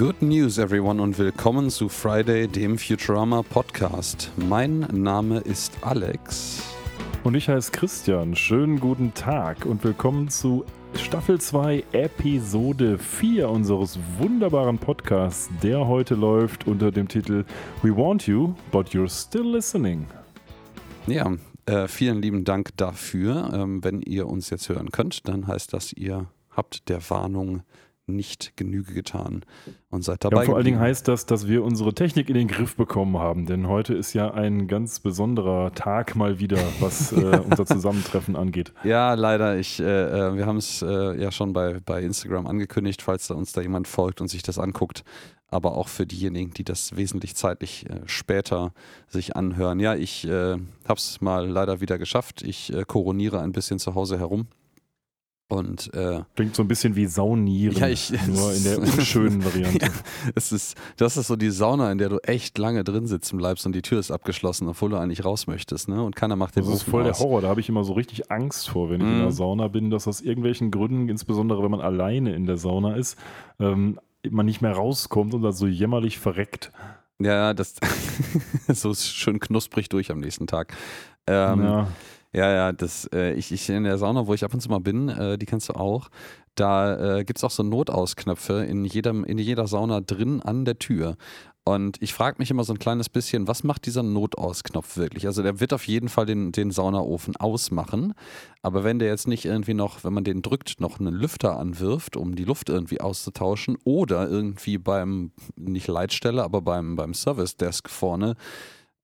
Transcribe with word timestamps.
Good 0.00 0.22
news, 0.22 0.56
everyone, 0.56 1.02
und 1.02 1.18
willkommen 1.18 1.68
zu 1.68 1.90
Friday, 1.90 2.48
dem 2.48 2.78
Futurama 2.78 3.42
Podcast. 3.42 4.32
Mein 4.38 4.78
Name 4.90 5.40
ist 5.40 5.76
Alex. 5.82 6.62
Und 7.22 7.34
ich 7.34 7.50
heiße 7.50 7.70
Christian. 7.70 8.34
Schönen 8.34 8.80
guten 8.80 9.12
Tag 9.12 9.66
und 9.66 9.84
willkommen 9.84 10.30
zu 10.30 10.64
Staffel 10.94 11.38
2, 11.38 11.84
Episode 11.92 12.96
4 12.96 13.50
unseres 13.50 13.98
wunderbaren 14.16 14.78
Podcasts, 14.78 15.50
der 15.62 15.86
heute 15.86 16.14
läuft 16.14 16.66
unter 16.66 16.90
dem 16.90 17.06
Titel 17.06 17.44
We 17.82 17.94
Want 17.94 18.26
You, 18.26 18.54
but 18.72 18.94
You're 18.94 19.10
Still 19.10 19.52
Listening. 19.52 20.06
Ja, 21.08 21.30
äh, 21.66 21.88
vielen 21.88 22.22
lieben 22.22 22.44
Dank 22.44 22.70
dafür. 22.78 23.50
Ähm, 23.52 23.84
wenn 23.84 24.00
ihr 24.00 24.28
uns 24.28 24.48
jetzt 24.48 24.70
hören 24.70 24.92
könnt, 24.92 25.28
dann 25.28 25.46
heißt 25.46 25.74
das, 25.74 25.92
ihr 25.92 26.24
habt 26.48 26.88
der 26.88 27.02
Warnung 27.10 27.64
nicht 28.10 28.56
Genüge 28.56 28.92
getan 28.92 29.44
und 29.90 30.02
seid 30.02 30.24
dabei. 30.24 30.42
Ja, 30.42 30.44
vor 30.44 30.56
allen 30.56 30.64
Dingen 30.64 30.80
heißt 30.80 31.08
das, 31.08 31.26
dass 31.26 31.48
wir 31.48 31.64
unsere 31.64 31.94
Technik 31.94 32.28
in 32.28 32.34
den 32.34 32.48
Griff 32.48 32.76
bekommen 32.76 33.18
haben, 33.18 33.46
denn 33.46 33.68
heute 33.68 33.94
ist 33.94 34.12
ja 34.12 34.32
ein 34.32 34.68
ganz 34.68 35.00
besonderer 35.00 35.72
Tag 35.72 36.16
mal 36.16 36.38
wieder, 36.38 36.58
was 36.80 37.12
äh, 37.12 37.40
unser 37.48 37.66
Zusammentreffen 37.66 38.36
angeht. 38.36 38.72
Ja, 38.84 39.14
leider. 39.14 39.58
Ich, 39.58 39.80
äh, 39.80 39.84
äh, 39.84 40.36
wir 40.36 40.46
haben 40.46 40.58
es 40.58 40.82
äh, 40.82 41.20
ja 41.20 41.32
schon 41.32 41.52
bei, 41.52 41.80
bei 41.84 42.02
Instagram 42.02 42.46
angekündigt, 42.46 43.02
falls 43.02 43.26
da 43.26 43.34
uns 43.34 43.52
da 43.52 43.60
jemand 43.60 43.88
folgt 43.88 44.20
und 44.20 44.28
sich 44.28 44.42
das 44.42 44.58
anguckt. 44.58 45.04
Aber 45.52 45.76
auch 45.76 45.88
für 45.88 46.06
diejenigen, 46.06 46.52
die 46.52 46.62
das 46.62 46.96
wesentlich 46.96 47.34
zeitlich 47.34 47.90
äh, 47.90 48.02
später 48.06 48.72
sich 49.08 49.34
anhören. 49.34 49.80
Ja, 49.80 49.96
ich 49.96 50.24
äh, 50.26 50.52
habe 50.52 50.96
es 50.96 51.20
mal 51.20 51.48
leider 51.48 51.80
wieder 51.80 51.98
geschafft. 51.98 52.42
Ich 52.42 52.72
koroniere 52.86 53.40
ein 53.40 53.50
bisschen 53.50 53.80
zu 53.80 53.96
Hause 53.96 54.18
herum 54.18 54.46
und, 55.50 55.92
äh, 55.94 56.20
Klingt 56.36 56.54
so 56.54 56.62
ein 56.62 56.68
bisschen 56.68 56.94
wie 56.94 57.06
Saunieren, 57.06 57.76
ja, 57.76 57.88
ich, 57.88 58.10
nur 58.28 58.54
in 58.54 58.62
der 58.62 58.78
unschönen 58.78 59.44
Variante. 59.44 59.86
ja, 59.86 59.92
es 60.36 60.52
ist, 60.52 60.76
das 60.96 61.16
ist 61.16 61.26
so 61.26 61.34
die 61.34 61.50
Sauna, 61.50 61.90
in 61.90 61.98
der 61.98 62.08
du 62.08 62.18
echt 62.18 62.56
lange 62.56 62.84
drin 62.84 63.08
sitzen 63.08 63.36
bleibst 63.36 63.66
und 63.66 63.74
die 63.74 63.82
Tür 63.82 63.98
ist 63.98 64.12
abgeschlossen, 64.12 64.68
obwohl 64.68 64.90
du 64.90 64.96
eigentlich 64.96 65.24
raus 65.24 65.48
möchtest. 65.48 65.88
Ne? 65.88 66.02
Und 66.02 66.14
keiner 66.14 66.36
macht 66.36 66.54
den 66.54 66.64
Das 66.64 66.72
ist 66.72 66.82
voll 66.84 67.02
aus. 67.02 67.18
der 67.18 67.26
Horror, 67.26 67.42
da 67.42 67.48
habe 67.48 67.60
ich 67.60 67.68
immer 67.68 67.82
so 67.82 67.94
richtig 67.94 68.30
Angst 68.30 68.68
vor, 68.68 68.90
wenn 68.90 69.00
ich 69.00 69.06
mm. 69.06 69.10
in 69.10 69.18
der 69.18 69.26
mhm. 69.26 69.32
Sauna 69.32 69.68
bin, 69.68 69.90
dass 69.90 70.06
aus 70.06 70.20
irgendwelchen 70.20 70.70
Gründen, 70.70 71.08
insbesondere 71.08 71.64
wenn 71.64 71.70
man 71.72 71.80
alleine 71.80 72.32
in 72.34 72.46
der 72.46 72.56
Sauna 72.56 72.94
ist, 72.94 73.18
ähm, 73.58 73.98
man 74.28 74.46
nicht 74.46 74.60
mehr 74.60 74.72
rauskommt 74.72 75.34
und 75.34 75.42
dann 75.42 75.52
so 75.52 75.66
jämmerlich 75.66 76.20
verreckt. 76.20 76.70
Ja, 77.18 77.54
das 77.54 77.74
so 78.68 78.94
schön 78.94 79.40
knusprig 79.40 79.88
durch 79.88 80.12
am 80.12 80.20
nächsten 80.20 80.46
Tag. 80.46 80.76
Ähm, 81.26 81.62
ja. 81.62 81.88
Ja, 82.32 82.50
ja, 82.52 82.72
das, 82.72 83.08
äh, 83.12 83.32
ich, 83.32 83.50
ich 83.50 83.68
in 83.68 83.84
der 83.84 83.98
Sauna, 83.98 84.26
wo 84.26 84.34
ich 84.34 84.44
ab 84.44 84.54
und 84.54 84.60
zu 84.60 84.68
mal 84.68 84.78
bin, 84.78 85.08
äh, 85.08 85.36
die 85.36 85.46
kennst 85.46 85.68
du 85.68 85.72
auch, 85.72 86.08
da 86.54 87.18
äh, 87.18 87.24
gibt 87.24 87.38
es 87.38 87.44
auch 87.44 87.50
so 87.50 87.64
Notausknöpfe 87.64 88.64
in, 88.64 88.84
jedem, 88.84 89.24
in 89.24 89.38
jeder 89.38 89.66
Sauna 89.66 90.00
drin 90.00 90.40
an 90.40 90.64
der 90.64 90.78
Tür. 90.78 91.16
Und 91.64 92.00
ich 92.00 92.14
frage 92.14 92.36
mich 92.38 92.50
immer 92.50 92.64
so 92.64 92.72
ein 92.72 92.78
kleines 92.78 93.08
bisschen, 93.08 93.46
was 93.46 93.64
macht 93.64 93.84
dieser 93.84 94.02
Notausknopf 94.02 94.96
wirklich? 94.96 95.26
Also 95.26 95.42
der 95.42 95.60
wird 95.60 95.72
auf 95.72 95.86
jeden 95.86 96.08
Fall 96.08 96.24
den, 96.24 96.52
den 96.52 96.70
Saunaofen 96.70 97.36
ausmachen, 97.36 98.14
aber 98.62 98.82
wenn 98.82 98.98
der 98.98 99.08
jetzt 99.08 99.28
nicht 99.28 99.44
irgendwie 99.44 99.74
noch, 99.74 100.02
wenn 100.02 100.12
man 100.12 100.24
den 100.24 100.40
drückt, 100.40 100.80
noch 100.80 101.00
einen 101.00 101.14
Lüfter 101.14 101.58
anwirft, 101.58 102.16
um 102.16 102.34
die 102.34 102.44
Luft 102.44 102.68
irgendwie 102.70 103.00
auszutauschen 103.00 103.76
oder 103.84 104.28
irgendwie 104.28 104.78
beim, 104.78 105.32
nicht 105.56 105.86
Leitstelle, 105.88 106.42
aber 106.42 106.62
beim, 106.62 106.96
beim 106.96 107.12
Service 107.12 107.56
Desk 107.56 107.88
vorne 107.90 108.36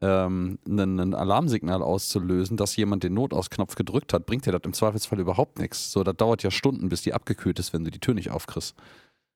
ähm, 0.01 0.59
ein, 0.67 1.15
Alarmsignal 1.15 1.83
auszulösen, 1.83 2.57
dass 2.57 2.77
jemand 2.77 3.03
den 3.03 3.15
Notausknopf 3.15 3.75
gedrückt 3.75 4.13
hat, 4.13 4.27
bringt 4.27 4.47
dir 4.47 4.53
das 4.53 4.63
im 4.65 4.73
Zweifelsfall 4.73 5.21
überhaupt 5.21 5.59
nichts. 5.59 5.93
So, 5.93 6.05
das 6.05 6.17
dauert 6.17 6.43
ja 6.43 6.51
Stunden, 6.51 6.89
bis 6.89 7.03
die 7.03 7.15
abgekühlt 7.15 7.59
ist, 7.59 7.73
wenn 7.73 7.85
du 7.85 7.91
die 7.91 8.01
Tür 8.01 8.15
nicht 8.15 8.31
aufkriegst. 8.31 8.75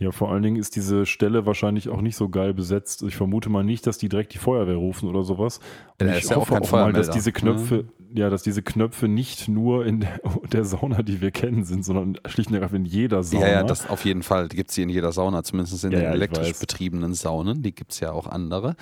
Ja, 0.01 0.13
vor 0.13 0.33
allen 0.33 0.43
Dingen 0.43 0.57
ist 0.57 0.77
diese 0.77 1.05
Stelle 1.05 1.45
wahrscheinlich 1.45 1.91
auch 1.91 2.01
nicht 2.01 2.17
so 2.17 2.31
geil 2.31 2.55
besetzt. 2.55 3.03
Ich 3.03 3.17
vermute 3.17 3.51
mal 3.51 3.63
nicht, 3.63 3.87
dass 3.87 3.99
die 3.99 4.09
direkt 4.09 4.33
die 4.33 4.39
Feuerwehr 4.39 4.77
rufen 4.77 5.11
oder 5.11 5.25
sowas. 5.25 5.61
Und 6.01 6.07
ja, 6.07 6.17
ich 6.17 6.35
hoffe 6.35 6.55
ja 6.55 6.61
auch, 6.61 6.65
auch 6.65 6.73
mal, 6.73 6.93
dass 6.95 7.11
diese 7.11 7.33
Knöpfe, 7.33 7.85
mhm. 7.99 8.17
ja, 8.17 8.31
dass 8.31 8.43
diese 8.43 8.63
Knöpfe 8.63 9.09
nicht 9.09 9.47
nur 9.49 9.85
in 9.85 10.01
der, 10.01 10.19
der, 10.53 10.65
Sauna, 10.65 11.03
die 11.03 11.21
wir 11.21 11.31
kennen, 11.33 11.65
sind, 11.65 11.85
sondern 11.85 12.19
schlicht 12.25 12.49
und 12.49 12.55
ergreifend 12.55 12.87
in 12.87 12.91
jeder 12.91 13.23
Sauna. 13.23 13.47
Ja, 13.47 13.53
ja, 13.53 13.63
das 13.63 13.91
auf 13.91 14.07
jeden 14.07 14.23
Fall. 14.23 14.49
Die 14.49 14.57
gibt 14.57 14.71
es 14.71 14.77
hier 14.77 14.85
in 14.85 14.91
jeder 14.91 15.13
Sauna, 15.13 15.43
zumindest 15.43 15.85
in 15.85 15.93
ja, 15.93 16.01
den 16.01 16.13
elektrisch 16.13 16.59
betriebenen 16.59 17.13
Saunen. 17.13 17.61
Die 17.63 17.75
gibt 17.75 17.93
es 17.93 18.01
ja 18.01 18.13
auch 18.13 18.27
andere. 18.27 18.77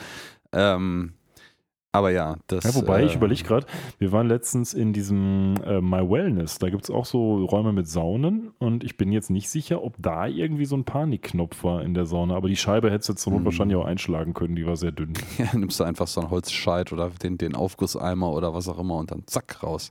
Ähm, 0.52 1.14
aber 1.90 2.10
ja, 2.10 2.36
das. 2.48 2.64
Ja, 2.64 2.74
wobei, 2.74 3.00
äh, 3.00 3.06
ich 3.06 3.14
überlege 3.14 3.42
gerade, 3.42 3.66
wir 3.98 4.12
waren 4.12 4.28
letztens 4.28 4.74
in 4.74 4.92
diesem 4.92 5.54
äh, 5.64 5.80
My 5.80 6.08
Wellness. 6.08 6.58
Da 6.58 6.68
gibt 6.68 6.84
es 6.84 6.90
auch 6.90 7.06
so 7.06 7.44
Räume 7.46 7.72
mit 7.72 7.88
Saunen 7.88 8.50
und 8.58 8.84
ich 8.84 8.96
bin 8.96 9.10
jetzt 9.10 9.30
nicht 9.30 9.48
sicher, 9.48 9.82
ob 9.82 9.94
da 9.98 10.26
irgendwie 10.26 10.66
so 10.66 10.76
ein 10.76 10.84
Panikknopf 10.84 11.64
war 11.64 11.82
in 11.82 11.94
der 11.94 12.04
Sauna. 12.04 12.36
Aber 12.36 12.48
die 12.48 12.56
Scheibe 12.56 12.90
hättest 12.90 13.08
du 13.08 13.14
zur 13.14 13.32
Not 13.32 13.40
mhm. 13.40 13.44
wahrscheinlich 13.46 13.76
auch 13.78 13.86
einschlagen 13.86 14.34
können, 14.34 14.54
die 14.54 14.66
war 14.66 14.76
sehr 14.76 14.92
dünn. 14.92 15.14
Ja, 15.38 15.56
nimmst 15.56 15.78
du 15.78 15.84
einfach 15.84 16.08
so 16.08 16.20
einen 16.20 16.30
Holzscheit 16.30 16.92
oder 16.92 17.10
den, 17.22 17.38
den 17.38 17.54
Aufgusseimer 17.54 18.32
oder 18.32 18.54
was 18.54 18.68
auch 18.68 18.78
immer 18.78 18.96
und 18.96 19.10
dann 19.10 19.22
zack 19.26 19.62
raus. 19.62 19.90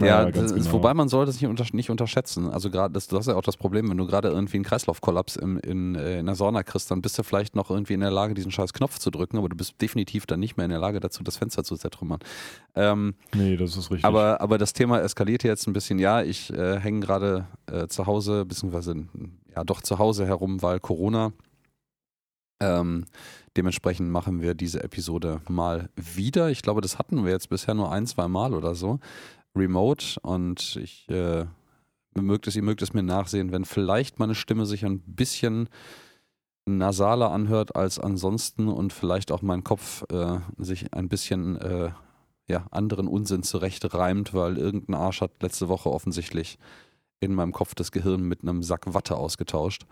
Ja, 0.00 0.24
ja 0.24 0.30
das, 0.30 0.54
genau. 0.54 0.72
wobei 0.72 0.94
man 0.94 1.08
sollte 1.08 1.30
es 1.30 1.40
nicht, 1.40 1.48
unter, 1.48 1.64
nicht 1.72 1.90
unterschätzen. 1.90 2.48
Also 2.50 2.70
gerade, 2.70 2.92
das, 2.92 3.06
das 3.06 3.20
ist 3.20 3.26
ja 3.28 3.36
auch 3.36 3.42
das 3.42 3.56
Problem, 3.56 3.90
wenn 3.90 3.96
du 3.96 4.06
gerade 4.06 4.28
irgendwie 4.28 4.56
einen 4.56 4.64
Kreislaufkollaps 4.64 5.36
im, 5.36 5.58
in, 5.58 5.94
äh, 5.94 6.20
in 6.20 6.26
der 6.26 6.34
Sauna 6.34 6.62
kriegst, 6.62 6.90
dann 6.90 7.02
bist 7.02 7.18
du 7.18 7.22
vielleicht 7.22 7.56
noch 7.56 7.70
irgendwie 7.70 7.94
in 7.94 8.00
der 8.00 8.10
Lage, 8.10 8.34
diesen 8.34 8.50
scheiß 8.50 8.72
Knopf 8.72 8.98
zu 8.98 9.10
drücken, 9.10 9.38
aber 9.38 9.48
du 9.48 9.56
bist 9.56 9.80
definitiv 9.80 10.26
dann 10.26 10.40
nicht 10.40 10.56
mehr 10.56 10.64
in 10.64 10.70
der 10.70 10.80
Lage 10.80 11.00
dazu, 11.00 11.22
das 11.22 11.36
Fenster 11.36 11.64
zu 11.64 11.76
zertrümmern. 11.76 12.20
Ähm, 12.74 13.14
nee, 13.34 13.56
das 13.56 13.76
ist 13.76 13.90
richtig. 13.90 14.04
Aber, 14.04 14.40
aber 14.40 14.58
das 14.58 14.72
Thema 14.72 15.00
eskaliert 15.00 15.42
jetzt 15.42 15.66
ein 15.66 15.72
bisschen. 15.72 15.98
Ja, 15.98 16.22
ich 16.22 16.52
äh, 16.52 16.78
hänge 16.80 17.00
gerade 17.00 17.46
äh, 17.66 17.86
zu 17.88 18.06
Hause, 18.06 18.44
beziehungsweise 18.44 18.94
ja 19.54 19.64
doch 19.64 19.82
zu 19.82 19.98
Hause 19.98 20.26
herum, 20.26 20.62
weil 20.62 20.80
Corona. 20.80 21.32
Ähm, 22.62 23.06
dementsprechend 23.56 24.10
machen 24.10 24.42
wir 24.42 24.54
diese 24.54 24.84
Episode 24.84 25.40
mal 25.48 25.88
wieder. 25.96 26.50
Ich 26.50 26.60
glaube, 26.60 26.82
das 26.82 26.98
hatten 26.98 27.24
wir 27.24 27.32
jetzt 27.32 27.48
bisher 27.48 27.74
nur 27.74 27.90
ein, 27.90 28.06
zwei 28.06 28.28
Mal 28.28 28.52
oder 28.52 28.74
so 28.74 29.00
remote 29.56 30.20
und 30.22 30.76
ich 30.76 31.08
äh, 31.08 31.44
mögt 32.14 32.46
es, 32.46 32.56
ihr 32.56 32.62
mögt 32.62 32.82
es 32.82 32.92
mir 32.92 33.02
nachsehen, 33.02 33.52
wenn 33.52 33.64
vielleicht 33.64 34.18
meine 34.18 34.34
Stimme 34.34 34.66
sich 34.66 34.84
ein 34.84 35.00
bisschen 35.00 35.68
nasaler 36.66 37.30
anhört 37.30 37.74
als 37.76 37.98
ansonsten 37.98 38.68
und 38.68 38.92
vielleicht 38.92 39.32
auch 39.32 39.42
mein 39.42 39.64
Kopf 39.64 40.04
äh, 40.10 40.38
sich 40.58 40.92
ein 40.94 41.08
bisschen 41.08 41.56
äh, 41.56 41.90
ja, 42.46 42.66
anderen 42.70 43.08
Unsinn 43.08 43.42
zurecht 43.42 43.94
reimt, 43.94 44.34
weil 44.34 44.58
irgendein 44.58 44.96
Arsch 44.96 45.20
hat 45.20 45.42
letzte 45.42 45.68
Woche 45.68 45.90
offensichtlich 45.90 46.58
in 47.20 47.34
meinem 47.34 47.52
Kopf 47.52 47.74
das 47.74 47.92
Gehirn 47.92 48.22
mit 48.22 48.42
einem 48.42 48.62
Sack 48.62 48.92
Watte 48.92 49.16
ausgetauscht. 49.16 49.86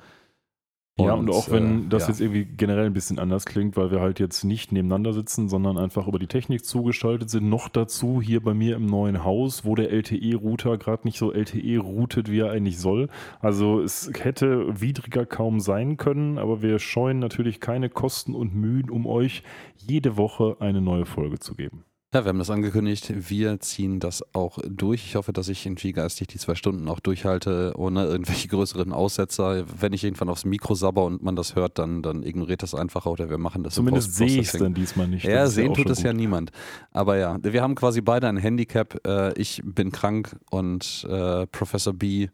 Ja, 1.00 1.14
und, 1.14 1.28
und 1.28 1.30
auch 1.30 1.50
wenn 1.50 1.86
äh, 1.86 1.88
das 1.88 2.02
ja. 2.02 2.08
jetzt 2.08 2.20
irgendwie 2.20 2.44
generell 2.44 2.86
ein 2.86 2.92
bisschen 2.92 3.18
anders 3.18 3.44
klingt, 3.44 3.76
weil 3.76 3.90
wir 3.90 4.00
halt 4.00 4.18
jetzt 4.18 4.42
nicht 4.44 4.72
nebeneinander 4.72 5.12
sitzen, 5.12 5.48
sondern 5.48 5.78
einfach 5.78 6.08
über 6.08 6.18
die 6.18 6.26
Technik 6.26 6.64
zugeschaltet 6.64 7.30
sind, 7.30 7.48
noch 7.48 7.68
dazu 7.68 8.20
hier 8.20 8.42
bei 8.42 8.54
mir 8.54 8.76
im 8.76 8.86
neuen 8.86 9.24
Haus, 9.24 9.64
wo 9.64 9.74
der 9.74 9.92
LTE-Router 9.92 10.76
gerade 10.76 11.06
nicht 11.06 11.18
so 11.18 11.32
LTE 11.32 11.78
routet, 11.78 12.30
wie 12.30 12.40
er 12.40 12.50
eigentlich 12.50 12.78
soll. 12.78 13.08
Also 13.40 13.80
es 13.80 14.10
hätte 14.18 14.80
widriger 14.80 15.24
kaum 15.24 15.60
sein 15.60 15.96
können, 15.96 16.38
aber 16.38 16.62
wir 16.62 16.78
scheuen 16.78 17.20
natürlich 17.20 17.60
keine 17.60 17.88
Kosten 17.88 18.34
und 18.34 18.54
Mühen, 18.54 18.90
um 18.90 19.06
euch 19.06 19.42
jede 19.76 20.16
Woche 20.16 20.56
eine 20.58 20.80
neue 20.80 21.06
Folge 21.06 21.38
zu 21.38 21.54
geben. 21.54 21.84
Ja, 22.14 22.24
wir 22.24 22.30
haben 22.30 22.38
das 22.38 22.48
angekündigt. 22.48 23.12
Wir 23.28 23.60
ziehen 23.60 24.00
das 24.00 24.24
auch 24.34 24.58
durch. 24.66 25.04
Ich 25.04 25.16
hoffe, 25.16 25.34
dass 25.34 25.50
ich 25.50 25.66
irgendwie 25.66 25.92
geistig 25.92 26.28
die 26.28 26.38
zwei 26.38 26.54
Stunden 26.54 26.88
auch 26.88 27.00
durchhalte, 27.00 27.74
ohne 27.76 28.06
irgendwelche 28.06 28.48
größeren 28.48 28.94
Aussetzer. 28.94 29.66
Wenn 29.78 29.92
ich 29.92 30.04
irgendwann 30.04 30.30
aufs 30.30 30.46
Mikro 30.46 30.74
sabber 30.74 31.04
und 31.04 31.22
man 31.22 31.36
das 31.36 31.54
hört, 31.54 31.78
dann, 31.78 32.00
dann 32.00 32.22
ignoriert 32.22 32.62
das 32.62 32.74
einfach 32.74 33.04
oder 33.04 33.28
wir 33.28 33.36
machen 33.36 33.62
das 33.62 33.74
Zumindest 33.74 34.14
sehe 34.14 34.40
ich 34.40 34.54
es 34.54 34.58
dann 34.58 34.72
diesmal 34.72 35.06
nicht. 35.06 35.26
Ja, 35.26 35.48
sehen 35.48 35.72
ja 35.72 35.74
tut 35.74 35.90
es 35.90 36.02
ja 36.02 36.14
niemand. 36.14 36.50
Aber 36.92 37.18
ja, 37.18 37.36
wir 37.42 37.60
haben 37.60 37.74
quasi 37.74 38.00
beide 38.00 38.26
ein 38.26 38.38
Handicap. 38.38 39.06
Äh, 39.06 39.38
ich 39.38 39.60
bin 39.62 39.92
krank 39.92 40.34
und 40.50 41.06
äh, 41.10 41.46
Professor 41.48 41.92
B 41.92 42.28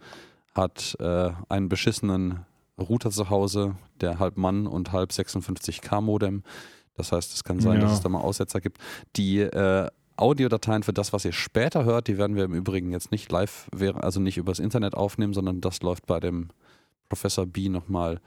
hat 0.55 0.97
äh, 1.01 1.31
einen 1.49 1.69
beschissenen 1.69 2.47
Router 2.79 3.11
zu 3.11 3.29
Hause, 3.29 3.75
der 4.01 4.21
halb 4.21 4.37
Mann 4.37 4.69
und 4.69 4.93
halb 4.93 5.11
56K 5.11 6.01
Modem. 6.01 6.45
Das 6.97 7.13
heißt, 7.13 7.33
es 7.35 7.45
kann 7.45 7.61
sein, 7.61 7.77
ja. 7.77 7.81
dass 7.83 7.93
es 7.93 8.01
da 8.01 8.09
mal 8.09 8.21
Aussetzer 8.21 8.61
gibt. 8.61 8.79
Die 9.17 9.41
äh, 9.41 9.89
Audiodateien 10.17 10.83
für 10.83 10.93
das, 10.93 11.13
was 11.13 11.25
ihr 11.25 11.33
später 11.33 11.85
hört, 11.85 12.07
die 12.07 12.19
werden 12.19 12.37
wir 12.37 12.45
im 12.45 12.55
Übrigen 12.55 12.93
jetzt 12.93 13.11
nicht 13.11 13.31
live, 13.33 13.69
also 13.97 14.21
nicht 14.21 14.37
übers 14.37 14.61
Internet 14.61 14.95
aufnehmen, 14.95 15.35
sondern 15.35 15.61
das 15.61 15.83
läuft 15.83 16.07
bei 16.07 16.21
dem 16.21 16.51
Professor 17.09 17.47
B 17.47 17.69
nochmal 17.69 18.21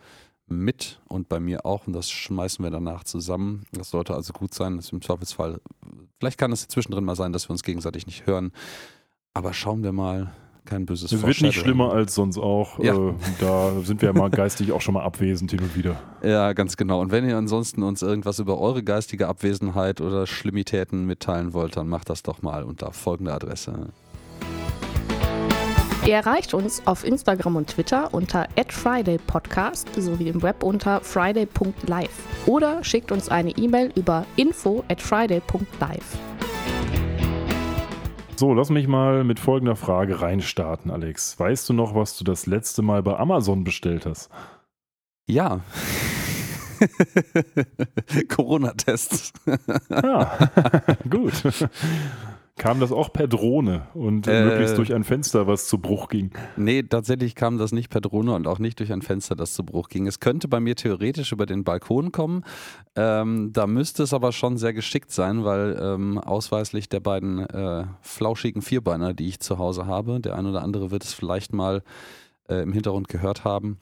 mit 0.48 1.02
und 1.08 1.28
bei 1.30 1.40
mir 1.40 1.66
auch 1.66 1.88
und 1.88 1.94
das 1.94 2.10
schmeißen 2.10 2.64
wir 2.64 2.72
danach 2.72 3.04
zusammen. 3.04 3.66
Das 3.72 3.90
sollte 3.90 4.16
also 4.16 4.34
gut 4.34 4.54
sein. 4.54 4.78
Das 4.78 4.86
ist 4.86 4.94
Im 4.94 5.02
Zweifelsfall, 5.02 5.60
vielleicht 6.20 6.38
kann 6.38 6.52
es 6.52 6.68
zwischendrin 6.68 7.04
mal 7.04 7.16
sein, 7.16 7.34
dass 7.34 7.50
wir 7.50 7.52
uns 7.52 7.64
gegenseitig 7.64 8.06
nicht 8.06 8.26
hören. 8.28 8.52
Aber 9.34 9.54
schauen 9.54 9.84
wir 9.84 9.92
mal, 9.92 10.34
kein 10.68 10.86
böses 10.86 11.12
Es 11.12 11.26
wird 11.26 11.42
nicht 11.42 11.60
schlimmer 11.60 11.92
als 11.92 12.14
sonst 12.14 12.38
auch. 12.38 12.78
Ja. 12.80 12.94
Äh, 12.94 13.14
da 13.40 13.72
sind 13.84 14.02
wir 14.02 14.10
ja 14.10 14.14
mal 14.14 14.30
geistig 14.30 14.72
auch 14.72 14.82
schon 14.82 14.94
mal 14.94 15.04
abwesend 15.04 15.50
hin 15.52 15.62
und 15.62 15.76
wieder. 15.76 15.96
Ja, 16.24 16.54
ganz 16.54 16.78
genau. 16.78 17.00
Und 17.00 17.12
wenn 17.12 17.30
ihr 17.30 17.38
ansonsten 17.38 17.84
uns 17.84 18.02
irgendwas 18.02 18.40
über 18.40 18.60
eure 18.60 18.84
geistige 18.84 19.28
Abwesenheit 19.28 20.02
oder 20.02 20.26
Schlimmitäten 20.26 21.06
mitteilen 21.06 21.54
wollt, 21.54 21.78
dann 21.78 21.88
macht 21.88 22.10
das 22.10 22.24
doch 22.24 22.42
mal 22.42 22.64
unter 22.64 22.92
folgender 22.92 23.36
Adresse. 23.36 23.90
Ihr 26.08 26.16
erreicht 26.16 26.54
uns 26.54 26.82
auf 26.86 27.06
Instagram 27.06 27.58
und 27.58 27.68
Twitter 27.68 28.14
unter 28.14 28.48
@fridaypodcast 28.68 29.90
sowie 29.96 30.30
im 30.30 30.42
Web 30.42 30.64
unter 30.64 31.02
friday.live 31.02 32.48
oder 32.48 32.84
schickt 32.84 33.12
uns 33.12 33.30
eine 33.30 33.52
E-Mail 33.52 33.92
über 33.96 34.26
info 34.38 34.84
at 34.90 35.02
friday.live. 35.02 36.18
So, 38.40 38.54
lass 38.54 38.70
mich 38.70 38.88
mal 38.88 39.24
mit 39.24 39.40
folgender 39.40 39.76
Frage 39.76 40.22
reinstarten, 40.22 40.92
Alex. 40.92 41.40
Weißt 41.40 41.68
du 41.70 41.74
noch, 41.74 41.96
was 41.96 42.20
du 42.20 42.24
das 42.24 42.46
letzte 42.46 42.84
Mal 42.84 43.02
bei 43.02 43.18
Amazon 43.18 43.64
bestellt 43.64 44.06
hast? 44.06 44.30
Ja. 45.26 45.62
Corona-Tests. 48.30 49.34
ja, 49.90 50.38
gut. 51.10 51.34
Kam 52.58 52.80
das 52.80 52.92
auch 52.92 53.14
per 53.14 53.28
Drohne 53.28 53.88
und 53.94 54.28
äh, 54.28 54.44
möglichst 54.44 54.78
durch 54.78 54.94
ein 54.94 55.04
Fenster, 55.04 55.46
was 55.46 55.68
zu 55.68 55.78
Bruch 55.78 56.10
ging? 56.10 56.32
Nee, 56.56 56.82
tatsächlich 56.82 57.36
kam 57.36 57.60
das 57.60 57.72
nicht 57.72 57.90
per 57.92 58.02
Drohne 58.02 58.34
und 58.34 58.48
auch 58.48 58.58
nicht 58.58 58.80
durch 58.80 58.92
ein 58.92 59.04
Fenster, 59.04 59.36
das 59.36 59.54
zu 59.54 59.64
Bruch 59.64 59.90
ging. 59.90 60.08
Es 60.08 60.20
könnte 60.20 60.48
bei 60.48 60.60
mir 60.60 60.76
theoretisch 60.76 61.32
über 61.32 61.46
den 61.46 61.64
Balkon 61.64 62.12
kommen. 62.12 62.44
Ähm, 62.96 63.52
da 63.54 63.68
müsste 63.68 64.02
es 64.02 64.14
aber 64.14 64.32
schon 64.32 64.58
sehr 64.58 64.74
geschickt 64.74 65.12
sein, 65.12 65.46
weil 65.46 65.80
ähm, 65.80 66.18
ausweislich 66.18 66.90
der 66.90 67.00
beiden 67.00 67.40
äh, 67.42 67.86
flauschigen 68.02 68.64
Vierbeiner, 68.64 69.14
die 69.14 69.28
ich 69.28 69.40
zu 69.40 69.60
Hause 69.60 69.86
habe, 69.86 70.20
der 70.20 70.36
ein 70.36 70.48
oder 70.48 70.64
andere 70.64 70.90
wird 70.90 71.04
es 71.04 71.14
vielleicht 71.14 71.54
mal 71.54 71.84
äh, 72.50 72.64
im 72.64 72.74
Hintergrund 72.74 73.08
gehört 73.08 73.44
haben, 73.44 73.78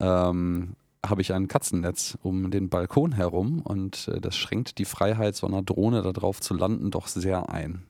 ähm, 0.00 0.76
habe 1.04 1.22
ich 1.22 1.32
ein 1.32 1.48
Katzennetz 1.48 2.18
um 2.22 2.50
den 2.50 2.68
Balkon 2.68 3.12
herum 3.12 3.62
und 3.62 4.08
äh, 4.08 4.20
das 4.20 4.36
schränkt 4.36 4.78
die 4.78 4.84
Freiheit 4.84 5.34
so 5.34 5.46
einer 5.46 5.62
Drohne 5.62 6.02
darauf 6.02 6.42
zu 6.42 6.52
landen 6.52 6.90
doch 6.90 7.06
sehr 7.08 7.48
ein. 7.48 7.86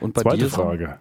Und 0.00 0.14
bei 0.14 0.22
Zweite 0.22 0.44
dir 0.44 0.50
Frage. 0.50 1.00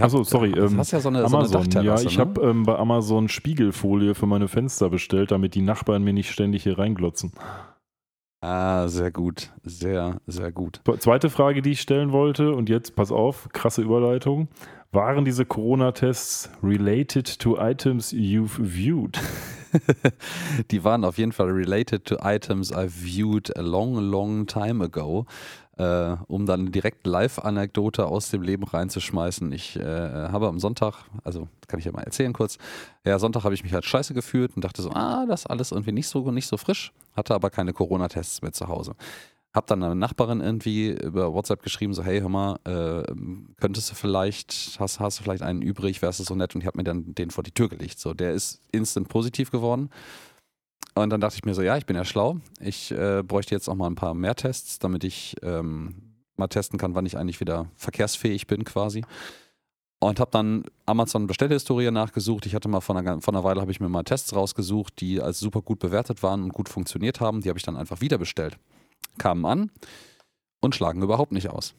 Achso, 0.00 0.24
sorry. 0.24 0.52
Du 0.52 0.64
ähm, 0.64 0.78
hast 0.78 0.92
ja 0.92 1.00
so 1.00 1.08
eine, 1.08 1.24
Amazon. 1.24 1.70
So 1.70 1.78
eine 1.78 1.86
ja, 1.86 2.00
ich 2.00 2.16
ne? 2.16 2.24
habe 2.24 2.40
ähm, 2.40 2.62
bei 2.64 2.76
Amazon 2.76 3.28
Spiegelfolie 3.28 4.14
für 4.14 4.26
meine 4.26 4.48
Fenster 4.48 4.88
bestellt, 4.88 5.30
damit 5.30 5.54
die 5.54 5.62
Nachbarn 5.62 6.02
mir 6.02 6.14
nicht 6.14 6.30
ständig 6.30 6.62
hier 6.62 6.78
reinglotzen. 6.78 7.32
Ah, 8.40 8.88
sehr 8.88 9.10
gut. 9.10 9.52
Sehr, 9.62 10.20
sehr 10.26 10.50
gut. 10.50 10.80
Zweite 10.98 11.30
Frage, 11.30 11.62
die 11.62 11.72
ich 11.72 11.80
stellen 11.80 12.10
wollte, 12.10 12.54
und 12.54 12.68
jetzt 12.68 12.96
pass 12.96 13.12
auf, 13.12 13.48
krasse 13.52 13.82
Überleitung. 13.82 14.48
Waren 14.90 15.24
diese 15.24 15.46
Corona-Tests 15.46 16.50
related 16.62 17.38
to 17.38 17.56
items 17.58 18.12
you've 18.12 18.60
viewed? 18.60 19.18
die 20.70 20.84
waren 20.84 21.04
auf 21.04 21.18
jeden 21.18 21.32
Fall 21.32 21.50
related 21.50 22.04
to 22.04 22.16
items 22.22 22.72
I've 22.72 22.90
viewed 22.90 23.56
a 23.56 23.62
long, 23.62 23.94
long 23.96 24.46
time 24.46 24.84
ago 24.84 25.26
äh, 25.82 26.16
um 26.28 26.46
dann 26.46 26.70
direkt 26.70 27.06
Live-Anekdote 27.06 28.06
aus 28.06 28.30
dem 28.30 28.42
Leben 28.42 28.64
reinzuschmeißen. 28.64 29.50
Ich 29.52 29.76
äh, 29.76 29.82
habe 29.82 30.46
am 30.46 30.58
Sonntag, 30.58 31.04
also 31.24 31.48
kann 31.66 31.80
ich 31.80 31.86
ja 31.86 31.92
mal 31.92 32.02
erzählen 32.02 32.32
kurz, 32.32 32.58
ja, 33.04 33.18
Sonntag 33.18 33.44
habe 33.44 33.54
ich 33.54 33.64
mich 33.64 33.72
halt 33.74 33.84
scheiße 33.84 34.14
gefühlt 34.14 34.54
und 34.54 34.64
dachte 34.64 34.82
so, 34.82 34.90
ah, 34.90 35.26
das 35.26 35.40
ist 35.40 35.46
alles 35.46 35.72
irgendwie 35.72 35.92
nicht 35.92 36.08
so, 36.08 36.30
nicht 36.30 36.46
so 36.46 36.56
frisch, 36.56 36.92
hatte 37.16 37.34
aber 37.34 37.50
keine 37.50 37.72
Corona-Tests 37.72 38.42
mehr 38.42 38.52
zu 38.52 38.68
Hause. 38.68 38.94
Hab 39.52 39.66
dann 39.66 39.82
eine 39.82 39.94
Nachbarin 39.94 40.40
irgendwie 40.40 40.90
über 40.90 41.34
WhatsApp 41.34 41.62
geschrieben, 41.62 41.92
so, 41.92 42.02
hey, 42.02 42.20
hör 42.20 42.28
mal, 42.28 42.58
äh, 42.64 43.12
könntest 43.60 43.90
du 43.90 43.94
vielleicht, 43.94 44.76
hast, 44.78 45.00
hast 45.00 45.18
du 45.18 45.24
vielleicht 45.24 45.42
einen 45.42 45.60
übrig, 45.60 46.00
wärst 46.00 46.20
du 46.20 46.24
so 46.24 46.34
nett? 46.34 46.54
Und 46.54 46.62
ich 46.62 46.66
habe 46.66 46.78
mir 46.78 46.84
dann 46.84 47.14
den 47.14 47.30
vor 47.30 47.44
die 47.44 47.50
Tür 47.50 47.68
gelegt. 47.68 47.98
So, 47.98 48.14
der 48.14 48.32
ist 48.32 48.62
instant 48.70 49.08
positiv 49.08 49.50
geworden. 49.50 49.90
Und 50.94 51.10
dann 51.10 51.20
dachte 51.20 51.36
ich 51.36 51.44
mir 51.44 51.54
so, 51.54 51.62
ja, 51.62 51.76
ich 51.76 51.86
bin 51.86 51.96
ja 51.96 52.04
schlau. 52.04 52.38
Ich 52.60 52.90
äh, 52.90 53.22
bräuchte 53.22 53.54
jetzt 53.54 53.68
auch 53.68 53.74
mal 53.74 53.86
ein 53.86 53.94
paar 53.94 54.14
mehr 54.14 54.34
Tests, 54.34 54.78
damit 54.78 55.04
ich 55.04 55.36
ähm, 55.42 56.12
mal 56.36 56.48
testen 56.48 56.78
kann, 56.78 56.94
wann 56.94 57.06
ich 57.06 57.16
eigentlich 57.16 57.40
wieder 57.40 57.66
verkehrsfähig 57.76 58.46
bin 58.46 58.64
quasi. 58.64 59.04
Und 60.00 60.18
habe 60.18 60.32
dann 60.32 60.64
Amazon 60.84 61.28
Bestellhistorie 61.28 61.90
nachgesucht. 61.90 62.44
Ich 62.46 62.54
hatte 62.54 62.68
mal 62.68 62.80
vor 62.80 62.96
einer, 62.96 63.20
vor 63.20 63.32
einer 63.32 63.44
Weile 63.44 63.60
habe 63.60 63.70
ich 63.70 63.80
mir 63.80 63.88
mal 63.88 64.02
Tests 64.02 64.34
rausgesucht, 64.34 65.00
die 65.00 65.20
als 65.20 65.38
super 65.38 65.62
gut 65.62 65.78
bewertet 65.78 66.22
waren 66.22 66.42
und 66.42 66.52
gut 66.52 66.68
funktioniert 66.68 67.20
haben. 67.20 67.40
Die 67.40 67.48
habe 67.48 67.58
ich 67.58 67.64
dann 67.64 67.76
einfach 67.76 68.00
wieder 68.00 68.18
bestellt. 68.18 68.58
Kamen 69.18 69.46
an 69.46 69.70
und 70.60 70.74
schlagen 70.74 71.02
überhaupt 71.02 71.32
nicht 71.32 71.48
aus. 71.50 71.74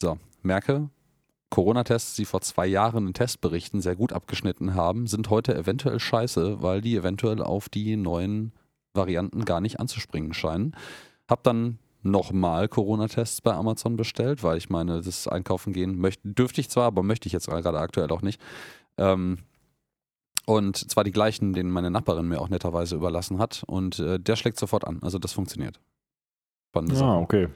So, 0.00 0.18
merke, 0.42 0.88
Corona-Tests, 1.50 2.14
die 2.14 2.24
vor 2.24 2.40
zwei 2.40 2.66
Jahren 2.66 3.06
in 3.06 3.14
Testberichten 3.14 3.80
sehr 3.80 3.96
gut 3.96 4.12
abgeschnitten 4.12 4.74
haben, 4.74 5.06
sind 5.06 5.30
heute 5.30 5.54
eventuell 5.54 6.00
scheiße, 6.00 6.62
weil 6.62 6.80
die 6.80 6.96
eventuell 6.96 7.42
auf 7.42 7.68
die 7.68 7.96
neuen 7.96 8.52
Varianten 8.94 9.44
gar 9.44 9.60
nicht 9.60 9.78
anzuspringen 9.78 10.34
scheinen. 10.34 10.74
Hab 11.28 11.42
dann 11.44 11.78
nochmal 12.02 12.68
Corona-Tests 12.68 13.40
bei 13.40 13.52
Amazon 13.52 13.96
bestellt, 13.96 14.42
weil 14.42 14.58
ich 14.58 14.70
meine, 14.70 15.02
das 15.02 15.28
Einkaufen 15.28 15.72
gehen 15.72 15.98
möchte, 15.98 16.28
dürfte 16.28 16.60
ich 16.60 16.70
zwar, 16.70 16.84
aber 16.84 17.02
möchte 17.02 17.26
ich 17.26 17.32
jetzt 17.32 17.48
gerade 17.48 17.78
aktuell 17.78 18.10
auch 18.10 18.22
nicht. 18.22 18.40
Ähm, 18.96 19.38
und 20.46 20.76
zwar 20.76 21.04
die 21.04 21.10
gleichen, 21.10 21.52
den 21.52 21.70
meine 21.70 21.90
Nachbarin 21.90 22.28
mir 22.28 22.40
auch 22.40 22.48
netterweise 22.48 22.94
überlassen 22.94 23.38
hat. 23.38 23.64
Und 23.66 23.98
äh, 23.98 24.20
der 24.20 24.36
schlägt 24.36 24.58
sofort 24.58 24.86
an. 24.86 25.00
Also 25.02 25.18
das 25.18 25.32
funktioniert. 25.32 25.80
Spannende 26.70 27.04
ah, 27.04 27.18
okay. 27.18 27.48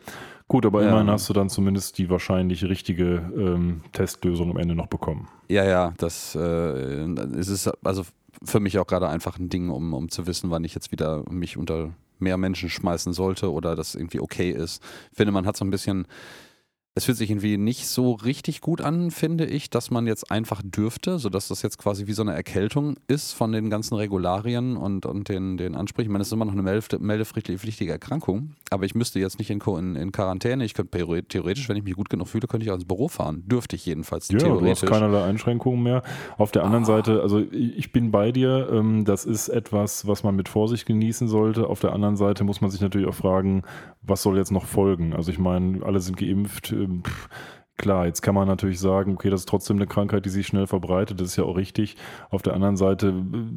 Gut, 0.50 0.66
aber 0.66 0.82
ja. 0.82 0.88
immerhin 0.88 1.08
hast 1.08 1.28
du 1.28 1.32
dann 1.32 1.48
zumindest 1.48 1.96
die 1.96 2.10
wahrscheinlich 2.10 2.64
richtige 2.64 3.30
ähm, 3.36 3.82
Testlösung 3.92 4.50
am 4.50 4.56
Ende 4.56 4.74
noch 4.74 4.88
bekommen. 4.88 5.28
Ja, 5.46 5.64
ja, 5.64 5.94
das 5.98 6.34
äh, 6.34 7.04
ist 7.36 7.70
also 7.84 8.02
für 8.42 8.58
mich 8.58 8.76
auch 8.80 8.86
gerade 8.88 9.08
einfach 9.08 9.38
ein 9.38 9.48
Ding, 9.48 9.70
um, 9.70 9.94
um 9.94 10.08
zu 10.08 10.26
wissen, 10.26 10.50
wann 10.50 10.64
ich 10.64 10.74
jetzt 10.74 10.90
wieder 10.90 11.22
mich 11.30 11.56
unter 11.56 11.90
mehr 12.18 12.36
Menschen 12.36 12.68
schmeißen 12.68 13.12
sollte 13.12 13.52
oder 13.52 13.76
das 13.76 13.94
irgendwie 13.94 14.18
okay 14.18 14.50
ist. 14.50 14.82
Ich 15.12 15.18
finde, 15.18 15.30
man 15.30 15.46
hat 15.46 15.56
so 15.56 15.64
ein 15.64 15.70
bisschen 15.70 16.08
es 16.96 17.04
fühlt 17.04 17.18
sich 17.18 17.30
irgendwie 17.30 17.56
nicht 17.56 17.86
so 17.86 18.12
richtig 18.12 18.60
gut 18.60 18.80
an, 18.80 19.12
finde 19.12 19.46
ich, 19.46 19.70
dass 19.70 19.92
man 19.92 20.08
jetzt 20.08 20.32
einfach 20.32 20.60
dürfte, 20.64 21.20
sodass 21.20 21.46
das 21.46 21.62
jetzt 21.62 21.78
quasi 21.78 22.08
wie 22.08 22.12
so 22.12 22.22
eine 22.22 22.34
Erkältung 22.34 22.96
ist 23.06 23.32
von 23.32 23.52
den 23.52 23.70
ganzen 23.70 23.94
Regularien 23.94 24.76
und, 24.76 25.06
und 25.06 25.28
den, 25.28 25.56
den 25.56 25.76
Ansprüchen. 25.76 26.08
Ich 26.08 26.12
meine, 26.12 26.22
es 26.22 26.28
ist 26.28 26.32
immer 26.32 26.46
noch 26.46 26.52
eine 26.52 26.62
meldepflichtige 26.62 27.92
Erkrankung, 27.92 28.56
aber 28.70 28.86
ich 28.86 28.96
müsste 28.96 29.20
jetzt 29.20 29.38
nicht 29.38 29.50
in, 29.50 29.60
in, 29.60 29.94
in, 29.94 30.10
Quarantäne. 30.10 30.64
Ich 30.64 30.74
könnte 30.74 31.24
theoretisch, 31.28 31.68
wenn 31.68 31.76
ich 31.76 31.84
mich 31.84 31.94
gut 31.94 32.10
genug 32.10 32.26
fühle, 32.26 32.48
könnte 32.48 32.66
ich 32.66 32.72
auch 32.72 32.76
ins 32.76 32.86
Büro 32.86 33.06
fahren. 33.06 33.44
Dürfte 33.46 33.76
ich 33.76 33.86
jedenfalls 33.86 34.28
ja, 34.28 34.38
theoretisch. 34.38 34.80
Du 34.80 34.86
hast 34.86 34.92
keinerlei 34.92 35.22
Einschränkungen 35.22 35.84
mehr. 35.84 36.02
Auf 36.38 36.50
der 36.50 36.64
anderen 36.64 36.84
ah. 36.84 36.88
Seite, 36.88 37.22
also 37.22 37.38
ich 37.38 37.92
bin 37.92 38.10
bei 38.10 38.32
dir, 38.32 38.68
ähm, 38.72 39.04
das 39.04 39.26
ist 39.26 39.48
etwas, 39.48 40.08
was 40.08 40.24
man 40.24 40.34
mit 40.34 40.48
Vorsicht 40.48 40.86
genießen 40.86 41.28
sollte. 41.28 41.68
Auf 41.68 41.78
der 41.78 41.92
anderen 41.92 42.16
Seite 42.16 42.42
muss 42.42 42.60
man 42.60 42.72
sich 42.72 42.80
natürlich 42.80 43.06
auch 43.06 43.14
fragen, 43.14 43.62
was 44.02 44.22
soll 44.22 44.36
jetzt 44.36 44.50
noch 44.50 44.64
folgen? 44.64 45.14
Also 45.14 45.30
ich 45.30 45.38
meine, 45.38 45.84
alle 45.84 46.00
sind 46.00 46.16
geimpft. 46.16 46.74
Ähm, 46.80 47.02
klar, 47.80 48.06
jetzt 48.06 48.20
kann 48.20 48.34
man 48.34 48.46
natürlich 48.46 48.78
sagen, 48.78 49.14
okay, 49.14 49.30
das 49.30 49.40
ist 49.40 49.48
trotzdem 49.48 49.76
eine 49.76 49.86
Krankheit, 49.86 50.26
die 50.26 50.30
sich 50.30 50.46
schnell 50.46 50.66
verbreitet, 50.66 51.20
das 51.20 51.28
ist 51.28 51.36
ja 51.36 51.44
auch 51.44 51.56
richtig. 51.56 51.96
Auf 52.28 52.42
der 52.42 52.52
anderen 52.52 52.76
Seite, 52.76 53.14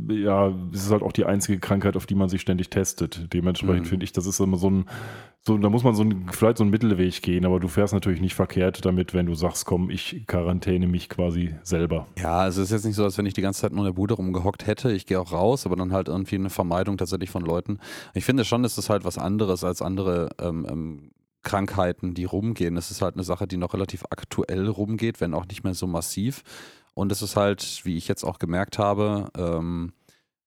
äh, 0.10 0.14
ja, 0.14 0.54
es 0.72 0.86
ist 0.86 0.92
halt 0.92 1.04
auch 1.04 1.12
die 1.12 1.26
einzige 1.26 1.60
Krankheit, 1.60 1.98
auf 1.98 2.06
die 2.06 2.16
man 2.16 2.30
sich 2.30 2.42
ständig 2.42 2.70
testet. 2.70 3.34
Dementsprechend 3.34 3.86
mhm. 3.86 3.90
finde 3.90 4.04
ich, 4.06 4.14
das 4.14 4.26
ist 4.26 4.40
immer 4.40 4.58
so 4.58 4.70
ein, 4.70 4.86
so, 5.46 5.58
da 5.58 5.70
muss 5.70 5.84
man 5.84 5.94
so 5.94 6.04
ein, 6.04 6.28
vielleicht 6.32 6.58
so 6.58 6.64
einen 6.64 6.72
Mittelweg 6.72 7.22
gehen, 7.22 7.46
aber 7.46 7.60
du 7.60 7.68
fährst 7.68 7.94
natürlich 7.94 8.22
nicht 8.22 8.34
verkehrt 8.34 8.86
damit, 8.86 9.14
wenn 9.14 9.26
du 9.26 9.36
sagst, 9.36 9.66
komm, 9.66 9.90
ich 9.90 10.24
quarantäne 10.26 10.88
mich 10.88 11.10
quasi 11.10 11.54
selber. 11.64 12.08
Ja, 12.18 12.40
also 12.40 12.62
es 12.62 12.70
ist 12.70 12.72
jetzt 12.72 12.86
nicht 12.86 12.96
so, 12.96 13.04
als 13.04 13.18
wenn 13.18 13.26
ich 13.26 13.34
die 13.34 13.42
ganze 13.42 13.62
Zeit 13.62 13.74
nur 13.74 13.82
in 13.82 13.92
der 13.92 13.94
Bude 13.94 14.14
rumgehockt 14.14 14.66
hätte. 14.68 14.94
Ich 14.94 15.06
gehe 15.06 15.20
auch 15.20 15.34
raus, 15.34 15.66
aber 15.66 15.76
dann 15.76 15.92
halt 15.92 16.08
irgendwie 16.08 16.36
eine 16.36 16.50
Vermeidung 16.50 16.98
tatsächlich 16.98 17.30
von 17.30 17.44
Leuten. 17.44 17.80
Ich 18.14 18.24
finde 18.24 18.46
schon, 18.46 18.64
es 18.64 18.78
ist 18.78 18.90
halt 18.90 19.04
was 19.04 19.18
anderes 19.18 19.66
als 19.66 19.82
andere 19.82 20.30
ähm, 20.40 20.66
ähm, 20.70 21.12
Krankheiten, 21.44 22.14
die 22.14 22.26
rumgehen. 22.26 22.78
Es 22.78 22.92
ist 22.92 23.02
halt 23.02 23.16
eine 23.16 23.24
Sache, 23.24 23.48
die 23.48 23.58
noch 23.58 23.74
relativ 23.74 24.04
aktuell 24.10 24.68
rumgeht, 24.68 25.22
wenn 25.22 25.34
auch 25.34 25.46
nicht 25.46 25.64
mehr 25.64 25.74
so 25.74 25.88
massiv. 25.88 26.44
Und 26.94 27.12
es 27.12 27.22
ist 27.22 27.36
halt, 27.36 27.82
wie 27.84 27.98
ich 27.98 28.08
jetzt 28.08 28.24
auch 28.24 28.40
gemerkt 28.40 28.78
habe, 28.78 29.30
ähm, 29.38 29.94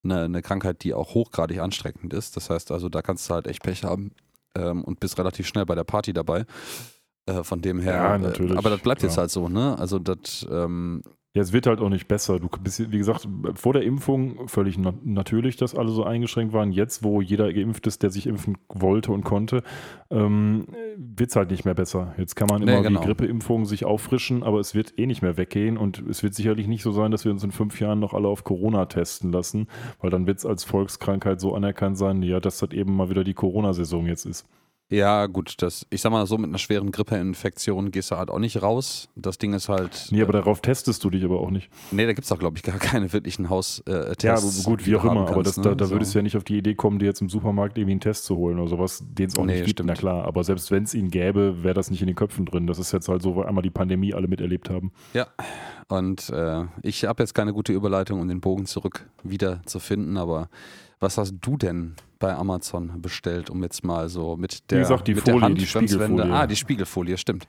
eine, 0.03 0.23
eine 0.23 0.41
Krankheit, 0.41 0.83
die 0.83 0.93
auch 0.93 1.13
hochgradig 1.13 1.59
anstrengend 1.59 2.13
ist. 2.13 2.35
Das 2.35 2.49
heißt 2.49 2.71
also, 2.71 2.89
da 2.89 3.01
kannst 3.01 3.29
du 3.29 3.33
halt 3.33 3.47
echt 3.47 3.63
Pech 3.63 3.83
haben 3.83 4.11
ähm, 4.55 4.83
und 4.83 4.99
bist 4.99 5.17
relativ 5.19 5.47
schnell 5.47 5.65
bei 5.65 5.75
der 5.75 5.83
Party 5.83 6.13
dabei. 6.13 6.45
Äh, 7.25 7.43
von 7.43 7.61
dem 7.61 7.79
her. 7.79 7.93
Ja, 7.93 8.17
natürlich. 8.17 8.55
Äh, 8.55 8.57
aber 8.57 8.69
das 8.69 8.81
bleibt 8.81 9.01
ja. 9.01 9.09
jetzt 9.09 9.17
halt 9.17 9.29
so, 9.29 9.49
ne? 9.49 9.77
Also 9.77 9.99
das 9.99 10.47
ähm, 10.49 11.01
ja, 11.37 11.43
es 11.43 11.53
wird 11.53 11.67
halt 11.67 11.81
auch 11.81 11.89
nicht 11.89 12.07
besser. 12.07 12.39
Du 12.39 12.49
bist, 12.49 12.91
wie 12.91 12.97
gesagt, 12.97 13.27
vor 13.53 13.73
der 13.73 13.83
Impfung 13.83 14.47
völlig 14.47 14.79
na 14.79 14.95
natürlich, 15.03 15.55
dass 15.55 15.75
alle 15.75 15.89
so 15.89 16.03
eingeschränkt 16.03 16.51
waren. 16.51 16.71
Jetzt, 16.71 17.03
wo 17.03 17.21
jeder 17.21 17.53
geimpft 17.53 17.85
ist, 17.85 18.01
der 18.01 18.09
sich 18.09 18.25
impfen 18.25 18.57
wollte 18.69 19.11
und 19.11 19.23
konnte, 19.23 19.61
ähm, 20.09 20.65
wird 20.97 21.29
es 21.29 21.35
halt 21.35 21.51
nicht 21.51 21.63
mehr 21.63 21.75
besser. 21.75 22.15
Jetzt 22.17 22.35
kann 22.35 22.47
man 22.49 22.63
immer 22.63 22.77
nee, 22.77 22.87
genau. 22.87 23.01
die 23.01 23.05
Grippeimpfung 23.05 23.65
sich 23.65 23.85
auffrischen, 23.85 24.41
aber 24.41 24.59
es 24.59 24.73
wird 24.73 24.97
eh 24.97 25.05
nicht 25.05 25.21
mehr 25.21 25.37
weggehen 25.37 25.77
und 25.77 25.99
es 26.09 26.23
wird 26.23 26.33
sicherlich 26.33 26.65
nicht 26.65 26.81
so 26.81 26.91
sein, 26.91 27.11
dass 27.11 27.23
wir 27.23 27.31
uns 27.31 27.43
in 27.43 27.51
fünf 27.51 27.79
Jahren 27.79 27.99
noch 27.99 28.15
alle 28.15 28.27
auf 28.27 28.43
Corona 28.43 28.87
testen 28.87 29.31
lassen, 29.31 29.67
weil 30.01 30.09
dann 30.09 30.25
wird 30.25 30.39
es 30.39 30.45
als 30.47 30.63
Volkskrankheit 30.63 31.39
so 31.39 31.53
anerkannt 31.53 31.99
sein, 31.99 32.23
ja, 32.23 32.39
dass 32.39 32.57
das 32.57 32.71
eben 32.71 32.95
mal 32.95 33.11
wieder 33.11 33.23
die 33.23 33.35
Corona-Saison 33.35 34.07
jetzt 34.07 34.25
ist. 34.25 34.47
Ja, 34.89 35.25
gut, 35.25 35.55
das, 35.61 35.85
ich 35.89 36.01
sag 36.01 36.11
mal 36.11 36.25
so, 36.25 36.37
mit 36.37 36.49
einer 36.49 36.57
schweren 36.57 36.91
Grippeinfektion 36.91 37.91
gehst 37.91 38.11
du 38.11 38.15
halt 38.15 38.29
auch 38.29 38.39
nicht 38.39 38.61
raus. 38.61 39.09
Das 39.15 39.37
Ding 39.37 39.53
ist 39.53 39.67
halt. 39.67 40.07
Nee, 40.11 40.21
aber 40.21 40.29
äh, 40.29 40.37
darauf 40.37 40.61
testest 40.61 41.03
du 41.03 41.09
dich 41.09 41.25
aber 41.25 41.41
auch 41.41 41.49
nicht. 41.49 41.69
Nee, 41.91 42.05
da 42.05 42.13
gibt 42.13 42.23
es 42.23 42.31
auch, 42.31 42.39
glaube 42.39 42.57
ich, 42.57 42.63
gar 42.63 42.77
keine 42.79 43.11
wirklichen 43.11 43.49
Haustests. 43.49 44.23
Äh, 44.23 44.27
ja, 44.27 44.39
gut, 44.63 44.85
wie 44.85 44.95
auch 44.95 45.03
immer, 45.03 45.25
kannst, 45.25 45.33
aber 45.33 45.43
das, 45.43 45.57
ne? 45.57 45.63
da, 45.63 45.75
da 45.75 45.85
so. 45.87 45.91
würdest 45.91 46.13
du 46.13 46.19
ja 46.19 46.23
nicht 46.23 46.37
auf 46.37 46.45
die 46.45 46.57
Idee 46.57 46.75
kommen, 46.75 46.99
dir 46.99 47.05
jetzt 47.05 47.21
im 47.21 47.27
Supermarkt 47.27 47.77
irgendwie 47.77 47.91
einen 47.91 47.99
Test 47.99 48.23
zu 48.23 48.37
holen 48.37 48.59
oder 48.59 48.69
sowas, 48.69 49.03
den 49.05 49.27
es 49.27 49.37
auch 49.37 49.43
nee, 49.43 49.53
nicht 49.53 49.65
gibt. 49.65 49.79
Stimmt. 49.79 49.87
Na 49.87 49.93
klar, 49.95 50.25
aber 50.25 50.45
selbst 50.45 50.71
wenn 50.71 50.83
es 50.83 50.93
ihn 50.93 51.09
gäbe, 51.09 51.63
wäre 51.63 51.73
das 51.73 51.91
nicht 51.91 52.01
in 52.01 52.07
den 52.07 52.15
Köpfen 52.15 52.45
drin. 52.45 52.65
Das 52.65 52.79
ist 52.79 52.93
jetzt 52.93 53.09
halt 53.09 53.21
so, 53.21 53.35
weil 53.35 53.45
einmal 53.45 53.63
die 53.63 53.69
Pandemie 53.69 54.13
alle 54.13 54.29
miterlebt 54.29 54.69
haben. 54.69 54.93
Ja, 55.13 55.27
und 55.89 56.29
äh, 56.29 56.63
ich 56.81 57.03
habe 57.03 57.23
jetzt 57.23 57.33
keine 57.33 57.51
gute 57.51 57.73
Überleitung, 57.73 58.21
um 58.21 58.27
den 58.27 58.39
Bogen 58.39 58.65
zurück 58.65 59.05
wieder 59.23 59.61
zu 59.65 59.79
finden, 59.79 60.17
aber 60.17 60.49
was 60.99 61.17
hast 61.17 61.35
du 61.41 61.57
denn 61.57 61.95
bei 62.19 62.35
Amazon 62.35 63.01
bestellt, 63.01 63.49
um 63.49 63.61
jetzt 63.63 63.83
mal 63.83 64.09
so 64.09 64.35
mit 64.35 64.71
der, 64.71 64.79
Wie 64.79 64.81
gesagt, 64.81 65.07
die 65.07 65.15
mit 65.15 65.23
Folie, 65.23 65.39
der 65.39 65.49
Hand 65.49 65.61
die 65.61 65.65
Spiegelfolie. 65.65 66.33
Ah, 66.33 66.47
die 66.47 66.55
Spiegelfolie, 66.55 67.17
stimmt. 67.17 67.45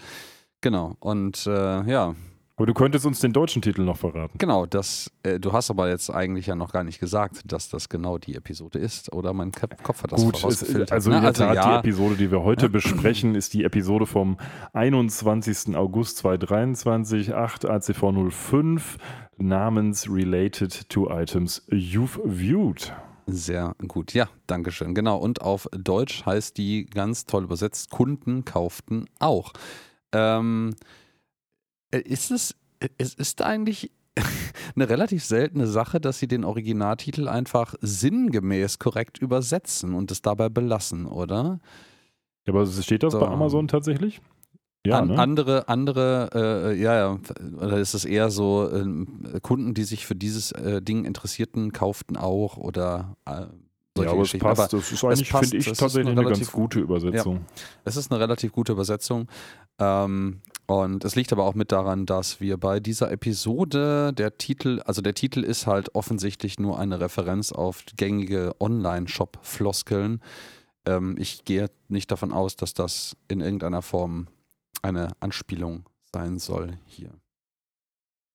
Genau. 0.60 0.96
Und 1.00 1.46
äh, 1.46 1.90
ja. 1.90 2.14
Aber 2.56 2.66
du 2.66 2.74
könntest 2.74 3.06
uns 3.06 3.20
den 3.20 3.32
deutschen 3.32 3.62
Titel 3.62 3.82
noch 3.82 3.98
verraten. 3.98 4.36
Genau, 4.36 4.66
das, 4.66 5.12
äh, 5.22 5.38
du 5.38 5.52
hast 5.52 5.70
aber 5.70 5.88
jetzt 5.88 6.10
eigentlich 6.10 6.48
ja 6.48 6.56
noch 6.56 6.72
gar 6.72 6.82
nicht 6.82 6.98
gesagt, 6.98 7.52
dass 7.52 7.68
das 7.68 7.88
genau 7.88 8.18
die 8.18 8.34
Episode 8.34 8.80
ist. 8.80 9.12
Oder 9.12 9.32
mein 9.32 9.52
Kopf 9.52 10.02
hat 10.02 10.10
das 10.10 10.20
Gut, 10.20 10.38
vorausgefiltert. 10.38 10.90
also 10.90 11.12
in 11.12 11.20
der 11.20 11.28
also, 11.28 11.44
Tat, 11.44 11.54
ja. 11.54 11.80
die 11.80 11.88
Episode, 11.88 12.16
die 12.16 12.32
wir 12.32 12.42
heute 12.42 12.68
besprechen, 12.68 13.36
ist 13.36 13.54
die 13.54 13.62
Episode 13.62 14.06
vom 14.06 14.38
21. 14.72 15.76
August 15.76 16.18
2023, 16.18 17.32
8 17.32 17.64
ACV 17.64 18.30
05, 18.30 18.98
namens 19.36 20.10
Related 20.10 20.88
to 20.88 21.08
Items 21.08 21.64
You've 21.70 22.18
Viewed. 22.24 22.92
Sehr 23.30 23.74
gut. 23.86 24.14
Ja, 24.14 24.28
danke 24.46 24.72
schön. 24.72 24.94
Genau. 24.94 25.18
Und 25.18 25.42
auf 25.42 25.68
Deutsch 25.72 26.24
heißt 26.24 26.56
die 26.56 26.86
ganz 26.86 27.26
toll 27.26 27.44
übersetzt: 27.44 27.90
Kunden 27.90 28.44
kauften 28.44 29.06
auch. 29.18 29.52
Ähm, 30.12 30.74
äh, 31.90 32.00
ist 32.00 32.30
es, 32.30 32.54
es 32.96 33.14
ist 33.14 33.42
eigentlich 33.42 33.90
eine 34.74 34.88
relativ 34.88 35.24
seltene 35.24 35.66
Sache, 35.66 36.00
dass 36.00 36.18
sie 36.18 36.26
den 36.28 36.44
Originaltitel 36.44 37.28
einfach 37.28 37.74
sinngemäß 37.80 38.78
korrekt 38.78 39.18
übersetzen 39.18 39.94
und 39.94 40.10
es 40.10 40.22
dabei 40.22 40.48
belassen, 40.48 41.06
oder? 41.06 41.60
Ja, 42.46 42.54
aber 42.54 42.66
steht 42.66 43.02
das 43.02 43.12
so. 43.12 43.20
bei 43.20 43.28
Amazon 43.28 43.68
tatsächlich? 43.68 44.20
Ja, 44.88 45.00
An, 45.00 45.08
ne? 45.08 45.18
Andere, 45.18 45.68
andere, 45.68 46.30
äh, 46.72 46.80
ja, 46.80 46.94
ja, 46.94 47.18
oder 47.60 47.78
ist 47.78 47.94
es 47.94 48.04
eher 48.04 48.30
so, 48.30 48.70
äh, 48.70 49.40
Kunden, 49.40 49.74
die 49.74 49.84
sich 49.84 50.06
für 50.06 50.14
dieses 50.14 50.52
äh, 50.52 50.80
Ding 50.80 51.04
interessierten, 51.04 51.72
kauften 51.72 52.16
auch 52.16 52.56
oder 52.56 53.16
äh, 53.26 53.46
ja, 54.04 54.10
aber 54.12 54.22
es 54.22 54.32
passt. 54.38 54.60
Aber 54.60 54.80
das 54.80 54.92
ist 54.92 55.04
eigentlich, 55.04 55.28
finde 55.28 55.56
ich, 55.56 55.64
tatsächlich 55.66 56.06
eine, 56.06 56.20
eine, 56.20 56.30
ganz 56.30 56.52
gute 56.52 56.80
Übersetzung. 56.80 57.36
Ja, 57.36 57.62
es 57.84 57.96
ist 57.96 58.10
eine 58.10 58.20
relativ 58.20 58.52
gute 58.52 58.72
Übersetzung. 58.72 59.28
Ähm, 59.78 60.40
und 60.66 61.04
es 61.04 61.16
liegt 61.16 61.32
aber 61.32 61.44
auch 61.44 61.54
mit 61.54 61.72
daran, 61.72 62.06
dass 62.06 62.40
wir 62.40 62.56
bei 62.58 62.80
dieser 62.80 63.10
Episode 63.10 64.12
der 64.12 64.36
Titel, 64.38 64.80
also 64.84 65.02
der 65.02 65.14
Titel 65.14 65.42
ist 65.42 65.66
halt 65.66 65.94
offensichtlich 65.94 66.58
nur 66.58 66.78
eine 66.78 67.00
Referenz 67.00 67.52
auf 67.52 67.84
gängige 67.96 68.54
Online-Shop-Floskeln. 68.60 70.20
Ähm, 70.84 71.16
ich 71.18 71.44
gehe 71.44 71.68
nicht 71.88 72.10
davon 72.10 72.32
aus, 72.32 72.56
dass 72.56 72.74
das 72.74 73.16
in 73.28 73.40
irgendeiner 73.40 73.82
Form 73.82 74.28
eine 74.82 75.12
Anspielung 75.20 75.88
sein 76.12 76.38
soll 76.38 76.78
hier. 76.86 77.10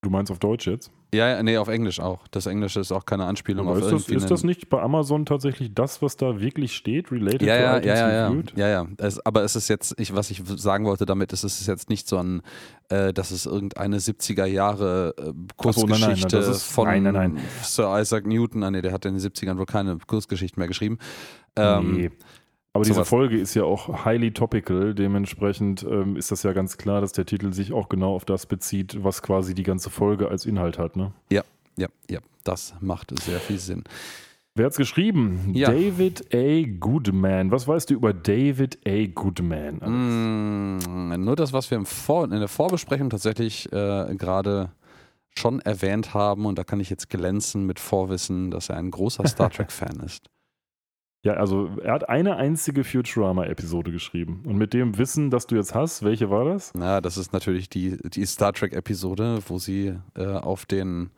Du 0.02 0.10
meinst 0.10 0.32
auf 0.32 0.40
Deutsch 0.40 0.68
jetzt? 0.68 0.92
Ja, 1.14 1.30
ja, 1.30 1.44
nee, 1.44 1.58
auf 1.58 1.68
Englisch 1.68 2.00
auch. 2.00 2.28
Das 2.30 2.48
Englische 2.48 2.80
ist 2.80 2.92
auch 2.92 3.06
keine 3.06 3.26
Anspielung 3.26 3.68
Aber 3.68 3.78
auf 3.78 3.84
ist 3.84 4.10
das, 4.10 4.10
ist 4.10 4.32
das 4.32 4.44
nicht 4.44 4.68
bei 4.68 4.82
Amazon 4.82 5.26
tatsächlich 5.26 5.74
das, 5.74 6.02
was 6.02 6.18
da 6.18 6.42
wirklich 6.42 6.76
steht? 6.76 7.12
Related 7.12 7.44
ja, 7.44 7.56
ja, 7.56 7.80
to 7.80 7.88
ja, 7.88 7.96
ja, 7.96 8.12
ja, 8.12 8.44
ja, 8.56 8.68
ja. 8.68 8.88
Es, 8.98 9.24
aber 9.26 9.44
es 9.44 9.56
ist 9.56 9.68
jetzt, 9.70 9.98
ich, 10.00 10.16
was 10.16 10.32
ich 10.32 10.42
sagen 10.46 10.86
wollte 10.86 11.06
damit, 11.06 11.32
ist, 11.32 11.44
es 11.44 11.62
ist 11.62 11.68
jetzt 11.68 11.90
nicht 11.90 12.08
so 12.08 12.18
ein, 12.18 12.42
äh, 12.90 13.14
dass 13.14 13.32
es 13.32 13.46
irgendeine 13.46 14.00
70er 14.00 14.46
Jahre 14.46 15.14
äh, 15.18 15.34
Kurzgeschichte 15.56 16.42
so, 16.42 16.50
nein, 16.50 16.50
nein, 16.50 16.60
von 16.60 16.88
nein, 16.88 17.04
nein, 17.04 17.34
nein. 17.36 17.44
Sir 17.62 18.02
Isaac 18.02 18.26
Newton, 18.26 18.64
ah, 18.64 18.72
nee, 18.72 18.82
der 18.82 18.92
hat 18.92 19.06
in 19.06 19.14
den 19.14 19.22
70ern 19.22 19.58
wohl 19.58 19.68
keine 19.68 20.00
Kurzgeschichte 20.08 20.60
mehr 20.60 20.68
geschrieben. 20.68 20.98
Ähm, 21.56 21.96
nee. 21.96 22.12
Aber 22.74 22.84
diese 22.84 23.06
Folge 23.06 23.38
ist 23.38 23.54
ja 23.54 23.64
auch 23.64 24.04
highly 24.04 24.32
topical, 24.32 24.96
dementsprechend 24.96 25.84
ähm, 25.84 26.16
ist 26.16 26.32
das 26.32 26.42
ja 26.42 26.54
ganz 26.54 26.78
klar, 26.78 27.02
dass 27.02 27.12
der 27.12 27.28
Titel 27.28 27.54
sich 27.54 27.72
auch 27.72 27.88
genau 27.88 28.16
auf 28.16 28.26
das 28.26 28.48
bezieht, 28.48 29.04
was 29.04 29.22
quasi 29.22 29.54
die 29.54 29.62
ganze 29.62 29.92
Folge 29.92 30.28
als 30.28 30.48
Inhalt 30.48 30.80
hat, 30.80 30.96
ne? 30.96 31.12
Ja, 31.32 31.44
ja, 31.78 31.88
ja, 32.10 32.20
das 32.44 32.74
macht 32.80 33.18
sehr 33.24 33.40
viel 33.40 33.60
Sinn. 33.60 33.84
Wer 34.56 34.68
hat's 34.68 34.78
geschrieben? 34.78 35.52
Ja. 35.54 35.72
David 35.72 36.34
A. 36.34 36.64
Goodman. 36.80 37.52
Was 37.52 37.68
weißt 37.68 37.90
du 37.90 37.96
über 37.96 38.14
David 38.14 38.80
A. 38.88 39.08
Goodman? 39.08 40.78
Mm, 40.78 41.24
nur 41.24 41.36
das, 41.36 41.54
was 41.54 41.72
wir 41.72 41.84
Vor 41.86 42.26
in 42.26 42.32
der 42.32 42.48
Vorbesprechung 42.48 43.10
tatsächlich 43.10 43.72
äh, 43.72 44.16
gerade 44.16 44.72
schon 45.36 45.60
erwähnt 45.62 46.14
haben, 46.14 46.46
und 46.46 46.60
da 46.60 46.64
kann 46.64 46.80
ich 46.80 46.92
jetzt 46.92 47.10
glänzen 47.10 47.66
mit 47.66 47.80
Vorwissen, 47.80 48.52
dass 48.52 48.70
er 48.70 48.78
ein 48.78 48.92
großer 48.92 49.28
Star 49.28 49.50
Trek-Fan 49.52 50.00
ist. 50.06 50.30
Ja, 51.24 51.34
also 51.34 51.70
er 51.82 51.94
hat 51.94 52.10
eine 52.10 52.36
einzige 52.36 52.84
Futurama-Episode 52.84 53.92
geschrieben. 53.92 54.44
Und 54.46 54.58
mit 54.58 54.74
dem 54.74 54.98
Wissen, 54.98 55.30
das 55.30 55.48
du 55.48 55.56
jetzt 55.56 55.74
hast, 55.74 56.04
welche 56.04 56.30
war 56.30 56.44
das? 56.44 56.74
Na, 56.76 57.00
das 57.00 57.18
ist 57.18 57.32
natürlich 57.32 57.70
die, 57.70 57.98
die 58.10 58.26
Star 58.26 58.52
Trek-Episode, 58.52 59.40
wo 59.48 59.58
sie 59.58 59.96
äh, 60.16 60.26
auf 60.26 60.66
den 60.66 61.12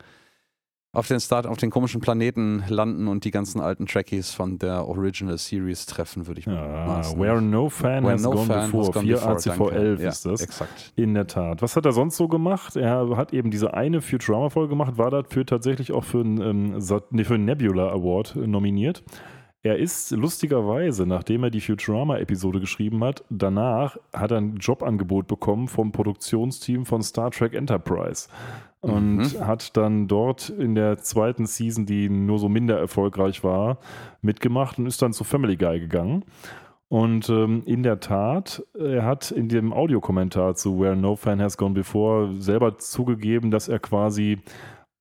auf 0.92 1.08
den 1.08 1.20
Start, 1.20 1.46
auf 1.46 1.58
den 1.58 1.68
komischen 1.68 2.00
Planeten 2.00 2.64
landen 2.68 3.06
und 3.06 3.24
die 3.24 3.30
ganzen 3.30 3.60
alten 3.60 3.84
Trekkies 3.84 4.30
von 4.30 4.58
der 4.58 4.88
Original 4.88 5.36
Series 5.36 5.84
treffen, 5.84 6.26
würde 6.26 6.40
ich 6.40 6.46
mal 6.46 6.56
ah, 6.56 7.02
sagen. 7.02 7.20
Where 7.20 7.42
no 7.42 7.68
fan 7.68 8.02
Where 8.04 8.14
has 8.14 8.22
no 8.22 8.30
gone 8.30 8.46
fan 8.46 8.70
before. 8.70 9.02
4 9.02 9.22
ACV 9.22 9.60
11 9.72 10.00
ja, 10.00 10.08
ist 10.08 10.24
das. 10.24 10.40
Exakt. 10.40 10.92
In 10.96 11.12
der 11.12 11.26
Tat. 11.26 11.60
Was 11.60 11.76
hat 11.76 11.84
er 11.84 11.92
sonst 11.92 12.16
so 12.16 12.28
gemacht? 12.28 12.76
Er 12.76 13.14
hat 13.14 13.34
eben 13.34 13.50
diese 13.50 13.74
eine 13.74 14.00
Futurama-Folge 14.00 14.70
gemacht, 14.70 14.96
war 14.96 15.10
dafür 15.10 15.44
tatsächlich 15.44 15.92
auch 15.92 16.04
für 16.04 16.20
einen, 16.20 16.40
ähm, 16.40 16.80
für 16.80 17.34
einen 17.34 17.44
Nebula 17.44 17.90
Award 17.90 18.36
nominiert. 18.36 19.04
Er 19.66 19.78
ist 19.78 20.12
lustigerweise, 20.12 21.06
nachdem 21.06 21.42
er 21.42 21.50
die 21.50 21.60
Futurama-Episode 21.60 22.60
geschrieben 22.60 23.02
hat, 23.02 23.24
danach 23.30 23.96
hat 24.12 24.30
er 24.30 24.36
ein 24.36 24.58
Jobangebot 24.58 25.26
bekommen 25.26 25.66
vom 25.66 25.90
Produktionsteam 25.90 26.86
von 26.86 27.02
Star 27.02 27.32
Trek 27.32 27.52
Enterprise 27.52 28.28
und 28.80 29.16
mhm. 29.16 29.44
hat 29.44 29.76
dann 29.76 30.06
dort 30.06 30.50
in 30.50 30.76
der 30.76 30.98
zweiten 30.98 31.46
Season, 31.46 31.84
die 31.84 32.08
nur 32.08 32.38
so 32.38 32.48
minder 32.48 32.78
erfolgreich 32.78 33.42
war, 33.42 33.78
mitgemacht 34.22 34.78
und 34.78 34.86
ist 34.86 35.02
dann 35.02 35.12
zu 35.12 35.24
Family 35.24 35.56
Guy 35.56 35.80
gegangen. 35.80 36.24
Und 36.86 37.28
ähm, 37.28 37.64
in 37.66 37.82
der 37.82 37.98
Tat, 37.98 38.62
er 38.78 39.04
hat 39.04 39.32
in 39.32 39.48
dem 39.48 39.72
Audiokommentar 39.72 40.54
zu 40.54 40.78
Where 40.78 40.94
No 40.94 41.16
Fan 41.16 41.42
Has 41.42 41.56
Gone 41.56 41.74
Before 41.74 42.32
selber 42.40 42.78
zugegeben, 42.78 43.50
dass 43.50 43.66
er 43.66 43.80
quasi 43.80 44.38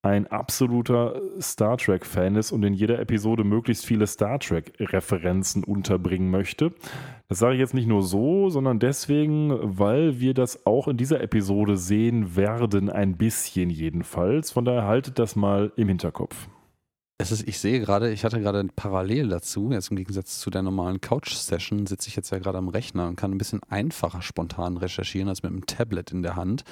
ein 0.06 0.28
absoluter 0.28 1.20
Star 1.42 1.78
Trek-Fan 1.78 2.36
ist 2.36 2.52
und 2.52 2.62
in 2.62 2.76
jeder 2.76 3.00
Episode 3.00 3.44
möglichst 3.44 3.88
viele 3.88 4.06
Star 4.06 4.40
Trek-Referenzen 4.40 5.64
unterbringen 5.64 6.30
möchte. 6.30 6.74
Das 7.28 7.40
sage 7.40 7.56
ich 7.56 7.60
jetzt 7.60 7.74
nicht 7.74 7.88
nur 7.88 8.04
so, 8.04 8.50
sondern 8.52 8.78
deswegen, 8.78 9.52
weil 9.62 10.20
wir 10.20 10.36
das 10.36 10.68
auch 10.68 10.88
in 10.88 10.98
dieser 10.98 11.22
Episode 11.22 11.76
sehen 11.76 12.36
werden, 12.36 12.92
ein 12.92 13.18
bisschen 13.18 13.72
jedenfalls. 13.72 14.52
Von 14.52 14.64
daher 14.64 14.84
haltet 14.84 15.18
das 15.18 15.36
mal 15.36 15.72
im 15.76 15.88
Hinterkopf. 15.88 16.50
Es 17.18 17.32
ist, 17.32 17.48
ich 17.48 17.58
sehe 17.60 17.80
gerade, 17.80 18.12
ich 18.12 18.26
hatte 18.26 18.42
gerade 18.42 18.64
parallel 18.76 19.30
dazu, 19.30 19.72
jetzt 19.72 19.90
im 19.90 19.98
Gegensatz 19.98 20.40
zu 20.40 20.52
der 20.52 20.62
normalen 20.62 21.02
Couch-Session, 21.02 21.88
sitze 21.88 22.10
ich 22.10 22.16
jetzt 22.16 22.30
ja 22.30 22.38
gerade 22.38 22.58
am 22.58 22.68
Rechner 22.68 23.08
und 23.08 23.16
kann 23.16 23.32
ein 23.32 23.38
bisschen 23.38 23.62
einfacher 23.70 24.22
spontan 24.22 24.78
recherchieren 24.78 25.30
als 25.30 25.42
mit 25.42 25.52
einem 25.52 25.66
Tablet 25.66 26.12
in 26.12 26.22
der 26.22 26.36
Hand. 26.36 26.64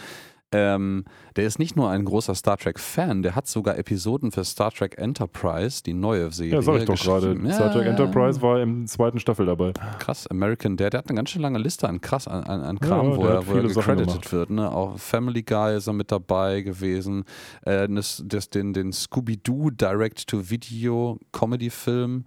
Ähm, 0.53 1.05
der 1.35 1.45
ist 1.45 1.59
nicht 1.59 1.75
nur 1.75 1.89
ein 1.89 2.05
großer 2.05 2.35
Star 2.35 2.57
Trek-Fan, 2.57 3.23
der 3.23 3.35
hat 3.35 3.47
sogar 3.47 3.77
Episoden 3.77 4.31
für 4.31 4.43
Star 4.43 4.71
Trek 4.71 4.97
Enterprise, 4.97 5.83
die 5.83 5.93
neue 5.93 6.31
Serie. 6.31 6.53
Ja, 6.53 6.61
sag 6.61 6.77
ich 6.77 6.85
doch 6.85 6.99
gerade. 6.99 7.37
Ja, 7.43 7.53
Star 7.53 7.73
Trek 7.73 7.87
Enterprise 7.87 8.41
war 8.41 8.61
im 8.61 8.87
zweiten 8.87 9.19
Staffel 9.19 9.45
dabei. 9.45 9.73
Krass, 9.99 10.27
American, 10.27 10.77
der, 10.77 10.89
der 10.89 10.99
hat 10.99 11.09
eine 11.09 11.15
ganz 11.15 11.31
schön 11.31 11.41
lange 11.41 11.59
Liste 11.59 11.89
an 11.89 12.01
krass, 12.01 12.27
an, 12.27 12.43
an 12.43 12.79
Kram, 12.79 13.11
ja, 13.11 13.17
wo, 13.17 13.25
er, 13.25 13.47
wo 13.47 13.55
er 13.55 13.63
gecredited 13.63 14.31
wird. 14.31 14.49
Ne? 14.49 14.71
Auch 14.71 14.97
Family 14.99 15.43
Guy 15.43 15.75
ist 15.77 15.87
er 15.87 15.93
mit 15.93 16.11
dabei 16.11 16.61
gewesen. 16.61 17.23
Äh, 17.63 17.87
das, 17.89 18.23
das, 18.25 18.49
den 18.49 18.73
den 18.73 18.91
Scooby-Doo 18.91 19.71
Direct-to-Video 19.71 21.19
Comedy-Film 21.31 22.25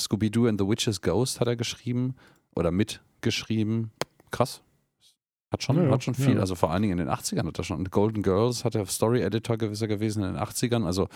Scooby-Doo 0.00 0.46
and 0.46 0.60
the 0.60 0.66
Witch's 0.66 1.00
Ghost 1.00 1.40
hat 1.40 1.48
er 1.48 1.56
geschrieben 1.56 2.14
oder 2.54 2.70
mitgeschrieben. 2.70 3.90
Krass. 4.30 4.62
Hat 5.50 5.62
schon, 5.62 5.82
ja, 5.82 5.90
hat 5.90 6.04
schon 6.04 6.14
viel, 6.14 6.34
ja. 6.34 6.40
also 6.40 6.54
vor 6.54 6.70
allen 6.70 6.82
Dingen 6.82 6.98
in 6.98 7.06
den 7.06 7.14
80ern 7.14 7.46
hat 7.46 7.58
er 7.58 7.64
schon. 7.64 7.84
Golden 7.84 8.22
Girls 8.22 8.64
hat 8.64 8.74
er 8.74 8.84
Story 8.86 9.22
Editor 9.22 9.56
gewesen 9.56 10.22
in 10.22 10.34
den 10.34 10.42
80ern, 10.42 10.84
also 10.84 11.08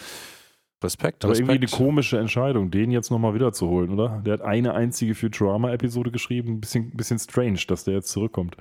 Respekt. 0.82 1.24
Aber 1.24 1.32
Respekt. 1.32 1.50
irgendwie 1.50 1.66
eine 1.66 1.84
komische 1.84 2.18
Entscheidung, 2.18 2.70
den 2.70 2.90
jetzt 2.90 3.10
nochmal 3.10 3.34
wiederzuholen, 3.34 3.90
oder? 3.90 4.22
Der 4.24 4.34
hat 4.34 4.42
eine 4.42 4.74
einzige 4.74 5.14
Futurama-Episode 5.14 6.10
geschrieben, 6.10 6.60
bisschen, 6.60 6.90
bisschen 6.92 7.18
strange, 7.18 7.60
dass 7.68 7.84
der 7.84 7.94
jetzt 7.94 8.08
zurückkommt. 8.08 8.56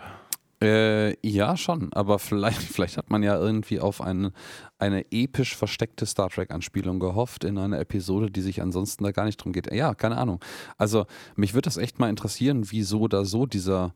Äh, 0.61 1.15
ja, 1.27 1.57
schon, 1.57 1.91
aber 1.93 2.19
vielleicht, 2.19 2.61
vielleicht 2.61 2.97
hat 2.97 3.09
man 3.09 3.23
ja 3.23 3.35
irgendwie 3.37 3.79
auf 3.79 4.01
eine, 4.01 4.31
eine 4.77 5.05
episch 5.11 5.55
versteckte 5.55 6.05
Star 6.05 6.29
Trek-Anspielung 6.29 6.99
gehofft 6.99 7.43
in 7.43 7.57
einer 7.57 7.79
Episode, 7.79 8.29
die 8.29 8.41
sich 8.41 8.61
ansonsten 8.61 9.03
da 9.03 9.11
gar 9.11 9.25
nicht 9.25 9.37
drum 9.37 9.53
geht. 9.53 9.73
Ja, 9.73 9.95
keine 9.95 10.17
Ahnung. 10.17 10.39
Also, 10.77 11.05
mich 11.35 11.53
würde 11.53 11.65
das 11.65 11.77
echt 11.77 11.97
mal 11.97 12.09
interessieren, 12.09 12.65
wieso 12.69 13.07
da 13.07 13.25
so 13.25 13.47
dieser 13.47 13.95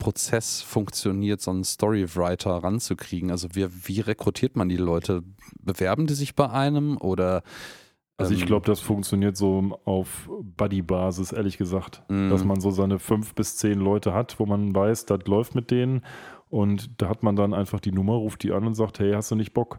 Prozess 0.00 0.60
funktioniert, 0.60 1.40
so 1.40 1.52
einen 1.52 1.62
Storywriter 1.62 2.50
ranzukriegen. 2.50 3.30
Also, 3.30 3.54
wie, 3.54 3.68
wie 3.86 4.00
rekrutiert 4.00 4.56
man 4.56 4.68
die 4.68 4.76
Leute? 4.76 5.22
Bewerben 5.60 6.08
die 6.08 6.14
sich 6.14 6.34
bei 6.34 6.50
einem 6.50 6.96
oder 6.96 7.44
also 8.20 8.34
ich 8.34 8.42
ähm, 8.42 8.46
glaube, 8.48 8.66
das 8.66 8.80
funktioniert 8.80 9.36
so 9.36 9.80
auf 9.84 10.28
Buddy-Basis, 10.56 11.32
ehrlich 11.32 11.56
gesagt. 11.56 12.02
Mm. 12.08 12.28
Dass 12.28 12.44
man 12.44 12.60
so 12.60 12.70
seine 12.70 12.98
fünf 12.98 13.34
bis 13.34 13.56
zehn 13.56 13.80
Leute 13.80 14.12
hat, 14.12 14.38
wo 14.38 14.44
man 14.44 14.74
weiß, 14.74 15.06
das 15.06 15.20
läuft 15.26 15.54
mit 15.54 15.70
denen. 15.70 16.02
Und 16.50 17.00
da 17.00 17.08
hat 17.08 17.22
man 17.22 17.34
dann 17.34 17.54
einfach 17.54 17.80
die 17.80 17.92
Nummer, 17.92 18.14
ruft 18.14 18.42
die 18.42 18.52
an 18.52 18.66
und 18.66 18.74
sagt, 18.74 18.98
hey, 18.98 19.12
hast 19.12 19.30
du 19.30 19.36
nicht 19.36 19.54
Bock? 19.54 19.78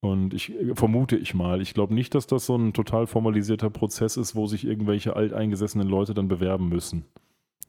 Und 0.00 0.34
ich 0.34 0.52
vermute 0.74 1.16
ich 1.16 1.34
mal, 1.34 1.60
ich 1.60 1.74
glaube 1.74 1.94
nicht, 1.94 2.14
dass 2.14 2.26
das 2.26 2.46
so 2.46 2.56
ein 2.56 2.72
total 2.72 3.06
formalisierter 3.06 3.70
Prozess 3.70 4.16
ist, 4.16 4.34
wo 4.34 4.46
sich 4.46 4.66
irgendwelche 4.66 5.14
alteingesessenen 5.14 5.86
Leute 5.86 6.14
dann 6.14 6.28
bewerben 6.28 6.68
müssen. 6.68 7.04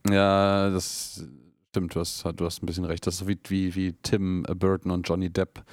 Ja, 0.10 0.69
das 0.69 1.27
stimmt, 1.74 1.96
du 1.96 2.00
hast, 2.00 2.24
du 2.36 2.46
hast 2.46 2.62
ein 2.62 2.68
bisschen 2.68 2.86
recht. 2.86 3.08
Das 3.08 3.15
ist 3.15 3.22
so 3.22 3.27
wie, 3.27 3.39
wie, 3.48 3.75
wie 3.75 3.94
Tim 4.03 4.44
Burton 4.44 4.92
und 4.92 5.10
Johnny 5.10 5.32
Depp 5.32 5.63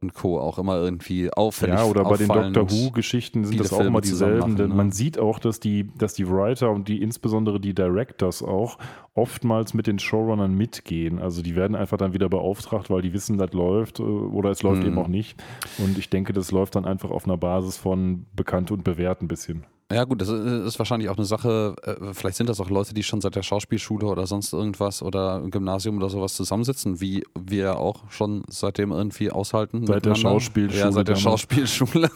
und 0.00 0.12
Co. 0.12 0.38
auch 0.38 0.58
immer 0.58 0.76
irgendwie 0.76 1.32
auffällig. 1.32 1.74
Ja, 1.74 1.84
oder 1.84 2.04
bei 2.04 2.18
den 2.18 2.28
Doctor 2.28 2.70
Who-Geschichten 2.70 3.44
sind 3.44 3.58
das 3.58 3.72
auch 3.72 3.78
Filme 3.78 3.88
immer 3.88 4.00
dieselben, 4.02 4.56
denn 4.56 4.68
ne? 4.68 4.74
man 4.74 4.92
sieht 4.92 5.18
auch, 5.18 5.38
dass 5.38 5.58
die, 5.58 5.90
dass 5.96 6.14
die 6.14 6.28
Writer 6.28 6.70
und 6.70 6.86
die 6.86 7.02
insbesondere 7.02 7.58
die 7.58 7.74
Directors 7.74 8.42
auch 8.42 8.78
oftmals 9.14 9.72
mit 9.72 9.86
den 9.86 9.98
Showrunnern 9.98 10.54
mitgehen. 10.54 11.18
Also 11.18 11.42
die 11.42 11.56
werden 11.56 11.74
einfach 11.74 11.96
dann 11.96 12.12
wieder 12.12 12.28
beauftragt, 12.28 12.90
weil 12.90 13.02
die 13.02 13.14
wissen, 13.14 13.38
das 13.38 13.52
läuft 13.54 13.98
äh, 13.98 14.02
oder 14.02 14.50
es 14.50 14.62
läuft 14.62 14.82
hm. 14.82 14.88
eben 14.88 14.98
auch 14.98 15.08
nicht. 15.08 15.42
Und 15.78 15.96
ich 15.96 16.10
denke, 16.10 16.34
das 16.34 16.52
läuft 16.52 16.76
dann 16.76 16.84
einfach 16.84 17.10
auf 17.10 17.24
einer 17.24 17.38
Basis 17.38 17.78
von 17.78 18.26
bekannt 18.36 18.70
und 18.70 18.84
bewährt 18.84 19.22
ein 19.22 19.28
bisschen. 19.28 19.64
Ja, 19.90 20.04
gut, 20.04 20.20
das 20.20 20.28
ist 20.28 20.78
wahrscheinlich 20.78 21.08
auch 21.08 21.16
eine 21.16 21.24
Sache, 21.24 21.74
äh, 21.82 22.12
vielleicht 22.12 22.36
sind 22.36 22.48
das 22.50 22.60
auch 22.60 22.68
Leute, 22.68 22.92
die 22.92 23.02
schon 23.02 23.22
seit 23.22 23.36
der 23.36 23.42
Schauspielschule 23.42 24.06
oder 24.06 24.26
sonst 24.26 24.52
irgendwas 24.52 25.02
oder 25.02 25.36
im 25.38 25.50
Gymnasium 25.50 25.96
oder 25.96 26.10
sowas 26.10 26.34
zusammensitzen, 26.34 27.00
wie 27.00 27.24
wir 27.38 27.78
auch 27.78 28.10
schon 28.10 28.42
seitdem 28.50 28.92
irgendwie 28.92 29.30
aushalten. 29.30 29.86
Seit 29.86 30.04
der 30.04 30.14
Schauspielschule. 30.14 30.80
Ja, 30.80 30.92
seit 30.92 31.08
der 31.08 31.16
Schauspielschule. 31.16 32.10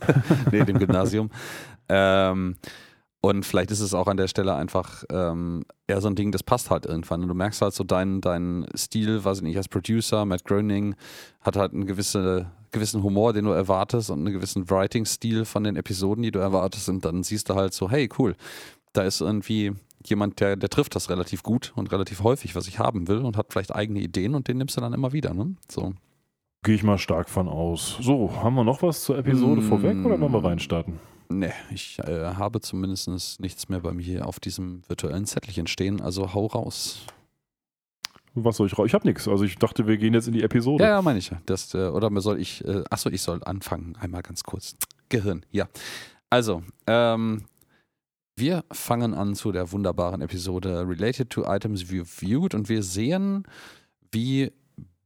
nee, 0.52 0.64
dem 0.64 0.78
Gymnasium. 0.78 1.30
ähm, 1.90 2.56
und 3.20 3.44
vielleicht 3.44 3.72
ist 3.72 3.80
es 3.80 3.94
auch 3.94 4.06
an 4.06 4.16
der 4.16 4.28
Stelle 4.28 4.54
einfach 4.54 5.04
ähm, 5.10 5.64
eher 5.88 6.00
so 6.00 6.08
ein 6.08 6.14
Ding, 6.14 6.30
das 6.30 6.44
passt 6.44 6.70
halt 6.70 6.86
irgendwann. 6.86 7.22
Und 7.22 7.28
du 7.28 7.34
merkst 7.34 7.60
halt 7.60 7.74
so 7.74 7.82
deinen 7.82 8.20
dein 8.20 8.66
Stil, 8.76 9.24
weiß 9.24 9.38
ich 9.38 9.42
nicht, 9.42 9.56
als 9.56 9.68
Producer, 9.68 10.24
Matt 10.24 10.44
Groening 10.44 10.94
hat 11.40 11.56
halt 11.56 11.72
einen 11.72 11.86
gewisse, 11.86 12.46
gewissen 12.70 13.02
Humor, 13.02 13.32
den 13.32 13.44
du 13.44 13.50
erwartest 13.50 14.10
und 14.10 14.20
einen 14.20 14.32
gewissen 14.32 14.68
Writing-Stil 14.68 15.44
von 15.44 15.64
den 15.64 15.76
Episoden, 15.76 16.22
die 16.22 16.30
du 16.30 16.38
erwartest. 16.38 16.88
Und 16.88 17.04
dann 17.04 17.22
siehst 17.22 17.48
du 17.48 17.54
halt 17.54 17.72
so, 17.74 17.90
hey, 17.90 18.08
cool, 18.18 18.34
da 18.92 19.02
ist 19.02 19.20
irgendwie 19.20 19.72
jemand, 20.04 20.40
der, 20.40 20.56
der 20.56 20.68
trifft 20.68 20.94
das 20.96 21.10
relativ 21.10 21.42
gut 21.42 21.72
und 21.76 21.92
relativ 21.92 22.22
häufig, 22.22 22.54
was 22.54 22.68
ich 22.68 22.78
haben 22.78 23.08
will 23.08 23.18
und 23.18 23.36
hat 23.36 23.52
vielleicht 23.52 23.74
eigene 23.74 24.00
Ideen 24.00 24.34
und 24.34 24.48
den 24.48 24.58
nimmst 24.58 24.76
du 24.76 24.80
dann 24.80 24.92
immer 24.92 25.12
wieder. 25.12 25.34
Ne? 25.34 25.54
So. 25.70 25.94
Gehe 26.62 26.74
ich 26.74 26.82
mal 26.82 26.98
stark 26.98 27.28
von 27.28 27.48
aus. 27.48 27.98
So, 28.00 28.32
haben 28.42 28.54
wir 28.54 28.64
noch 28.64 28.82
was 28.82 29.04
zur 29.04 29.18
Episode 29.18 29.60
mm. 29.60 29.68
vorweg 29.68 30.04
oder 30.04 30.20
wollen 30.20 30.32
wir 30.32 30.44
reinstarten? 30.44 30.98
Nee, 31.30 31.52
ich 31.70 31.98
äh, 32.00 32.34
habe 32.34 32.60
zumindest 32.60 33.40
nichts 33.40 33.68
mehr 33.68 33.80
bei 33.80 33.92
mir 33.92 34.02
hier 34.02 34.26
auf 34.26 34.40
diesem 34.40 34.82
virtuellen 34.88 35.26
Zettelchen 35.26 35.66
stehen, 35.66 36.00
also 36.00 36.32
hau 36.32 36.46
raus. 36.46 37.02
Was 38.44 38.56
soll 38.56 38.66
ich 38.66 38.78
raus? 38.78 38.86
Ich 38.86 38.94
habe 38.94 39.06
nichts. 39.06 39.28
Also 39.28 39.44
ich 39.44 39.56
dachte, 39.56 39.86
wir 39.86 39.96
gehen 39.96 40.14
jetzt 40.14 40.26
in 40.26 40.32
die 40.32 40.42
Episode. 40.42 40.84
Ja, 40.84 40.90
ja 40.90 41.02
meine 41.02 41.18
ich. 41.18 41.30
Das, 41.46 41.74
äh, 41.74 41.88
oder 41.88 42.10
soll 42.20 42.40
ich, 42.40 42.64
äh, 42.64 42.84
achso, 42.90 43.10
ich 43.10 43.22
soll 43.22 43.42
anfangen. 43.44 43.96
Einmal 44.00 44.22
ganz 44.22 44.42
kurz. 44.42 44.76
Gehirn, 45.08 45.44
ja. 45.50 45.68
Also, 46.30 46.62
ähm, 46.86 47.44
wir 48.36 48.64
fangen 48.70 49.14
an 49.14 49.34
zu 49.34 49.50
der 49.50 49.72
wunderbaren 49.72 50.20
Episode 50.20 50.86
Related 50.86 51.30
to 51.30 51.44
Items 51.44 51.90
We 51.90 52.04
Viewed 52.04 52.54
und 52.54 52.68
wir 52.68 52.82
sehen, 52.82 53.44
wie 54.12 54.52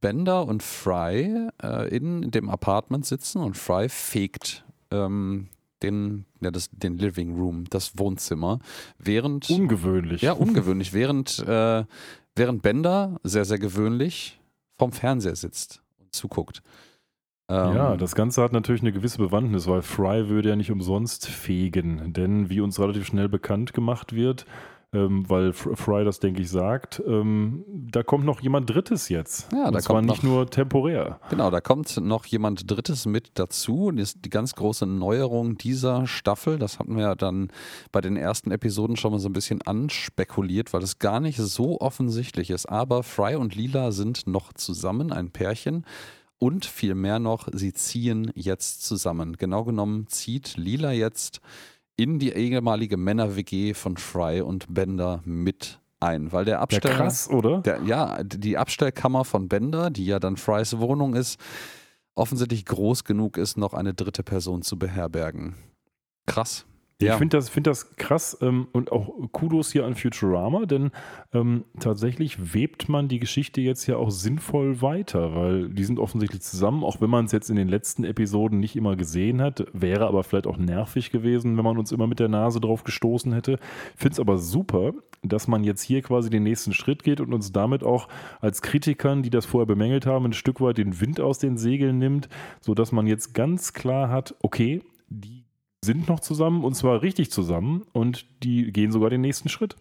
Bender 0.01 0.45
und 0.45 0.61
Fry 0.61 1.49
äh, 1.63 1.87
in 1.95 2.29
dem 2.29 2.49
Apartment 2.49 3.05
sitzen 3.05 3.41
und 3.41 3.57
Fry 3.57 3.87
fegt 3.89 4.65
ähm, 4.91 5.47
den, 5.81 6.25
ja, 6.41 6.51
das, 6.51 6.69
den 6.71 6.97
Living 6.97 7.35
Room, 7.35 7.65
das 7.69 7.97
Wohnzimmer, 7.97 8.59
während. 8.97 9.49
Ungewöhnlich. 9.49 10.21
Ja, 10.21 10.33
ungewöhnlich. 10.33 10.93
während, 10.93 11.39
äh, 11.39 11.85
während 12.35 12.61
Bender 12.61 13.19
sehr, 13.23 13.45
sehr 13.45 13.59
gewöhnlich 13.59 14.39
vorm 14.77 14.91
Fernseher 14.91 15.35
sitzt 15.35 15.83
und 15.99 16.13
zuguckt. 16.13 16.61
Ähm, 17.49 17.75
ja, 17.75 17.97
das 17.97 18.15
Ganze 18.15 18.41
hat 18.41 18.53
natürlich 18.53 18.81
eine 18.81 18.93
gewisse 18.93 19.17
Bewandtnis, 19.17 19.67
weil 19.67 19.81
Fry 19.81 20.29
würde 20.29 20.49
ja 20.49 20.55
nicht 20.55 20.71
umsonst 20.71 21.27
fegen, 21.27 22.13
denn 22.13 22.49
wie 22.49 22.61
uns 22.61 22.79
relativ 22.79 23.05
schnell 23.05 23.29
bekannt 23.29 23.73
gemacht 23.73 24.13
wird, 24.13 24.45
ähm, 24.93 25.27
weil 25.27 25.53
Fry 25.53 26.05
das, 26.05 26.19
denke 26.19 26.41
ich, 26.41 26.49
sagt, 26.49 27.01
ähm, 27.05 27.63
da 27.67 28.03
kommt 28.03 28.25
noch 28.25 28.41
jemand 28.41 28.69
Drittes 28.69 29.09
jetzt. 29.09 29.51
Ja, 29.51 29.67
Und 29.67 29.73
da 29.73 29.79
zwar 29.79 29.97
kommt 29.97 30.09
nicht 30.09 30.23
noch, 30.23 30.31
nur 30.31 30.49
temporär. 30.49 31.19
Genau, 31.29 31.49
da 31.49 31.61
kommt 31.61 31.97
noch 31.97 32.25
jemand 32.25 32.69
Drittes 32.69 33.05
mit 33.05 33.31
dazu. 33.33 33.91
Das 33.91 34.09
ist 34.09 34.25
die 34.25 34.29
ganz 34.29 34.53
große 34.53 34.85
Neuerung 34.85 35.57
dieser 35.57 36.05
Staffel. 36.05 36.59
Das 36.59 36.77
hatten 36.79 36.95
wir 36.95 37.03
ja 37.03 37.15
dann 37.15 37.51
bei 37.91 38.01
den 38.01 38.17
ersten 38.17 38.51
Episoden 38.51 38.95
schon 38.95 39.11
mal 39.11 39.19
so 39.19 39.29
ein 39.29 39.33
bisschen 39.33 39.61
anspekuliert, 39.63 40.73
weil 40.73 40.83
es 40.83 40.99
gar 40.99 41.19
nicht 41.19 41.37
so 41.37 41.81
offensichtlich 41.81 42.51
ist. 42.51 42.67
Aber 42.67 43.01
Fry 43.01 43.35
und 43.35 43.55
Lila 43.55 43.91
sind 43.91 44.27
noch 44.27 44.53
zusammen, 44.53 45.11
ein 45.11 45.31
Pärchen. 45.31 45.85
Und 46.37 46.65
viel 46.65 46.93
mehr 46.93 47.19
noch, 47.19 47.47
sie 47.53 47.71
ziehen 47.71 48.29
jetzt 48.35 48.83
zusammen. 48.83 49.37
Genau 49.37 49.63
genommen 49.63 50.07
zieht 50.07 50.57
Lila 50.57 50.91
jetzt 50.91 51.39
in 51.95 52.19
die 52.19 52.31
ehemalige 52.31 52.97
Männer-WG 52.97 53.73
von 53.73 53.97
Fry 53.97 54.41
und 54.41 54.73
Bender 54.73 55.21
mit 55.25 55.79
ein, 55.99 56.31
weil 56.31 56.45
der 56.45 56.59
Abstell... 56.59 56.91
Ja, 56.91 56.97
krass, 56.97 57.29
oder? 57.29 57.61
Der, 57.61 57.81
ja, 57.83 58.23
die 58.23 58.57
Abstellkammer 58.57 59.25
von 59.25 59.47
Bender, 59.47 59.89
die 59.89 60.05
ja 60.05 60.19
dann 60.19 60.37
Frys 60.37 60.77
Wohnung 60.79 61.13
ist, 61.15 61.39
offensichtlich 62.15 62.65
groß 62.65 63.03
genug 63.03 63.37
ist, 63.37 63.57
noch 63.57 63.73
eine 63.73 63.93
dritte 63.93 64.23
Person 64.23 64.61
zu 64.61 64.77
beherbergen. 64.77 65.55
Krass. 66.25 66.65
Ja. 67.01 67.13
Ich 67.13 67.17
finde 67.17 67.37
das, 67.37 67.49
find 67.49 67.67
das 67.67 67.95
krass 67.97 68.37
ähm, 68.41 68.67
und 68.71 68.91
auch 68.91 69.09
Kudos 69.31 69.71
hier 69.71 69.85
an 69.85 69.95
Futurama, 69.95 70.65
denn 70.65 70.91
ähm, 71.33 71.65
tatsächlich 71.79 72.53
webt 72.53 72.87
man 72.87 73.07
die 73.07 73.19
Geschichte 73.19 73.61
jetzt 73.61 73.87
ja 73.87 73.97
auch 73.97 74.09
sinnvoll 74.09 74.81
weiter, 74.81 75.35
weil 75.35 75.69
die 75.69 75.83
sind 75.83 75.99
offensichtlich 75.99 76.41
zusammen, 76.41 76.83
auch 76.83 77.01
wenn 77.01 77.09
man 77.09 77.25
es 77.25 77.31
jetzt 77.31 77.49
in 77.49 77.55
den 77.55 77.67
letzten 77.67 78.03
Episoden 78.03 78.59
nicht 78.59 78.75
immer 78.75 78.95
gesehen 78.95 79.41
hat, 79.41 79.65
wäre 79.73 80.07
aber 80.07 80.23
vielleicht 80.23 80.47
auch 80.47 80.57
nervig 80.57 81.11
gewesen, 81.11 81.57
wenn 81.57 81.63
man 81.63 81.77
uns 81.77 81.91
immer 81.91 82.07
mit 82.07 82.19
der 82.19 82.29
Nase 82.29 82.61
drauf 82.61 82.83
gestoßen 82.83 83.33
hätte. 83.33 83.59
Ich 83.95 84.01
finde 84.01 84.13
es 84.13 84.19
aber 84.19 84.37
super, 84.37 84.93
dass 85.23 85.47
man 85.47 85.63
jetzt 85.63 85.81
hier 85.81 86.01
quasi 86.01 86.29
den 86.29 86.43
nächsten 86.43 86.73
Schritt 86.73 87.03
geht 87.03 87.19
und 87.19 87.33
uns 87.33 87.51
damit 87.51 87.83
auch 87.83 88.07
als 88.39 88.61
Kritikern, 88.61 89.23
die 89.23 89.29
das 89.29 89.45
vorher 89.45 89.65
bemängelt 89.65 90.05
haben, 90.05 90.25
ein 90.25 90.33
Stück 90.33 90.61
weit 90.61 90.77
den 90.77 91.01
Wind 91.01 91.19
aus 91.19 91.39
den 91.39 91.57
Segeln 91.57 91.97
nimmt, 91.97 92.29
sodass 92.61 92.91
man 92.91 93.07
jetzt 93.07 93.33
ganz 93.33 93.73
klar 93.73 94.09
hat, 94.09 94.35
okay, 94.41 94.81
die 95.09 95.42
sind 95.83 96.07
noch 96.07 96.19
zusammen 96.19 96.63
und 96.63 96.75
zwar 96.75 97.01
richtig 97.01 97.31
zusammen 97.31 97.83
und 97.93 98.25
die 98.43 98.71
gehen 98.71 98.91
sogar 98.91 99.09
den 99.09 99.21
nächsten 99.21 99.49
Schritt. 99.49 99.75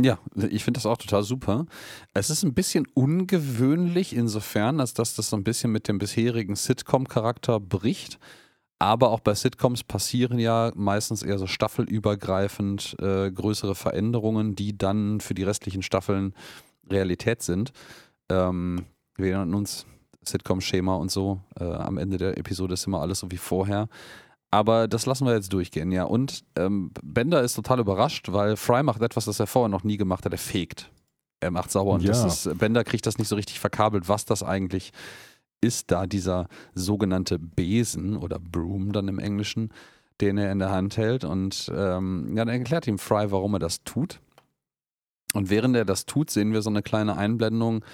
Ja, 0.00 0.18
ich 0.36 0.62
finde 0.62 0.78
das 0.78 0.86
auch 0.86 0.96
total 0.96 1.24
super. 1.24 1.66
Es 2.14 2.30
ist 2.30 2.44
ein 2.44 2.54
bisschen 2.54 2.86
ungewöhnlich 2.94 4.14
insofern, 4.14 4.78
als 4.78 4.94
dass 4.94 5.14
das 5.14 5.30
so 5.30 5.36
ein 5.36 5.42
bisschen 5.42 5.72
mit 5.72 5.88
dem 5.88 5.98
bisherigen 5.98 6.54
Sitcom-Charakter 6.54 7.58
bricht. 7.58 8.18
Aber 8.78 9.10
auch 9.10 9.18
bei 9.18 9.34
Sitcoms 9.34 9.82
passieren 9.82 10.38
ja 10.38 10.70
meistens 10.76 11.24
eher 11.24 11.38
so 11.38 11.48
staffelübergreifend 11.48 12.94
äh, 13.00 13.28
größere 13.32 13.74
Veränderungen, 13.74 14.54
die 14.54 14.78
dann 14.78 15.18
für 15.20 15.34
die 15.34 15.42
restlichen 15.42 15.82
Staffeln 15.82 16.32
Realität 16.88 17.42
sind. 17.42 17.72
Ähm, 18.28 18.84
wir 19.16 19.32
erinnern 19.32 19.54
uns, 19.54 19.84
Sitcom-Schema 20.22 20.94
und 20.94 21.10
so. 21.10 21.40
Äh, 21.58 21.64
am 21.64 21.98
Ende 21.98 22.18
der 22.18 22.38
Episode 22.38 22.74
ist 22.74 22.86
immer 22.86 23.00
alles 23.00 23.18
so 23.18 23.30
wie 23.32 23.36
vorher. 23.36 23.88
Aber 24.50 24.88
das 24.88 25.04
lassen 25.04 25.26
wir 25.26 25.34
jetzt 25.34 25.52
durchgehen, 25.52 25.92
ja. 25.92 26.04
Und 26.04 26.44
ähm, 26.56 26.90
Bender 27.02 27.42
ist 27.42 27.54
total 27.54 27.80
überrascht, 27.80 28.32
weil 28.32 28.56
Fry 28.56 28.82
macht 28.82 29.02
etwas, 29.02 29.26
das 29.26 29.40
er 29.40 29.46
vorher 29.46 29.68
noch 29.68 29.84
nie 29.84 29.98
gemacht 29.98 30.24
hat. 30.24 30.32
Er 30.32 30.38
fegt. 30.38 30.90
Er 31.40 31.50
macht 31.50 31.70
sauber. 31.70 31.92
Und 31.92 32.02
ja. 32.02 32.08
das 32.08 32.46
ist, 32.46 32.58
Bender 32.58 32.82
kriegt 32.84 33.06
das 33.06 33.18
nicht 33.18 33.28
so 33.28 33.36
richtig 33.36 33.60
verkabelt, 33.60 34.08
was 34.08 34.24
das 34.24 34.42
eigentlich 34.42 34.92
ist, 35.60 35.90
da 35.90 36.06
dieser 36.06 36.48
sogenannte 36.74 37.38
Besen 37.38 38.16
oder 38.16 38.38
Broom 38.38 38.92
dann 38.92 39.08
im 39.08 39.18
Englischen, 39.18 39.70
den 40.20 40.38
er 40.38 40.50
in 40.50 40.58
der 40.58 40.70
Hand 40.70 40.96
hält. 40.96 41.24
Und 41.24 41.70
ähm, 41.74 42.36
ja, 42.36 42.44
dann 42.44 42.48
erklärt 42.48 42.86
ihm 42.86 42.98
Fry, 42.98 43.30
warum 43.30 43.54
er 43.54 43.60
das 43.60 43.84
tut. 43.84 44.20
Und 45.34 45.50
während 45.50 45.76
er 45.76 45.84
das 45.84 46.06
tut, 46.06 46.30
sehen 46.30 46.52
wir 46.52 46.62
so 46.62 46.70
eine 46.70 46.82
kleine 46.82 47.16
Einblendung 47.16 47.84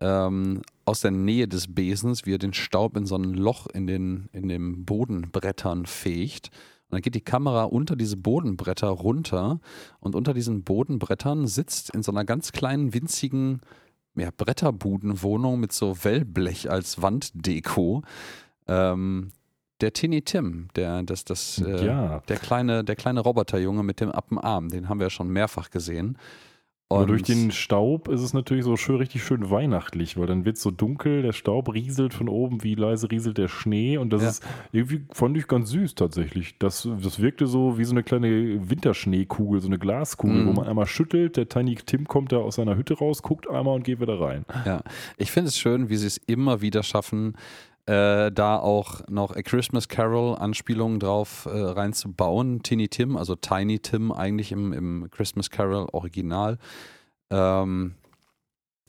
ähm, 0.00 0.60
aus 0.84 1.00
der 1.00 1.10
Nähe 1.10 1.48
des 1.48 1.74
Besens, 1.74 2.26
wie 2.26 2.34
er 2.34 2.38
den 2.38 2.52
Staub 2.52 2.96
in 2.96 3.06
so 3.06 3.16
ein 3.16 3.34
Loch 3.34 3.66
in 3.66 3.86
den, 3.86 4.28
in 4.32 4.48
den 4.48 4.84
Bodenbrettern 4.84 5.86
fegt. 5.86 6.50
Und 6.88 6.96
dann 6.96 7.02
geht 7.02 7.14
die 7.14 7.20
Kamera 7.20 7.64
unter 7.64 7.96
diese 7.96 8.16
Bodenbretter 8.16 8.88
runter 8.88 9.60
und 10.00 10.14
unter 10.14 10.34
diesen 10.34 10.62
Bodenbrettern 10.62 11.46
sitzt 11.46 11.90
in 11.94 12.02
so 12.02 12.12
einer 12.12 12.24
ganz 12.24 12.52
kleinen, 12.52 12.92
winzigen 12.92 13.60
ja, 14.16 14.30
Bretterbudenwohnung 14.36 15.58
mit 15.58 15.72
so 15.72 16.04
Wellblech 16.04 16.70
als 16.70 17.02
Wanddeko. 17.02 18.02
Ähm, 18.68 19.30
der 19.80 19.92
Tinny 19.92 20.22
Tim, 20.22 20.68
der, 20.76 21.02
das, 21.02 21.24
das, 21.24 21.58
äh, 21.58 21.86
ja. 21.86 22.20
der, 22.28 22.36
kleine, 22.36 22.84
der 22.84 22.96
kleine 22.96 23.20
Roboterjunge 23.20 23.82
mit 23.82 24.00
dem 24.00 24.10
Appenarm, 24.10 24.68
den 24.68 24.88
haben 24.88 25.00
wir 25.00 25.06
ja 25.06 25.10
schon 25.10 25.28
mehrfach 25.28 25.70
gesehen. 25.70 26.16
Und 26.88 27.08
durch 27.08 27.22
den 27.22 27.50
Staub 27.50 28.08
ist 28.08 28.20
es 28.20 28.34
natürlich 28.34 28.64
so 28.64 28.76
schön, 28.76 28.96
richtig 28.96 29.24
schön 29.24 29.50
weihnachtlich, 29.50 30.16
weil 30.16 30.26
dann 30.26 30.44
wird 30.44 30.56
es 30.56 30.62
so 30.62 30.70
dunkel, 30.70 31.22
der 31.22 31.32
Staub 31.32 31.72
rieselt 31.72 32.14
von 32.14 32.28
oben, 32.28 32.62
wie 32.62 32.74
leise 32.74 33.10
rieselt 33.10 33.38
der 33.38 33.48
Schnee 33.48 33.96
und 33.96 34.12
das 34.12 34.22
ja. 34.22 34.28
ist 34.28 34.46
irgendwie, 34.70 35.04
fand 35.10 35.36
ich 35.36 35.48
ganz 35.48 35.70
süß 35.70 35.94
tatsächlich. 35.94 36.58
Das, 36.58 36.88
das 37.02 37.20
wirkte 37.20 37.46
so 37.46 37.78
wie 37.78 37.84
so 37.84 37.92
eine 37.92 38.02
kleine 38.02 38.70
Winterschneekugel, 38.70 39.60
so 39.60 39.66
eine 39.66 39.78
Glaskugel, 39.78 40.44
mm. 40.44 40.46
wo 40.46 40.52
man 40.52 40.68
einmal 40.68 40.86
schüttelt, 40.86 41.36
der 41.36 41.48
Tiny 41.48 41.74
Tim 41.74 42.06
kommt 42.06 42.32
da 42.32 42.36
aus 42.36 42.56
seiner 42.56 42.76
Hütte 42.76 42.94
raus, 42.94 43.22
guckt 43.22 43.48
einmal 43.48 43.74
und 43.74 43.84
geht 43.84 44.00
wieder 44.00 44.20
rein. 44.20 44.44
Ja, 44.64 44.82
ich 45.16 45.30
finde 45.30 45.48
es 45.48 45.58
schön, 45.58 45.88
wie 45.88 45.96
sie 45.96 46.06
es 46.06 46.18
immer 46.18 46.60
wieder 46.60 46.82
schaffen, 46.82 47.34
äh, 47.86 48.32
da 48.32 48.58
auch 48.58 49.02
noch 49.08 49.36
A 49.36 49.42
Christmas 49.42 49.88
Carol 49.88 50.36
Anspielungen 50.36 51.00
drauf 51.00 51.46
äh, 51.46 51.50
reinzubauen. 51.50 52.62
Tiny 52.62 52.88
Tim, 52.88 53.16
also 53.16 53.34
Tiny 53.34 53.78
Tim 53.78 54.10
eigentlich 54.12 54.52
im, 54.52 54.72
im 54.72 55.08
Christmas 55.10 55.50
Carol 55.50 55.86
Original. 55.92 56.58
Ähm, 57.30 57.94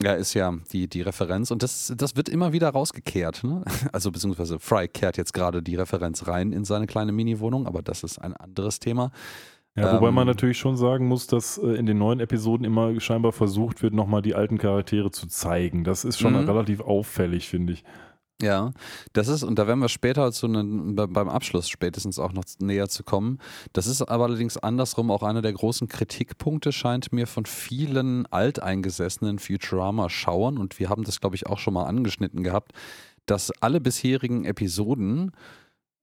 ja, 0.02 0.12
ist 0.12 0.34
ja 0.34 0.54
die, 0.72 0.88
die 0.88 1.00
Referenz 1.00 1.50
und 1.50 1.62
das, 1.62 1.92
das 1.96 2.16
wird 2.16 2.28
immer 2.28 2.52
wieder 2.52 2.68
rausgekehrt. 2.68 3.44
Ne? 3.44 3.62
Also 3.92 4.10
beziehungsweise 4.10 4.58
Fry 4.58 4.88
kehrt 4.88 5.16
jetzt 5.16 5.32
gerade 5.32 5.62
die 5.62 5.76
Referenz 5.76 6.26
rein 6.26 6.52
in 6.52 6.64
seine 6.64 6.86
kleine 6.86 7.12
Mini-Wohnung, 7.12 7.66
aber 7.66 7.82
das 7.82 8.02
ist 8.02 8.18
ein 8.18 8.34
anderes 8.34 8.78
Thema. 8.78 9.10
Ja, 9.74 9.94
wobei 9.94 10.08
ähm, 10.08 10.14
man 10.14 10.26
natürlich 10.26 10.58
schon 10.58 10.76
sagen 10.76 11.06
muss, 11.06 11.26
dass 11.26 11.58
äh, 11.58 11.68
in 11.72 11.84
den 11.84 11.98
neuen 11.98 12.20
Episoden 12.20 12.64
immer 12.64 12.98
scheinbar 12.98 13.32
versucht 13.32 13.82
wird, 13.82 13.92
nochmal 13.92 14.22
die 14.22 14.34
alten 14.34 14.56
Charaktere 14.56 15.10
zu 15.10 15.26
zeigen. 15.26 15.84
Das 15.84 16.04
ist 16.04 16.18
schon 16.18 16.32
mhm. 16.32 16.48
relativ 16.48 16.80
auffällig, 16.80 17.48
finde 17.48 17.74
ich. 17.74 17.84
Ja, 18.42 18.72
das 19.14 19.28
ist, 19.28 19.42
und 19.44 19.58
da 19.58 19.66
werden 19.66 19.80
wir 19.80 19.88
später 19.88 20.30
zu 20.30 20.46
einem, 20.46 20.94
beim 20.94 21.28
Abschluss 21.28 21.70
spätestens 21.70 22.18
auch 22.18 22.34
noch 22.34 22.44
näher 22.58 22.86
zu 22.86 23.02
kommen. 23.02 23.38
Das 23.72 23.86
ist 23.86 24.02
aber 24.02 24.24
allerdings 24.24 24.58
andersrum 24.58 25.10
auch 25.10 25.22
einer 25.22 25.40
der 25.40 25.54
großen 25.54 25.88
Kritikpunkte, 25.88 26.70
scheint 26.70 27.14
mir 27.14 27.26
von 27.26 27.46
vielen 27.46 28.26
alteingesessenen 28.26 29.38
Futurama-Schauern, 29.38 30.58
und 30.58 30.78
wir 30.78 30.90
haben 30.90 31.04
das, 31.04 31.20
glaube 31.20 31.34
ich, 31.36 31.46
auch 31.46 31.58
schon 31.58 31.72
mal 31.72 31.86
angeschnitten 31.86 32.42
gehabt, 32.42 32.72
dass 33.24 33.50
alle 33.62 33.80
bisherigen 33.80 34.44
Episoden 34.44 35.32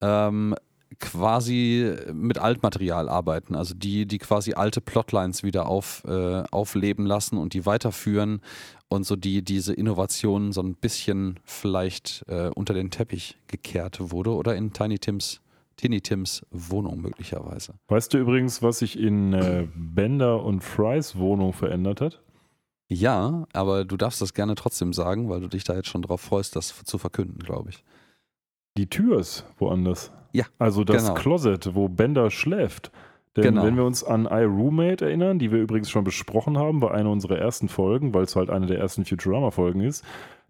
ähm, 0.02 0.56
quasi 0.99 1.93
mit 2.13 2.38
Altmaterial 2.38 3.10
arbeiten, 3.10 3.56
also 3.56 3.73
die, 3.73 4.06
die 4.06 4.17
quasi 4.17 4.53
alte 4.53 4.82
Plotlines 4.82 5.43
wieder 5.43 5.67
auf, 5.67 6.03
äh, 6.06 6.43
aufleben 6.51 7.06
lassen 7.06 7.38
und 7.38 7.53
die 7.53 7.65
weiterführen 7.65 8.41
und 8.88 9.06
so 9.06 9.15
die 9.15 9.43
diese 9.43 9.73
Innovationen 9.73 10.51
so 10.51 10.62
ein 10.62 10.75
bisschen 10.75 11.39
vielleicht 11.43 12.23
äh, 12.27 12.49
unter 12.56 12.73
den 12.73 12.91
Teppich 12.91 13.38
gekehrt 13.47 14.12
wurde 14.12 14.32
oder 14.32 14.56
in 14.56 14.73
Tiny 14.73 14.99
Tims 14.99 15.41
Tiny 15.77 16.01
Tims 16.01 16.45
Wohnung 16.51 17.01
möglicherweise. 17.01 17.73
Weißt 17.88 18.13
du 18.13 18.19
übrigens, 18.19 18.62
was 18.62 18.79
sich 18.79 18.97
in 18.97 19.34
äh, 19.34 19.67
Bender 19.75 20.43
und 20.43 20.63
Frys 20.63 21.17
Wohnung 21.17 21.51
verändert 21.53 21.99
hat? 21.99 22.21
Ja, 22.88 23.47
aber 23.53 23.86
du 23.86 23.97
darfst 23.97 24.21
das 24.21 24.34
gerne 24.34 24.56
trotzdem 24.56 24.93
sagen, 24.93 25.29
weil 25.29 25.41
du 25.41 25.47
dich 25.47 25.63
da 25.63 25.73
jetzt 25.73 25.88
schon 25.88 26.03
drauf 26.03 26.21
freust, 26.21 26.56
das 26.56 26.84
zu 26.84 26.97
verkünden, 26.97 27.39
glaube 27.39 27.71
ich. 27.71 27.84
Die 28.77 28.89
Tür 28.89 29.19
ist 29.19 29.45
woanders. 29.57 30.12
Ja. 30.31 30.45
Also 30.57 30.83
das 30.83 31.03
genau. 31.03 31.13
Closet, 31.13 31.75
wo 31.75 31.89
Bender 31.89 32.31
schläft. 32.31 32.91
Denn 33.36 33.43
genau. 33.43 33.63
wenn 33.63 33.75
wir 33.77 33.83
uns 33.83 34.03
an 34.03 34.25
iRoommate 34.25 35.05
erinnern, 35.05 35.39
die 35.39 35.51
wir 35.51 35.59
übrigens 35.59 35.89
schon 35.89 36.03
besprochen 36.03 36.57
haben, 36.57 36.81
war 36.81 36.93
eine 36.93 37.09
unserer 37.09 37.38
ersten 37.38 37.67
Folgen, 37.67 38.13
weil 38.13 38.23
es 38.23 38.36
halt 38.36 38.49
eine 38.49 38.67
der 38.67 38.77
ersten 38.77 39.05
Futurama-Folgen 39.05 39.81
ist, 39.81 40.03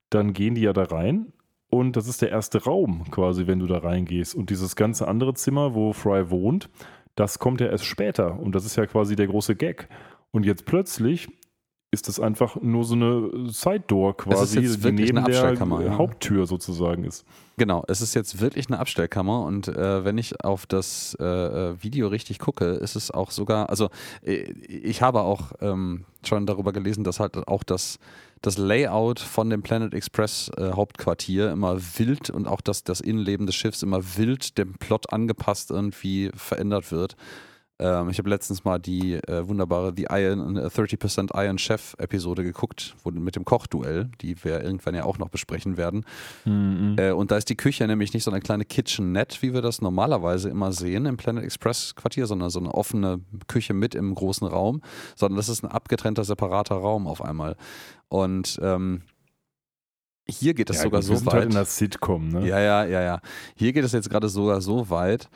dann 0.09 0.33
gehen 0.33 0.55
die 0.55 0.61
ja 0.61 0.73
da 0.73 0.83
rein 0.83 1.31
und 1.69 1.95
das 1.95 2.07
ist 2.07 2.21
der 2.21 2.29
erste 2.29 2.63
Raum 2.63 3.05
quasi, 3.09 3.47
wenn 3.47 3.59
du 3.59 3.67
da 3.67 3.79
reingehst. 3.79 4.35
Und 4.35 4.49
dieses 4.49 4.75
ganze 4.75 5.07
andere 5.07 5.33
Zimmer, 5.33 5.73
wo 5.73 5.93
Fry 5.93 6.29
wohnt, 6.29 6.69
das 7.15 7.39
kommt 7.39 7.61
ja 7.61 7.67
erst 7.67 7.85
später 7.85 8.39
und 8.39 8.53
das 8.53 8.65
ist 8.65 8.75
ja 8.75 8.85
quasi 8.85 9.15
der 9.15 9.27
große 9.27 9.55
Gag. 9.55 9.87
Und 10.31 10.45
jetzt 10.45 10.65
plötzlich 10.65 11.29
ist 11.93 12.07
das 12.07 12.19
einfach 12.19 12.59
nur 12.59 12.83
so 12.83 12.95
eine 12.95 13.29
Side-Door 13.49 14.17
quasi, 14.17 14.61
die 14.61 14.91
neben 14.91 15.23
der 15.25 15.53
ja. 15.53 15.97
Haupttür 15.97 16.47
sozusagen 16.47 17.03
ist. 17.03 17.23
Genau, 17.57 17.83
es 17.87 18.01
ist 18.01 18.15
jetzt 18.15 18.41
wirklich 18.41 18.67
eine 18.67 18.79
Abstellkammer 18.79 19.43
und 19.43 19.67
äh, 19.67 20.03
wenn 20.03 20.17
ich 20.17 20.43
auf 20.43 20.65
das 20.65 21.15
äh, 21.19 21.23
äh 21.23 21.75
Video 21.83 22.07
richtig 22.07 22.39
gucke, 22.39 22.65
ist 22.65 22.95
es 22.95 23.11
auch 23.11 23.29
sogar, 23.29 23.69
also 23.69 23.89
äh, 24.23 24.51
ich 24.67 25.03
habe 25.03 25.21
auch 25.21 25.51
ähm, 25.61 26.05
schon 26.25 26.47
darüber 26.47 26.73
gelesen, 26.73 27.03
dass 27.03 27.19
halt 27.19 27.47
auch 27.47 27.61
das, 27.61 27.99
das 28.41 28.57
Layout 28.57 29.19
von 29.19 29.51
dem 29.51 29.61
Planet 29.61 29.93
Express 29.93 30.49
äh, 30.57 30.71
Hauptquartier 30.71 31.51
immer 31.51 31.79
wild 31.99 32.31
und 32.31 32.47
auch 32.47 32.61
das, 32.61 32.83
das 32.83 33.01
Innenleben 33.01 33.45
des 33.45 33.53
Schiffs 33.53 33.83
immer 33.83 34.01
wild 34.17 34.57
dem 34.57 34.73
Plot 34.73 35.13
angepasst 35.13 35.69
irgendwie 35.69 36.31
verändert 36.33 36.91
wird. 36.91 37.15
Ähm, 37.79 38.09
ich 38.09 38.17
habe 38.19 38.29
letztens 38.29 38.63
mal 38.63 38.79
die 38.79 39.15
äh, 39.15 39.47
wunderbare 39.47 39.93
The 39.95 40.07
Iron, 40.09 40.57
30% 40.57 41.33
äh, 41.33 41.45
Iron 41.45 41.57
Chef 41.57 41.95
Episode 41.97 42.43
geguckt, 42.43 42.95
wo, 43.03 43.11
mit 43.11 43.35
dem 43.35 43.45
Kochduell, 43.45 44.09
die 44.21 44.41
wir 44.43 44.63
irgendwann 44.63 44.95
ja 44.95 45.05
auch 45.05 45.17
noch 45.17 45.29
besprechen 45.29 45.75
werden. 45.77 46.05
Mhm. 46.45 46.95
Äh, 46.97 47.11
und 47.11 47.31
da 47.31 47.37
ist 47.37 47.49
die 47.49 47.57
Küche 47.57 47.87
nämlich 47.87 48.13
nicht 48.13 48.23
so 48.23 48.31
eine 48.31 48.41
kleine 48.41 48.65
Kitchenette, 48.65 49.41
wie 49.41 49.53
wir 49.53 49.61
das 49.61 49.81
normalerweise 49.81 50.49
immer 50.49 50.71
sehen 50.71 51.05
im 51.05 51.17
Planet 51.17 51.43
Express 51.43 51.95
Quartier, 51.95 52.27
sondern 52.27 52.49
so 52.49 52.59
eine 52.59 52.73
offene 52.73 53.21
Küche 53.47 53.73
mit 53.73 53.95
im 53.95 54.13
großen 54.13 54.47
Raum, 54.47 54.81
sondern 55.15 55.37
das 55.37 55.49
ist 55.49 55.63
ein 55.63 55.71
abgetrennter, 55.71 56.23
separater 56.23 56.75
Raum 56.75 57.07
auf 57.07 57.21
einmal. 57.21 57.55
Und 58.07 58.59
ähm, 58.61 59.01
hier 60.27 60.53
geht 60.53 60.69
es 60.69 60.77
ja, 60.77 60.83
sogar 60.83 61.01
gut, 61.01 61.07
so 61.07 61.13
wir 61.13 61.17
sind 61.17 61.27
weit. 61.27 61.33
Halt 61.33 61.45
in 61.45 61.51
der 61.51 61.65
Sitcom, 61.65 62.29
ne? 62.29 62.47
Ja, 62.47 62.59
ja, 62.59 62.85
ja, 62.85 63.01
ja. 63.01 63.19
Hier 63.55 63.73
geht 63.73 63.83
es 63.83 63.91
jetzt 63.91 64.09
gerade 64.09 64.29
sogar 64.29 64.61
so 64.61 64.89
weit, 64.89 65.29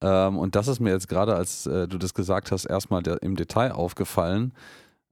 ähm, 0.00 0.38
und 0.38 0.56
das 0.56 0.68
ist 0.68 0.80
mir 0.80 0.90
jetzt 0.90 1.08
gerade, 1.08 1.34
als 1.34 1.66
äh, 1.66 1.88
du 1.88 1.98
das 1.98 2.14
gesagt 2.14 2.52
hast, 2.52 2.64
erstmal 2.64 3.02
der, 3.02 3.22
im 3.22 3.36
Detail 3.36 3.72
aufgefallen. 3.72 4.52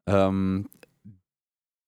Ähm, 0.07 0.69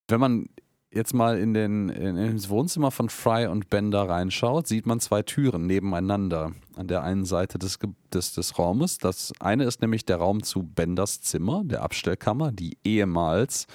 wenn 0.08 0.20
man 0.20 0.46
jetzt 0.94 1.12
mal 1.12 1.38
in 1.38 1.54
den, 1.54 1.88
in, 1.88 2.16
ins 2.16 2.48
Wohnzimmer 2.48 2.90
von 2.90 3.08
Fry 3.08 3.46
und 3.46 3.68
Bender 3.68 4.08
reinschaut, 4.08 4.68
sieht 4.68 4.86
man 4.86 5.00
zwei 5.00 5.22
Türen 5.22 5.66
nebeneinander 5.66 6.52
an 6.76 6.86
der 6.86 7.02
einen 7.02 7.24
Seite 7.24 7.58
des, 7.58 7.78
des, 8.12 8.32
des 8.32 8.58
Raumes. 8.58 8.98
Das 8.98 9.32
eine 9.40 9.64
ist 9.64 9.80
nämlich 9.80 10.04
der 10.04 10.18
Raum 10.18 10.42
zu 10.42 10.62
Benders 10.62 11.20
Zimmer, 11.20 11.62
der 11.64 11.82
Abstellkammer, 11.82 12.52
die 12.52 12.78
ehemals 12.84 13.66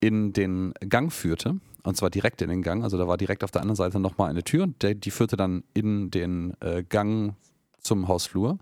in 0.00 0.32
den 0.32 0.72
Gang 0.88 1.12
führte. 1.12 1.60
Und 1.82 1.96
zwar 1.96 2.10
direkt 2.10 2.42
in 2.42 2.50
den 2.50 2.62
Gang. 2.62 2.82
Also 2.82 2.98
da 2.98 3.08
war 3.08 3.16
direkt 3.16 3.44
auf 3.44 3.52
der 3.52 3.62
anderen 3.62 3.76
Seite 3.76 4.00
nochmal 4.00 4.28
eine 4.28 4.42
Tür 4.42 4.64
und 4.64 4.82
der, 4.82 4.94
die 4.94 5.10
führte 5.10 5.36
dann 5.36 5.64
in 5.72 6.10
den 6.10 6.54
äh, 6.60 6.82
Gang 6.82 7.36
zum 7.80 8.08
Hausflur. 8.08 8.58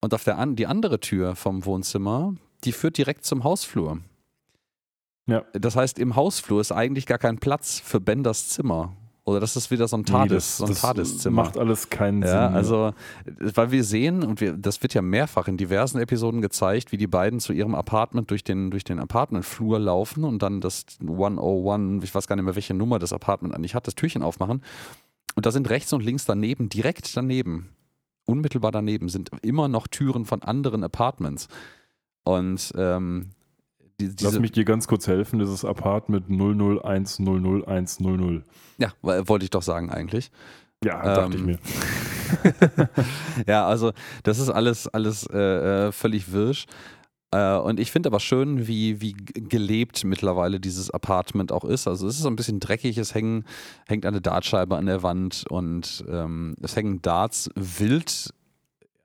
Und 0.00 0.14
auf 0.14 0.24
der 0.24 0.38
an, 0.38 0.56
die 0.56 0.66
andere 0.66 1.00
Tür 1.00 1.36
vom 1.36 1.64
Wohnzimmer, 1.64 2.34
die 2.64 2.72
führt 2.72 2.96
direkt 2.98 3.24
zum 3.24 3.44
Hausflur. 3.44 3.98
Ja. 5.26 5.44
Das 5.52 5.76
heißt, 5.76 5.98
im 5.98 6.16
Hausflur 6.16 6.60
ist 6.60 6.72
eigentlich 6.72 7.06
gar 7.06 7.18
kein 7.18 7.38
Platz 7.38 7.80
für 7.80 8.00
Benders 8.00 8.48
Zimmer. 8.48 8.96
Oder 9.24 9.40
das 9.40 9.54
ist 9.54 9.70
wieder 9.70 9.86
so 9.86 9.96
ein 9.96 10.04
TARDIS, 10.04 10.30
nee, 10.30 10.36
das, 10.36 10.56
so 10.56 10.64
ein 10.64 10.74
TARDIS-Zimmer. 10.74 11.42
Macht 11.42 11.58
alles 11.58 11.90
keinen 11.90 12.22
ja, 12.22 12.48
Sinn. 12.48 12.56
Also, 12.56 12.92
weil 13.38 13.70
wir 13.70 13.84
sehen, 13.84 14.24
und 14.24 14.40
wir, 14.40 14.54
das 14.54 14.82
wird 14.82 14.94
ja 14.94 15.02
mehrfach 15.02 15.46
in 15.46 15.56
diversen 15.56 15.98
Episoden 16.00 16.40
gezeigt, 16.40 16.90
wie 16.90 16.96
die 16.96 17.06
beiden 17.06 17.38
zu 17.38 17.52
ihrem 17.52 17.74
Apartment 17.74 18.30
durch 18.30 18.42
den, 18.42 18.70
durch 18.70 18.82
den 18.82 18.98
Apartmentflur 18.98 19.78
laufen 19.78 20.24
und 20.24 20.42
dann 20.42 20.60
das 20.60 20.84
101, 21.00 22.02
ich 22.02 22.14
weiß 22.14 22.26
gar 22.26 22.36
nicht 22.36 22.44
mehr, 22.44 22.56
welche 22.56 22.74
Nummer 22.74 22.98
das 22.98 23.12
Apartment 23.12 23.54
eigentlich 23.54 23.74
hat, 23.74 23.86
das 23.86 23.94
Türchen 23.94 24.22
aufmachen. 24.22 24.62
Und 25.36 25.46
da 25.46 25.52
sind 25.52 25.70
rechts 25.70 25.92
und 25.92 26.02
links 26.02 26.24
daneben, 26.24 26.68
direkt 26.68 27.16
daneben, 27.16 27.68
unmittelbar 28.30 28.72
daneben 28.72 29.08
sind 29.08 29.30
immer 29.42 29.68
noch 29.68 29.86
Türen 29.88 30.24
von 30.24 30.42
anderen 30.42 30.84
Apartments. 30.84 31.48
Und 32.24 32.72
ähm, 32.76 33.30
die, 34.00 34.12
Lass 34.22 34.38
mich 34.38 34.52
dir 34.52 34.64
ganz 34.64 34.88
kurz 34.88 35.06
helfen, 35.06 35.38
das 35.38 35.50
ist 35.50 35.64
Apartment 35.64 36.30
00100100. 36.30 38.42
Ja, 38.78 38.92
wollte 39.02 39.44
ich 39.44 39.50
doch 39.50 39.62
sagen 39.62 39.90
eigentlich. 39.90 40.30
Ja, 40.82 41.02
dachte 41.02 41.36
ähm, 41.36 41.38
ich 41.38 41.44
mir. 41.44 41.58
ja, 43.46 43.66
also 43.66 43.92
das 44.22 44.38
ist 44.38 44.48
alles, 44.48 44.88
alles 44.88 45.26
äh, 45.26 45.88
äh 45.88 45.92
völlig 45.92 46.32
wirsch. 46.32 46.64
Äh, 47.32 47.56
und 47.56 47.78
ich 47.78 47.90
finde 47.90 48.08
aber 48.08 48.20
schön, 48.20 48.66
wie, 48.66 49.00
wie 49.00 49.12
gelebt 49.12 50.04
mittlerweile 50.04 50.60
dieses 50.60 50.90
Apartment 50.90 51.52
auch 51.52 51.64
ist. 51.64 51.86
Also 51.86 52.06
es 52.06 52.16
ist 52.16 52.22
so 52.22 52.28
ein 52.28 52.36
bisschen 52.36 52.60
dreckig, 52.60 52.98
es 52.98 53.14
hängen, 53.14 53.44
hängt 53.86 54.06
eine 54.06 54.20
Dartscheibe 54.20 54.76
an 54.76 54.86
der 54.86 55.02
Wand 55.02 55.44
und 55.48 56.04
ähm, 56.08 56.56
es 56.62 56.76
hängen 56.76 57.02
Darts 57.02 57.50
wild 57.54 58.30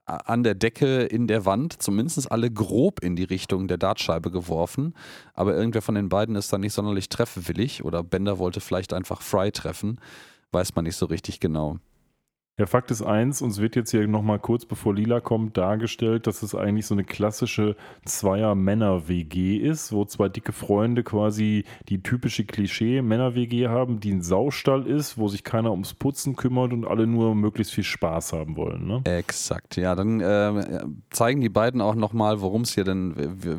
an 0.05 0.43
der 0.43 0.53
Decke 0.53 1.01
in 1.03 1.27
der 1.27 1.45
Wand, 1.45 1.81
zumindest 1.81 2.31
alle 2.31 2.51
grob 2.51 3.03
in 3.03 3.15
die 3.15 3.23
Richtung 3.23 3.67
der 3.67 3.77
Dartscheibe 3.77 4.29
geworfen. 4.29 4.93
Aber 5.33 5.55
irgendwer 5.55 5.81
von 5.81 5.95
den 5.95 6.09
beiden 6.09 6.35
ist 6.35 6.53
dann 6.53 6.61
nicht 6.61 6.73
sonderlich 6.73 7.09
treffwillig 7.09 7.83
oder 7.83 8.03
Bender 8.03 8.37
wollte 8.37 8.59
vielleicht 8.59 8.93
einfach 8.93 9.21
Fry 9.21 9.51
treffen. 9.51 9.99
Weiß 10.51 10.75
man 10.75 10.85
nicht 10.85 10.95
so 10.95 11.07
richtig 11.07 11.39
genau. 11.39 11.79
Ja, 12.57 12.67
Fakt 12.67 12.89
ist 12.89 13.01
eins, 13.01 13.41
uns 13.41 13.59
wird 13.59 13.75
jetzt 13.75 13.91
hier 13.91 14.07
nochmal 14.07 14.39
kurz 14.39 14.65
bevor 14.65 14.95
Lila 14.95 15.19
kommt 15.19 15.57
dargestellt, 15.57 16.25
dass 16.25 16.41
es 16.41 16.55
eigentlich 16.55 16.85
so 16.85 16.95
eine 16.95 17.03
klassische 17.03 17.75
Zweier-Männer-WG 18.05 19.57
ist, 19.57 19.91
wo 19.91 20.05
zwei 20.05 20.29
dicke 20.29 20.53
Freunde 20.53 21.03
quasi 21.03 21.65
die 21.89 22.01
typische 22.01 22.45
Klischee-Männer-WG 22.45 23.67
haben, 23.67 23.99
die 23.99 24.13
ein 24.13 24.21
Saustall 24.21 24.87
ist, 24.87 25.17
wo 25.17 25.27
sich 25.27 25.43
keiner 25.43 25.71
ums 25.71 25.93
Putzen 25.95 26.37
kümmert 26.37 26.71
und 26.71 26.85
alle 26.85 27.07
nur 27.07 27.35
möglichst 27.35 27.73
viel 27.73 27.83
Spaß 27.83 28.31
haben 28.31 28.55
wollen. 28.55 28.87
Ne? 28.87 29.01
Exakt, 29.03 29.75
ja. 29.75 29.93
Dann 29.93 30.21
äh, 30.21 30.85
zeigen 31.09 31.41
die 31.41 31.49
beiden 31.49 31.81
auch 31.81 31.95
nochmal, 31.95 32.39
worum 32.39 32.61
es 32.61 32.73
hier 32.73 32.85
denn, 32.85 33.15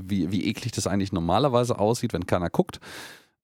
wie, 0.09 0.32
wie 0.32 0.48
eklig 0.48 0.72
das 0.72 0.87
eigentlich 0.87 1.12
normalerweise 1.12 1.78
aussieht, 1.78 2.14
wenn 2.14 2.24
keiner 2.24 2.48
guckt. 2.48 2.80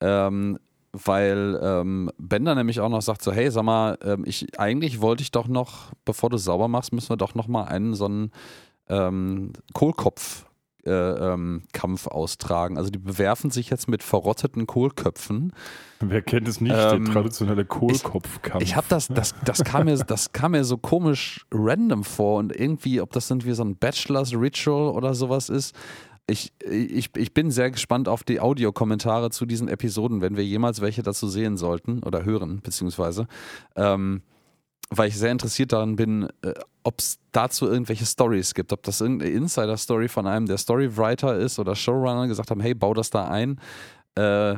Ähm, 0.01 0.59
weil 0.93 1.59
ähm, 1.63 2.11
Bender 2.19 2.55
nämlich 2.55 2.81
auch 2.81 2.89
noch 2.89 3.03
sagt 3.03 3.23
so, 3.23 3.33
hey, 3.33 3.51
sag 3.51 3.65
mal, 3.65 3.99
ähm, 4.03 4.25
ich, 4.27 4.59
eigentlich 4.59 5.01
wollte 5.01 5.23
ich 5.23 5.31
doch 5.31 5.49
noch, 5.49 5.93
bevor 6.05 6.31
du 6.31 6.37
sauber 6.37 6.69
machst, 6.69 6.93
müssen 6.93 7.11
wir 7.11 7.17
doch 7.17 7.35
noch 7.35 7.49
mal 7.49 7.65
einen 7.65 7.95
so 7.95 8.05
einen 8.05 8.31
ähm, 8.89 9.53
Kohlkopf 9.73 10.45
äh, 10.85 10.91
ähm, 10.91 11.63
Kampf 11.73 12.09
austragen. 12.09 12.77
Also 12.77 12.91
die 12.91 12.99
bewerfen 12.99 13.51
sich 13.51 13.71
jetzt 13.71 13.89
mit 13.89 14.03
verrotteten 14.03 14.67
Kohlköpfen. 14.67 15.53
Wer 16.01 16.23
kennt 16.23 16.49
es 16.49 16.61
nicht, 16.61 16.75
ähm, 16.77 17.05
der 17.05 17.15
traditionelle 17.15 17.65
Kohlkopfkampf. 17.65 18.63
Ich, 18.63 18.71
ich 18.71 18.77
habe 18.77 18.87
das, 18.89 19.09
das, 19.09 19.35
das 19.45 19.63
kam 19.65 19.85
mir, 19.85 19.97
das 19.97 20.33
kam 20.33 20.53
mir 20.53 20.65
so 20.65 20.77
komisch 20.77 21.47
random 21.53 22.03
vor 22.05 22.39
und 22.39 22.55
irgendwie, 22.55 23.01
ob 23.01 23.13
das 23.13 23.31
irgendwie 23.31 23.53
so 23.53 23.63
ein 23.63 23.77
Bachelor's 23.77 24.35
Ritual 24.35 24.91
oder 24.91 25.15
sowas 25.15 25.49
ist. 25.49 25.75
Ich, 26.33 26.51
ich, 26.65 27.11
ich 27.15 27.35
bin 27.35 27.51
sehr 27.51 27.71
gespannt 27.71 28.09
auf 28.09 28.25
die 28.25 28.41
Audiokommentare 28.41 29.29
zu 29.29 29.45
diesen 29.45 29.69
Episoden, 29.69 30.23
wenn 30.23 30.35
wir 30.35 30.45
jemals 30.45 30.81
welche 30.81 31.03
dazu 31.03 31.29
sehen 31.29 31.59
sollten 31.59 32.03
oder 32.03 32.25
hören, 32.25 32.61
beziehungsweise. 32.63 33.27
Ähm, 33.77 34.23
weil 34.89 35.09
ich 35.09 35.19
sehr 35.19 35.31
interessiert 35.31 35.73
daran 35.73 35.97
bin, 35.97 36.29
äh, 36.43 36.55
ob 36.85 37.01
es 37.01 37.19
dazu 37.33 37.67
irgendwelche 37.67 38.07
Stories 38.07 38.55
gibt, 38.55 38.73
ob 38.73 38.83
das 38.83 39.03
irgendeine 39.03 39.31
Insider-Story 39.33 40.09
von 40.09 40.27
einem 40.27 40.47
der 40.47 40.57
Storywriter 40.57 41.37
ist 41.37 41.59
oder 41.59 41.77
Showrunner 41.77 42.29
gesagt 42.29 42.51
haben, 42.51 42.61
hey, 42.61 42.73
bau 42.73 42.95
das 42.95 43.11
da 43.11 43.29
ein. 43.29 43.61
Äh, 44.15 44.57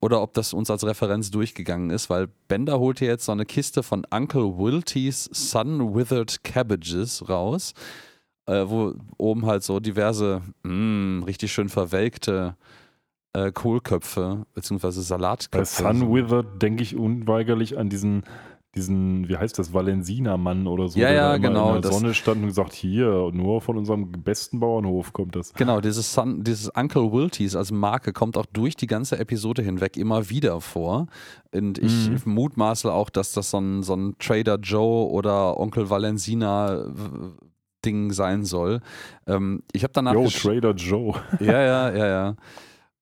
oder 0.00 0.22
ob 0.22 0.34
das 0.34 0.52
uns 0.52 0.70
als 0.70 0.86
Referenz 0.86 1.32
durchgegangen 1.32 1.90
ist, 1.90 2.08
weil 2.08 2.28
Bender 2.46 2.78
holt 2.78 3.00
hier 3.00 3.08
jetzt 3.08 3.24
so 3.24 3.32
eine 3.32 3.44
Kiste 3.44 3.82
von 3.82 4.06
Uncle 4.10 4.56
Wilty's 4.56 5.28
Sun 5.32 5.96
Withered 5.96 6.44
Cabbages 6.44 7.28
raus 7.28 7.74
äh, 8.48 8.68
wo 8.68 8.94
oben 9.18 9.46
halt 9.46 9.62
so 9.62 9.78
diverse, 9.78 10.42
mh, 10.64 10.72
mm, 10.72 11.22
richtig 11.24 11.52
schön 11.52 11.68
verwelkte 11.68 12.56
äh, 13.34 13.52
Kohlköpfe 13.52 14.46
bzw. 14.54 14.90
Salatköpfe. 14.90 15.82
Bei 15.82 15.92
Sunwither 15.92 16.42
denke 16.42 16.82
ich 16.82 16.96
unweigerlich 16.96 17.78
an 17.78 17.90
diesen 17.90 18.24
diesen, 18.74 19.28
wie 19.28 19.36
heißt 19.36 19.58
das, 19.58 19.72
Valensina-Mann 19.72 20.66
oder 20.66 20.88
so, 20.88 21.00
ja, 21.00 21.10
ja, 21.10 21.36
genau, 21.38 21.74
in 21.74 21.82
der 21.82 21.90
Sonne 21.90 22.14
stand 22.14 22.42
und 22.42 22.48
gesagt, 22.48 22.74
hier, 22.74 23.30
nur 23.32 23.60
von 23.60 23.78
unserem 23.78 24.12
besten 24.12 24.60
Bauernhof 24.60 25.12
kommt 25.12 25.34
das. 25.34 25.52
Genau, 25.54 25.80
dieses, 25.80 26.12
Sun, 26.12 26.44
dieses 26.44 26.70
Uncle 26.76 27.10
Wilties 27.10 27.56
als 27.56 27.72
Marke 27.72 28.12
kommt 28.12 28.36
auch 28.36 28.46
durch 28.46 28.76
die 28.76 28.86
ganze 28.86 29.18
Episode 29.18 29.62
hinweg 29.62 29.96
immer 29.96 30.28
wieder 30.28 30.60
vor. 30.60 31.06
Und 31.52 31.78
ich 31.78 32.10
mhm. 32.10 32.20
mutmaße 32.26 32.92
auch, 32.92 33.10
dass 33.10 33.32
das 33.32 33.50
so 33.50 33.58
ein, 33.58 33.82
so 33.82 33.94
ein 33.94 34.16
Trader 34.18 34.56
Joe 34.56 35.08
oder 35.10 35.58
Onkel 35.58 35.88
Valensina 35.88 36.84
Ding 37.84 38.12
sein 38.12 38.44
soll. 38.44 38.80
Ähm, 39.26 39.62
ich 39.72 39.82
habe 39.84 39.92
danach. 39.92 40.14
Yo, 40.14 40.28
Trader 40.28 40.74
Joe. 40.74 41.14
ja, 41.40 41.62
ja, 41.62 41.90
ja, 41.90 42.06
ja. 42.06 42.36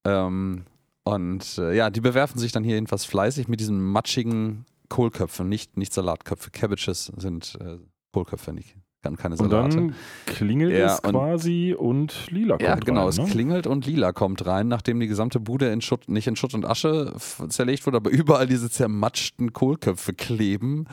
Ähm, 0.04 0.64
und 1.04 1.58
äh, 1.58 1.76
ja, 1.76 1.90
die 1.90 2.00
bewerfen 2.00 2.38
sich 2.38 2.52
dann 2.52 2.64
hier 2.64 2.74
jedenfalls 2.74 3.04
fleißig 3.04 3.48
mit 3.48 3.60
diesen 3.60 3.80
matschigen 3.80 4.66
Kohlköpfen, 4.88 5.48
nicht, 5.48 5.76
nicht 5.76 5.92
Salatköpfe. 5.92 6.50
Cabbages 6.50 7.12
sind 7.16 7.56
äh, 7.60 7.78
Kohlköpfe, 8.12 8.52
nicht, 8.52 8.76
keine 9.16 9.36
Salate. 9.36 9.78
Und 9.78 9.88
dann 9.88 9.94
klingelt 10.26 10.72
ja, 10.72 10.94
es 10.94 11.02
quasi 11.02 11.76
und, 11.78 11.88
und 11.88 12.30
Lila 12.30 12.56
kommt 12.56 12.62
Ja, 12.62 12.74
genau, 12.74 13.02
rein, 13.02 13.08
es 13.08 13.18
ne? 13.18 13.24
klingelt 13.26 13.66
und 13.68 13.86
Lila 13.86 14.12
kommt 14.12 14.44
rein, 14.46 14.66
nachdem 14.66 14.98
die 14.98 15.06
gesamte 15.06 15.38
Bude 15.38 15.70
in 15.70 15.80
Schutt, 15.80 16.08
nicht 16.08 16.26
in 16.26 16.34
Schutt 16.34 16.54
und 16.54 16.64
Asche 16.64 17.12
zerlegt 17.48 17.86
wurde, 17.86 17.98
aber 17.98 18.10
überall 18.10 18.48
diese 18.48 18.68
zermatschten 18.68 19.52
Kohlköpfe 19.52 20.12
kleben. 20.12 20.86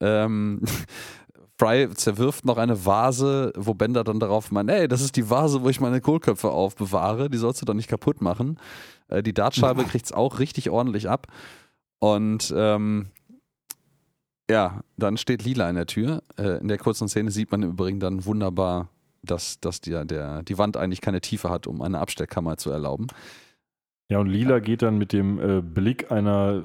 Ähm, 0.00 0.62
Fry 1.58 1.88
zerwirft 1.94 2.44
noch 2.44 2.58
eine 2.58 2.84
Vase, 2.84 3.52
wo 3.56 3.74
Bender 3.74 4.02
dann 4.02 4.18
darauf 4.18 4.50
meint, 4.50 4.70
ey, 4.70 4.88
das 4.88 5.00
ist 5.00 5.16
die 5.16 5.30
Vase, 5.30 5.62
wo 5.62 5.68
ich 5.68 5.80
meine 5.80 6.00
Kohlköpfe 6.00 6.50
aufbewahre, 6.50 7.30
die 7.30 7.38
sollst 7.38 7.62
du 7.62 7.66
doch 7.66 7.74
nicht 7.74 7.88
kaputt 7.88 8.20
machen. 8.20 8.58
Äh, 9.08 9.22
die 9.22 9.34
Dartscheibe 9.34 9.84
kriegt 9.88 10.06
es 10.06 10.12
auch 10.12 10.40
richtig 10.40 10.70
ordentlich 10.70 11.08
ab. 11.08 11.28
Und 12.00 12.52
ähm, 12.56 13.06
ja, 14.50 14.80
dann 14.96 15.16
steht 15.16 15.44
Lila 15.44 15.68
in 15.70 15.76
der 15.76 15.86
Tür. 15.86 16.22
Äh, 16.36 16.58
in 16.58 16.68
der 16.68 16.78
kurzen 16.78 17.08
Szene 17.08 17.30
sieht 17.30 17.50
man 17.52 17.62
im 17.62 17.70
Übrigen 17.70 18.00
dann 18.00 18.24
wunderbar, 18.24 18.88
dass, 19.22 19.60
dass 19.60 19.80
die, 19.80 20.04
der, 20.06 20.42
die 20.42 20.58
Wand 20.58 20.76
eigentlich 20.76 21.00
keine 21.00 21.20
Tiefe 21.20 21.50
hat, 21.50 21.66
um 21.66 21.82
eine 21.82 22.00
Abstellkammer 22.00 22.56
zu 22.56 22.70
erlauben. 22.70 23.06
Ja, 24.10 24.18
und 24.18 24.26
Lila 24.26 24.58
geht 24.58 24.82
dann 24.82 24.98
mit 24.98 25.14
dem 25.14 25.38
äh, 25.38 25.62
Blick 25.62 26.12
einer 26.12 26.62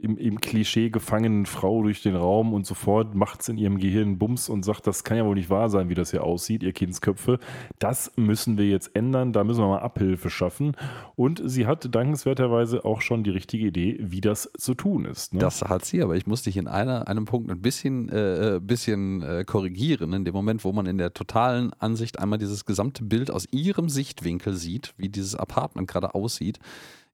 im, 0.00 0.16
im, 0.16 0.40
Klischee 0.40 0.88
gefangenen 0.88 1.44
Frau 1.44 1.82
durch 1.82 2.00
den 2.00 2.16
Raum 2.16 2.54
und 2.54 2.64
sofort 2.64 3.14
macht 3.14 3.42
es 3.42 3.50
in 3.50 3.58
ihrem 3.58 3.76
Gehirn 3.76 4.16
Bums 4.16 4.48
und 4.48 4.64
sagt, 4.64 4.86
das 4.86 5.04
kann 5.04 5.18
ja 5.18 5.26
wohl 5.26 5.34
nicht 5.34 5.50
wahr 5.50 5.68
sein, 5.68 5.90
wie 5.90 5.94
das 5.94 6.12
hier 6.12 6.24
aussieht, 6.24 6.62
ihr 6.62 6.72
Kindsköpfe. 6.72 7.40
Das 7.78 8.12
müssen 8.16 8.56
wir 8.56 8.66
jetzt 8.66 8.96
ändern, 8.96 9.34
da 9.34 9.44
müssen 9.44 9.60
wir 9.60 9.68
mal 9.68 9.80
Abhilfe 9.80 10.30
schaffen. 10.30 10.78
Und 11.14 11.42
sie 11.44 11.66
hat 11.66 11.94
dankenswerterweise 11.94 12.86
auch 12.86 13.02
schon 13.02 13.22
die 13.22 13.30
richtige 13.30 13.66
Idee, 13.66 13.98
wie 14.00 14.22
das 14.22 14.50
zu 14.56 14.72
tun 14.72 15.04
ist. 15.04 15.34
Ne? 15.34 15.40
Das 15.40 15.60
hat 15.60 15.84
sie, 15.84 16.02
aber 16.02 16.16
ich 16.16 16.26
muss 16.26 16.40
dich 16.40 16.56
in 16.56 16.68
einer, 16.68 17.06
einem 17.06 17.26
Punkt 17.26 17.50
ein 17.50 17.60
bisschen, 17.60 18.08
äh, 18.08 18.56
äh, 18.56 18.60
bisschen 18.60 19.22
äh, 19.22 19.44
korrigieren. 19.44 20.14
In 20.14 20.24
dem 20.24 20.32
Moment, 20.32 20.64
wo 20.64 20.72
man 20.72 20.86
in 20.86 20.96
der 20.96 21.12
totalen 21.12 21.70
Ansicht 21.74 22.18
einmal 22.18 22.38
dieses 22.38 22.64
gesamte 22.64 23.04
Bild 23.04 23.30
aus 23.30 23.46
ihrem 23.50 23.90
Sichtwinkel 23.90 24.54
sieht, 24.54 24.94
wie 24.96 25.10
dieses 25.10 25.34
Apartment 25.34 25.86
gerade 25.86 26.14
aussieht, 26.14 26.58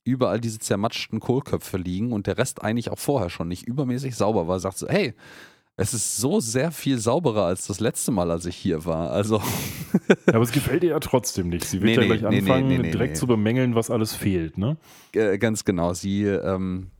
überall 0.04 0.40
diese 0.40 0.58
zermatschten 0.58 1.20
Kohlköpfe 1.20 1.76
liegen 1.76 2.12
und 2.12 2.26
der 2.26 2.38
Rest 2.38 2.62
eigentlich 2.62 2.90
auch 2.90 2.98
vorher 2.98 3.30
schon 3.30 3.48
nicht 3.48 3.66
übermäßig 3.66 4.14
sauber 4.16 4.46
war, 4.46 4.60
sagt 4.60 4.78
so, 4.78 4.88
hey, 4.88 5.14
es 5.76 5.92
ist 5.92 6.18
so 6.18 6.38
sehr 6.38 6.70
viel 6.70 6.98
sauberer 6.98 7.46
als 7.46 7.66
das 7.66 7.80
letzte 7.80 8.12
Mal, 8.12 8.30
als 8.30 8.46
ich 8.46 8.54
hier 8.54 8.84
war. 8.84 9.10
Also. 9.10 9.42
ja, 10.26 10.34
aber 10.34 10.42
es 10.42 10.52
gefällt 10.52 10.84
ihr 10.84 10.90
ja 10.90 11.00
trotzdem 11.00 11.48
nicht. 11.48 11.64
Sie 11.64 11.80
wird 11.82 11.96
nee, 11.98 12.06
ja 12.06 12.14
gleich 12.14 12.30
nee, 12.30 12.38
anfangen, 12.38 12.68
nee, 12.68 12.90
direkt 12.90 13.16
zu 13.16 13.26
bemängeln, 13.26 13.74
was 13.74 13.90
alles 13.90 14.14
fehlt, 14.14 14.56
ne? 14.56 14.76
Äh, 15.12 15.38
ganz 15.38 15.64
genau. 15.64 15.92
Sie 15.92 16.24
ähm, 16.24 16.90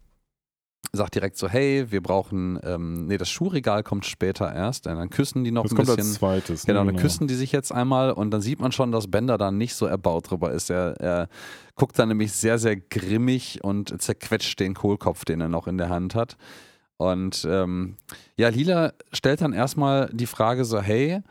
sagt 0.92 1.14
direkt 1.14 1.36
so, 1.36 1.48
hey, 1.48 1.90
wir 1.90 2.02
brauchen, 2.02 2.58
ähm, 2.62 3.06
nee, 3.06 3.16
das 3.16 3.28
Schuhregal 3.28 3.82
kommt 3.82 4.06
später 4.06 4.52
erst, 4.52 4.86
und 4.86 4.96
dann 4.96 5.10
küssen 5.10 5.44
die 5.44 5.50
noch 5.50 5.62
das 5.64 5.72
ein 5.72 5.76
kommt 5.76 5.88
bisschen. 5.88 6.02
Als 6.02 6.14
zweites, 6.14 6.66
genau, 6.66 6.80
dann 6.80 6.88
genau. 6.88 7.00
küssen 7.00 7.26
die 7.26 7.34
sich 7.34 7.52
jetzt 7.52 7.72
einmal 7.72 8.12
und 8.12 8.30
dann 8.30 8.40
sieht 8.40 8.60
man 8.60 8.72
schon, 8.72 8.92
dass 8.92 9.10
Bender 9.10 9.38
da 9.38 9.50
nicht 9.50 9.74
so 9.74 9.86
erbaut 9.86 10.30
drüber 10.30 10.52
ist. 10.52 10.70
Er, 10.70 11.00
er 11.00 11.28
guckt 11.74 11.98
dann 11.98 12.08
nämlich 12.08 12.32
sehr, 12.32 12.58
sehr 12.58 12.76
grimmig 12.76 13.60
und 13.62 14.00
zerquetscht 14.00 14.60
den 14.60 14.74
Kohlkopf, 14.74 15.24
den 15.24 15.40
er 15.40 15.48
noch 15.48 15.66
in 15.66 15.78
der 15.78 15.88
Hand 15.88 16.14
hat. 16.14 16.36
Und 16.96 17.46
ähm, 17.48 17.96
ja, 18.36 18.48
Lila 18.48 18.92
stellt 19.12 19.40
dann 19.40 19.52
erstmal 19.52 20.08
die 20.12 20.26
Frage 20.26 20.64
so, 20.64 20.80
hey, 20.80 21.22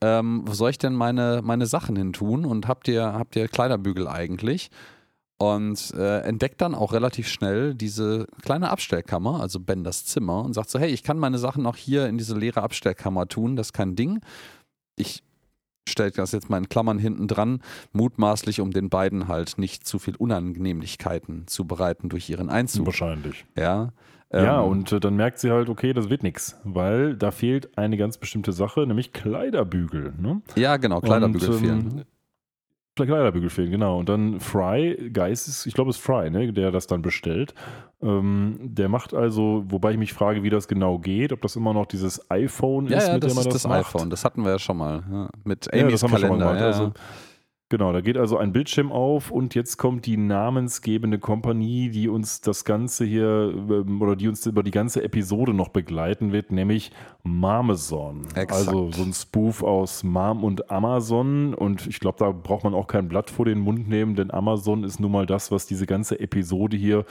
ähm, 0.00 0.42
wo 0.44 0.52
soll 0.52 0.70
ich 0.70 0.78
denn 0.78 0.94
meine, 0.94 1.40
meine 1.44 1.66
Sachen 1.66 1.96
hin 1.96 2.12
tun? 2.12 2.44
Und 2.44 2.66
habt 2.66 2.88
ihr, 2.88 3.04
habt 3.04 3.36
ihr 3.36 3.48
Kleiderbügel 3.48 4.08
eigentlich? 4.08 4.70
Und 5.42 5.92
äh, 5.94 6.20
entdeckt 6.20 6.60
dann 6.60 6.72
auch 6.72 6.92
relativ 6.92 7.26
schnell 7.26 7.74
diese 7.74 8.28
kleine 8.42 8.70
Abstellkammer, 8.70 9.40
also 9.40 9.58
Benders 9.58 10.04
Zimmer, 10.04 10.44
und 10.44 10.52
sagt 10.52 10.70
so: 10.70 10.78
Hey, 10.78 10.90
ich 10.90 11.02
kann 11.02 11.18
meine 11.18 11.38
Sachen 11.38 11.66
auch 11.66 11.74
hier 11.74 12.06
in 12.06 12.16
diese 12.16 12.38
leere 12.38 12.62
Abstellkammer 12.62 13.26
tun, 13.26 13.56
das 13.56 13.68
ist 13.68 13.72
kein 13.72 13.96
Ding. 13.96 14.20
Ich 14.94 15.24
stelle 15.88 16.12
das 16.12 16.30
jetzt 16.30 16.48
mal 16.48 16.58
in 16.58 16.68
Klammern 16.68 17.00
hinten 17.00 17.26
dran, 17.26 17.60
mutmaßlich, 17.92 18.60
um 18.60 18.70
den 18.70 18.88
beiden 18.88 19.26
halt 19.26 19.58
nicht 19.58 19.84
zu 19.84 19.98
viel 19.98 20.14
Unannehmlichkeiten 20.14 21.48
zu 21.48 21.64
bereiten 21.64 22.08
durch 22.08 22.30
ihren 22.30 22.48
Einzug. 22.48 22.86
Wahrscheinlich. 22.86 23.44
Ja. 23.56 23.92
Ja, 24.32 24.62
ähm, 24.62 24.70
und 24.70 24.92
äh, 24.92 25.00
dann 25.00 25.16
merkt 25.16 25.40
sie 25.40 25.50
halt, 25.50 25.68
okay, 25.68 25.92
das 25.92 26.08
wird 26.08 26.22
nichts, 26.22 26.56
weil 26.62 27.16
da 27.16 27.32
fehlt 27.32 27.76
eine 27.76 27.96
ganz 27.96 28.16
bestimmte 28.16 28.52
Sache, 28.52 28.86
nämlich 28.86 29.12
Kleiderbügel. 29.12 30.14
Ne? 30.18 30.40
Ja, 30.54 30.76
genau, 30.76 31.00
Kleiderbügel 31.00 31.48
und, 31.50 31.54
ähm, 31.56 31.60
fehlen. 31.60 32.04
Kleiderbügel 32.94 33.48
fehlen, 33.48 33.70
genau. 33.70 33.98
Und 33.98 34.08
dann 34.08 34.38
Fry, 34.38 35.10
Geist, 35.12 35.66
ich 35.66 35.74
glaube, 35.74 35.90
es 35.90 35.96
ist 35.96 36.04
Fry, 36.04 36.30
ne, 36.30 36.52
der 36.52 36.70
das 36.70 36.86
dann 36.86 37.00
bestellt. 37.00 37.54
Ähm, 38.02 38.58
der 38.60 38.88
macht 38.88 39.14
also, 39.14 39.64
wobei 39.68 39.92
ich 39.92 39.98
mich 39.98 40.12
frage, 40.12 40.42
wie 40.42 40.50
das 40.50 40.68
genau 40.68 40.98
geht, 40.98 41.32
ob 41.32 41.40
das 41.40 41.56
immer 41.56 41.72
noch 41.72 41.86
dieses 41.86 42.30
iPhone 42.30 42.88
ja, 42.88 42.98
ist, 42.98 43.06
ja, 43.06 43.14
mit 43.14 43.22
dem 43.22 43.34
man 43.34 43.44
das, 43.44 43.54
das 43.54 43.66
macht. 43.66 43.80
iPhone, 43.86 44.10
das 44.10 44.24
hatten 44.24 44.44
wir 44.44 44.52
ja 44.52 44.58
schon 44.58 44.76
mal. 44.76 45.02
Ja, 45.10 45.28
mit 45.44 45.72
Amy's 45.72 46.02
ja, 46.02 46.08
Kalender. 46.08 46.54
Ja. 46.54 46.66
Also, 46.66 46.92
Genau, 47.72 47.90
da 47.90 48.02
geht 48.02 48.18
also 48.18 48.36
ein 48.36 48.52
Bildschirm 48.52 48.92
auf 48.92 49.30
und 49.30 49.54
jetzt 49.54 49.78
kommt 49.78 50.04
die 50.04 50.18
namensgebende 50.18 51.18
Kompanie, 51.18 51.88
die 51.88 52.06
uns 52.06 52.42
das 52.42 52.66
Ganze 52.66 53.06
hier 53.06 53.50
ähm, 53.56 54.02
oder 54.02 54.14
die 54.14 54.28
uns 54.28 54.44
über 54.44 54.62
die 54.62 54.70
ganze 54.70 55.02
Episode 55.02 55.54
noch 55.54 55.70
begleiten 55.70 56.32
wird, 56.32 56.52
nämlich 56.52 56.92
Marmeson. 57.22 58.26
Exakt. 58.34 58.52
Also 58.52 58.92
so 58.92 59.02
ein 59.02 59.14
Spoof 59.14 59.62
aus 59.62 60.04
Marm 60.04 60.44
und 60.44 60.70
Amazon 60.70 61.54
und 61.54 61.86
ich 61.86 61.98
glaube, 61.98 62.18
da 62.18 62.30
braucht 62.30 62.64
man 62.64 62.74
auch 62.74 62.88
kein 62.88 63.08
Blatt 63.08 63.30
vor 63.30 63.46
den 63.46 63.60
Mund 63.60 63.88
nehmen, 63.88 64.16
denn 64.16 64.30
Amazon 64.30 64.84
ist 64.84 65.00
nun 65.00 65.10
mal 65.10 65.24
das, 65.24 65.50
was 65.50 65.64
diese 65.64 65.86
ganze 65.86 66.20
Episode 66.20 66.76
hier 66.76 67.06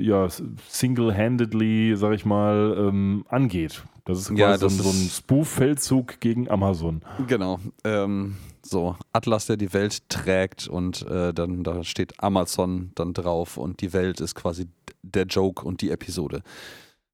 ja, 0.00 0.26
single-handedly, 0.68 1.96
sag 1.96 2.14
ich 2.14 2.24
mal, 2.24 2.74
ähm, 2.78 3.26
angeht. 3.28 3.84
Das 4.06 4.20
ist 4.20 4.28
quasi 4.28 4.40
ja, 4.40 4.56
das 4.56 4.60
so, 4.60 4.68
ein, 4.68 4.84
so 4.84 4.88
ein 4.88 5.10
Spoof-Feldzug 5.10 6.20
gegen 6.20 6.48
Amazon. 6.48 7.02
Genau. 7.26 7.58
Ähm, 7.84 8.36
so, 8.68 8.96
Atlas, 9.12 9.46
der 9.46 9.56
die 9.56 9.72
Welt 9.72 10.08
trägt 10.08 10.68
und 10.68 11.02
äh, 11.06 11.32
dann 11.32 11.62
da 11.64 11.84
steht 11.84 12.22
Amazon 12.22 12.92
dann 12.94 13.12
drauf 13.14 13.56
und 13.56 13.80
die 13.80 13.92
Welt 13.92 14.20
ist 14.20 14.34
quasi 14.34 14.68
der 15.02 15.24
Joke 15.24 15.64
und 15.64 15.80
die 15.80 15.90
Episode. 15.90 16.42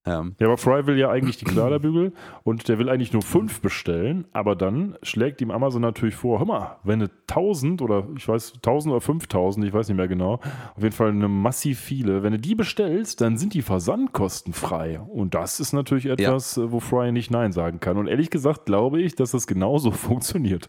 Ähm. 0.05 0.35
Ja, 0.41 0.49
aber 0.49 0.59
Fry 0.59 0.87
will 0.87 0.99
ja 0.99 1.11
eigentlich 1.11 1.37
die 1.37 1.45
Kleiderbügel 1.45 2.13
und 2.43 2.69
der 2.69 2.79
will 2.79 2.89
eigentlich 2.89 3.13
nur 3.13 3.23
fünf 3.23 3.61
bestellen, 3.61 4.25
aber 4.33 4.57
dann 4.57 4.97
schlägt 5.03 5.41
ihm 5.41 5.53
Amazon 5.53 5.81
natürlich 5.81 6.17
vor, 6.17 6.41
hör 6.41 6.47
mal, 6.47 6.79
wenn 6.83 6.99
du 6.99 7.09
1000 7.29 7.83
oder 7.83 8.09
ich 8.17 8.27
weiß, 8.27 8.55
1000 8.57 8.93
oder 8.93 9.01
5000, 9.01 9.65
ich 9.65 9.73
weiß 9.73 9.89
nicht 9.89 9.97
mehr 9.97 10.09
genau, 10.09 10.41
auf 10.75 10.83
jeden 10.83 10.95
Fall 10.95 11.11
eine 11.11 11.29
massiv 11.29 11.79
viele, 11.79 12.25
wenn 12.25 12.33
du 12.33 12.41
die 12.41 12.57
bestellst, 12.57 13.21
dann 13.21 13.37
sind 13.37 13.55
die 13.55 13.63
Versandkosten 13.63 14.53
frei 14.53 14.99
und 14.99 15.35
das 15.35 15.61
ist 15.61 15.73
natürlich 15.73 16.07
etwas, 16.07 16.57
ja. 16.57 16.73
wo 16.73 16.81
Fry 16.81 17.13
nicht 17.13 17.31
Nein 17.31 17.53
sagen 17.53 17.79
kann 17.79 17.97
und 17.97 18.09
ehrlich 18.09 18.31
gesagt 18.31 18.67
glaube 18.67 19.01
ich, 19.01 19.15
dass 19.15 19.31
das 19.31 19.47
genauso 19.47 19.91
funktioniert. 19.93 20.69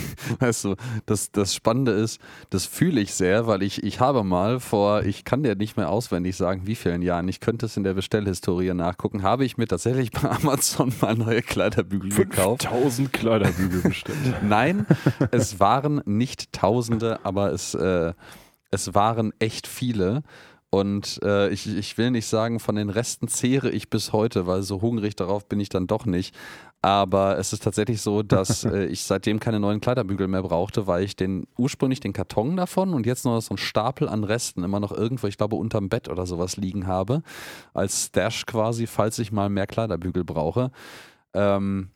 Weißt 0.38 0.64
du, 0.64 0.76
das, 1.06 1.32
das 1.32 1.54
Spannende 1.54 1.92
ist, 1.92 2.20
das 2.50 2.66
fühle 2.66 3.00
ich 3.00 3.14
sehr, 3.14 3.46
weil 3.46 3.62
ich, 3.62 3.82
ich 3.82 4.00
habe 4.00 4.24
mal 4.24 4.60
vor, 4.60 5.04
ich 5.04 5.24
kann 5.24 5.42
dir 5.42 5.54
nicht 5.54 5.76
mehr 5.76 5.90
auswendig 5.90 6.36
sagen, 6.36 6.62
wie 6.66 6.74
vielen 6.74 7.02
Jahren, 7.02 7.28
ich 7.28 7.40
könnte 7.40 7.66
es 7.66 7.76
in 7.76 7.84
der 7.84 7.94
Bestellhistorie 7.94 8.74
nachgucken, 8.74 9.22
habe 9.22 9.44
ich 9.44 9.56
mir 9.56 9.66
tatsächlich 9.66 10.10
bei 10.10 10.30
Amazon 10.30 10.92
mal 11.00 11.14
neue 11.14 11.42
Kleiderbügel 11.42 12.10
gekauft. 12.10 12.64
5000 12.64 13.12
Kleiderbügel 13.12 13.82
bestellt. 13.82 14.18
Nein, 14.42 14.86
es 15.30 15.60
waren 15.60 16.02
nicht 16.04 16.52
Tausende, 16.52 17.20
aber 17.24 17.52
es, 17.52 17.74
äh, 17.74 18.12
es 18.70 18.94
waren 18.94 19.32
echt 19.38 19.66
viele. 19.66 20.22
Und 20.70 21.18
äh, 21.24 21.48
ich, 21.48 21.66
ich 21.66 21.98
will 21.98 22.12
nicht 22.12 22.26
sagen, 22.26 22.60
von 22.60 22.76
den 22.76 22.90
Resten 22.90 23.26
zehre 23.26 23.70
ich 23.70 23.90
bis 23.90 24.12
heute, 24.12 24.46
weil 24.46 24.62
so 24.62 24.80
hungrig 24.80 25.16
darauf 25.16 25.48
bin 25.48 25.58
ich 25.58 25.68
dann 25.68 25.88
doch 25.88 26.06
nicht. 26.06 26.34
Aber 26.82 27.38
es 27.38 27.52
ist 27.52 27.62
tatsächlich 27.62 28.00
so, 28.00 28.22
dass 28.22 28.64
äh, 28.64 28.86
ich 28.86 29.04
seitdem 29.04 29.38
keine 29.38 29.60
neuen 29.60 29.80
Kleiderbügel 29.80 30.28
mehr 30.28 30.42
brauchte, 30.42 30.86
weil 30.86 31.04
ich 31.04 31.14
den 31.14 31.46
ursprünglich 31.58 32.00
den 32.00 32.12
Karton 32.12 32.56
davon 32.56 32.94
und 32.94 33.06
jetzt 33.06 33.24
noch 33.24 33.40
so 33.40 33.50
einen 33.50 33.58
Stapel 33.58 34.08
an 34.08 34.24
Resten 34.24 34.64
immer 34.64 34.80
noch 34.80 34.92
irgendwo, 34.92 35.26
ich 35.26 35.36
glaube, 35.36 35.56
unterm 35.56 35.88
Bett 35.88 36.08
oder 36.08 36.26
sowas 36.26 36.56
liegen 36.56 36.86
habe. 36.86 37.22
Als 37.74 38.06
Stash 38.06 38.46
quasi, 38.46 38.86
falls 38.86 39.18
ich 39.18 39.32
mal 39.32 39.50
mehr 39.50 39.66
Kleiderbügel 39.66 40.24
brauche. 40.24 40.70
Ähm, 41.34 41.90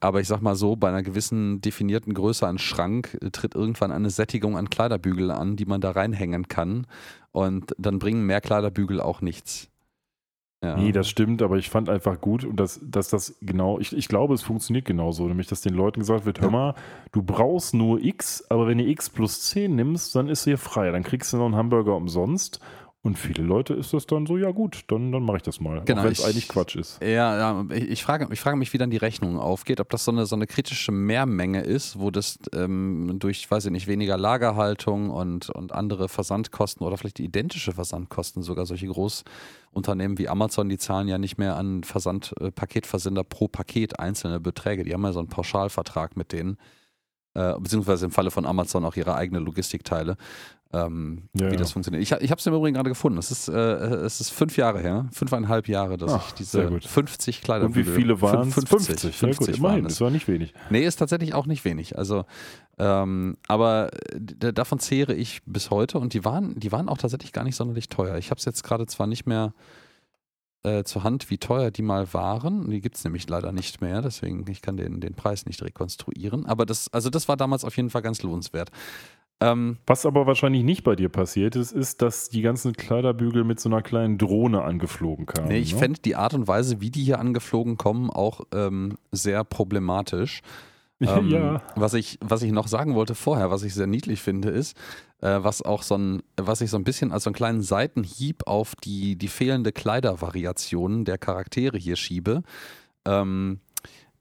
aber 0.00 0.20
ich 0.20 0.28
sag 0.28 0.42
mal 0.42 0.54
so, 0.54 0.76
bei 0.76 0.88
einer 0.88 1.02
gewissen 1.02 1.60
definierten 1.60 2.14
Größe 2.14 2.46
an 2.46 2.58
Schrank 2.58 3.18
äh, 3.20 3.30
tritt 3.30 3.54
irgendwann 3.56 3.90
eine 3.90 4.10
Sättigung 4.10 4.56
an 4.56 4.70
Kleiderbügel 4.70 5.30
an, 5.32 5.56
die 5.56 5.66
man 5.66 5.80
da 5.80 5.90
reinhängen 5.90 6.46
kann. 6.46 6.86
Und 7.32 7.74
dann 7.78 7.98
bringen 7.98 8.24
mehr 8.24 8.40
Kleiderbügel 8.40 9.00
auch 9.00 9.20
nichts. 9.20 9.67
Ja. 10.62 10.76
Nee, 10.76 10.90
das 10.90 11.08
stimmt, 11.08 11.40
aber 11.40 11.56
ich 11.56 11.70
fand 11.70 11.88
einfach 11.88 12.20
gut 12.20 12.44
und 12.44 12.58
dass, 12.58 12.80
dass 12.82 13.08
das 13.08 13.36
genau, 13.40 13.78
ich, 13.78 13.96
ich 13.96 14.08
glaube, 14.08 14.34
es 14.34 14.42
funktioniert 14.42 14.86
genauso, 14.86 15.28
nämlich 15.28 15.46
dass 15.46 15.60
den 15.60 15.74
Leuten 15.74 16.00
gesagt 16.00 16.26
wird, 16.26 16.40
hör 16.40 16.50
mal, 16.50 16.74
du 17.12 17.22
brauchst 17.22 17.74
nur 17.74 18.02
X, 18.02 18.44
aber 18.50 18.66
wenn 18.66 18.78
du 18.78 18.84
X 18.84 19.08
plus 19.08 19.42
10 19.42 19.76
nimmst, 19.76 20.16
dann 20.16 20.28
ist 20.28 20.44
hier 20.44 20.58
frei, 20.58 20.90
dann 20.90 21.04
kriegst 21.04 21.32
du 21.32 21.36
noch 21.36 21.44
einen 21.44 21.54
Hamburger 21.54 21.94
umsonst 21.94 22.58
und 23.02 23.16
viele 23.16 23.44
Leute 23.44 23.74
ist 23.74 23.94
das 23.94 24.06
dann 24.06 24.26
so, 24.26 24.36
ja 24.36 24.50
gut, 24.50 24.82
dann, 24.88 25.12
dann 25.12 25.22
mache 25.22 25.36
ich 25.36 25.42
das 25.44 25.60
mal. 25.60 25.82
Genau, 25.84 26.02
wenn 26.02 26.10
es 26.10 26.24
eigentlich 26.24 26.48
Quatsch 26.48 26.74
ist. 26.74 27.00
Ja, 27.00 27.62
ja 27.62 27.64
ich, 27.70 28.02
frage, 28.02 28.26
ich 28.32 28.40
frage 28.40 28.56
mich, 28.56 28.72
wie 28.72 28.78
dann 28.78 28.90
die 28.90 28.96
Rechnung 28.96 29.38
aufgeht, 29.38 29.80
ob 29.80 29.88
das 29.90 30.04
so 30.04 30.10
eine, 30.10 30.26
so 30.26 30.34
eine 30.34 30.48
kritische 30.48 30.90
Mehrmenge 30.90 31.62
ist, 31.62 32.00
wo 32.00 32.10
das 32.10 32.40
ähm, 32.52 33.18
durch, 33.20 33.48
weiß 33.48 33.66
ich 33.66 33.70
nicht, 33.70 33.86
weniger 33.86 34.18
Lagerhaltung 34.18 35.10
und, 35.10 35.48
und 35.48 35.72
andere 35.72 36.08
Versandkosten 36.08 36.84
oder 36.84 36.98
vielleicht 36.98 37.20
identische 37.20 37.70
Versandkosten, 37.70 38.42
sogar 38.42 38.66
solche 38.66 38.88
Großunternehmen 38.88 40.18
wie 40.18 40.28
Amazon, 40.28 40.68
die 40.68 40.78
zahlen 40.78 41.06
ja 41.06 41.18
nicht 41.18 41.38
mehr 41.38 41.56
an 41.56 41.84
Versand, 41.84 42.34
äh, 42.40 42.50
Paketversender 42.50 43.22
pro 43.22 43.46
Paket 43.46 44.00
einzelne 44.00 44.40
Beträge. 44.40 44.82
Die 44.82 44.92
haben 44.92 45.04
ja 45.04 45.12
so 45.12 45.20
einen 45.20 45.28
Pauschalvertrag 45.28 46.16
mit 46.16 46.32
denen. 46.32 46.58
Äh, 47.34 47.54
beziehungsweise 47.60 48.06
im 48.06 48.10
Falle 48.10 48.32
von 48.32 48.44
Amazon 48.44 48.84
auch 48.84 48.96
ihre 48.96 49.14
eigene 49.14 49.38
Logistikteile 49.38 50.16
ähm, 50.70 51.28
ja, 51.32 51.50
wie 51.50 51.56
das 51.56 51.72
funktioniert. 51.72 52.02
Ich, 52.02 52.12
ich 52.12 52.30
habe 52.30 52.38
es 52.38 52.46
im 52.46 52.52
Übrigen 52.52 52.74
gerade 52.74 52.90
gefunden. 52.90 53.18
Es 53.18 53.30
ist, 53.30 53.48
äh, 53.48 53.54
es 53.54 54.20
ist 54.20 54.30
fünf 54.30 54.58
Jahre 54.58 54.80
her, 54.80 55.08
fünfeinhalb 55.12 55.66
Jahre, 55.66 55.96
dass 55.96 56.12
Ach, 56.12 56.28
ich 56.28 56.34
diese 56.34 56.80
50 56.80 57.40
Kleider 57.40 57.66
Und 57.66 57.74
wie 57.74 57.84
viele 57.84 58.20
waren 58.20 58.48
es? 58.48 58.54
50. 58.54 58.68
50, 58.68 59.16
50 59.16 59.22
ja, 59.22 59.52
gut, 59.52 59.58
immerhin, 59.58 59.84
das 59.84 60.00
war 60.02 60.10
nicht 60.10 60.28
wenig. 60.28 60.52
Nee, 60.68 60.84
ist 60.84 60.96
tatsächlich 60.96 61.32
auch 61.32 61.46
nicht 61.46 61.64
wenig. 61.64 61.96
Also, 61.96 62.26
ähm, 62.78 63.38
aber 63.48 63.90
davon 64.14 64.78
zehre 64.78 65.14
ich 65.14 65.40
bis 65.46 65.70
heute 65.70 65.98
und 65.98 66.12
die 66.12 66.26
waren, 66.26 66.58
die 66.60 66.70
waren 66.70 66.90
auch 66.90 66.98
tatsächlich 66.98 67.32
gar 67.32 67.44
nicht 67.44 67.56
sonderlich 67.56 67.88
teuer. 67.88 68.18
Ich 68.18 68.30
habe 68.30 68.38
es 68.38 68.44
jetzt 68.44 68.62
gerade 68.62 68.86
zwar 68.86 69.06
nicht 69.06 69.26
mehr 69.26 69.54
äh, 70.64 70.84
zur 70.84 71.02
Hand, 71.04 71.30
wie 71.30 71.38
teuer 71.38 71.70
die 71.70 71.82
mal 71.82 72.12
waren. 72.12 72.68
Die 72.68 72.80
gibt 72.80 72.96
es 72.96 73.04
nämlich 73.04 73.28
leider 73.28 73.52
nicht 73.52 73.80
mehr, 73.80 74.02
deswegen 74.02 74.44
ich 74.50 74.60
kann 74.60 74.76
den, 74.76 75.00
den 75.00 75.14
Preis 75.14 75.46
nicht 75.46 75.62
rekonstruieren. 75.62 76.46
Aber 76.46 76.66
das, 76.66 76.92
also 76.92 77.10
das 77.10 77.28
war 77.28 77.36
damals 77.36 77.64
auf 77.64 77.76
jeden 77.76 77.90
Fall 77.90 78.02
ganz 78.02 78.22
lohnenswert. 78.22 78.70
Ähm, 79.40 79.78
Was 79.86 80.04
aber 80.04 80.26
wahrscheinlich 80.26 80.64
nicht 80.64 80.82
bei 80.82 80.96
dir 80.96 81.08
passiert 81.08 81.54
ist, 81.54 81.72
ist, 81.72 82.02
dass 82.02 82.28
die 82.28 82.42
ganzen 82.42 82.72
Kleiderbügel 82.72 83.44
mit 83.44 83.60
so 83.60 83.68
einer 83.68 83.82
kleinen 83.82 84.18
Drohne 84.18 84.62
angeflogen 84.62 85.26
kamen. 85.26 85.48
Nee, 85.48 85.58
ich 85.58 85.74
ne? 85.74 85.78
fände 85.78 86.00
die 86.00 86.16
Art 86.16 86.34
und 86.34 86.48
Weise, 86.48 86.80
wie 86.80 86.90
die 86.90 87.04
hier 87.04 87.20
angeflogen 87.20 87.76
kommen, 87.76 88.10
auch 88.10 88.40
ähm, 88.52 88.98
sehr 89.12 89.44
problematisch. 89.44 90.42
Ähm, 91.00 91.28
ja. 91.28 91.62
Was 91.76 91.94
ich, 91.94 92.18
was 92.20 92.42
ich 92.42 92.50
noch 92.50 92.66
sagen 92.66 92.96
wollte 92.96 93.14
vorher, 93.14 93.52
was 93.52 93.62
ich 93.62 93.72
sehr 93.72 93.86
niedlich 93.86 94.20
finde, 94.20 94.50
ist, 94.50 94.76
äh, 95.20 95.38
was 95.40 95.62
auch 95.62 95.84
so 95.84 95.96
ein, 95.96 96.24
was 96.36 96.60
ich 96.60 96.70
so 96.70 96.76
ein 96.76 96.82
bisschen 96.82 97.12
als 97.12 97.22
so 97.22 97.30
einen 97.30 97.36
kleinen 97.36 97.62
Seitenhieb 97.62 98.48
auf 98.48 98.74
die, 98.74 99.14
die 99.14 99.28
fehlende 99.28 99.70
Kleidervariation 99.70 101.04
der 101.04 101.16
Charaktere 101.16 101.78
hier 101.78 101.94
schiebe. 101.94 102.42
Ähm, 103.04 103.60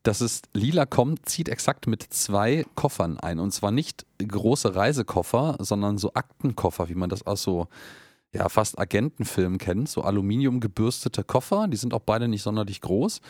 dass 0.03 0.21
es 0.21 0.41
lila 0.53 0.85
kommt, 0.85 1.27
zieht 1.27 1.49
exakt 1.49 1.87
mit 1.87 2.01
zwei 2.03 2.65
Koffern 2.75 3.19
ein. 3.19 3.39
Und 3.39 3.51
zwar 3.51 3.71
nicht 3.71 4.05
große 4.25 4.75
Reisekoffer, 4.75 5.57
sondern 5.59 5.97
so 5.97 6.13
Aktenkoffer, 6.13 6.89
wie 6.89 6.95
man 6.95 7.09
das 7.09 7.25
aus 7.25 7.43
so 7.43 7.67
ja, 8.33 8.49
fast 8.49 8.79
Agentenfilmen 8.79 9.57
kennt. 9.57 9.89
So 9.89 10.01
aluminiumgebürstete 10.01 11.23
Koffer, 11.23 11.67
die 11.67 11.77
sind 11.77 11.93
auch 11.93 12.01
beide 12.01 12.27
nicht 12.27 12.43
sonderlich 12.43 12.81
groß. 12.81 13.21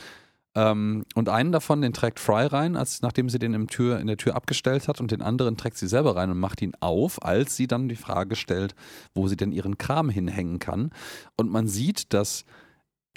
Ähm, 0.56 1.06
und 1.13 1.30
einen 1.30 1.51
davon, 1.51 1.82
den 1.82 1.93
trägt 1.93 2.19
Fry 2.19 2.47
rein, 2.47 2.75
als, 2.75 3.01
nachdem 3.01 3.30
sie 3.30 3.38
den 3.38 3.53
im 3.53 3.67
Tür, 3.67 3.99
in 3.99 4.08
der 4.08 4.17
Tür 4.17 4.36
abgestellt 4.36 4.88
hat. 4.88 4.99
Und 4.99 5.12
den 5.12 5.21
anderen 5.21 5.56
trägt 5.56 5.77
sie 5.77 5.88
selber 5.88 6.15
rein 6.15 6.32
und 6.32 6.39
macht 6.39 6.62
ihn 6.62 6.73
auf, 6.80 7.23
als 7.23 7.56
sie 7.56 7.67
dann 7.67 7.89
die 7.89 7.95
Frage 7.95 8.36
stellt, 8.36 8.75
wo 9.13 9.27
sie 9.27 9.38
denn 9.38 9.51
ihren 9.51 9.77
Kram 9.77 10.10
hinhängen 10.10 10.60
kann. 10.60 10.91
Und 11.36 11.51
man 11.51 11.67
sieht, 11.67 12.13
dass 12.13 12.43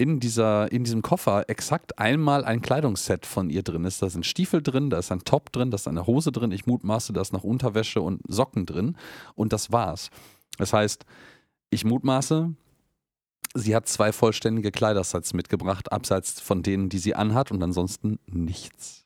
in, 0.01 0.19
dieser, 0.19 0.71
in 0.71 0.83
diesem 0.83 1.03
Koffer 1.03 1.47
exakt 1.47 1.99
einmal 1.99 2.43
ein 2.43 2.63
Kleidungsset 2.63 3.27
von 3.27 3.51
ihr 3.51 3.61
drin 3.61 3.85
ist. 3.85 4.01
Da 4.01 4.09
sind 4.09 4.25
Stiefel 4.25 4.63
drin, 4.63 4.89
da 4.89 4.97
ist 4.97 5.11
ein 5.11 5.23
Top 5.25 5.51
drin, 5.51 5.69
da 5.69 5.75
ist 5.75 5.87
eine 5.87 6.07
Hose 6.07 6.31
drin. 6.31 6.51
Ich 6.51 6.65
mutmaße, 6.65 7.13
da 7.13 7.21
ist 7.21 7.33
noch 7.33 7.43
Unterwäsche 7.43 8.01
und 8.01 8.19
Socken 8.27 8.65
drin. 8.65 8.97
Und 9.35 9.53
das 9.53 9.71
war's. 9.71 10.09
Das 10.57 10.73
heißt, 10.73 11.05
ich 11.69 11.85
mutmaße, 11.85 12.51
sie 13.53 13.75
hat 13.75 13.87
zwei 13.87 14.11
vollständige 14.11 14.71
Kleidersets 14.71 15.35
mitgebracht, 15.35 15.91
abseits 15.91 16.41
von 16.41 16.63
denen, 16.63 16.89
die 16.89 16.97
sie 16.97 17.13
anhat 17.13 17.51
und 17.51 17.61
ansonsten 17.61 18.17
nichts. 18.25 19.00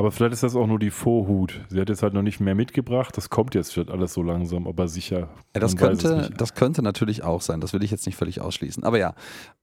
Aber 0.00 0.10
vielleicht 0.10 0.32
ist 0.32 0.42
das 0.42 0.56
auch 0.56 0.66
nur 0.66 0.78
die 0.78 0.88
Vorhut. 0.88 1.60
Sie 1.68 1.78
hat 1.78 1.90
jetzt 1.90 2.02
halt 2.02 2.14
noch 2.14 2.22
nicht 2.22 2.40
mehr 2.40 2.54
mitgebracht. 2.54 3.14
Das 3.18 3.28
kommt 3.28 3.54
jetzt 3.54 3.76
wird 3.76 3.90
alles 3.90 4.14
so 4.14 4.22
langsam, 4.22 4.66
aber 4.66 4.88
sicher. 4.88 5.28
Ja, 5.54 5.60
das, 5.60 5.76
könnte, 5.76 6.30
das 6.38 6.54
könnte 6.54 6.80
natürlich 6.80 7.22
auch 7.22 7.42
sein. 7.42 7.60
Das 7.60 7.74
will 7.74 7.82
ich 7.84 7.90
jetzt 7.90 8.06
nicht 8.06 8.16
völlig 8.16 8.40
ausschließen. 8.40 8.82
Aber 8.82 8.98
ja. 8.98 9.12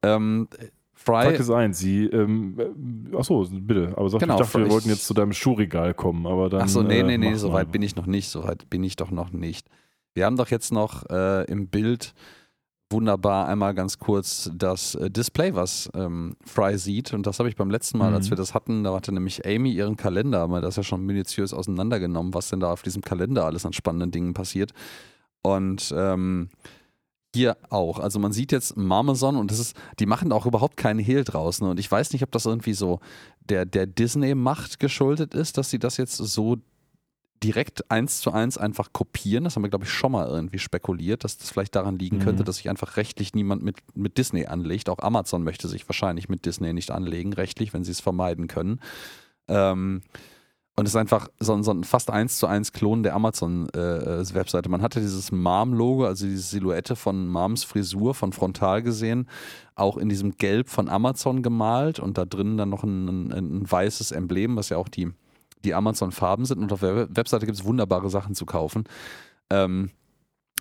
Ähm, 0.03 0.47
Fry. 0.93 1.23
Fakt 1.23 1.39
ist 1.39 1.49
eins, 1.49 1.79
sie, 1.79 2.05
ähm, 2.05 2.55
achso, 3.17 3.47
bitte, 3.51 3.93
aber 3.97 4.11
sag, 4.11 4.19
genau, 4.19 4.35
ich 4.35 4.41
dachte, 4.41 4.59
wir 4.59 4.69
wollten 4.69 4.89
jetzt 4.89 5.07
zu 5.07 5.15
deinem 5.15 5.33
Schuhregal 5.33 5.95
kommen, 5.95 6.27
aber 6.27 6.49
dann. 6.49 6.61
Achso, 6.61 6.83
nee, 6.83 7.01
nee, 7.01 7.17
nee, 7.17 7.33
so 7.33 7.51
weit 7.51 7.71
bin 7.71 7.81
ich 7.81 7.95
noch 7.95 8.05
nicht, 8.05 8.29
so 8.29 8.43
weit 8.43 8.69
bin 8.69 8.83
ich 8.83 8.95
doch 8.95 9.09
noch 9.09 9.31
nicht. 9.31 9.67
Wir 10.13 10.25
haben 10.25 10.37
doch 10.37 10.49
jetzt 10.49 10.71
noch 10.71 11.09
äh, 11.09 11.45
im 11.45 11.67
Bild 11.67 12.13
wunderbar 12.89 13.47
einmal 13.47 13.73
ganz 13.73 13.99
kurz 13.99 14.49
das 14.53 14.95
äh, 14.95 15.09
Display, 15.09 15.53
was 15.53 15.89
ähm, 15.93 16.35
Fry 16.45 16.77
sieht. 16.77 17.13
Und 17.13 17.27
das 17.27 17.39
habe 17.39 17.49
ich 17.49 17.55
beim 17.55 17.69
letzten 17.69 17.97
Mal, 17.97 18.09
mhm. 18.09 18.15
als 18.15 18.29
wir 18.29 18.37
das 18.37 18.53
hatten, 18.53 18.83
da 18.83 18.93
hatte 18.93 19.11
nämlich 19.11 19.45
Amy 19.45 19.71
ihren 19.71 19.97
Kalender, 19.97 20.39
aber 20.39 20.61
das 20.61 20.77
ja 20.77 20.83
schon 20.83 21.05
minutiös 21.05 21.53
auseinandergenommen, 21.53 22.33
was 22.33 22.49
denn 22.49 22.59
da 22.59 22.71
auf 22.71 22.81
diesem 22.81 23.01
Kalender 23.01 23.45
alles 23.45 23.65
an 23.65 23.73
spannenden 23.73 24.11
Dingen 24.11 24.33
passiert. 24.33 24.71
Und 25.41 25.93
ähm, 25.95 26.49
hier 27.37 27.57
auch. 27.69 27.99
Also 27.99 28.19
man 28.19 28.31
sieht 28.31 28.51
jetzt 28.51 28.77
Marmason 28.77 29.35
und 29.35 29.51
das 29.51 29.59
ist, 29.59 29.77
die 29.99 30.05
machen 30.05 30.31
auch 30.31 30.45
überhaupt 30.45 30.77
keinen 30.77 30.99
Hehl 30.99 31.23
draußen. 31.23 31.67
Und 31.67 31.79
ich 31.79 31.91
weiß 31.91 32.13
nicht, 32.13 32.23
ob 32.23 32.31
das 32.31 32.45
irgendwie 32.45 32.73
so 32.73 32.99
der, 33.41 33.65
der 33.65 33.85
Disney-Macht 33.85 34.79
geschuldet 34.79 35.33
ist, 35.33 35.57
dass 35.57 35.69
sie 35.69 35.79
das 35.79 35.97
jetzt 35.97 36.17
so 36.17 36.57
direkt 37.43 37.91
eins 37.91 38.21
zu 38.21 38.31
eins 38.31 38.57
einfach 38.57 38.93
kopieren. 38.93 39.43
Das 39.43 39.55
haben 39.55 39.63
wir, 39.63 39.69
glaube 39.69 39.85
ich, 39.85 39.91
schon 39.91 40.11
mal 40.11 40.27
irgendwie 40.27 40.59
spekuliert, 40.59 41.23
dass 41.23 41.37
das 41.37 41.49
vielleicht 41.49 41.75
daran 41.75 41.99
liegen 41.99 42.17
mhm. 42.17 42.23
könnte, 42.23 42.43
dass 42.43 42.57
sich 42.57 42.69
einfach 42.69 42.97
rechtlich 42.97 43.33
niemand 43.33 43.63
mit, 43.63 43.77
mit 43.95 44.17
Disney 44.17 44.45
anlegt. 44.45 44.89
Auch 44.89 44.99
Amazon 44.99 45.43
möchte 45.43 45.67
sich 45.67 45.87
wahrscheinlich 45.87 46.29
mit 46.29 46.45
Disney 46.45 46.73
nicht 46.73 46.91
anlegen, 46.91 47.33
rechtlich, 47.33 47.73
wenn 47.73 47.83
sie 47.83 47.91
es 47.91 47.99
vermeiden 48.01 48.47
können. 48.47 48.79
Ähm, 49.47 50.01
Und 50.75 50.85
es 50.85 50.91
ist 50.91 50.97
einfach 50.97 51.29
so, 51.39 51.59
so 51.63 51.71
ein 51.71 51.83
fast 51.83 52.11
eins 52.11 52.37
zu 52.37 52.45
eins 52.45 52.71
Klon 52.71 53.01
der 53.01 53.15
Amazon-Webseite. 53.15 54.67
Äh, 54.67 54.71
Man 54.71 54.83
hatte 54.83 54.99
dieses 54.99 55.31
Mom-Logo, 55.31 56.05
also 56.05 56.27
diese 56.27 56.43
Silhouette 56.43 56.95
von 56.95 57.27
Moms 57.27 57.63
Frisur 57.63 58.13
von 58.13 58.31
frontal 58.31 58.83
gesehen, 58.83 59.27
auch 59.73 59.97
in 59.97 60.07
diesem 60.07 60.37
Gelb 60.37 60.69
von 60.69 60.87
Amazon 60.87 61.41
gemalt 61.41 61.99
und 61.99 62.19
da 62.19 62.25
drinnen 62.25 62.57
dann 62.57 62.69
noch 62.69 62.83
ein, 62.83 63.07
ein, 63.07 63.31
ein 63.31 63.71
weißes 63.71 64.11
Emblem, 64.11 64.55
was 64.55 64.69
ja 64.69 64.77
auch 64.77 64.87
die, 64.87 65.09
die 65.67 65.73
Amazon-Farben 65.73 66.45
sind. 66.45 66.59
Und 66.59 66.71
auf 66.71 66.79
der 66.79 67.15
Webseite 67.15 67.45
gibt 67.45 67.57
es 67.57 67.65
wunderbare 67.65 68.09
Sachen 68.09 68.35
zu 68.35 68.45
kaufen. 68.45 68.85
Ähm, 69.49 69.91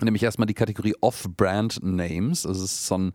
nämlich 0.02 0.22
erstmal 0.22 0.46
die 0.46 0.54
Kategorie 0.54 0.94
Off-Brand 1.00 1.82
Names. 1.82 2.46
Also 2.46 2.64
ist 2.64 2.86
so 2.86 2.98
ein, 2.98 3.12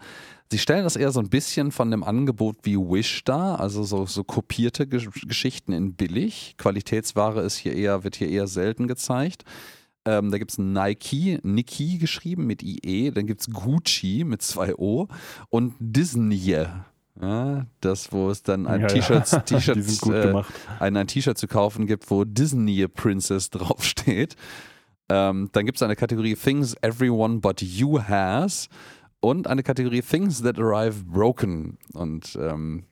sie 0.52 0.58
stellen 0.58 0.84
das 0.84 0.96
eher 0.96 1.12
so 1.12 1.20
ein 1.20 1.30
bisschen 1.30 1.72
von 1.72 1.92
dem 1.92 2.04
Angebot 2.04 2.58
wie 2.64 2.78
Wish 2.78 3.24
dar, 3.24 3.60
also 3.60 3.84
so, 3.84 4.06
so 4.06 4.24
kopierte 4.24 4.88
Geschichten 4.88 5.74
in 5.74 5.94
billig. 5.94 6.56
Qualitätsware 6.58 7.42
ist 7.42 7.58
hier 7.58 7.76
eher, 7.76 8.04
wird 8.04 8.16
hier 8.16 8.30
eher 8.30 8.48
selten 8.48 8.88
gezeigt. 8.88 9.44
Ähm, 10.04 10.32
da 10.32 10.40
gibt 10.40 10.52
es 10.52 10.58
Nike, 10.58 11.40
Nike 11.44 12.00
geschrieben 12.00 12.48
mit 12.48 12.64
IE, 12.64 13.12
dann 13.12 13.28
gibt 13.28 13.42
es 13.42 13.52
Gucci 13.52 14.24
mit 14.26 14.42
zwei 14.42 14.74
O 14.76 15.08
und 15.50 15.76
Disney. 15.80 16.66
Ja, 17.20 17.66
das, 17.82 18.12
wo 18.12 18.30
es 18.30 18.44
dann 18.44 18.68
ein 18.68 18.82
ja, 18.82 18.88
T-Shirt 18.88 19.32
ja. 19.32 19.40
T-Shirts, 19.40 20.08
äh, 20.10 20.44
ein, 20.80 20.96
ein 20.96 21.08
T-Shirt 21.08 21.38
zu 21.38 21.48
kaufen 21.48 21.86
gibt, 21.88 22.10
wo 22.10 22.24
Disney 22.24 22.88
Princess 22.88 23.50
draufsteht. 23.52 24.36
Ähm, 25.10 25.50
dann 25.52 25.66
gibt 25.66 25.78
es 25.78 25.84
eine 25.84 25.96
Kategorie 25.96 26.36
Things 26.36 26.76
Everyone 26.82 27.40
But 27.40 27.62
You 27.62 28.02
Has 28.02 28.70
und 29.20 29.48
eine 29.48 29.62
Kategorie 29.62 30.02
Things 30.02 30.42
That 30.42 30.58
Arrive 30.58 31.04
Broken. 31.04 31.78
Und 31.94 32.38
ähm, 32.40 32.86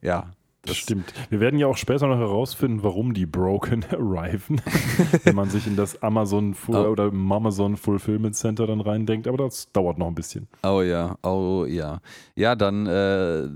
ja, 0.00 0.30
das 0.68 0.76
stimmt. 0.76 1.12
Wir 1.30 1.40
werden 1.40 1.58
ja 1.58 1.66
auch 1.66 1.76
später 1.76 2.06
noch 2.06 2.18
herausfinden, 2.18 2.82
warum 2.82 3.14
die 3.14 3.26
Broken 3.26 3.84
arriven, 3.90 4.60
wenn 5.24 5.34
man 5.34 5.50
sich 5.50 5.66
in 5.66 5.76
das 5.76 6.02
Amazon 6.02 6.54
Full 6.54 6.86
oh. 6.86 6.90
oder 6.90 7.04
Amazon 7.04 7.76
Fulfillment 7.76 8.36
Center 8.36 8.66
dann 8.66 8.80
reindenkt. 8.80 9.26
Aber 9.26 9.38
das 9.38 9.72
dauert 9.72 9.98
noch 9.98 10.08
ein 10.08 10.14
bisschen. 10.14 10.48
Oh 10.62 10.82
ja, 10.82 11.16
oh 11.22 11.64
ja. 11.66 12.00
Ja, 12.34 12.54
dann 12.54 12.86
äh, 12.86 13.48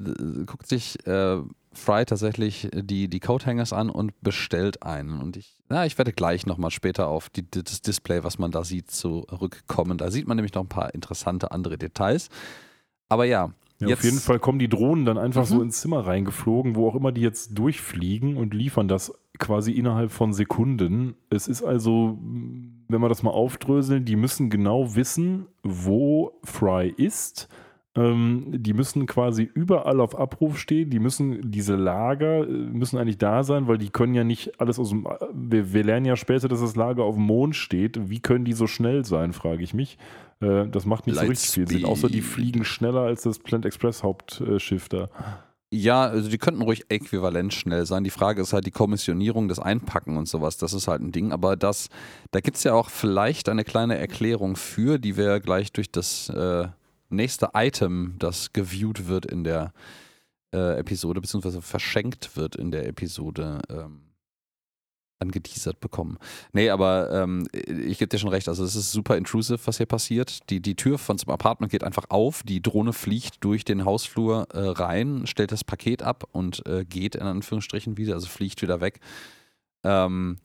guckt 0.47 0.67
sich 0.67 1.07
äh, 1.07 1.39
Fry 1.75 2.05
tatsächlich 2.05 2.69
die, 2.73 3.09
die 3.09 3.21
Coat-Hangers 3.21 3.73
an 3.73 3.91
und 3.91 4.21
bestellt 4.21 4.83
einen. 4.83 5.21
Und 5.21 5.37
ich, 5.37 5.57
na, 5.69 5.87
ich 5.87 5.97
werde 5.99 6.13
gleich 6.13 6.47
nochmal 6.47 6.71
später 6.71 7.09
auf 7.09 7.31
die, 7.31 7.49
das 7.51 7.83
Display, 7.83 8.25
was 8.25 8.39
man 8.39 8.51
da 8.51 8.65
sieht, 8.65 8.91
zurückkommen. 8.91 9.99
Da 9.99 10.11
sieht 10.11 10.29
man 10.29 10.37
nämlich 10.37 10.55
noch 10.55 10.63
ein 10.63 10.69
paar 10.69 10.95
interessante 10.95 11.51
andere 11.51 11.79
Details. 11.79 12.29
Aber 13.09 13.25
ja, 13.25 13.51
ja, 13.89 13.97
auf 13.97 14.05
jeden 14.05 14.19
Fall 14.19 14.39
kommen 14.39 14.59
die 14.59 14.69
Drohnen 14.69 15.05
dann 15.05 15.19
einfach 15.19 15.43
mhm. 15.43 15.47
so 15.47 15.63
ins 15.63 15.81
Zimmer 15.81 16.07
reingeflogen, 16.07 16.77
wo 16.77 16.89
auch 16.89 16.95
immer 16.95 17.13
die 17.13 17.21
jetzt 17.21 17.59
durchfliegen 17.59 18.37
und 18.37 18.55
liefern 18.55 18.89
das 18.89 19.13
quasi 19.39 19.73
innerhalb 19.73 20.11
von 20.11 20.33
Sekunden. 20.33 21.15
Es 21.31 21.49
ist 21.49 21.63
also, 21.63 22.19
wenn 22.89 23.01
wir 23.01 23.09
das 23.09 23.23
mal 23.23 23.31
aufdröseln, 23.31 24.05
die 24.05 24.17
müssen 24.17 24.51
genau 24.51 24.95
wissen, 24.95 25.47
wo 25.63 26.39
Fry 26.45 26.93
ist 26.97 27.49
ähm, 27.95 28.47
die 28.51 28.73
müssen 28.73 29.07
quasi 29.07 29.43
überall 29.43 30.01
auf 30.01 30.19
Abruf 30.19 30.59
stehen. 30.59 30.89
Die 30.89 30.99
müssen, 30.99 31.51
diese 31.51 31.77
Lager 31.77 32.49
äh, 32.49 32.51
müssen 32.51 32.99
eigentlich 32.99 33.19
da 33.19 33.43
sein, 33.45 33.69
weil 33.69 33.77
die 33.77 33.91
können 33.91 34.15
ja 34.15 34.25
nicht 34.25 34.59
alles 34.61 34.79
aus 34.79 34.91
dem. 34.91 35.07
Wir, 35.33 35.75
wir 35.75 35.85
lernen 35.85 36.07
ja 36.07 36.17
später, 36.17 36.49
dass 36.49 36.61
das 36.61 36.75
Lager 36.75 37.05
auf 37.05 37.17
dem 37.17 37.25
Mond 37.25 37.55
steht. 37.55 38.09
Wie 38.09 38.21
können 38.21 38.47
die 38.47 38.55
so 38.55 38.67
schnell 38.67 39.05
sein, 39.05 39.35
frage 39.35 39.63
ich 39.63 39.75
mich. 39.75 39.99
Äh, 40.41 40.69
das 40.69 40.87
macht 40.87 41.07
nicht 41.07 41.17
Light 41.17 41.27
so 41.27 41.31
richtig 41.31 41.51
viel 41.51 41.69
Sinn, 41.69 41.85
außer 41.85 42.09
die 42.09 42.23
fliegen 42.23 42.65
schneller 42.65 43.03
als 43.03 43.23
das 43.23 43.39
Plant 43.39 43.67
Express 43.67 44.03
Hauptschiff 44.03 44.89
da. 44.89 45.11
Ja, 45.75 46.05
also 46.05 46.31
die 46.31 46.37
könnten 46.37 46.63
ruhig 46.63 46.85
äquivalent 46.91 47.53
schnell 47.55 47.87
sein. 47.87 48.05
Die 48.05 48.11
Frage 48.11 48.43
ist 48.43 48.53
halt 48.53 48.67
die 48.67 48.71
Kommissionierung, 48.71 49.49
das 49.49 49.59
Einpacken 49.59 50.19
und 50.19 50.29
sowas. 50.29 50.59
Das 50.59 50.75
ist 50.75 50.87
halt 50.87 51.01
ein 51.01 51.13
Ding. 51.13 51.33
Aber 51.33 51.57
das, 51.57 51.89
da 52.31 52.41
gibt 52.41 52.59
es 52.59 52.65
ja 52.65 52.75
auch 52.75 52.91
vielleicht 52.91 53.49
eine 53.49 53.65
kleine 53.65 53.97
Erklärung 53.97 54.57
für, 54.57 54.99
die 54.99 55.17
wir 55.17 55.41
gleich 55.41 55.73
durch 55.73 55.91
das 55.91 56.29
äh, 56.29 56.69
nächste 57.13 57.51
Item, 57.55 58.17
das 58.19 58.53
geviewt 58.53 59.09
wird 59.09 59.27
in 59.27 59.45
der 59.45 59.73
äh, 60.53 60.79
Episode, 60.79 61.21
beziehungsweise 61.21 61.63
verschenkt 61.63 62.37
wird 62.37 62.57
in 62.57 62.71
der 62.71 62.87
Episode, 62.87 63.61
ähm, 63.69 64.13
angeteasert 65.23 65.81
bekommen. 65.81 66.19
Nee, 66.53 66.69
aber 66.69 67.11
ähm, 67.13 67.47
ich 67.53 67.99
gebe 67.99 68.09
dir 68.09 68.19
schon 68.19 68.29
recht, 68.29 68.49
also 68.49 68.65
es 68.65 68.77
ist 68.77 68.93
super 68.93 69.17
intrusive, 69.17 69.61
was 69.65 69.79
hier 69.79 69.87
passiert. 69.87 70.51
Die, 70.51 70.61
die 70.61 70.75
Tür 70.75 70.99
von 70.99 71.17
zum 71.17 71.31
Apartment 71.31 71.71
geht 71.71 71.85
einfach 71.85 72.07
auf, 72.11 72.43
die 72.43 72.61
Drohne 72.61 72.93
fliegt 72.93 73.43
durch 73.45 73.65
den 73.65 73.85
Hausflur 73.85 74.49
äh, 74.53 74.59
rein, 74.59 75.27
stellt 75.27 75.53
das 75.53 75.65
Paket 75.65 76.03
ab 76.03 76.25
und 76.33 76.67
äh, 76.67 76.85
geht 76.85 77.15
in 77.15 77.23
Anführungsstrichen 77.23 77.97
wieder, 77.97 78.15
also 78.15 78.27
fliegt 78.27 78.61
wieder 78.61 78.81
weg. 78.81 79.01
Ähm, 79.85 80.39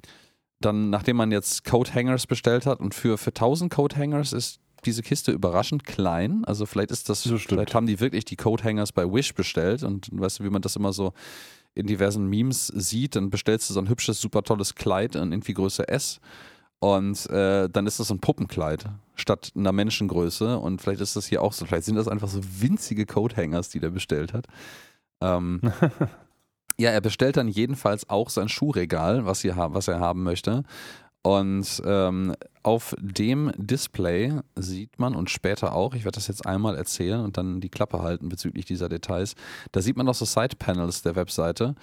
dann, 0.60 0.90
nachdem 0.90 1.18
man 1.18 1.32
jetzt 1.32 1.66
Code 1.66 1.94
Hangers 1.94 2.26
bestellt 2.26 2.66
hat 2.66 2.80
und 2.80 2.96
für, 2.96 3.18
für 3.18 3.30
1000 3.30 3.72
Code 3.72 3.96
Hangers 3.96 4.34
ist 4.34 4.60
diese 4.86 5.02
Kiste 5.02 5.32
überraschend 5.32 5.86
klein. 5.86 6.44
Also 6.46 6.66
vielleicht 6.66 6.92
ist 6.92 7.10
das, 7.10 7.24
das 7.24 7.42
vielleicht 7.42 7.74
haben 7.74 7.88
die 7.88 8.00
wirklich 8.00 8.26
die 8.26 8.36
Coat-Hangers 8.36 8.92
bei 8.92 9.06
Wish 9.12 9.34
bestellt 9.34 9.84
und 9.84 10.10
weißt 10.12 10.40
du, 10.40 10.44
wie 10.44 10.50
man 10.50 10.62
das 10.62 10.76
immer 10.76 10.94
so 10.94 11.14
in 11.76 11.88
diversen 11.88 12.28
Memes 12.28 12.68
sieht, 12.68 13.16
dann 13.16 13.30
bestellst 13.30 13.70
du 13.70 13.74
so 13.74 13.80
ein 13.80 13.90
hübsches, 13.90 14.20
super 14.20 14.44
tolles 14.44 14.76
Kleid 14.76 15.16
in 15.16 15.32
irgendwie 15.32 15.54
Größe 15.54 15.88
S 15.88 16.20
und 16.80 17.30
äh, 17.30 17.70
dann 17.70 17.88
ist 17.88 18.00
das 18.00 18.12
ein 18.12 18.20
Puppenkleid 18.20 18.86
statt 19.16 19.52
einer 19.56 19.72
Menschengröße 19.72 20.58
und 20.58 20.82
vielleicht 20.82 21.02
ist 21.02 21.16
das 21.16 21.28
hier 21.28 21.42
auch 21.42 21.54
so, 21.54 21.66
vielleicht 21.66 21.86
sind 21.86 21.96
das 21.96 22.08
einfach 22.08 22.28
so 22.28 22.42
winzige 22.44 23.06
Coat-Hangers, 23.06 23.70
die 23.70 23.80
der 23.80 23.90
bestellt 23.90 24.34
hat. 24.34 24.48
Ähm, 25.22 25.62
ja, 26.78 26.92
er 26.92 27.02
bestellt 27.02 27.38
dann 27.38 27.48
jedenfalls 27.48 28.10
auch 28.10 28.30
sein 28.30 28.50
Schuhregal, 28.50 29.26
was, 29.26 29.42
hier, 29.42 29.56
was 29.58 29.88
er 29.88 30.00
haben 30.00 30.24
möchte 30.24 30.64
und 31.28 31.82
ähm, 31.84 32.34
auf 32.64 32.96
dem 33.02 33.52
Display 33.58 34.40
sieht 34.56 34.98
man 34.98 35.14
und 35.14 35.30
später 35.30 35.76
auch, 35.76 35.94
ich 35.94 36.06
werde 36.06 36.16
das 36.16 36.30
jetzt 36.30 36.46
einmal 36.46 36.78
erzählen 36.78 37.20
und 37.20 37.36
dann 37.36 37.60
die 37.60 37.68
Klappe 37.68 38.02
halten 38.02 38.30
bezüglich 38.30 38.64
dieser 38.64 38.88
Details, 38.88 39.36
da 39.74 39.82
sieht 39.82 39.98
man 39.98 40.08
auch 40.08 40.16
so 40.16 40.24
Side-Panels 40.24 41.02
der 41.02 41.18
Webseite 41.18 41.76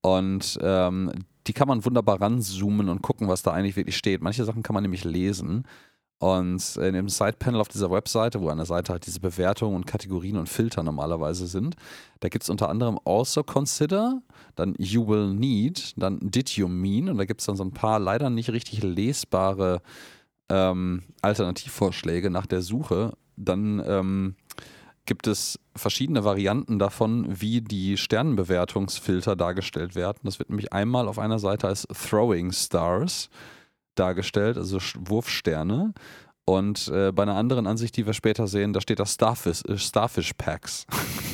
und 0.00 0.56
ähm, 0.62 1.10
die 1.48 1.52
kann 1.52 1.66
man 1.66 1.84
wunderbar 1.84 2.20
ranzoomen 2.20 2.88
und 2.88 3.02
gucken, 3.02 3.26
was 3.26 3.42
da 3.42 3.50
eigentlich 3.50 3.74
wirklich 3.74 3.96
steht. 3.96 4.22
Manche 4.22 4.44
Sachen 4.44 4.62
kann 4.62 4.74
man 4.74 4.82
nämlich 4.82 5.02
lesen. 5.02 5.64
Und 6.24 6.76
in 6.76 6.94
dem 6.94 7.10
Side-Panel 7.10 7.60
auf 7.60 7.68
dieser 7.68 7.90
Webseite, 7.90 8.40
wo 8.40 8.48
an 8.48 8.56
der 8.56 8.64
Seite 8.64 8.92
halt 8.92 9.04
diese 9.04 9.20
Bewertungen 9.20 9.76
und 9.76 9.86
Kategorien 9.86 10.38
und 10.38 10.48
Filter 10.48 10.82
normalerweise 10.82 11.46
sind, 11.46 11.76
da 12.20 12.30
gibt 12.30 12.44
es 12.44 12.48
unter 12.48 12.70
anderem 12.70 12.98
Also 13.04 13.42
Consider, 13.42 14.22
dann 14.56 14.74
You 14.78 15.06
Will 15.06 15.34
Need, 15.34 15.92
dann 15.98 16.18
Did 16.22 16.48
You 16.56 16.66
Mean 16.66 17.10
und 17.10 17.18
da 17.18 17.26
gibt 17.26 17.42
es 17.42 17.46
dann 17.46 17.56
so 17.56 17.62
ein 17.62 17.72
paar 17.72 17.98
leider 17.98 18.30
nicht 18.30 18.48
richtig 18.48 18.82
lesbare 18.82 19.82
ähm, 20.48 21.02
Alternativvorschläge 21.20 22.30
nach 22.30 22.46
der 22.46 22.62
Suche. 22.62 23.12
Dann 23.36 23.82
ähm, 23.86 24.34
gibt 25.04 25.26
es 25.26 25.60
verschiedene 25.76 26.24
Varianten 26.24 26.78
davon, 26.78 27.38
wie 27.38 27.60
die 27.60 27.98
Sternenbewertungsfilter 27.98 29.36
dargestellt 29.36 29.94
werden. 29.94 30.20
Das 30.22 30.38
wird 30.38 30.48
nämlich 30.48 30.72
einmal 30.72 31.06
auf 31.06 31.18
einer 31.18 31.38
Seite 31.38 31.68
als 31.68 31.86
Throwing 31.88 32.50
Stars 32.50 33.28
dargestellt, 33.94 34.56
also 34.56 34.78
Wurfsterne. 34.98 35.94
Und 36.46 36.88
äh, 36.88 37.10
bei 37.10 37.22
einer 37.22 37.36
anderen 37.36 37.66
Ansicht, 37.66 37.96
die 37.96 38.04
wir 38.04 38.12
später 38.12 38.46
sehen, 38.46 38.74
da 38.74 38.82
steht 38.82 39.00
da 39.00 39.06
Starfish, 39.06 39.62
äh, 39.66 39.78
Starfish 39.78 40.34
Packs. 40.34 40.86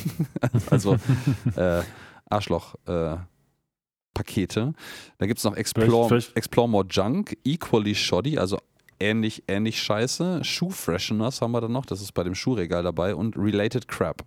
also 0.69 0.95
äh, 1.55 1.81
Arschloch-Pakete. 2.29 4.59
Äh, 4.59 4.73
da 5.17 5.25
gibt 5.25 5.39
es 5.39 5.43
noch 5.43 5.55
Explore, 5.55 6.07
vielleicht, 6.07 6.27
vielleicht. 6.27 6.37
Explore 6.37 6.69
More 6.69 6.85
Junk, 6.89 7.37
Equally 7.43 7.93
Shoddy, 7.93 8.37
also 8.37 8.57
ähnlich, 9.01 9.43
ähnlich 9.49 9.81
scheiße. 9.81 10.45
Shoe 10.45 10.71
Fresheners 10.71 11.41
haben 11.41 11.51
wir 11.51 11.59
dann 11.59 11.73
noch, 11.73 11.85
das 11.85 12.01
ist 12.01 12.13
bei 12.13 12.23
dem 12.23 12.35
Schuhregal 12.35 12.83
dabei. 12.83 13.13
Und 13.13 13.35
Related 13.37 13.89
Crap. 13.89 14.23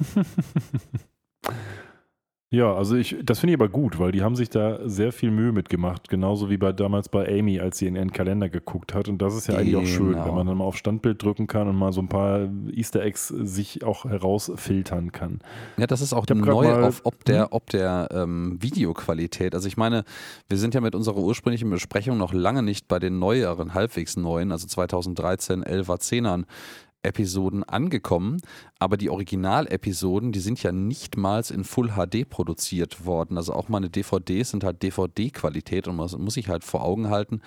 Ja, 2.50 2.72
also 2.72 2.96
ich, 2.96 3.14
das 3.22 3.40
finde 3.40 3.52
ich 3.52 3.60
aber 3.60 3.68
gut, 3.68 3.98
weil 3.98 4.10
die 4.10 4.22
haben 4.22 4.34
sich 4.34 4.48
da 4.48 4.78
sehr 4.88 5.12
viel 5.12 5.30
Mühe 5.30 5.52
mitgemacht, 5.52 6.08
genauso 6.08 6.48
wie 6.48 6.56
bei 6.56 6.72
damals 6.72 7.10
bei 7.10 7.28
Amy, 7.28 7.60
als 7.60 7.76
sie 7.76 7.86
in 7.86 7.94
ihren 7.94 8.10
Kalender 8.10 8.48
geguckt 8.48 8.94
hat. 8.94 9.06
Und 9.06 9.20
das 9.20 9.34
ist 9.34 9.48
ja 9.48 9.56
eigentlich 9.56 9.72
genau. 9.72 9.82
auch 9.82 9.86
schön, 9.86 10.14
wenn 10.14 10.34
man 10.34 10.46
dann 10.46 10.56
mal 10.56 10.64
auf 10.64 10.78
Standbild 10.78 11.22
drücken 11.22 11.46
kann 11.46 11.68
und 11.68 11.76
mal 11.76 11.92
so 11.92 12.00
ein 12.00 12.08
paar 12.08 12.48
Easter 12.72 13.02
Eggs 13.02 13.28
sich 13.28 13.84
auch 13.84 14.06
herausfiltern 14.06 15.12
kann. 15.12 15.40
Ja, 15.76 15.86
das 15.86 16.00
ist 16.00 16.14
auch 16.14 16.26
neu, 16.26 16.72
auf, 16.72 17.02
ob 17.04 17.22
der, 17.26 17.42
hm? 17.42 17.48
ob 17.50 17.68
der 17.68 18.08
ähm, 18.12 18.56
Videoqualität. 18.62 19.54
Also 19.54 19.68
ich 19.68 19.76
meine, 19.76 20.04
wir 20.48 20.56
sind 20.56 20.74
ja 20.74 20.80
mit 20.80 20.94
unserer 20.94 21.18
ursprünglichen 21.18 21.68
Besprechung 21.68 22.16
noch 22.16 22.32
lange 22.32 22.62
nicht 22.62 22.88
bei 22.88 22.98
den 22.98 23.18
neueren, 23.18 23.74
halbwegs 23.74 24.16
neuen, 24.16 24.52
also 24.52 24.66
2013, 24.66 25.64
11er, 25.64 26.00
10ern 26.00 26.44
Episoden 27.02 27.64
angekommen, 27.64 28.40
aber 28.78 28.96
die 28.96 29.10
Original-Episoden, 29.10 30.32
die 30.32 30.40
sind 30.40 30.62
ja 30.62 30.72
nichtmals 30.72 31.50
in 31.50 31.64
Full 31.64 31.90
HD 31.90 32.28
produziert 32.28 33.06
worden. 33.06 33.36
Also 33.36 33.52
auch 33.52 33.68
meine 33.68 33.88
DVDs 33.88 34.50
sind 34.50 34.64
halt 34.64 34.82
DVD-Qualität 34.82 35.88
und 35.88 35.96
man 35.96 36.10
muss 36.18 36.34
sich 36.34 36.48
halt 36.48 36.64
vor 36.64 36.82
Augen 36.82 37.08
halten, 37.08 37.40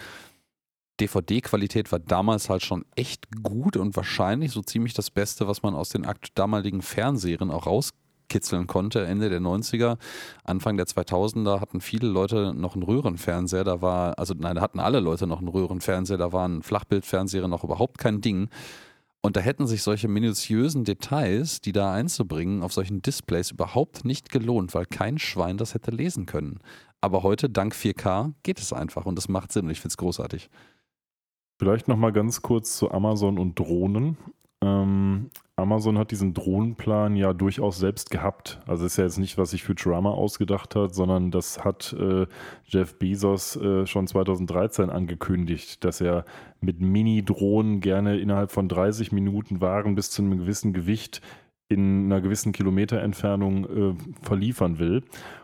DVD-Qualität 0.99 1.91
war 1.91 1.99
damals 1.99 2.49
halt 2.49 2.63
schon 2.63 2.85
echt 2.95 3.27
gut 3.41 3.75
und 3.75 3.95
wahrscheinlich 3.95 4.51
so 4.51 4.61
ziemlich 4.61 4.93
das 4.93 5.09
Beste, 5.09 5.47
was 5.47 5.63
man 5.63 5.73
aus 5.73 5.89
den 5.89 6.07
damaligen 6.35 6.83
Fernsehserien 6.83 7.49
auch 7.49 7.65
raus 7.65 7.93
rauskitzeln 8.31 8.67
konnte. 8.67 9.05
Ende 9.05 9.29
der 9.29 9.41
90er, 9.41 9.97
Anfang 10.43 10.77
der 10.77 10.87
2000er 10.87 11.59
hatten 11.59 11.81
viele 11.81 12.07
Leute 12.07 12.53
noch 12.53 12.75
einen 12.75 12.83
Röhrenfernseher. 12.83 13.63
Da 13.63 13.81
war, 13.81 14.17
also 14.17 14.33
nein, 14.37 14.55
da 14.55 14.61
hatten 14.61 14.79
alle 14.79 14.99
Leute 14.99 15.27
noch 15.27 15.39
einen 15.39 15.49
Röhrenfernseher. 15.49 16.17
Da 16.17 16.31
waren 16.31 16.63
Flachbildfernseher 16.63 17.47
noch 17.47 17.63
überhaupt 17.63 17.97
kein 17.97 18.21
Ding. 18.21 18.49
Und 19.23 19.37
da 19.37 19.41
hätten 19.41 19.67
sich 19.67 19.83
solche 19.83 20.07
minutiösen 20.07 20.83
Details, 20.83 21.61
die 21.61 21.73
da 21.73 21.93
einzubringen, 21.93 22.63
auf 22.63 22.73
solchen 22.73 23.03
Displays 23.03 23.51
überhaupt 23.51 24.03
nicht 24.03 24.29
gelohnt, 24.31 24.73
weil 24.73 24.87
kein 24.87 25.19
Schwein 25.19 25.57
das 25.57 25.75
hätte 25.75 25.91
lesen 25.91 26.25
können. 26.25 26.59
Aber 27.01 27.21
heute, 27.21 27.49
dank 27.49 27.73
4K, 27.73 28.33
geht 28.41 28.59
es 28.59 28.73
einfach 28.73 29.05
und 29.05 29.17
es 29.19 29.29
macht 29.29 29.51
Sinn 29.51 29.65
und 29.65 29.71
ich 29.71 29.79
finde 29.79 29.93
es 29.93 29.97
großartig. 29.97 30.49
Vielleicht 31.59 31.87
nochmal 31.87 32.11
ganz 32.11 32.41
kurz 32.41 32.75
zu 32.75 32.89
Amazon 32.89 33.37
und 33.37 33.59
Drohnen. 33.59 34.17
Ähm, 34.63 35.29
Amazon 35.55 35.97
hat 35.97 36.11
diesen 36.11 36.33
Drohnenplan 36.33 37.15
ja 37.15 37.33
durchaus 37.33 37.79
selbst 37.79 38.09
gehabt. 38.09 38.59
Also 38.67 38.85
ist 38.85 38.97
ja 38.97 39.03
jetzt 39.03 39.19
nicht, 39.19 39.37
was 39.37 39.51
sich 39.51 39.63
Futurama 39.63 40.11
ausgedacht 40.11 40.75
hat, 40.75 40.93
sondern 40.93 41.31
das 41.31 41.63
hat 41.63 41.95
äh, 41.99 42.25
Jeff 42.65 42.97
Bezos 42.97 43.55
äh, 43.55 43.85
schon 43.85 44.07
2013 44.07 44.89
angekündigt, 44.89 45.83
dass 45.83 46.01
er 46.01 46.25
mit 46.61 46.79
Mini-Drohnen 46.81 47.79
gerne 47.79 48.19
innerhalb 48.19 48.51
von 48.51 48.67
30 48.67 49.11
Minuten 49.11 49.61
Waren 49.61 49.95
bis 49.95 50.09
zu 50.09 50.21
einem 50.21 50.37
gewissen 50.39 50.73
Gewicht 50.73 51.21
in 51.69 52.05
einer 52.05 52.21
gewissen 52.21 52.51
Kilometerentfernung 52.51 53.65
äh, 53.65 53.95
verliefern 54.21 54.77
will. 54.77 55.03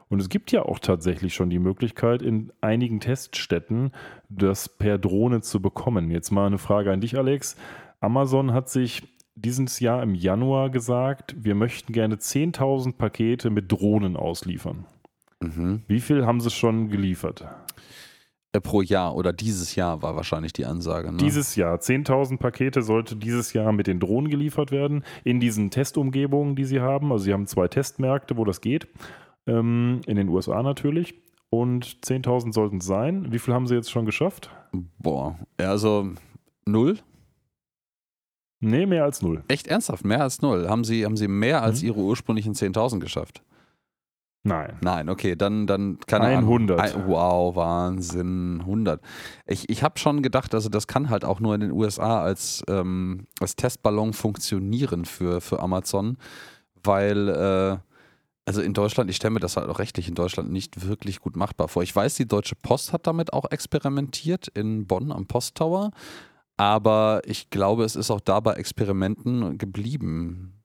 Und 0.09 0.22
es 0.22 0.30
gibt 0.30 0.51
ja 0.51 0.63
auch 0.63 0.80
tatsächlich 0.80 1.34
schon 1.34 1.49
die 1.49 1.59
Möglichkeit, 1.59 2.22
in 2.22 2.51
einigen 2.61 2.99
Teststätten 2.99 3.91
das 4.30 4.70
per 4.70 4.97
Drohne 4.97 5.41
zu 5.41 5.61
bekommen. 5.61 6.11
Jetzt 6.11 6.32
mal 6.32 6.47
eine 6.47 6.57
Frage 6.57 6.91
an 6.91 7.01
dich, 7.01 7.18
Alex. 7.18 7.55
Amazon 8.00 8.54
hat 8.54 8.70
sich 8.70 9.04
dieses 9.36 9.80
Jahr 9.80 10.02
im 10.02 10.16
Januar 10.16 10.70
gesagt, 10.70 11.36
wir 11.38 11.56
möchten 11.56 11.93
gerne 11.93 12.16
10.000 12.16 12.93
Pakete 12.98 13.50
mit 13.50 13.72
Drohnen 13.72 14.18
ausliefern. 14.18 14.86
Mhm. 15.41 15.84
Wie 15.88 16.00
viel 16.00 16.26
haben 16.26 16.41
sie 16.41 16.50
schon 16.50 16.89
geliefert? 16.89 17.48
Äh, 18.54 18.62
pro 18.62 18.82
Jahr 18.82 19.16
oder 19.16 19.34
dieses 19.34 19.76
Jahr 19.76 20.02
war 20.02 20.16
wahrscheinlich 20.16 20.54
die 20.54 20.66
Ansage. 20.66 21.12
Ne? 21.12 21.18
Dieses 21.18 21.56
Jahr. 21.56 21.78
10.000 21.78 22.38
Pakete 22.38 22.82
sollte 22.82 23.16
dieses 23.16 23.54
Jahr 23.54 23.72
mit 23.72 23.88
den 23.88 24.00
Drohnen 24.00 24.30
geliefert 24.30 24.72
werden, 24.72 25.04
in 25.24 25.39
diesen 25.39 25.70
Testumgebungen, 25.70 26.56
die 26.56 26.66
sie 26.66 26.82
haben. 26.82 27.12
Also 27.12 27.26
sie 27.26 27.34
haben 27.34 27.45
zwei 27.45 27.68
Testmärkte, 27.68 28.38
wo 28.38 28.45
das 28.45 28.62
geht. 28.62 28.88
Ähm, 29.45 30.02
in 30.08 30.16
den 30.16 30.30
USA 30.30 30.64
natürlich. 30.64 31.16
Und 31.50 31.86
10.000 32.06 32.54
sollten 32.54 32.78
es 32.78 32.86
sein. 32.86 33.32
Wie 33.32 33.39
viel 33.39 33.54
haben 33.54 33.68
sie 33.68 33.76
jetzt 33.76 33.91
schon 33.91 34.06
geschafft? 34.06 34.50
Boah, 34.98 35.38
also 35.58 36.12
null. 36.66 36.98
Nee, 38.60 38.86
mehr 38.86 39.03
als 39.03 39.22
null. 39.22 39.43
Echt 39.47 39.68
ernsthaft? 39.68 40.03
Mehr 40.03 40.22
als 40.22 40.41
null? 40.41 40.68
Haben 40.68 40.84
Sie, 40.84 41.05
haben 41.05 41.18
Sie 41.18 41.28
mehr 41.28 41.62
als 41.62 41.82
mhm. 41.82 41.89
Ihre 41.89 41.99
ursprünglichen 41.99 42.53
10.000 42.53 42.99
geschafft? 42.99 43.43
Nein. 44.47 44.78
Nein, 44.82 45.10
okay, 45.10 45.36
dann, 45.36 45.68
dann 45.68 45.99
kann 46.08 46.22
100. 46.22 46.80
Ein, 46.80 47.08
wow, 47.08 47.55
Wahnsinn, 47.55 48.62
100. 48.62 49.01
Ich, 49.45 49.70
ich 49.70 49.84
habe 49.84 49.99
schon 49.99 50.22
gedacht, 50.22 50.53
also 50.53 50.70
das 50.70 50.88
kann 50.88 51.10
halt 51.10 51.26
auch 51.26 51.39
nur 51.39 51.53
in 51.53 51.62
den 51.62 51.72
USA 51.72 52.22
als, 52.22 52.64
ähm, 52.70 53.28
als 53.41 53.55
Testballon 53.58 54.14
funktionieren 54.14 55.05
für, 55.05 55.41
für 55.41 55.60
Amazon, 55.60 56.18
weil, 56.82 57.28
äh, 57.28 57.78
also 58.45 58.62
in 58.62 58.74
Deutschland, 58.74 59.10
ich 59.10 59.18
stelle 59.18 59.34
mir 59.34 59.41
das 59.41 59.58
halt 59.58 59.68
auch 59.68 59.80
rechtlich 59.80 60.08
in 60.08 60.16
Deutschland 60.16 60.49
nicht 60.49 60.88
wirklich 60.88 61.20
gut 61.20 61.36
machbar 61.36 61.68
vor. 61.68 61.84
Ich 61.84 61.93
weiß, 61.93 62.16
die 62.16 62.28
Deutsche 62.28 62.55
Post 62.55 62.93
hat 62.93 63.05
damit 63.05 63.34
auch 63.34 63.51
experimentiert 63.51 64.47
in 64.47 64.88
Bonn 64.88 65.12
am 65.12 65.28
Posttower. 65.28 65.91
Aber 66.58 67.22
ich 67.26 67.49
glaube, 67.51 67.84
es 67.84 67.95
ist 67.95 68.10
auch 68.10 68.20
da 68.20 68.39
bei 68.39 68.53
Experimenten 68.53 69.58
geblieben. 69.58 70.58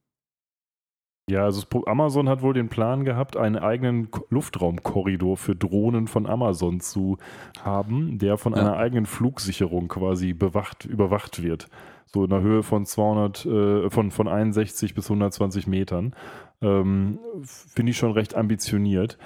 Ja, 1.30 1.44
also 1.44 1.62
Amazon 1.86 2.28
hat 2.28 2.42
wohl 2.42 2.54
den 2.54 2.68
Plan 2.68 3.04
gehabt, 3.04 3.36
einen 3.36 3.56
eigenen 3.56 4.08
Luftraumkorridor 4.28 5.36
für 5.36 5.54
Drohnen 5.54 6.08
von 6.08 6.26
Amazon 6.26 6.80
zu 6.80 7.18
haben, 7.62 8.18
der 8.18 8.38
von 8.38 8.54
ja. 8.54 8.60
einer 8.60 8.76
eigenen 8.76 9.06
Flugsicherung 9.06 9.88
quasi 9.88 10.32
bewacht, 10.32 10.84
überwacht 10.84 11.42
wird. 11.42 11.68
So 12.06 12.24
in 12.24 12.32
einer 12.32 12.42
Höhe 12.42 12.62
von 12.62 12.84
200, 12.84 13.46
äh, 13.46 13.90
von, 13.90 14.10
von 14.10 14.28
61 14.28 14.94
bis 14.94 15.06
120 15.06 15.66
Metern. 15.66 16.14
Ähm, 16.60 17.18
Finde 17.42 17.90
ich 17.90 17.96
schon 17.96 18.12
recht 18.12 18.34
ambitioniert 18.34 19.16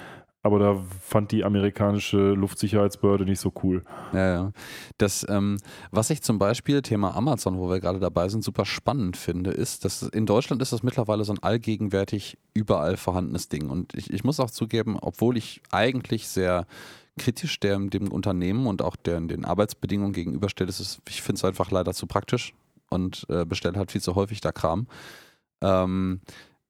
aber 0.47 0.59
da 0.59 0.83
fand 1.01 1.31
die 1.31 1.43
amerikanische 1.43 2.31
Luftsicherheitsbehörde 2.31 3.25
nicht 3.25 3.39
so 3.39 3.51
cool. 3.63 3.83
Ja, 4.13 4.33
ja. 4.33 4.51
Das, 4.97 5.25
ähm, 5.29 5.57
was 5.91 6.09
ich 6.09 6.23
zum 6.23 6.39
Beispiel, 6.39 6.81
Thema 6.81 7.15
Amazon, 7.15 7.57
wo 7.59 7.69
wir 7.69 7.79
gerade 7.79 7.99
dabei 7.99 8.29
sind, 8.29 8.43
super 8.43 8.65
spannend 8.65 9.17
finde, 9.17 9.51
ist, 9.51 9.85
dass 9.85 10.01
in 10.01 10.25
Deutschland 10.25 10.61
ist 10.61 10.71
das 10.71 10.83
mittlerweile 10.83 11.25
so 11.25 11.33
ein 11.33 11.43
allgegenwärtig 11.43 12.37
überall 12.53 12.97
vorhandenes 12.97 13.49
Ding. 13.49 13.69
Und 13.69 13.93
ich, 13.93 14.11
ich 14.11 14.23
muss 14.23 14.39
auch 14.39 14.49
zugeben, 14.49 14.97
obwohl 14.99 15.37
ich 15.37 15.61
eigentlich 15.71 16.27
sehr 16.27 16.65
kritisch 17.19 17.59
dem, 17.59 17.89
dem 17.89 18.11
Unternehmen 18.11 18.67
und 18.67 18.81
auch 18.81 18.95
der, 18.95 19.19
den 19.19 19.43
Arbeitsbedingungen 19.43 20.13
gegenüberstelle, 20.13 20.69
ist 20.69 20.79
es, 20.79 21.01
ich 21.09 21.21
finde 21.21 21.39
es 21.39 21.45
einfach 21.45 21.71
leider 21.71 21.93
zu 21.93 22.07
praktisch 22.07 22.53
und 22.89 23.25
äh, 23.29 23.45
bestelle 23.45 23.77
halt 23.77 23.91
viel 23.91 24.01
zu 24.01 24.15
häufig 24.15 24.39
da 24.39 24.51
Kram. 24.51 24.87
Ähm, 25.61 26.21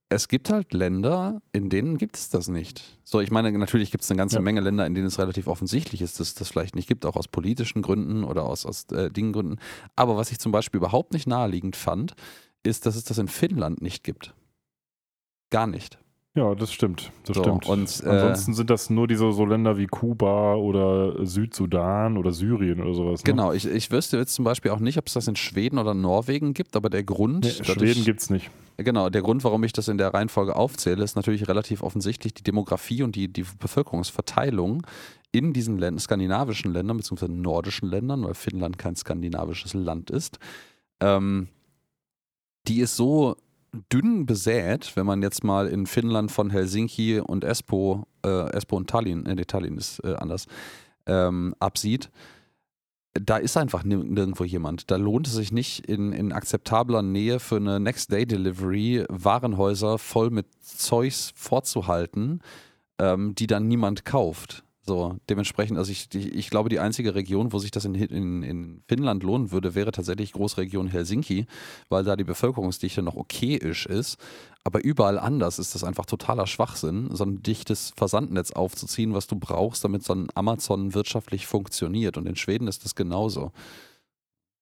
es 0.10 0.28
gibt 0.28 0.49
halt 0.49 0.74
Länder, 0.74 1.41
in 1.51 1.70
denen 1.70 1.97
gibt 1.97 2.16
es 2.16 2.30
das 2.30 2.47
nicht. 2.47 2.97
So, 3.03 3.20
ich 3.20 3.30
meine, 3.30 3.51
natürlich 3.51 3.91
gibt 3.91 4.03
es 4.03 4.12
eine 4.12 4.18
ganze 4.18 4.38
ja. 4.38 4.41
Menge 4.41 4.62
Länder, 4.62 4.86
in 4.86 4.95
denen 4.95 5.08
es 5.08 5.20
relativ 5.20 5.47
offensichtlich 5.47 6.01
ist, 6.01 6.20
dass 6.20 6.30
es 6.30 6.36
das 6.36 6.49
vielleicht 6.49 6.76
nicht 6.76 6.88
gibt, 6.88 7.05
auch 7.05 7.16
aus 7.16 7.28
politischen 7.28 7.82
Gründen 7.82 8.24
oder 8.24 8.43
aus, 8.43 8.66
aus 8.66 8.86
äh, 8.91 9.10
Dingengründen. 9.10 9.60
Aber 9.95 10.16
was 10.16 10.32
ich 10.32 10.39
zum 10.39 10.51
Beispiel 10.51 10.78
überhaupt 10.78 11.14
nicht 11.14 11.28
naheliegend 11.28 11.76
fand, 11.76 12.14
ist, 12.64 12.86
dass 12.86 12.95
es 12.95 13.03
das 13.03 13.18
in 13.18 13.28
Finnland 13.28 13.82
nicht 13.82 14.03
gibt. 14.03 14.34
Gar 15.49 15.68
nicht. 15.68 15.99
Ja, 16.38 16.54
das 16.54 16.72
stimmt. 16.72 17.12
Das 17.26 17.36
so, 17.36 17.42
stimmt. 17.42 17.68
Und, 17.68 18.04
äh, 18.06 18.10
Ansonsten 18.10 18.54
sind 18.54 18.70
das 18.70 18.92
nur 18.92 19.08
diese 19.08 19.32
so 19.32 19.44
Länder 19.44 19.76
wie 19.80 19.88
Kuba 19.88 20.54
oder 20.54 21.26
Südsudan 21.26 22.16
oder 22.16 22.32
Syrien 22.32 22.80
oder 22.80 22.94
sowas. 22.94 23.24
Ne? 23.24 23.32
Genau, 23.32 23.54
ich, 23.54 23.66
ich 23.66 23.90
wüsste 23.90 24.18
jetzt 24.18 24.36
zum 24.36 24.46
Beispiel 24.46 24.70
auch 24.70 24.80
nicht, 24.80 25.00
ob 25.00 25.08
es 25.08 25.14
das 25.14 25.28
in 25.28 25.36
Schweden 25.36 25.80
oder 25.80 25.96
Norwegen 25.96 26.54
gibt, 26.54 26.76
aber 26.76 26.92
der 26.92 27.04
Grund. 27.04 27.44
Nee, 27.44 27.64
Schweden 27.64 28.06
gibt 28.06 28.22
es 28.22 28.30
nicht. 28.30 28.52
Genau, 28.78 29.10
der 29.10 29.24
Grund, 29.24 29.44
warum 29.44 29.64
ich 29.64 29.74
das 29.74 29.88
in 29.88 29.98
der 29.98 30.14
Reihenfolge 30.14 30.56
aufzähle, 30.56 31.04
ist 31.04 31.16
natürlich 31.16 31.48
relativ 31.48 31.82
offensichtlich 31.82 32.36
die 32.36 32.44
Demografie 32.44 33.02
und 33.02 33.16
die, 33.16 33.34
die 33.34 33.44
Bevölkerungsverteilung 33.58 34.86
in 35.32 35.54
diesen 35.54 35.80
Ländern, 35.80 36.00
skandinavischen 36.00 36.72
Ländern, 36.72 36.98
beziehungsweise 36.98 37.32
nordischen 37.32 37.90
Ländern, 37.90 38.24
weil 38.24 38.36
Finnland 38.36 38.78
kein 38.78 38.96
skandinavisches 38.96 39.74
Land 39.74 40.12
ist. 40.12 40.38
Ähm, 41.00 41.48
die 42.68 42.82
ist 42.82 42.96
so 42.96 43.38
dünn 43.91 44.25
besät, 44.25 44.95
wenn 44.95 45.05
man 45.05 45.21
jetzt 45.21 45.43
mal 45.43 45.67
in 45.67 45.86
Finnland 45.86 46.32
von 46.32 46.49
Helsinki 46.49 47.19
und 47.19 47.43
Espoo, 47.43 48.05
äh, 48.25 48.49
Espoo 48.51 48.78
und 48.78 48.89
Tallinn, 48.89 49.25
äh, 49.25 49.36
nee, 49.36 49.45
Tallinn 49.45 49.78
ist 49.78 49.99
äh, 50.03 50.15
anders, 50.15 50.47
ähm, 51.05 51.55
absieht, 51.59 52.09
da 53.13 53.38
ist 53.38 53.57
einfach 53.57 53.84
nirgendwo 53.84 54.43
jemand. 54.43 54.91
Da 54.91 54.97
lohnt 54.97 55.28
es 55.28 55.34
sich 55.34 55.51
nicht 55.51 55.88
in, 55.88 56.13
in 56.13 56.32
akzeptabler 56.32 57.01
Nähe 57.01 57.39
für 57.39 57.57
eine 57.57 57.80
Next-Day-Delivery 57.80 59.05
Warenhäuser 59.09 59.97
voll 59.97 60.30
mit 60.30 60.45
Zeugs 60.61 61.32
vorzuhalten, 61.36 62.41
ähm, 62.99 63.34
die 63.36 63.47
dann 63.47 63.67
niemand 63.67 64.05
kauft. 64.05 64.63
So, 64.88 65.18
dementsprechend, 65.30 65.78
also 65.78 65.92
ich, 65.92 66.08
die, 66.08 66.30
ich 66.30 66.50
glaube, 66.50 66.70
die 66.70 66.80
einzige 66.80 67.14
Region, 67.14 67.52
wo 67.52 67.60
sich 67.60 67.72
das 67.72 67.84
in, 67.84 67.94
in, 67.94 68.42
in 68.42 68.84
Finnland 68.88 69.22
lohnen 69.22 69.52
würde, 69.52 69.76
wäre 69.76 69.92
tatsächlich 69.92 70.32
Großregion 70.32 70.88
Helsinki, 70.88 71.46
weil 71.90 72.06
da 72.06 72.16
die 72.16 72.24
Bevölkerungsdichte 72.24 73.02
noch 73.02 73.18
okayisch 73.18 73.86
ist. 73.86 74.18
Aber 74.64 74.82
überall 74.82 75.20
anders 75.20 75.60
ist 75.60 75.76
das 75.76 75.84
einfach 75.84 76.06
totaler 76.06 76.48
Schwachsinn, 76.48 77.10
so 77.12 77.26
ein 77.26 77.44
dichtes 77.44 77.92
Versandnetz 77.98 78.52
aufzuziehen, 78.52 79.14
was 79.14 79.28
du 79.28 79.36
brauchst, 79.36 79.84
damit 79.84 80.04
so 80.04 80.14
ein 80.14 80.30
Amazon 80.36 80.94
wirtschaftlich 80.94 81.48
funktioniert. 81.48 82.16
Und 82.16 82.26
in 82.26 82.38
Schweden 82.38 82.70
ist 82.70 82.86
das 82.86 82.96
genauso. 82.96 83.52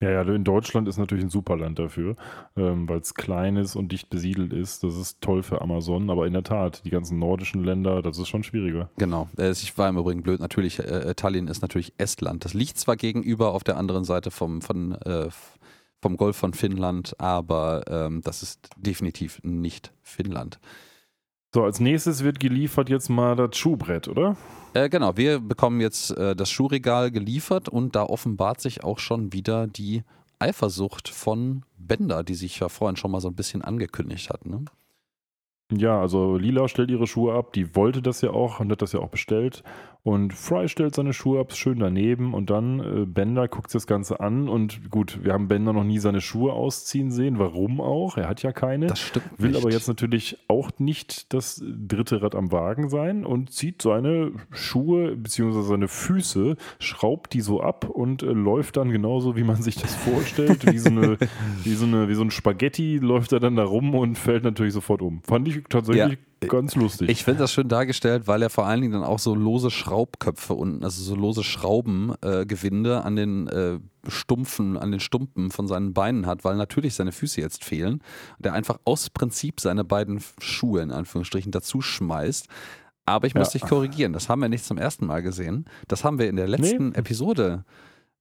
Ja, 0.01 0.09
ja, 0.09 0.21
in 0.23 0.43
Deutschland 0.43 0.89
ist 0.89 0.97
natürlich 0.97 1.23
ein 1.23 1.29
super 1.29 1.55
Land 1.55 1.79
dafür, 1.79 2.17
ähm, 2.57 2.87
weil 2.89 2.99
es 2.99 3.13
klein 3.13 3.55
ist 3.55 3.77
und 3.77 3.93
dicht 3.93 4.09
besiedelt 4.09 4.51
ist. 4.51 4.83
Das 4.83 4.97
ist 4.97 5.21
toll 5.21 5.41
für 5.41 5.61
Amazon, 5.61 6.09
aber 6.09 6.27
in 6.27 6.33
der 6.33 6.43
Tat, 6.43 6.81
die 6.83 6.89
ganzen 6.89 7.17
nordischen 7.17 7.63
Länder, 7.63 8.01
das 8.01 8.17
ist 8.17 8.27
schon 8.27 8.43
schwieriger. 8.43 8.89
Genau. 8.97 9.29
Äh, 9.37 9.51
ich 9.51 9.77
war 9.77 9.87
im 9.87 9.97
Übrigen 9.97 10.21
blöd. 10.21 10.41
Natürlich, 10.41 10.79
äh, 10.79 11.13
Tallinn 11.15 11.47
ist 11.47 11.61
natürlich 11.61 11.93
Estland. 11.97 12.43
Das 12.43 12.53
liegt 12.53 12.77
zwar 12.77 12.97
gegenüber 12.97 13.53
auf 13.53 13.63
der 13.63 13.77
anderen 13.77 14.03
Seite 14.03 14.31
vom, 14.31 14.61
von, 14.61 14.93
äh, 15.03 15.29
vom 16.01 16.17
Golf 16.17 16.35
von 16.35 16.53
Finnland, 16.53 17.15
aber 17.17 17.83
ähm, 17.87 18.21
das 18.21 18.43
ist 18.43 18.69
definitiv 18.75 19.39
nicht 19.43 19.93
Finnland. 20.03 20.59
So, 21.55 21.63
als 21.63 21.79
nächstes 21.79 22.21
wird 22.21 22.41
geliefert 22.41 22.89
jetzt 22.89 23.07
mal 23.07 23.33
das 23.37 23.55
Schuhbrett, 23.55 24.09
oder? 24.09 24.35
Äh, 24.73 24.89
genau, 24.89 25.15
wir 25.15 25.39
bekommen 25.39 25.79
jetzt 25.79 26.11
äh, 26.11 26.35
das 26.35 26.51
Schuhregal 26.51 27.11
geliefert 27.11 27.69
und 27.69 27.95
da 27.95 28.03
offenbart 28.03 28.59
sich 28.59 28.83
auch 28.83 28.99
schon 28.99 29.31
wieder 29.31 29.65
die 29.65 30.03
Eifersucht 30.37 31.07
von 31.07 31.63
Bender, 31.77 32.25
die 32.25 32.33
sich 32.33 32.59
ja 32.59 32.67
vorhin 32.67 32.97
schon 32.97 33.09
mal 33.09 33.21
so 33.21 33.29
ein 33.29 33.35
bisschen 33.35 33.61
angekündigt 33.61 34.29
hat. 34.29 34.45
Ne? 34.45 34.65
Ja, 35.71 36.01
also 36.01 36.35
Lila 36.35 36.67
stellt 36.67 36.91
ihre 36.91 37.07
Schuhe 37.07 37.33
ab, 37.33 37.53
die 37.53 37.73
wollte 37.73 38.01
das 38.01 38.19
ja 38.19 38.31
auch 38.31 38.59
und 38.59 38.69
hat 38.69 38.81
das 38.81 38.91
ja 38.91 38.99
auch 38.99 39.07
bestellt. 39.07 39.63
Und 40.05 40.33
Fry 40.33 40.69
stellt 40.69 40.93
seine 40.93 41.13
Schuhe 41.13 41.39
ab, 41.39 41.51
schön 41.53 41.79
daneben. 41.79 42.35
Und 42.35 42.51
dann 42.51 42.79
äh, 42.79 43.05
Bender 43.07 43.47
guckt 43.47 43.71
sich 43.71 43.81
das 43.81 43.87
Ganze 43.87 44.19
an. 44.19 44.47
Und 44.47 44.91
gut, 44.91 45.23
wir 45.23 45.33
haben 45.33 45.47
Bender 45.47 45.73
noch 45.73 45.83
nie 45.83 45.97
seine 45.97 46.21
Schuhe 46.21 46.53
ausziehen 46.53 47.09
sehen. 47.09 47.39
Warum 47.39 47.81
auch? 47.81 48.15
Er 48.15 48.29
hat 48.29 48.43
ja 48.43 48.51
keine. 48.51 48.85
Das 48.85 48.99
stimmt. 48.99 49.25
Will 49.39 49.49
nicht. 49.49 49.63
aber 49.63 49.71
jetzt 49.71 49.87
natürlich 49.87 50.37
auch 50.47 50.69
nicht 50.77 51.33
das 51.33 51.59
dritte 51.65 52.21
Rad 52.21 52.35
am 52.35 52.51
Wagen 52.51 52.87
sein 52.87 53.25
und 53.25 53.49
zieht 53.49 53.81
seine 53.81 54.31
Schuhe 54.51 55.15
bzw. 55.15 55.63
seine 55.63 55.87
Füße, 55.87 56.55
schraubt 56.77 57.33
die 57.33 57.41
so 57.41 57.61
ab 57.61 57.89
und 57.89 58.21
äh, 58.21 58.27
läuft 58.27 58.77
dann 58.77 58.91
genauso, 58.91 59.35
wie 59.35 59.43
man 59.43 59.63
sich 59.63 59.73
das 59.73 59.95
vorstellt. 59.95 60.71
wie, 60.71 60.77
so 60.77 60.89
eine, 60.91 61.17
wie, 61.63 61.73
so 61.73 61.87
eine, 61.87 62.09
wie 62.09 62.15
so 62.15 62.21
ein 62.21 62.29
Spaghetti 62.29 62.99
läuft 62.99 63.33
er 63.33 63.39
dann 63.39 63.55
da 63.55 63.63
rum 63.63 63.95
und 63.95 64.19
fällt 64.19 64.43
natürlich 64.43 64.73
sofort 64.73 65.01
um. 65.01 65.23
Fand 65.23 65.47
ich 65.47 65.63
tatsächlich 65.67 66.19
ja 66.19 66.34
ganz 66.41 66.75
lustig. 66.75 67.09
Ich 67.09 67.23
finde 67.23 67.39
das 67.39 67.53
schön 67.53 67.67
dargestellt, 67.67 68.27
weil 68.27 68.41
er 68.41 68.49
vor 68.49 68.65
allen 68.65 68.81
Dingen 68.81 68.93
dann 68.93 69.03
auch 69.03 69.19
so 69.19 69.35
lose 69.35 69.71
Schraubköpfe 69.71 70.53
unten, 70.53 70.83
also 70.83 71.03
so 71.03 71.15
lose 71.15 71.43
Schraubengewinde 71.43 72.91
äh, 72.91 73.05
an 73.05 73.15
den 73.15 73.47
äh, 73.47 73.79
Stumpfen, 74.07 74.77
an 74.77 74.91
den 74.91 74.99
Stumpen 74.99 75.51
von 75.51 75.67
seinen 75.67 75.93
Beinen 75.93 76.25
hat, 76.25 76.43
weil 76.43 76.55
natürlich 76.55 76.95
seine 76.95 77.11
Füße 77.11 77.41
jetzt 77.41 77.63
fehlen. 77.63 78.01
Und 78.37 78.45
er 78.45 78.53
einfach 78.53 78.79
aus 78.85 79.09
Prinzip 79.09 79.59
seine 79.59 79.83
beiden 79.83 80.21
Schuhe 80.39 80.81
in 80.81 80.91
Anführungsstrichen 80.91 81.51
dazu 81.51 81.81
schmeißt. 81.81 82.47
Aber 83.05 83.27
ich 83.27 83.35
muss 83.35 83.53
ja. 83.53 83.59
dich 83.59 83.69
korrigieren, 83.69 84.13
das 84.13 84.29
haben 84.29 84.41
wir 84.41 84.49
nicht 84.49 84.65
zum 84.65 84.77
ersten 84.77 85.05
Mal 85.05 85.21
gesehen. 85.21 85.65
Das 85.87 86.03
haben 86.03 86.17
wir 86.17 86.27
in 86.27 86.35
der 86.35 86.47
letzten 86.47 86.89
nee. 86.89 86.97
Episode 86.97 87.63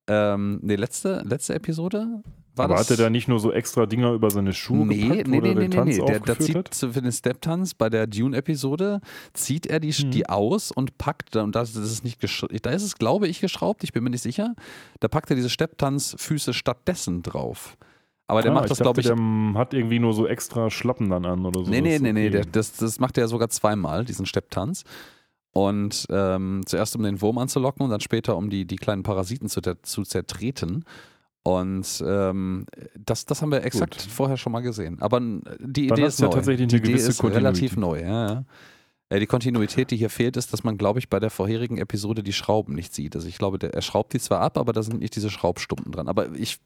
ähm, 0.07 0.61
nee, 0.63 0.77
letzte, 0.77 1.23
letzte 1.25 1.55
Episode 1.55 2.23
war 2.57 2.67
Aber 2.67 2.75
das? 2.75 2.91
hat 2.91 2.99
er 2.99 3.05
da 3.05 3.11
nicht 3.11 3.27
nur 3.27 3.41
so 3.41 3.53
extra 3.53 3.87
Dinger 3.87 4.13
über 4.13 4.31
seine 4.31 4.53
Schuhe 4.53 4.87
nee, 4.87 5.09
gepackt, 5.09 5.29
nee, 5.29 5.41
nee, 5.41 5.55
nee, 5.55 5.69
nee, 5.69 5.85
nee. 5.85 5.99
Der, 5.99 6.21
der 6.21 6.39
zieht 6.39 6.57
hat? 6.57 6.75
für 6.75 7.03
den 7.03 7.11
Step-Tanz 7.11 7.75
bei 7.75 7.89
der 7.89 8.07
Dune-Episode, 8.07 9.01
zieht 9.33 9.67
er 9.67 9.81
die, 9.81 9.93
hm. 9.93 10.11
die 10.11 10.29
aus 10.29 10.71
und 10.71 10.97
packt, 10.99 11.35
und 11.37 11.55
das, 11.57 11.73
das 11.73 11.91
ist 11.91 12.05
nicht 12.05 12.23
da 12.23 12.71
ist 12.71 12.83
es, 12.83 12.97
glaube 12.97 13.27
ich, 13.27 13.41
geschraubt, 13.41 13.83
ich 13.83 13.93
bin 13.93 14.05
mir 14.05 14.11
nicht 14.11 14.23
sicher, 14.23 14.55
da 15.01 15.09
packt 15.09 15.31
er 15.31 15.37
diese 15.37 15.51
Step-Tanz-Füße 15.51 16.55
stattdessen 16.55 17.23
drauf. 17.23 17.77
Aber 18.27 18.41
der 18.41 18.53
ah, 18.53 18.55
macht 18.55 18.71
das, 18.71 18.79
glaube 18.79 19.01
ich. 19.01 19.07
Der 19.07 19.17
hat 19.55 19.75
irgendwie 19.75 19.99
nur 19.99 20.15
so 20.15 20.27
extra 20.27 20.71
Schlappen 20.71 21.11
dann 21.11 21.27
an 21.27 21.45
oder 21.45 21.65
so. 21.65 21.71
Nee, 21.71 21.83
nee, 21.83 21.99
nee, 21.99 22.13
nee. 22.13 22.31
Das, 22.31 22.73
das 22.73 22.99
macht 22.99 23.19
er 23.19 23.29
sogar 23.29 23.51
zweimal, 23.51 24.05
diesen 24.05 24.25
Stepptanz. 24.25 24.85
Und 25.55 26.07
ähm, 26.11 26.63
zuerst 26.67 26.97
um 26.97 27.05
den 27.05 27.23
Wurm 27.23 27.39
anzulocken 27.39 27.85
und 27.85 27.91
dann 27.91 28.01
später 28.01 28.37
um 28.37 28.51
die, 28.51 28.67
die 28.67 28.77
kleinen 28.77 29.05
Parasiten 29.05 29.49
zu, 29.49 29.61
zu 29.61 30.03
zertreten. 30.03 30.85
Und 31.45 32.03
ähm, 32.05 32.67
das, 32.99 33.25
das 33.25 33.41
haben 33.41 33.53
wir 33.53 33.63
exakt 33.65 33.99
Gut. 33.99 34.11
vorher 34.11 34.37
schon 34.37 34.53
mal 34.53 34.63
gesehen. 34.63 35.01
Aber 35.01 35.21
die 35.21 35.87
Idee 35.87 36.07
ist, 36.07 36.19
ja 36.19 36.27
neu. 36.27 36.33
tatsächlich 36.33 36.69
die 36.69 36.77
Idee 36.77 36.95
ist 36.95 37.23
relativ 37.23 37.77
neu. 37.77 38.01
Ja, 38.01 38.29
ja. 38.29 38.45
Ja, 39.13 39.19
die 39.19 39.27
Kontinuität, 39.27 39.91
die 39.91 39.97
hier 39.97 40.11
fehlt, 40.11 40.37
ist, 40.37 40.53
dass 40.53 40.65
man, 40.65 40.79
glaube 40.79 40.99
ich, 40.99 41.09
bei 41.09 41.21
der 41.21 41.31
vorherigen 41.31 41.79
Episode 41.79 42.23
die 42.23 42.33
Schrauben 42.33 42.75
nicht 42.75 42.95
sieht. 42.95 43.15
Also 43.15 43.29
ich 43.29 43.39
glaube, 43.39 43.59
der, 43.59 43.75
er 43.75 43.83
schraubt 43.83 44.13
die 44.15 44.19
zwar 44.19 44.41
ab, 44.41 44.59
aber 44.59 44.73
da 44.73 44.83
sind 44.83 45.01
nicht 45.01 45.15
diese 45.15 45.31
Schraubstumpen 45.31 45.93
dran. 45.93 46.09
Aber 46.09 46.35
ich, 46.35 46.59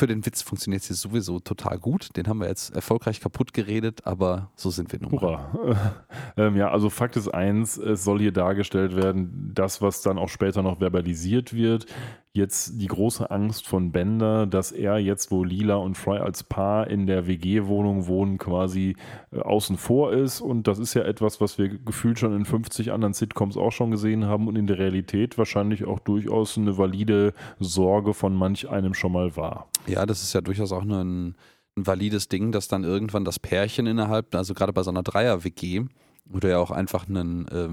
für 0.00 0.06
den 0.06 0.24
Witz 0.24 0.40
funktioniert 0.40 0.82
sie 0.82 0.94
sowieso 0.94 1.40
total 1.40 1.78
gut. 1.78 2.16
Den 2.16 2.26
haben 2.26 2.40
wir 2.40 2.48
jetzt 2.48 2.74
erfolgreich 2.74 3.20
kaputt 3.20 3.52
geredet, 3.52 4.06
aber 4.06 4.50
so 4.56 4.70
sind 4.70 4.90
wir 4.92 4.98
nun. 4.98 5.12
Hurra. 5.12 6.06
ähm, 6.38 6.56
ja, 6.56 6.70
also 6.70 6.88
Fakt 6.88 7.16
ist 7.16 7.28
eins, 7.28 7.76
es 7.76 8.02
soll 8.02 8.18
hier 8.18 8.32
dargestellt 8.32 8.96
werden, 8.96 9.52
das, 9.54 9.82
was 9.82 10.00
dann 10.00 10.16
auch 10.16 10.30
später 10.30 10.62
noch 10.62 10.78
verbalisiert 10.78 11.52
wird, 11.52 11.84
jetzt 12.32 12.80
die 12.80 12.86
große 12.86 13.30
Angst 13.30 13.66
von 13.66 13.90
Bender, 13.90 14.46
dass 14.46 14.70
er 14.70 14.98
jetzt, 14.98 15.32
wo 15.32 15.42
Lila 15.42 15.76
und 15.76 15.96
Fry 15.96 16.18
als 16.18 16.44
Paar 16.44 16.86
in 16.86 17.06
der 17.06 17.26
WG-Wohnung 17.26 18.06
wohnen, 18.06 18.38
quasi 18.38 18.96
äh, 19.32 19.40
außen 19.40 19.76
vor 19.76 20.12
ist. 20.12 20.40
Und 20.40 20.68
das 20.68 20.78
ist 20.78 20.94
ja 20.94 21.02
etwas, 21.02 21.40
was 21.40 21.58
wir 21.58 21.68
gefühlt 21.68 22.18
schon 22.18 22.34
in 22.36 22.44
50 22.44 22.92
anderen 22.92 23.14
Sitcoms 23.14 23.56
auch 23.56 23.72
schon 23.72 23.90
gesehen 23.90 24.26
haben 24.26 24.46
und 24.46 24.56
in 24.56 24.68
der 24.68 24.78
Realität 24.78 25.38
wahrscheinlich 25.38 25.84
auch 25.84 25.98
durchaus 25.98 26.56
eine 26.56 26.78
valide 26.78 27.34
Sorge 27.58 28.14
von 28.14 28.34
manch 28.34 28.68
einem 28.68 28.94
schon 28.94 29.12
mal 29.12 29.36
war. 29.36 29.68
Ja, 29.86 30.06
das 30.06 30.22
ist 30.22 30.32
ja 30.32 30.40
durchaus 30.40 30.70
auch 30.70 30.82
ein, 30.82 31.34
ein 31.76 31.86
valides 31.86 32.28
Ding, 32.28 32.52
dass 32.52 32.68
dann 32.68 32.84
irgendwann 32.84 33.24
das 33.24 33.40
Pärchen 33.40 33.86
innerhalb, 33.86 34.34
also 34.36 34.54
gerade 34.54 34.72
bei 34.72 34.84
so 34.84 34.90
einer 34.90 35.02
Dreier-WG, 35.02 35.86
oder 36.32 36.48
ja 36.48 36.58
auch 36.58 36.70
einfach 36.70 37.08
einen 37.08 37.48
äh, 37.48 37.70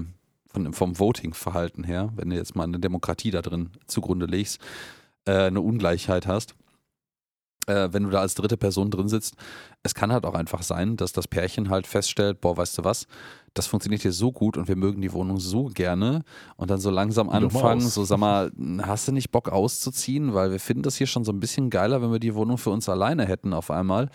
von, 0.64 0.72
vom 0.72 0.98
Voting-Verhalten 0.98 1.84
her, 1.84 2.12
wenn 2.16 2.30
du 2.30 2.36
jetzt 2.36 2.56
mal 2.56 2.64
eine 2.64 2.80
Demokratie 2.80 3.30
da 3.30 3.42
drin 3.42 3.70
zugrunde 3.86 4.26
legst, 4.26 4.60
äh, 5.24 5.32
eine 5.32 5.60
Ungleichheit 5.60 6.26
hast, 6.26 6.54
äh, 7.66 7.88
wenn 7.92 8.04
du 8.04 8.10
da 8.10 8.20
als 8.20 8.34
dritte 8.34 8.56
Person 8.56 8.90
drin 8.90 9.08
sitzt, 9.08 9.34
es 9.82 9.94
kann 9.94 10.12
halt 10.12 10.24
auch 10.24 10.34
einfach 10.34 10.62
sein, 10.62 10.96
dass 10.96 11.12
das 11.12 11.28
Pärchen 11.28 11.70
halt 11.70 11.86
feststellt, 11.86 12.40
boah, 12.40 12.56
weißt 12.56 12.78
du 12.78 12.84
was, 12.84 13.06
das 13.54 13.66
funktioniert 13.66 14.02
hier 14.02 14.12
so 14.12 14.32
gut 14.32 14.56
und 14.56 14.68
wir 14.68 14.76
mögen 14.76 15.00
die 15.00 15.12
Wohnung 15.12 15.38
so 15.38 15.66
gerne 15.66 16.22
und 16.56 16.70
dann 16.70 16.80
so 16.80 16.90
langsam 16.90 17.28
anfangen, 17.28 17.80
so 17.80 18.04
sag 18.04 18.18
mal, 18.18 18.52
hast 18.82 19.08
du 19.08 19.12
nicht 19.12 19.30
Bock 19.30 19.48
auszuziehen, 19.48 20.34
weil 20.34 20.50
wir 20.50 20.60
finden 20.60 20.82
das 20.82 20.96
hier 20.96 21.06
schon 21.06 21.24
so 21.24 21.32
ein 21.32 21.40
bisschen 21.40 21.70
geiler, 21.70 22.02
wenn 22.02 22.12
wir 22.12 22.20
die 22.20 22.34
Wohnung 22.34 22.58
für 22.58 22.70
uns 22.70 22.88
alleine 22.88 23.26
hätten 23.26 23.52
auf 23.52 23.70
einmal. 23.70 24.10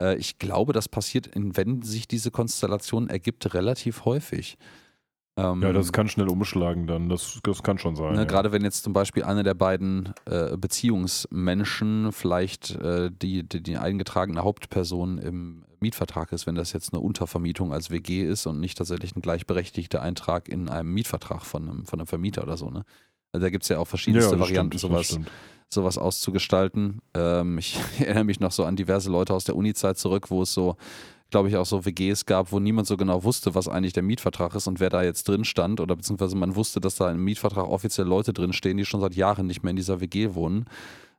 Äh, 0.00 0.16
ich 0.16 0.38
glaube, 0.38 0.72
das 0.72 0.88
passiert, 0.88 1.30
wenn 1.34 1.82
sich 1.82 2.08
diese 2.08 2.30
Konstellation 2.30 3.08
ergibt, 3.08 3.54
relativ 3.54 4.04
häufig. 4.04 4.58
Ähm, 5.40 5.62
ja, 5.62 5.72
das 5.72 5.92
kann 5.92 6.08
schnell 6.08 6.28
umschlagen 6.28 6.86
dann, 6.86 7.08
das, 7.08 7.40
das 7.42 7.62
kann 7.62 7.78
schon 7.78 7.96
sein. 7.96 8.12
Ne, 8.12 8.18
ja. 8.20 8.24
Gerade 8.24 8.52
wenn 8.52 8.62
jetzt 8.62 8.84
zum 8.84 8.92
Beispiel 8.92 9.22
eine 9.22 9.42
der 9.42 9.54
beiden 9.54 10.12
äh, 10.26 10.56
Beziehungsmenschen 10.56 12.12
vielleicht 12.12 12.72
äh, 12.72 13.10
die, 13.10 13.48
die, 13.48 13.62
die, 13.62 13.78
eingetragene 13.78 14.42
Hauptperson 14.42 15.18
im 15.18 15.64
Mietvertrag 15.80 16.32
ist, 16.32 16.46
wenn 16.46 16.56
das 16.56 16.72
jetzt 16.72 16.92
eine 16.92 17.00
Untervermietung 17.00 17.72
als 17.72 17.90
WG 17.90 18.22
ist 18.22 18.46
und 18.46 18.60
nicht 18.60 18.76
tatsächlich 18.76 19.16
ein 19.16 19.22
gleichberechtigter 19.22 20.02
Eintrag 20.02 20.48
in 20.48 20.68
einem 20.68 20.92
Mietvertrag 20.92 21.42
von 21.42 21.68
einem, 21.68 21.86
von 21.86 22.00
einem 22.00 22.06
Vermieter 22.06 22.42
oder 22.42 22.58
so. 22.58 22.70
Ne? 22.70 22.84
Also 23.32 23.46
da 23.46 23.50
gibt 23.50 23.62
es 23.62 23.70
ja 23.70 23.78
auch 23.78 23.88
verschiedenste 23.88 24.34
ja, 24.34 24.40
Varianten, 24.40 24.76
stimmt, 24.76 24.92
sowas, 24.92 25.18
sowas 25.70 25.96
auszugestalten. 25.96 27.00
Ähm, 27.14 27.56
ich 27.58 27.78
erinnere 27.98 28.24
mich 28.24 28.40
noch 28.40 28.52
so 28.52 28.64
an 28.64 28.76
diverse 28.76 29.10
Leute 29.10 29.32
aus 29.32 29.44
der 29.44 29.56
Uni-Zeit 29.56 29.96
zurück, 29.96 30.30
wo 30.30 30.42
es 30.42 30.52
so 30.52 30.76
glaube 31.30 31.48
ich, 31.48 31.56
auch 31.56 31.66
so 31.66 31.84
WGs 31.84 32.26
gab, 32.26 32.52
wo 32.52 32.58
niemand 32.58 32.86
so 32.86 32.96
genau 32.96 33.24
wusste, 33.24 33.54
was 33.54 33.68
eigentlich 33.68 33.92
der 33.92 34.02
Mietvertrag 34.02 34.54
ist 34.54 34.66
und 34.66 34.80
wer 34.80 34.90
da 34.90 35.02
jetzt 35.02 35.28
drin 35.28 35.44
stand. 35.44 35.80
Oder 35.80 35.96
beziehungsweise 35.96 36.36
man 36.36 36.56
wusste, 36.56 36.80
dass 36.80 36.96
da 36.96 37.10
im 37.10 37.24
Mietvertrag 37.24 37.66
offiziell 37.66 38.06
Leute 38.06 38.32
drin 38.32 38.52
stehen, 38.52 38.76
die 38.76 38.84
schon 38.84 39.00
seit 39.00 39.14
Jahren 39.14 39.46
nicht 39.46 39.62
mehr 39.62 39.70
in 39.70 39.76
dieser 39.76 40.00
WG 40.00 40.34
wohnen. 40.34 40.66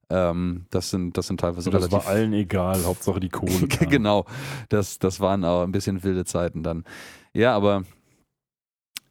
Ähm, 0.09 0.65
das, 0.69 0.89
sind, 0.89 1.17
das 1.17 1.27
sind 1.27 1.39
teilweise 1.39 1.69
und 1.69 1.73
das 1.73 1.83
relativ. 1.83 1.99
Das 1.99 2.05
war 2.05 2.13
allen 2.13 2.33
egal, 2.33 2.83
Hauptsache 2.83 3.19
die 3.19 3.29
Kohle. 3.29 3.67
genau. 3.89 4.25
Das, 4.69 4.99
das 4.99 5.19
waren 5.19 5.45
auch 5.45 5.63
ein 5.63 5.71
bisschen 5.71 6.03
wilde 6.03 6.25
Zeiten 6.25 6.63
dann. 6.63 6.83
Ja, 7.33 7.55
aber 7.55 7.83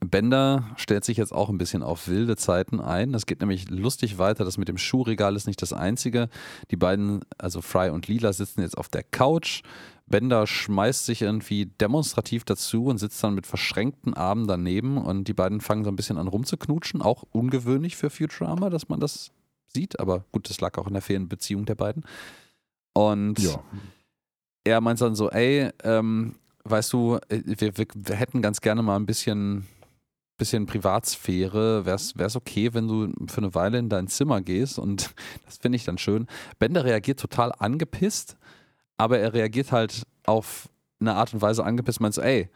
Bender 0.00 0.64
stellt 0.76 1.04
sich 1.04 1.18
jetzt 1.18 1.32
auch 1.32 1.50
ein 1.50 1.58
bisschen 1.58 1.82
auf 1.82 2.08
wilde 2.08 2.36
Zeiten 2.36 2.80
ein. 2.80 3.12
Das 3.12 3.26
geht 3.26 3.40
nämlich 3.40 3.70
lustig 3.70 4.18
weiter. 4.18 4.44
Das 4.44 4.58
mit 4.58 4.68
dem 4.68 4.78
Schuhregal 4.78 5.36
ist 5.36 5.46
nicht 5.46 5.60
das 5.60 5.72
einzige. 5.72 6.28
Die 6.70 6.76
beiden, 6.76 7.20
also 7.38 7.60
Fry 7.60 7.90
und 7.90 8.08
Lila, 8.08 8.32
sitzen 8.32 8.62
jetzt 8.62 8.78
auf 8.78 8.88
der 8.88 9.02
Couch. 9.02 9.62
Bender 10.10 10.46
schmeißt 10.46 11.06
sich 11.06 11.22
irgendwie 11.22 11.66
demonstrativ 11.66 12.44
dazu 12.44 12.86
und 12.86 12.98
sitzt 12.98 13.22
dann 13.22 13.34
mit 13.34 13.46
verschränkten 13.46 14.12
Armen 14.12 14.46
daneben 14.46 14.98
und 14.98 15.28
die 15.28 15.32
beiden 15.32 15.60
fangen 15.60 15.84
so 15.84 15.90
ein 15.90 15.96
bisschen 15.96 16.18
an 16.18 16.26
rumzuknutschen. 16.26 17.00
Auch 17.00 17.24
ungewöhnlich 17.30 17.96
für 17.96 18.10
Futurama, 18.10 18.70
dass 18.70 18.88
man 18.88 19.00
das 19.00 19.30
sieht, 19.68 20.00
aber 20.00 20.24
gut, 20.32 20.50
das 20.50 20.60
lag 20.60 20.76
auch 20.78 20.88
in 20.88 20.94
der 20.94 21.02
fehlenden 21.02 21.28
Beziehung 21.28 21.64
der 21.64 21.76
beiden. 21.76 22.04
Und 22.92 23.38
ja. 23.38 23.62
er 24.64 24.80
meint 24.80 25.00
dann 25.00 25.14
so, 25.14 25.30
ey, 25.30 25.70
ähm, 25.84 26.34
weißt 26.64 26.92
du, 26.92 27.18
äh, 27.28 27.42
wir, 27.44 27.78
wir, 27.78 28.16
hätten 28.16 28.42
ganz 28.42 28.60
gerne 28.60 28.82
mal 28.82 28.96
ein 28.96 29.06
bisschen, 29.06 29.68
bisschen 30.38 30.66
Privatsphäre. 30.66 31.86
Wäre 31.86 31.96
es 31.96 32.36
okay, 32.36 32.74
wenn 32.74 32.88
du 32.88 33.12
für 33.28 33.38
eine 33.38 33.54
Weile 33.54 33.78
in 33.78 33.88
dein 33.88 34.08
Zimmer 34.08 34.40
gehst? 34.40 34.80
Und 34.80 35.14
das 35.46 35.58
finde 35.58 35.76
ich 35.76 35.84
dann 35.84 35.98
schön. 35.98 36.26
Bender 36.58 36.84
reagiert 36.84 37.20
total 37.20 37.52
angepisst 37.52 38.36
aber 39.00 39.18
er 39.18 39.32
reagiert 39.32 39.72
halt 39.72 40.02
auf 40.26 40.68
eine 41.00 41.14
Art 41.14 41.32
und 41.32 41.40
Weise 41.40 41.64
angepisst, 41.64 42.00
meinst 42.00 42.18
du, 42.18 42.22
ey, 42.22 42.50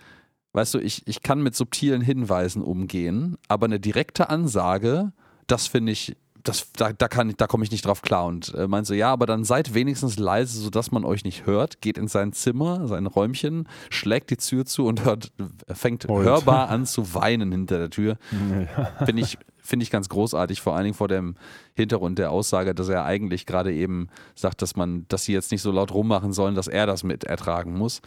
weißt 0.53 0.74
du, 0.74 0.78
ich, 0.78 1.07
ich 1.07 1.22
kann 1.22 1.42
mit 1.42 1.57
subtilen 1.57 2.03
Hinweisen 2.03 2.62
umgehen, 2.62 3.36
aber 3.49 3.64
eine 3.66 3.80
direkte 3.80 4.28
Ansage, 4.28 5.12
das 5.47 5.66
finde 5.66 5.92
ich, 5.92 6.16
das, 6.42 6.70
da, 6.72 6.92
da, 6.92 7.09
da 7.09 7.47
komme 7.47 7.64
ich 7.64 7.70
nicht 7.70 7.86
drauf 7.86 8.03
klar. 8.03 8.26
Und 8.26 8.53
äh, 8.55 8.68
meinst 8.68 8.90
du, 8.90 8.95
ja, 8.95 9.11
aber 9.11 9.24
dann 9.24 9.45
seid 9.45 9.72
wenigstens 9.72 10.18
leise, 10.18 10.61
sodass 10.61 10.92
man 10.92 11.05
euch 11.07 11.24
nicht 11.24 11.47
hört, 11.47 11.80
geht 11.80 11.97
in 11.97 12.07
sein 12.07 12.34
Zimmer, 12.34 12.86
sein 12.86 13.07
Räumchen, 13.07 13.66
schlägt 13.88 14.28
die 14.30 14.36
Tür 14.36 14.66
zu 14.66 14.86
und 14.86 15.07
hört, 15.07 15.32
fängt 15.72 16.07
Heult. 16.07 16.26
hörbar 16.26 16.68
an 16.68 16.84
zu 16.84 17.14
weinen 17.14 17.51
hinter 17.51 17.78
der 17.78 17.90
Tür. 17.90 18.18
Ja. 18.76 19.07
Finde 19.07 19.22
ich, 19.22 19.38
finde 19.64 19.82
ich 19.82 19.90
ganz 19.90 20.08
großartig, 20.08 20.60
vor 20.60 20.74
allen 20.74 20.84
Dingen 20.84 20.94
vor 20.94 21.08
dem 21.08 21.34
Hintergrund 21.74 22.18
der 22.18 22.30
Aussage, 22.30 22.74
dass 22.74 22.88
er 22.88 23.04
eigentlich 23.04 23.46
gerade 23.46 23.72
eben 23.72 24.08
sagt, 24.34 24.62
dass 24.62 24.76
man, 24.76 25.06
dass 25.08 25.24
sie 25.24 25.32
jetzt 25.32 25.50
nicht 25.50 25.62
so 25.62 25.72
laut 25.72 25.92
rummachen 25.92 26.32
sollen, 26.32 26.54
dass 26.54 26.68
er 26.68 26.86
das 26.86 27.02
mit 27.02 27.24
ertragen 27.24 27.76
muss. 27.76 28.00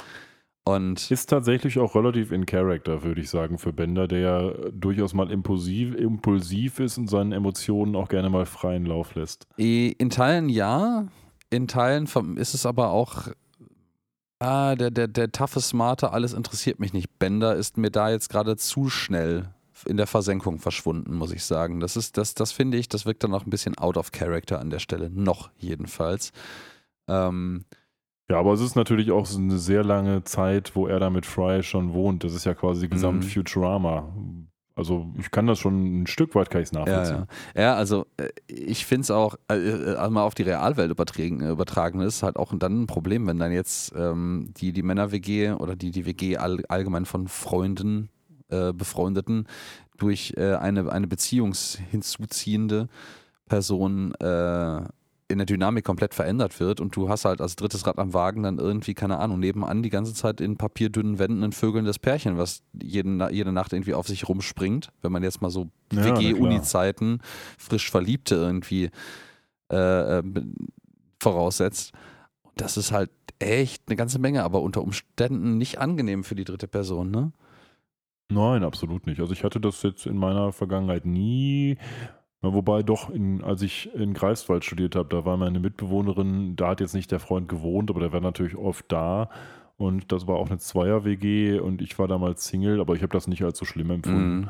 Und 0.63 1.09
ist 1.11 1.27
tatsächlich 1.27 1.79
auch 1.79 1.95
relativ 1.95 2.31
in 2.31 2.45
Character, 2.45 3.03
würde 3.03 3.21
ich 3.21 3.29
sagen, 3.29 3.57
für 3.57 3.71
Bender, 3.71 4.07
der 4.07 4.19
ja 4.19 4.51
durchaus 4.73 5.13
mal 5.13 5.31
impulsiv, 5.31 5.95
impulsiv 5.95 6.79
ist 6.79 6.97
und 6.97 7.09
seinen 7.09 7.31
Emotionen 7.31 7.95
auch 7.95 8.09
gerne 8.09 8.29
mal 8.29 8.45
freien 8.45 8.85
Lauf 8.85 9.15
lässt. 9.15 9.47
In 9.55 10.09
Teilen 10.09 10.49
ja, 10.49 11.07
in 11.49 11.69
Teilen 11.69 12.05
ist 12.35 12.53
es 12.53 12.65
aber 12.65 12.89
auch 12.91 13.29
Ah, 14.39 14.75
der, 14.75 14.91
der, 14.91 15.07
der 15.07 15.31
taffe, 15.31 15.59
smarte, 15.61 16.11
alles 16.11 16.33
interessiert 16.33 16.79
mich 16.79 16.93
nicht. 16.93 17.17
Bender 17.17 17.55
ist 17.55 17.77
mir 17.77 17.89
da 17.89 18.11
jetzt 18.11 18.29
gerade 18.29 18.55
zu 18.55 18.87
schnell 18.87 19.49
in 19.86 19.97
der 19.97 20.07
Versenkung 20.07 20.59
verschwunden, 20.59 21.15
muss 21.15 21.32
ich 21.32 21.43
sagen. 21.43 21.80
Das 21.80 21.95
ist, 21.95 22.17
das, 22.17 22.34
das 22.34 22.51
finde 22.51 22.78
ich, 22.78 22.89
das 22.89 23.05
wirkt 23.05 23.23
dann 23.23 23.34
auch 23.34 23.45
ein 23.45 23.49
bisschen 23.49 23.78
out 23.78 23.97
of 23.97 24.11
character 24.11 24.59
an 24.59 24.69
der 24.69 24.80
Stelle. 24.80 25.09
Noch 25.09 25.49
jedenfalls. 25.57 26.32
Ähm, 27.07 27.65
ja, 28.30 28.39
aber 28.39 28.53
es 28.53 28.61
ist 28.61 28.75
natürlich 28.75 29.11
auch 29.11 29.25
so 29.25 29.39
eine 29.39 29.57
sehr 29.57 29.84
lange 29.84 30.23
Zeit, 30.23 30.75
wo 30.75 30.88
er 30.88 30.99
da 30.99 31.09
mit 31.09 31.25
Fry 31.25 31.63
schon 31.63 31.93
wohnt. 31.93 32.23
Das 32.23 32.34
ist 32.34 32.45
ja 32.45 32.53
quasi 32.53 32.88
gesamt 32.88 33.23
mhm. 33.23 33.30
Futurama. 33.30 34.13
Also 34.78 35.11
ich 35.17 35.32
kann 35.32 35.47
das 35.47 35.57
schon 35.57 36.03
ein 36.03 36.07
Stück 36.07 36.36
weit 36.36 36.51
kann 36.51 36.61
ich 36.61 36.71
nachvollziehen. 36.71 37.25
Ja, 37.55 37.61
ja. 37.61 37.61
ja, 37.61 37.75
also 37.75 38.05
äh, 38.17 38.30
ich 38.47 38.86
finde 38.86 39.01
es 39.01 39.11
auch, 39.11 39.36
äh, 39.49 39.55
äh, 39.55 39.95
also 39.95 40.11
mal 40.11 40.21
auf 40.21 40.36
die 40.36 40.43
Realwelt 40.43 40.91
übertragen, 40.91 41.41
übertragen 41.41 42.01
ist 42.01 42.21
halt 42.21 42.36
auch 42.36 42.53
dann 42.55 42.84
ein 42.84 42.88
Problem, 42.88 43.25
wenn 43.25 43.39
dann 43.39 43.51
jetzt 43.51 43.93
ähm, 43.97 44.51
die, 44.57 44.73
die 44.73 44.84
Männer-WG 44.84 45.53
oder 45.53 45.75
die, 45.75 45.89
die 45.89 46.05
WG 46.05 46.38
all, 46.38 46.63
allgemein 46.67 47.05
von 47.05 47.28
Freunden, 47.28 48.09
äh, 48.49 48.73
Befreundeten 48.73 49.47
durch 49.97 50.33
äh, 50.37 50.55
eine, 50.55 50.91
eine 50.91 51.07
beziehungshinzuziehende 51.07 52.87
Person 53.47 54.13
äh, 54.15 54.81
in 55.29 55.39
der 55.39 55.45
Dynamik 55.45 55.83
komplett 55.83 56.13
verändert 56.13 56.59
wird 56.59 56.79
und 56.79 56.95
du 56.95 57.09
hast 57.09 57.25
halt 57.25 57.41
als 57.41 57.57
drittes 57.57 57.85
Rad 57.85 57.99
am 57.99 58.13
Wagen 58.13 58.43
dann 58.43 58.59
irgendwie, 58.59 58.93
keine 58.93 59.17
Ahnung, 59.17 59.39
nebenan 59.39 59.83
die 59.83 59.89
ganze 59.89 60.13
Zeit 60.13 60.39
in 60.39 60.55
papierdünnen 60.55 61.19
Wänden 61.19 61.43
ein 61.43 61.51
vögelndes 61.51 61.99
Pärchen, 61.99 62.37
was 62.37 62.61
jeden, 62.81 63.21
jede 63.31 63.51
Nacht 63.51 63.73
irgendwie 63.73 63.93
auf 63.93 64.07
sich 64.07 64.29
rumspringt, 64.29 64.89
wenn 65.01 65.11
man 65.11 65.23
jetzt 65.23 65.41
mal 65.41 65.49
so 65.49 65.67
ja, 65.91 66.05
WG-Uni-Zeiten 66.05 67.19
frisch 67.57 67.91
Verliebte 67.91 68.35
irgendwie 68.35 68.89
äh, 69.69 70.19
äh, 70.19 70.23
voraussetzt. 71.19 71.91
Das 72.55 72.77
ist 72.77 72.93
halt 72.93 73.11
echt 73.39 73.83
eine 73.87 73.97
ganze 73.97 74.19
Menge, 74.19 74.43
aber 74.43 74.61
unter 74.61 74.81
Umständen 74.81 75.57
nicht 75.57 75.77
angenehm 75.77 76.23
für 76.23 76.35
die 76.35 76.45
dritte 76.45 76.67
Person, 76.67 77.11
ne? 77.11 77.33
Nein, 78.30 78.63
absolut 78.63 79.07
nicht. 79.07 79.19
Also 79.19 79.34
ich 79.34 79.43
hatte 79.43 79.59
das 79.59 79.84
jetzt 79.84 80.05
in 80.05 80.17
meiner 80.17 80.51
Vergangenheit 80.51 81.05
nie 81.05 81.78
Wobei 82.41 82.84
doch, 82.84 83.09
in, 83.09 83.43
als 83.43 83.61
ich 83.63 83.93
in 83.95 84.13
Greifswald 84.13 84.63
studiert 84.63 84.95
habe, 84.95 85.09
da 85.09 85.25
war 85.25 85.38
meine 85.38 85.59
Mitbewohnerin, 85.59 86.55
da 86.55 86.69
hat 86.69 86.82
jetzt 86.82 86.93
nicht 86.93 87.11
der 87.11 87.19
Freund 87.19 87.49
gewohnt, 87.49 87.89
aber 87.89 87.99
der 87.99 88.13
war 88.13 88.21
natürlich 88.21 88.55
oft 88.55 88.86
da. 88.91 89.30
Und 89.75 90.11
das 90.11 90.28
war 90.28 90.38
auch 90.38 90.49
eine 90.49 90.57
Zweier-WG 90.57 91.59
und 91.59 91.82
ich 91.84 91.97
war 91.99 92.07
damals 92.07 92.47
Single, 92.47 92.80
aber 92.80 92.95
ich 92.95 93.03
habe 93.03 93.13
das 93.13 93.28
nicht 93.28 93.43
als 93.43 93.59
so 93.59 93.65
schlimm 93.65 93.91
empfunden. 93.91 94.41
Mm. 94.41 94.49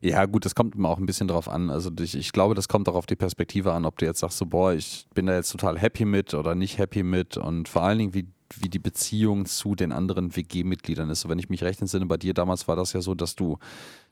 Ja, 0.00 0.24
gut, 0.24 0.44
das 0.44 0.54
kommt 0.54 0.74
immer 0.74 0.88
auch 0.88 0.98
ein 0.98 1.06
bisschen 1.06 1.28
drauf 1.28 1.48
an. 1.48 1.68
Also 1.70 1.90
ich, 2.00 2.14
ich, 2.14 2.32
glaube, 2.32 2.54
das 2.54 2.68
kommt 2.68 2.88
auch 2.88 2.94
auf 2.94 3.06
die 3.06 3.16
Perspektive 3.16 3.72
an, 3.72 3.84
ob 3.84 3.98
du 3.98 4.06
jetzt 4.06 4.20
sagst, 4.20 4.38
so, 4.38 4.46
boah, 4.46 4.72
ich 4.72 5.06
bin 5.14 5.26
da 5.26 5.34
jetzt 5.34 5.52
total 5.52 5.78
happy 5.78 6.04
mit 6.06 6.32
oder 6.32 6.54
nicht 6.54 6.78
happy 6.78 7.02
mit 7.02 7.36
und 7.36 7.68
vor 7.68 7.82
allen 7.82 7.98
Dingen, 7.98 8.14
wie, 8.14 8.28
wie 8.54 8.68
die 8.68 8.78
Beziehung 8.78 9.46
zu 9.46 9.74
den 9.74 9.92
anderen 9.92 10.36
WG-Mitgliedern 10.36 11.10
ist. 11.10 11.22
So, 11.22 11.28
wenn 11.28 11.38
ich 11.38 11.48
mich 11.48 11.62
recht 11.62 11.80
entsinne, 11.80 12.06
bei 12.06 12.16
dir 12.16 12.34
damals 12.34 12.68
war 12.68 12.76
das 12.76 12.92
ja 12.92 13.00
so, 13.00 13.14
dass 13.14 13.34
du 13.34 13.58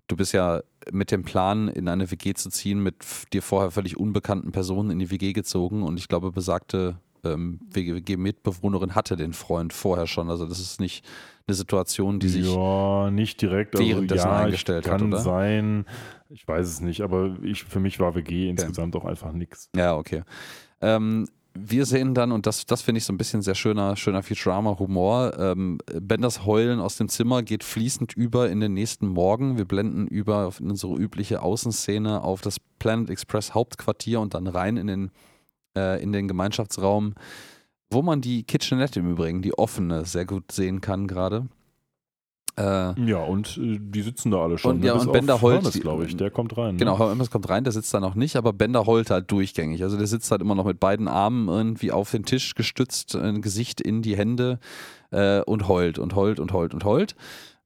du 0.06 0.16
bist 0.16 0.32
ja 0.32 0.62
mit 0.92 1.10
dem 1.10 1.22
Plan, 1.22 1.68
in 1.68 1.88
eine 1.88 2.10
WG 2.10 2.34
zu 2.34 2.50
ziehen, 2.50 2.82
mit 2.82 2.96
dir 3.32 3.42
vorher 3.42 3.70
völlig 3.70 3.96
unbekannten 3.96 4.52
Personen 4.52 4.90
in 4.90 4.98
die 4.98 5.10
WG 5.10 5.32
gezogen 5.32 5.82
und 5.82 5.98
ich 5.98 6.08
glaube, 6.08 6.30
besagte 6.30 6.98
ähm, 7.24 7.60
WG-Mitbewohnerin 7.70 8.94
hatte 8.94 9.16
den 9.16 9.32
Freund 9.32 9.72
vorher 9.72 10.06
schon. 10.06 10.28
Also 10.28 10.46
das 10.46 10.60
ist 10.60 10.80
nicht 10.80 11.04
eine 11.46 11.54
Situation, 11.54 12.20
die 12.20 12.28
sich 12.28 12.46
ja 12.46 13.10
nicht 13.10 13.40
direkt 13.40 13.76
also 13.76 13.88
währenddessen 13.88 14.28
ja, 14.28 14.38
eingestellt 14.40 14.84
kann 14.84 15.00
hat, 15.00 15.08
oder? 15.08 15.18
sein. 15.18 15.86
Ich 16.28 16.46
weiß 16.46 16.66
es 16.66 16.80
nicht, 16.80 17.00
aber 17.00 17.36
ich, 17.42 17.64
für 17.64 17.80
mich 17.80 18.00
war 18.00 18.14
WG 18.14 18.42
okay. 18.42 18.48
insgesamt 18.50 18.96
auch 18.96 19.04
einfach 19.04 19.32
nichts. 19.32 19.70
Ja, 19.74 19.96
okay. 19.96 20.22
Ähm, 20.80 21.26
wir 21.56 21.86
sehen 21.86 22.14
dann, 22.14 22.32
und 22.32 22.46
das, 22.46 22.66
das 22.66 22.82
finde 22.82 22.98
ich 22.98 23.04
so 23.04 23.12
ein 23.12 23.16
bisschen 23.16 23.40
sehr 23.40 23.54
schöner, 23.54 23.96
schöner 23.96 24.22
Futurama-Humor, 24.22 25.38
ähm, 25.38 25.78
Benders 26.00 26.44
Heulen 26.44 26.80
aus 26.80 26.96
dem 26.96 27.08
Zimmer 27.08 27.42
geht 27.42 27.62
fließend 27.62 28.12
über 28.14 28.50
in 28.50 28.60
den 28.60 28.74
nächsten 28.74 29.06
Morgen. 29.06 29.56
Wir 29.56 29.64
blenden 29.64 30.08
über 30.08 30.52
in 30.58 30.70
unsere 30.70 30.96
übliche 30.96 31.42
Außenszene 31.42 32.22
auf 32.22 32.40
das 32.40 32.58
Planet 32.80 33.10
Express 33.10 33.54
Hauptquartier 33.54 34.20
und 34.20 34.34
dann 34.34 34.48
rein 34.48 34.76
in 34.76 34.88
den, 34.88 35.10
äh, 35.76 36.02
in 36.02 36.12
den 36.12 36.26
Gemeinschaftsraum, 36.26 37.14
wo 37.90 38.02
man 38.02 38.20
die 38.20 38.42
Kitchenette 38.42 38.98
im 38.98 39.10
Übrigen, 39.10 39.40
die 39.40 39.56
offene, 39.56 40.04
sehr 40.04 40.26
gut 40.26 40.50
sehen 40.50 40.80
kann 40.80 41.06
gerade. 41.06 41.46
Äh, 42.56 43.00
ja, 43.04 43.18
und 43.18 43.58
äh, 43.58 43.78
die 43.80 44.02
sitzen 44.02 44.30
da 44.30 44.42
alle 44.42 44.58
schon. 44.58 44.76
Und, 44.76 44.80
ne? 44.80 44.86
ja, 44.86 44.92
und 44.94 45.12
Bender 45.12 45.40
Holt, 45.40 45.72
glaube 45.80 46.06
ich, 46.06 46.16
der 46.16 46.30
kommt 46.30 46.56
rein. 46.56 46.74
Ne? 46.74 46.78
Genau, 46.78 46.98
Hermes 46.98 47.30
kommt 47.30 47.48
rein, 47.48 47.64
der 47.64 47.72
sitzt 47.72 47.92
da 47.92 47.98
noch 47.98 48.14
nicht, 48.14 48.36
aber 48.36 48.52
Bender 48.52 48.86
Holt 48.86 49.10
halt 49.10 49.30
durchgängig. 49.30 49.82
Also 49.82 49.96
der 49.96 50.06
sitzt 50.06 50.30
halt 50.30 50.40
immer 50.40 50.54
noch 50.54 50.64
mit 50.64 50.78
beiden 50.78 51.08
Armen 51.08 51.48
irgendwie 51.48 51.90
auf 51.90 52.12
den 52.12 52.24
Tisch 52.24 52.54
gestützt, 52.54 53.16
ein 53.16 53.42
Gesicht 53.42 53.80
in 53.80 54.02
die 54.02 54.16
Hände 54.16 54.60
äh, 55.10 55.40
und 55.40 55.66
heult 55.66 55.98
und 55.98 56.14
heult 56.14 56.38
und 56.38 56.52
heult 56.52 56.74
und 56.74 56.84
heult. 56.84 57.16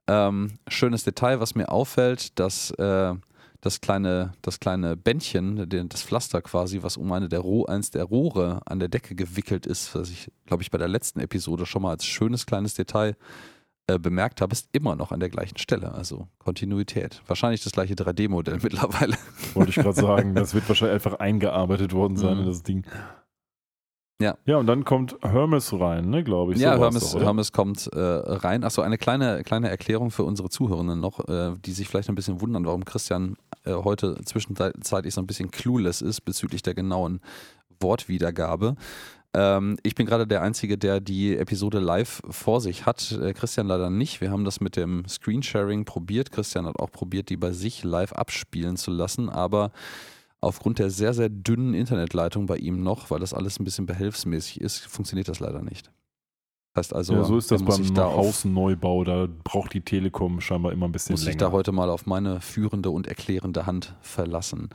Ähm, 0.07 0.53
schönes 0.69 1.05
Detail, 1.05 1.41
was 1.41 1.55
mir 1.55 1.71
auffällt, 1.71 2.39
dass 2.39 2.71
äh, 2.71 3.15
das 3.61 3.81
kleine, 3.83 4.33
das 4.41 4.59
kleine 4.61 4.97
Bändchen, 4.97 5.69
das 5.89 6.03
Pflaster 6.03 6.41
quasi, 6.41 6.83
was 6.83 6.97
um 6.97 7.13
eine 7.13 7.29
der 7.29 7.41
Roh, 7.41 7.67
eins 7.67 7.91
der 7.91 8.05
Rohre 8.05 8.61
an 8.65 8.79
der 8.79 8.89
Decke 8.89 9.15
gewickelt 9.15 9.67
ist, 9.67 9.95
was 9.95 10.11
ich, 10.11 10.31
glaube 10.47 10.63
ich, 10.63 10.71
bei 10.71 10.79
der 10.79 10.89
letzten 10.89 11.21
Episode 11.21 11.67
schon 11.67 11.83
mal 11.83 11.91
als 11.91 12.07
schönes 12.07 12.47
kleines 12.47 12.75
Detail 12.75 13.17
äh, 13.89 13.99
bemerkt 13.99 14.41
habe, 14.43 14.53
ist 14.53 14.69
immer 14.73 14.97
noch 14.97 15.13
an 15.13 15.21
der 15.21 15.31
gleichen 15.31 15.57
Stelle. 15.59 15.93
Also 15.93 16.29
Kontinuität. 16.39 17.23
Wahrscheinlich 17.27 17.63
das 17.65 17.73
gleiche 17.73 17.95
3D-Modell 17.95 18.59
mittlerweile. 18.63 19.17
Wollte 19.55 19.71
ich 19.71 19.77
gerade 19.77 19.99
sagen. 19.99 20.35
Das 20.35 20.55
wird 20.55 20.69
wahrscheinlich 20.69 20.95
einfach 20.95 21.19
eingearbeitet 21.19 21.95
worden 21.95 22.17
sein 22.17 22.35
mhm. 22.35 22.41
in 22.41 22.47
das 22.47 22.63
Ding. 22.63 22.85
Ja. 24.21 24.37
Ja, 24.47 24.57
und 24.57 24.67
dann 24.67 24.85
kommt 24.85 25.17
Hermes 25.23 25.73
rein, 25.73 26.11
ne, 26.11 26.25
glaube 26.25 26.53
ich. 26.53 26.59
Ja, 26.59 26.75
so 26.77 26.83
Hermes, 26.83 27.13
doch, 27.13 27.21
Hermes 27.21 27.53
kommt 27.53 27.87
äh, 27.93 27.99
rein. 27.99 28.65
Achso, 28.65 28.83
eine 28.83 28.99
kleine, 28.99 29.43
kleine 29.45 29.71
Erklärung 29.71 30.11
für 30.11 30.25
unsere 30.25 30.51
Zuhörenden 30.51 31.01
noch, 31.01 31.27
äh, 31.29 31.55
die 31.65 31.73
sich 31.73 31.89
vielleicht 31.89 32.09
ein 32.09 32.15
bisschen 32.15 32.41
wundern, 32.41 32.67
warum 32.67 32.85
Christian 32.85 33.37
äh, 33.65 33.73
heute 33.73 34.17
zwischenzeitlich 34.25 35.15
so 35.15 35.21
ein 35.21 35.27
bisschen 35.27 35.51
clueless 35.51 36.03
ist 36.03 36.23
bezüglich 36.23 36.63
der 36.63 36.75
genauen 36.75 37.21
Wortwiedergabe. 37.81 38.75
Ähm, 39.39 39.77
ich 39.85 39.95
bin 39.95 40.05
gerade 40.05 40.27
der 40.27 40.43
Einzige, 40.43 40.77
der 40.77 41.01
die 41.01 41.37
Episode 41.37 41.79
live 41.79 42.21
vor 42.29 42.61
sich 42.61 42.87
hat. 42.87 43.13
Äh, 43.13 43.33
Christian 43.35 43.69
leider 43.69 43.89
nicht. 43.89 44.21
Wir 44.21 44.33
haben 44.33 44.45
das 44.45 44.61
mit 44.61 44.75
dem 44.75 45.07
Screensharing 45.07 45.85
probiert. 45.85 46.33
Christian 46.33 46.67
hat 46.67 46.81
auch 46.81 46.91
probiert, 46.91 47.29
die 47.29 47.37
bei 47.37 47.53
sich 47.53 47.85
live 47.85 48.13
abspielen 48.13 48.77
zu 48.77 48.91
lassen, 48.91 49.29
aber 49.29 49.71
aufgrund 50.41 50.81
der 50.81 50.91
sehr, 50.91 51.15
sehr 51.15 51.29
dünnen 51.29 51.75
Internetleitung 51.75 52.47
bei 52.47 52.57
ihm 52.57 52.83
noch, 52.83 53.11
weil 53.11 53.21
das 53.21 53.33
alles 53.33 53.61
ein 53.61 53.65
bisschen 53.65 53.87
behelfsmäßig 53.87 54.61
ist, 54.61 54.87
funktioniert 54.87 55.29
das 55.29 55.39
leider 55.39 55.63
nicht. 55.63 55.93
Heißt 56.77 56.93
also, 56.93 57.15
ja, 57.15 57.25
so 57.25 57.39
ist 57.39 57.51
das 57.51 57.63
beim 57.63 57.95
da 57.95 58.05
Hausneubau, 58.05 59.05
da 59.05 59.29
braucht 59.45 59.73
die 59.73 59.81
Telekom 59.81 60.41
scheinbar 60.41 60.73
immer 60.73 60.87
ein 60.87 60.93
bisschen 60.93 61.15
muss 61.15 61.23
länger. 61.23 61.35
Muss 61.35 61.35
ich 61.35 61.39
da 61.39 61.53
heute 61.53 61.73
mal 61.73 61.91
auf 61.91 62.07
meine 62.07 62.41
führende 62.41 62.91
und 62.91 63.07
erklärende 63.07 63.67
Hand 63.67 63.95
verlassen. 64.01 64.69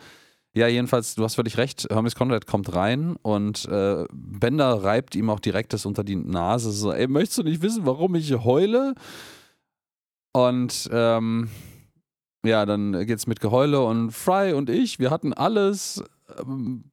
Ja, 0.55 0.67
jedenfalls, 0.67 1.15
du 1.15 1.23
hast 1.23 1.35
völlig 1.35 1.57
recht. 1.57 1.87
Hermes 1.89 2.13
Conrad 2.15 2.45
kommt 2.45 2.75
rein 2.75 3.15
und 3.23 3.65
äh, 3.65 4.05
Bender 4.11 4.83
reibt 4.83 5.15
ihm 5.15 5.31
auch 5.31 5.39
direkt 5.39 5.73
das 5.73 5.85
unter 5.85 6.03
die 6.03 6.15
Nase. 6.15 6.71
So, 6.71 6.91
ey, 6.91 7.07
möchtest 7.07 7.39
du 7.39 7.43
nicht 7.43 7.63
wissen, 7.63 7.85
warum 7.85 8.13
ich 8.13 8.31
heule? 8.31 8.93
Und 10.31 10.89
ähm, 10.91 11.49
ja, 12.45 12.65
dann 12.65 13.05
geht's 13.07 13.25
mit 13.25 13.39
Geheule 13.39 13.81
und 13.83 14.11
Fry 14.11 14.53
und 14.53 14.69
ich, 14.69 14.99
wir 14.99 15.09
hatten 15.09 15.33
alles. 15.33 16.03
Ähm, 16.39 16.85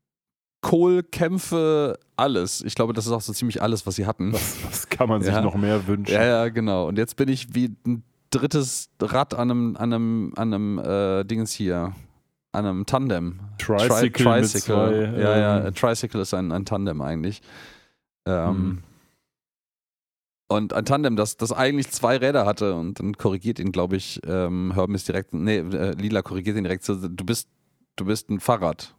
Kohlkämpfe, 0.63 1.99
alles. 2.17 2.63
Ich 2.63 2.75
glaube, 2.75 2.93
das 2.93 3.07
ist 3.07 3.13
auch 3.13 3.23
so 3.23 3.33
ziemlich 3.33 3.63
alles, 3.63 3.87
was 3.87 3.97
sie 3.97 4.07
hatten. 4.07 4.33
Was, 4.33 4.57
was 4.65 4.89
kann 4.89 5.09
man 5.09 5.23
sich 5.23 5.33
ja. 5.33 5.41
noch 5.41 5.55
mehr 5.55 5.87
wünschen? 5.87 6.13
Ja, 6.13 6.25
ja, 6.25 6.49
genau. 6.49 6.89
Und 6.89 6.99
jetzt 6.99 7.17
bin 7.17 7.29
ich 7.29 7.55
wie 7.55 7.75
ein 7.87 8.03
drittes 8.31 8.91
Rad 9.01 9.35
an 9.35 9.51
einem, 9.51 9.77
an 9.77 9.93
einem, 9.93 10.33
an 10.37 10.55
einem 10.55 10.79
äh, 10.79 11.25
Dingens 11.25 11.53
hier 11.53 11.95
einem 12.53 12.87
Tandem. 12.87 13.41
Tricycle. 13.59 14.11
Tri 14.11 14.23
Tricycle. 14.23 15.13
Zwei, 15.13 15.21
ja, 15.21 15.39
ja, 15.39 15.67
ähm, 15.67 15.75
Tricycle 15.75 16.21
ist 16.21 16.35
ein, 16.35 16.53
ein 16.53 16.65
Tandem 16.65 17.01
eigentlich. 17.01 17.43
Ähm, 18.27 18.57
mhm. 18.57 18.83
Und 20.49 20.73
ein 20.73 20.85
Tandem, 20.85 21.15
das, 21.15 21.37
das 21.37 21.53
eigentlich 21.53 21.91
zwei 21.91 22.17
Räder 22.17 22.45
hatte 22.45 22.75
und 22.75 22.99
dann 22.99 23.17
korrigiert 23.17 23.61
ihn, 23.61 23.71
glaube 23.71 23.97
ich, 23.97 24.21
ähm, 24.27 24.73
Hermes 24.75 25.05
direkt, 25.05 25.33
nee, 25.33 25.59
äh, 25.59 25.93
Lila 25.93 26.23
korrigiert 26.23 26.57
ihn 26.57 26.65
direkt 26.65 26.83
so, 26.83 26.97
du 26.97 27.25
bist, 27.25 27.49
du 27.95 28.05
bist 28.05 28.29
ein 28.31 28.41
Fahrrad. 28.41 28.95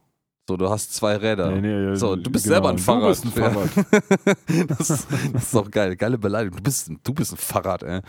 So, 0.47 0.55
du 0.57 0.69
hast 0.69 0.93
zwei 0.93 1.17
Räder. 1.17 1.51
Nee, 1.51 1.61
nee, 1.61 1.95
so, 1.95 2.15
du 2.15 2.31
bist 2.31 2.45
genau, 2.45 2.55
selber 2.55 2.69
ein 2.69 2.77
Fahrrad. 2.77 3.03
Du 3.03 3.07
bist 3.09 3.25
ein 3.25 3.31
Fahrrad. 3.31 3.69
das, 4.69 4.87
das, 5.33 5.43
ist 5.43 5.53
doch 5.53 5.69
geil, 5.69 5.95
geile 5.97 6.17
Beleidigung. 6.17 6.57
Du 6.57 6.63
bist, 6.63 6.89
du 7.03 7.13
bist 7.13 7.33
ein 7.33 7.37
Fahrrad, 7.37 7.83
ey. 7.83 7.99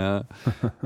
Ja, 0.00 0.24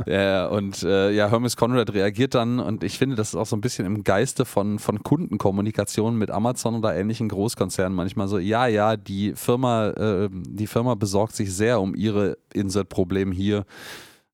ja 0.06 0.46
und 0.46 0.82
äh, 0.82 1.10
ja, 1.10 1.30
Hermes 1.30 1.56
Conrad 1.56 1.92
reagiert 1.92 2.34
dann 2.34 2.58
und 2.58 2.82
ich 2.82 2.98
finde, 2.98 3.16
das 3.16 3.28
ist 3.28 3.34
auch 3.34 3.46
so 3.46 3.56
ein 3.56 3.60
bisschen 3.60 3.84
im 3.84 4.04
Geiste 4.04 4.44
von, 4.44 4.78
von 4.78 5.02
Kundenkommunikation 5.02 6.16
mit 6.16 6.30
Amazon 6.30 6.76
oder 6.76 6.94
ähnlichen 6.94 7.28
Großkonzernen 7.28 7.94
manchmal 7.94 8.28
so, 8.28 8.38
ja, 8.38 8.66
ja, 8.66 8.96
die 8.96 9.34
Firma, 9.34 9.88
äh, 9.90 10.28
die 10.32 10.66
Firma 10.66 10.94
besorgt 10.94 11.34
sich 11.34 11.54
sehr 11.54 11.80
um 11.80 11.94
ihre 11.94 12.38
Insert-Problem 12.54 13.32
hier. 13.32 13.64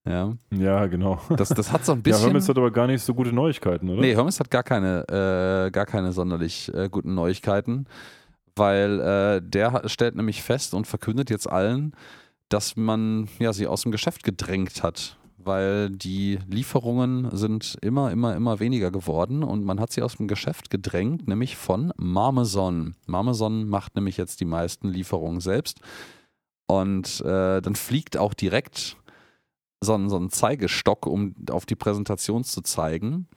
Ja. 0.08 0.32
ja, 0.50 0.86
genau. 0.86 1.20
Das, 1.36 1.50
das 1.50 1.70
hat 1.70 1.84
so 1.84 1.92
ein 1.92 2.02
bisschen. 2.02 2.22
Ja, 2.22 2.26
Hermes 2.28 2.48
hat 2.48 2.56
aber 2.56 2.70
gar 2.70 2.86
nicht 2.86 3.02
so 3.02 3.12
gute 3.14 3.32
Neuigkeiten, 3.32 3.90
oder? 3.90 4.00
Nee, 4.00 4.14
Hermes 4.14 4.40
hat 4.40 4.50
gar 4.50 4.62
keine, 4.62 5.02
äh, 5.08 5.70
gar 5.70 5.84
keine 5.84 6.12
sonderlich 6.12 6.72
äh, 6.72 6.88
guten 6.88 7.14
Neuigkeiten, 7.14 7.86
weil 8.56 9.00
äh, 9.00 9.42
der 9.42 9.82
stellt 9.86 10.16
nämlich 10.16 10.42
fest 10.42 10.72
und 10.72 10.86
verkündet 10.86 11.28
jetzt 11.28 11.50
allen, 11.50 11.92
dass 12.48 12.76
man 12.76 13.28
ja, 13.38 13.52
sie 13.52 13.66
aus 13.66 13.82
dem 13.82 13.92
Geschäft 13.92 14.22
gedrängt 14.22 14.82
hat, 14.82 15.16
weil 15.36 15.90
die 15.90 16.38
Lieferungen 16.48 17.28
sind 17.36 17.78
immer, 17.80 18.10
immer, 18.10 18.34
immer 18.34 18.60
weniger 18.60 18.90
geworden 18.90 19.42
und 19.42 19.64
man 19.64 19.80
hat 19.80 19.92
sie 19.92 20.02
aus 20.02 20.16
dem 20.16 20.28
Geschäft 20.28 20.70
gedrängt, 20.70 21.28
nämlich 21.28 21.56
von 21.56 21.92
Marmeson. 21.96 22.94
Marmeson 23.06 23.68
macht 23.68 23.94
nämlich 23.94 24.16
jetzt 24.16 24.40
die 24.40 24.46
meisten 24.46 24.88
Lieferungen 24.88 25.40
selbst 25.40 25.80
und 26.66 27.20
äh, 27.20 27.60
dann 27.60 27.74
fliegt 27.74 28.16
auch 28.16 28.34
direkt 28.34 28.96
so 29.80 29.94
ein, 29.94 30.08
so 30.08 30.16
ein 30.16 30.30
Zeigestock, 30.30 31.06
um 31.06 31.34
auf 31.50 31.66
die 31.66 31.76
Präsentation 31.76 32.44
zu 32.44 32.62
zeigen, 32.62 33.28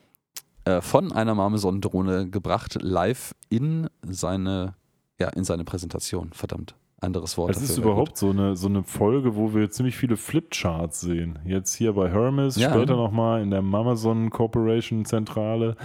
äh, 0.65 0.81
von 0.81 1.11
einer 1.11 1.35
Marmeson-Drohne 1.35 2.29
gebracht, 2.29 2.77
live 2.81 3.35
in 3.49 3.89
seine, 4.01 4.75
ja, 5.19 5.29
in 5.29 5.43
seine 5.43 5.63
Präsentation. 5.65 6.31
Verdammt 6.33 6.75
anderes 7.01 7.37
Wort. 7.37 7.51
Es 7.51 7.61
ist 7.61 7.77
überhaupt 7.77 8.17
so 8.17 8.29
eine, 8.29 8.55
so 8.55 8.67
eine 8.67 8.83
Folge, 8.83 9.35
wo 9.35 9.53
wir 9.53 9.69
ziemlich 9.69 9.97
viele 9.97 10.17
Flipcharts 10.17 11.01
sehen. 11.01 11.39
Jetzt 11.45 11.73
hier 11.73 11.93
bei 11.93 12.09
Hermes, 12.09 12.55
ja. 12.55 12.69
später 12.69 12.95
nochmal 12.95 13.41
in 13.41 13.49
der 13.49 13.59
Amazon 13.59 14.29
Corporation 14.29 15.05
Zentrale. 15.05 15.75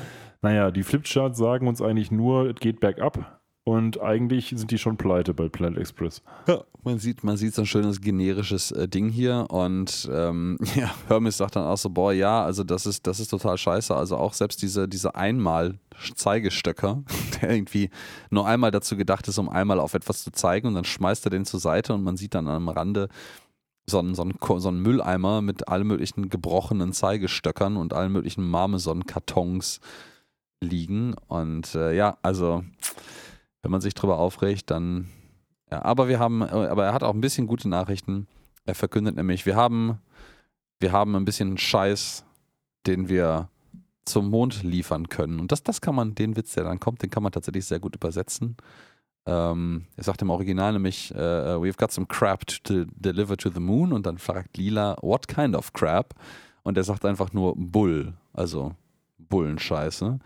Naja, 0.43 0.71
die 0.71 0.83
Flipcharts 0.83 1.39
sagen 1.39 1.67
uns 1.67 1.81
eigentlich 1.81 2.11
nur, 2.11 2.51
es 2.51 2.61
geht 2.61 2.81
bergab. 2.81 3.41
Und 3.69 4.01
eigentlich 4.01 4.55
sind 4.55 4.71
die 4.71 4.79
schon 4.79 4.97
pleite 4.97 5.35
bei 5.35 5.49
Planet 5.49 5.79
Express. 5.79 6.23
Ja, 6.47 6.63
man 6.85 7.01
sieht, 7.01 7.25
man 7.25 7.37
sieht 7.37 7.53
so 7.53 7.63
ein 7.63 7.67
schönes 7.67 8.01
generisches 8.01 8.71
äh, 8.71 8.87
Ding 8.87 9.09
hier 9.09 9.47
und 9.51 10.09
ähm, 10.13 10.57
ja, 10.77 10.95
Hermes 11.09 11.37
sagt 11.37 11.57
dann 11.57 11.65
auch 11.65 11.77
so, 11.77 11.91
boah, 11.91 12.13
ja, 12.13 12.45
also 12.45 12.63
das 12.63 12.87
ist, 12.87 13.09
das 13.09 13.19
ist 13.19 13.27
total 13.27 13.59
scheiße. 13.59 13.93
Also 13.93 14.19
auch 14.19 14.35
selbst 14.35 14.63
diese, 14.63 14.87
diese 14.87 15.17
Einmal-Zeigestöcker, 15.17 17.03
der 17.43 17.51
irgendwie 17.51 17.91
nur 18.31 18.47
einmal 18.47 18.71
dazu 18.71 18.97
gedacht 18.97 19.27
ist, 19.27 19.37
um 19.37 19.49
einmal 19.49 19.81
auf 19.81 19.95
etwas 19.95 20.23
zu 20.23 20.31
zeigen 20.31 20.69
und 20.69 20.75
dann 20.75 20.85
schmeißt 20.85 21.27
er 21.27 21.31
den 21.31 21.45
zur 21.45 21.59
Seite 21.59 21.93
und 21.93 22.05
man 22.05 22.17
sieht 22.17 22.37
dann 22.37 22.47
am 22.47 22.69
Rande 22.69 23.09
so 23.91 23.99
einen, 23.99 24.15
so 24.15 24.23
einen, 24.23 24.39
so 24.61 24.69
einen 24.69 24.81
Mülleimer 24.81 25.43
mit 25.43 25.67
allen 25.67 25.89
möglichen 25.89 26.29
gebrochenen 26.29 26.93
Zeigestöckern 26.93 27.77
und 27.77 27.95
allen 27.95 28.13
möglichen 28.13 28.49
Marmeson-Kartons 28.49 29.81
liegen. 30.61 31.15
Und 31.27 31.75
äh, 31.75 31.97
ja, 31.97 32.17
also 32.23 32.63
wenn 33.67 33.73
man 33.73 33.81
sich 33.81 33.95
drüber 33.95 34.21
aufregt, 34.21 34.71
dann. 34.71 35.09
Ja, 35.73 35.85
aber 35.85 36.07
wir 36.07 36.21
haben, 36.21 36.45
aber 36.45 36.85
er 36.85 36.93
hat 36.93 37.03
auch 37.03 37.13
ein 37.13 37.21
bisschen 37.21 37.49
gute 37.49 37.69
Nachrichten. 37.69 38.29
Er 38.65 38.77
verkündet 38.77 39.17
nämlich, 39.17 39.45
wir 39.45 39.57
haben, 39.57 39.99
wir 40.79 40.93
haben 40.93 41.17
ein 41.17 41.25
bisschen 41.25 41.59
Scheiß, 41.59 42.25
den 42.87 43.09
wir 43.09 43.49
zum 44.05 44.31
Mond 44.31 44.63
liefern 44.63 45.09
können. 45.09 45.41
Und 45.41 45.51
das, 45.51 45.65
das 45.65 45.81
kann 45.81 45.97
man, 45.97 46.15
den 46.15 46.37
Witz, 46.37 46.55
der 46.55 46.63
dann 46.63 46.79
kommt, 46.79 47.03
den 47.03 47.11
kann 47.11 47.25
man 47.25 47.33
tatsächlich 47.33 47.65
sehr 47.65 47.81
gut 47.81 47.97
übersetzen. 47.97 48.57
Ähm, 49.27 49.87
er 49.97 50.05
sagt 50.05 50.23
im 50.23 50.31
Original 50.31 50.73
nämlich, 50.73 51.13
uh, 51.13 51.59
we've 51.59 51.77
got 51.77 51.91
some 51.91 52.07
crap 52.07 52.47
to 52.47 52.85
deliver 52.95 53.37
to 53.37 53.51
the 53.51 53.59
moon. 53.59 53.93
Und 53.93 54.07
dann 54.07 54.19
fragt 54.19 54.57
Lila, 54.59 54.97
what 55.03 55.27
kind 55.27 55.57
of 55.57 55.73
crap? 55.73 56.15
Und 56.63 56.77
er 56.77 56.85
sagt 56.85 57.05
einfach 57.05 57.33
nur 57.33 57.55
Bull, 57.57 58.15
also 58.33 58.77
Bullenscheiße. 59.19 60.21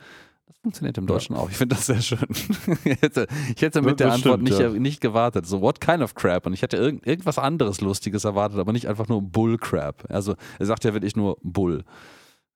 Das 0.61 0.65
funktioniert 0.65 0.99
im 0.99 1.07
Deutschen 1.07 1.37
ja. 1.37 1.41
auch. 1.41 1.51
Ich 1.51 1.57
finde 1.57 1.75
das 1.75 1.87
sehr 1.87 2.03
schön. 2.03 2.19
ich, 2.85 3.01
hätte, 3.01 3.27
ich 3.57 3.63
hätte 3.63 3.81
mit 3.81 3.93
das, 3.93 3.97
der 3.97 4.13
Antwort 4.13 4.41
stimmt, 4.41 4.43
nicht, 4.43 4.61
ja. 4.61 4.69
nicht 4.69 5.01
gewartet. 5.01 5.47
So, 5.47 5.63
what 5.63 5.81
kind 5.81 6.03
of 6.03 6.15
crap? 6.15 6.45
Und 6.45 6.53
ich 6.53 6.61
hätte 6.61 6.77
irgend, 6.77 7.07
irgendwas 7.07 7.39
anderes 7.39 7.81
Lustiges 7.81 8.25
erwartet, 8.25 8.59
aber 8.59 8.73
nicht 8.73 8.87
einfach 8.87 9.09
nur 9.09 9.23
Bull 9.23 9.57
crap. 9.57 10.05
Also, 10.11 10.35
er 10.59 10.67
sagt 10.67 10.85
ja 10.85 10.93
wirklich 10.93 11.17
nur 11.17 11.39
Bull. 11.43 11.85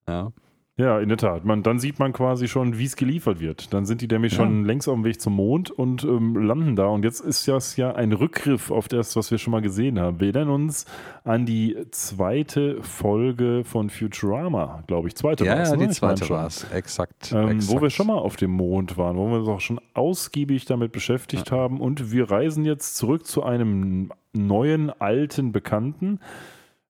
Ja. 0.06 0.32
Ja, 0.76 0.98
in 0.98 1.08
der 1.08 1.18
Tat. 1.18 1.44
Man, 1.44 1.62
dann 1.62 1.78
sieht 1.78 2.00
man 2.00 2.12
quasi 2.12 2.48
schon, 2.48 2.78
wie 2.78 2.84
es 2.84 2.96
geliefert 2.96 3.38
wird. 3.38 3.72
Dann 3.72 3.86
sind 3.86 4.00
die 4.00 4.08
nämlich 4.08 4.32
ja. 4.32 4.38
schon 4.38 4.64
längst 4.64 4.88
auf 4.88 4.94
dem 4.96 5.04
Weg 5.04 5.20
zum 5.20 5.34
Mond 5.34 5.70
und 5.70 6.02
ähm, 6.02 6.36
landen 6.36 6.74
da. 6.74 6.86
Und 6.86 7.04
jetzt 7.04 7.20
ist 7.20 7.46
das 7.46 7.76
ja 7.76 7.94
ein 7.94 8.12
Rückgriff 8.12 8.72
auf 8.72 8.88
das, 8.88 9.14
was 9.14 9.30
wir 9.30 9.38
schon 9.38 9.52
mal 9.52 9.62
gesehen 9.62 10.00
haben. 10.00 10.18
Wir 10.18 10.34
erinnern 10.34 10.48
uns 10.48 10.86
an 11.22 11.46
die 11.46 11.76
zweite 11.92 12.82
Folge 12.82 13.62
von 13.64 13.88
Futurama, 13.88 14.82
glaube 14.88 15.06
ich. 15.06 15.14
Zweite 15.14 15.44
ja, 15.44 15.54
war 15.54 15.62
es. 15.62 15.70
Ja, 15.70 15.76
ne? 15.76 15.86
die 15.86 15.94
zweite 15.94 16.28
war 16.28 16.48
es, 16.48 16.68
exakt, 16.72 17.30
ähm, 17.32 17.50
exakt, 17.50 17.72
Wo 17.72 17.80
wir 17.80 17.90
schon 17.90 18.08
mal 18.08 18.18
auf 18.18 18.34
dem 18.34 18.50
Mond 18.50 18.98
waren, 18.98 19.16
wo 19.16 19.28
wir 19.28 19.38
uns 19.38 19.48
auch 19.48 19.60
schon 19.60 19.80
ausgiebig 19.94 20.64
damit 20.64 20.90
beschäftigt 20.90 21.52
ja. 21.52 21.56
haben. 21.56 21.80
Und 21.80 22.10
wir 22.10 22.32
reisen 22.32 22.64
jetzt 22.64 22.96
zurück 22.96 23.26
zu 23.26 23.44
einem 23.44 24.10
neuen, 24.32 24.90
alten 24.90 25.52
Bekannten. 25.52 26.18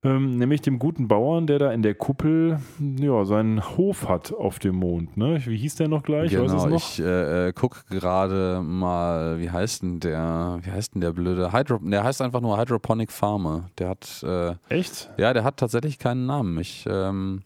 Ähm, 0.04 0.36
nämlich 0.36 0.60
dem 0.60 0.78
guten 0.78 1.08
Bauern, 1.08 1.46
der 1.46 1.58
da 1.58 1.72
in 1.72 1.82
der 1.82 1.94
Kuppel 1.94 2.58
ja, 2.78 3.24
seinen 3.24 3.76
Hof 3.76 4.08
hat 4.08 4.32
auf 4.34 4.58
dem 4.58 4.76
Mond. 4.76 5.16
Ne? 5.16 5.40
Wie 5.46 5.56
hieß 5.56 5.76
der 5.76 5.88
noch 5.88 6.02
gleich? 6.02 6.30
Genau, 6.30 6.66
noch? 6.66 6.76
ich 6.76 7.00
äh, 7.00 7.48
äh 7.48 7.52
gucke 7.52 7.80
gerade 7.88 8.60
mal, 8.62 9.40
wie 9.40 9.50
heißt 9.50 9.82
denn 9.82 10.00
der, 10.00 10.58
wie 10.62 10.70
heißt 10.70 10.94
denn 10.94 11.00
der 11.00 11.12
blöde 11.12 11.52
Hydro, 11.52 11.78
der 11.78 12.04
heißt 12.04 12.20
einfach 12.20 12.42
nur 12.42 12.58
Hydroponic 12.58 13.10
Farmer. 13.10 13.70
Der 13.78 13.88
hat 13.88 14.22
äh, 14.22 14.54
Echt? 14.68 15.10
Ja, 15.16 15.32
der 15.32 15.42
hat 15.42 15.56
tatsächlich 15.56 15.98
keinen 15.98 16.26
Namen. 16.26 16.58
Ich 16.58 16.84
ähm, 16.86 17.42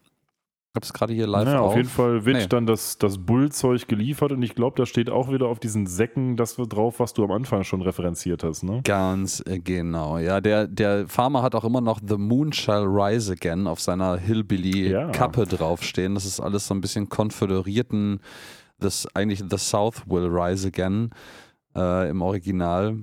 habe 0.78 0.84
es 0.84 0.92
gerade 0.92 1.12
hier 1.12 1.26
live 1.26 1.44
naja, 1.44 1.60
auf. 1.60 1.70
auf 1.70 1.76
jeden 1.76 1.88
Fall 1.88 2.24
wird 2.24 2.36
nee. 2.36 2.46
dann 2.46 2.66
das, 2.66 2.98
das 2.98 3.18
Bullzeug 3.18 3.88
geliefert 3.88 4.30
und 4.30 4.42
ich 4.42 4.54
glaube, 4.54 4.76
da 4.76 4.86
steht 4.86 5.10
auch 5.10 5.30
wieder 5.30 5.46
auf 5.48 5.58
diesen 5.58 5.86
Säcken 5.86 6.36
das 6.36 6.54
drauf, 6.56 7.00
was 7.00 7.14
du 7.14 7.24
am 7.24 7.32
Anfang 7.32 7.64
schon 7.64 7.82
referenziert 7.82 8.44
hast, 8.44 8.62
ne? 8.62 8.80
Ganz 8.84 9.42
äh, 9.46 9.58
genau, 9.58 10.18
ja. 10.18 10.40
Der, 10.40 10.68
der 10.68 11.08
Farmer 11.08 11.42
hat 11.42 11.56
auch 11.56 11.64
immer 11.64 11.80
noch 11.80 12.00
The 12.06 12.16
Moon 12.16 12.52
Shall 12.52 12.84
Rise 12.84 13.32
Again 13.32 13.66
auf 13.66 13.80
seiner 13.80 14.18
Hillbilly-Kappe 14.18 15.40
ja. 15.40 15.46
draufstehen. 15.46 16.14
Das 16.14 16.24
ist 16.24 16.38
alles 16.38 16.68
so 16.68 16.74
ein 16.74 16.80
bisschen 16.80 17.08
konföderierten, 17.08 18.20
das 18.78 19.08
eigentlich 19.14 19.42
The 19.50 19.58
South 19.58 20.02
Will 20.06 20.28
Rise 20.28 20.68
Again 20.68 21.10
äh, 21.74 22.08
im 22.08 22.22
Original 22.22 22.98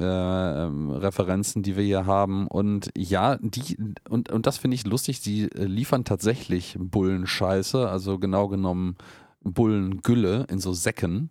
äh, 0.00 0.04
ähm, 0.04 0.90
Referenzen, 0.90 1.62
die 1.62 1.76
wir 1.76 1.84
hier 1.84 2.06
haben. 2.06 2.48
Und 2.48 2.90
ja, 2.96 3.36
die, 3.40 3.76
und, 4.08 4.30
und 4.30 4.46
das 4.46 4.58
finde 4.58 4.74
ich 4.74 4.86
lustig, 4.86 5.20
sie 5.20 5.44
äh, 5.44 5.64
liefern 5.64 6.04
tatsächlich 6.04 6.76
Bullenscheiße, 6.78 7.88
also 7.88 8.18
genau 8.18 8.48
genommen 8.48 8.96
Bullengülle 9.40 10.46
in 10.48 10.58
so 10.58 10.72
Säcken. 10.72 11.28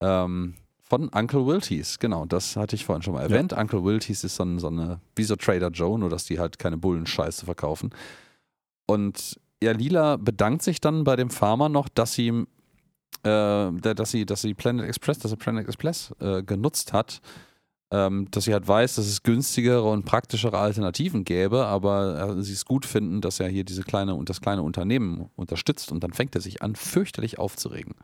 Ähm, 0.00 0.54
von 0.82 1.08
Uncle 1.08 1.46
Wilties, 1.46 2.00
genau, 2.00 2.26
das 2.26 2.56
hatte 2.56 2.74
ich 2.74 2.84
vorhin 2.84 3.02
schon 3.02 3.14
mal 3.14 3.22
erwähnt. 3.22 3.52
Ja. 3.52 3.60
Uncle 3.60 3.84
Wilties 3.84 4.24
ist 4.24 4.36
so, 4.36 4.42
ein, 4.42 4.58
so 4.58 4.66
eine, 4.66 5.00
wie 5.14 5.22
so 5.22 5.36
Trader 5.36 5.68
Joe, 5.68 5.98
nur 5.98 6.10
dass 6.10 6.24
die 6.24 6.40
halt 6.40 6.58
keine 6.58 6.76
Bullenscheiße 6.76 7.44
verkaufen. 7.44 7.90
Und 8.86 9.40
ja, 9.62 9.72
Lila 9.72 10.16
bedankt 10.16 10.62
sich 10.62 10.80
dann 10.80 11.04
bei 11.04 11.14
dem 11.14 11.30
Farmer 11.30 11.68
noch, 11.68 11.88
dass 11.88 12.14
sie, 12.14 12.44
äh, 13.22 13.72
dass 13.72 14.10
sie, 14.10 14.26
dass 14.26 14.42
sie 14.42 14.54
Planet 14.54 14.86
Express, 14.86 15.20
dass 15.20 15.30
er 15.30 15.36
Planet 15.36 15.66
Express 15.66 16.12
äh, 16.18 16.42
genutzt 16.42 16.92
hat, 16.92 17.20
ähm, 17.90 18.28
dass 18.30 18.44
sie 18.44 18.52
halt 18.52 18.66
weiß, 18.66 18.96
dass 18.96 19.06
es 19.06 19.22
günstigere 19.22 19.82
und 19.82 20.04
praktischere 20.04 20.58
Alternativen 20.58 21.24
gäbe, 21.24 21.66
aber 21.66 22.36
äh, 22.36 22.42
sie 22.42 22.52
es 22.52 22.64
gut 22.64 22.86
finden, 22.86 23.20
dass 23.20 23.40
er 23.40 23.48
hier 23.48 23.64
diese 23.64 23.82
kleine 23.82 24.14
und 24.14 24.28
das 24.28 24.40
kleine 24.40 24.62
Unternehmen 24.62 25.28
unterstützt 25.36 25.90
und 25.90 26.04
dann 26.04 26.12
fängt 26.12 26.34
er 26.34 26.40
sich 26.40 26.62
an, 26.62 26.76
fürchterlich 26.76 27.38
aufzuregen. 27.38 27.94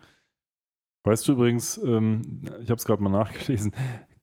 Weißt 1.04 1.28
du 1.28 1.32
übrigens, 1.32 1.78
ähm, 1.78 2.42
ich 2.60 2.68
habe 2.68 2.78
es 2.78 2.84
gerade 2.84 3.00
mal 3.00 3.10
nachgelesen, 3.10 3.72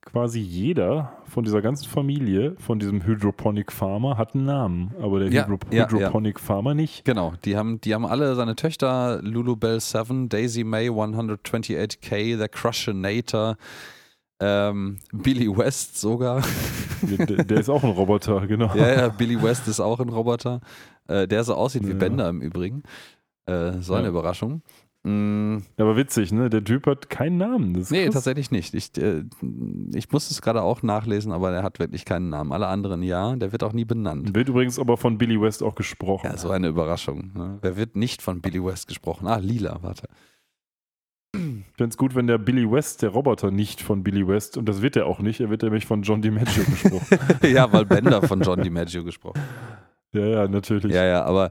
quasi 0.02 0.42
jeder 0.42 1.14
von 1.26 1.46
dieser 1.46 1.62
ganzen 1.62 1.88
Familie, 1.90 2.56
von 2.60 2.78
diesem 2.78 3.06
Hydroponic 3.06 3.72
Farmer, 3.72 4.18
hat 4.18 4.36
einen 4.36 4.46
Namen, 4.46 4.94
aber 5.02 5.20
der 5.20 5.32
ja, 5.32 5.48
Hydro 5.48 5.60
ja, 5.72 5.90
Hydroponic 5.90 6.40
ja. 6.40 6.44
Farmer 6.44 6.74
nicht. 6.74 7.06
Genau, 7.06 7.34
die 7.46 7.56
haben, 7.56 7.80
die 7.80 7.94
haben 7.94 8.06
alle 8.06 8.36
seine 8.36 8.58
Töchter, 8.58 9.22
Lulu 9.22 9.56
Bell 9.56 9.80
7, 9.80 10.28
Daisy 10.28 10.66
May 10.66 10.90
128K, 10.90 12.38
der 12.38 12.50
Crushinator, 12.50 13.56
ähm, 14.46 14.98
Billy 15.14 15.48
West 15.56 16.00
sogar. 16.00 16.44
Der, 17.02 17.44
der, 17.44 17.60
ist 17.60 17.70
auch 17.70 17.84
ein 17.84 17.92
Roboter, 17.92 18.46
genau. 18.46 18.74
Ja, 18.76 18.94
ja, 18.94 19.08
Billy 19.08 19.42
West 19.42 19.68
ist 19.68 19.80
auch 19.80 20.00
ein 20.00 20.10
Roboter, 20.10 20.60
äh, 21.08 21.28
der 21.28 21.44
so 21.44 21.56
aussieht 21.56 21.86
wie 21.86 21.92
ja. 21.92 21.98
Bender 21.98 22.28
im 22.28 22.42
Übrigen. 22.42 22.84
Äh, 23.46 23.80
so 23.80 23.94
eine 23.94 24.04
ja. 24.04 24.10
Überraschung. 24.10 24.62
Mm. 25.04 25.58
Aber 25.78 25.98
witzig, 25.98 26.32
ne? 26.32 26.50
Der 26.50 26.64
Typ 26.64 26.88
hat 26.88 27.10
keinen 27.10 27.38
Namen. 27.38 27.74
Das 27.74 27.92
nee, 27.92 28.06
krass. 28.06 28.16
tatsächlich 28.16 28.52
nicht. 28.52 28.74
Ich, 28.74 28.98
äh, 28.98 29.24
ich 29.94 30.12
muss 30.12 30.32
es 30.32 30.42
gerade 30.42 30.62
auch 30.62 30.82
nachlesen, 30.82 31.32
aber 31.32 31.52
er 31.52 31.64
hat 31.64 31.80
wirklich 31.80 32.06
keinen 32.06 32.30
Namen. 32.30 32.52
Alle 32.52 32.68
anderen 32.68 33.04
ja, 33.04 33.36
der 33.36 33.52
wird 33.52 33.64
auch 33.64 33.74
nie 33.74 33.86
benannt. 33.86 34.34
Wird 34.36 34.50
übrigens 34.50 34.80
aber 34.80 34.98
von 34.98 35.18
Billy 35.18 35.40
West 35.40 35.62
auch 35.62 35.76
gesprochen. 35.76 36.28
Ja, 36.28 36.38
so 36.38 36.50
eine 36.50 36.70
Überraschung. 36.70 37.32
Ne? 37.34 37.60
Wer 37.62 37.76
wird 37.76 37.96
nicht 37.96 38.22
von 38.22 38.42
Billy 38.42 38.64
West 38.64 38.88
gesprochen? 38.88 39.28
Ah, 39.28 39.38
Lila, 39.38 39.80
warte. 39.82 40.08
Ich 41.36 41.78
fände 41.78 41.90
es 41.90 41.98
gut, 41.98 42.14
wenn 42.14 42.28
der 42.28 42.38
Billy 42.38 42.70
West, 42.70 43.02
der 43.02 43.10
Roboter, 43.10 43.50
nicht 43.50 43.82
von 43.82 44.04
Billy 44.04 44.28
West, 44.28 44.56
und 44.56 44.70
das 44.70 44.84
wird 44.84 44.96
er 44.96 45.08
auch 45.08 45.20
nicht, 45.20 45.40
er 45.40 45.50
wird 45.50 45.64
nämlich 45.64 45.88
von 45.88 46.04
John 46.04 46.22
DiMaggio 46.22 46.64
gesprochen. 46.64 47.20
ja, 47.52 47.72
weil 47.74 47.86
Bender 47.86 48.22
von 48.22 48.42
John 48.42 48.62
DiMaggio 48.62 49.04
gesprochen. 49.04 49.42
Ja, 50.14 50.26
ja, 50.26 50.48
natürlich. 50.48 50.94
Ja, 50.94 51.04
ja, 51.06 51.26
aber 51.26 51.50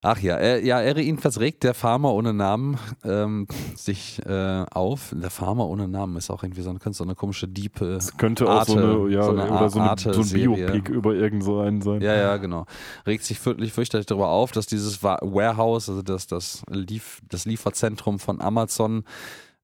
Ach 0.00 0.20
ja, 0.20 0.36
er, 0.36 0.64
ja, 0.64 0.80
er 0.80 0.96
ihn 0.98 1.18
regt 1.18 1.64
der 1.64 1.74
Farmer 1.74 2.12
ohne 2.14 2.32
Namen 2.32 2.78
ähm, 3.02 3.48
sich 3.74 4.24
äh, 4.24 4.64
auf. 4.70 5.12
Der 5.12 5.30
Farmer 5.30 5.66
ohne 5.66 5.88
Namen 5.88 6.16
ist 6.16 6.30
auch 6.30 6.44
irgendwie 6.44 6.62
so 6.62 6.70
eine, 6.70 6.78
so 6.92 7.02
eine 7.02 7.16
komische 7.16 7.48
diepe. 7.48 7.94
Das 7.94 8.16
könnte 8.16 8.48
Arte, 8.48 8.72
auch 8.72 8.76
so 8.76 8.78
eine, 8.78 9.12
ja, 9.12 9.22
so 9.24 9.30
eine 9.30 9.50
oder 9.50 9.68
so, 9.68 9.80
eine, 9.80 9.98
so 9.98 10.20
ein 10.20 10.28
Biopic 10.28 10.92
über 10.92 11.14
irgendeinen 11.14 11.82
sein. 11.82 12.00
Ja, 12.00 12.14
ja, 12.14 12.36
genau. 12.36 12.66
Regt 13.08 13.24
sich 13.24 13.40
fürchterlich, 13.40 13.72
fürchterlich 13.72 14.06
darüber 14.06 14.28
auf, 14.28 14.52
dass 14.52 14.66
dieses 14.66 15.02
Warehouse, 15.02 15.88
also 15.88 16.02
das, 16.02 16.28
das, 16.28 16.62
Lief, 16.70 17.20
das 17.28 17.44
Lieferzentrum 17.44 18.20
von 18.20 18.40
Amazon 18.40 19.02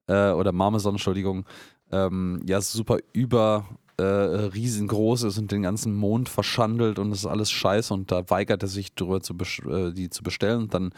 äh, 0.08 0.30
oder 0.30 0.50
Marmeson, 0.50 0.94
Entschuldigung, 0.94 1.44
ähm, 1.92 2.42
ja, 2.44 2.60
super 2.60 2.98
über 3.12 3.66
äh, 3.96 4.02
riesengroß 4.02 5.24
ist 5.24 5.38
und 5.38 5.52
den 5.52 5.62
ganzen 5.62 5.94
Mond 5.94 6.28
verschandelt 6.28 6.98
und 6.98 7.12
es 7.12 7.20
ist 7.20 7.26
alles 7.26 7.50
scheiße 7.50 7.92
und 7.94 8.10
da 8.10 8.28
weigert 8.30 8.62
er 8.62 8.68
sich 8.68 8.94
drüber 8.94 9.20
zu 9.20 9.34
äh, 9.68 9.92
die 9.92 10.10
zu 10.10 10.22
bestellen 10.22 10.62
und 10.62 10.74
dann 10.74 10.92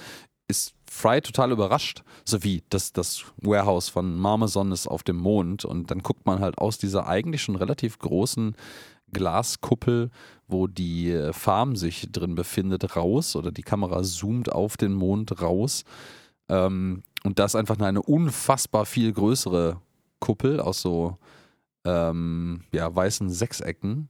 ist 0.48 0.74
Fry 0.88 1.20
total 1.20 1.50
überrascht, 1.50 2.02
so 2.24 2.44
wie 2.44 2.62
das, 2.70 2.92
das 2.92 3.24
Warehouse 3.38 3.88
von 3.88 4.16
Marmason 4.16 4.70
ist 4.70 4.86
auf 4.86 5.02
dem 5.02 5.16
Mond 5.16 5.64
und 5.64 5.90
dann 5.90 6.02
guckt 6.02 6.24
man 6.24 6.40
halt 6.40 6.58
aus 6.58 6.78
dieser 6.78 7.08
eigentlich 7.08 7.42
schon 7.42 7.56
relativ 7.56 7.98
großen 7.98 8.54
Glaskuppel, 9.12 10.10
wo 10.48 10.66
die 10.66 11.10
äh, 11.10 11.32
Farm 11.32 11.76
sich 11.76 12.10
drin 12.12 12.34
befindet, 12.34 12.96
raus 12.96 13.36
oder 13.36 13.50
die 13.50 13.62
Kamera 13.62 14.02
zoomt 14.02 14.50
auf 14.50 14.76
den 14.76 14.92
Mond 14.92 15.40
raus. 15.42 15.84
Ähm, 16.48 17.02
und 17.24 17.38
das 17.38 17.52
ist 17.52 17.56
einfach 17.56 17.78
eine 17.78 18.02
unfassbar 18.02 18.86
viel 18.86 19.12
größere 19.12 19.80
Kuppel 20.20 20.60
aus 20.60 20.80
so 20.80 21.18
ähm, 21.86 22.60
ja, 22.72 22.94
weißen 22.94 23.30
Sechsecken, 23.30 24.08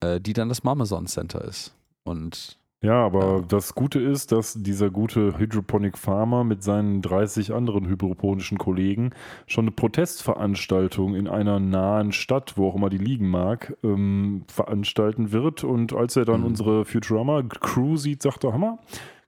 äh, 0.00 0.20
die 0.20 0.32
dann 0.32 0.48
das 0.48 0.64
Marmason 0.64 1.06
Center 1.06 1.44
ist. 1.44 1.74
Und 2.04 2.58
ja, 2.82 3.04
aber 3.04 3.36
ja. 3.36 3.40
das 3.42 3.74
Gute 3.76 4.00
ist, 4.00 4.32
dass 4.32 4.54
dieser 4.60 4.90
gute 4.90 5.38
Hydroponic 5.38 5.96
Farmer 5.96 6.42
mit 6.42 6.64
seinen 6.64 7.00
30 7.00 7.54
anderen 7.54 7.86
hydroponischen 7.86 8.58
Kollegen 8.58 9.10
schon 9.46 9.64
eine 9.64 9.70
Protestveranstaltung 9.70 11.14
in 11.14 11.28
einer 11.28 11.60
nahen 11.60 12.10
Stadt, 12.10 12.54
wo 12.56 12.68
auch 12.68 12.74
immer 12.74 12.90
die 12.90 12.98
liegen 12.98 13.28
mag, 13.30 13.76
ähm, 13.84 14.42
veranstalten 14.48 15.30
wird. 15.30 15.62
Und 15.62 15.92
als 15.92 16.16
er 16.16 16.24
dann 16.24 16.40
mhm. 16.40 16.46
unsere 16.46 16.84
Futurama 16.84 17.42
Crew 17.42 17.96
sieht, 17.96 18.20
sagt 18.20 18.42
er, 18.42 18.52
Hammer, 18.52 18.78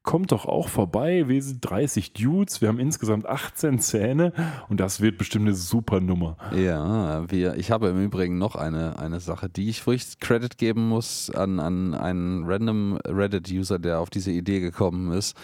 kommt 0.05 0.33
doch 0.33 0.45
auch 0.47 0.69
vorbei. 0.69 1.25
Wir 1.27 1.43
sind 1.43 1.69
30 1.69 2.13
Dudes, 2.13 2.61
wir 2.61 2.69
haben 2.69 2.79
insgesamt 2.79 3.27
18 3.27 3.81
Zähne 3.81 4.33
und 4.69 4.79
das 4.79 5.01
wird 5.01 5.19
bestimmt 5.19 5.47
eine 5.47 5.57
super 5.57 6.01
Nummer. 6.01 6.37
Ja, 6.55 7.29
wir, 7.31 7.57
ich 7.57 7.71
habe 7.71 7.89
im 7.89 8.01
Übrigen 8.01 8.39
noch 8.39 8.55
eine, 8.55 8.99
eine 8.99 9.19
Sache, 9.19 9.49
die 9.49 9.69
ich, 9.71 9.85
wo 9.87 9.93
ich 9.93 10.21
Credit 10.21 10.57
geben 10.59 10.89
muss 10.89 11.31
an, 11.31 11.59
an 11.59 11.95
einen 11.95 12.45
random 12.45 12.99
Reddit-User, 13.05 13.79
der 13.79 13.99
auf 13.99 14.11
diese 14.11 14.31
Idee 14.31 14.61
gekommen 14.61 15.11
ist. 15.11 15.37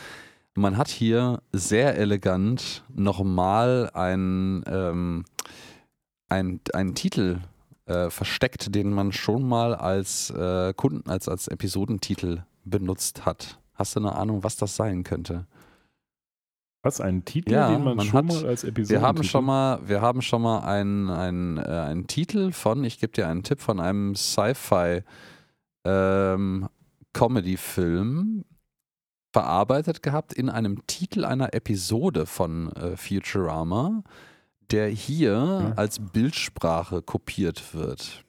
Man 0.55 0.77
hat 0.77 0.89
hier 0.89 1.41
sehr 1.53 1.97
elegant 1.97 2.85
nochmal 2.95 3.91
einen, 3.95 4.63
ähm, 4.67 5.25
einen, 6.29 6.61
einen 6.75 6.95
Titel 6.95 7.39
äh, 7.87 8.11
versteckt, 8.11 8.75
den 8.75 8.93
man 8.93 9.13
schon 9.13 9.49
mal 9.49 9.75
als 9.75 10.31
äh, 10.31 10.75
Kunden, 10.75 11.09
als, 11.09 11.29
als 11.29 11.49
Episodentitel 11.49 12.43
benutzt 12.65 13.25
hat. 13.25 13.60
Hast 13.81 13.97
du 13.97 14.01
eine 14.01 14.15
Ahnung, 14.15 14.45
was 14.45 14.57
das 14.57 14.77
sein 14.77 15.05
könnte? 15.05 15.47
Was, 16.83 17.01
ein 17.01 17.25
Titel, 17.25 17.53
ja, 17.53 17.71
den 17.71 17.83
man, 17.83 17.97
man 17.97 18.07
schon 18.07 18.19
hat, 18.19 18.25
mal 18.27 18.47
als 18.47 18.63
Episode 18.63 19.01
wir 19.01 19.07
haben 19.07 19.25
schon 19.25 19.45
mal, 19.47 19.89
Wir 19.89 20.03
haben 20.03 20.21
schon 20.21 20.43
mal 20.43 20.59
einen, 20.59 21.09
einen, 21.09 21.57
äh, 21.57 21.63
einen 21.63 22.07
Titel 22.07 22.53
von, 22.53 22.85
ich 22.85 23.01
gebe 23.01 23.15
dir 23.15 23.27
einen 23.27 23.43
Tipp, 23.43 23.59
von 23.59 23.81
einem 23.81 24.15
Sci-Fi 24.15 25.03
ähm, 25.87 26.69
Comedy-Film 27.15 28.45
verarbeitet 29.33 30.03
gehabt 30.03 30.35
in 30.35 30.51
einem 30.51 30.87
Titel 30.87 31.25
einer 31.25 31.55
Episode 31.55 32.27
von 32.27 32.71
äh, 32.73 32.99
Futurama, 32.99 34.03
der 34.71 34.89
hier 34.89 35.33
ja. 35.33 35.73
als 35.77 35.99
Bildsprache 35.99 37.01
kopiert 37.01 37.73
wird. 37.73 38.27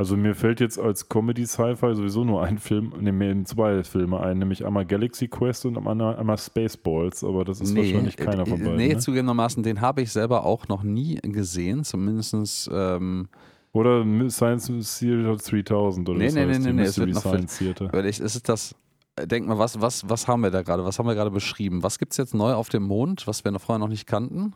Also 0.00 0.16
mir 0.16 0.34
fällt 0.34 0.60
jetzt 0.60 0.78
als 0.78 1.10
Comedy-Sci-Fi 1.10 1.94
sowieso 1.94 2.24
nur 2.24 2.42
ein 2.42 2.56
Film, 2.56 2.94
ne, 2.98 3.12
mir 3.12 3.44
zwei 3.44 3.84
Filme 3.84 4.18
ein, 4.18 4.38
nämlich 4.38 4.64
einmal 4.64 4.86
Galaxy 4.86 5.28
Quest 5.28 5.66
und 5.66 5.76
einmal, 5.76 6.16
einmal 6.16 6.38
Spaceballs, 6.38 7.22
aber 7.22 7.44
das 7.44 7.60
ist 7.60 7.74
nee, 7.74 7.92
wahrscheinlich 7.92 8.16
keiner 8.16 8.46
von 8.46 8.62
äh, 8.62 8.64
beiden. 8.64 8.76
Nee, 8.78 8.94
ne? 8.94 8.98
zugegebenermaßen, 8.98 9.62
den 9.62 9.82
habe 9.82 10.00
ich 10.00 10.10
selber 10.10 10.46
auch 10.46 10.68
noch 10.68 10.84
nie 10.84 11.16
gesehen, 11.16 11.84
zumindest 11.84 12.70
ähm, 12.72 13.28
oder 13.72 14.02
Science 14.30 15.00
Theater 15.00 15.36
3000 15.36 16.08
oder 16.08 16.18
nee, 16.18 16.30
nee, 16.30 16.46
heißt, 16.46 16.60
nee, 16.60 16.66
nee, 16.68 16.72
nee, 16.72 16.82
es 16.84 16.98
wird 16.98 17.14
Science 17.16 17.58
Theater. 17.58 17.92
Weil 17.92 18.06
ich, 18.06 18.20
ist 18.20 18.48
das, 18.48 18.74
denk 19.22 19.48
mal, 19.48 19.58
was, 19.58 19.82
was, 19.82 20.08
was 20.08 20.26
haben 20.26 20.40
wir 20.40 20.50
da 20.50 20.62
gerade, 20.62 20.82
was 20.82 20.98
haben 20.98 21.08
wir 21.08 21.14
gerade 21.14 21.30
beschrieben? 21.30 21.82
Was 21.82 21.98
gibt 21.98 22.12
es 22.12 22.16
jetzt 22.16 22.32
neu 22.32 22.54
auf 22.54 22.70
dem 22.70 22.84
Mond, 22.84 23.26
was 23.26 23.44
wir 23.44 23.52
noch 23.52 23.60
vorher 23.60 23.78
noch 23.78 23.88
nicht 23.88 24.06
kannten? 24.06 24.54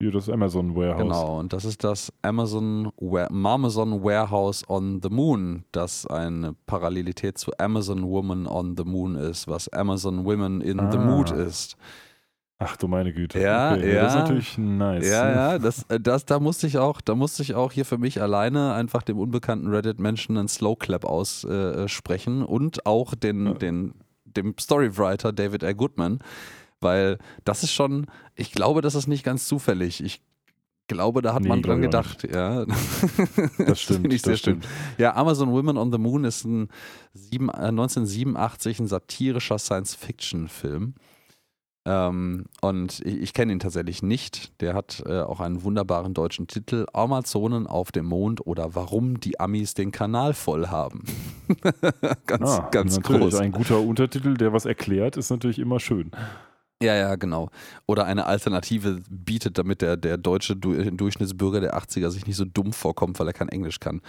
Ja, 0.00 0.10
das 0.10 0.28
Amazon 0.28 0.76
Warehouse. 0.76 1.02
Genau, 1.02 1.38
und 1.38 1.54
das 1.54 1.64
ist 1.64 1.82
das 1.82 2.12
Amazon, 2.20 2.92
Amazon 3.30 4.04
Warehouse 4.04 4.68
on 4.68 5.00
the 5.02 5.08
Moon, 5.08 5.64
das 5.72 6.06
eine 6.06 6.54
Parallelität 6.66 7.38
zu 7.38 7.50
Amazon 7.58 8.06
Woman 8.06 8.46
on 8.46 8.76
the 8.76 8.84
Moon 8.84 9.14
ist, 9.14 9.48
was 9.48 9.68
Amazon 9.70 10.26
Women 10.26 10.60
in 10.60 10.80
ah. 10.80 10.92
the 10.92 10.98
Mood 10.98 11.30
ist. 11.30 11.78
Ach 12.58 12.76
du 12.76 12.88
meine 12.88 13.12
Güte. 13.12 13.40
Ja, 13.40 13.74
okay. 13.74 13.94
ja. 13.94 14.02
Das 14.02 14.14
ist 14.14 14.20
natürlich 14.20 14.58
nice. 14.58 15.06
Ja, 15.06 15.30
ja, 15.30 15.58
das, 15.58 15.84
äh, 15.88 16.00
das, 16.00 16.24
da 16.24 16.40
musste 16.40 16.66
ich 16.66 16.78
auch, 16.78 17.00
da 17.00 17.14
musste 17.14 17.42
ich 17.42 17.54
auch 17.54 17.72
hier 17.72 17.84
für 17.84 17.98
mich 17.98 18.20
alleine 18.20 18.72
einfach 18.72 19.02
dem 19.02 19.18
unbekannten 19.18 19.68
Reddit-Menschen 19.68 20.38
einen 20.38 20.48
Slow 20.48 20.76
Clap 20.76 21.04
aussprechen 21.04 22.42
äh, 22.42 22.44
und 22.44 22.86
auch 22.86 23.14
den, 23.14 23.58
den, 23.58 23.94
dem 24.24 24.54
Storywriter 24.58 25.32
David 25.32 25.62
R. 25.62 25.74
Goodman, 25.74 26.20
weil 26.86 27.18
das 27.44 27.64
ist 27.64 27.72
schon, 27.72 28.06
ich 28.36 28.52
glaube, 28.52 28.80
das 28.80 28.94
ist 28.94 29.08
nicht 29.08 29.24
ganz 29.24 29.46
zufällig. 29.46 30.00
Ich 30.02 30.22
glaube, 30.86 31.20
da 31.20 31.34
hat 31.34 31.42
nee, 31.42 31.48
man 31.48 31.60
dran 31.60 31.82
gedacht. 31.82 32.22
Ja. 32.32 32.64
Das 33.58 33.80
stimmt. 33.80 34.12
das 34.12 34.22
sehr 34.22 34.36
stimmt. 34.36 34.68
Ja, 34.98 35.16
Amazon 35.16 35.50
Women 35.50 35.76
on 35.76 35.90
the 35.90 35.98
Moon 35.98 36.22
ist 36.22 36.44
ein 36.44 36.68
7, 37.12 37.50
1987 37.50 38.78
äh, 38.78 38.82
ein 38.82 38.86
satirischer 38.86 39.58
Science-Fiction-Film. 39.58 40.94
Ähm, 41.86 42.44
und 42.60 43.00
ich, 43.04 43.20
ich 43.20 43.32
kenne 43.32 43.52
ihn 43.52 43.58
tatsächlich 43.58 44.02
nicht. 44.02 44.60
Der 44.60 44.74
hat 44.74 45.02
äh, 45.06 45.20
auch 45.20 45.40
einen 45.40 45.64
wunderbaren 45.64 46.14
deutschen 46.14 46.46
Titel: 46.46 46.86
Amazonen 46.92 47.66
auf 47.66 47.90
dem 47.90 48.06
Mond 48.06 48.46
oder 48.46 48.74
Warum 48.76 49.18
die 49.18 49.40
Amis 49.40 49.74
den 49.74 49.90
Kanal 49.90 50.34
voll 50.34 50.68
haben. 50.68 51.04
ganz, 52.26 52.50
ah, 52.50 52.68
ganz 52.70 53.00
groß. 53.00 53.36
Ein 53.36 53.52
guter 53.52 53.80
Untertitel, 53.80 54.34
der 54.34 54.52
was 54.52 54.66
erklärt, 54.66 55.16
ist 55.16 55.30
natürlich 55.30 55.58
immer 55.58 55.80
schön. 55.80 56.12
Ja, 56.82 56.94
ja, 56.94 57.16
genau. 57.16 57.48
Oder 57.86 58.04
eine 58.04 58.26
Alternative 58.26 59.00
bietet, 59.08 59.56
damit 59.56 59.80
der, 59.80 59.96
der 59.96 60.18
deutsche 60.18 60.56
Durchschnittsbürger 60.56 61.60
der 61.60 61.74
80er 61.78 62.10
sich 62.10 62.26
nicht 62.26 62.36
so 62.36 62.44
dumm 62.44 62.74
vorkommt, 62.74 63.18
weil 63.18 63.26
er 63.26 63.32
kein 63.32 63.48
Englisch 63.48 63.80
kann. 63.80 64.02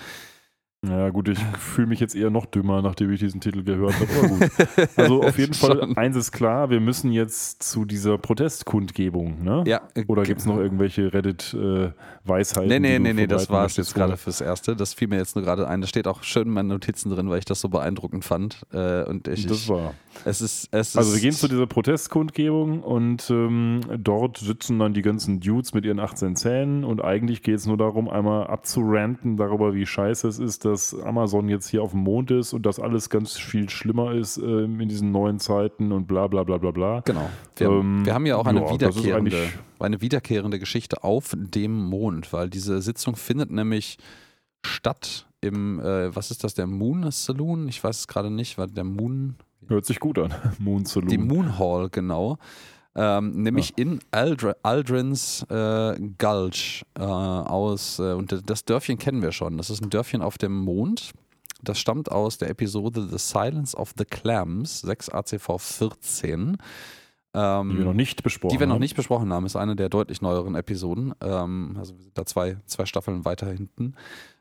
Ja, 0.86 1.10
gut, 1.10 1.28
ich 1.28 1.40
fühle 1.60 1.88
mich 1.88 2.00
jetzt 2.00 2.16
eher 2.16 2.30
noch 2.30 2.46
dümmer, 2.46 2.82
nachdem 2.82 3.12
ich 3.12 3.20
diesen 3.20 3.42
Titel 3.42 3.64
gehört 3.64 3.96
habe. 3.96 4.08
Also 4.96 5.24
auf 5.24 5.38
jeden 5.38 5.54
Fall, 5.54 5.94
eins 5.96 6.16
ist 6.16 6.32
klar, 6.32 6.70
wir 6.70 6.80
müssen 6.80 7.12
jetzt 7.12 7.64
zu 7.64 7.86
dieser 7.86 8.18
Protestkundgebung, 8.18 9.44
ne? 9.44 9.64
Ja. 9.66 9.82
Oder 10.08 10.24
gibt 10.24 10.40
es 10.40 10.46
noch 10.46 10.58
irgendwelche 10.58 11.14
Reddit-Weisheiten? 11.14 12.68
nee, 12.68 12.80
nee, 12.80 13.00
nee, 13.00 13.14
nee, 13.14 13.28
das 13.28 13.50
war 13.50 13.66
es 13.66 13.78
jetzt 13.78 13.94
gerade 13.94 14.18
fürs 14.18 14.42
Erste. 14.42 14.76
Das 14.76 14.94
fiel 14.94 15.08
mir 15.08 15.18
jetzt 15.18 15.36
nur 15.36 15.44
gerade 15.44 15.68
ein. 15.68 15.82
Da 15.82 15.88
steht 15.88 16.08
auch 16.08 16.24
schön 16.24 16.48
in 16.48 16.54
meinen 16.54 16.68
Notizen 16.68 17.10
drin, 17.10 17.30
weil 17.30 17.40
ich 17.40 17.46
das 17.46 17.62
so 17.62 17.70
beeindruckend 17.70 18.24
fand. 18.24 18.62
Äh, 18.72 19.04
und 19.04 19.28
ich, 19.28 19.48
das 19.48 19.68
war. 19.68 19.94
Es 20.26 20.42
ist, 20.42 20.70
es 20.72 20.96
also 20.96 21.14
wir 21.14 21.22
gehen 21.22 21.32
zu 21.32 21.48
dieser 21.48 21.68
Protestkundgebung 21.68 22.82
und 22.82 23.30
ähm, 23.30 23.82
dort 23.98 24.38
sitzen 24.38 24.80
dann 24.80 24.94
die 24.94 25.02
ganzen 25.02 25.40
Dudes 25.40 25.74
mit 25.74 25.86
ihren 25.86 26.00
18 26.00 26.36
Zähnen 26.36 26.84
und 26.84 27.04
eigentlich 27.04 27.44
geht 27.44 27.56
es 27.56 27.66
nur 27.66 27.78
darum, 27.78 28.10
einmal 28.10 28.48
abzuranten 28.48 29.38
darüber, 29.38 29.74
wie 29.74 29.86
scheiße 29.86 30.28
es 30.28 30.40
ist, 30.40 30.66
dass 30.68 30.94
Amazon 30.94 31.50
jetzt 31.50 31.68
hier 31.70 31.82
auf 31.82 31.92
dem 31.92 32.02
Mond 32.02 32.32
ist 32.32 32.54
und 32.54 32.66
dass 32.66 32.80
alles 32.80 33.10
ganz 33.10 33.38
viel 33.38 33.70
schlimmer 33.70 34.14
ist 34.14 34.38
äh, 34.38 34.64
in 34.64 34.88
diesen 34.90 35.12
neuen 35.12 35.40
Zeiten 35.40 35.92
und 35.92 36.08
bla 36.08 36.28
bla 36.28 36.44
bla 36.44 36.58
bla 36.58 36.72
bla. 36.72 37.00
Genau. 37.02 37.30
Wir, 37.56 37.68
ähm, 37.68 38.06
wir 38.06 38.14
haben 38.14 38.26
ja 38.26 38.38
auch 38.38 38.46
eine, 38.46 38.62
ja, 38.62 38.72
wiederkehrende, 38.72 39.50
eine 39.80 40.02
wiederkehrende 40.02 40.60
Geschichte 40.60 41.04
auf 41.04 41.34
dem 41.36 41.86
Mond, 41.86 42.34
weil 42.34 42.50
diese 42.50 42.82
Sitzung 42.82 43.16
findet 43.16 43.52
nämlich 43.52 43.98
statt 44.66 45.28
im, 45.42 45.80
äh, 45.80 46.16
was 46.16 46.32
ist 46.32 46.44
das, 46.44 46.54
der 46.54 46.68
Moon 46.68 47.10
Saloon? 47.12 47.68
Ich 47.68 47.84
weiß 47.84 48.00
es 48.00 48.08
gerade 48.08 48.30
nicht, 48.30 48.58
war 48.58 48.68
der 48.68 48.84
Moon. 48.84 49.36
Hört 49.68 49.86
sich 49.86 50.00
gut 50.00 50.20
an. 50.20 50.34
Moon 50.60 50.86
Saloon. 50.86 51.10
Die 51.10 51.18
Moon 51.18 51.58
Hall, 51.58 51.90
genau. 51.90 52.38
Ähm, 53.00 53.44
nämlich 53.44 53.70
ja. 53.78 53.84
in 53.84 54.00
Aldr 54.10 54.58
Aldrins 54.64 55.44
äh, 55.50 56.00
Gulch 56.18 56.84
äh, 56.98 57.04
aus, 57.04 58.00
äh, 58.00 58.14
und 58.14 58.50
das 58.50 58.66
Dörfchen 58.66 58.98
kennen 58.98 59.22
wir 59.22 59.32
schon. 59.32 59.58
Das 59.58 59.70
ist 59.70 59.84
ein 59.84 59.92
Dörfchen 59.92 60.24
auf 60.24 60.40
dem 60.40 60.58
Mond. 60.58 61.12
Das 61.62 61.80
stammt 61.80 62.12
aus 62.12 62.40
der 62.40 62.50
Episode 62.50 63.08
The 63.08 63.20
Silence 63.20 63.78
of 63.78 63.94
the 63.98 64.06
Clams, 64.06 64.82
6 64.82 65.10
ACV 65.10 65.60
14. 65.60 66.58
Ähm, 67.34 67.70
die 67.70 67.78
wir 67.78 67.86
noch 67.86 67.94
nicht 67.94 68.24
besprochen 68.24 68.50
haben. 68.50 68.58
Die 68.58 68.60
wir 68.60 68.68
noch 68.68 68.80
nicht 68.80 68.96
besprochen 68.96 69.32
haben, 69.32 69.46
ist 69.46 69.56
eine 69.56 69.76
der 69.76 69.90
deutlich 69.90 70.22
neueren 70.22 70.56
Episoden. 70.56 71.14
Ähm, 71.22 71.76
also 71.78 71.96
wir 71.96 72.04
sind 72.04 72.18
da 72.18 72.26
zwei, 72.26 72.58
zwei 72.66 72.88
Staffeln 72.88 73.26
weiter 73.26 73.52
hinten. 73.52 73.94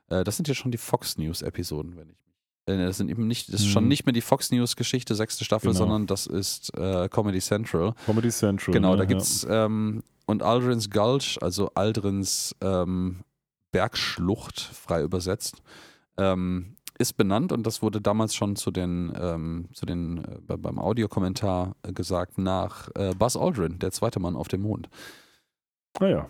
Äh, 0.08 0.24
das 0.24 0.36
sind 0.36 0.48
ja 0.48 0.54
schon 0.54 0.70
die 0.70 0.78
Fox 0.78 1.18
News-Episoden, 1.18 1.96
wenn 1.96 2.08
ich 2.08 2.25
das 2.66 2.96
sind 2.96 3.08
eben 3.10 3.28
nicht, 3.28 3.52
das 3.52 3.60
ist 3.60 3.68
schon 3.68 3.84
mhm. 3.84 3.88
nicht 3.88 4.06
mehr 4.06 4.12
die 4.12 4.20
Fox 4.20 4.50
News 4.50 4.74
Geschichte, 4.74 5.14
sechste 5.14 5.44
Staffel, 5.44 5.68
genau. 5.68 5.78
sondern 5.78 6.06
das 6.06 6.26
ist 6.26 6.76
äh, 6.76 7.08
Comedy 7.08 7.40
Central. 7.40 7.94
Comedy 8.04 8.30
Central. 8.30 8.74
Genau, 8.74 8.90
ja, 8.90 8.96
da 8.96 9.04
gibt's 9.04 9.42
ja. 9.42 9.66
ähm, 9.66 10.02
und 10.26 10.42
Aldrins 10.42 10.90
Gulch, 10.90 11.38
also 11.40 11.70
Aldrins 11.74 12.56
ähm, 12.60 13.20
Bergschlucht, 13.70 14.60
frei 14.60 15.02
übersetzt, 15.02 15.62
ähm, 16.18 16.76
ist 16.98 17.16
benannt 17.16 17.52
und 17.52 17.64
das 17.66 17.82
wurde 17.82 18.00
damals 18.00 18.34
schon 18.34 18.56
zu 18.56 18.72
den, 18.72 19.12
ähm, 19.20 19.68
zu 19.72 19.86
den 19.86 20.24
äh, 20.24 20.56
beim 20.56 20.78
Audiokommentar 20.78 21.76
gesagt 21.82 22.38
nach 22.38 22.88
äh, 22.96 23.14
Buzz 23.14 23.36
Aldrin, 23.36 23.78
der 23.78 23.92
zweite 23.92 24.18
Mann 24.18 24.34
auf 24.34 24.48
dem 24.48 24.62
Mond. 24.62 24.88
Ah 26.00 26.06
ja. 26.06 26.28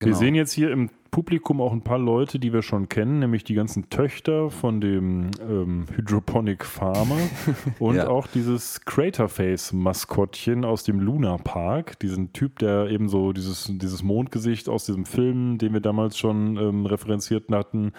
Genau. 0.00 0.12
Wir 0.12 0.16
sehen 0.16 0.34
jetzt 0.34 0.52
hier 0.52 0.70
im 0.70 0.90
Publikum 1.14 1.60
auch 1.60 1.72
ein 1.72 1.82
paar 1.82 2.00
Leute, 2.00 2.40
die 2.40 2.52
wir 2.52 2.62
schon 2.62 2.88
kennen, 2.88 3.20
nämlich 3.20 3.44
die 3.44 3.54
ganzen 3.54 3.88
Töchter 3.88 4.50
von 4.50 4.80
dem 4.80 5.30
ähm, 5.40 5.86
Hydroponic 5.94 6.64
Farmer 6.64 7.18
und 7.78 7.94
ja. 7.94 8.08
auch 8.08 8.26
dieses 8.26 8.80
Craterface-Maskottchen 8.84 10.64
aus 10.64 10.82
dem 10.82 10.98
Luna 10.98 11.36
Park, 11.36 12.00
diesen 12.00 12.32
Typ, 12.32 12.58
der 12.58 12.88
eben 12.88 13.08
so 13.08 13.32
dieses, 13.32 13.70
dieses 13.72 14.02
Mondgesicht 14.02 14.68
aus 14.68 14.86
diesem 14.86 15.06
Film, 15.06 15.56
den 15.58 15.72
wir 15.72 15.80
damals 15.80 16.18
schon 16.18 16.56
ähm, 16.56 16.86
referenziert 16.86 17.44
hatten, 17.52 17.92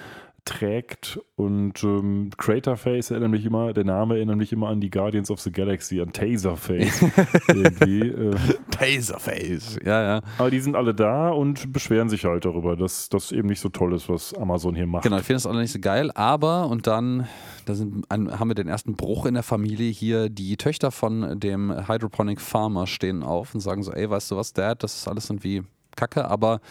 trägt 0.45 1.19
und 1.35 1.83
ähm, 1.83 2.29
Craterface 2.37 3.11
erinnert 3.11 3.31
mich 3.31 3.45
immer, 3.45 3.73
der 3.73 3.83
Name 3.83 4.15
erinnert 4.15 4.37
mich 4.37 4.53
immer 4.53 4.69
an 4.69 4.79
die 4.79 4.89
Guardians 4.89 5.31
of 5.31 5.41
the 5.41 5.51
Galaxy, 5.51 5.99
an 5.99 6.13
Taserface 6.13 7.03
irgendwie. 7.47 8.09
Äh. 8.09 8.35
Taserface, 8.69 9.79
ja, 9.83 10.03
ja. 10.03 10.21
Aber 10.37 10.51
die 10.51 10.59
sind 10.59 10.75
alle 10.75 10.93
da 10.93 11.29
und 11.29 11.73
beschweren 11.73 12.09
sich 12.09 12.25
halt 12.25 12.45
darüber, 12.45 12.75
dass 12.75 13.09
das 13.09 13.31
eben 13.31 13.47
nicht 13.47 13.59
so 13.59 13.69
toll 13.69 13.93
ist, 13.93 14.07
was 14.07 14.33
Amazon 14.35 14.75
hier 14.75 14.87
macht. 14.87 15.03
Genau, 15.03 15.17
ich 15.17 15.23
finde 15.23 15.37
das 15.37 15.47
alle 15.47 15.61
nicht 15.61 15.71
so 15.71 15.79
geil, 15.79 16.11
aber 16.13 16.67
und 16.69 16.87
dann 16.87 17.27
da 17.65 17.73
sind, 17.73 18.05
haben 18.11 18.47
wir 18.47 18.55
den 18.55 18.67
ersten 18.67 18.95
Bruch 18.95 19.25
in 19.25 19.33
der 19.33 19.43
Familie 19.43 19.89
hier. 19.89 20.29
Die 20.29 20.55
Töchter 20.57 20.91
von 20.91 21.39
dem 21.39 21.87
Hydroponic 21.87 22.39
Farmer 22.39 22.85
stehen 22.85 23.23
auf 23.23 23.55
und 23.55 23.61
sagen 23.61 23.81
so, 23.81 23.91
ey, 23.91 24.09
weißt 24.09 24.31
du 24.31 24.37
was, 24.37 24.53
Dad, 24.53 24.83
das 24.83 24.95
ist 24.95 25.07
alles 25.07 25.29
irgendwie 25.29 25.63
Kacke, 25.95 26.25
aber 26.29 26.61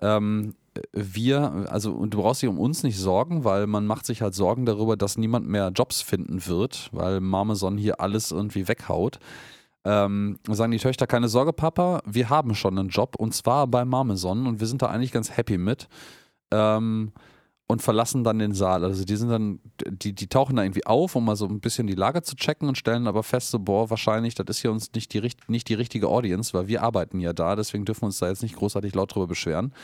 ähm, 0.00 0.54
wir, 0.92 1.66
also 1.68 2.04
du 2.06 2.18
brauchst 2.18 2.42
dich 2.42 2.48
um 2.48 2.58
uns 2.58 2.82
nicht 2.82 2.98
sorgen, 2.98 3.44
weil 3.44 3.66
man 3.66 3.86
macht 3.86 4.06
sich 4.06 4.22
halt 4.22 4.34
Sorgen 4.34 4.66
darüber, 4.66 4.96
dass 4.96 5.18
niemand 5.18 5.46
mehr 5.48 5.68
Jobs 5.74 6.02
finden 6.02 6.46
wird, 6.46 6.90
weil 6.92 7.20
Marmeson 7.20 7.78
hier 7.78 8.00
alles 8.00 8.30
irgendwie 8.30 8.68
weghaut. 8.68 9.18
Ähm, 9.84 10.38
sagen 10.48 10.72
die 10.72 10.78
Töchter, 10.78 11.06
keine 11.06 11.28
Sorge, 11.28 11.52
Papa, 11.52 12.02
wir 12.04 12.28
haben 12.28 12.54
schon 12.54 12.78
einen 12.78 12.88
Job 12.88 13.16
und 13.16 13.34
zwar 13.34 13.66
bei 13.66 13.84
Marmeson 13.84 14.46
und 14.46 14.60
wir 14.60 14.66
sind 14.66 14.82
da 14.82 14.86
eigentlich 14.86 15.12
ganz 15.12 15.36
happy 15.36 15.58
mit. 15.58 15.88
Ähm, 16.50 17.12
und 17.68 17.82
verlassen 17.82 18.24
dann 18.24 18.38
den 18.38 18.54
Saal. 18.54 18.82
Also 18.82 19.04
die 19.04 19.16
sind 19.16 19.28
dann, 19.28 19.60
die, 19.86 20.14
die 20.14 20.26
tauchen 20.26 20.56
da 20.56 20.62
irgendwie 20.62 20.86
auf, 20.86 21.14
um 21.14 21.26
mal 21.26 21.36
so 21.36 21.46
ein 21.46 21.60
bisschen 21.60 21.86
die 21.86 21.94
Lage 21.94 22.22
zu 22.22 22.34
checken 22.34 22.66
und 22.66 22.78
stellen 22.78 23.06
aber 23.06 23.22
fest, 23.22 23.50
so, 23.50 23.58
boah, 23.58 23.90
wahrscheinlich, 23.90 24.34
das 24.34 24.46
ist 24.48 24.60
hier 24.60 24.72
uns 24.72 24.90
nicht 24.94 25.12
die, 25.12 25.30
nicht 25.48 25.68
die 25.68 25.74
richtige 25.74 26.08
Audience, 26.08 26.54
weil 26.54 26.66
wir 26.66 26.82
arbeiten 26.82 27.20
ja 27.20 27.34
da, 27.34 27.56
deswegen 27.56 27.84
dürfen 27.84 28.02
wir 28.02 28.06
uns 28.06 28.18
da 28.18 28.28
jetzt 28.28 28.42
nicht 28.42 28.56
großartig 28.56 28.94
laut 28.94 29.14
drüber 29.14 29.26
beschweren 29.26 29.74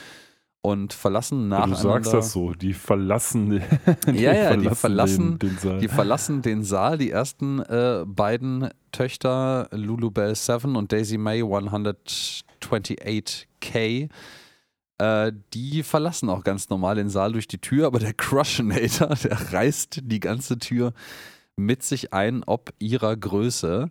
und 0.65 0.93
verlassen 0.95 1.49
nacheinander. 1.49 1.77
Du 1.77 1.83
sagst 1.83 2.15
das 2.15 2.33
so, 2.33 2.55
die 2.55 2.73
verlassen, 2.73 3.51
die 4.09 4.23
ja, 4.23 4.33
ja, 4.33 4.57
die 4.57 4.71
verlassen 4.71 5.39
den, 5.39 5.51
den, 5.51 5.59
Saal. 5.59 5.79
Die 5.79 5.89
verlassen 5.89 6.41
den 6.41 6.65
Saal. 6.65 6.97
Die 6.97 7.11
ersten 7.11 7.61
äh, 7.61 8.07
beiden 8.07 8.71
Töchter, 8.91 9.69
Lulubelle 9.73 10.35
7 10.35 10.75
und 10.77 10.91
Daisy 10.91 11.19
May 11.19 11.43
128K, 11.43 14.09
äh, 14.97 15.33
die 15.53 15.83
verlassen 15.83 16.31
auch 16.31 16.45
ganz 16.45 16.71
normal 16.71 16.95
den 16.95 17.11
Saal 17.11 17.33
durch 17.33 17.47
die 17.47 17.61
Tür, 17.61 17.87
aber 17.87 17.99
der 17.99 18.15
Crushinator, 18.15 19.15
der 19.23 19.53
reißt 19.53 20.01
die 20.05 20.21
ganze 20.21 20.59
Tür 20.59 20.95
mit 21.57 21.83
sich 21.83 22.15
ein, 22.15 22.43
ob 22.43 22.73
ihrer 22.79 23.15
Größe. 23.15 23.91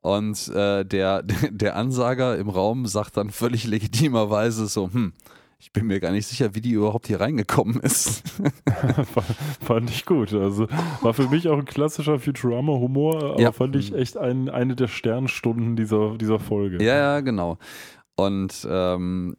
Und 0.00 0.48
äh, 0.48 0.84
der, 0.84 1.22
der 1.22 1.76
Ansager 1.76 2.36
im 2.38 2.48
Raum 2.48 2.86
sagt 2.86 3.16
dann 3.16 3.30
völlig 3.30 3.68
legitimerweise 3.68 4.66
so, 4.66 4.92
hm, 4.92 5.12
ich 5.60 5.72
bin 5.72 5.86
mir 5.86 5.98
gar 5.98 6.12
nicht 6.12 6.26
sicher, 6.26 6.54
wie 6.54 6.60
die 6.60 6.70
überhaupt 6.70 7.08
hier 7.08 7.20
reingekommen 7.20 7.80
ist. 7.80 8.22
fand 9.60 9.90
ich 9.90 10.06
gut. 10.06 10.32
Also 10.32 10.68
war 11.02 11.14
für 11.14 11.28
mich 11.28 11.48
auch 11.48 11.58
ein 11.58 11.64
klassischer 11.64 12.20
Futurama-Humor, 12.20 13.32
aber 13.32 13.40
ja. 13.40 13.50
fand 13.50 13.74
ich 13.74 13.92
echt 13.92 14.16
ein, 14.16 14.48
eine 14.48 14.76
der 14.76 14.86
Sternstunden 14.86 15.74
dieser, 15.74 16.16
dieser 16.16 16.38
Folge. 16.38 16.82
Ja, 16.82 16.96
ja, 16.96 17.20
genau. 17.20 17.58
Und 18.14 18.66
ähm, 18.70 19.36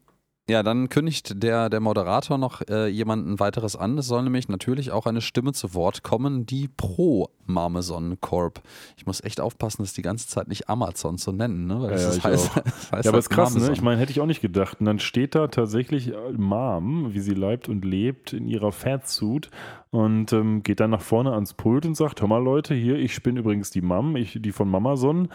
ja, 0.49 0.63
dann 0.63 0.89
kündigt 0.89 1.43
der, 1.43 1.69
der 1.69 1.79
Moderator 1.79 2.37
noch 2.37 2.61
äh, 2.67 2.87
jemanden 2.87 3.39
weiteres 3.39 3.75
an. 3.75 3.97
Es 3.97 4.07
soll 4.07 4.23
nämlich 4.23 4.49
natürlich 4.49 4.91
auch 4.91 5.05
eine 5.05 5.21
Stimme 5.21 5.53
zu 5.53 5.73
Wort 5.75 6.03
kommen, 6.03 6.45
die 6.45 6.67
pro 6.67 7.29
Marmeson 7.45 8.19
Corp. 8.19 8.61
Ich 8.97 9.05
muss 9.05 9.23
echt 9.23 9.39
aufpassen, 9.39 9.83
das 9.83 9.93
die 9.93 10.01
ganze 10.01 10.27
Zeit 10.27 10.47
nicht 10.47 10.67
Amazon 10.67 11.17
zu 11.17 11.31
nennen, 11.31 11.67
ne? 11.67 11.81
Weil 11.81 11.91
ja, 11.91 11.97
das, 11.97 12.17
ja, 12.17 12.23
heißt, 12.23 12.51
das 12.65 12.91
heißt, 12.91 13.05
ja, 13.05 13.11
aber 13.11 13.19
ist 13.19 13.29
krass, 13.29 13.55
ne? 13.55 13.71
Ich 13.71 13.81
meine, 13.81 13.99
hätte 14.01 14.11
ich 14.11 14.21
auch 14.21 14.25
nicht 14.25 14.41
gedacht. 14.41 14.79
Und 14.79 14.87
dann 14.87 14.99
steht 14.99 15.35
da 15.35 15.47
tatsächlich 15.47 16.09
äh, 16.09 16.31
Mom, 16.35 17.13
wie 17.13 17.19
sie 17.19 17.35
leibt 17.35 17.69
und 17.69 17.85
lebt, 17.85 18.33
in 18.33 18.47
ihrer 18.47 18.71
Fatsuit 18.71 19.49
und 19.91 20.33
ähm, 20.33 20.63
geht 20.63 20.79
dann 20.79 20.89
nach 20.89 21.01
vorne 21.01 21.33
ans 21.33 21.53
Pult 21.53 21.85
und 21.85 21.95
sagt: 21.95 22.21
Hör 22.21 22.27
mal, 22.27 22.43
Leute, 22.43 22.73
hier, 22.73 22.95
ich 22.95 23.21
bin 23.21 23.37
übrigens 23.37 23.69
die 23.69 23.81
Mom, 23.81 24.15
ich, 24.15 24.39
die 24.41 24.51
von 24.51 24.69
Mamazon. 24.69 25.29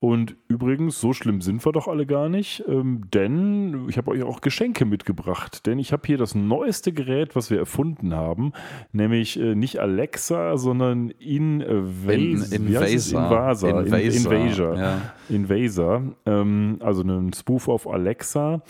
Und 0.00 0.34
übrigens, 0.48 0.98
so 0.98 1.12
schlimm 1.12 1.42
sind 1.42 1.62
wir 1.64 1.72
doch 1.72 1.86
alle 1.86 2.06
gar 2.06 2.30
nicht, 2.30 2.64
ähm, 2.66 3.02
denn 3.12 3.86
ich 3.90 3.98
habe 3.98 4.10
euch 4.12 4.22
auch 4.22 4.40
Geschenke 4.40 4.86
mitgebracht. 4.86 5.66
Denn 5.66 5.78
ich 5.78 5.92
habe 5.92 6.06
hier 6.06 6.16
das 6.16 6.34
neueste 6.34 6.94
Gerät, 6.94 7.36
was 7.36 7.50
wir 7.50 7.58
erfunden 7.58 8.14
haben, 8.14 8.52
nämlich 8.92 9.38
äh, 9.38 9.54
nicht 9.54 9.78
Alexa, 9.78 10.56
sondern 10.56 11.10
Invasor. 11.10 12.12
In, 12.14 12.66
Invasor. 12.66 13.68
Invasor. 13.68 13.98
Invasor. 13.98 14.76
Ja. 14.78 15.12
Invasor. 15.28 16.02
Ähm, 16.24 16.78
also 16.80 17.02
ein 17.02 17.34
Spoof 17.34 17.68
auf 17.68 17.86
Alexa 17.86 18.62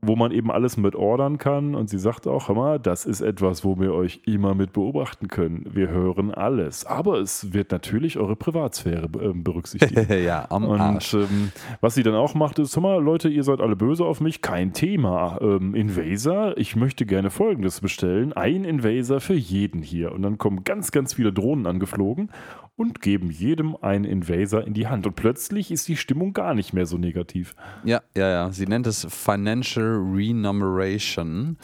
wo 0.00 0.14
man 0.14 0.30
eben 0.30 0.50
alles 0.50 0.76
mit 0.76 0.94
ordern 0.94 1.38
kann. 1.38 1.74
Und 1.74 1.90
sie 1.90 1.98
sagt 1.98 2.28
auch, 2.28 2.48
mal, 2.54 2.78
das 2.78 3.04
ist 3.04 3.20
etwas, 3.20 3.64
wo 3.64 3.80
wir 3.80 3.94
euch 3.94 4.20
immer 4.26 4.54
mit 4.54 4.72
beobachten 4.72 5.26
können. 5.28 5.66
Wir 5.72 5.88
hören 5.88 6.32
alles. 6.32 6.86
Aber 6.86 7.18
es 7.18 7.52
wird 7.52 7.72
natürlich 7.72 8.16
eure 8.18 8.36
Privatsphäre 8.36 9.06
äh, 9.06 9.32
berücksichtigen. 9.34 10.06
ja, 10.24 10.46
am 10.50 10.64
Und 10.64 10.80
Arsch. 10.80 11.14
Ähm, 11.14 11.50
was 11.80 11.96
sie 11.96 12.04
dann 12.04 12.14
auch 12.14 12.34
macht, 12.34 12.60
ist, 12.60 12.76
hör 12.76 12.82
mal, 12.82 13.02
Leute, 13.02 13.28
ihr 13.28 13.42
seid 13.42 13.60
alle 13.60 13.74
böse 13.74 14.04
auf 14.04 14.20
mich. 14.20 14.40
Kein 14.40 14.72
Thema. 14.72 15.38
Ähm, 15.40 15.74
Invaser, 15.74 16.56
ich 16.56 16.76
möchte 16.76 17.04
gerne 17.04 17.30
Folgendes 17.30 17.80
bestellen. 17.80 18.32
Ein 18.32 18.64
Invaser 18.64 19.20
für 19.20 19.34
jeden 19.34 19.82
hier. 19.82 20.12
Und 20.12 20.22
dann 20.22 20.38
kommen 20.38 20.62
ganz, 20.62 20.92
ganz 20.92 21.14
viele 21.14 21.32
Drohnen 21.32 21.66
angeflogen 21.66 22.30
und 22.78 23.02
geben 23.02 23.30
jedem 23.30 23.76
einen 23.76 24.04
Invaser 24.04 24.64
in 24.64 24.72
die 24.72 24.86
Hand. 24.86 25.04
Und 25.04 25.16
plötzlich 25.16 25.72
ist 25.72 25.88
die 25.88 25.96
Stimmung 25.96 26.32
gar 26.32 26.54
nicht 26.54 26.72
mehr 26.72 26.86
so 26.86 26.96
negativ. 26.96 27.56
Ja, 27.84 28.02
ja, 28.16 28.28
ja. 28.28 28.52
Sie 28.52 28.66
nennt 28.66 28.86
es 28.86 29.04
Financial 29.10 29.96
Renumeration. 30.14 31.58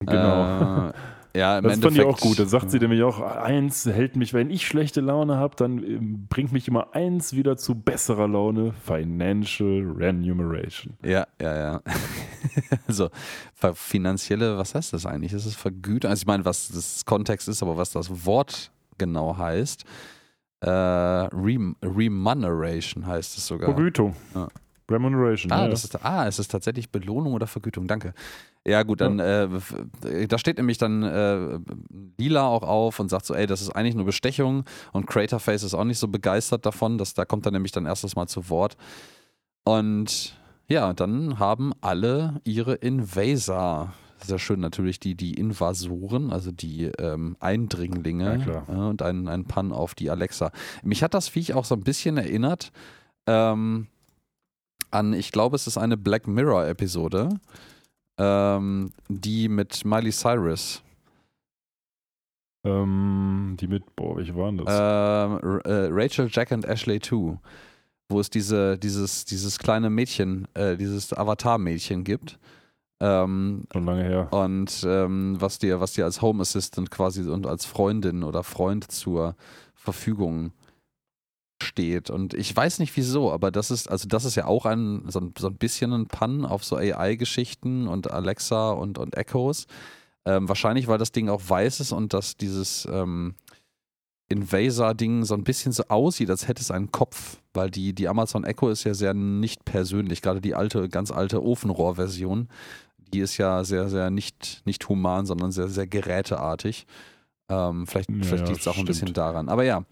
Genau. 0.00 0.88
Äh, 0.88 0.92
ja, 1.34 1.62
das 1.62 1.78
fand 1.80 1.96
ich 1.96 2.04
auch 2.04 2.20
gut. 2.20 2.38
Da 2.38 2.44
sagt 2.44 2.70
sie 2.70 2.78
nämlich 2.78 3.02
auch, 3.02 3.22
eins 3.22 3.86
hält 3.86 4.16
mich, 4.16 4.34
wenn 4.34 4.50
ich 4.50 4.66
schlechte 4.66 5.00
Laune 5.00 5.36
habe, 5.36 5.56
dann 5.56 5.82
ähm, 5.82 6.26
bringt 6.28 6.52
mich 6.52 6.68
immer 6.68 6.94
eins 6.94 7.32
wieder 7.32 7.56
zu 7.56 7.74
besserer 7.74 8.28
Laune. 8.28 8.74
Financial 8.84 9.80
Remuneration. 9.96 10.98
Ja, 11.02 11.26
ja, 11.40 11.56
ja. 11.56 11.82
also 12.86 13.08
finanzielle, 13.72 14.58
was 14.58 14.74
heißt 14.74 14.92
das 14.92 15.06
eigentlich? 15.06 15.32
Ist 15.32 15.46
es 15.46 15.54
Vergütung? 15.54 16.10
Also 16.10 16.20
ich 16.20 16.26
meine, 16.26 16.44
was 16.44 16.68
das 16.68 17.06
Kontext 17.06 17.48
ist, 17.48 17.62
aber 17.62 17.78
was 17.78 17.92
das 17.92 18.26
Wort 18.26 18.70
genau 18.98 19.38
heißt, 19.38 19.86
äh, 20.62 20.70
Rem 20.70 21.76
Remuneration 21.82 23.06
heißt 23.06 23.36
es 23.36 23.46
sogar. 23.46 23.72
Vergütung. 23.72 24.14
Ja. 24.34 24.48
Remuneration. 24.90 25.50
Ah, 25.52 25.62
ja. 25.62 25.68
das 25.68 25.84
ist, 25.84 26.04
ah, 26.04 26.26
es 26.26 26.38
ist 26.38 26.50
tatsächlich 26.50 26.90
Belohnung 26.90 27.32
oder 27.34 27.46
Vergütung, 27.46 27.86
danke. 27.86 28.14
Ja, 28.64 28.82
gut, 28.84 29.00
dann, 29.00 29.18
ja. 29.18 29.44
Äh, 30.04 30.28
da 30.28 30.38
steht 30.38 30.58
nämlich 30.58 30.78
dann 30.78 31.02
äh, 31.02 31.58
Lila 32.18 32.46
auch 32.46 32.62
auf 32.62 33.00
und 33.00 33.08
sagt 33.08 33.26
so, 33.26 33.34
ey, 33.34 33.46
das 33.46 33.60
ist 33.60 33.70
eigentlich 33.70 33.94
nur 33.94 34.04
Bestechung 34.04 34.64
und 34.92 35.06
Craterface 35.06 35.64
ist 35.64 35.74
auch 35.74 35.84
nicht 35.84 35.98
so 35.98 36.08
begeistert 36.08 36.64
davon, 36.64 36.98
dass 36.98 37.14
da 37.14 37.24
kommt 37.24 37.46
er 37.46 37.52
nämlich 37.52 37.72
dann 37.72 37.86
erstes 37.86 38.14
Mal 38.14 38.28
zu 38.28 38.48
Wort. 38.50 38.76
Und 39.64 40.36
ja, 40.68 40.92
dann 40.92 41.38
haben 41.38 41.72
alle 41.80 42.40
ihre 42.44 42.74
Invasor 42.74 43.94
sehr 44.24 44.38
schön 44.38 44.60
natürlich 44.60 45.00
die, 45.00 45.14
die 45.14 45.34
Invasoren, 45.34 46.32
also 46.32 46.50
die 46.50 46.84
ähm, 46.98 47.36
Eindringlinge 47.40 48.64
ja, 48.68 48.74
und 48.74 49.02
ein, 49.02 49.28
ein 49.28 49.44
Pan 49.44 49.72
auf 49.72 49.94
die 49.94 50.10
Alexa. 50.10 50.50
Mich 50.82 51.02
hat 51.02 51.14
das 51.14 51.28
Viech 51.28 51.54
auch 51.54 51.64
so 51.64 51.74
ein 51.74 51.82
bisschen 51.82 52.16
erinnert 52.16 52.72
ähm, 53.26 53.88
an, 54.90 55.12
ich 55.12 55.32
glaube, 55.32 55.56
es 55.56 55.66
ist 55.66 55.78
eine 55.78 55.96
Black 55.96 56.26
Mirror-Episode, 56.26 57.28
ähm, 58.18 58.92
die 59.08 59.48
mit 59.48 59.84
Miley 59.84 60.12
Cyrus. 60.12 60.82
Ähm, 62.64 63.56
die 63.58 63.66
mit, 63.66 63.96
boah, 63.96 64.16
welche 64.16 64.36
waren 64.36 64.58
das? 64.58 64.66
Ähm, 64.68 65.60
äh, 65.64 65.88
Rachel, 65.90 66.28
Jack 66.30 66.52
und 66.52 66.64
Ashley 66.64 67.00
2 67.00 67.38
wo 68.12 68.20
es 68.20 68.30
diese, 68.30 68.78
dieses, 68.78 69.24
dieses 69.24 69.58
kleine 69.58 69.90
Mädchen, 69.90 70.46
äh, 70.54 70.76
dieses 70.76 71.12
Avatar-Mädchen 71.12 72.04
gibt, 72.04 72.38
ähm, 73.02 73.64
Schon 73.72 73.84
lange 73.84 74.04
her. 74.04 74.28
Und 74.30 74.84
ähm, 74.86 75.34
was 75.40 75.58
dir, 75.58 75.80
was 75.80 75.92
dir 75.92 76.04
als 76.04 76.22
Home 76.22 76.40
Assistant 76.40 76.88
quasi 76.92 77.28
und 77.28 77.48
als 77.48 77.64
Freundin 77.64 78.22
oder 78.22 78.44
Freund 78.44 78.92
zur 78.92 79.34
Verfügung 79.74 80.52
steht. 81.60 82.10
Und 82.10 82.32
ich 82.32 82.54
weiß 82.54 82.78
nicht 82.78 82.96
wieso, 82.96 83.32
aber 83.32 83.50
das 83.50 83.72
ist, 83.72 83.90
also 83.90 84.06
das 84.06 84.24
ist 84.24 84.36
ja 84.36 84.46
auch 84.46 84.66
ein, 84.66 85.02
so 85.08 85.18
ein, 85.18 85.34
so 85.36 85.48
ein 85.48 85.56
bisschen 85.56 85.92
ein 85.92 86.06
Pun 86.06 86.44
auf 86.44 86.64
so 86.64 86.76
AI-Geschichten 86.76 87.88
und 87.88 88.08
Alexa 88.08 88.70
und, 88.70 88.98
und 88.98 89.16
Echos. 89.16 89.66
Ähm, 90.24 90.48
wahrscheinlich, 90.48 90.86
weil 90.86 90.98
das 90.98 91.10
Ding 91.10 91.28
auch 91.28 91.42
weiß 91.44 91.80
ist 91.80 91.90
und 91.90 92.14
dass 92.14 92.36
dieses 92.36 92.86
ähm, 92.88 93.34
Invasor-Ding 94.28 95.24
so 95.24 95.34
ein 95.34 95.42
bisschen 95.42 95.72
so 95.72 95.82
aussieht, 95.88 96.30
als 96.30 96.46
hätte 96.46 96.62
es 96.62 96.70
einen 96.70 96.92
Kopf, 96.92 97.38
weil 97.52 97.68
die, 97.68 97.92
die 97.94 98.06
Amazon 98.06 98.44
Echo 98.44 98.68
ist 98.68 98.84
ja 98.84 98.94
sehr 98.94 99.12
nicht 99.12 99.64
persönlich, 99.64 100.22
gerade 100.22 100.40
die 100.40 100.54
alte, 100.54 100.88
ganz 100.88 101.10
alte 101.10 101.42
Ofenrohr-Version 101.42 102.48
die 103.12 103.20
ist 103.20 103.36
ja 103.38 103.64
sehr, 103.64 103.88
sehr 103.88 104.10
nicht, 104.10 104.62
nicht 104.64 104.88
human, 104.88 105.26
sondern 105.26 105.52
sehr, 105.52 105.68
sehr 105.68 105.86
geräteartig. 105.86 106.86
Ähm, 107.48 107.86
vielleicht 107.86 108.10
ja, 108.10 108.16
vielleicht 108.22 108.48
liegt 108.48 108.60
es 108.60 108.68
auch 108.68 108.78
ein 108.78 108.84
bisschen 108.84 109.12
daran. 109.12 109.48
Aber 109.48 109.64
ja, 109.64 109.84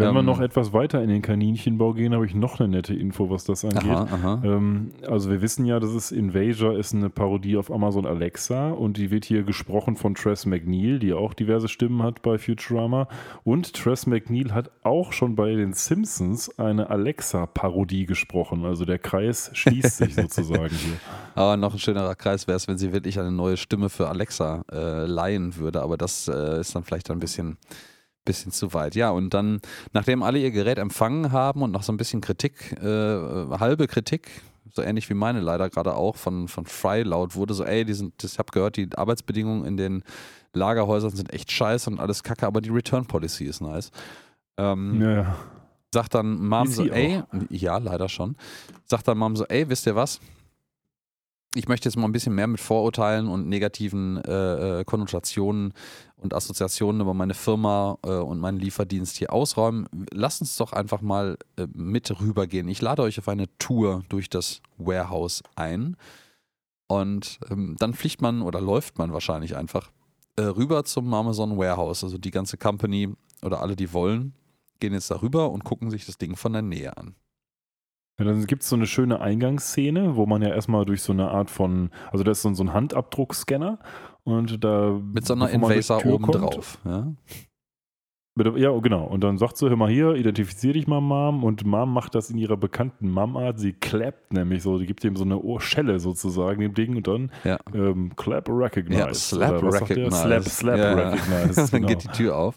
wenn 0.00 0.08
ähm, 0.08 0.14
wir 0.14 0.22
noch 0.22 0.40
etwas 0.40 0.72
weiter 0.72 1.02
in 1.02 1.08
den 1.08 1.22
Kaninchenbau 1.22 1.92
gehen, 1.92 2.14
habe 2.14 2.26
ich 2.26 2.34
noch 2.34 2.58
eine 2.58 2.68
nette 2.68 2.94
Info, 2.94 3.30
was 3.30 3.44
das 3.44 3.64
angeht. 3.64 3.90
Aha, 3.90 4.08
aha. 4.10 4.42
Ähm, 4.44 4.92
also 5.06 5.30
wir 5.30 5.42
wissen 5.42 5.66
ja, 5.66 5.78
dass 5.78 5.90
es 5.90 6.10
Invasion 6.10 6.76
ist 6.76 6.94
eine 6.94 7.10
Parodie 7.10 7.56
auf 7.56 7.70
Amazon 7.70 8.06
Alexa 8.06 8.70
und 8.70 8.96
die 8.96 9.10
wird 9.10 9.24
hier 9.24 9.42
gesprochen 9.42 9.96
von 9.96 10.14
Tress 10.14 10.46
McNeil, 10.46 10.98
die 10.98 11.12
auch 11.12 11.34
diverse 11.34 11.68
Stimmen 11.68 12.02
hat 12.02 12.22
bei 12.22 12.38
Futurama. 12.38 13.08
Und 13.44 13.74
Tress 13.74 14.06
McNeil 14.06 14.52
hat 14.54 14.70
auch 14.82 15.12
schon 15.12 15.36
bei 15.36 15.54
den 15.54 15.74
Simpsons 15.74 16.58
eine 16.58 16.90
Alexa-Parodie 16.90 18.06
gesprochen. 18.06 18.64
Also 18.64 18.84
der 18.84 18.98
Kreis 18.98 19.50
schließt 19.52 19.98
sich 19.98 20.14
sozusagen 20.16 20.74
hier. 20.74 20.96
Aber 21.34 21.56
noch 21.56 21.74
ein 21.74 21.78
schönerer 21.78 22.14
Kreis 22.14 22.46
wäre 22.46 22.56
es, 22.56 22.68
wenn 22.68 22.78
sie 22.78 22.92
wirklich 22.92 23.18
eine 23.20 23.30
neue 23.30 23.56
Stimme 23.56 23.88
für 23.88 24.08
Alexa 24.08 24.64
äh, 24.72 25.06
leihen 25.06 25.56
würde. 25.56 25.82
Aber 25.82 25.96
das 25.96 26.28
äh, 26.28 26.60
ist 26.60 26.74
dann 26.74 26.84
vielleicht 26.84 27.10
ein 27.10 27.18
bisschen 27.18 27.58
bisschen 28.30 28.52
zu 28.52 28.72
weit. 28.72 28.94
Ja, 28.94 29.10
und 29.10 29.34
dann, 29.34 29.60
nachdem 29.92 30.22
alle 30.22 30.38
ihr 30.38 30.52
Gerät 30.52 30.78
empfangen 30.78 31.32
haben 31.32 31.62
und 31.62 31.72
noch 31.72 31.82
so 31.82 31.92
ein 31.92 31.96
bisschen 31.96 32.20
Kritik, 32.20 32.72
äh, 32.80 33.58
halbe 33.58 33.88
Kritik, 33.88 34.30
so 34.72 34.82
ähnlich 34.82 35.10
wie 35.10 35.14
meine 35.14 35.40
leider 35.40 35.68
gerade 35.68 35.94
auch, 35.96 36.14
von, 36.14 36.46
von 36.46 36.64
Fry 36.64 37.02
laut 37.02 37.34
wurde, 37.34 37.54
so, 37.54 37.64
ey, 37.64 37.84
die 37.84 37.94
sind, 37.94 38.22
ich 38.22 38.38
habe 38.38 38.52
gehört, 38.52 38.76
die 38.76 38.88
Arbeitsbedingungen 38.94 39.64
in 39.64 39.76
den 39.76 40.04
Lagerhäusern 40.52 41.10
sind 41.10 41.32
echt 41.32 41.50
scheiße 41.50 41.90
und 41.90 41.98
alles 41.98 42.22
kacke, 42.22 42.46
aber 42.46 42.60
die 42.60 42.70
Return 42.70 43.06
Policy 43.06 43.44
ist 43.46 43.60
nice. 43.60 43.90
Ähm, 44.56 45.02
ja. 45.02 45.36
Sagt 45.92 46.14
dann 46.14 46.46
Mom 46.46 46.68
so, 46.68 46.84
ey, 46.84 47.22
ja, 47.48 47.78
leider 47.78 48.08
schon. 48.08 48.36
Sagt 48.84 49.08
dann 49.08 49.18
Mom 49.18 49.34
so, 49.34 49.44
ey, 49.46 49.68
wisst 49.68 49.86
ihr 49.86 49.96
was? 49.96 50.20
Ich 51.54 51.66
möchte 51.66 51.88
jetzt 51.88 51.96
mal 51.96 52.04
ein 52.04 52.12
bisschen 52.12 52.34
mehr 52.34 52.46
mit 52.46 52.60
Vorurteilen 52.60 53.26
und 53.26 53.48
negativen 53.48 54.18
äh, 54.24 54.80
äh, 54.80 54.84
Konnotationen 54.84 55.72
und 56.16 56.32
Assoziationen 56.32 57.00
über 57.00 57.14
meine 57.14 57.34
Firma 57.34 57.98
äh, 58.04 58.10
und 58.10 58.38
meinen 58.38 58.58
Lieferdienst 58.58 59.16
hier 59.16 59.32
ausräumen. 59.32 59.88
Lasst 60.12 60.40
uns 60.40 60.56
doch 60.56 60.72
einfach 60.72 61.00
mal 61.00 61.38
äh, 61.56 61.66
mit 61.72 62.20
rübergehen. 62.20 62.68
Ich 62.68 62.80
lade 62.80 63.02
euch 63.02 63.18
auf 63.18 63.28
eine 63.28 63.46
Tour 63.58 64.04
durch 64.08 64.30
das 64.30 64.62
Warehouse 64.78 65.42
ein. 65.56 65.96
Und 66.86 67.40
ähm, 67.50 67.76
dann 67.78 67.94
fliegt 67.94 68.22
man 68.22 68.42
oder 68.42 68.60
läuft 68.60 68.98
man 68.98 69.12
wahrscheinlich 69.12 69.56
einfach 69.56 69.90
äh, 70.36 70.42
rüber 70.42 70.84
zum 70.84 71.12
Amazon 71.12 71.56
Warehouse. 71.56 72.04
Also 72.04 72.18
die 72.18 72.30
ganze 72.30 72.58
Company 72.58 73.12
oder 73.42 73.60
alle, 73.60 73.74
die 73.74 73.92
wollen, 73.92 74.34
gehen 74.78 74.92
jetzt 74.92 75.10
darüber 75.10 75.50
und 75.50 75.64
gucken 75.64 75.90
sich 75.90 76.06
das 76.06 76.18
Ding 76.18 76.36
von 76.36 76.52
der 76.52 76.62
Nähe 76.62 76.96
an. 76.96 77.14
Ja, 78.20 78.26
dann 78.26 78.46
gibt 78.46 78.62
es 78.62 78.68
so 78.68 78.76
eine 78.76 78.86
schöne 78.86 79.20
Eingangsszene, 79.20 80.14
wo 80.14 80.26
man 80.26 80.42
ja 80.42 80.50
erstmal 80.50 80.84
durch 80.84 81.00
so 81.00 81.12
eine 81.12 81.30
Art 81.30 81.50
von, 81.50 81.88
also 82.12 82.22
da 82.22 82.32
ist 82.32 82.42
so, 82.42 82.48
ein 82.50 82.72
Handdruckscanner 82.74 83.78
und 84.24 84.62
da. 84.62 85.00
Mit 85.02 85.26
so 85.26 85.32
einer 85.32 85.48
Invaser 85.48 86.04
oben 86.04 86.24
kommt, 86.24 86.36
drauf, 86.36 86.78
ja. 86.84 87.14
Ja, 88.56 88.78
genau. 88.78 89.04
Und 89.04 89.24
dann 89.24 89.38
sagt 89.38 89.56
sie, 89.56 89.68
hör 89.68 89.76
mal 89.76 89.90
hier, 89.90 90.14
identifizier 90.14 90.72
dich 90.72 90.86
mal, 90.86 91.00
Mom. 91.00 91.44
Und 91.44 91.64
Mom 91.66 91.92
macht 91.92 92.14
das 92.14 92.30
in 92.30 92.38
ihrer 92.38 92.56
bekannten 92.56 93.10
Mom-Art. 93.10 93.58
Sie 93.58 93.72
clappt 93.72 94.32
nämlich 94.32 94.62
so, 94.62 94.78
die 94.78 94.86
gibt 94.86 95.04
ihm 95.04 95.16
so 95.16 95.24
eine 95.24 95.38
Ohrschelle 95.38 95.98
sozusagen, 95.98 96.60
dem 96.60 96.72
Ding. 96.72 96.96
Und 96.96 97.06
dann 97.06 97.32
ja. 97.44 97.58
ähm, 97.74 98.14
clap 98.16 98.48
recognize. 98.48 98.98
Ja, 98.98 99.12
slap 99.12 99.62
recognize. 99.62 100.16
Slap, 100.16 100.44
slap 100.44 100.78
ja, 100.78 100.92
recognize. 100.94 101.54
Genau. 101.54 101.66
dann 101.72 101.86
geht 101.86 102.04
die 102.04 102.08
Tür 102.08 102.36
auf. 102.36 102.56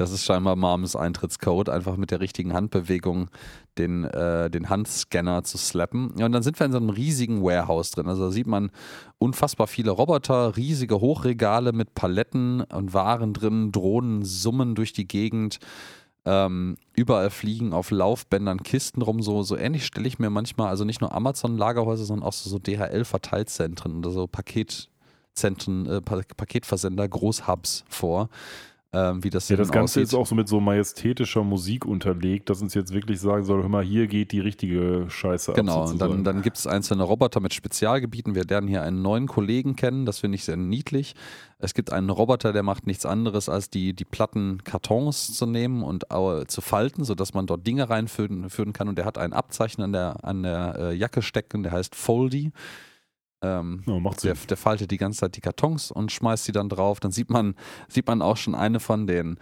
Das 0.00 0.12
ist 0.12 0.24
scheinbar 0.24 0.56
Moms 0.56 0.96
Eintrittscode, 0.96 1.68
einfach 1.68 1.98
mit 1.98 2.10
der 2.10 2.20
richtigen 2.20 2.54
Handbewegung 2.54 3.28
den, 3.76 4.04
äh, 4.04 4.48
den 4.48 4.70
Handscanner 4.70 5.44
zu 5.44 5.58
slappen. 5.58 6.12
Und 6.12 6.32
dann 6.32 6.42
sind 6.42 6.58
wir 6.58 6.64
in 6.64 6.72
so 6.72 6.78
einem 6.78 6.88
riesigen 6.88 7.42
Warehouse 7.42 7.90
drin. 7.90 8.08
Also 8.08 8.24
da 8.24 8.30
sieht 8.30 8.46
man 8.46 8.70
unfassbar 9.18 9.66
viele 9.66 9.90
Roboter, 9.90 10.56
riesige 10.56 11.02
Hochregale 11.02 11.72
mit 11.74 11.94
Paletten 11.94 12.62
und 12.62 12.94
Waren 12.94 13.34
drin, 13.34 13.72
Drohnen 13.72 14.24
summen 14.24 14.74
durch 14.74 14.94
die 14.94 15.06
Gegend. 15.06 15.58
Ähm, 16.24 16.78
überall 16.94 17.28
fliegen 17.28 17.74
auf 17.74 17.90
Laufbändern 17.90 18.62
Kisten 18.62 19.02
rum. 19.02 19.20
So, 19.20 19.42
so 19.42 19.54
ähnlich 19.54 19.84
stelle 19.84 20.08
ich 20.08 20.18
mir 20.18 20.30
manchmal, 20.30 20.68
also 20.68 20.86
nicht 20.86 21.02
nur 21.02 21.12
Amazon-Lagerhäuser, 21.12 22.06
sondern 22.06 22.26
auch 22.26 22.32
so, 22.32 22.48
so 22.48 22.58
DHL-Verteilzentren 22.58 23.98
oder 23.98 24.12
so 24.12 24.26
Paketzentren, 24.26 25.84
äh, 25.84 26.00
Paketversender, 26.00 27.06
Großhubs 27.06 27.84
vor 27.86 28.30
ähm, 28.92 29.22
wie 29.22 29.30
das 29.30 29.48
Ja, 29.48 29.56
das 29.56 29.70
Ganze 29.70 30.00
aussieht. 30.00 30.02
ist 30.04 30.14
auch 30.14 30.26
so 30.26 30.34
mit 30.34 30.48
so 30.48 30.60
majestätischer 30.60 31.44
Musik 31.44 31.84
unterlegt, 31.84 32.50
dass 32.50 32.60
uns 32.60 32.74
jetzt 32.74 32.92
wirklich 32.92 33.20
sagen 33.20 33.44
soll, 33.44 33.62
hör 33.62 33.68
mal, 33.68 33.84
hier 33.84 34.08
geht 34.08 34.32
die 34.32 34.40
richtige 34.40 35.06
Scheiße 35.08 35.52
genau, 35.52 35.84
ab. 35.84 35.90
Genau, 35.90 35.92
und 35.92 36.00
dann, 36.00 36.24
dann 36.24 36.42
gibt 36.42 36.56
es 36.56 36.66
einzelne 36.66 37.04
Roboter 37.04 37.38
mit 37.40 37.54
Spezialgebieten. 37.54 38.34
Wir 38.34 38.44
lernen 38.44 38.66
hier 38.66 38.82
einen 38.82 39.00
neuen 39.00 39.28
Kollegen 39.28 39.76
kennen, 39.76 40.06
das 40.06 40.18
finde 40.18 40.36
ich 40.36 40.44
sehr 40.44 40.56
niedlich. 40.56 41.14
Es 41.58 41.74
gibt 41.74 41.92
einen 41.92 42.10
Roboter, 42.10 42.52
der 42.52 42.62
macht 42.62 42.86
nichts 42.86 43.06
anderes, 43.06 43.48
als 43.48 43.70
die, 43.70 43.92
die 43.92 44.04
platten 44.04 44.64
Kartons 44.64 45.34
zu 45.34 45.46
nehmen 45.46 45.82
und 45.82 46.06
zu 46.48 46.60
falten, 46.60 47.04
sodass 47.04 47.34
man 47.34 47.46
dort 47.46 47.66
Dinge 47.66 47.88
reinführen 47.90 48.72
kann. 48.72 48.88
Und 48.88 48.96
der 48.96 49.04
hat 49.04 49.18
ein 49.18 49.32
Abzeichen 49.32 49.82
an 49.82 49.92
der, 49.92 50.24
an 50.24 50.42
der 50.42 50.76
äh, 50.78 50.94
Jacke 50.94 51.22
stecken, 51.22 51.62
der 51.62 51.72
heißt 51.72 51.94
Foldy. 51.94 52.52
Ähm, 53.42 53.82
ja, 53.86 53.98
macht 53.98 54.22
der, 54.22 54.34
der, 54.34 54.56
faltet 54.56 54.90
die 54.90 54.98
ganze 54.98 55.20
Zeit 55.20 55.36
die 55.36 55.40
Kartons 55.40 55.90
und 55.90 56.12
schmeißt 56.12 56.44
sie 56.44 56.52
dann 56.52 56.68
drauf. 56.68 57.00
Dann 57.00 57.10
sieht 57.10 57.30
man, 57.30 57.54
sieht 57.88 58.06
man 58.06 58.22
auch 58.22 58.36
schon 58.36 58.54
eine 58.54 58.80
von 58.80 59.06
den 59.06 59.38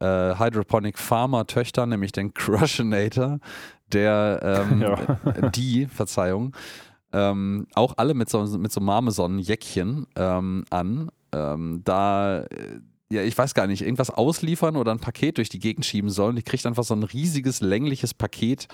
äh, 0.00 0.38
Hydroponic 0.38 0.98
Farmer 0.98 1.46
Töchtern, 1.46 1.90
nämlich 1.90 2.12
den 2.12 2.32
Crushinator, 2.32 3.38
der 3.92 4.66
ähm, 4.70 4.80
ja. 4.82 5.50
die, 5.50 5.86
Verzeihung, 5.86 6.56
ähm, 7.12 7.66
auch 7.74 7.94
alle 7.96 8.14
mit 8.14 8.28
so, 8.28 8.42
mit 8.58 8.72
so 8.72 8.80
Marmeson-Jäckchen 8.80 10.06
ähm, 10.16 10.64
an. 10.70 11.10
Ähm, 11.32 11.82
da 11.84 12.40
äh, 12.42 12.80
ja, 13.10 13.22
ich 13.22 13.36
weiß 13.36 13.54
gar 13.54 13.66
nicht, 13.66 13.82
irgendwas 13.82 14.10
ausliefern 14.10 14.76
oder 14.76 14.90
ein 14.90 14.98
Paket 14.98 15.38
durch 15.38 15.48
die 15.48 15.58
Gegend 15.58 15.84
schieben 15.84 16.10
sollen. 16.10 16.36
Die 16.36 16.42
kriegt 16.42 16.66
einfach 16.66 16.84
so 16.84 16.94
ein 16.94 17.02
riesiges, 17.02 17.60
längliches 17.60 18.14
Paket 18.14 18.66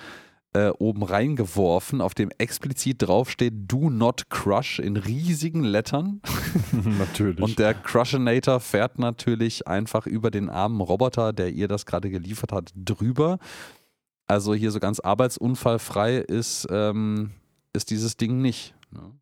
äh, 0.53 0.69
oben 0.79 1.03
reingeworfen, 1.03 2.01
auf 2.01 2.13
dem 2.13 2.29
explizit 2.37 3.01
draufsteht 3.01 3.53
Do 3.67 3.89
not 3.89 4.29
crush 4.29 4.79
in 4.79 4.97
riesigen 4.97 5.63
Lettern. 5.63 6.21
natürlich. 6.71 7.41
Und 7.41 7.57
der 7.59 7.73
Crushinator 7.73 8.59
fährt 8.59 8.99
natürlich 8.99 9.67
einfach 9.67 10.07
über 10.07 10.31
den 10.31 10.49
armen 10.49 10.81
Roboter, 10.81 11.33
der 11.33 11.51
ihr 11.51 11.67
das 11.67 11.85
gerade 11.85 12.09
geliefert 12.09 12.51
hat, 12.51 12.71
drüber. 12.75 13.39
Also 14.27 14.53
hier 14.53 14.71
so 14.71 14.79
ganz 14.79 14.99
arbeitsunfallfrei 14.99 16.17
ist, 16.17 16.67
ähm, 16.69 17.31
ist 17.73 17.89
dieses 17.89 18.17
Ding 18.17 18.41
nicht. 18.41 18.75
Ne? 18.91 19.13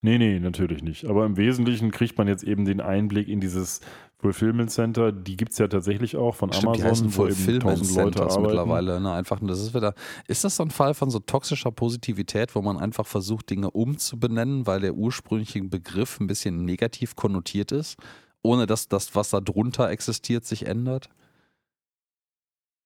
Nee, 0.00 0.18
nee, 0.18 0.38
natürlich 0.38 0.82
nicht. 0.82 1.06
Aber 1.06 1.26
im 1.26 1.36
Wesentlichen 1.36 1.90
kriegt 1.90 2.16
man 2.18 2.28
jetzt 2.28 2.44
eben 2.44 2.64
den 2.64 2.80
Einblick 2.80 3.28
in 3.28 3.40
dieses 3.40 3.80
Fulfillment 4.20 4.70
Center. 4.70 5.12
Die 5.12 5.36
gibt 5.36 5.52
es 5.52 5.58
ja 5.58 5.68
tatsächlich 5.68 6.16
auch 6.16 6.34
von 6.34 6.52
Stimmt, 6.52 6.80
Amazon, 6.80 7.16
wo 7.16 7.26
eben 7.26 7.60
tausend 7.60 7.94
Leute 7.94 8.22
arbeiten. 8.22 8.42
mittlerweile. 8.42 9.00
Ne? 9.00 9.12
Einfach, 9.12 9.38
das 9.40 9.60
ist, 9.60 9.74
wieder, 9.74 9.94
ist 10.26 10.42
das 10.44 10.56
so 10.56 10.64
ein 10.64 10.70
Fall 10.70 10.94
von 10.94 11.10
so 11.10 11.20
toxischer 11.20 11.70
Positivität, 11.70 12.54
wo 12.56 12.62
man 12.62 12.78
einfach 12.78 13.06
versucht, 13.06 13.50
Dinge 13.50 13.70
umzubenennen, 13.70 14.66
weil 14.66 14.80
der 14.80 14.94
ursprüngliche 14.94 15.62
Begriff 15.62 16.18
ein 16.18 16.26
bisschen 16.26 16.64
negativ 16.64 17.14
konnotiert 17.14 17.70
ist, 17.70 17.96
ohne 18.42 18.66
dass 18.66 18.88
das, 18.88 19.14
was 19.14 19.30
da 19.30 19.40
drunter 19.40 19.88
existiert, 19.90 20.44
sich 20.44 20.66
ändert? 20.66 21.08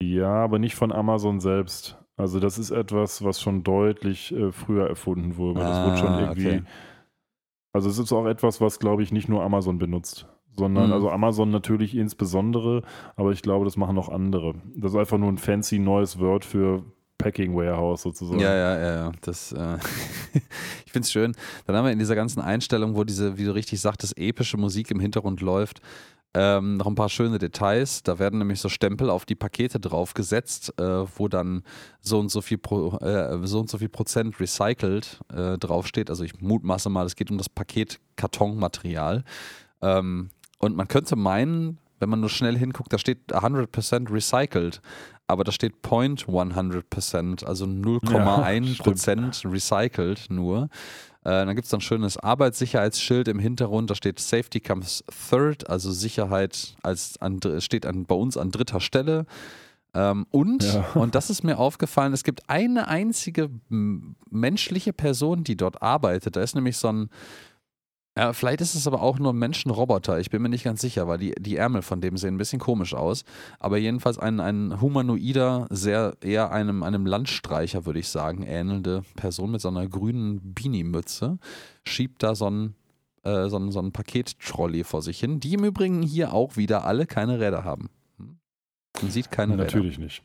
Ja, 0.02 0.34
aber 0.34 0.58
nicht 0.58 0.74
von 0.74 0.92
Amazon 0.92 1.40
selbst. 1.40 1.96
Also 2.16 2.40
das 2.40 2.58
ist 2.58 2.70
etwas, 2.70 3.24
was 3.24 3.40
schon 3.40 3.62
deutlich 3.62 4.32
äh, 4.32 4.52
früher 4.52 4.86
erfunden 4.86 5.36
wurde. 5.36 5.64
Ah, 5.64 5.68
das 5.68 5.86
wurde 5.86 5.96
schon 5.98 6.18
irgendwie... 6.20 6.48
Okay 6.48 6.62
also 7.72 7.88
es 7.88 7.98
ist 7.98 8.12
auch 8.12 8.26
etwas, 8.26 8.60
was, 8.60 8.78
glaube 8.78 9.02
ich, 9.02 9.12
nicht 9.12 9.28
nur 9.28 9.42
Amazon 9.42 9.78
benutzt, 9.78 10.28
sondern 10.56 10.88
mhm. 10.88 10.92
also 10.92 11.10
Amazon 11.10 11.50
natürlich 11.50 11.96
insbesondere, 11.96 12.82
aber 13.16 13.32
ich 13.32 13.42
glaube, 13.42 13.64
das 13.64 13.76
machen 13.76 13.98
auch 13.98 14.08
andere. 14.08 14.54
Das 14.76 14.92
ist 14.92 14.98
einfach 14.98 15.18
nur 15.18 15.30
ein 15.30 15.38
fancy 15.38 15.78
neues 15.78 16.18
Word 16.18 16.44
für 16.44 16.84
Packing 17.18 17.54
Warehouse 17.54 18.02
sozusagen. 18.02 18.40
Ja, 18.40 18.54
ja, 18.54 18.78
ja, 18.78 18.94
ja. 18.94 19.12
Das, 19.20 19.52
äh 19.52 19.78
ich 20.86 20.92
finde 20.92 21.04
es 21.04 21.12
schön. 21.12 21.34
Dann 21.66 21.76
haben 21.76 21.84
wir 21.84 21.92
in 21.92 21.98
dieser 21.98 22.16
ganzen 22.16 22.40
Einstellung, 22.40 22.96
wo 22.96 23.04
diese, 23.04 23.38
wie 23.38 23.44
du 23.44 23.54
richtig 23.54 23.80
sagtest, 23.80 24.18
epische 24.18 24.56
Musik 24.56 24.90
im 24.90 24.98
Hintergrund 24.98 25.40
läuft, 25.40 25.80
ähm, 26.34 26.78
noch 26.78 26.86
ein 26.86 26.94
paar 26.94 27.10
schöne 27.10 27.38
Details. 27.38 28.02
Da 28.02 28.18
werden 28.18 28.38
nämlich 28.38 28.60
so 28.60 28.68
Stempel 28.68 29.10
auf 29.10 29.24
die 29.24 29.34
Pakete 29.34 29.78
draufgesetzt, 29.78 30.78
äh, 30.80 31.04
wo 31.16 31.28
dann 31.28 31.62
so 32.00 32.18
und 32.18 32.30
so 32.30 32.40
viel, 32.40 32.58
Pro, 32.58 32.96
äh, 32.98 33.38
so 33.46 33.60
und 33.60 33.68
so 33.68 33.78
viel 33.78 33.90
Prozent 33.90 34.40
recycelt 34.40 35.20
äh, 35.32 35.58
draufsteht. 35.58 36.10
Also 36.10 36.24
ich 36.24 36.40
mutmaße 36.40 36.88
mal, 36.88 37.06
es 37.06 37.16
geht 37.16 37.30
um 37.30 37.38
das 37.38 37.48
Paket 37.48 38.00
Kartonmaterial. 38.16 39.24
Ähm, 39.82 40.30
und 40.62 40.76
man 40.76 40.86
könnte 40.86 41.16
meinen, 41.16 41.78
wenn 41.98 42.08
man 42.08 42.20
nur 42.20 42.30
schnell 42.30 42.56
hinguckt, 42.56 42.92
da 42.92 42.98
steht 42.98 43.34
100% 43.34 44.12
recycelt. 44.12 44.80
Aber 45.26 45.44
da 45.44 45.52
steht 45.52 45.74
0.100%, 45.82 47.44
also 47.44 47.64
0,1% 47.64 49.44
ja, 49.44 49.50
recycelt 49.50 50.26
nur. 50.30 50.68
Äh, 51.24 51.30
dann 51.46 51.54
gibt 51.54 51.64
es 51.64 51.70
dann 51.70 51.78
ein 51.78 51.82
schönes 51.82 52.16
Arbeitssicherheitsschild 52.16 53.28
im 53.28 53.38
Hintergrund, 53.38 53.90
da 53.90 53.94
steht 53.94 54.18
Safety 54.18 54.60
comes 54.60 55.04
third, 55.30 55.68
also 55.70 55.90
Sicherheit 55.90 56.74
als 56.82 57.20
an, 57.20 57.40
steht 57.58 57.86
an, 57.86 58.04
bei 58.04 58.14
uns 58.14 58.36
an 58.36 58.50
dritter 58.50 58.80
Stelle. 58.80 59.26
Ähm, 59.94 60.26
und, 60.30 60.62
ja. 60.62 60.84
und 60.94 61.14
das 61.14 61.30
ist 61.30 61.44
mir 61.44 61.58
aufgefallen, 61.58 62.12
es 62.12 62.24
gibt 62.24 62.48
eine 62.48 62.88
einzige 62.88 63.50
menschliche 63.68 64.92
Person, 64.92 65.44
die 65.44 65.56
dort 65.56 65.82
arbeitet. 65.82 66.36
Da 66.36 66.42
ist 66.42 66.54
nämlich 66.54 66.76
so 66.76 66.88
ein, 66.88 67.10
ja, 68.16 68.34
vielleicht 68.34 68.60
ist 68.60 68.74
es 68.74 68.86
aber 68.86 69.00
auch 69.00 69.18
nur 69.18 69.32
ein 69.32 69.38
Menschenroboter. 69.38 70.20
Ich 70.20 70.28
bin 70.28 70.42
mir 70.42 70.50
nicht 70.50 70.64
ganz 70.64 70.82
sicher, 70.82 71.08
weil 71.08 71.16
die, 71.16 71.32
die 71.38 71.56
Ärmel 71.56 71.80
von 71.80 72.02
dem 72.02 72.18
sehen 72.18 72.34
ein 72.34 72.38
bisschen 72.38 72.60
komisch 72.60 72.92
aus. 72.92 73.24
Aber 73.58 73.78
jedenfalls 73.78 74.18
ein, 74.18 74.38
ein 74.38 74.82
humanoider, 74.82 75.66
sehr 75.70 76.16
eher 76.20 76.52
einem, 76.52 76.82
einem 76.82 77.06
Landstreicher, 77.06 77.86
würde 77.86 78.00
ich 78.00 78.08
sagen, 78.08 78.42
ähnelnde 78.42 79.02
Person 79.16 79.52
mit 79.52 79.62
so 79.62 79.68
einer 79.68 79.88
grünen 79.88 80.52
Beanie-Mütze 80.52 81.38
schiebt 81.86 82.22
da 82.22 82.34
so 82.34 82.50
ein, 82.50 82.74
äh, 83.22 83.48
so 83.48 83.56
ein, 83.56 83.70
so 83.70 83.80
ein 83.80 83.92
Paket-Trolley 83.92 84.84
vor 84.84 85.00
sich 85.00 85.18
hin, 85.18 85.40
die 85.40 85.54
im 85.54 85.64
Übrigen 85.64 86.02
hier 86.02 86.34
auch 86.34 86.58
wieder 86.58 86.84
alle 86.84 87.06
keine 87.06 87.40
Räder 87.40 87.64
haben. 87.64 87.88
Man 88.18 89.10
sieht 89.10 89.30
keine 89.30 89.56
Natürlich 89.56 89.72
Räder. 89.72 89.84
Natürlich 89.84 89.98
nicht. 89.98 90.22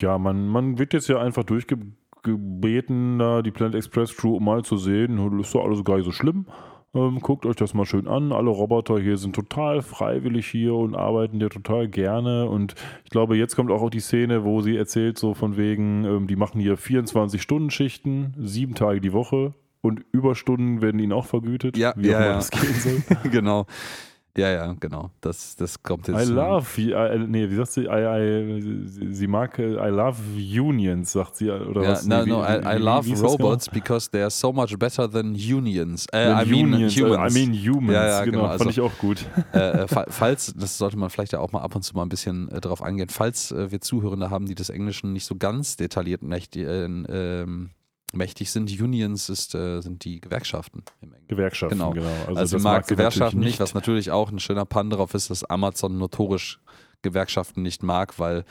Ja, 0.00 0.16
man, 0.16 0.46
man 0.46 0.78
wird 0.78 0.92
jetzt 0.92 1.08
ja 1.08 1.20
einfach 1.20 1.42
durchge 1.42 1.76
gebeten, 2.22 3.18
da 3.18 3.42
die 3.42 3.50
Planet 3.50 3.76
Express 3.76 4.16
Crew 4.16 4.40
mal 4.40 4.64
zu 4.64 4.76
sehen. 4.76 5.40
Ist 5.40 5.54
doch 5.54 5.64
alles 5.64 5.84
gar 5.84 5.96
nicht 5.96 6.04
so 6.04 6.12
schlimm. 6.12 6.46
Ähm, 6.94 7.20
guckt 7.20 7.46
euch 7.46 7.56
das 7.56 7.72
mal 7.72 7.86
schön 7.86 8.06
an. 8.06 8.32
Alle 8.32 8.50
Roboter 8.50 8.98
hier 8.98 9.16
sind 9.16 9.34
total 9.34 9.80
freiwillig 9.80 10.46
hier 10.46 10.74
und 10.74 10.94
arbeiten 10.94 11.40
ja 11.40 11.48
total 11.48 11.88
gerne. 11.88 12.48
Und 12.48 12.74
ich 13.04 13.10
glaube, 13.10 13.36
jetzt 13.36 13.56
kommt 13.56 13.70
auch 13.70 13.88
die 13.88 14.00
Szene, 14.00 14.44
wo 14.44 14.60
sie 14.60 14.76
erzählt, 14.76 15.18
so 15.18 15.32
von 15.32 15.56
wegen, 15.56 16.04
ähm, 16.04 16.26
die 16.26 16.36
machen 16.36 16.60
hier 16.60 16.76
24-Stunden-Schichten, 16.76 18.34
sieben 18.38 18.74
Tage 18.74 19.00
die 19.00 19.12
Woche. 19.12 19.54
Und 19.80 20.04
Überstunden 20.12 20.80
werden 20.80 21.00
ihnen 21.00 21.12
auch 21.12 21.26
vergütet, 21.26 21.76
ja, 21.76 21.92
wie 21.96 22.08
ja, 22.08 22.18
auch 22.18 22.20
immer 22.20 22.30
ja. 22.30 22.34
das 22.36 22.50
gehen 22.50 22.74
soll. 22.74 23.02
genau. 23.30 23.66
Ja, 24.36 24.50
ja, 24.50 24.74
genau. 24.80 25.10
Das, 25.20 25.56
das 25.56 25.82
kommt 25.82 26.08
jetzt. 26.08 26.26
I 26.26 26.32
love, 26.32 26.80
I, 26.80 27.18
nee, 27.28 27.50
wie 27.50 27.54
sagt 27.54 27.72
sie? 27.72 27.82
I, 27.82 27.86
I, 27.86 29.12
sie 29.12 29.26
mag, 29.26 29.58
I 29.58 29.90
love 29.90 30.16
unions, 30.36 31.12
sagt 31.12 31.36
sie, 31.36 31.50
oder 31.50 31.82
ja, 31.82 31.90
was? 31.90 32.06
No, 32.06 32.24
no, 32.24 32.42
I, 32.42 32.76
I 32.76 32.78
love 32.78 33.06
wie 33.06 33.12
robots 33.12 33.68
because 33.68 34.10
they 34.10 34.22
are 34.22 34.30
so 34.30 34.50
much 34.50 34.78
better 34.78 35.10
than 35.10 35.34
unions. 35.34 36.06
Äh, 36.12 36.24
than 36.24 36.46
I 36.46 36.50
mean 36.50 36.72
unions, 36.72 36.96
humans. 36.96 37.36
I 37.36 37.38
mean 37.38 37.52
humans, 37.52 37.92
ja, 37.92 38.06
ja, 38.06 38.24
genau, 38.24 38.38
genau. 38.38 38.50
Also, 38.50 38.64
fand 38.64 38.70
ich 38.70 38.80
auch 38.80 38.96
gut. 38.98 39.26
Äh, 39.52 39.82
äh 39.82 39.86
falls, 39.86 40.54
das 40.56 40.78
sollte 40.78 40.96
man 40.96 41.10
vielleicht 41.10 41.32
ja 41.32 41.40
auch 41.40 41.52
mal 41.52 41.60
ab 41.60 41.76
und 41.76 41.82
zu 41.82 41.94
mal 41.94 42.02
ein 42.02 42.08
bisschen 42.08 42.48
äh, 42.48 42.60
drauf 42.60 42.82
eingehen, 42.82 43.10
falls 43.10 43.52
äh, 43.52 43.70
wir 43.70 43.82
Zuhörende 43.82 44.30
haben, 44.30 44.46
die 44.46 44.54
des 44.54 44.70
Englischen 44.70 45.12
nicht 45.12 45.26
so 45.26 45.36
ganz 45.36 45.76
detailliert 45.76 46.22
äh, 46.22 46.84
ähm, 46.84 47.70
mächtig 48.12 48.50
sind. 48.50 48.70
Unions 48.70 49.28
ist, 49.28 49.54
äh, 49.54 49.80
sind 49.80 50.04
die 50.04 50.20
Gewerkschaften 50.20 50.82
im. 51.00 51.14
Gewerkschaften, 51.28 51.78
genau. 51.78 51.90
genau. 51.92 52.08
Also, 52.26 52.40
also 52.40 52.56
mag, 52.58 52.64
mag 52.64 52.86
Gewerkschaften 52.88 53.40
nicht, 53.40 53.60
was 53.60 53.74
natürlich 53.74 54.10
auch 54.10 54.30
ein 54.30 54.38
schöner 54.38 54.64
Pan 54.64 54.90
darauf 54.90 55.14
ist, 55.14 55.30
dass 55.30 55.44
Amazon 55.44 55.98
notorisch 55.98 56.60
Gewerkschaften 57.02 57.62
nicht 57.62 57.82
mag, 57.82 58.18
weil 58.18 58.44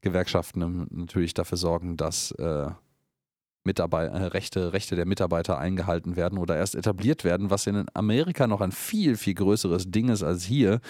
Gewerkschaften 0.00 0.86
natürlich 0.90 1.34
dafür 1.34 1.58
sorgen, 1.58 1.96
dass 1.96 2.30
äh, 2.32 2.70
Mitarbeit 3.64 4.10
äh, 4.12 4.16
Rechte, 4.24 4.72
Rechte 4.72 4.96
der 4.96 5.06
Mitarbeiter 5.06 5.58
eingehalten 5.58 6.16
werden 6.16 6.38
oder 6.38 6.56
erst 6.56 6.74
etabliert 6.74 7.22
werden, 7.22 7.50
was 7.50 7.66
in 7.66 7.86
Amerika 7.94 8.46
noch 8.46 8.60
ein 8.60 8.72
viel, 8.72 9.16
viel 9.16 9.34
größeres 9.34 9.90
Ding 9.90 10.08
ist 10.08 10.22
als 10.22 10.44
hier, 10.44 10.80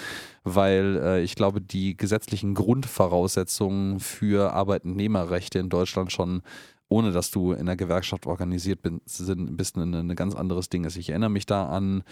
weil 0.44 1.00
äh, 1.02 1.22
ich 1.22 1.34
glaube, 1.34 1.60
die 1.60 1.96
gesetzlichen 1.96 2.54
Grundvoraussetzungen 2.54 4.00
für 4.00 4.52
Arbeitnehmerrechte 4.52 5.58
in 5.58 5.68
Deutschland 5.68 6.12
schon 6.12 6.42
ohne 6.88 7.12
dass 7.12 7.30
du 7.30 7.52
in 7.52 7.66
der 7.66 7.76
Gewerkschaft 7.76 8.26
organisiert 8.26 8.80
bist, 8.82 9.76
ein, 9.76 9.94
ein 9.94 10.16
ganz 10.16 10.34
anderes 10.34 10.68
Ding 10.68 10.84
ist. 10.84 10.96
Ich 10.96 11.10
erinnere 11.10 11.30
mich 11.30 11.46
da 11.46 11.68
an, 11.68 12.02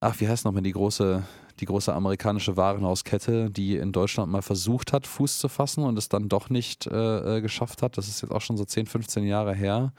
ach, 0.00 0.20
wie 0.20 0.28
heißt 0.28 0.44
nochmal 0.44 0.62
die 0.62 0.72
große, 0.72 1.22
die 1.60 1.64
große 1.66 1.92
amerikanische 1.94 2.56
Warenhauskette, 2.56 3.50
die 3.50 3.76
in 3.76 3.92
Deutschland 3.92 4.30
mal 4.30 4.42
versucht 4.42 4.92
hat, 4.92 5.06
Fuß 5.06 5.38
zu 5.38 5.48
fassen 5.48 5.84
und 5.84 5.96
es 5.96 6.08
dann 6.08 6.28
doch 6.28 6.50
nicht 6.50 6.86
äh, 6.86 7.38
äh 7.38 7.40
geschafft 7.40 7.82
hat. 7.82 7.96
Das 7.96 8.08
ist 8.08 8.22
jetzt 8.22 8.32
auch 8.32 8.40
schon 8.40 8.56
so 8.56 8.64
10, 8.64 8.86
15 8.86 9.24
Jahre 9.24 9.54
her. 9.54 9.92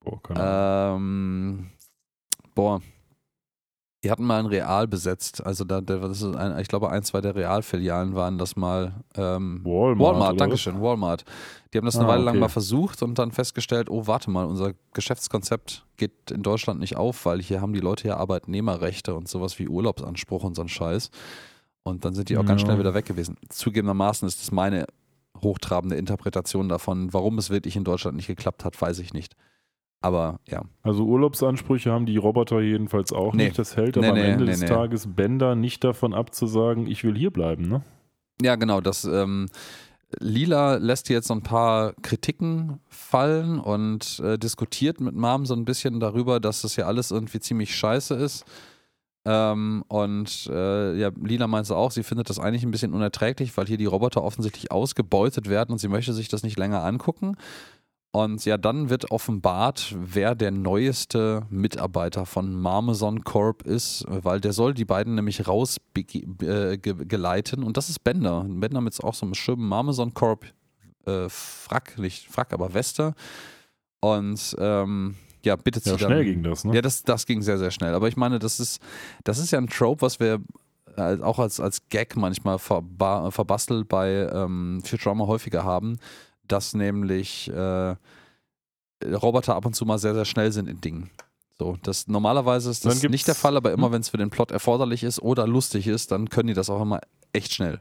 Boah, 0.00 0.94
ähm, 0.94 1.70
boah, 2.54 2.80
die 4.02 4.10
hatten 4.10 4.24
mal 4.24 4.38
ein 4.38 4.46
Real 4.46 4.88
besetzt. 4.88 5.44
Also 5.44 5.64
da, 5.64 5.80
das 5.80 6.22
ist 6.22 6.34
ein, 6.34 6.58
ich 6.58 6.68
glaube, 6.68 6.90
ein, 6.90 7.02
zwei 7.02 7.20
der 7.20 7.34
Realfilialen 7.34 8.14
waren 8.14 8.38
das 8.38 8.56
mal. 8.56 8.94
Ähm, 9.14 9.60
Walmart. 9.62 9.98
Walmart, 9.98 10.40
Dankeschön, 10.40 10.80
Walmart. 10.80 11.24
Die 11.72 11.78
haben 11.78 11.84
das 11.84 11.96
eine 11.96 12.06
ah, 12.06 12.08
Weile 12.08 12.22
okay. 12.22 12.30
lang 12.30 12.38
mal 12.38 12.48
versucht 12.48 13.02
und 13.02 13.18
dann 13.18 13.30
festgestellt, 13.30 13.90
oh, 13.90 14.06
warte 14.06 14.30
mal, 14.30 14.46
unser 14.46 14.72
Geschäftskonzept 14.94 15.84
geht 15.98 16.30
in 16.30 16.42
Deutschland 16.42 16.80
nicht 16.80 16.96
auf, 16.96 17.26
weil 17.26 17.42
hier 17.42 17.60
haben 17.60 17.74
die 17.74 17.80
Leute 17.80 18.08
ja 18.08 18.16
Arbeitnehmerrechte 18.16 19.14
und 19.14 19.28
sowas 19.28 19.58
wie 19.58 19.68
Urlaubsanspruch 19.68 20.44
und 20.44 20.56
so 20.56 20.62
ein 20.62 20.68
Scheiß. 20.68 21.10
Und 21.82 22.04
dann 22.04 22.14
sind 22.14 22.30
die 22.30 22.38
auch 22.38 22.42
ja. 22.42 22.48
ganz 22.48 22.62
schnell 22.62 22.78
wieder 22.78 22.94
weg 22.94 23.04
gewesen. 23.04 23.36
Zugegebenermaßen 23.50 24.26
ist 24.26 24.40
das 24.40 24.50
meine 24.50 24.86
hochtrabende 25.42 25.96
Interpretation 25.96 26.68
davon. 26.68 27.12
Warum 27.12 27.38
es 27.38 27.50
wirklich 27.50 27.76
in 27.76 27.84
Deutschland 27.84 28.16
nicht 28.16 28.26
geklappt 28.26 28.64
hat, 28.64 28.80
weiß 28.80 28.98
ich 28.98 29.12
nicht. 29.12 29.36
Aber 30.00 30.40
ja. 30.48 30.62
Also 30.82 31.04
Urlaubsansprüche 31.04 31.92
haben 31.92 32.06
die 32.06 32.16
Roboter 32.16 32.60
jedenfalls 32.60 33.12
auch 33.12 33.34
nee. 33.34 33.44
nicht. 33.44 33.58
Das 33.58 33.76
hält 33.76 33.98
aber 33.98 34.06
nee, 34.06 34.12
am 34.12 34.16
nee, 34.16 34.32
Ende 34.32 34.46
des 34.46 34.60
Tages 34.60 35.14
Bender 35.14 35.54
nicht 35.54 35.84
davon 35.84 36.14
ab 36.14 36.34
zu 36.34 36.46
sagen, 36.46 36.86
ich 36.86 37.04
will 37.04 37.16
hier 37.16 37.30
bleiben, 37.30 37.68
ne? 37.68 37.82
Ja, 38.40 38.56
genau. 38.56 38.80
Das 38.80 39.04
ähm, 39.04 39.48
Lila 40.18 40.76
lässt 40.76 41.08
jetzt 41.08 41.28
so 41.28 41.34
ein 41.34 41.42
paar 41.42 41.92
Kritiken 42.02 42.80
fallen 42.88 43.60
und 43.60 44.20
äh, 44.20 44.38
diskutiert 44.38 45.00
mit 45.00 45.14
Mom 45.14 45.46
so 45.46 45.54
ein 45.54 45.64
bisschen 45.64 46.00
darüber, 46.00 46.40
dass 46.40 46.62
das 46.62 46.76
ja 46.76 46.86
alles 46.86 47.10
irgendwie 47.10 47.40
ziemlich 47.40 47.74
scheiße 47.76 48.14
ist. 48.14 48.44
Ähm, 49.26 49.84
und 49.88 50.48
äh, 50.50 50.96
ja, 50.96 51.10
Lila 51.22 51.46
meinte 51.46 51.76
auch, 51.76 51.90
sie 51.90 52.02
findet 52.02 52.30
das 52.30 52.38
eigentlich 52.38 52.64
ein 52.64 52.70
bisschen 52.70 52.94
unerträglich, 52.94 53.54
weil 53.56 53.66
hier 53.66 53.76
die 53.76 53.84
Roboter 53.84 54.22
offensichtlich 54.22 54.72
ausgebeutet 54.72 55.48
werden 55.48 55.72
und 55.72 55.78
sie 55.78 55.88
möchte 55.88 56.14
sich 56.14 56.28
das 56.28 56.42
nicht 56.42 56.58
länger 56.58 56.82
angucken. 56.82 57.36
Und 58.12 58.44
ja, 58.44 58.58
dann 58.58 58.90
wird 58.90 59.12
offenbart, 59.12 59.94
wer 59.96 60.34
der 60.34 60.50
neueste 60.50 61.42
Mitarbeiter 61.48 62.26
von 62.26 62.52
Marmeson 62.52 63.22
Corp 63.22 63.62
ist, 63.62 64.04
weil 64.08 64.40
der 64.40 64.52
soll 64.52 64.74
die 64.74 64.84
beiden 64.84 65.14
nämlich 65.14 65.46
rausgeleiten. 65.46 67.62
Äh, 67.62 67.64
und 67.64 67.76
das 67.76 67.88
ist 67.88 68.02
Bender. 68.02 68.44
Bender 68.48 68.80
mit 68.80 69.00
auch 69.04 69.14
so 69.14 69.26
einem 69.26 69.34
schönen 69.34 69.62
Marmeson 69.62 70.12
Corp 70.12 70.46
äh, 71.06 71.28
Frack, 71.28 71.98
nicht 71.98 72.26
Frack, 72.26 72.52
aber 72.52 72.74
Weste. 72.74 73.14
Und 74.00 74.56
ähm, 74.58 75.14
ja, 75.44 75.54
bittet 75.54 75.86
ja, 75.86 75.92
sie 75.92 75.98
dann. 75.98 76.10
schnell 76.10 76.24
ging 76.24 76.42
das, 76.42 76.64
ne? 76.64 76.74
Ja, 76.74 76.82
das, 76.82 77.04
das 77.04 77.26
ging 77.26 77.42
sehr, 77.42 77.58
sehr 77.58 77.70
schnell. 77.70 77.94
Aber 77.94 78.08
ich 78.08 78.16
meine, 78.16 78.40
das 78.40 78.58
ist, 78.58 78.82
das 79.22 79.38
ist 79.38 79.52
ja 79.52 79.58
ein 79.58 79.68
Trope, 79.68 80.02
was 80.02 80.18
wir 80.18 80.40
äh, 80.96 81.20
auch 81.20 81.38
als, 81.38 81.60
als 81.60 81.88
Gag 81.90 82.16
manchmal 82.16 82.58
verbastelt 82.58 83.88
bei 83.88 84.28
ähm, 84.32 84.82
Futurama 84.84 85.28
häufiger 85.28 85.62
haben 85.62 86.00
dass 86.52 86.74
nämlich 86.74 87.48
äh, 87.50 87.94
Roboter 89.04 89.56
ab 89.56 89.66
und 89.66 89.74
zu 89.74 89.84
mal 89.86 89.98
sehr, 89.98 90.14
sehr 90.14 90.24
schnell 90.24 90.52
sind 90.52 90.68
in 90.68 90.80
Dingen. 90.80 91.10
So, 91.58 91.76
das, 91.82 92.08
normalerweise 92.08 92.70
ist 92.70 92.86
das 92.86 93.02
nicht 93.02 93.28
der 93.28 93.34
Fall, 93.34 93.56
aber 93.56 93.72
immer 93.72 93.88
hm? 93.88 93.92
wenn 93.92 94.00
es 94.00 94.08
für 94.08 94.16
den 94.16 94.30
Plot 94.30 94.50
erforderlich 94.50 95.04
ist 95.04 95.20
oder 95.20 95.46
lustig 95.46 95.86
ist, 95.86 96.10
dann 96.10 96.30
können 96.30 96.48
die 96.48 96.54
das 96.54 96.70
auch 96.70 96.80
immer 96.80 97.00
echt 97.32 97.52
schnell. 97.52 97.80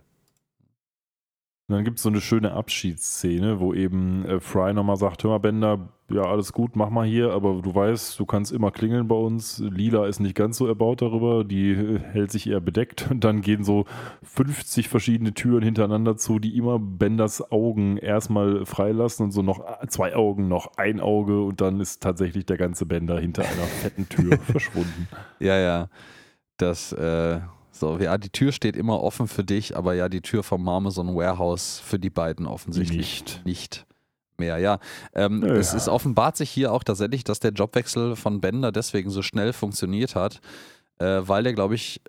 Und 1.69 1.75
dann 1.75 1.85
gibt 1.85 1.97
es 1.97 2.03
so 2.03 2.09
eine 2.09 2.19
schöne 2.19 2.53
Abschiedsszene, 2.53 3.59
wo 3.59 3.75
eben 3.75 4.25
äh, 4.25 4.39
Fry 4.39 4.73
nochmal 4.73 4.97
sagt, 4.97 5.23
hör 5.23 5.29
mal 5.29 5.37
Bender, 5.37 5.89
ja 6.09 6.23
alles 6.23 6.51
gut, 6.51 6.75
mach 6.75 6.89
mal 6.89 7.05
hier, 7.05 7.31
aber 7.31 7.61
du 7.61 7.75
weißt, 7.75 8.19
du 8.19 8.25
kannst 8.25 8.51
immer 8.51 8.71
klingeln 8.71 9.07
bei 9.07 9.13
uns. 9.13 9.59
Lila 9.59 10.07
ist 10.07 10.19
nicht 10.19 10.33
ganz 10.33 10.57
so 10.57 10.65
erbaut 10.65 11.03
darüber, 11.03 11.43
die 11.43 11.69
äh, 11.69 11.99
hält 11.99 12.31
sich 12.31 12.49
eher 12.49 12.59
bedeckt. 12.59 13.11
Und 13.11 13.23
dann 13.23 13.41
gehen 13.41 13.63
so 13.63 13.85
50 14.23 14.89
verschiedene 14.89 15.35
Türen 15.35 15.61
hintereinander 15.61 16.17
zu, 16.17 16.39
die 16.39 16.57
immer 16.57 16.79
Benders 16.79 17.51
Augen 17.51 17.97
erstmal 17.97 18.65
freilassen 18.65 19.25
und 19.25 19.31
so 19.31 19.43
noch 19.43 19.63
zwei 19.89 20.15
Augen, 20.15 20.47
noch 20.47 20.71
ein 20.77 20.99
Auge 20.99 21.43
und 21.43 21.61
dann 21.61 21.79
ist 21.81 22.01
tatsächlich 22.01 22.47
der 22.47 22.57
ganze 22.57 22.87
Bender 22.87 23.19
hinter 23.19 23.43
einer 23.43 23.67
fetten 23.67 24.09
Tür 24.09 24.37
verschwunden. 24.43 25.07
Ja, 25.39 25.55
ja. 25.59 25.89
Das, 26.57 26.93
äh 26.93 27.41
so, 27.79 27.97
ja, 27.97 28.17
die 28.17 28.29
Tür 28.29 28.51
steht 28.51 28.75
immer 28.75 29.01
offen 29.01 29.27
für 29.27 29.43
dich, 29.43 29.77
aber 29.77 29.93
ja, 29.93 30.09
die 30.09 30.21
Tür 30.21 30.43
vom 30.43 30.63
Marmeson 30.63 31.15
Warehouse 31.15 31.81
für 31.83 31.99
die 31.99 32.09
beiden 32.09 32.45
offensichtlich 32.45 33.21
nicht. 33.21 33.45
nicht 33.45 33.85
mehr. 34.37 34.57
Ja, 34.57 34.79
ähm, 35.13 35.43
ja, 35.45 35.53
es, 35.53 35.73
es 35.73 35.87
offenbart 35.87 36.37
sich 36.37 36.49
hier 36.49 36.73
auch 36.73 36.83
tatsächlich, 36.83 37.23
dass 37.23 37.39
der 37.39 37.51
Jobwechsel 37.51 38.15
von 38.15 38.41
Bender 38.41 38.71
deswegen 38.71 39.09
so 39.09 39.21
schnell 39.21 39.53
funktioniert 39.53 40.15
hat, 40.15 40.41
äh, 40.97 41.21
weil 41.21 41.43
der, 41.43 41.53
glaube 41.53 41.75
ich, 41.75 42.01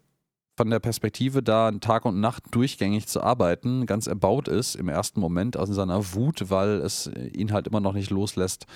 von 0.56 0.68
der 0.70 0.80
Perspektive 0.80 1.42
da 1.42 1.70
Tag 1.72 2.04
und 2.04 2.20
Nacht 2.20 2.44
durchgängig 2.50 3.06
zu 3.06 3.22
arbeiten 3.22 3.86
ganz 3.86 4.06
erbaut 4.06 4.46
ist 4.46 4.74
im 4.74 4.88
ersten 4.88 5.18
Moment 5.18 5.56
aus 5.56 5.70
seiner 5.70 6.12
Wut, 6.12 6.50
weil 6.50 6.82
es 6.82 7.10
ihn 7.32 7.52
halt 7.52 7.66
immer 7.66 7.80
noch 7.80 7.94
nicht 7.94 8.10
loslässt, 8.10 8.66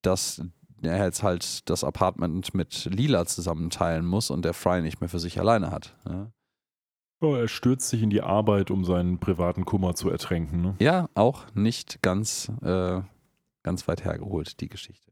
dass 0.00 0.40
er 0.82 1.04
jetzt 1.04 1.22
halt 1.22 1.68
das 1.68 1.84
Apartment 1.84 2.54
mit 2.54 2.86
Lila 2.86 3.26
zusammen 3.26 3.70
teilen 3.70 4.06
muss 4.06 4.30
und 4.30 4.44
der 4.44 4.54
Fry 4.54 4.80
nicht 4.80 5.00
mehr 5.00 5.10
für 5.10 5.18
sich 5.18 5.38
alleine 5.38 5.70
hat. 5.70 5.94
Ja. 6.08 6.30
Oh, 7.20 7.34
er 7.34 7.48
stürzt 7.48 7.88
sich 7.88 8.02
in 8.02 8.10
die 8.10 8.20
Arbeit, 8.20 8.70
um 8.70 8.84
seinen 8.84 9.18
privaten 9.18 9.64
Kummer 9.64 9.94
zu 9.94 10.10
ertränken. 10.10 10.60
Ne? 10.60 10.74
Ja, 10.80 11.08
auch 11.14 11.46
nicht 11.54 12.02
ganz, 12.02 12.52
äh, 12.62 13.00
ganz 13.62 13.88
weit 13.88 14.04
hergeholt, 14.04 14.60
die 14.60 14.68
Geschichte. 14.68 15.10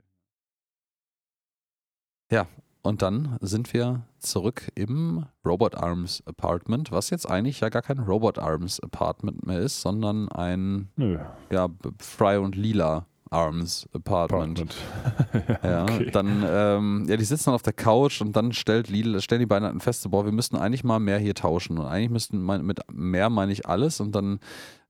Ja, 2.31 2.47
und 2.83 3.01
dann 3.01 3.39
sind 3.41 3.73
wir 3.73 4.03
zurück 4.19 4.71
im 4.75 5.25
Robot 5.47 5.75
Arms 5.77 6.23
Apartment, 6.27 6.93
was 6.93 7.09
jetzt 7.09 7.29
eigentlich 7.29 7.61
ja 7.61 7.71
gar 7.71 7.81
kein 7.81 7.99
Robot 7.99 8.39
Arms 8.39 8.79
Apartment 8.81 9.47
mehr 9.47 9.61
ist, 9.61 9.81
sondern 9.81 10.29
ein 10.29 10.91
Nö. 10.97 11.19
ja, 11.51 11.69
Fry 11.99 12.37
und 12.37 12.57
Lila 12.57 13.07
Arms 13.31 13.89
Apartment. 13.93 14.61
Apartment. 14.61 15.59
ja, 15.63 15.83
okay. 15.83 16.11
dann, 16.11 16.45
ähm, 16.47 17.07
ja, 17.09 17.17
die 17.17 17.25
sitzen 17.25 17.47
dann 17.47 17.55
auf 17.55 17.63
der 17.63 17.73
Couch 17.73 18.21
und 18.21 18.35
dann 18.37 18.53
stellt 18.53 18.89
Lila, 18.89 19.21
stellen 19.21 19.41
die 19.41 19.47
beiden 19.47 19.81
fest, 19.81 20.03
so, 20.03 20.11
boah, 20.11 20.25
wir 20.25 20.33
müssten 20.33 20.57
eigentlich 20.57 20.85
mal 20.85 21.01
mehr 21.01 21.19
hier 21.19 21.35
tauschen. 21.35 21.79
Und 21.79 21.87
eigentlich 21.87 22.11
müssten, 22.11 22.45
mit 22.45 22.81
mehr 22.93 23.31
meine 23.31 23.53
ich 23.53 23.67
alles. 23.67 24.01
Und 24.01 24.13
dann 24.13 24.41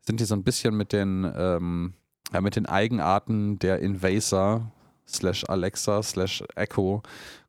sind 0.00 0.20
die 0.20 0.24
so 0.24 0.34
ein 0.34 0.44
bisschen 0.44 0.76
mit 0.76 0.92
den, 0.92 1.30
ähm, 1.36 1.94
ja, 2.32 2.40
mit 2.40 2.56
den 2.56 2.66
Eigenarten 2.66 3.58
der 3.58 3.80
Invasor 3.80 4.70
slash 5.06 5.44
Alexa 5.48 6.02
slash 6.02 6.42
Echo 6.54 7.02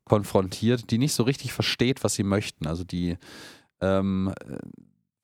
konfrontiert, 0.04 0.90
die 0.90 0.98
nicht 0.98 1.14
so 1.14 1.24
richtig 1.24 1.52
versteht, 1.52 2.04
was 2.04 2.14
sie 2.14 2.22
möchten. 2.22 2.66
Also 2.66 2.84
die 2.84 3.18
ähm, 3.80 4.32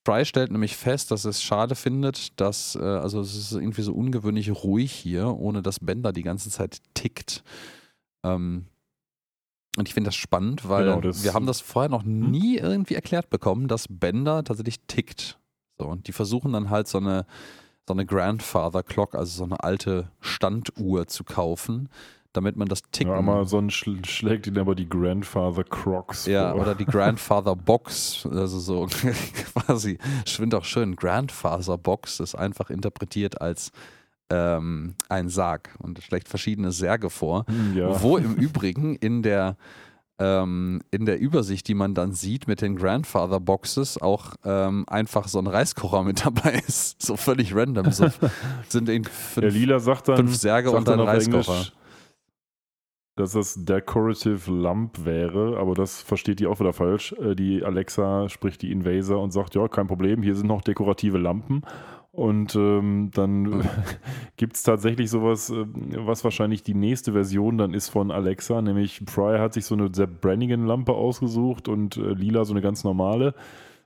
Fry 0.05 0.24
stellt 0.24 0.51
nämlich 0.51 0.77
fest, 0.77 1.11
dass 1.11 1.24
es 1.24 1.43
schade 1.43 1.74
findet, 1.74 2.41
dass, 2.41 2.74
äh, 2.74 2.81
also 2.81 3.20
es 3.20 3.37
ist 3.37 3.53
irgendwie 3.53 3.83
so 3.83 3.93
ungewöhnlich 3.93 4.51
ruhig 4.51 4.93
hier, 4.93 5.29
ohne 5.29 5.62
dass 5.62 5.79
Bender 5.81 6.12
die 6.12 6.24
ganze 6.24 6.51
Zeit 6.51 6.79
tickt. 6.95 7.45
Ähm, 8.24 8.66
und 9.77 9.89
ich 9.89 9.95
finde 9.95 10.09
das 10.09 10.16
spannend, 10.16 10.69
weil 10.69 10.85
genau, 10.85 11.01
das 11.01 11.24
wir 11.24 11.35
haben 11.35 11.47
das 11.47 11.61
vorher 11.61 11.89
noch 11.89 12.05
hm? 12.05 12.31
nie 12.31 12.59
irgendwie 12.59 12.95
erklärt 12.95 13.31
bekommen, 13.31 13.69
dass 13.69 13.87
Bender 13.89 14.45
tatsächlich 14.45 14.81
tickt. 14.87 15.39
So, 15.79 15.87
und 15.87 16.09
die 16.09 16.12
versuchen 16.12 16.53
dann 16.53 16.69
halt 16.69 16.89
so 16.89 16.99
eine, 16.99 17.24
so 17.89 17.95
eine 17.95 18.05
Grandfather 18.05 18.83
Clock, 18.83 19.15
also 19.15 19.39
so 19.39 19.45
eine 19.45 19.62
alte 19.62 20.11
Standuhr 20.20 21.07
zu 21.07 21.24
kaufen, 21.24 21.89
damit 22.33 22.57
man 22.57 22.69
das 22.69 22.83
Ticken. 22.91 23.13
Ja, 23.13 23.19
Amazon 23.19 23.71
schl 23.71 24.05
schlägt 24.05 24.47
ihnen 24.47 24.59
aber 24.59 24.75
die 24.75 24.89
Grandfather 24.89 25.65
Crocs. 25.65 26.27
Ja, 26.27 26.53
vor. 26.53 26.63
oder 26.63 26.75
die 26.75 26.85
Grandfather 26.85 27.57
Box, 27.57 28.27
also 28.31 28.59
so 28.59 28.87
quasi, 29.67 29.99
ich 30.25 30.37
finde 30.37 30.59
auch 30.59 30.65
schön, 30.65 30.97
Grandfather 30.97 31.79
Box 31.79 32.21
ist 32.21 32.35
einfach 32.35 32.71
interpretiert 32.71 33.41
als 33.41 33.73
ähm, 34.31 34.95
ein 35.09 35.29
Sarg 35.29 35.71
und 35.79 36.03
schlägt 36.03 36.29
verschiedene 36.29 36.73
Särge 36.73 37.11
vor, 37.11 37.45
hm, 37.47 37.77
ja. 37.77 38.03
wo 38.03 38.17
im 38.17 38.35
Übrigen 38.35 38.97
in 38.97 39.23
der 39.23 39.57
ähm, 40.19 40.81
in 40.91 41.05
der 41.07 41.19
Übersicht, 41.19 41.67
die 41.69 41.75
man 41.75 41.95
dann 41.95 42.13
sieht 42.13 42.47
mit 42.47 42.61
den 42.61 42.77
Grandfather 42.77 43.41
Boxes, 43.41 44.01
auch 44.01 44.35
ähm, 44.45 44.85
einfach 44.87 45.27
so 45.27 45.39
ein 45.39 45.47
Reiskocher 45.47 46.03
mit 46.05 46.25
dabei 46.25 46.63
ist. 46.67 47.03
So 47.03 47.17
völlig 47.17 47.55
random. 47.55 47.91
So 47.91 48.07
sind 48.69 48.89
fünf, 49.09 49.55
Lila 49.55 49.81
sagt 49.81 50.09
dann, 50.09 50.17
fünf 50.17 50.37
Särge 50.37 50.71
und 50.71 50.87
dann 50.87 51.01
Reiskocher. 51.01 51.53
Englisch, 51.53 51.73
dass 53.17 53.33
das 53.33 53.65
Decorative 53.65 54.51
Lamp 54.51 55.05
wäre, 55.05 55.59
aber 55.59 55.75
das 55.75 56.01
versteht 56.01 56.41
die 56.41 56.47
auch 56.47 56.61
wieder 56.61 56.73
falsch. 56.73 57.13
Äh, 57.21 57.35
die 57.35 57.63
Alexa 57.63 58.29
spricht 58.29 58.63
die 58.63 58.73
Invaser 58.73 59.19
und 59.19 59.33
sagt, 59.33 59.55
ja, 59.55 59.69
kein 59.69 59.87
Problem, 59.87 60.23
hier 60.23 60.35
sind 60.35 60.47
noch 60.47 60.63
dekorative 60.63 61.19
Lampen. 61.19 61.63
Und 62.13 62.55
ähm, 62.57 63.11
dann 63.15 63.43
mhm. 63.43 63.63
gibt 64.37 64.57
es 64.57 64.63
tatsächlich 64.63 65.11
sowas, 65.11 65.51
äh, 65.51 65.65
was 65.97 66.25
wahrscheinlich 66.25 66.63
die 66.63 66.75
nächste 66.75 67.13
Version 67.13 67.59
dann 67.59 67.75
ist 67.75 67.89
von 67.89 68.11
Alexa, 68.11 68.61
nämlich 68.63 69.05
Pryor 69.05 69.41
hat 69.41 69.55
sich 69.55 69.65
so 69.65 69.75
eine 69.75 69.93
Sepp 69.93 70.21
Brannigan-Lampe 70.21 70.93
ausgesucht 70.93 71.69
und 71.69 71.97
äh, 71.97 72.13
Lila 72.13 72.45
so 72.45 72.53
eine 72.53 72.63
ganz 72.63 72.85
normale. 72.85 73.35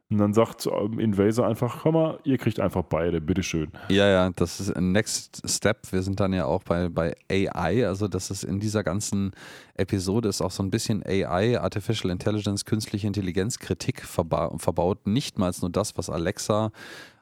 Und 0.09 0.19
dann 0.19 0.33
sagt 0.35 0.67
ähm, 0.67 1.01
Invaser 1.01 1.47
einfach, 1.47 1.81
komm 1.83 1.95
mal, 1.95 2.21
ihr 2.23 2.39
kriegt 2.39 2.61
einfach 2.61 2.83
beide, 2.83 3.21
bitteschön. 3.21 3.73
Ja, 3.89 4.07
ja, 4.07 4.31
das 4.31 4.61
ist 4.61 4.71
ein 4.71 4.93
Next 4.93 5.43
Step. 5.51 5.79
Wir 5.91 6.03
sind 6.03 6.21
dann 6.21 6.33
ja 6.33 6.45
auch 6.45 6.63
bei, 6.63 6.89
bei 6.89 7.17
AI, 7.29 7.87
also 7.89 8.07
das 8.07 8.31
ist 8.31 8.45
in 8.45 8.61
dieser 8.61 8.85
ganzen 8.85 9.33
Episode 9.75 10.29
ist 10.29 10.41
auch 10.43 10.53
so 10.53 10.63
ein 10.63 10.71
bisschen 10.71 11.03
AI, 11.05 11.61
Artificial 11.61 12.13
Intelligence, 12.13 12.65
künstliche 12.65 13.09
Intelligenz, 13.09 13.59
Kritik 13.59 14.03
verba 14.03 14.57
verbaut. 14.59 15.09
Nicht 15.09 15.39
mal 15.39 15.53
nur 15.61 15.71
das, 15.71 15.99
was 15.99 16.09
Alexa 16.09 16.71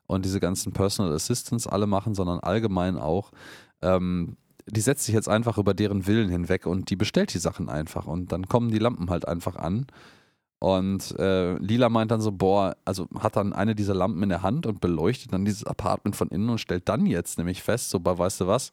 und 0.06 0.27
diese 0.27 0.40
ganzen 0.40 0.73
Personal 0.73 1.15
Assistants 1.15 1.66
alle 1.66 1.86
machen, 1.86 2.15
sondern 2.15 2.40
allgemein 2.40 2.98
auch. 2.98 3.31
Ähm, 3.81 4.36
die 4.66 4.81
setzt 4.81 5.05
sich 5.05 5.15
jetzt 5.15 5.28
einfach 5.28 5.56
über 5.56 5.73
deren 5.73 6.06
Willen 6.06 6.28
hinweg 6.28 6.66
und 6.66 6.90
die 6.90 6.97
bestellt 6.97 7.32
die 7.32 7.39
Sachen 7.39 7.69
einfach 7.69 8.06
und 8.06 8.32
dann 8.32 8.47
kommen 8.47 8.70
die 8.70 8.78
Lampen 8.78 9.09
halt 9.09 9.27
einfach 9.27 9.56
an. 9.56 9.86
Und 10.65 11.15
äh, 11.19 11.59
Lila 11.59 11.91
meint 11.91 12.11
dann 12.11 12.23
so, 12.23 12.32
boah, 12.32 12.74
also 12.86 13.07
hat 13.19 13.36
dann 13.36 13.53
eine 13.53 13.74
dieser 13.74 13.93
Lampen 13.93 14.23
in 14.23 14.31
der 14.31 14.41
Hand 14.41 14.65
und 14.65 14.81
beleuchtet 14.81 15.31
dann 15.35 15.45
dieses 15.45 15.65
Apartment 15.65 16.16
von 16.16 16.28
innen 16.28 16.49
und 16.49 16.57
stellt 16.57 16.89
dann 16.89 17.05
jetzt 17.05 17.36
nämlich 17.36 17.62
fest, 17.62 17.91
so 17.91 18.01
bei, 18.01 18.16
weißt 18.16 18.41
du 18.41 18.47
was, 18.47 18.73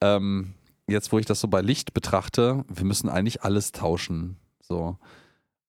ähm, 0.00 0.54
jetzt 0.86 1.10
wo 1.10 1.18
ich 1.18 1.26
das 1.26 1.40
so 1.40 1.48
bei 1.48 1.60
Licht 1.60 1.92
betrachte, 1.92 2.64
wir 2.72 2.84
müssen 2.84 3.08
eigentlich 3.08 3.42
alles 3.42 3.72
tauschen. 3.72 4.36
So. 4.60 4.96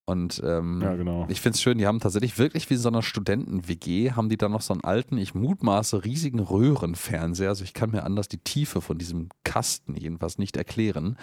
Und 0.05 0.39
ähm, 0.45 0.81
ja, 0.83 0.95
genau. 0.95 1.25
ich 1.27 1.41
finde 1.41 1.55
es 1.55 1.63
schön, 1.63 1.79
die 1.79 1.87
haben 1.87 1.99
tatsächlich 1.99 2.37
wirklich 2.37 2.69
wie 2.69 2.75
so 2.75 2.89
einer 2.89 3.01
Studenten-WG, 3.01 4.11
haben 4.11 4.29
die 4.29 4.37
dann 4.37 4.51
noch 4.51 4.61
so 4.61 4.73
einen 4.73 4.83
alten, 4.83 5.17
ich 5.17 5.33
mutmaße, 5.33 6.05
riesigen 6.05 6.41
Röhrenfernseher. 6.41 7.49
Also 7.49 7.63
ich 7.63 7.73
kann 7.73 7.89
mir 7.89 8.03
anders 8.03 8.27
die 8.27 8.37
Tiefe 8.37 8.81
von 8.81 8.99
diesem 8.99 9.29
Kasten 9.43 9.95
jedenfalls 9.95 10.37
nicht 10.37 10.57
erklären 10.57 11.17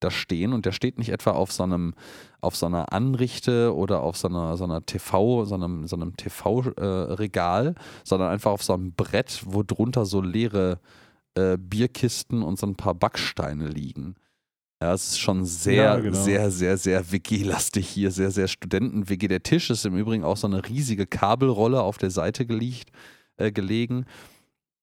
da 0.00 0.10
stehen 0.10 0.52
und 0.52 0.66
der 0.66 0.72
steht 0.72 0.98
nicht 0.98 1.10
etwa 1.10 1.32
auf 1.32 1.52
so 1.52 1.62
einem, 1.62 1.94
auf 2.40 2.56
so 2.56 2.66
einer 2.66 2.92
Anrichte 2.92 3.74
oder 3.74 4.00
auf 4.02 4.16
so 4.16 4.28
einer, 4.28 4.56
so 4.56 4.64
einer 4.64 4.84
TV, 4.84 5.44
so 5.44 5.54
einem, 5.54 5.86
so 5.86 5.96
einem 5.96 6.16
TV-Regal, 6.16 7.68
äh, 7.68 7.80
sondern 8.04 8.30
einfach 8.30 8.50
auf 8.50 8.62
so 8.62 8.74
einem 8.74 8.92
Brett, 8.92 9.42
wo 9.44 9.62
drunter 9.62 10.06
so 10.06 10.20
leere 10.20 10.80
äh, 11.34 11.56
Bierkisten 11.58 12.42
und 12.42 12.58
so 12.58 12.66
ein 12.66 12.76
paar 12.76 12.94
Backsteine 12.94 13.68
liegen. 13.68 14.16
Ja, 14.82 14.94
es 14.94 15.08
ist 15.08 15.18
schon 15.18 15.44
sehr, 15.44 15.74
ja, 15.74 15.96
genau. 15.98 16.16
sehr, 16.16 16.50
sehr, 16.50 16.78
sehr 16.78 17.12
WG-lastig 17.12 17.86
hier, 17.86 18.10
sehr, 18.10 18.30
sehr 18.30 18.48
Studenten-WG. 18.48 19.28
Der 19.28 19.42
Tisch 19.42 19.68
ist 19.68 19.84
im 19.84 19.96
Übrigen 19.96 20.24
auch 20.24 20.38
so 20.38 20.46
eine 20.46 20.66
riesige 20.66 21.06
Kabelrolle 21.06 21.82
auf 21.82 21.98
der 21.98 22.10
Seite 22.10 22.46
gelegt, 22.46 22.90
äh, 23.36 23.52
gelegen. 23.52 24.06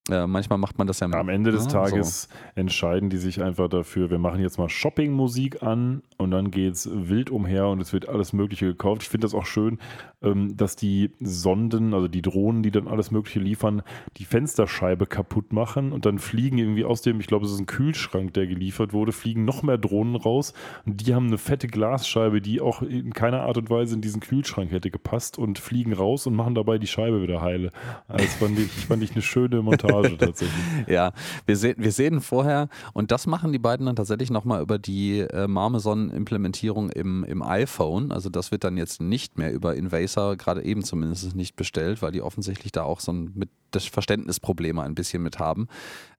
Äh, 0.10 0.28
manchmal 0.28 0.58
macht 0.58 0.78
man 0.78 0.88
das 0.88 1.00
ja. 1.00 1.08
Am 1.12 1.30
Ende 1.30 1.52
des 1.52 1.66
ja, 1.66 1.72
Tages 1.72 2.24
so. 2.24 2.30
entscheiden 2.56 3.10
die 3.10 3.18
sich 3.18 3.42
einfach 3.42 3.68
dafür, 3.68 4.10
wir 4.10 4.20
machen 4.20 4.40
jetzt 4.40 4.58
mal 4.58 4.70
Shopping-Musik 4.70 5.64
an 5.64 6.02
und 6.18 6.32
dann 6.32 6.52
geht 6.52 6.74
es 6.74 6.90
wild 6.92 7.30
umher 7.30 7.68
und 7.68 7.82
es 7.82 7.94
wird 7.94 8.08
alles 8.08 8.34
Mögliche 8.34 8.66
gekauft. 8.66 9.04
Ich 9.04 9.10
finde 9.10 9.26
das 9.26 9.34
auch 9.34 9.46
schön, 9.46 9.80
ähm, 10.22 10.56
dass 10.56 10.76
die 10.76 11.12
Sonden, 11.20 11.94
also 11.94 12.08
die 12.08 12.22
Drohnen, 12.22 12.64
die 12.64 12.72
dann 12.72 12.88
alles 12.88 13.12
Mögliche 13.12 13.40
liefern, 13.40 13.82
die 14.18 14.26
Fensterscheibe 14.26 15.06
kaputt 15.06 15.52
machen 15.52 15.92
und 15.92 16.06
dann 16.06 16.20
fliegen 16.20 16.58
irgendwie 16.58 16.86
aus 16.86 17.02
dem, 17.02 17.20
ich 17.20 17.28
glaube, 17.28 17.46
es 17.46 17.52
ist 17.52 17.60
ein 17.60 17.66
Kühlschrank, 17.66 18.34
der 18.34 18.48
geliefert 18.48 18.94
wurde, 18.94 19.12
fliegen 19.12 19.46
noch 19.46 19.64
mehr 19.64 19.78
Drohnen 19.78 20.16
raus 20.16 20.54
und 20.86 21.06
die 21.06 21.14
haben 21.14 21.28
eine 21.28 21.38
fette 21.38 21.68
Glasscheibe, 21.68 22.42
die 22.42 22.62
auch 22.62 22.82
in 22.82 23.14
keiner 23.14 23.42
Art 23.42 23.58
und 23.58 23.70
Weise 23.70 23.96
in 23.96 24.02
diesen 24.02 24.22
Kühlschrank 24.22 24.72
hätte 24.72 24.90
gepasst 24.90 25.38
und 25.38 25.60
fliegen 25.60 25.94
raus 25.94 26.28
und 26.28 26.36
machen 26.36 26.56
dabei 26.56 26.78
die 26.78 26.88
Scheibe 26.88 27.22
wieder 27.22 27.42
heile. 27.42 27.72
Also 28.08 28.26
das 28.26 28.36
fand 28.36 28.60
ich, 28.60 28.72
fand 28.72 29.04
ich 29.04 29.12
eine 29.12 29.22
schöne 29.22 29.62
Montage. 29.62 29.97
Montage 29.98 30.18
tatsächlich. 30.18 30.64
ja, 30.88 31.12
wir, 31.46 31.56
se 31.56 31.76
wir 31.78 31.92
sehen 31.92 32.22
vorher, 32.22 32.70
und 32.94 33.12
das 33.12 33.28
machen 33.28 33.52
die 33.52 33.60
beiden 33.60 33.86
dann 33.86 33.96
tatsächlich 33.96 34.32
nochmal 34.32 34.62
über 34.62 34.78
die 34.78 35.20
äh, 35.20 35.48
Marmeson-Implementierung 35.48 36.90
im, 36.90 37.24
im 37.24 37.42
iPhone. 37.42 38.12
Also 38.12 38.30
das 38.30 38.52
wird 38.52 38.64
dann 38.64 38.78
jetzt 38.78 39.02
nicht 39.02 39.38
mehr 39.38 39.54
über 39.54 39.76
Invasor, 39.76 40.36
gerade 40.36 40.64
eben 40.64 40.84
zumindest 40.84 41.36
nicht 41.36 41.56
bestellt, 41.56 42.02
weil 42.02 42.12
die 42.12 42.22
offensichtlich 42.22 42.72
da 42.72 42.84
auch 42.84 43.00
so 43.00 43.12
ein 43.12 43.32
mit 43.36 43.50
das 43.72 43.86
Verständnisprobleme 43.86 44.82
ein 44.82 44.96
bisschen 44.96 45.22
mit 45.22 45.40
haben. 45.40 45.68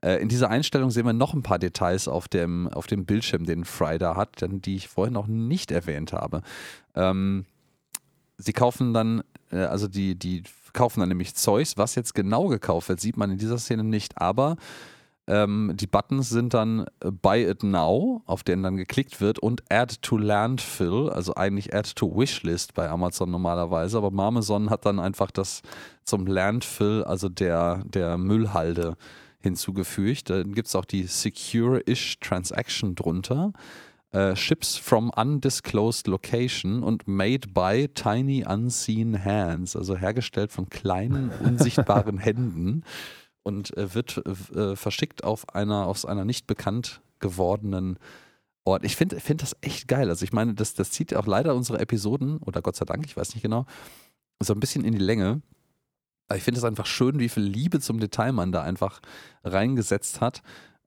Äh, 0.00 0.20
in 0.20 0.28
dieser 0.28 0.50
Einstellung 0.50 0.90
sehen 0.90 1.06
wir 1.06 1.12
noch 1.12 1.34
ein 1.34 1.42
paar 1.42 1.58
Details 1.58 2.06
auf 2.08 2.28
dem, 2.28 2.68
auf 2.68 2.86
dem 2.86 3.06
Bildschirm, 3.06 3.46
den 3.46 3.64
Fry 3.64 3.98
da 3.98 4.16
hat, 4.16 4.42
die 4.42 4.76
ich 4.76 4.88
vorhin 4.88 5.14
noch 5.14 5.26
nicht 5.26 5.70
erwähnt 5.70 6.12
habe. 6.12 6.42
Ähm, 6.94 7.46
sie 8.36 8.52
kaufen 8.52 8.94
dann, 8.94 9.22
äh, 9.50 9.58
also 9.58 9.88
die, 9.88 10.14
die 10.14 10.42
kaufen 10.78 11.00
dann 11.00 11.08
nämlich 11.08 11.34
Zeugs. 11.34 11.76
Was 11.76 11.96
jetzt 11.96 12.14
genau 12.14 12.46
gekauft 12.46 12.88
wird, 12.88 13.00
sieht 13.00 13.16
man 13.16 13.32
in 13.32 13.38
dieser 13.38 13.58
Szene 13.58 13.82
nicht, 13.82 14.20
aber 14.20 14.56
ähm, 15.26 15.72
die 15.74 15.88
Buttons 15.88 16.28
sind 16.28 16.54
dann 16.54 16.86
äh, 17.00 17.10
Buy 17.10 17.50
It 17.50 17.64
Now, 17.64 18.22
auf 18.26 18.44
den 18.44 18.62
dann 18.62 18.76
geklickt 18.76 19.20
wird, 19.20 19.40
und 19.40 19.64
Add 19.70 19.96
to 20.02 20.16
Landfill, 20.16 21.10
also 21.10 21.34
eigentlich 21.34 21.74
Add 21.74 21.94
to 21.96 22.16
Wishlist 22.16 22.74
bei 22.74 22.88
Amazon 22.88 23.28
normalerweise, 23.28 23.98
aber 23.98 24.12
Marmeson 24.12 24.70
hat 24.70 24.86
dann 24.86 25.00
einfach 25.00 25.32
das 25.32 25.62
zum 26.04 26.26
Landfill, 26.26 27.02
also 27.02 27.28
der, 27.28 27.82
der 27.84 28.16
Müllhalde 28.16 28.96
hinzugefügt. 29.40 30.30
Dann 30.30 30.54
gibt 30.54 30.68
es 30.68 30.76
auch 30.76 30.84
die 30.84 31.02
Secure-ish 31.02 32.20
Transaction 32.20 32.94
drunter. 32.94 33.52
Uh, 34.14 34.34
ships 34.34 34.78
from 34.78 35.10
undisclosed 35.16 36.08
location 36.08 36.82
und 36.82 37.06
made 37.06 37.48
by 37.52 37.86
tiny 37.92 38.42
unseen 38.42 39.22
hands, 39.22 39.76
also 39.76 39.96
hergestellt 39.96 40.50
von 40.50 40.70
kleinen 40.70 41.28
unsichtbaren 41.44 42.16
Händen 42.16 42.84
und 43.42 43.76
äh, 43.76 43.94
wird 43.94 44.22
äh, 44.56 44.76
verschickt 44.76 45.24
auf 45.24 45.54
einer 45.54 45.86
aus 45.86 46.06
einer 46.06 46.24
nicht 46.24 46.46
bekannt 46.46 47.02
gewordenen 47.18 47.98
Ort. 48.64 48.84
Ich 48.84 48.96
finde 48.96 49.20
find 49.20 49.42
das 49.42 49.56
echt 49.60 49.88
geil. 49.88 50.08
Also 50.08 50.24
ich 50.24 50.32
meine, 50.32 50.54
das, 50.54 50.74
das 50.74 50.90
zieht 50.90 51.14
auch 51.14 51.26
leider 51.26 51.54
unsere 51.54 51.78
Episoden, 51.78 52.38
oder 52.38 52.62
Gott 52.62 52.76
sei 52.76 52.84
Dank, 52.84 53.04
ich 53.04 53.16
weiß 53.16 53.34
nicht 53.34 53.42
genau, 53.42 53.66
so 54.40 54.52
ein 54.52 54.60
bisschen 54.60 54.84
in 54.84 54.92
die 54.92 54.98
Länge. 54.98 55.42
Aber 56.28 56.36
ich 56.36 56.42
finde 56.42 56.58
es 56.58 56.64
einfach 56.64 56.86
schön, 56.86 57.18
wie 57.18 57.28
viel 57.28 57.42
Liebe 57.42 57.80
zum 57.80 58.00
Detail 58.00 58.32
man 58.32 58.52
da 58.52 58.62
einfach 58.62 59.00
reingesetzt 59.44 60.20
hat. 60.20 60.42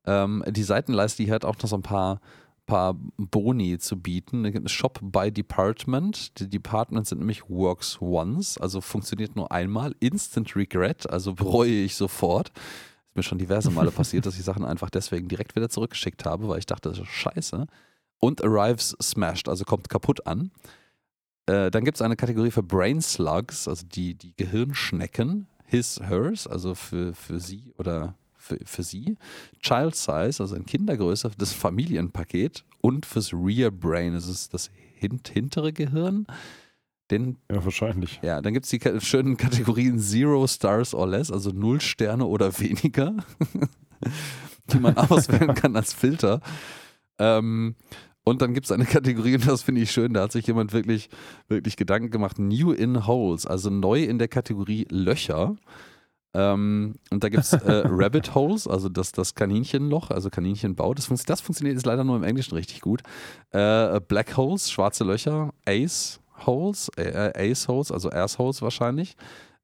Ähm, 0.06 0.44
die 0.48 0.62
Seitenleiste, 0.62 1.24
die 1.24 1.32
hat 1.32 1.44
auch 1.44 1.56
noch 1.58 1.68
so 1.68 1.76
ein 1.76 1.82
paar 1.82 2.20
paar 2.66 2.94
Boni 3.16 3.78
zu 3.78 4.00
bieten. 4.00 4.68
Shop 4.68 4.98
by 5.02 5.30
Department. 5.30 6.38
Die 6.38 6.48
Departments 6.48 7.10
sind 7.10 7.18
nämlich 7.18 7.48
Works 7.48 8.00
Once, 8.00 8.58
also 8.58 8.80
funktioniert 8.80 9.36
nur 9.36 9.50
einmal. 9.52 9.94
Instant 10.00 10.54
Regret, 10.56 11.08
also 11.10 11.34
bereue 11.34 11.70
ich 11.70 11.96
sofort. 11.96 12.48
Ist 13.08 13.16
mir 13.16 13.22
schon 13.22 13.38
diverse 13.38 13.70
Male 13.70 13.90
passiert, 13.92 14.26
dass 14.26 14.38
ich 14.38 14.44
Sachen 14.44 14.64
einfach 14.64 14.90
deswegen 14.90 15.28
direkt 15.28 15.56
wieder 15.56 15.68
zurückgeschickt 15.68 16.24
habe, 16.24 16.48
weil 16.48 16.58
ich 16.58 16.66
dachte, 16.66 16.88
das 16.88 16.98
ist 16.98 17.08
scheiße. 17.08 17.66
Und 18.18 18.44
arrives 18.44 18.96
smashed, 19.02 19.48
also 19.48 19.64
kommt 19.64 19.88
kaputt 19.88 20.26
an. 20.26 20.52
Äh, 21.46 21.70
dann 21.70 21.84
gibt 21.84 21.96
es 21.96 22.02
eine 22.02 22.16
Kategorie 22.16 22.52
für 22.52 22.62
Brain 22.62 23.00
Slugs, 23.00 23.66
also 23.66 23.84
die, 23.86 24.14
die 24.14 24.34
Gehirnschnecken. 24.36 25.48
His, 25.64 26.00
hers, 26.00 26.46
also 26.46 26.74
für, 26.74 27.14
für 27.14 27.40
sie 27.40 27.72
oder 27.78 28.14
für, 28.42 28.58
für 28.64 28.82
sie. 28.82 29.16
Child 29.60 29.94
Size, 29.94 30.42
also 30.42 30.54
in 30.54 30.66
Kindergröße, 30.66 31.30
das 31.38 31.52
Familienpaket. 31.52 32.64
Und 32.80 33.06
fürs 33.06 33.32
Rear 33.32 33.70
Brain, 33.70 34.14
das 34.14 34.28
ist 34.28 34.52
das 34.52 34.70
hint 34.94 35.28
hintere 35.28 35.72
Gehirn. 35.72 36.26
Den, 37.10 37.36
ja, 37.50 37.64
wahrscheinlich. 37.64 38.20
Ja, 38.22 38.40
dann 38.40 38.54
gibt 38.54 38.66
es 38.66 38.70
die 38.70 39.00
schönen 39.00 39.36
Kategorien 39.36 39.98
Zero 39.98 40.46
Stars 40.46 40.94
or 40.94 41.06
Less, 41.06 41.30
also 41.30 41.50
null 41.50 41.80
Sterne 41.80 42.26
oder 42.26 42.58
weniger, 42.58 43.14
die 44.72 44.78
man 44.78 44.96
auswählen 44.96 45.54
kann 45.54 45.76
als 45.76 45.92
Filter. 45.92 46.40
Ähm, 47.18 47.76
und 48.24 48.40
dann 48.40 48.54
gibt 48.54 48.66
es 48.66 48.72
eine 48.72 48.86
Kategorie, 48.86 49.34
und 49.34 49.46
das 49.46 49.62
finde 49.62 49.80
ich 49.80 49.90
schön, 49.90 50.14
da 50.14 50.22
hat 50.22 50.32
sich 50.32 50.46
jemand 50.46 50.72
wirklich, 50.72 51.10
wirklich 51.48 51.76
Gedanken 51.76 52.10
gemacht, 52.10 52.38
New 52.38 52.72
in 52.72 53.06
Holes, 53.06 53.46
also 53.46 53.68
neu 53.68 54.04
in 54.04 54.18
der 54.18 54.28
Kategorie 54.28 54.86
Löcher. 54.90 55.56
Ähm, 56.34 56.94
und 57.10 57.22
da 57.22 57.28
gibt 57.28 57.44
es 57.44 57.52
äh, 57.52 57.82
Rabbit 57.86 58.34
Holes, 58.34 58.66
also 58.66 58.88
das, 58.88 59.12
das 59.12 59.34
Kaninchenloch, 59.34 60.10
also 60.10 60.30
Kaninchenbau. 60.30 60.94
Das, 60.94 61.06
func 61.06 61.26
das 61.26 61.40
funktioniert 61.40 61.76
jetzt 61.76 61.86
leider 61.86 62.04
nur 62.04 62.16
im 62.16 62.24
Englischen 62.24 62.54
richtig 62.54 62.80
gut. 62.80 63.02
Äh, 63.50 64.00
Black 64.00 64.36
Holes, 64.36 64.70
schwarze 64.70 65.04
Löcher. 65.04 65.52
Ace 65.66 66.20
Holes, 66.46 66.90
äh, 66.96 67.32
Ace 67.36 67.68
Holes, 67.68 67.92
also 67.92 68.10
Assholes 68.10 68.62
wahrscheinlich. 68.62 69.16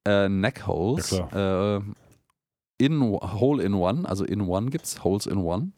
Äh, 0.05 0.29
Neck 0.29 0.67
Holes. 0.67 1.11
Ja, 1.11 1.77
äh, 1.77 1.81
in, 2.77 3.01
Hole 3.01 3.63
in 3.63 3.73
One, 3.73 4.07
also 4.07 4.23
in 4.23 4.41
One 4.41 4.69
gibt 4.69 4.85
es, 4.85 5.03
Holes 5.03 5.25
in 5.25 5.37
One. 5.37 5.71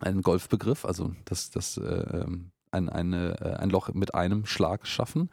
Ein 0.00 0.22
Golfbegriff, 0.22 0.84
also 0.84 1.12
das, 1.24 1.50
das, 1.50 1.76
äh, 1.76 1.82
ähm, 1.82 2.52
ein, 2.70 2.88
eine, 2.88 3.40
äh, 3.40 3.54
ein 3.54 3.70
Loch 3.70 3.92
mit 3.94 4.14
einem 4.14 4.46
Schlag 4.46 4.86
schaffen. 4.86 5.28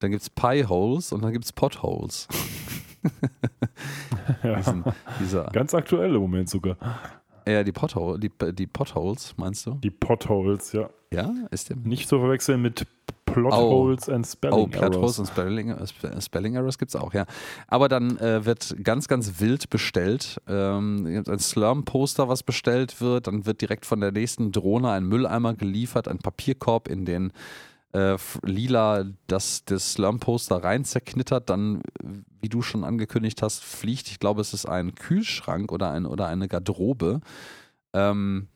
Dann 0.00 0.10
gibt 0.10 0.22
es 0.22 0.30
Pie 0.30 0.64
Holes 0.64 1.12
und 1.12 1.22
dann 1.22 1.32
gibt 1.32 1.44
es 1.44 1.52
Potholes. 1.52 2.26
ja. 2.30 2.38
Diesen, 5.20 5.44
Ganz 5.52 5.74
aktuell 5.74 6.14
im 6.14 6.20
Moment 6.20 6.50
sogar. 6.50 6.76
Ja, 7.46 7.64
die, 7.64 7.72
Pothole, 7.72 8.18
die, 8.18 8.30
die 8.52 8.66
Potholes, 8.66 9.34
meinst 9.36 9.66
du? 9.66 9.74
Die 9.76 9.90
Potholes, 9.90 10.72
ja. 10.72 10.90
Ja, 11.10 11.32
ist 11.50 11.70
dem. 11.70 11.82
Nicht 11.82 12.08
zu 12.08 12.18
verwechseln 12.18 12.60
mit 12.60 12.86
Plotholes 13.24 14.08
oh. 14.08 14.12
and 14.12 14.26
Spelling 14.26 14.58
oh, 14.58 14.68
Errors. 14.70 14.76
Oh, 14.76 14.90
Plotholes 14.90 15.18
und 15.18 15.26
Spelling, 15.28 15.70
äh, 15.70 16.20
Spelling 16.20 16.54
Errors 16.56 16.78
gibt 16.78 16.90
es 16.90 16.96
auch, 16.96 17.14
ja. 17.14 17.24
Aber 17.66 17.88
dann 17.88 18.18
äh, 18.18 18.44
wird 18.44 18.76
ganz, 18.82 19.08
ganz 19.08 19.40
wild 19.40 19.70
bestellt. 19.70 20.40
Ähm, 20.48 21.24
ein 21.26 21.38
Slurm-Poster, 21.38 22.28
was 22.28 22.42
bestellt 22.42 23.00
wird. 23.00 23.26
Dann 23.26 23.46
wird 23.46 23.60
direkt 23.60 23.86
von 23.86 24.00
der 24.00 24.12
nächsten 24.12 24.52
Drohne 24.52 24.90
ein 24.90 25.04
Mülleimer 25.04 25.54
geliefert, 25.54 26.08
ein 26.08 26.18
Papierkorb, 26.18 26.88
in 26.88 27.04
den 27.04 27.32
äh, 27.92 28.16
lila 28.42 29.04
das, 29.26 29.64
das 29.64 29.92
Slum-Poster 29.94 30.62
rein 30.62 30.84
zerknittert, 30.84 31.50
dann, 31.50 31.82
wie 32.40 32.48
du 32.48 32.62
schon 32.62 32.84
angekündigt 32.84 33.42
hast, 33.42 33.64
fliegt, 33.64 34.08
ich 34.08 34.18
glaube, 34.18 34.40
es 34.40 34.52
ist 34.52 34.66
ein 34.66 34.94
Kühlschrank 34.94 35.72
oder, 35.72 35.90
ein, 35.90 36.06
oder 36.06 36.26
eine 36.26 36.48
Garderobe, 36.48 37.20
ähm, 37.94 38.48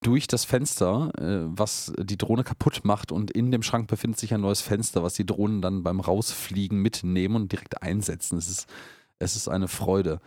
durch 0.00 0.28
das 0.28 0.44
Fenster, 0.44 1.10
äh, 1.18 1.48
was 1.48 1.92
die 1.98 2.18
Drohne 2.18 2.44
kaputt 2.44 2.82
macht 2.84 3.10
und 3.10 3.30
in 3.30 3.50
dem 3.50 3.62
Schrank 3.62 3.88
befindet 3.88 4.20
sich 4.20 4.32
ein 4.32 4.42
neues 4.42 4.60
Fenster, 4.60 5.02
was 5.02 5.14
die 5.14 5.26
Drohnen 5.26 5.60
dann 5.60 5.82
beim 5.82 6.00
Rausfliegen 6.00 6.80
mitnehmen 6.80 7.34
und 7.34 7.52
direkt 7.52 7.82
einsetzen. 7.82 8.38
Es 8.38 8.48
ist, 8.48 8.68
es 9.18 9.34
ist 9.34 9.48
eine 9.48 9.66
Freude. 9.66 10.20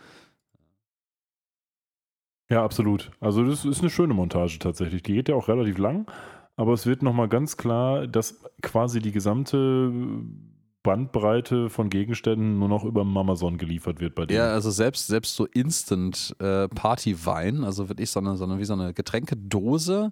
Ja, 2.50 2.62
absolut. 2.62 3.10
Also 3.18 3.46
das 3.46 3.64
ist 3.64 3.80
eine 3.80 3.88
schöne 3.88 4.12
Montage 4.12 4.58
tatsächlich. 4.58 5.02
Die 5.02 5.14
geht 5.14 5.30
ja 5.30 5.36
auch 5.36 5.48
relativ 5.48 5.78
lang 5.78 6.06
aber 6.56 6.72
es 6.72 6.86
wird 6.86 7.02
nochmal 7.02 7.28
ganz 7.28 7.56
klar, 7.56 8.06
dass 8.06 8.42
quasi 8.62 9.00
die 9.00 9.12
gesamte 9.12 9.92
Bandbreite 10.82 11.70
von 11.70 11.90
Gegenständen 11.90 12.58
nur 12.58 12.68
noch 12.68 12.84
über 12.84 13.02
Amazon 13.02 13.56
geliefert 13.56 14.00
wird 14.00 14.16
bei 14.16 14.26
dir. 14.26 14.36
Ja, 14.36 14.52
also 14.52 14.70
selbst, 14.70 15.06
selbst 15.06 15.36
so 15.36 15.46
Instant 15.46 16.34
äh, 16.40 16.68
also 17.64 17.88
wirklich 17.88 18.10
so 18.10 18.18
eine, 18.18 18.36
so 18.36 18.44
eine, 18.44 18.58
wie 18.58 18.64
so 18.64 18.72
eine 18.72 18.92
Getränkedose, 18.92 20.10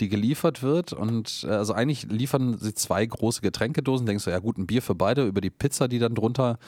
die 0.00 0.08
geliefert 0.08 0.62
wird. 0.62 0.92
Und 0.92 1.46
äh, 1.48 1.52
also 1.52 1.72
eigentlich 1.72 2.10
liefern 2.10 2.58
sie 2.58 2.74
zwei 2.74 3.06
große 3.06 3.42
Getränkedosen. 3.42 4.06
Denkst 4.06 4.24
du, 4.24 4.30
ja 4.30 4.40
gut, 4.40 4.58
ein 4.58 4.66
Bier 4.66 4.82
für 4.82 4.96
beide 4.96 5.24
über 5.24 5.40
die 5.40 5.50
Pizza, 5.50 5.86
die 5.86 6.00
dann 6.00 6.16
drunter 6.16 6.58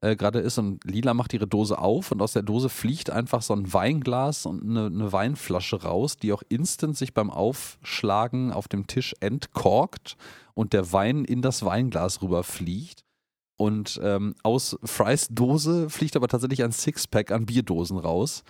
äh, 0.00 0.16
gerade 0.16 0.40
ist. 0.40 0.58
Und 0.58 0.84
Lila 0.84 1.14
macht 1.14 1.32
ihre 1.32 1.46
Dose 1.46 1.78
auf 1.78 2.12
und 2.12 2.20
aus 2.20 2.32
der 2.32 2.42
Dose 2.42 2.68
fliegt 2.68 3.10
einfach 3.10 3.42
so 3.42 3.54
ein 3.54 3.72
Weinglas 3.72 4.46
und 4.46 4.62
eine, 4.62 4.86
eine 4.86 5.12
Weinflasche 5.12 5.82
raus, 5.82 6.16
die 6.16 6.32
auch 6.32 6.42
instant 6.48 6.96
sich 6.96 7.14
beim 7.14 7.30
Aufschlagen 7.30 8.52
auf 8.52 8.68
dem 8.68 8.86
Tisch 8.86 9.14
entkorkt 9.20 10.16
und 10.54 10.72
der 10.72 10.92
Wein 10.92 11.24
in 11.24 11.42
das 11.42 11.64
Weinglas 11.64 12.22
rüberfliegt. 12.22 13.04
Und 13.58 13.98
ähm, 14.02 14.34
aus 14.42 14.78
Frys 14.84 15.28
Dose 15.30 15.88
fliegt 15.88 16.16
aber 16.16 16.28
tatsächlich 16.28 16.62
ein 16.62 16.72
Sixpack 16.72 17.30
an 17.30 17.46
Bierdosen 17.46 17.96
raus, 17.96 18.44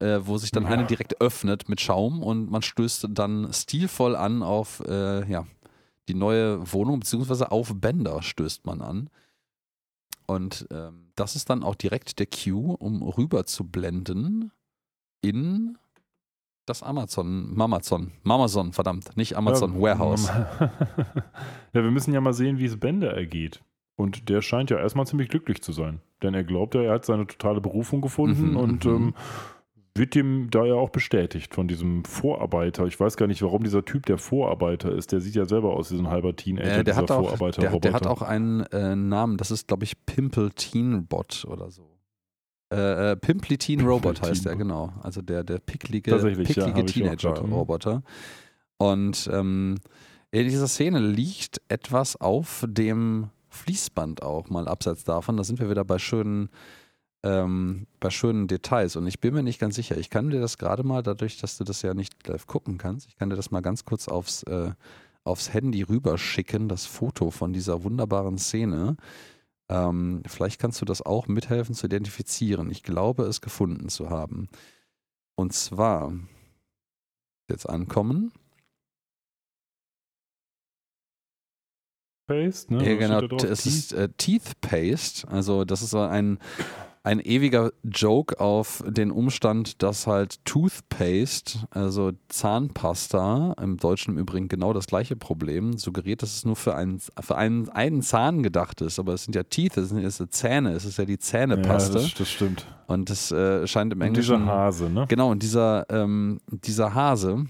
äh, 0.00 0.18
wo 0.22 0.38
sich 0.38 0.50
dann 0.50 0.64
ja. 0.64 0.70
eine 0.70 0.86
direkt 0.86 1.20
öffnet 1.20 1.68
mit 1.68 1.80
Schaum 1.80 2.22
und 2.22 2.50
man 2.50 2.62
stößt 2.62 3.06
dann 3.10 3.52
stilvoll 3.52 4.16
an 4.16 4.42
auf 4.42 4.82
äh, 4.88 5.30
ja, 5.30 5.46
die 6.08 6.14
neue 6.14 6.72
Wohnung, 6.72 6.98
beziehungsweise 6.98 7.52
auf 7.52 7.72
Bänder 7.76 8.22
stößt 8.22 8.66
man 8.66 8.82
an. 8.82 9.10
Und 10.30 10.68
ähm, 10.70 11.10
das 11.16 11.34
ist 11.34 11.50
dann 11.50 11.64
auch 11.64 11.74
direkt 11.74 12.20
der 12.20 12.26
Cue, 12.26 12.76
um 12.76 13.02
rüber 13.02 13.46
zu 13.46 13.64
blenden 13.64 14.52
in 15.22 15.76
das 16.66 16.84
Amazon, 16.84 17.52
Mamazon, 17.52 18.12
Mamazon, 18.22 18.72
verdammt, 18.72 19.16
nicht 19.16 19.36
Amazon 19.36 19.74
ja, 19.74 19.80
Warehouse. 19.80 20.28
ja, 21.72 21.82
wir 21.82 21.90
müssen 21.90 22.14
ja 22.14 22.20
mal 22.20 22.32
sehen, 22.32 22.60
wie 22.60 22.66
es 22.66 22.78
Bender 22.78 23.12
ergeht. 23.12 23.60
Und 23.96 24.28
der 24.28 24.40
scheint 24.40 24.70
ja 24.70 24.78
erstmal 24.78 25.04
ziemlich 25.04 25.30
glücklich 25.30 25.62
zu 25.62 25.72
sein. 25.72 26.00
Denn 26.22 26.32
er 26.32 26.44
glaubt 26.44 26.76
ja, 26.76 26.82
er 26.82 26.92
hat 26.92 27.04
seine 27.04 27.26
totale 27.26 27.60
Berufung 27.60 28.00
gefunden 28.00 28.50
mhm, 28.52 28.56
und 28.56 28.84
mhm. 28.84 28.90
ähm, 28.92 29.14
wird 29.94 30.14
ihm 30.16 30.50
da 30.50 30.64
ja 30.64 30.74
auch 30.74 30.90
bestätigt 30.90 31.54
von 31.54 31.68
diesem 31.68 32.04
Vorarbeiter. 32.04 32.86
Ich 32.86 32.98
weiß 32.98 33.16
gar 33.16 33.26
nicht, 33.26 33.42
warum 33.42 33.64
dieser 33.64 33.84
Typ 33.84 34.06
der 34.06 34.18
Vorarbeiter 34.18 34.92
ist. 34.92 35.12
Der 35.12 35.20
sieht 35.20 35.34
ja 35.34 35.44
selber 35.46 35.74
aus 35.74 35.90
wie 35.90 35.96
so 35.96 36.02
ein 36.02 36.08
halber 36.08 36.34
Teenager, 36.34 36.78
äh, 36.78 36.84
der 36.84 36.96
hat 36.96 37.10
auch, 37.10 37.36
der, 37.50 37.78
der, 37.78 37.92
hat 37.92 38.06
auch 38.06 38.22
einen 38.22 38.60
äh, 38.72 38.94
Namen, 38.94 39.36
das 39.36 39.50
ist, 39.50 39.68
glaube 39.68 39.84
ich, 39.84 40.06
Pimple 40.06 40.50
Teen 40.50 41.06
Bot 41.06 41.44
oder 41.48 41.70
so. 41.70 41.90
Äh, 42.72 43.12
äh, 43.12 43.16
Pimply 43.16 43.58
Teen 43.58 43.80
Robot 43.80 44.22
heißt 44.22 44.46
der, 44.46 44.54
genau. 44.54 44.92
Also 45.02 45.22
der, 45.22 45.42
der 45.42 45.58
picklige, 45.58 46.16
picklige 46.16 46.80
ja, 46.80 46.82
Teenager-Roboter. 46.84 48.02
Und 48.78 49.28
ähm, 49.32 49.76
in 50.30 50.44
dieser 50.44 50.68
Szene 50.68 51.00
liegt 51.00 51.60
etwas 51.68 52.16
auf 52.16 52.64
dem 52.68 53.30
Fließband 53.48 54.22
auch, 54.22 54.48
mal 54.48 54.68
abseits 54.68 55.02
davon. 55.02 55.36
Da 55.36 55.42
sind 55.42 55.58
wir 55.58 55.68
wieder 55.68 55.84
bei 55.84 55.98
schönen 55.98 56.48
ähm, 57.22 57.86
bei 57.98 58.10
schönen 58.10 58.48
Details. 58.48 58.96
Und 58.96 59.06
ich 59.06 59.20
bin 59.20 59.34
mir 59.34 59.42
nicht 59.42 59.60
ganz 59.60 59.74
sicher. 59.74 59.96
Ich 59.98 60.10
kann 60.10 60.30
dir 60.30 60.40
das 60.40 60.58
gerade 60.58 60.82
mal, 60.82 61.02
dadurch, 61.02 61.38
dass 61.38 61.58
du 61.58 61.64
das 61.64 61.82
ja 61.82 61.94
nicht 61.94 62.26
live 62.26 62.46
gucken 62.46 62.78
kannst, 62.78 63.08
ich 63.08 63.16
kann 63.16 63.30
dir 63.30 63.36
das 63.36 63.50
mal 63.50 63.60
ganz 63.60 63.84
kurz 63.84 64.08
aufs, 64.08 64.42
äh, 64.44 64.72
aufs 65.24 65.52
Handy 65.52 65.82
rüberschicken, 65.82 66.68
das 66.68 66.86
Foto 66.86 67.30
von 67.30 67.52
dieser 67.52 67.84
wunderbaren 67.84 68.38
Szene. 68.38 68.96
Ähm, 69.68 70.22
vielleicht 70.26 70.60
kannst 70.60 70.80
du 70.80 70.84
das 70.84 71.02
auch 71.02 71.28
mithelfen 71.28 71.74
zu 71.74 71.86
identifizieren. 71.86 72.70
Ich 72.70 72.82
glaube, 72.82 73.24
es 73.24 73.40
gefunden 73.40 73.88
zu 73.88 74.10
haben. 74.10 74.48
Und 75.36 75.52
zwar, 75.52 76.12
jetzt 77.48 77.68
ankommen. 77.68 78.32
Paste, 82.26 82.74
ne? 82.74 82.88
Ja, 82.88 82.96
genau, 82.96 83.36
es 83.44 83.66
ist 83.66 83.92
äh, 83.92 84.08
Teeth 84.16 84.60
Paste. 84.60 85.28
Also, 85.28 85.64
das 85.64 85.82
ist 85.82 85.90
so 85.90 86.00
ein 86.00 86.38
ein 87.02 87.20
ewiger 87.20 87.72
Joke 87.82 88.38
auf 88.40 88.84
den 88.86 89.10
Umstand, 89.10 89.82
dass 89.82 90.06
halt 90.06 90.44
Toothpaste, 90.44 91.60
also 91.70 92.12
Zahnpasta, 92.28 93.54
im 93.60 93.78
Deutschen 93.78 94.14
im 94.14 94.18
Übrigen 94.18 94.48
genau 94.48 94.74
das 94.74 94.86
gleiche 94.86 95.16
Problem, 95.16 95.78
suggeriert, 95.78 96.22
dass 96.22 96.34
es 96.34 96.44
nur 96.44 96.56
für 96.56 96.74
einen, 96.74 97.00
für 97.00 97.36
einen, 97.36 97.70
einen 97.70 98.02
Zahn 98.02 98.42
gedacht 98.42 98.82
ist. 98.82 98.98
Aber 98.98 99.14
es 99.14 99.24
sind 99.24 99.34
ja 99.34 99.44
Teeth, 99.44 99.78
es 99.78 99.88
sind 99.88 100.00
ja 100.00 100.10
Zähne, 100.28 100.72
es 100.72 100.84
ist 100.84 100.98
ja 100.98 101.06
die 101.06 101.18
Zähnepaste. 101.18 101.98
Ja, 101.98 102.04
das, 102.04 102.14
das 102.14 102.28
stimmt. 102.28 102.66
Und 102.86 103.08
das 103.08 103.32
äh, 103.32 103.66
scheint 103.66 103.92
im 103.94 104.00
Englischen. 104.02 104.34
Und 104.34 104.42
dieser 104.42 104.52
Hase, 104.52 104.90
ne? 104.90 105.06
Genau, 105.08 105.30
und 105.30 105.42
dieser, 105.42 105.86
ähm, 105.88 106.40
dieser 106.48 106.94
Hase. 106.94 107.46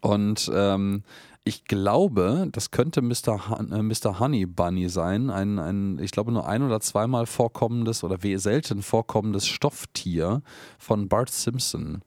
Und 0.00 0.50
ähm, 0.52 1.04
ich 1.44 1.66
glaube, 1.66 2.48
das 2.50 2.70
könnte 2.70 3.02
Mr. 3.02 3.50
Hun 3.50 3.70
äh, 3.70 3.82
Mr. 3.82 4.18
Honey 4.18 4.46
Bunny 4.46 4.88
sein. 4.88 5.28
Ein, 5.28 5.58
ein, 5.58 5.98
ich 5.98 6.10
glaube, 6.10 6.32
nur 6.32 6.48
ein 6.48 6.62
oder 6.62 6.80
zweimal 6.80 7.26
vorkommendes 7.26 8.02
oder 8.02 8.18
selten 8.38 8.82
vorkommendes 8.82 9.46
Stofftier 9.46 10.42
von 10.78 11.08
Bart 11.08 11.28
Simpson. 11.28 12.02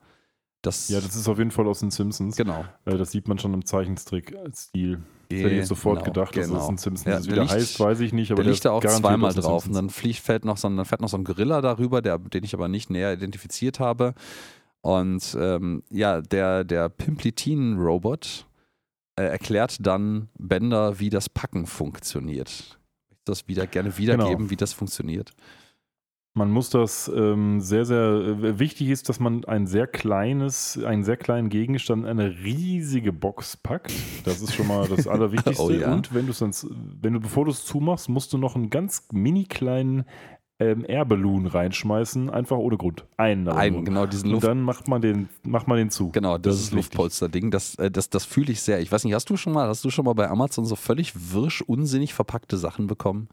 Das, 0.64 0.89
ja, 0.89 0.99
das 0.99 1.15
ist 1.15 1.27
auf 1.27 1.38
jeden 1.38 1.51
Fall 1.51 1.68
aus 1.68 1.81
den 1.81 1.91
Simpsons. 1.91 2.35
Genau. 2.35 2.65
Äh, 2.85 2.97
das 2.97 3.11
sieht 3.11 3.27
man 3.27 3.38
schon 3.38 3.53
im 3.53 3.64
Zeichentrick-Stil. 3.64 5.03
Das 5.30 5.39
hätte 5.39 5.49
ich 5.51 5.68
sofort 5.68 5.99
genau, 5.99 6.14
gedacht, 6.14 6.35
dass 6.35 6.47
genau. 6.47 6.59
das 6.59 6.69
ein 6.69 6.77
Simpsons 6.77 7.26
ja, 7.27 7.31
wieder 7.31 7.43
liegt, 7.43 7.53
heißt, 7.53 7.80
weiß 7.80 7.99
ich 7.99 8.14
nicht. 8.14 8.31
Aber 8.31 8.41
der 8.41 8.53
liegt 8.53 8.65
da 8.65 8.72
auch 8.72 8.84
zweimal 8.84 9.34
drauf. 9.34 9.68
Und 9.68 9.73
dann 9.73 9.91
fliegt, 9.91 10.19
fällt 10.19 10.45
noch 10.45 10.57
so, 10.57 10.68
dann 10.68 10.84
fährt 10.85 11.01
noch 11.01 11.09
so 11.09 11.18
ein 11.18 11.23
Gorilla 11.23 11.61
darüber, 11.61 12.01
der, 12.01 12.18
den 12.18 12.43
ich 12.43 12.55
aber 12.55 12.69
nicht 12.69 12.89
näher 12.89 13.14
identifiziert 13.14 13.80
habe. 13.80 14.15
Und 14.81 15.38
ähm, 15.39 15.84
ja, 15.91 16.22
der, 16.22 16.64
der 16.64 16.89
Pimplitin-Robot 16.89 18.47
äh, 19.18 19.23
erklärt 19.23 19.85
dann 19.85 20.30
Bender, 20.38 20.99
wie 20.99 21.10
das 21.10 21.27
Packen 21.27 21.65
funktioniert. 21.65 22.49
Ich 22.49 23.10
möchte 23.10 23.23
das 23.26 23.48
wieder 23.48 23.68
gerne 23.68 23.98
wiedergeben, 23.98 24.38
genau. 24.38 24.49
wie 24.49 24.56
das 24.56 24.73
funktioniert. 24.73 25.34
Man 26.38 26.52
muss 26.52 26.69
das 26.69 27.11
ähm, 27.15 27.60
sehr, 27.61 27.84
sehr 27.84 27.99
äh, 27.99 28.60
wichtig 28.60 28.89
ist, 28.89 29.10
dass 29.10 29.19
man 29.19 29.44
ein 29.45 29.65
sehr 29.65 29.88
kleines, 29.88 30.80
einen 30.84 31.03
sehr 31.03 31.18
kleinen 31.18 31.49
Gegenstand 31.49 32.03
in 32.03 32.10
eine 32.10 32.30
riesige 32.30 33.11
Box 33.11 33.57
packt. 33.57 33.91
Das 34.23 34.39
ist 34.44 34.53
schon 34.53 34.68
mal 34.68 34.88
das 34.88 35.07
Allerwichtigste. 35.07 35.64
oh, 35.64 35.72
ja. 35.72 35.91
Und 35.91 36.14
wenn 36.14 36.27
du 36.27 36.31
es 36.31 36.68
wenn 37.02 37.14
du, 37.14 37.19
bevor 37.19 37.45
du 37.45 37.52
es 37.52 37.65
zumachst, 37.65 38.07
musst 38.07 38.34
du 38.34 38.38
noch 38.38 38.56
einen 38.56 38.69
ganz 38.69 39.07
mini 39.11 39.45
kleinen 39.45 40.06
ähm, 40.59 40.85
Airballoon 40.88 41.45
reinschmeißen, 41.45 42.29
einfach 42.29 42.57
ohne 42.57 42.77
Grund. 42.77 43.05
Einen, 43.17 43.47
Einen 43.47 43.85
genau, 43.85 44.05
diesen 44.07 44.31
Luft. 44.31 44.43
Und 44.43 44.49
dann 44.49 44.61
macht 44.61 44.88
man 44.88 45.01
den, 45.01 45.29
macht 45.43 45.67
man 45.67 45.77
den 45.77 45.91
zu. 45.91 46.09
Genau, 46.09 46.38
das, 46.38 46.55
das 46.55 46.63
ist 46.63 46.73
Luftpolster-Ding. 46.73 47.51
Das, 47.51 47.75
äh, 47.75 47.91
das, 47.91 48.09
das 48.09 48.25
fühle 48.25 48.51
ich 48.51 48.61
sehr. 48.61 48.79
Ich 48.79 48.91
weiß 48.91 49.03
nicht, 49.03 49.13
hast 49.13 49.29
du 49.29 49.38
schon 49.38 49.53
mal, 49.53 49.67
hast 49.67 49.85
du 49.85 49.89
schon 49.89 50.05
mal 50.05 50.13
bei 50.13 50.27
Amazon 50.27 50.65
so 50.65 50.75
völlig 50.75 51.31
wirsch, 51.31 51.61
unsinnig 51.61 52.13
verpackte 52.13 52.57
Sachen 52.57 52.88
bekommen? 52.88 53.29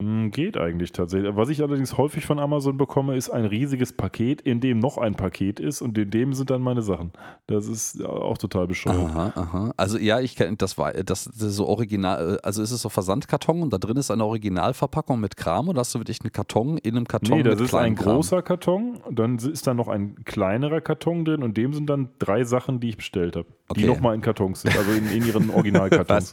Hm, 0.00 0.30
geht 0.30 0.56
eigentlich 0.56 0.92
tatsächlich. 0.92 1.34
Was 1.34 1.48
ich 1.48 1.60
allerdings 1.60 1.98
häufig 1.98 2.24
von 2.24 2.38
Amazon 2.38 2.76
bekomme, 2.76 3.16
ist 3.16 3.30
ein 3.30 3.44
riesiges 3.44 3.92
Paket, 3.92 4.40
in 4.40 4.60
dem 4.60 4.78
noch 4.78 4.96
ein 4.96 5.16
Paket 5.16 5.58
ist 5.58 5.82
und 5.82 5.98
in 5.98 6.08
dem 6.10 6.34
sind 6.34 6.50
dann 6.50 6.62
meine 6.62 6.82
Sachen. 6.82 7.12
Das 7.48 7.66
ist 7.66 8.04
auch 8.04 8.38
total 8.38 8.68
bescheuert. 8.68 8.96
Aha, 8.96 9.32
aha. 9.34 9.72
Also 9.76 9.98
ja, 9.98 10.20
ich 10.20 10.36
kenne 10.36 10.56
das 10.56 10.78
war 10.78 10.92
das, 10.92 11.24
das 11.24 11.42
ist 11.42 11.56
so 11.56 11.66
original, 11.66 12.36
äh, 12.36 12.46
also 12.46 12.62
ist 12.62 12.70
es 12.70 12.80
so 12.80 12.88
Versandkarton 12.88 13.60
und 13.60 13.72
da 13.72 13.78
drin 13.78 13.96
ist 13.96 14.12
eine 14.12 14.24
Originalverpackung 14.24 15.18
mit 15.18 15.36
Kram 15.36 15.68
oder 15.68 15.80
hast 15.80 15.96
du 15.96 15.98
wirklich 15.98 16.20
einen 16.22 16.32
Karton 16.32 16.78
in 16.78 16.96
einem 16.96 17.08
Karton? 17.08 17.38
Nee, 17.38 17.42
das 17.42 17.60
ist 17.60 17.74
ein 17.74 17.96
großer 17.96 18.42
Karton, 18.42 19.00
dann 19.10 19.38
ist 19.38 19.66
da 19.66 19.74
noch 19.74 19.88
ein 19.88 20.24
kleinerer 20.24 20.80
Karton 20.80 21.24
drin 21.24 21.42
und 21.42 21.56
dem 21.56 21.72
sind 21.74 21.90
dann 21.90 22.10
drei 22.20 22.44
Sachen, 22.44 22.78
die 22.78 22.90
ich 22.90 22.98
bestellt 22.98 23.34
habe. 23.34 23.48
Okay. 23.68 23.82
Die 23.82 23.86
nochmal 23.86 24.14
in 24.14 24.22
Kartons 24.22 24.62
sind, 24.62 24.76
also 24.76 24.90
in, 24.92 25.10
in 25.10 25.26
ihren 25.26 25.50
Originalkartons. 25.54 26.32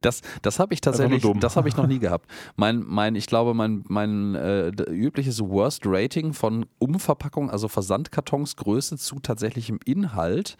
Das, 0.00 0.20
das 0.42 0.58
habe 0.58 0.74
ich 0.74 0.80
tatsächlich, 0.80 1.24
das 1.38 1.56
habe 1.56 1.68
ich 1.68 1.76
noch 1.76 1.86
nie 1.86 1.98
gehabt. 2.00 2.28
Mein, 2.56 2.82
mein, 2.84 3.14
ich 3.14 3.26
glaube, 3.26 3.54
mein, 3.54 3.84
mein 3.88 4.34
äh, 4.34 4.68
übliches 4.90 5.40
Worst 5.40 5.82
Rating 5.84 6.32
von 6.32 6.66
Umverpackung, 6.80 7.50
also 7.50 7.68
Versandkartons 7.68 8.56
Größe 8.56 8.98
zu 8.98 9.20
tatsächlichem 9.20 9.78
Inhalt, 9.84 10.56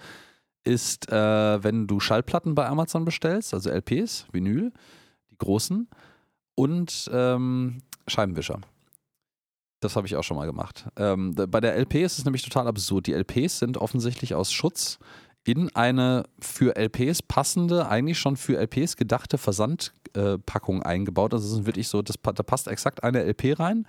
ist, 0.64 1.10
äh, 1.10 1.64
wenn 1.64 1.88
du 1.88 1.98
Schallplatten 1.98 2.54
bei 2.54 2.66
Amazon 2.68 3.04
bestellst, 3.04 3.52
also 3.52 3.68
LPs, 3.68 4.26
Vinyl, 4.30 4.72
die 5.32 5.38
großen, 5.38 5.88
und 6.54 7.10
ähm, 7.12 7.78
Scheibenwischer. 8.06 8.60
Das 9.80 9.96
habe 9.96 10.06
ich 10.06 10.14
auch 10.14 10.22
schon 10.22 10.36
mal 10.36 10.46
gemacht. 10.46 10.86
Ähm, 10.96 11.34
bei 11.34 11.60
der 11.60 11.76
LP 11.76 11.96
ist 11.96 12.18
es 12.18 12.24
nämlich 12.24 12.42
total 12.42 12.68
absurd. 12.68 13.08
Die 13.08 13.14
LPs 13.14 13.58
sind 13.58 13.76
offensichtlich 13.76 14.34
aus 14.34 14.52
Schutz 14.52 15.00
in 15.44 15.74
eine 15.74 16.24
für 16.40 16.76
LPs 16.76 17.22
passende, 17.22 17.88
eigentlich 17.88 18.18
schon 18.18 18.36
für 18.36 18.58
LPs 18.58 18.96
gedachte 18.96 19.38
Versandpackung 19.38 20.82
eingebaut. 20.82 21.34
Also 21.34 21.46
es 21.46 21.60
ist 21.60 21.66
wirklich 21.66 21.88
so, 21.88 22.02
das, 22.02 22.16
da 22.22 22.42
passt 22.42 22.68
exakt 22.68 23.02
eine 23.02 23.24
LP 23.24 23.58
rein 23.58 23.86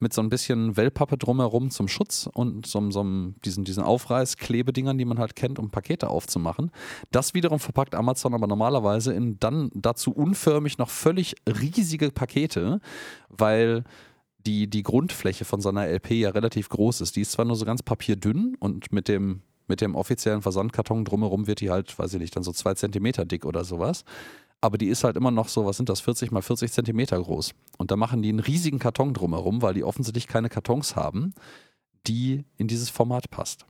mit 0.00 0.12
so 0.12 0.20
ein 0.20 0.28
bisschen 0.28 0.76
Wellpappe 0.76 1.16
drumherum 1.16 1.70
zum 1.70 1.88
Schutz 1.88 2.28
und 2.32 2.66
so, 2.66 2.90
so 2.90 3.04
diesen, 3.44 3.64
diesen 3.64 3.82
Aufreißklebedingern, 3.82 4.98
die 4.98 5.04
man 5.04 5.18
halt 5.18 5.36
kennt, 5.36 5.58
um 5.58 5.70
Pakete 5.70 6.08
aufzumachen. 6.08 6.70
Das 7.10 7.32
wiederum 7.32 7.58
verpackt 7.58 7.94
Amazon 7.94 8.34
aber 8.34 8.46
normalerweise 8.46 9.12
in 9.12 9.38
dann 9.38 9.70
dazu 9.74 10.12
unförmig 10.12 10.78
noch 10.78 10.90
völlig 10.90 11.36
riesige 11.48 12.10
Pakete, 12.10 12.80
weil 13.28 13.84
die, 14.46 14.68
die 14.68 14.82
Grundfläche 14.82 15.44
von 15.44 15.60
so 15.60 15.70
einer 15.70 15.86
LP 15.86 16.10
ja 16.12 16.30
relativ 16.30 16.68
groß 16.68 17.00
ist. 17.00 17.16
Die 17.16 17.22
ist 17.22 17.32
zwar 17.32 17.44
nur 17.44 17.56
so 17.56 17.64
ganz 17.64 17.82
papierdünn 17.82 18.56
und 18.58 18.92
mit 18.92 19.08
dem 19.08 19.42
mit 19.66 19.80
dem 19.80 19.94
offiziellen 19.94 20.42
Versandkarton 20.42 21.04
drumherum 21.04 21.46
wird 21.46 21.60
die 21.60 21.70
halt, 21.70 21.98
weiß 21.98 22.14
ich 22.14 22.20
nicht, 22.20 22.36
dann 22.36 22.42
so 22.42 22.52
zwei 22.52 22.74
Zentimeter 22.74 23.24
dick 23.24 23.44
oder 23.44 23.64
sowas. 23.64 24.04
Aber 24.60 24.78
die 24.78 24.88
ist 24.88 25.04
halt 25.04 25.16
immer 25.16 25.30
noch 25.30 25.48
so, 25.48 25.66
was 25.66 25.76
sind 25.76 25.88
das, 25.88 26.00
40 26.00 26.30
mal 26.30 26.42
40 26.42 26.72
Zentimeter 26.72 27.20
groß. 27.20 27.52
Und 27.76 27.90
da 27.90 27.96
machen 27.96 28.22
die 28.22 28.30
einen 28.30 28.40
riesigen 28.40 28.78
Karton 28.78 29.12
drumherum, 29.12 29.60
weil 29.60 29.74
die 29.74 29.84
offensichtlich 29.84 30.26
keine 30.26 30.48
Kartons 30.48 30.96
haben, 30.96 31.34
die 32.06 32.44
in 32.56 32.66
dieses 32.66 32.88
Format 32.88 33.30
passt. 33.30 33.66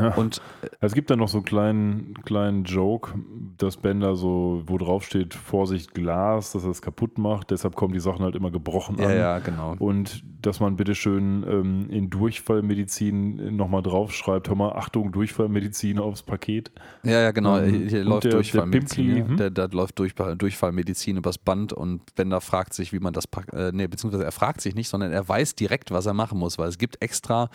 Ja. 0.00 0.14
Und 0.14 0.40
äh, 0.62 0.68
es 0.80 0.94
gibt 0.94 1.10
dann 1.10 1.18
noch 1.18 1.28
so 1.28 1.38
einen 1.38 1.44
kleinen, 1.44 2.14
kleinen 2.24 2.64
Joke, 2.64 3.14
dass 3.58 3.76
Bender 3.76 4.16
so, 4.16 4.62
wo 4.66 4.78
drauf 4.78 5.04
steht, 5.04 5.34
Vorsicht 5.34 5.94
Glas, 5.94 6.52
dass 6.52 6.64
er 6.64 6.70
es 6.70 6.82
kaputt 6.82 7.18
macht, 7.18 7.50
deshalb 7.50 7.76
kommen 7.76 7.92
die 7.92 8.00
Sachen 8.00 8.24
halt 8.24 8.34
immer 8.34 8.50
gebrochen 8.50 8.96
an. 8.98 9.04
Ja, 9.04 9.14
ja, 9.14 9.38
genau. 9.38 9.76
Und 9.78 10.24
dass 10.42 10.60
man 10.60 10.76
bitteschön 10.76 11.44
ähm, 11.48 11.86
in 11.90 12.10
Durchfallmedizin 12.10 13.56
nochmal 13.56 13.82
draufschreibt, 13.82 14.48
hör 14.48 14.56
mal, 14.56 14.72
Achtung, 14.72 15.12
Durchfallmedizin 15.12 15.98
aufs 15.98 16.22
Paket. 16.22 16.70
Ja, 17.02 17.20
ja, 17.20 17.30
genau, 17.30 17.58
ähm, 17.58 17.88
hier 17.88 18.04
läuft 18.04 18.24
der, 18.24 18.32
Durchfallmedizin. 18.32 19.06
Der 19.06 19.14
Pimpli, 19.14 19.36
der, 19.36 19.50
da 19.50 19.66
läuft 19.72 19.98
durch, 19.98 20.14
Durchfallmedizin 20.14 21.16
übers 21.16 21.38
Band 21.38 21.72
und 21.72 22.14
Bender 22.14 22.40
fragt 22.40 22.74
sich, 22.74 22.92
wie 22.92 23.00
man 23.00 23.14
das, 23.14 23.24
äh, 23.52 23.70
nee, 23.72 23.86
beziehungsweise 23.86 24.24
er 24.24 24.32
fragt 24.32 24.60
sich 24.60 24.74
nicht, 24.74 24.88
sondern 24.88 25.12
er 25.12 25.26
weiß 25.26 25.54
direkt, 25.54 25.90
was 25.90 26.06
er 26.06 26.14
machen 26.14 26.38
muss, 26.38 26.58
weil 26.58 26.68
es 26.68 26.78
gibt 26.78 27.00
extra 27.00 27.48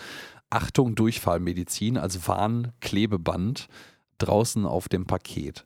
Achtung 0.50 0.96
Durchfallmedizin 0.96 1.98
als 1.98 2.28
Warnklebeband 2.28 3.68
draußen 4.18 4.66
auf 4.66 4.90
dem 4.90 5.06
Paket. 5.06 5.66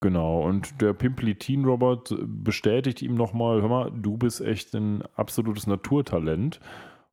Genau, 0.00 0.42
und 0.44 0.80
der 0.80 0.92
Pimplitin-Robot 0.92 2.14
bestätigt 2.26 3.02
ihm 3.02 3.14
nochmal, 3.14 3.60
hör 3.60 3.68
mal, 3.68 3.90
du 3.90 4.16
bist 4.16 4.40
echt 4.40 4.74
ein 4.74 5.02
absolutes 5.16 5.66
Naturtalent 5.66 6.60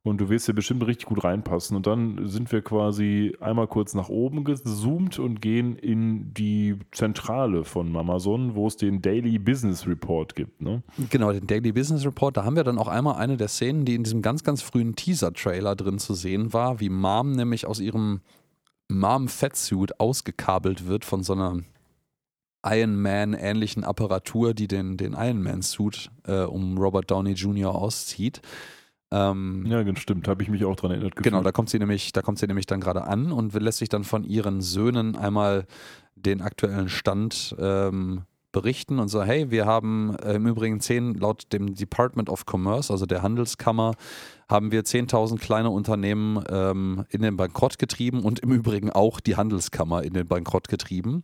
und 0.06 0.18
du 0.18 0.28
wirst 0.28 0.46
hier 0.46 0.54
bestimmt 0.54 0.86
richtig 0.86 1.06
gut 1.06 1.24
reinpassen. 1.24 1.76
Und 1.76 1.86
dann 1.86 2.28
sind 2.28 2.52
wir 2.52 2.62
quasi 2.62 3.36
einmal 3.40 3.66
kurz 3.66 3.94
nach 3.94 4.08
oben 4.08 4.44
gezoomt 4.44 5.18
und 5.18 5.42
gehen 5.42 5.76
in 5.76 6.32
die 6.32 6.78
Zentrale 6.92 7.64
von 7.64 7.94
Amazon, 7.96 8.54
wo 8.54 8.66
es 8.66 8.76
den 8.76 9.02
Daily 9.02 9.38
Business 9.38 9.86
Report 9.86 10.34
gibt. 10.34 10.62
Ne? 10.62 10.82
Genau, 11.10 11.32
den 11.32 11.46
Daily 11.46 11.72
Business 11.72 12.04
Report. 12.04 12.36
Da 12.36 12.44
haben 12.44 12.56
wir 12.56 12.64
dann 12.64 12.78
auch 12.78 12.88
einmal 12.88 13.16
eine 13.16 13.36
der 13.36 13.48
Szenen, 13.48 13.84
die 13.84 13.94
in 13.94 14.04
diesem 14.04 14.22
ganz, 14.22 14.44
ganz 14.44 14.62
frühen 14.62 14.94
Teaser-Trailer 14.94 15.74
drin 15.74 15.98
zu 15.98 16.14
sehen 16.14 16.52
war, 16.52 16.80
wie 16.80 16.88
Mom 16.88 17.32
nämlich 17.32 17.66
aus 17.66 17.80
ihrem 17.80 18.20
Mom-Fettsuit 18.88 19.98
ausgekabelt 19.98 20.86
wird 20.86 21.04
von 21.04 21.22
so 21.22 21.32
einer 21.32 21.60
Iron 22.64 23.00
Man-ähnlichen 23.00 23.84
Apparatur, 23.84 24.54
die 24.54 24.68
den, 24.68 24.96
den 24.96 25.12
Iron 25.14 25.42
Man-Suit 25.42 26.10
äh, 26.26 26.42
um 26.42 26.78
Robert 26.78 27.10
Downey 27.10 27.32
Jr. 27.32 27.74
auszieht. 27.74 28.40
Ähm, 29.12 29.64
ja, 29.66 29.84
stimmt, 29.96 30.26
habe 30.26 30.42
ich 30.42 30.48
mich 30.48 30.64
auch 30.64 30.76
dran 30.76 30.90
erinnert. 30.90 31.16
Gefühlt. 31.16 31.32
Genau, 31.32 31.42
da 31.42 31.52
kommt 31.52 31.70
sie 31.70 31.78
nämlich, 31.78 32.12
da 32.12 32.22
kommt 32.22 32.38
sie 32.38 32.46
nämlich 32.46 32.66
dann 32.66 32.80
gerade 32.80 33.04
an 33.04 33.30
und 33.32 33.54
lässt 33.54 33.78
sich 33.78 33.88
dann 33.88 34.04
von 34.04 34.24
ihren 34.24 34.60
Söhnen 34.60 35.16
einmal 35.16 35.66
den 36.16 36.40
aktuellen 36.40 36.88
Stand 36.88 37.54
ähm, 37.58 38.22
berichten 38.56 38.98
und 38.98 39.08
so, 39.08 39.22
hey, 39.22 39.50
wir 39.50 39.66
haben 39.66 40.16
äh, 40.16 40.34
im 40.34 40.46
Übrigen 40.46 40.80
zehn, 40.80 41.14
laut 41.14 41.52
dem 41.52 41.74
Department 41.74 42.30
of 42.30 42.44
Commerce, 42.50 42.90
also 42.90 43.04
der 43.04 43.22
Handelskammer, 43.22 43.92
haben 44.48 44.72
wir 44.72 44.82
10.000 44.82 45.38
kleine 45.38 45.68
Unternehmen 45.68 46.42
ähm, 46.48 47.04
in 47.10 47.20
den 47.20 47.36
Bankrott 47.36 47.78
getrieben 47.78 48.22
und 48.22 48.38
im 48.38 48.52
Übrigen 48.52 48.90
auch 48.90 49.20
die 49.20 49.36
Handelskammer 49.36 50.04
in 50.04 50.14
den 50.14 50.26
Bankrott 50.26 50.68
getrieben. 50.68 51.22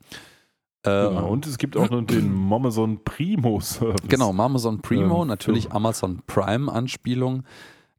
Genau, 0.85 1.29
und 1.29 1.47
es 1.47 1.59
gibt 1.59 1.77
auch 1.77 1.91
noch 1.91 2.03
den 2.03 2.35
Amazon 2.53 3.05
Primo 3.05 3.61
Service. 3.61 4.09
Genau, 4.09 4.31
Amazon 4.31 4.81
Primo, 4.81 5.23
ähm, 5.23 5.29
natürlich 5.29 5.71
Amazon 5.73 6.23
Prime 6.27 6.71
Anspielung. 6.73 7.45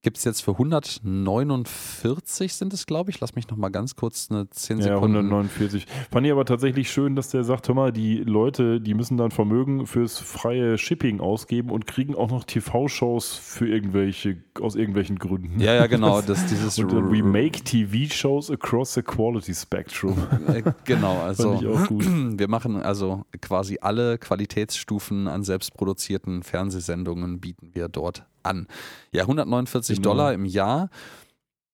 Gibt 0.04 0.18
es 0.18 0.26
jetzt 0.26 0.42
für 0.42 0.52
149 0.52 2.54
sind 2.54 2.74
es, 2.74 2.86
glaube 2.86 3.10
ich. 3.10 3.22
Lass 3.22 3.36
mich 3.36 3.48
noch 3.48 3.56
mal 3.56 3.70
ganz 3.70 3.96
kurz 3.96 4.28
eine 4.30 4.50
10 4.50 4.82
Sekunden. 4.82 5.16
Ja, 5.16 5.22
149. 5.22 5.86
Fand 6.12 6.26
ich 6.26 6.32
aber 6.34 6.44
tatsächlich 6.44 6.92
schön, 6.92 7.16
dass 7.16 7.30
der 7.30 7.46
sagt, 7.46 7.70
hör 7.70 7.76
mal, 7.76 7.94
die 7.94 8.18
Leute, 8.18 8.82
die 8.82 8.96
müssen 8.96 9.16
dann 9.16 9.32
Vermögen 9.32 9.88
fürs 9.88 10.20
freie 10.20 10.78
Shipping 10.78 11.22
ausgeben 11.22 11.70
und 11.70 11.88
kriegen 11.88 12.16
auch 12.16 12.30
noch 12.30 12.44
TV-Shows 12.44 13.36
für 13.36 13.66
irgendwelche, 13.66 14.44
aus 14.60 14.76
irgendwelchen 14.76 15.20
Gründen. 15.20 15.62
Ja, 15.62 15.74
ja, 15.74 15.88
genau. 15.88 16.22
Das, 16.34 16.46
dieses 16.48 16.80
und 16.80 17.12
we 17.12 17.22
make 17.24 17.64
TV-Shows 17.64 18.52
across 18.52 18.94
the 18.94 19.02
quality 19.02 19.54
spectrum. 19.54 20.18
Äh, 20.48 20.64
genau, 20.84 21.20
also 21.20 21.62
wir 21.62 22.50
machen 22.50 22.82
also 22.82 23.24
quasi 23.42 23.78
alle 23.82 24.18
Qualitätsstufen 24.18 25.30
an 25.30 25.44
selbstproduzierten 25.44 26.44
Fernsehsendungen 26.44 27.40
bieten 27.40 27.70
wir 27.74 27.88
dort 27.88 28.26
an. 28.44 28.68
Ja, 29.12 29.24
149 29.24 29.98
genau. 29.98 30.10
Dollar 30.10 30.34
im 30.34 30.46
Jahr. 30.46 30.90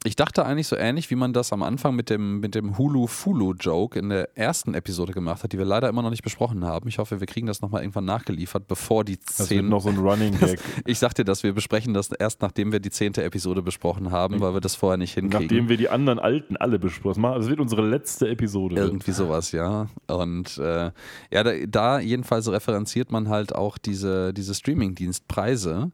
ich 0.06 0.16
dachte 0.16 0.46
eigentlich 0.46 0.68
so 0.68 0.78
ähnlich, 0.78 1.10
wie 1.10 1.16
man 1.16 1.34
das 1.34 1.52
am 1.52 1.62
Anfang 1.62 1.94
mit 1.94 2.10
dem, 2.10 2.40
mit 2.40 2.56
dem 2.56 2.78
Hulu-Fulu-Joke 2.78 4.00
in 4.00 4.08
der 4.08 4.38
ersten 4.38 4.74
Episode 4.74 5.12
gemacht 5.12 5.44
hat, 5.44 5.52
die 5.52 5.58
wir 5.58 5.66
leider 5.66 5.90
immer 5.90 6.02
noch 6.02 6.10
nicht 6.10 6.24
besprochen 6.24 6.64
haben. 6.64 6.88
Ich 6.88 7.00
hoffe, 7.00 7.20
wir 7.20 7.28
kriegen 7.28 7.48
das 7.48 7.62
nochmal 7.62 7.82
irgendwann 7.82 8.06
nachgeliefert, 8.06 8.66
bevor 8.70 9.04
die 9.04 9.20
zehn. 9.20 9.36
Das 9.38 9.50
wird 9.50 9.66
noch 9.66 9.82
so 9.82 9.90
ein 9.90 9.98
Running 9.98 10.40
Gag. 10.40 10.62
ich 10.86 11.00
sagte, 11.00 11.26
dass 11.26 11.44
wir 11.44 11.52
besprechen 11.52 11.94
das 11.94 12.12
erst, 12.12 12.42
nachdem 12.42 12.72
wir 12.72 12.80
die 12.80 12.92
zehnte 12.92 13.24
Episode 13.24 13.62
besprochen 13.62 14.10
haben, 14.10 14.40
weil 14.40 14.54
wir 14.54 14.62
das 14.62 14.76
vorher 14.76 14.98
nicht 14.98 15.16
hinkriegen. 15.16 15.48
Nachdem 15.48 15.68
wir 15.68 15.76
die 15.76 15.90
anderen 15.90 16.20
alten 16.20 16.56
alle 16.56 16.80
besprochen 16.80 17.26
haben. 17.26 17.38
Das 17.38 17.50
wird 17.50 17.60
unsere 17.60 17.86
letzte 17.86 18.30
Episode. 18.30 18.76
Irgendwie 18.78 19.12
sowas, 19.12 19.52
ja. 19.52 19.88
Und 20.08 20.58
äh, 20.60 20.92
ja, 21.30 21.44
da, 21.44 21.52
da 21.68 22.00
jedenfalls 22.00 22.50
referenziert 22.50 23.12
man 23.12 23.28
halt 23.28 23.54
auch 23.54 23.78
diese, 23.78 24.34
diese 24.34 24.56
Streaming-Dienstpreise. 24.56 25.92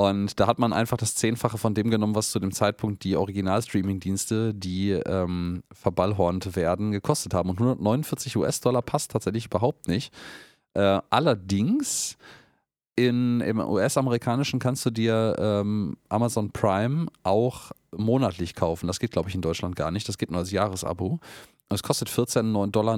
Und 0.00 0.40
da 0.40 0.46
hat 0.46 0.58
man 0.58 0.72
einfach 0.72 0.96
das 0.96 1.14
Zehnfache 1.14 1.58
von 1.58 1.74
dem 1.74 1.90
genommen, 1.90 2.14
was 2.14 2.30
zu 2.30 2.40
dem 2.40 2.52
Zeitpunkt 2.52 3.04
die 3.04 3.16
Original-Streaming-Dienste, 3.16 4.54
die 4.54 4.92
ähm, 4.92 5.62
verballhornt 5.74 6.56
werden, 6.56 6.90
gekostet 6.90 7.34
haben. 7.34 7.50
Und 7.50 7.58
149 7.58 8.34
US-Dollar 8.38 8.80
passt 8.80 9.10
tatsächlich 9.10 9.44
überhaupt 9.44 9.88
nicht. 9.88 10.14
Äh, 10.72 11.02
allerdings 11.10 12.16
in, 12.96 13.42
im 13.42 13.60
US-amerikanischen 13.60 14.58
kannst 14.58 14.86
du 14.86 14.90
dir 14.90 15.36
ähm, 15.38 15.98
Amazon 16.08 16.50
Prime 16.50 17.08
auch 17.22 17.70
monatlich 17.94 18.54
kaufen. 18.54 18.86
Das 18.86 19.00
geht, 19.00 19.10
glaube 19.10 19.28
ich, 19.28 19.34
in 19.34 19.42
Deutschland 19.42 19.76
gar 19.76 19.90
nicht. 19.90 20.08
Das 20.08 20.16
geht 20.16 20.30
nur 20.30 20.40
als 20.40 20.50
Jahresabo. 20.50 21.20
Es 21.68 21.82
kostet 21.82 22.08
14,99 22.08 22.70
Dollar 22.70 22.94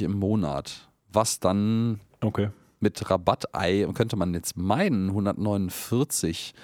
im 0.00 0.18
Monat. 0.18 0.88
Was 1.12 1.40
dann 1.40 2.00
okay 2.22 2.48
mit 2.80 3.10
Rabattei 3.10 3.86
könnte 3.94 4.16
man 4.16 4.34
jetzt 4.34 4.56
meinen, 4.56 5.08
149 5.08 6.54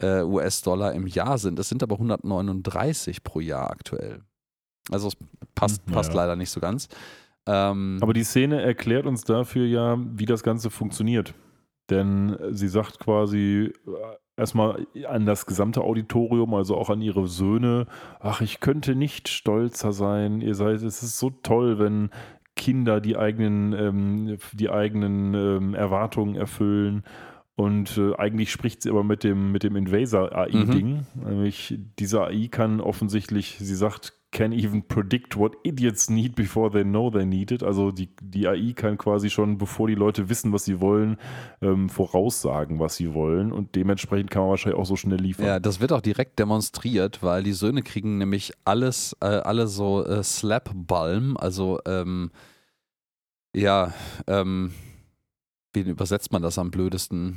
äh, 0.00 0.22
US-Dollar 0.22 0.92
im 0.92 1.06
Jahr 1.06 1.38
sind. 1.38 1.58
Es 1.58 1.68
sind 1.68 1.82
aber 1.82 1.96
139 1.96 3.22
pro 3.22 3.40
Jahr 3.40 3.70
aktuell. 3.70 4.22
Also 4.90 5.08
es 5.08 5.16
passt, 5.54 5.86
hm, 5.86 5.94
passt 5.94 6.10
ja. 6.10 6.16
leider 6.16 6.36
nicht 6.36 6.50
so 6.50 6.60
ganz. 6.60 6.88
Ähm, 7.46 7.98
aber 8.00 8.12
die 8.12 8.24
Szene 8.24 8.62
erklärt 8.62 9.06
uns 9.06 9.24
dafür 9.24 9.66
ja, 9.66 9.98
wie 9.98 10.26
das 10.26 10.42
Ganze 10.42 10.70
funktioniert. 10.70 11.34
Denn 11.90 12.36
sie 12.50 12.68
sagt 12.68 13.00
quasi 13.00 13.72
äh, 13.86 14.40
erstmal 14.40 14.86
an 15.08 15.26
das 15.26 15.46
gesamte 15.46 15.82
Auditorium, 15.82 16.54
also 16.54 16.76
auch 16.76 16.90
an 16.90 17.02
ihre 17.02 17.26
Söhne, 17.26 17.86
ach, 18.20 18.40
ich 18.40 18.60
könnte 18.60 18.94
nicht 18.94 19.28
stolzer 19.28 19.92
sein, 19.92 20.40
ihr 20.40 20.54
seid, 20.54 20.76
es 20.76 21.02
ist 21.02 21.18
so 21.18 21.30
toll, 21.30 21.78
wenn 21.78 22.10
Kinder 22.56 23.00
die 23.00 23.16
eigenen, 23.16 23.72
ähm, 23.72 24.38
die 24.52 24.70
eigenen 24.70 25.34
ähm, 25.34 25.74
Erwartungen 25.74 26.34
erfüllen. 26.36 27.04
Und 27.54 27.98
äh, 27.98 28.14
eigentlich 28.16 28.50
spricht 28.50 28.82
sie 28.82 28.90
aber 28.90 29.04
mit 29.04 29.22
dem, 29.22 29.52
mit 29.52 29.62
dem 29.62 29.76
Invaser-AI-Ding. 29.76 31.04
Mhm. 31.14 31.24
Nämlich 31.28 31.78
diese 31.98 32.22
AI 32.22 32.48
kann 32.50 32.80
offensichtlich, 32.80 33.56
sie 33.58 33.74
sagt, 33.74 34.19
can 34.32 34.52
even 34.52 34.82
predict 34.86 35.36
what 35.36 35.56
idiots 35.64 36.08
need 36.08 36.34
before 36.34 36.70
they 36.70 36.84
know 36.84 37.10
they 37.10 37.26
need 37.26 37.50
it. 37.50 37.62
Also 37.62 37.90
die, 37.90 38.08
die 38.22 38.46
AI 38.46 38.72
kann 38.74 38.96
quasi 38.96 39.28
schon, 39.28 39.58
bevor 39.58 39.88
die 39.88 39.96
Leute 39.96 40.28
wissen, 40.28 40.52
was 40.52 40.64
sie 40.64 40.80
wollen, 40.80 41.16
ähm, 41.60 41.88
voraussagen, 41.88 42.78
was 42.78 42.96
sie 42.96 43.12
wollen. 43.12 43.50
Und 43.50 43.74
dementsprechend 43.74 44.30
kann 44.30 44.42
man 44.42 44.50
wahrscheinlich 44.50 44.80
auch 44.80 44.86
so 44.86 44.96
schnell 44.96 45.18
liefern. 45.18 45.46
Ja, 45.46 45.58
das 45.58 45.80
wird 45.80 45.92
auch 45.92 46.00
direkt 46.00 46.38
demonstriert, 46.38 47.22
weil 47.22 47.42
die 47.42 47.52
Söhne 47.52 47.82
kriegen 47.82 48.18
nämlich 48.18 48.52
alles, 48.64 49.16
äh, 49.20 49.26
alle 49.26 49.66
so 49.66 50.04
äh, 50.04 50.22
Slap-Balm, 50.22 51.36
also 51.36 51.80
ähm, 51.86 52.30
ja, 53.52 53.92
ähm, 54.28 54.72
wie 55.72 55.80
übersetzt 55.80 56.32
man 56.32 56.42
das 56.42 56.56
am 56.58 56.70
blödesten? 56.70 57.36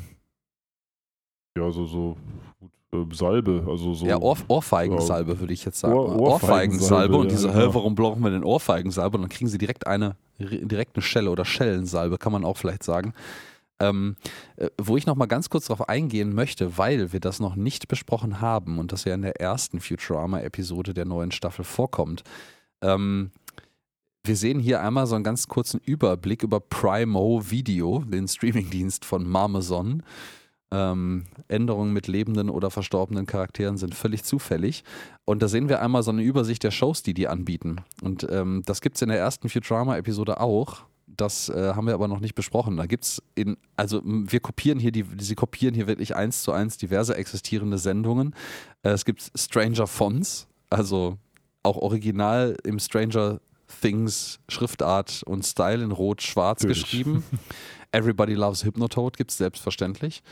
Ja, 1.58 1.72
so, 1.72 1.86
so 1.86 2.18
äh, 2.62 2.68
Salbe, 3.14 3.66
also 3.68 3.94
so. 3.94 4.06
Ja, 4.06 4.18
Ohr, 4.20 4.38
Ohrfeigensalbe, 4.48 5.40
würde 5.40 5.54
ich 5.54 5.66
jetzt 5.66 5.80
sagen. 5.80 5.94
Ohr, 5.94 6.20
Ohrfeigensalbe. 6.20 7.18
Und 7.18 7.32
diese, 7.32 7.48
ja, 7.48 7.54
genau. 7.54 7.74
warum 7.76 7.96
brauchen 7.96 8.24
wir 8.24 8.32
denn 8.32 8.44
Ohrfeigensalbe? 8.44 9.18
Und 9.18 9.24
dann 9.24 9.30
kriegen 9.30 9.50
sie 9.50 9.58
direkt 9.58 9.88
eine, 9.88 10.16
direkt 10.40 10.96
eine 10.96 11.04
Schelle 11.04 11.30
oder 11.30 11.46
Schellensalbe, 11.46 12.18
kann 12.18 12.32
man 12.32 12.46
auch 12.46 12.58
vielleicht 12.58 12.84
sagen. 12.84 13.14
Ähm, 13.80 14.16
äh, 14.56 14.70
wo 14.80 14.98
ich 14.98 15.06
nochmal 15.06 15.28
ganz 15.28 15.50
kurz 15.50 15.66
darauf 15.66 15.90
eingehen 15.90 16.34
möchte, 16.34 16.78
weil 16.78 17.12
wir 17.12 17.20
das 17.20 17.40
noch 17.40 17.56
nicht 17.56 17.88
besprochen 17.88 18.40
haben 18.40 18.80
und 18.80 18.92
das 18.92 19.04
ja 19.04 19.16
in 19.16 19.24
der 19.24 19.42
ersten 19.42 19.80
Futurama-Episode 19.80 20.94
der 20.94 21.06
neuen 21.06 21.32
Staffel 21.32 21.66
vorkommt. 21.66 22.24
Ähm, 22.82 23.32
wir 24.26 24.38
sehen 24.38 24.60
hier 24.60 24.82
einmal 24.82 25.06
so 25.06 25.16
einen 25.16 25.24
ganz 25.26 25.50
kurzen 25.50 25.82
Überblick 25.84 26.44
über 26.44 26.62
Primo 26.62 27.42
Video, 27.50 28.04
den 28.06 28.28
Streamingdienst 28.28 29.04
von 29.04 29.28
Marmazon. 29.28 30.02
Ähm, 30.74 31.26
Änderungen 31.50 31.94
mit 31.94 32.08
lebenden 32.08 32.50
oder 32.50 32.72
verstorbenen 32.72 33.28
Charakteren 33.28 33.78
sind 33.78 33.94
völlig 33.94 34.24
zufällig. 34.24 34.84
Und 35.24 35.44
da 35.44 35.48
sehen 35.48 35.70
wir 35.70 35.82
einmal 35.84 36.02
so 36.02 36.10
eine 36.10 36.24
Übersicht 36.24 36.64
der 36.64 36.72
Shows, 36.72 37.04
die 37.04 37.14
die 37.14 37.28
anbieten. 37.28 37.82
Und 38.02 38.28
ähm, 38.32 38.64
das 38.66 38.82
gibt 38.82 38.96
es 38.96 39.04
in 39.04 39.10
der 39.10 39.20
ersten 39.20 39.50
Futurama-Episode 39.50 40.42
auch. 40.42 40.82
Das 41.06 41.50
äh, 41.50 41.74
haben 41.76 41.86
wir 41.86 41.94
aber 41.94 42.08
noch 42.08 42.22
nicht 42.22 42.34
besprochen. 42.34 42.78
Da 42.78 42.88
gibt 42.88 43.04
es 43.04 43.22
in, 43.36 43.56
also 43.78 44.02
wir 44.04 44.40
kopieren 44.40 44.80
hier 44.80 44.92
die, 44.92 45.06
sie 45.20 45.36
kopieren 45.36 45.76
hier 45.76 45.86
wirklich 45.86 46.16
eins 46.16 46.42
zu 46.42 46.52
eins 46.52 46.78
diverse 46.78 47.16
existierende 47.16 47.78
Sendungen. 47.78 48.34
Äh, 48.82 48.90
es 48.90 49.06
gibt 49.06 49.32
Stranger 49.36 49.86
Fonts, 49.86 50.48
also 50.72 51.20
auch 51.62 51.78
original 51.78 52.58
im 52.64 52.80
Stranger 52.80 53.40
Things 53.82 54.40
Schriftart 54.50 55.22
und 55.24 55.46
Style 55.46 55.84
in 55.84 55.92
Rot-Schwarz 55.92 56.66
geschrieben. 56.66 57.24
Everybody 57.92 58.34
Loves 58.34 58.64
Hypnotoad 58.66 59.18
gibt 59.18 59.30
es 59.30 59.38
selbstverständlich. 59.38 60.24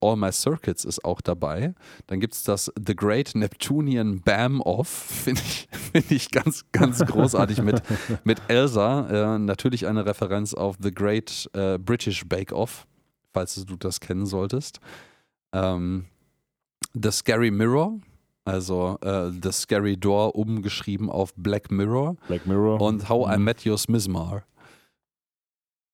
All 0.00 0.16
My 0.16 0.32
Circuits 0.32 0.84
ist 0.84 1.04
auch 1.04 1.20
dabei. 1.20 1.74
Dann 2.06 2.20
gibt 2.20 2.34
es 2.34 2.42
das 2.42 2.72
The 2.76 2.94
Great 2.94 3.34
Neptunian 3.34 4.20
Bam 4.20 4.60
Off, 4.60 4.88
finde 5.24 5.42
ich, 5.42 5.68
find 5.70 6.10
ich 6.10 6.30
ganz, 6.30 6.64
ganz 6.72 6.98
großartig 7.06 7.62
mit, 7.62 7.82
mit 8.24 8.40
Elsa. 8.48 9.34
Äh, 9.34 9.38
natürlich 9.38 9.86
eine 9.86 10.06
Referenz 10.06 10.54
auf 10.54 10.76
The 10.80 10.92
Great 10.92 11.50
äh, 11.52 11.78
British 11.78 12.26
Bake 12.26 12.54
Off, 12.54 12.86
falls 13.32 13.54
du 13.64 13.76
das 13.76 14.00
kennen 14.00 14.26
solltest. 14.26 14.80
Ähm, 15.52 16.06
The 16.94 17.10
Scary 17.10 17.50
Mirror 17.50 18.00
also 18.44 18.98
äh, 19.02 19.30
The 19.30 19.52
Scary 19.52 19.96
Door 19.96 20.34
umgeschrieben 20.34 21.10
auf 21.10 21.34
Black 21.34 21.70
Mirror. 21.70 22.16
Black 22.26 22.46
Mirror. 22.46 22.80
Und 22.80 23.08
How 23.08 23.26
mhm. 23.26 23.34
I 23.34 23.38
Met 23.38 23.66
Your 23.66 23.78
Smizmar. 23.78 24.42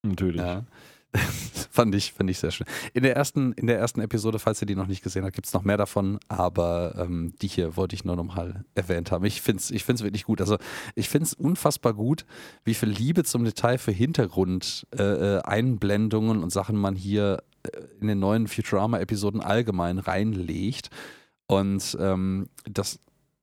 Natürlich. 0.03 0.41
Ja. 0.41 0.65
fand, 1.71 1.95
ich, 1.95 2.13
fand 2.13 2.29
ich 2.31 2.39
sehr 2.39 2.51
schön. 2.51 2.67
In 2.93 3.03
der 3.03 3.17
ersten, 3.17 3.53
in 3.53 3.67
der 3.67 3.79
ersten 3.79 4.01
Episode, 4.01 4.39
falls 4.39 4.63
ihr 4.63 4.67
die 4.67 4.75
noch 4.75 4.87
nicht 4.87 5.03
gesehen 5.03 5.25
habt, 5.25 5.35
gibt 5.35 5.47
es 5.47 5.53
noch 5.53 5.65
mehr 5.65 5.77
davon, 5.77 6.19
aber 6.29 6.95
ähm, 6.99 7.35
die 7.41 7.49
hier 7.49 7.77
wollte 7.77 7.95
ich 7.95 8.05
nur 8.05 8.17
nochmal 8.17 8.65
erwähnt 8.75 9.11
haben. 9.11 9.25
Ich 9.25 9.43
finde 9.43 9.61
es 9.61 9.71
ich 9.71 9.85
find's 9.85 10.03
wirklich 10.03 10.25
gut. 10.25 10.41
Also 10.41 10.57
ich 10.95 11.09
finde 11.09 11.27
es 11.27 11.35
unfassbar 11.35 11.95
gut, 11.95 12.27
wie 12.65 12.75
viel 12.75 12.89
Liebe 12.89 13.23
zum 13.25 13.45
Detail 13.45 13.79
für 13.79 13.93
Hintergrund-Einblendungen 13.93 16.37
äh, 16.37 16.41
äh 16.41 16.43
und 16.43 16.51
Sachen 16.51 16.77
man 16.77 16.97
hier 16.97 17.43
äh, 17.63 17.71
in 18.01 18.09
den 18.09 18.19
neuen 18.19 18.49
Futurama-Episoden 18.49 19.41
allgemein 19.41 19.99
reinlegt. 19.99 20.91
Und 21.47 21.97
ähm, 22.01 22.49
das, 22.65 22.99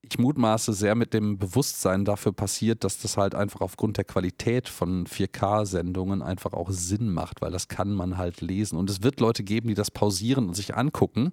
ich 0.10 0.20
mutmaße 0.20 0.74
sehr 0.74 0.96
mit 0.96 1.14
dem 1.14 1.38
Bewusstsein 1.38 2.04
dafür 2.04 2.34
passiert, 2.34 2.84
dass 2.84 3.00
das 3.00 3.16
halt 3.16 3.36
einfach 3.36 3.62
aufgrund 3.62 3.98
der 3.98 4.04
Qualität 4.04 4.68
von 4.68 5.06
4K-Sendungen 5.08 6.22
einfach 6.22 6.54
auch 6.54 6.70
Sinn 6.72 7.12
macht, 7.12 7.42
weil 7.42 7.52
das 7.52 7.70
kann 7.70 7.94
man 7.94 8.18
halt 8.18 8.42
lesen. 8.42 8.78
Und 8.78 8.90
es 8.90 9.02
wird 9.02 9.22
Leute 9.22 9.44
geben, 9.44 9.70
die 9.70 9.74
das 9.76 9.92
pausieren 9.92 10.48
und 10.48 10.56
sich 10.56 10.76
angucken 10.76 11.32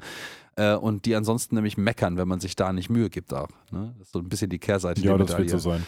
äh, 0.56 0.74
und 0.74 1.04
die 1.04 1.16
ansonsten 1.16 1.56
nämlich 1.56 1.76
meckern, 1.76 2.16
wenn 2.16 2.28
man 2.28 2.38
sich 2.38 2.54
da 2.54 2.72
nicht 2.72 2.90
Mühe 2.90 3.10
gibt 3.10 3.34
auch. 3.34 3.48
Ne? 3.72 3.92
Das 3.98 4.08
ist 4.08 4.12
so 4.12 4.20
ein 4.20 4.28
bisschen 4.28 4.50
die 4.50 4.60
Kehrseite 4.60 5.00
ja, 5.00 5.16
der 5.16 5.18
Medaille. 5.18 5.46
Ja, 5.46 5.52
das 5.52 5.52
wird 5.52 5.62
so 5.62 5.70
sein. 5.70 5.86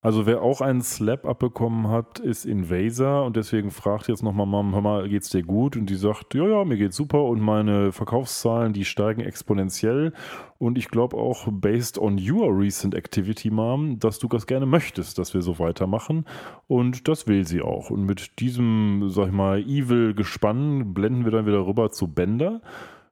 Also 0.00 0.26
wer 0.26 0.42
auch 0.42 0.60
einen 0.60 0.80
Slap 0.80 1.26
abbekommen 1.26 1.88
hat, 1.88 2.20
ist 2.20 2.44
Invaser 2.44 3.24
und 3.24 3.34
deswegen 3.34 3.72
fragt 3.72 4.06
jetzt 4.06 4.22
nochmal 4.22 4.46
Mom, 4.46 4.72
hör 4.72 4.80
mal, 4.80 5.08
geht's 5.08 5.30
dir 5.30 5.42
gut? 5.42 5.76
Und 5.76 5.90
die 5.90 5.96
sagt, 5.96 6.34
ja, 6.34 6.46
ja, 6.46 6.64
mir 6.64 6.76
geht's 6.76 6.94
super 6.94 7.24
und 7.24 7.40
meine 7.40 7.90
Verkaufszahlen, 7.90 8.72
die 8.72 8.84
steigen 8.84 9.20
exponentiell 9.20 10.12
und 10.58 10.78
ich 10.78 10.88
glaube 10.88 11.16
auch, 11.16 11.48
based 11.50 11.98
on 11.98 12.16
your 12.16 12.56
recent 12.56 12.94
activity, 12.94 13.50
Mom, 13.50 13.98
dass 13.98 14.20
du 14.20 14.28
das 14.28 14.46
gerne 14.46 14.66
möchtest, 14.66 15.18
dass 15.18 15.34
wir 15.34 15.42
so 15.42 15.58
weitermachen 15.58 16.26
und 16.68 17.08
das 17.08 17.26
will 17.26 17.44
sie 17.44 17.60
auch. 17.60 17.90
Und 17.90 18.04
mit 18.04 18.38
diesem, 18.38 19.08
sag 19.08 19.26
ich 19.26 19.32
mal, 19.32 19.58
evil 19.58 20.14
Gespann 20.14 20.94
blenden 20.94 21.24
wir 21.24 21.32
dann 21.32 21.46
wieder 21.46 21.66
rüber 21.66 21.90
zu 21.90 22.06
Bender 22.06 22.60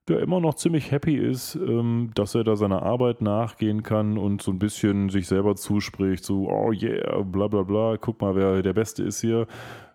der 0.09 0.21
immer 0.21 0.41
noch 0.41 0.55
ziemlich 0.55 0.91
happy 0.91 1.17
ist, 1.17 1.57
ähm, 1.57 2.11
dass 2.15 2.35
er 2.35 2.45
da 2.45 2.57
seiner 2.57 2.83
Arbeit 2.83 3.23
nachgehen 3.23 3.83
kann 3.83 4.19
und 4.19 4.41
so 4.43 4.53
ein 4.53 4.59
bisschen 4.59 5.09
sich 5.09 5.27
selber 5.27 5.57
zuspricht, 5.57 6.25
so, 6.25 6.49
oh 6.49 6.73
yeah, 6.73 7.23
bla 7.23 7.49
bla 7.49 7.63
bla, 7.63 7.97
guck 7.97 8.21
mal, 8.21 8.35
wer 8.37 8.63
der 8.63 8.73
Beste 8.73 9.03
ist 9.03 9.21
hier. 9.21 9.47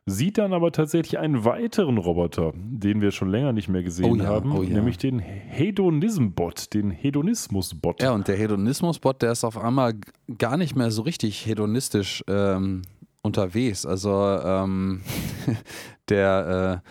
Sieht 0.08 0.40
dann 0.40 0.52
aber 0.52 0.72
tatsächlich 0.72 1.20
einen 1.20 1.46
weiteren 1.46 2.00
Roboter, 2.00 2.54
den 2.56 3.02
wir 3.02 3.12
schon 3.12 3.30
länger 3.30 3.54
nicht 3.54 3.70
mehr 3.70 3.84
gesehen 3.84 4.12
oh 4.12 4.16
ja, 4.16 4.26
haben, 4.26 4.52
oh 4.52 4.64
ja. 4.64 4.70
nämlich 4.70 4.98
den 4.98 5.20
Hedonism-Bot, 5.20 6.74
den 6.74 6.90
Hedonismus-Bot. 6.90 8.02
Ja, 8.02 8.12
und 8.12 8.28
der 8.28 8.36
Hedonismus-Bot, 8.36 9.22
der 9.22 9.32
ist 9.32 9.44
auf 9.44 9.60
einmal 9.60 9.94
gar 10.40 10.58
nicht 10.58 10.76
mehr 10.76 10.90
so 10.90 11.04
richtig 11.04 11.46
hedonistisch 11.46 12.24
ähm, 12.28 12.82
unterwegs. 13.22 13.86
Also 13.86 14.12
ähm, 14.44 15.02
der 16.10 16.82
äh, 16.84 16.90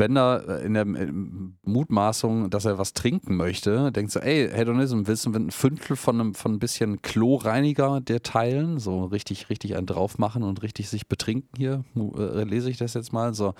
Bender 0.00 0.62
in 0.62 0.72
der 0.72 0.86
Mutmaßung, 0.86 2.48
dass 2.48 2.64
er 2.64 2.78
was 2.78 2.94
trinken 2.94 3.36
möchte, 3.36 3.92
denkt 3.92 4.10
so, 4.10 4.20
ey, 4.20 4.48
Hedonism, 4.48 5.02
willst 5.04 5.26
du 5.26 5.30
ein 5.30 5.50
Fünftel 5.50 5.94
von 5.94 6.18
einem 6.18 6.34
von 6.34 6.54
ein 6.54 6.58
bisschen 6.58 7.02
Kloreiniger 7.02 8.00
dir 8.00 8.22
teilen? 8.22 8.78
So 8.78 9.04
richtig, 9.04 9.50
richtig 9.50 9.76
einen 9.76 9.84
drauf 9.84 10.16
machen 10.16 10.42
und 10.42 10.62
richtig 10.62 10.88
sich 10.88 11.06
betrinken 11.06 11.50
hier, 11.54 11.84
äh, 11.94 12.44
lese 12.44 12.70
ich 12.70 12.78
das 12.78 12.94
jetzt 12.94 13.12
mal 13.12 13.34
so. 13.34 13.52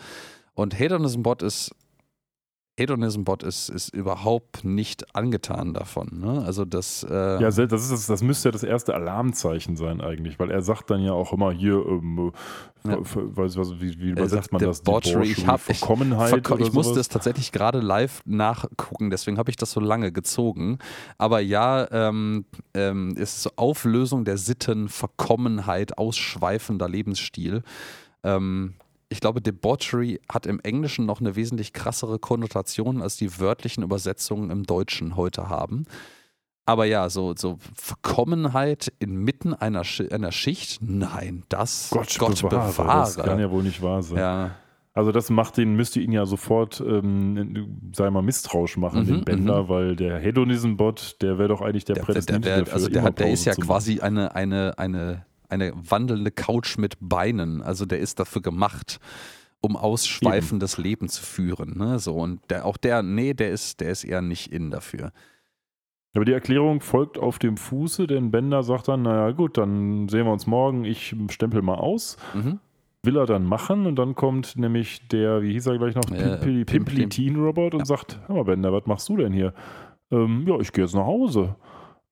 Und 0.55 0.79
Hedonism 0.79 1.21
Bot 1.21 1.43
ist 1.43 1.75
Hedonism-Bot 2.79 3.43
ist, 3.43 3.69
ist 3.69 3.95
überhaupt 3.95 4.65
nicht 4.65 5.15
angetan 5.15 5.75
davon. 5.75 6.09
Ne? 6.13 6.43
Also 6.45 6.65
das. 6.65 7.05
Äh 7.09 7.41
ja, 7.41 7.51
das, 7.51 7.59
ist 7.59 7.93
das, 7.93 8.07
das 8.07 8.23
müsste 8.23 8.49
ja 8.49 8.53
das 8.53 8.63
erste 8.63 8.95
Alarmzeichen 8.95 9.77
sein 9.77 10.01
eigentlich, 10.01 10.39
weil 10.39 10.51
er 10.51 10.63
sagt 10.63 10.91
dann 10.91 11.03
ja 11.03 11.13
auch 11.13 11.33
immer 11.33 11.53
hier, 11.53 11.85
ähm, 11.87 12.33
ja. 12.85 12.99
weiß, 13.01 13.57
was, 13.59 13.81
wie, 13.81 13.99
wie 14.01 14.11
übersetzt 14.11 14.53
man 14.53 14.63
das? 14.63 14.83
Debauchery. 14.83 15.31
Ich, 15.31 15.47
hab, 15.47 15.61
ich, 15.69 15.79
Verkommenheit 15.79 16.49
ich 16.59 16.73
musste 16.73 16.99
es 16.99 17.09
tatsächlich 17.09 17.53
gerade 17.53 17.81
live 17.81 18.23
nachgucken, 18.25 19.11
deswegen 19.11 19.37
habe 19.37 19.51
ich 19.51 19.57
das 19.57 19.73
so 19.73 19.81
lange 19.81 20.13
gezogen. 20.13 20.79
Aber 21.19 21.41
ja, 21.41 21.87
ähm, 21.91 22.47
ähm, 22.73 23.15
es 23.17 23.37
ist 23.37 23.43
so 23.43 23.51
Auflösung 23.57 24.25
der 24.25 24.39
Sitten, 24.39 24.89
Verkommenheit, 24.89 25.99
ausschweifender 25.99 26.89
Lebensstil. 26.89 27.63
Ähm, 28.23 28.75
ich 29.11 29.21
glaube, 29.21 29.43
Debauchery 29.43 30.21
hat 30.33 30.47
im 30.47 30.61
Englischen 30.61 31.05
noch 31.05 31.21
eine 31.21 31.35
wesentlich 31.37 31.73
krassere 31.73 32.19
Konnotation, 32.19 33.03
als 33.03 33.17
die 33.17 33.41
wörtlichen 33.41 33.83
Übersetzungen 33.83 34.51
im 34.51 34.63
Deutschen 34.63 35.17
heute 35.17 35.49
haben. 35.49 35.85
Aber 36.65 36.85
ja, 36.85 37.11
so, 37.11 37.35
so 37.37 37.59
Verkommenheit 37.75 38.93
inmitten 39.01 39.53
einer, 39.53 39.83
einer 40.11 40.31
Schicht, 40.31 40.79
nein, 40.81 41.43
das 41.49 41.89
Gott, 41.91 42.17
Gott 42.19 42.41
bewahre, 42.41 42.71
bewahre. 42.71 43.01
Das 43.01 43.17
kann 43.17 43.41
ja 43.41 43.51
wohl 43.51 43.65
nicht 43.65 43.83
wahr 43.83 44.03
sein. 44.05 44.19
Ja. 44.19 44.51
Also 44.93 45.11
das 45.11 45.31
macht 45.31 45.57
den, 45.57 45.75
müsste 45.75 45.99
ihn 45.99 46.13
ja 46.13 46.27
sofort, 46.27 46.81
ähm, 46.81 47.91
sei 47.93 48.11
mal, 48.11 48.23
misstrauisch 48.23 48.77
machen, 48.77 49.03
mhm, 49.03 49.07
den 49.07 49.25
Bender, 49.25 49.65
mhm. 49.65 49.69
weil 49.69 49.97
der 49.97 50.19
Hedonism-Bot, 50.19 51.17
der 51.23 51.39
wäre 51.39 51.49
doch 51.49 51.63
eigentlich 51.63 51.85
der, 51.85 51.97
der 51.97 52.03
prädestinierte 52.03 52.49
der, 52.49 52.57
der, 52.57 52.65
dafür, 52.65 52.75
Also 52.75 52.89
der, 52.89 53.11
der 53.11 53.33
ist 53.33 53.45
ja 53.45 53.55
quasi 53.55 54.01
eine, 54.01 54.37
eine, 54.37 54.79
eine 54.79 55.25
eine 55.51 55.73
wandelnde 55.75 56.31
Couch 56.31 56.79
mit 56.79 56.97
Beinen. 57.01 57.63
Also 57.63 57.87
der 57.87 57.99
ist 57.99 58.21
dafür 58.21 58.43
gemacht, 58.43 59.01
um 59.61 59.77
ausschweifendes 59.77 60.75
Eben. 60.75 60.83
Leben 60.83 61.09
zu 61.09 61.23
führen. 61.23 61.77
Ne? 61.77 61.99
So, 61.99 62.15
und 62.15 62.41
der, 62.51 62.65
auch 62.65 62.77
der, 62.77 63.03
nee, 63.03 63.35
der 63.35 63.51
ist, 63.51 63.81
der 63.81 63.91
ist 63.91 64.05
eher 64.05 64.23
nicht 64.23 64.53
in 64.53 64.71
dafür. 64.71 65.13
Aber 66.15 66.25
die 66.25 66.33
Erklärung 66.33 66.81
folgt 66.81 67.19
auf 67.19 67.39
dem 67.39 67.57
Fuße, 67.57 68.07
denn 68.07 68.31
Bender 68.31 68.63
sagt 68.63 68.89
dann, 68.89 69.03
naja 69.03 69.31
gut, 69.31 69.57
dann 69.59 70.09
sehen 70.09 70.27
wir 70.27 70.33
uns 70.33 70.47
morgen, 70.47 70.85
ich 70.85 71.15
stempel 71.29 71.63
mal 71.63 71.77
aus. 71.77 72.17
Mhm. 72.35 72.59
Will 73.03 73.17
er 73.17 73.27
dann 73.27 73.45
machen 73.45 73.87
und 73.87 73.97
dann 73.97 74.15
kommt 74.15 74.57
nämlich 74.57 75.09
der, 75.09 75.41
wie 75.43 75.53
hieß 75.53 75.69
er 75.69 75.79
gleich 75.79 75.95
noch, 75.95 76.05
Pimply, 76.05 76.65
Pimply 76.65 77.09
Teen 77.09 77.37
Robot 77.37 77.73
und 77.75 77.81
ja. 77.81 77.87
sagt, 77.87 78.21
hör 78.27 78.37
mal 78.37 78.45
Bender, 78.45 78.73
was 78.73 78.87
machst 78.87 79.09
du 79.09 79.17
denn 79.17 79.33
hier? 79.33 79.55
Ähm, 80.11 80.45
ja, 80.47 80.59
ich 80.59 80.73
gehe 80.73 80.85
jetzt 80.85 80.95
nach 80.95 81.07
Hause. 81.07 81.57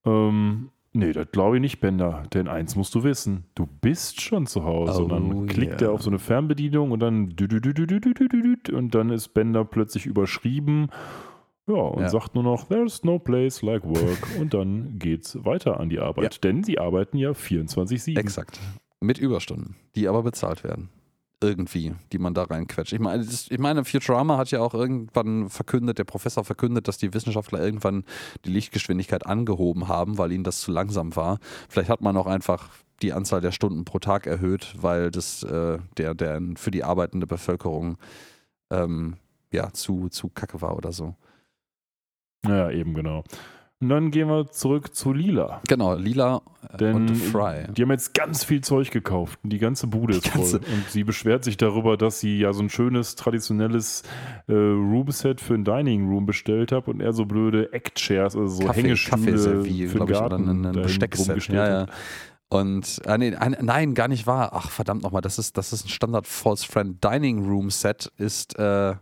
Ähm, 0.07 0.71
Nee, 0.99 1.13
das 1.13 1.31
glaube 1.31 1.57
ich 1.57 1.61
nicht, 1.61 1.79
Bender. 1.79 2.25
Denn 2.35 2.49
eins 2.49 2.75
musst 2.75 2.93
du 2.95 3.05
wissen: 3.05 3.45
Du 3.55 3.67
bist 3.67 4.21
schon 4.21 4.47
zu 4.47 4.65
Hause. 4.65 5.01
Oh, 5.01 5.05
und 5.05 5.11
dann 5.11 5.47
klickt 5.47 5.81
yeah. 5.81 5.91
er 5.91 5.95
auf 5.95 6.03
so 6.03 6.11
eine 6.11 6.19
Fernbedienung 6.19 6.91
und 6.91 6.99
dann 6.99 7.37
und 8.73 8.95
dann 8.95 9.11
ist 9.11 9.29
Bender 9.29 9.65
plötzlich 9.65 10.07
überschrieben. 10.07 10.89
Ja, 11.69 11.75
und 11.75 12.03
ja. 12.03 12.09
sagt 12.09 12.35
nur 12.35 12.43
noch, 12.43 12.65
there's 12.65 13.05
no 13.05 13.19
place 13.19 13.63
like 13.63 13.85
work. 13.85 14.41
und 14.41 14.55
dann 14.55 14.99
geht's 14.99 15.39
weiter 15.45 15.79
an 15.79 15.89
die 15.89 16.01
Arbeit. 16.01 16.35
Ja. 16.35 16.41
Denn 16.43 16.65
sie 16.65 16.79
arbeiten 16.79 17.17
ja 17.17 17.31
24-7. 17.31 18.19
Exakt. 18.19 18.59
Mit 19.01 19.19
Überstunden, 19.19 19.77
die 19.95 20.09
aber 20.09 20.25
bezahlt 20.25 20.65
werden 20.65 20.89
irgendwie, 21.41 21.95
die 22.13 22.19
man 22.19 22.35
da 22.35 22.45
reinquetscht. 22.45 22.93
Ich 22.93 23.01
meine, 23.01 23.25
das, 23.25 23.51
ich 23.51 23.59
meine, 23.59 23.85
Futurama 23.85 24.37
hat 24.37 24.51
ja 24.51 24.61
auch 24.61 24.75
irgendwann 24.75 25.49
verkündet, 25.49 25.99
der 25.99 26.05
Professor 26.05 26.45
verkündet, 26.45 26.89
dass 26.89 26.99
die 26.99 27.15
Wissenschaftler 27.15 27.61
irgendwann 27.61 28.05
die 28.45 28.51
Lichtgeschwindigkeit 28.51 29.25
angehoben 29.27 29.89
haben, 29.89 30.19
weil 30.19 30.33
ihnen 30.33 30.45
das 30.45 30.61
zu 30.61 30.73
langsam 30.73 31.15
war. 31.15 31.39
Vielleicht 31.69 31.91
hat 31.91 32.01
man 32.01 32.17
auch 32.17 32.27
einfach 32.27 32.71
die 33.03 33.13
Anzahl 33.13 33.41
der 33.41 33.53
Stunden 33.53 33.85
pro 33.85 34.01
Tag 34.01 34.27
erhöht, 34.27 34.75
weil 34.81 35.11
das 35.11 35.43
äh, 35.45 35.79
der, 35.97 36.15
der 36.15 36.43
für 36.57 36.73
die 36.73 36.83
arbeitende 36.83 37.27
Bevölkerung 37.27 37.99
ähm, 38.71 39.17
ja 39.53 39.73
zu, 39.73 40.09
zu 40.09 40.29
kacke 40.29 40.61
war 40.61 40.77
oder 40.77 40.93
so. 40.93 41.15
Ja, 42.45 42.71
eben 42.71 42.95
genau. 42.95 43.25
Und 43.81 43.91
dann 43.91 44.11
gehen 44.11 44.29
wir 44.29 44.51
zurück 44.51 44.93
zu 44.93 45.13
Lila. 45.13 45.61
Genau, 45.69 45.95
Lila 45.95 46.43
äh, 46.73 46.79
Denn 46.79 46.97
und 46.97 47.15
Fry. 47.15 47.65
Die 47.73 47.83
haben 47.83 47.93
jetzt 47.93 48.13
ganz 48.13 48.43
viel 48.43 48.61
Zeug 48.61 48.91
gekauft. 48.91 49.39
Die 49.45 49.59
ganze 49.59 49.87
Bude 49.87 50.17
ist 50.17 50.33
ganze 50.33 50.59
voll. 50.59 50.69
Und 50.75 50.91
sie 50.91 51.05
beschwert 51.05 51.45
sich 51.45 51.57
darüber, 51.57 51.97
dass 51.97 52.19
sie 52.19 52.41
ja 52.41 52.53
so 52.53 52.61
ein 52.63 52.71
schönes, 52.71 53.15
traditionelles 53.15 54.03
äh, 54.49 54.53
Roomset 54.53 55.41
für 55.41 55.55
ein 55.55 55.65
Dining 55.65 56.09
Room 56.09 56.27
bestellt 56.27 56.73
hat 56.73 56.89
und 56.89 57.01
er 57.01 57.13
so 57.13 57.25
blöde 57.25 57.73
Eckchairs, 57.73 58.35
also 58.35 58.49
so 58.49 58.65
Kaffee, 58.65 58.83
Hängestühle 58.83 59.63
für 59.89 59.99
den 59.99 60.07
Garten 60.07 60.49
ein, 60.49 60.67
ein 60.67 60.73
Besteckset. 60.73 61.47
Ja, 61.49 61.69
ja. 61.69 61.87
Und 62.49 63.01
äh, 63.05 63.17
nee, 63.17 63.37
ein, 63.37 63.57
nein, 63.61 63.95
gar 63.95 64.09
nicht 64.09 64.27
wahr. 64.27 64.51
Ach, 64.55 64.71
verdammt 64.71 65.03
nochmal, 65.05 65.23
das 65.23 65.39
ist, 65.39 65.57
das 65.57 65.73
ist 65.73 65.85
ein 65.85 65.91
Standard 65.91 66.27
False 66.27 66.67
Friend 66.67 67.03
Dining 67.05 67.47
Room 67.47 67.71
Set, 67.71 68.11
ist 68.17 68.59
äh, 68.59 68.95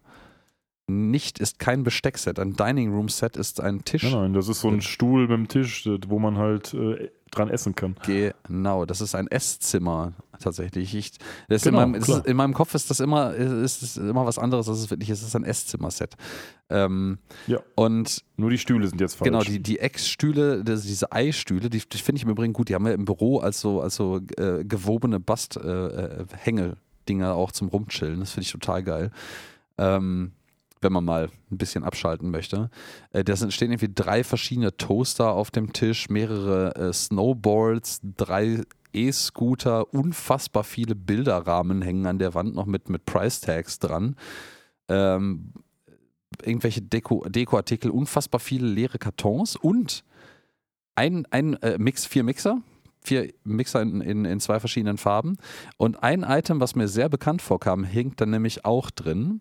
nicht, 0.88 1.40
ist 1.40 1.58
kein 1.58 1.82
Besteckset. 1.82 2.38
Ein 2.38 2.54
Dining 2.54 2.92
Room 2.92 3.08
Set 3.08 3.36
ist 3.36 3.60
ein 3.60 3.84
Tisch. 3.84 4.04
Nein, 4.04 4.12
nein, 4.12 4.32
das 4.34 4.48
ist 4.48 4.60
so 4.60 4.68
ein 4.68 4.80
Stuhl 4.80 5.22
mit 5.22 5.30
dem 5.30 5.48
Tisch, 5.48 5.88
wo 6.06 6.20
man 6.20 6.38
halt 6.38 6.74
äh, 6.74 7.10
dran 7.32 7.48
essen 7.48 7.74
kann. 7.74 7.96
Genau, 8.04 8.86
das 8.86 9.00
ist 9.00 9.16
ein 9.16 9.26
Esszimmer 9.26 10.12
tatsächlich. 10.38 10.94
Ich, 10.94 11.14
genau, 11.48 11.66
in, 11.66 11.74
meinem, 11.74 11.94
ist, 11.94 12.26
in, 12.26 12.36
meinem, 12.36 12.54
Kopf 12.54 12.74
ist 12.74 12.88
das 12.90 13.00
immer, 13.00 13.34
ist, 13.34 13.82
ist 13.82 13.96
immer 13.96 14.26
was 14.26 14.38
anderes, 14.38 14.68
als 14.68 14.78
es 14.78 14.90
wirklich 14.90 15.10
ist. 15.10 15.22
Es 15.22 15.28
ist 15.28 15.36
ein 15.36 15.44
Esszimmer-Set. 15.44 16.14
Ähm, 16.70 17.18
ja. 17.48 17.58
Und 17.74 18.22
nur 18.36 18.50
die 18.50 18.58
Stühle 18.58 18.86
sind 18.86 19.00
jetzt 19.00 19.14
falsch. 19.14 19.30
Genau, 19.30 19.42
die, 19.42 19.60
die 19.60 19.80
Eckstühle, 19.80 20.62
diese 20.62 21.10
Eistühle, 21.10 21.68
die, 21.68 21.80
die 21.80 21.98
finde 21.98 22.18
ich 22.18 22.24
im 22.24 22.30
Übrigen 22.30 22.52
gut. 22.52 22.68
Die 22.68 22.76
haben 22.76 22.84
wir 22.84 22.94
im 22.94 23.04
Büro 23.04 23.38
als 23.38 23.60
so, 23.60 23.80
als 23.80 23.96
so 23.96 24.20
äh, 24.36 24.64
gewobene 24.64 25.18
Bast-Hänge-Dinger 25.18 27.28
äh, 27.28 27.32
auch 27.32 27.50
zum 27.50 27.66
Rumchillen. 27.68 28.20
Das 28.20 28.30
finde 28.32 28.44
ich 28.44 28.52
total 28.52 28.84
geil. 28.84 29.10
Ähm, 29.78 30.30
wenn 30.80 30.92
man 30.92 31.04
mal 31.04 31.30
ein 31.50 31.58
bisschen 31.58 31.84
abschalten 31.84 32.30
möchte. 32.30 32.70
Äh, 33.12 33.24
da 33.24 33.36
stehen 33.36 33.72
irgendwie 33.72 33.92
drei 33.92 34.24
verschiedene 34.24 34.76
Toaster 34.76 35.32
auf 35.32 35.50
dem 35.50 35.72
Tisch, 35.72 36.08
mehrere 36.08 36.74
äh, 36.76 36.92
Snowboards, 36.92 38.00
drei 38.02 38.62
E-Scooter, 38.92 39.92
unfassbar 39.92 40.64
viele 40.64 40.94
Bilderrahmen 40.94 41.82
hängen 41.82 42.06
an 42.06 42.18
der 42.18 42.34
Wand 42.34 42.54
noch 42.54 42.66
mit, 42.66 42.88
mit 42.88 43.04
Price-Tags 43.04 43.78
dran. 43.78 44.16
Ähm, 44.88 45.52
irgendwelche 46.42 46.82
Deko, 46.82 47.24
Dekoartikel, 47.28 47.90
unfassbar 47.90 48.40
viele 48.40 48.66
leere 48.66 48.98
Kartons 48.98 49.56
und 49.56 50.04
ein, 50.94 51.26
ein 51.30 51.54
äh, 51.62 51.78
Mix, 51.78 52.06
vier 52.06 52.24
Mixer, 52.24 52.58
vier 53.02 53.32
Mixer 53.44 53.82
in, 53.82 54.00
in, 54.00 54.24
in, 54.24 54.40
zwei 54.40 54.60
verschiedenen 54.60 54.98
Farben. 54.98 55.36
Und 55.76 56.02
ein 56.02 56.22
Item, 56.22 56.60
was 56.60 56.74
mir 56.74 56.88
sehr 56.88 57.08
bekannt 57.08 57.42
vorkam, 57.42 57.84
hängt 57.84 58.20
dann 58.20 58.30
nämlich 58.30 58.64
auch 58.64 58.90
drin. 58.90 59.40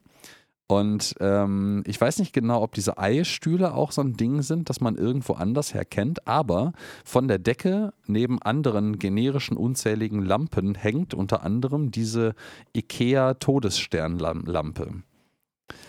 Und 0.68 1.14
ähm, 1.20 1.84
ich 1.86 2.02
weiß 2.02 2.18
nicht 2.18 2.34
genau, 2.34 2.64
ob 2.64 2.74
diese 2.74 2.98
Eistühle 2.98 3.76
auch 3.76 3.92
so 3.92 4.02
ein 4.02 4.18
Ding 4.18 4.42
sind, 4.42 4.70
das 4.70 4.82
man 4.82 4.96
irgendwo 4.96 5.34
anders 5.34 5.76
herkennt, 5.76 6.28
aber 6.28 6.74
von 7.04 7.28
der 7.28 7.38
Decke 7.38 7.94
neben 8.08 8.42
anderen 8.42 8.98
generischen 8.98 9.58
unzähligen 9.58 10.26
Lampen 10.26 10.74
hängt 10.74 11.14
unter 11.14 11.44
anderem 11.44 11.92
diese 11.92 12.34
IKEA 12.76 13.36
Todessternlampe. 13.36 15.04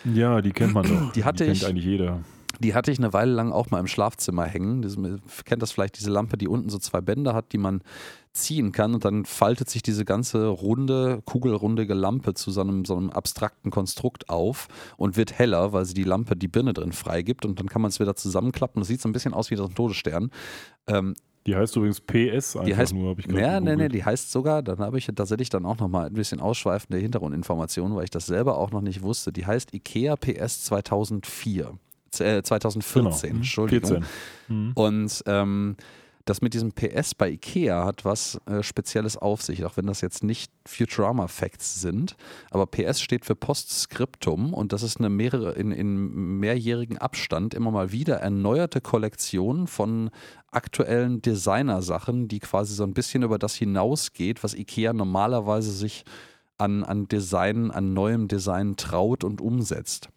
Ja, 0.04 0.42
die 0.42 0.52
kennt 0.52 0.74
man 0.74 0.86
doch. 0.86 1.12
Die 1.12 1.24
hatte 1.24 1.46
die 1.46 1.52
ich. 1.52 1.66
eigentlich 1.66 1.84
jeder. 1.84 2.20
Die 2.58 2.74
hatte 2.74 2.90
ich 2.90 2.98
eine 2.98 3.12
Weile 3.12 3.32
lang 3.32 3.52
auch 3.52 3.70
mal 3.70 3.80
im 3.80 3.86
Schlafzimmer 3.86 4.44
hängen. 4.44 4.82
Das, 4.82 4.96
kennt 5.44 5.62
das 5.62 5.72
vielleicht, 5.72 5.98
diese 5.98 6.10
Lampe, 6.10 6.38
die 6.38 6.48
unten 6.48 6.70
so 6.70 6.78
zwei 6.78 7.00
Bänder 7.00 7.34
hat, 7.34 7.52
die 7.52 7.58
man 7.58 7.82
ziehen 8.36 8.72
kann 8.72 8.94
und 8.94 9.04
dann 9.04 9.24
faltet 9.24 9.68
sich 9.70 9.82
diese 9.82 10.04
ganze 10.04 10.46
runde, 10.46 11.22
kugelrundige 11.24 11.94
Lampe 11.94 12.34
zu 12.34 12.50
so 12.50 12.60
einem, 12.60 12.84
so 12.84 12.96
einem 12.96 13.10
abstrakten 13.10 13.70
Konstrukt 13.70 14.28
auf 14.28 14.68
und 14.96 15.16
wird 15.16 15.38
heller, 15.38 15.72
weil 15.72 15.84
sie 15.84 15.94
die 15.94 16.04
Lampe 16.04 16.36
die 16.36 16.48
Birne 16.48 16.72
drin 16.72 16.92
freigibt 16.92 17.44
und 17.44 17.58
dann 17.58 17.68
kann 17.68 17.82
man 17.82 17.88
es 17.88 18.00
wieder 18.00 18.16
zusammenklappen. 18.16 18.80
Das 18.80 18.88
sieht 18.88 19.00
so 19.00 19.08
ein 19.08 19.12
bisschen 19.12 19.34
aus 19.34 19.50
wie 19.50 19.56
so 19.56 19.64
ein 19.64 19.74
Todesstern. 19.74 20.30
Ähm, 20.86 21.14
die 21.46 21.54
heißt 21.54 21.76
übrigens 21.76 22.00
PS 22.00 22.56
einfach 22.56 22.66
die 22.66 22.76
heißt, 22.76 22.92
nur, 22.92 23.10
habe 23.10 23.20
ich 23.20 23.28
gerade 23.28 23.40
Ja, 23.40 23.60
nee, 23.60 23.76
nee, 23.76 23.88
die 23.88 24.04
heißt 24.04 24.32
sogar, 24.32 24.62
dann 24.62 24.78
habe 24.78 24.98
ich 24.98 25.06
tatsächlich 25.06 25.48
dann 25.48 25.64
auch 25.64 25.78
nochmal 25.78 26.06
ein 26.06 26.12
bisschen 26.12 26.40
ausschweifende 26.40 26.98
Hintergrundinformationen, 26.98 27.96
weil 27.96 28.04
ich 28.04 28.10
das 28.10 28.26
selber 28.26 28.58
auch 28.58 28.72
noch 28.72 28.80
nicht 28.80 29.02
wusste. 29.02 29.32
Die 29.32 29.46
heißt 29.46 29.72
IKEA 29.72 30.16
PS 30.16 30.64
2004 30.64 31.72
äh, 32.20 32.42
2014, 32.42 33.28
genau. 33.28 33.38
Entschuldigung. 33.38 33.90
14. 33.90 34.04
Mhm. 34.48 34.72
Und 34.74 35.22
ähm, 35.26 35.76
das 36.26 36.42
mit 36.42 36.54
diesem 36.54 36.72
PS 36.72 37.14
bei 37.14 37.30
IKEA 37.30 37.84
hat 37.84 38.04
was 38.04 38.38
äh, 38.46 38.62
Spezielles 38.62 39.16
auf 39.16 39.42
sich, 39.42 39.64
auch 39.64 39.76
wenn 39.76 39.86
das 39.86 40.00
jetzt 40.00 40.24
nicht 40.24 40.52
Futurama 40.66 41.28
Facts 41.28 41.80
sind. 41.80 42.16
Aber 42.50 42.66
PS 42.66 43.00
steht 43.00 43.24
für 43.24 43.36
Postscriptum 43.36 44.52
und 44.52 44.72
das 44.72 44.82
ist 44.82 44.98
eine 44.98 45.08
mehrere, 45.08 45.52
in, 45.52 45.70
in 45.70 46.38
mehrjährigen 46.40 46.98
Abstand 46.98 47.54
immer 47.54 47.70
mal 47.70 47.92
wieder 47.92 48.16
erneuerte 48.16 48.80
Kollektion 48.80 49.68
von 49.68 50.10
aktuellen 50.50 51.22
Designersachen, 51.22 52.26
die 52.26 52.40
quasi 52.40 52.74
so 52.74 52.82
ein 52.82 52.92
bisschen 52.92 53.22
über 53.22 53.38
das 53.38 53.54
hinausgeht, 53.54 54.42
was 54.42 54.54
IKEA 54.54 54.92
normalerweise 54.92 55.70
sich 55.70 56.04
an, 56.58 56.82
an 56.82 57.06
Design, 57.06 57.70
an 57.70 57.94
neuem 57.94 58.26
Design 58.26 58.76
traut 58.76 59.22
und 59.22 59.40
umsetzt. 59.40 60.08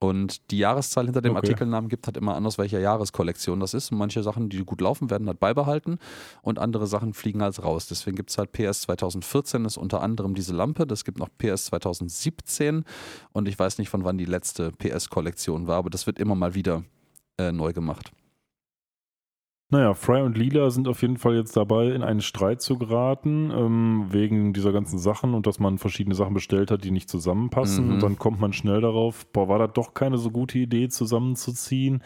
Und 0.00 0.52
die 0.52 0.58
Jahreszahl 0.58 1.06
hinter 1.06 1.20
dem 1.20 1.32
okay. 1.32 1.48
Artikelnamen 1.48 1.88
gibt 1.88 2.06
halt 2.06 2.16
immer 2.16 2.36
an, 2.36 2.46
aus 2.46 2.56
welcher 2.56 2.78
Jahreskollektion 2.78 3.58
das 3.58 3.74
ist. 3.74 3.90
Und 3.90 3.98
manche 3.98 4.22
Sachen, 4.22 4.48
die 4.48 4.64
gut 4.64 4.80
laufen, 4.80 5.10
werden 5.10 5.26
halt 5.26 5.40
beibehalten 5.40 5.98
und 6.42 6.60
andere 6.60 6.86
Sachen 6.86 7.14
fliegen 7.14 7.42
halt 7.42 7.60
raus. 7.62 7.88
Deswegen 7.88 8.16
gibt 8.16 8.30
es 8.30 8.38
halt 8.38 8.52
PS 8.52 8.82
2014 8.82 9.64
ist 9.64 9.76
unter 9.76 10.00
anderem 10.00 10.34
diese 10.34 10.54
Lampe. 10.54 10.86
Das 10.86 11.04
gibt 11.04 11.18
noch 11.18 11.28
PS 11.36 11.66
2017 11.66 12.84
und 13.32 13.48
ich 13.48 13.58
weiß 13.58 13.78
nicht, 13.78 13.88
von 13.88 14.04
wann 14.04 14.18
die 14.18 14.24
letzte 14.24 14.70
PS-Kollektion 14.72 15.66
war, 15.66 15.78
aber 15.78 15.90
das 15.90 16.06
wird 16.06 16.18
immer 16.18 16.36
mal 16.36 16.54
wieder 16.54 16.84
äh, 17.38 17.50
neu 17.50 17.72
gemacht. 17.72 18.12
Naja, 19.70 19.92
Fry 19.92 20.22
und 20.22 20.38
Lila 20.38 20.70
sind 20.70 20.88
auf 20.88 21.02
jeden 21.02 21.18
Fall 21.18 21.36
jetzt 21.36 21.54
dabei, 21.54 21.88
in 21.88 22.02
einen 22.02 22.22
Streit 22.22 22.62
zu 22.62 22.78
geraten, 22.78 23.50
ähm, 23.54 24.06
wegen 24.08 24.54
dieser 24.54 24.72
ganzen 24.72 24.98
Sachen 24.98 25.34
und 25.34 25.46
dass 25.46 25.58
man 25.58 25.76
verschiedene 25.76 26.14
Sachen 26.14 26.32
bestellt 26.32 26.70
hat, 26.70 26.84
die 26.84 26.90
nicht 26.90 27.10
zusammenpassen. 27.10 27.86
Mhm. 27.86 27.92
Und 27.92 28.02
dann 28.02 28.18
kommt 28.18 28.40
man 28.40 28.54
schnell 28.54 28.80
darauf, 28.80 29.26
boah, 29.26 29.48
war 29.48 29.58
das 29.58 29.72
doch 29.74 29.92
keine 29.92 30.16
so 30.16 30.30
gute 30.30 30.58
Idee, 30.58 30.88
zusammenzuziehen. 30.88 32.02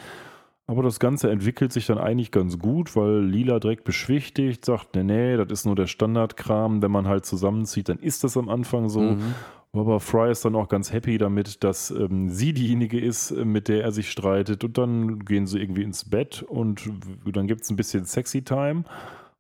Aber 0.67 0.83
das 0.83 0.99
Ganze 0.99 1.31
entwickelt 1.31 1.73
sich 1.73 1.87
dann 1.87 1.99
eigentlich 1.99 2.33
ganz 2.33 2.59
gut, 2.59 2.97
weil 2.97 3.21
Lila 3.25 3.61
direkt 3.61 3.85
beschwichtigt, 3.85 4.65
sagt, 4.65 4.97
nee, 4.97 5.05
nee, 5.05 5.37
das 5.37 5.49
ist 5.51 5.67
nur 5.67 5.77
der 5.77 5.87
Standardkram. 5.87 6.83
Wenn 6.83 6.91
man 6.91 7.07
halt 7.07 7.27
zusammenzieht, 7.27 7.89
dann 7.89 7.99
ist 7.99 8.25
das 8.25 8.37
am 8.37 8.49
Anfang 8.49 8.89
so. 8.89 9.01
Mhm. 9.01 9.35
Aber 9.75 10.01
Fry 10.01 10.31
ist 10.31 10.45
dann 10.45 10.55
auch 10.55 10.69
ganz 10.69 10.93
happy 10.93 11.17
damit, 11.17 11.65
dass 11.65 11.91
ähm, 11.91 12.29
sie 12.29 12.53
diejenige 12.53 13.01
ist, 13.01 13.31
äh, 13.31 13.45
mit 13.45 13.69
der 13.69 13.83
er 13.83 13.93
sich 13.93 14.11
streitet. 14.11 14.65
Und 14.65 14.77
dann 14.77 15.25
gehen 15.25 15.47
sie 15.47 15.61
irgendwie 15.61 15.83
ins 15.83 16.09
Bett 16.09 16.43
und 16.43 16.91
dann 17.25 17.47
gibt 17.47 17.63
es 17.63 17.71
ein 17.71 17.77
bisschen 17.77 18.05
Sexy 18.05 18.43
Time. 18.43 18.85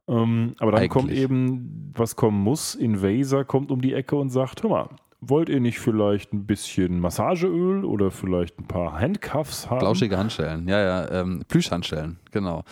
Ähm, 0.09 0.54
aber 0.59 0.72
dann 0.72 0.80
Eigentlich. 0.80 0.90
kommt 0.90 1.12
eben, 1.12 1.92
was 1.94 2.16
kommen 2.16 2.42
muss. 2.42 2.74
Invaser 2.74 3.44
kommt 3.44 3.70
um 3.70 3.82
die 3.82 3.92
Ecke 3.92 4.16
und 4.16 4.30
sagt: 4.30 4.62
Hör 4.62 4.70
mal, 4.70 4.88
wollt 5.20 5.50
ihr 5.50 5.60
nicht 5.60 5.78
vielleicht 5.78 6.32
ein 6.32 6.46
bisschen 6.46 6.98
Massageöl 6.98 7.84
oder 7.84 8.10
vielleicht 8.10 8.59
ein 8.59 8.66
paar 8.66 8.98
Handcuffs 8.98 9.70
haben? 9.70 9.80
Flauschige 9.80 10.16
Handschellen, 10.18 10.66
ja, 10.66 10.80
ja, 10.80 11.20
ähm, 11.20 11.44
Plüschhandschellen, 11.46 12.18
genau. 12.30 12.64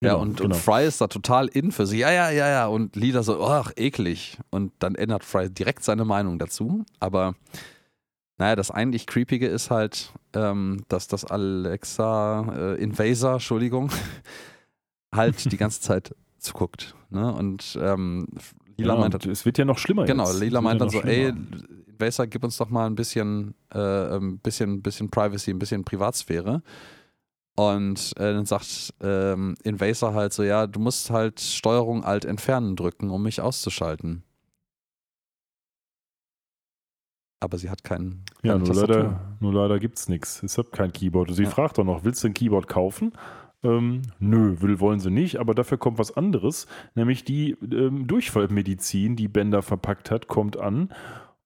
Ja, 0.00 0.10
genau, 0.10 0.22
und, 0.22 0.36
genau. 0.36 0.54
und 0.54 0.60
Fry 0.60 0.86
ist 0.86 1.00
da 1.00 1.08
total 1.08 1.48
in 1.48 1.72
für 1.72 1.86
sie. 1.86 1.98
Ja, 1.98 2.10
ja, 2.12 2.30
ja, 2.30 2.48
ja. 2.48 2.66
Und 2.66 2.94
Lila 2.94 3.22
so, 3.22 3.44
ach, 3.44 3.72
eklig. 3.76 4.38
Und 4.50 4.72
dann 4.78 4.94
ändert 4.94 5.24
Fry 5.24 5.50
direkt 5.50 5.82
seine 5.82 6.04
Meinung 6.04 6.38
dazu. 6.38 6.84
Aber 7.00 7.34
naja, 8.38 8.54
das 8.54 8.70
eigentlich 8.70 9.08
Creepige 9.08 9.48
ist 9.48 9.70
halt, 9.70 10.12
ähm, 10.34 10.84
dass 10.88 11.08
das 11.08 11.24
Alexa 11.24 12.54
äh, 12.56 12.82
Invaser, 12.82 13.34
Entschuldigung, 13.34 13.90
halt 15.14 15.50
die 15.50 15.56
ganze 15.56 15.80
Zeit 15.80 16.14
zuguckt. 16.38 16.94
Ne? 17.10 17.32
Und 17.32 17.76
ähm, 17.82 18.28
Lila 18.76 18.94
ja, 18.94 19.00
meint 19.00 19.14
halt, 19.14 19.26
es 19.26 19.44
wird 19.44 19.58
ja 19.58 19.64
noch 19.64 19.78
schlimmer. 19.78 20.04
Genau, 20.04 20.28
jetzt. 20.28 20.38
Lila 20.38 20.60
meint 20.60 20.80
dann 20.80 20.90
so, 20.90 21.02
ey, 21.02 21.32
Invaser, 21.88 22.28
gib 22.28 22.44
uns 22.44 22.56
doch 22.56 22.70
mal 22.70 22.86
ein 22.86 22.94
bisschen, 22.94 23.54
äh, 23.74 23.78
ein 24.16 24.38
bisschen, 24.38 24.80
bisschen 24.80 25.10
Privacy, 25.10 25.50
ein 25.50 25.58
bisschen 25.58 25.84
Privatsphäre. 25.84 26.62
Und 27.58 28.12
äh, 28.18 28.34
dann 28.34 28.46
sagt 28.46 28.94
ähm, 29.00 29.56
Invaser 29.64 30.14
halt 30.14 30.32
so, 30.32 30.44
ja, 30.44 30.68
du 30.68 30.78
musst 30.78 31.10
halt 31.10 31.40
Steuerung 31.40 32.04
Alt 32.04 32.24
entfernen 32.24 32.76
drücken, 32.76 33.10
um 33.10 33.24
mich 33.24 33.40
auszuschalten. 33.40 34.22
Aber 37.40 37.58
sie 37.58 37.68
hat 37.68 37.82
keinen. 37.82 38.22
Ja, 38.44 38.56
nur 38.56 38.72
leider, 38.72 39.36
nur 39.40 39.52
leider 39.52 39.80
gibt 39.80 39.98
es 39.98 40.08
nichts. 40.08 40.40
Es 40.44 40.56
hat 40.56 40.70
kein 40.70 40.92
Keyboard. 40.92 41.34
Sie 41.34 41.42
ja. 41.42 41.50
fragt 41.50 41.78
doch 41.78 41.84
noch, 41.84 42.04
willst 42.04 42.22
du 42.22 42.28
ein 42.28 42.34
Keyboard 42.34 42.68
kaufen? 42.68 43.10
Ähm, 43.64 44.02
nö, 44.20 44.60
will, 44.60 44.78
wollen 44.78 45.00
sie 45.00 45.10
nicht, 45.10 45.40
aber 45.40 45.52
dafür 45.52 45.78
kommt 45.78 45.98
was 45.98 46.16
anderes, 46.16 46.68
nämlich 46.94 47.24
die 47.24 47.56
ähm, 47.72 48.06
Durchfallmedizin, 48.06 49.16
die 49.16 49.26
Bender 49.26 49.62
verpackt 49.62 50.12
hat, 50.12 50.28
kommt 50.28 50.56
an 50.56 50.92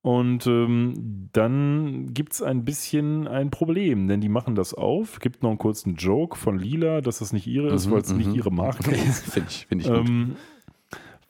und 0.03 0.49
ähm, 0.49 1.29
dann 1.33 2.12
gibt 2.12 2.33
es 2.33 2.43
ein 2.43 2.65
bisschen 2.65 3.29
ein 3.29 3.51
Problem, 3.51 4.09
denn 4.09 4.20
die 4.20 4.29
machen 4.29 4.57
das 4.57 4.74
auf. 4.74 5.20
Gibt 5.20 5.45
noch 5.45 5.51
einen 5.51 5.59
kurzen 5.59 5.95
Joke 5.95 6.37
von 6.37 6.59
Lila, 6.59 7.01
dass 7.01 7.20
das 7.20 7.33
nicht 7.33 7.47
ihre 7.47 7.69
ist, 7.69 7.87
mhm, 7.87 7.93
weil 7.93 8.01
es 8.01 8.12
nicht 8.12 8.31
mhm. 8.31 8.35
ihre 8.35 8.51
Marke 8.51 8.91
ist. 8.91 9.24
Finde 9.33 9.49
ich, 9.49 9.66
find 9.66 9.83
ich 9.83 9.89
gut. 9.89 10.09
Ähm, 10.09 10.37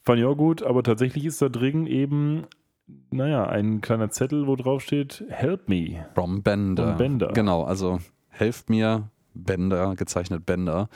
fand 0.03 0.21
ich 0.21 0.25
auch 0.25 0.37
gut, 0.37 0.63
aber 0.63 0.83
tatsächlich 0.83 1.27
ist 1.27 1.43
da 1.43 1.51
drin 1.51 1.87
eben, 1.87 2.45
naja, 3.11 3.47
ein 3.47 3.83
kleiner 3.83 4.11
Zettel, 4.11 4.47
wo 4.47 4.57
drauf 4.57 4.81
steht: 4.81 5.23
Help 5.29 5.69
me. 5.69 6.07
From 6.15 6.43
Bender. 6.43 6.89
From 6.89 6.97
Bender. 6.97 7.29
Genau, 7.35 7.65
also 7.65 7.99
helft 8.31 8.71
mir, 8.71 9.11
Bender, 9.35 9.97
gezeichnet 9.97 10.47
Bender. 10.47 10.89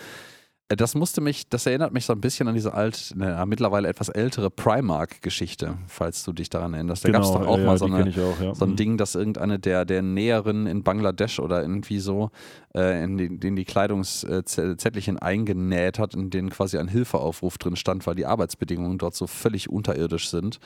Äh, 0.68 0.76
das 0.76 0.94
musste 0.94 1.20
mich, 1.20 1.48
das 1.48 1.66
erinnert 1.66 1.92
mich 1.92 2.06
so 2.06 2.12
ein 2.12 2.20
bisschen 2.20 2.48
an 2.48 2.54
diese 2.54 2.74
alt, 2.74 3.12
ne, 3.16 3.42
mittlerweile 3.46 3.88
etwas 3.88 4.08
ältere 4.08 4.50
Primark-Geschichte, 4.50 5.78
falls 5.86 6.24
du 6.24 6.32
dich 6.32 6.50
daran 6.50 6.74
erinnerst. 6.74 7.04
Da 7.04 7.08
genau, 7.08 7.20
gab 7.20 7.26
es 7.26 7.32
doch 7.32 7.46
auch 7.46 7.58
ja, 7.58 7.64
mal 7.64 7.78
so, 7.78 7.86
eine, 7.86 8.10
auch, 8.10 8.40
ja. 8.40 8.54
so, 8.54 8.64
ein 8.64 8.72
mhm. 8.72 8.76
Ding, 8.76 8.96
dass 8.96 9.14
irgendeine 9.14 9.58
der, 9.58 9.84
der 9.84 10.02
Näherinnen 10.02 10.66
in 10.66 10.82
Bangladesch 10.82 11.38
oder 11.38 11.62
irgendwie 11.62 12.00
so 12.00 12.30
äh, 12.74 13.02
in, 13.02 13.16
die, 13.16 13.46
in 13.46 13.56
die 13.56 13.64
Kleidungszettelchen 13.64 15.18
eingenäht 15.18 15.98
hat, 15.98 16.14
in 16.14 16.30
denen 16.30 16.50
quasi 16.50 16.78
ein 16.78 16.88
Hilfeaufruf 16.88 17.58
drin 17.58 17.76
stand, 17.76 18.06
weil 18.06 18.14
die 18.14 18.26
Arbeitsbedingungen 18.26 18.98
dort 18.98 19.14
so 19.14 19.26
völlig 19.26 19.68
unterirdisch 19.68 20.30
sind. 20.30 20.58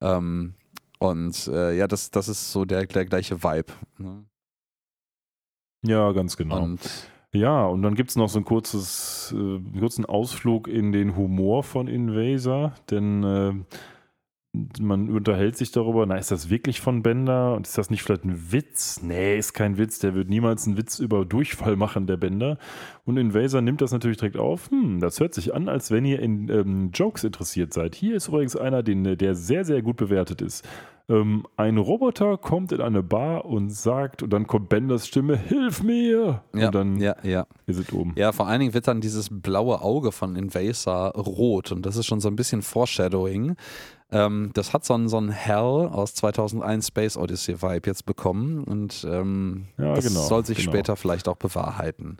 Ähm, 0.00 0.54
und 0.98 1.48
äh, 1.48 1.76
ja, 1.76 1.88
das, 1.88 2.12
das 2.12 2.28
ist 2.28 2.52
so 2.52 2.64
der, 2.64 2.86
der 2.86 3.04
gleiche 3.06 3.42
Vibe. 3.42 3.72
Ne? 3.98 4.24
Ja, 5.84 6.12
ganz 6.12 6.36
genau. 6.36 6.62
Und 6.62 6.80
ja, 7.34 7.64
und 7.64 7.82
dann 7.82 7.94
gibt 7.94 8.10
es 8.10 8.16
noch 8.16 8.28
so 8.28 8.38
ein 8.38 8.44
kurzes, 8.44 9.34
äh, 9.36 9.78
kurzen 9.78 10.04
Ausflug 10.04 10.68
in 10.68 10.92
den 10.92 11.16
Humor 11.16 11.62
von 11.62 11.88
Invaser, 11.88 12.74
denn 12.90 13.24
äh, 13.24 13.52
man 14.80 15.08
unterhält 15.08 15.56
sich 15.56 15.70
darüber, 15.72 16.04
na, 16.04 16.16
ist 16.16 16.30
das 16.30 16.50
wirklich 16.50 16.82
von 16.82 17.02
Bender 17.02 17.54
und 17.54 17.66
ist 17.66 17.78
das 17.78 17.88
nicht 17.88 18.02
vielleicht 18.02 18.24
ein 18.24 18.52
Witz? 18.52 19.00
Nee, 19.02 19.38
ist 19.38 19.54
kein 19.54 19.78
Witz, 19.78 19.98
der 19.98 20.14
wird 20.14 20.28
niemals 20.28 20.66
einen 20.66 20.76
Witz 20.76 20.98
über 20.98 21.24
Durchfall 21.24 21.76
machen, 21.76 22.06
der 22.06 22.18
Bender. 22.18 22.58
Und 23.06 23.16
Invaser 23.16 23.62
nimmt 23.62 23.80
das 23.80 23.92
natürlich 23.92 24.18
direkt 24.18 24.36
auf. 24.36 24.70
Hm, 24.70 25.00
das 25.00 25.20
hört 25.20 25.32
sich 25.32 25.54
an, 25.54 25.70
als 25.70 25.90
wenn 25.90 26.04
ihr 26.04 26.20
in 26.20 26.50
ähm, 26.50 26.90
Jokes 26.92 27.24
interessiert 27.24 27.72
seid. 27.72 27.94
Hier 27.94 28.14
ist 28.14 28.28
übrigens 28.28 28.54
einer, 28.54 28.82
den, 28.82 29.16
der 29.16 29.34
sehr, 29.34 29.64
sehr 29.64 29.80
gut 29.80 29.96
bewertet 29.96 30.42
ist. 30.42 30.68
Ähm, 31.08 31.46
ein 31.56 31.78
Roboter 31.78 32.38
kommt 32.38 32.72
in 32.72 32.80
eine 32.80 33.02
Bar 33.02 33.44
und 33.44 33.70
sagt, 33.70 34.22
und 34.22 34.32
dann 34.32 34.46
kommt 34.46 34.68
Benders 34.68 35.06
Stimme, 35.06 35.36
hilf 35.36 35.82
mir! 35.82 36.42
Ja, 36.54 36.66
und 36.66 36.74
dann 36.74 37.00
ja, 37.00 37.16
ja. 37.22 37.46
ist 37.66 37.78
es 37.78 37.92
oben. 37.92 38.14
Ja, 38.16 38.32
vor 38.32 38.46
allen 38.46 38.60
Dingen 38.60 38.74
wird 38.74 38.88
dann 38.88 39.00
dieses 39.00 39.28
blaue 39.30 39.82
Auge 39.82 40.12
von 40.12 40.36
Invasor 40.36 41.10
rot 41.14 41.72
und 41.72 41.84
das 41.84 41.96
ist 41.96 42.06
schon 42.06 42.20
so 42.20 42.28
ein 42.28 42.36
bisschen 42.36 42.62
Foreshadowing. 42.62 43.56
Ähm, 44.12 44.50
das 44.54 44.74
hat 44.74 44.84
so 44.84 44.94
einen, 44.94 45.08
so 45.08 45.16
einen 45.16 45.30
Hell 45.30 45.88
aus 45.90 46.14
2001 46.14 46.88
Space 46.88 47.16
Odyssey 47.16 47.62
Vibe 47.62 47.88
jetzt 47.88 48.04
bekommen 48.04 48.62
und 48.62 49.06
ähm, 49.10 49.68
ja, 49.78 49.94
das 49.94 50.06
genau, 50.06 50.20
soll 50.20 50.44
sich 50.44 50.58
genau. 50.58 50.70
später 50.70 50.96
vielleicht 50.96 51.28
auch 51.28 51.36
bewahrheiten. 51.36 52.18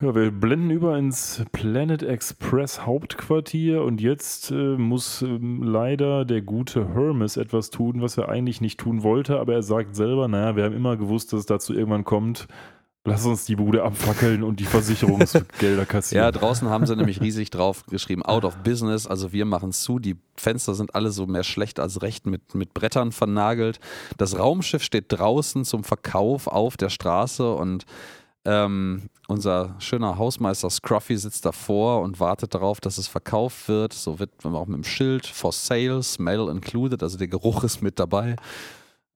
Ja, 0.00 0.14
wir 0.14 0.30
blenden 0.30 0.70
über 0.70 0.96
ins 0.96 1.42
Planet 1.50 2.04
Express 2.04 2.86
Hauptquartier 2.86 3.82
und 3.82 4.00
jetzt 4.00 4.52
äh, 4.52 4.76
muss 4.76 5.22
äh, 5.22 5.38
leider 5.40 6.24
der 6.24 6.40
gute 6.40 6.94
Hermes 6.94 7.36
etwas 7.36 7.70
tun, 7.70 8.00
was 8.00 8.16
er 8.16 8.28
eigentlich 8.28 8.60
nicht 8.60 8.78
tun 8.78 9.02
wollte, 9.02 9.40
aber 9.40 9.54
er 9.54 9.64
sagt 9.64 9.96
selber, 9.96 10.28
naja, 10.28 10.54
wir 10.54 10.62
haben 10.62 10.76
immer 10.76 10.96
gewusst, 10.96 11.32
dass 11.32 11.40
es 11.40 11.46
dazu 11.46 11.74
irgendwann 11.74 12.04
kommt. 12.04 12.46
Lass 13.06 13.26
uns 13.26 13.44
die 13.44 13.56
Bude 13.56 13.82
abfackeln 13.82 14.44
und 14.44 14.60
die 14.60 14.66
Versicherungsgelder 14.66 15.84
kassieren. 15.86 16.26
Ja, 16.26 16.30
draußen 16.30 16.68
haben 16.68 16.86
sie 16.86 16.94
nämlich 16.94 17.20
riesig 17.20 17.50
drauf 17.50 17.84
geschrieben, 17.86 18.22
out 18.22 18.44
of 18.44 18.56
business, 18.58 19.08
also 19.08 19.32
wir 19.32 19.46
machen 19.46 19.72
zu. 19.72 19.98
Die 19.98 20.14
Fenster 20.36 20.74
sind 20.74 20.94
alle 20.94 21.10
so 21.10 21.26
mehr 21.26 21.42
schlecht 21.42 21.80
als 21.80 22.02
recht 22.02 22.24
mit, 22.24 22.54
mit 22.54 22.72
Brettern 22.72 23.10
vernagelt. 23.10 23.80
Das 24.16 24.38
Raumschiff 24.38 24.84
steht 24.84 25.06
draußen 25.08 25.64
zum 25.64 25.82
Verkauf 25.82 26.46
auf 26.46 26.76
der 26.76 26.90
Straße 26.90 27.52
und 27.52 27.84
ähm, 28.44 29.08
unser 29.28 29.76
schöner 29.78 30.16
Hausmeister 30.16 30.70
Scruffy 30.70 31.16
sitzt 31.16 31.44
davor 31.44 32.00
und 32.00 32.18
wartet 32.18 32.54
darauf, 32.54 32.80
dass 32.80 32.96
es 32.96 33.08
verkauft 33.08 33.68
wird. 33.68 33.92
So 33.92 34.18
wird 34.18 34.30
auch 34.44 34.66
mit 34.66 34.76
dem 34.76 34.84
Schild 34.84 35.26
for 35.26 35.52
sale, 35.52 36.02
smell 36.02 36.48
included, 36.48 37.02
also 37.02 37.18
der 37.18 37.28
Geruch 37.28 37.62
ist 37.62 37.82
mit 37.82 37.98
dabei. 37.98 38.36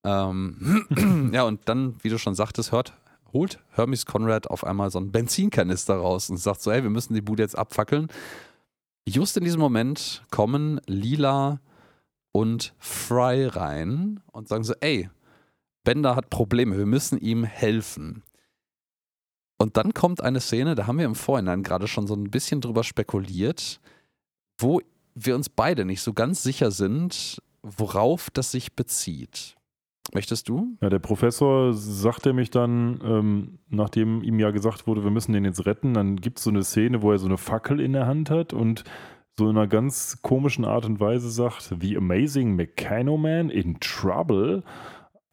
Ähm, 0.05 1.31
ja, 1.33 1.45
und 1.45 1.61
dann, 1.65 1.97
wie 2.03 2.11
du 2.11 2.19
schon 2.19 2.35
sagtest, 2.35 2.73
hört, 2.73 2.93
holt 3.33 3.59
Hermes 3.71 4.05
Conrad 4.05 4.49
auf 4.49 4.65
einmal 4.65 4.91
so 4.91 4.99
einen 4.99 5.11
Benzinkanister 5.11 5.95
raus 5.95 6.29
und 6.29 6.37
sagt 6.37 6.61
so, 6.61 6.71
hey, 6.71 6.83
wir 6.83 6.91
müssen 6.91 7.15
die 7.15 7.23
Bude 7.23 7.43
jetzt 7.43 7.57
abfackeln. 7.57 8.09
Just 9.09 9.39
in 9.39 9.45
diesem 9.45 9.61
Moment 9.61 10.25
kommen 10.31 10.79
Lila 10.87 11.59
und 12.33 12.75
Fry 12.79 13.47
rein 13.47 14.21
und 14.31 14.49
sagen 14.49 14.63
so, 14.63 14.75
ey, 14.81 15.09
Bender 15.85 16.17
hat 16.17 16.29
Probleme, 16.29 16.77
wir 16.77 16.87
müssen 16.87 17.19
ihm 17.19 17.45
helfen. 17.45 18.23
Und 19.63 19.77
dann 19.77 19.95
kommt 19.95 20.25
eine 20.25 20.41
Szene, 20.41 20.75
da 20.75 20.89
haben 20.89 20.99
wir 20.99 21.05
im 21.05 21.15
Vorhinein 21.15 21.63
gerade 21.63 21.87
schon 21.87 22.09
so 22.09 22.15
ein 22.15 22.33
bisschen 22.33 22.61
drüber 22.61 22.83
spekuliert, 22.83 23.81
wo 24.59 24.81
wir 25.15 25.37
uns 25.37 25.49
beide 25.49 25.85
nicht 25.85 26.03
so 26.03 26.15
ganz 26.15 26.43
sicher 26.43 26.73
sind, 26.73 27.41
worauf 27.63 28.29
das 28.31 28.51
sich 28.51 28.75
bezieht. 28.75 29.55
Möchtest 30.13 30.49
du? 30.49 30.77
Ja, 30.81 30.91
der 30.91 30.99
Professor 30.99 31.75
sagte 31.75 32.33
mich 32.33 32.51
dann, 32.51 33.01
ähm, 33.05 33.59
nachdem 33.69 34.25
ihm 34.25 34.41
ja 34.41 34.51
gesagt 34.51 34.89
wurde, 34.89 35.05
wir 35.05 35.13
müssen 35.13 35.33
den 35.33 35.45
jetzt 35.45 35.65
retten, 35.65 35.95
dann 35.95 36.17
gibt 36.17 36.39
es 36.39 36.45
so 36.45 36.51
eine 36.51 36.65
Szene, 36.65 37.01
wo 37.03 37.13
er 37.13 37.21
so 37.21 37.27
eine 37.27 37.39
Fackel 37.39 37.79
in 37.79 37.93
der 37.93 38.09
Hand 38.09 38.31
hat 38.31 38.53
und 38.53 38.83
so 39.39 39.49
in 39.49 39.57
einer 39.57 39.69
ganz 39.69 40.23
komischen 40.23 40.65
Art 40.65 40.87
und 40.87 40.99
Weise 40.99 41.31
sagt, 41.31 41.73
The 41.81 41.97
Amazing 41.97 42.57
Meccano 42.57 43.17
Man 43.17 43.49
in 43.49 43.79
Trouble. 43.79 44.65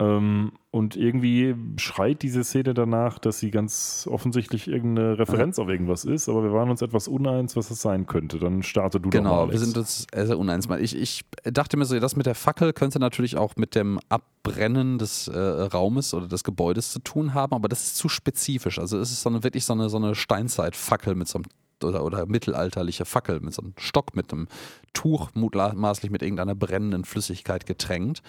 Ähm, 0.02 0.54
und 0.72 0.96
irgendwie 0.96 1.56
schreit 1.78 2.22
diese 2.22 2.44
Szene 2.46 2.74
danach, 2.74 3.20
dass 3.20 3.40
sie 3.40 3.52
ganz 3.52 4.08
offensichtlich 4.10 4.68
irgendeine 4.68 5.20
Referenz 5.20 5.60
auf 5.60 5.68
irgendwas 5.68 6.06
ist, 6.06 6.30
aber 6.30 6.44
wir 6.44 6.54
waren 6.54 6.70
uns 6.70 6.82
etwas 6.82 7.10
uneins, 7.10 7.58
was 7.58 7.70
es 7.70 7.82
sein 7.82 8.06
könnte. 8.08 8.40
Dann 8.40 8.64
starte 8.64 9.02
du 9.02 9.10
genau, 9.10 9.24
doch 9.24 9.36
mal. 9.36 9.42
Genau, 9.42 9.52
wir 9.52 9.60
sind 9.60 9.78
uns 9.78 10.08
sehr 10.14 10.40
uneins. 10.40 10.70
Ich, 10.80 10.96
ich 10.96 11.26
dachte 11.44 11.76
mir 11.76 11.84
so, 11.84 12.00
das 12.00 12.16
mit 12.16 12.28
der 12.28 12.36
Fackel 12.36 12.72
könnte 12.72 13.00
natürlich 13.00 13.36
auch 13.36 13.58
mit 13.58 13.76
dem 13.76 14.00
Abbrennen 14.08 15.00
des 15.00 15.28
äh, 15.28 15.38
Raumes 15.38 16.14
oder 16.14 16.28
des 16.28 16.46
Gebäudes 16.46 16.94
zu 16.94 17.00
tun 17.00 17.34
haben, 17.34 17.54
aber 17.54 17.68
das 17.68 17.84
ist 17.84 17.98
zu 17.98 18.08
spezifisch. 18.08 18.80
Also 18.80 19.00
es 19.00 19.12
ist 19.12 19.22
so 19.22 19.30
eine, 19.30 19.44
wirklich 19.44 19.66
so 19.66 19.74
eine, 19.74 19.90
so 19.90 19.98
eine 19.98 20.16
Steinzeitfackel 20.16 21.16
mit 21.16 21.28
so 21.28 21.40
einem 21.40 21.46
oder, 21.84 22.04
oder 22.04 22.26
mittelalterliche 22.26 23.06
Fackel 23.06 23.40
mit 23.40 23.54
so 23.54 23.62
einem 23.62 23.74
Stock, 23.78 24.14
mit 24.14 24.32
einem 24.32 24.48
Tuch, 24.94 25.30
mutmaßlich 25.34 26.12
mit 26.12 26.22
irgendeiner 26.22 26.54
brennenden 26.54 27.06
Flüssigkeit 27.06 27.66
getränkt 27.66 28.22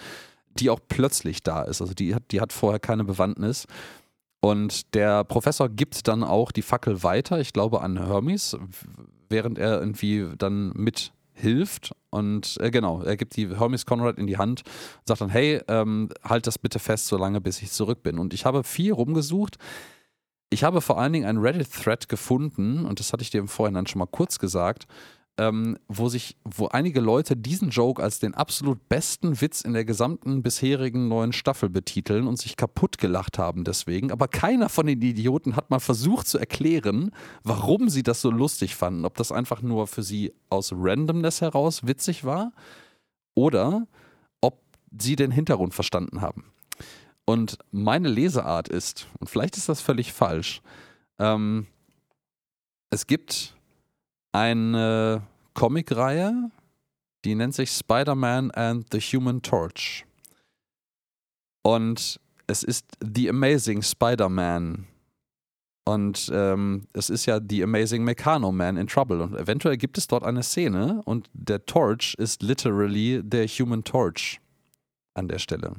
die 0.59 0.69
auch 0.69 0.79
plötzlich 0.87 1.43
da 1.43 1.63
ist. 1.63 1.81
Also 1.81 1.93
die 1.93 2.15
hat, 2.15 2.23
die 2.31 2.41
hat 2.41 2.53
vorher 2.53 2.79
keine 2.79 3.03
Bewandtnis. 3.03 3.67
Und 4.41 4.95
der 4.95 5.23
Professor 5.23 5.69
gibt 5.69 6.07
dann 6.07 6.23
auch 6.23 6.51
die 6.51 6.63
Fackel 6.63 7.03
weiter, 7.03 7.39
ich 7.39 7.53
glaube 7.53 7.81
an 7.81 7.97
Hermes, 8.07 8.57
während 9.29 9.59
er 9.59 9.79
irgendwie 9.79 10.27
dann 10.37 10.71
mithilft. 10.73 11.93
Und 12.09 12.57
äh, 12.59 12.71
genau, 12.71 13.03
er 13.03 13.17
gibt 13.17 13.35
die 13.35 13.55
Hermes 13.55 13.85
Conrad 13.85 14.17
in 14.17 14.25
die 14.25 14.37
Hand 14.37 14.63
und 14.65 15.07
sagt 15.07 15.21
dann, 15.21 15.29
hey, 15.29 15.61
ähm, 15.67 16.09
halt 16.23 16.47
das 16.47 16.57
bitte 16.57 16.79
fest, 16.79 17.07
solange 17.07 17.39
bis 17.39 17.61
ich 17.61 17.71
zurück 17.71 18.01
bin. 18.01 18.17
Und 18.17 18.33
ich 18.33 18.45
habe 18.45 18.63
viel 18.63 18.93
rumgesucht. 18.93 19.57
Ich 20.49 20.63
habe 20.63 20.81
vor 20.81 20.99
allen 20.99 21.13
Dingen 21.13 21.25
einen 21.25 21.39
Reddit-Thread 21.39 22.09
gefunden, 22.09 22.85
und 22.85 22.99
das 22.99 23.13
hatte 23.13 23.21
ich 23.21 23.29
dir 23.29 23.39
im 23.39 23.47
Vorhinein 23.47 23.87
schon 23.87 23.99
mal 23.99 24.07
kurz 24.07 24.37
gesagt, 24.37 24.85
ähm, 25.41 25.75
wo 25.87 26.07
sich, 26.07 26.37
wo 26.43 26.67
einige 26.67 26.99
Leute 26.99 27.35
diesen 27.35 27.71
Joke 27.71 28.03
als 28.03 28.19
den 28.19 28.35
absolut 28.35 28.87
besten 28.89 29.41
Witz 29.41 29.61
in 29.61 29.73
der 29.73 29.85
gesamten 29.85 30.43
bisherigen 30.43 31.07
neuen 31.07 31.33
Staffel 31.33 31.67
betiteln 31.67 32.27
und 32.27 32.37
sich 32.37 32.55
kaputt 32.55 32.99
gelacht 32.99 33.39
haben 33.39 33.63
deswegen. 33.63 34.11
Aber 34.11 34.27
keiner 34.27 34.69
von 34.69 34.85
den 34.85 35.01
Idioten 35.01 35.55
hat 35.55 35.71
mal 35.71 35.79
versucht 35.79 36.27
zu 36.27 36.37
erklären, 36.37 37.09
warum 37.43 37.89
sie 37.89 38.03
das 38.03 38.21
so 38.21 38.29
lustig 38.29 38.75
fanden. 38.75 39.03
Ob 39.03 39.15
das 39.15 39.31
einfach 39.31 39.63
nur 39.63 39.87
für 39.87 40.03
sie 40.03 40.31
aus 40.51 40.73
Randomness 40.75 41.41
heraus 41.41 41.87
witzig 41.87 42.23
war 42.23 42.51
oder 43.33 43.87
ob 44.41 44.61
sie 44.95 45.15
den 45.15 45.31
Hintergrund 45.31 45.73
verstanden 45.73 46.21
haben. 46.21 46.43
Und 47.25 47.57
meine 47.71 48.09
Leseart 48.09 48.67
ist, 48.67 49.07
und 49.19 49.27
vielleicht 49.27 49.57
ist 49.57 49.69
das 49.69 49.81
völlig 49.81 50.13
falsch, 50.13 50.61
ähm, 51.17 51.65
es 52.91 53.07
gibt 53.07 53.55
eine 54.33 55.23
Comicreihe, 55.53 56.51
die 57.25 57.35
nennt 57.35 57.53
sich 57.53 57.71
Spider-Man 57.71 58.51
and 58.51 58.85
the 58.91 58.99
Human 58.99 59.41
Torch. 59.41 60.05
Und 61.63 62.19
es 62.47 62.63
ist 62.63 62.85
The 63.01 63.29
Amazing 63.29 63.81
Spider-Man. 63.81 64.87
Und 65.85 66.31
ähm, 66.33 66.87
es 66.93 67.09
ist 67.09 67.25
ja 67.25 67.39
The 67.47 67.63
Amazing 67.63 68.03
Meccano 68.03 68.51
Man 68.51 68.77
in 68.77 68.87
Trouble. 68.87 69.21
Und 69.21 69.35
eventuell 69.35 69.77
gibt 69.77 69.97
es 69.97 70.07
dort 70.07 70.23
eine 70.23 70.43
Szene 70.43 71.01
und 71.05 71.29
der 71.33 71.65
Torch 71.65 72.15
ist 72.17 72.43
literally 72.43 73.21
der 73.23 73.47
Human 73.47 73.83
Torch 73.83 74.39
an 75.13 75.27
der 75.27 75.39
Stelle. 75.39 75.75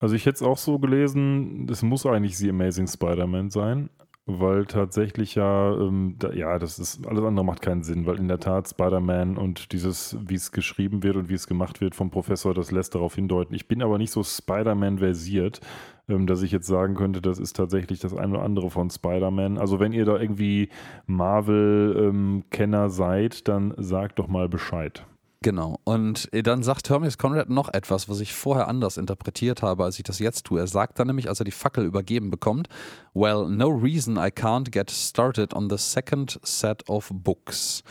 Also 0.00 0.16
ich 0.16 0.26
hätte 0.26 0.36
es 0.36 0.42
auch 0.42 0.58
so 0.58 0.78
gelesen, 0.78 1.66
es 1.70 1.82
muss 1.82 2.04
eigentlich 2.04 2.36
The 2.36 2.50
Amazing 2.50 2.88
Spider-Man 2.88 3.50
sein, 3.50 3.88
weil 4.26 4.64
tatsächlich 4.64 5.34
ja, 5.34 5.72
ähm, 5.74 6.16
da, 6.18 6.32
ja, 6.32 6.58
das 6.58 6.78
ist, 6.78 7.06
alles 7.06 7.22
andere 7.24 7.44
macht 7.44 7.60
keinen 7.60 7.82
Sinn, 7.82 8.06
weil 8.06 8.18
in 8.18 8.28
der 8.28 8.40
Tat 8.40 8.68
Spider-Man 8.68 9.36
und 9.36 9.72
dieses, 9.72 10.16
wie 10.26 10.34
es 10.34 10.50
geschrieben 10.50 11.02
wird 11.02 11.16
und 11.16 11.28
wie 11.28 11.34
es 11.34 11.46
gemacht 11.46 11.80
wird 11.80 11.94
vom 11.94 12.10
Professor, 12.10 12.54
das 12.54 12.70
lässt 12.70 12.94
darauf 12.94 13.14
hindeuten. 13.14 13.54
Ich 13.54 13.68
bin 13.68 13.82
aber 13.82 13.98
nicht 13.98 14.12
so 14.12 14.22
Spider-Man 14.22 14.98
versiert, 14.98 15.60
ähm, 16.08 16.26
dass 16.26 16.42
ich 16.42 16.52
jetzt 16.52 16.66
sagen 16.66 16.94
könnte, 16.94 17.20
das 17.20 17.38
ist 17.38 17.56
tatsächlich 17.56 18.00
das 18.00 18.16
eine 18.16 18.34
oder 18.34 18.42
andere 18.42 18.70
von 18.70 18.88
Spider-Man. 18.88 19.58
Also 19.58 19.78
wenn 19.78 19.92
ihr 19.92 20.06
da 20.06 20.18
irgendwie 20.18 20.70
Marvel-Kenner 21.06 22.84
ähm, 22.84 22.90
seid, 22.90 23.46
dann 23.48 23.74
sagt 23.76 24.18
doch 24.18 24.28
mal 24.28 24.48
Bescheid. 24.48 25.04
Genau. 25.44 25.78
Und 25.84 26.32
äh, 26.32 26.42
dann 26.42 26.62
sagt 26.62 26.88
Hermes 26.88 27.18
Conrad 27.18 27.50
noch 27.50 27.68
etwas, 27.74 28.08
was 28.08 28.20
ich 28.20 28.32
vorher 28.32 28.66
anders 28.66 28.96
interpretiert 28.96 29.60
habe, 29.60 29.84
als 29.84 29.98
ich 29.98 30.02
das 30.02 30.18
jetzt 30.18 30.46
tue. 30.46 30.58
Er 30.58 30.66
sagt 30.66 30.98
dann 30.98 31.06
nämlich, 31.06 31.28
als 31.28 31.38
er 31.38 31.44
die 31.44 31.50
Fackel 31.50 31.84
übergeben 31.84 32.30
bekommt, 32.30 32.70
Well, 33.12 33.50
no 33.50 33.68
reason 33.68 34.16
I 34.16 34.30
can't 34.30 34.70
get 34.70 34.90
started 34.90 35.52
on 35.52 35.68
the 35.68 35.76
second 35.76 36.40
set 36.42 36.88
of 36.88 37.10
books. 37.12 37.82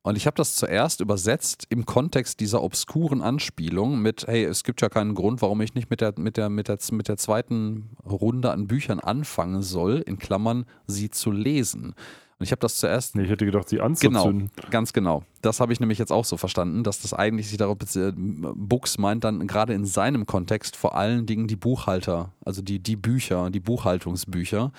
Und 0.00 0.16
ich 0.16 0.24
habe 0.24 0.36
das 0.36 0.56
zuerst 0.56 1.02
übersetzt 1.02 1.66
im 1.68 1.84
Kontext 1.84 2.40
dieser 2.40 2.62
obskuren 2.62 3.20
Anspielung 3.20 4.00
mit, 4.00 4.26
hey, 4.26 4.44
es 4.44 4.64
gibt 4.64 4.80
ja 4.80 4.88
keinen 4.88 5.14
Grund, 5.14 5.42
warum 5.42 5.60
ich 5.60 5.74
nicht 5.74 5.90
mit 5.90 6.00
der, 6.00 6.14
mit 6.16 6.38
der, 6.38 6.48
mit 6.48 6.68
der, 6.68 6.78
mit 6.92 7.08
der 7.08 7.18
zweiten 7.18 7.90
Runde 8.06 8.50
an 8.50 8.68
Büchern 8.68 9.00
anfangen 9.00 9.60
soll, 9.60 9.98
in 9.98 10.18
Klammern, 10.18 10.64
sie 10.86 11.10
zu 11.10 11.30
lesen. 11.30 11.94
Und 12.42 12.46
ich 12.46 12.50
habe 12.50 12.58
das 12.58 12.78
zuerst. 12.78 13.14
Nee, 13.14 13.22
ich 13.22 13.30
hätte 13.30 13.46
gedacht, 13.46 13.68
sie 13.68 13.80
anzuzünden. 13.80 14.50
Genau, 14.56 14.68
ganz 14.70 14.92
genau. 14.92 15.22
Das 15.42 15.60
habe 15.60 15.72
ich 15.72 15.78
nämlich 15.78 16.00
jetzt 16.00 16.10
auch 16.10 16.24
so 16.24 16.36
verstanden, 16.36 16.82
dass 16.82 17.00
das 17.00 17.14
eigentlich 17.14 17.48
sich 17.48 17.56
darauf 17.56 17.78
bezieht. 17.78 18.16
Books 18.16 18.98
meint 18.98 19.22
dann 19.22 19.46
gerade 19.46 19.74
in 19.74 19.84
seinem 19.84 20.26
Kontext 20.26 20.74
vor 20.74 20.96
allen 20.96 21.24
Dingen 21.24 21.46
die 21.46 21.54
Buchhalter, 21.54 22.32
also 22.44 22.60
die, 22.60 22.80
die 22.80 22.96
Bücher, 22.96 23.48
die 23.50 23.60
Buchhaltungsbücher, 23.60 24.72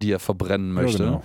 die 0.00 0.12
er 0.12 0.20
verbrennen 0.20 0.72
möchte. 0.72 1.02
Ja, 1.02 1.08
genau. 1.08 1.22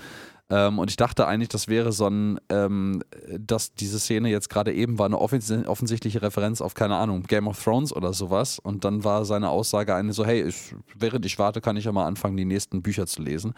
Ähm, 0.50 0.80
und 0.80 0.90
ich 0.90 0.96
dachte 0.98 1.28
eigentlich, 1.28 1.50
das 1.50 1.68
wäre 1.68 1.92
so 1.92 2.08
ein, 2.08 2.40
ähm, 2.50 3.04
dass 3.38 3.76
diese 3.76 4.00
Szene 4.00 4.30
jetzt 4.30 4.50
gerade 4.50 4.74
eben 4.74 4.98
war 4.98 5.06
eine 5.06 5.20
offens 5.20 5.52
offensichtliche 5.52 6.24
Referenz 6.24 6.60
auf, 6.60 6.74
keine 6.74 6.96
Ahnung, 6.96 7.22
Game 7.22 7.48
of 7.48 7.64
Thrones 7.64 7.96
oder 7.96 8.14
sowas. 8.14 8.58
Und 8.58 8.84
dann 8.84 9.04
war 9.04 9.26
seine 9.26 9.50
Aussage 9.50 9.94
eine 9.94 10.12
so, 10.12 10.26
hey, 10.26 10.42
ich, 10.42 10.74
während 10.96 11.24
ich 11.28 11.38
warte, 11.38 11.62
kann 11.62 11.78
ich 11.78 11.86
ja 11.86 11.92
mal 11.92 12.08
anfangen, 12.08 12.36
die 12.36 12.46
nächsten 12.46 12.82
Bücher 12.82 13.06
zu 13.06 13.22
lesen. 13.22 13.54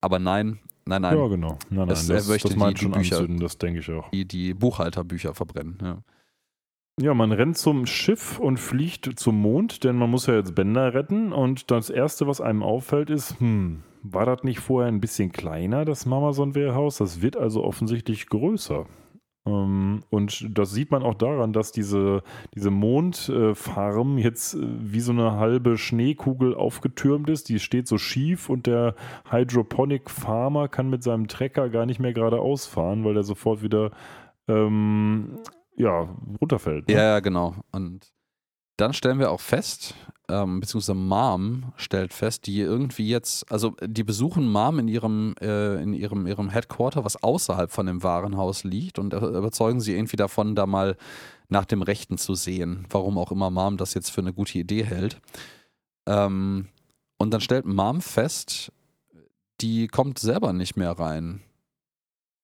Aber 0.00 0.18
nein, 0.18 0.60
Nein, 0.88 1.02
nein. 1.02 1.18
Ja, 1.18 1.26
genau. 1.26 1.58
Nein, 1.68 1.86
nein. 1.86 1.88
Es, 1.90 2.06
das, 2.06 2.26
er 2.26 2.32
möchte 2.32 2.48
das 2.48 2.56
die, 2.56 2.74
die 2.74 2.86
Bücher, 2.86 3.16
anzünden, 3.18 3.40
das 3.40 3.58
denke 3.58 3.80
ich 3.80 3.90
auch. 3.90 4.08
Die, 4.10 4.26
die 4.26 4.54
Buchhalterbücher 4.54 5.34
verbrennen, 5.34 5.78
ja. 5.82 5.98
Ja, 7.00 7.14
man 7.14 7.30
rennt 7.30 7.56
zum 7.58 7.86
Schiff 7.86 8.40
und 8.40 8.56
fliegt 8.58 9.20
zum 9.20 9.40
Mond, 9.40 9.84
denn 9.84 9.96
man 9.96 10.10
muss 10.10 10.26
ja 10.26 10.34
jetzt 10.34 10.54
Bänder 10.56 10.94
retten. 10.94 11.32
Und 11.32 11.70
das 11.70 11.90
Erste, 11.90 12.26
was 12.26 12.40
einem 12.40 12.64
auffällt, 12.64 13.08
ist, 13.10 13.38
hm, 13.38 13.84
war 14.02 14.26
das 14.26 14.42
nicht 14.42 14.58
vorher 14.58 14.90
ein 14.90 15.00
bisschen 15.00 15.30
kleiner, 15.30 15.84
das 15.84 16.06
Mamazon-Wehrhaus? 16.06 16.96
Das 16.96 17.20
wird 17.20 17.36
also 17.36 17.62
offensichtlich 17.62 18.26
größer. 18.26 18.86
Ähm, 19.48 20.00
und 20.10 20.46
das 20.56 20.72
sieht 20.72 20.90
man 20.90 21.02
auch 21.02 21.14
daran, 21.14 21.52
dass 21.52 21.72
diese, 21.72 22.22
diese 22.54 22.70
Mondfarm 22.70 24.18
jetzt 24.18 24.54
äh, 24.54 24.58
wie 24.60 25.00
so 25.00 25.12
eine 25.12 25.32
halbe 25.32 25.78
Schneekugel 25.78 26.54
aufgetürmt 26.54 27.30
ist. 27.30 27.48
Die 27.48 27.58
steht 27.58 27.88
so 27.88 27.98
schief 27.98 28.48
und 28.48 28.66
der 28.66 28.94
Hydroponic 29.30 30.10
Farmer 30.10 30.68
kann 30.68 30.90
mit 30.90 31.02
seinem 31.02 31.28
Trecker 31.28 31.68
gar 31.68 31.86
nicht 31.86 32.00
mehr 32.00 32.12
geradeaus 32.12 32.66
fahren, 32.66 33.04
weil 33.04 33.16
er 33.16 33.24
sofort 33.24 33.62
wieder 33.62 33.90
ähm, 34.48 35.38
ja, 35.76 36.08
runterfällt. 36.40 36.88
Ne? 36.88 36.94
Ja, 36.94 37.20
genau. 37.20 37.54
Und 37.72 38.12
dann 38.78 38.94
stellen 38.94 39.18
wir 39.18 39.30
auch 39.30 39.40
fest, 39.40 39.94
ähm, 40.28 40.60
beziehungsweise 40.60 40.94
Mom 40.94 41.72
stellt 41.76 42.12
fest, 42.12 42.46
die 42.46 42.60
irgendwie 42.60 43.08
jetzt, 43.08 43.50
also 43.50 43.74
die 43.82 44.04
besuchen 44.04 44.50
Mom 44.50 44.78
in 44.78 44.88
ihrem, 44.88 45.34
äh, 45.40 45.82
in 45.82 45.94
ihrem, 45.94 46.26
ihrem 46.26 46.48
Headquarter, 46.48 47.04
was 47.04 47.22
außerhalb 47.22 47.70
von 47.70 47.86
dem 47.86 48.02
Warenhaus 48.02 48.64
liegt 48.64 48.98
und 48.98 49.14
überzeugen 49.14 49.80
sie 49.80 49.94
irgendwie 49.94 50.16
davon, 50.16 50.54
da 50.54 50.66
mal 50.66 50.96
nach 51.48 51.64
dem 51.64 51.82
Rechten 51.82 52.18
zu 52.18 52.34
sehen, 52.34 52.86
warum 52.90 53.18
auch 53.18 53.32
immer 53.32 53.50
Mom 53.50 53.78
das 53.78 53.94
jetzt 53.94 54.10
für 54.10 54.20
eine 54.20 54.32
gute 54.32 54.58
Idee 54.58 54.84
hält. 54.84 55.20
Ähm, 56.06 56.68
und 57.16 57.32
dann 57.32 57.40
stellt 57.40 57.66
Mom 57.66 58.00
fest, 58.00 58.72
die 59.60 59.88
kommt 59.88 60.18
selber 60.18 60.52
nicht 60.52 60.76
mehr 60.76 60.92
rein. 60.92 61.40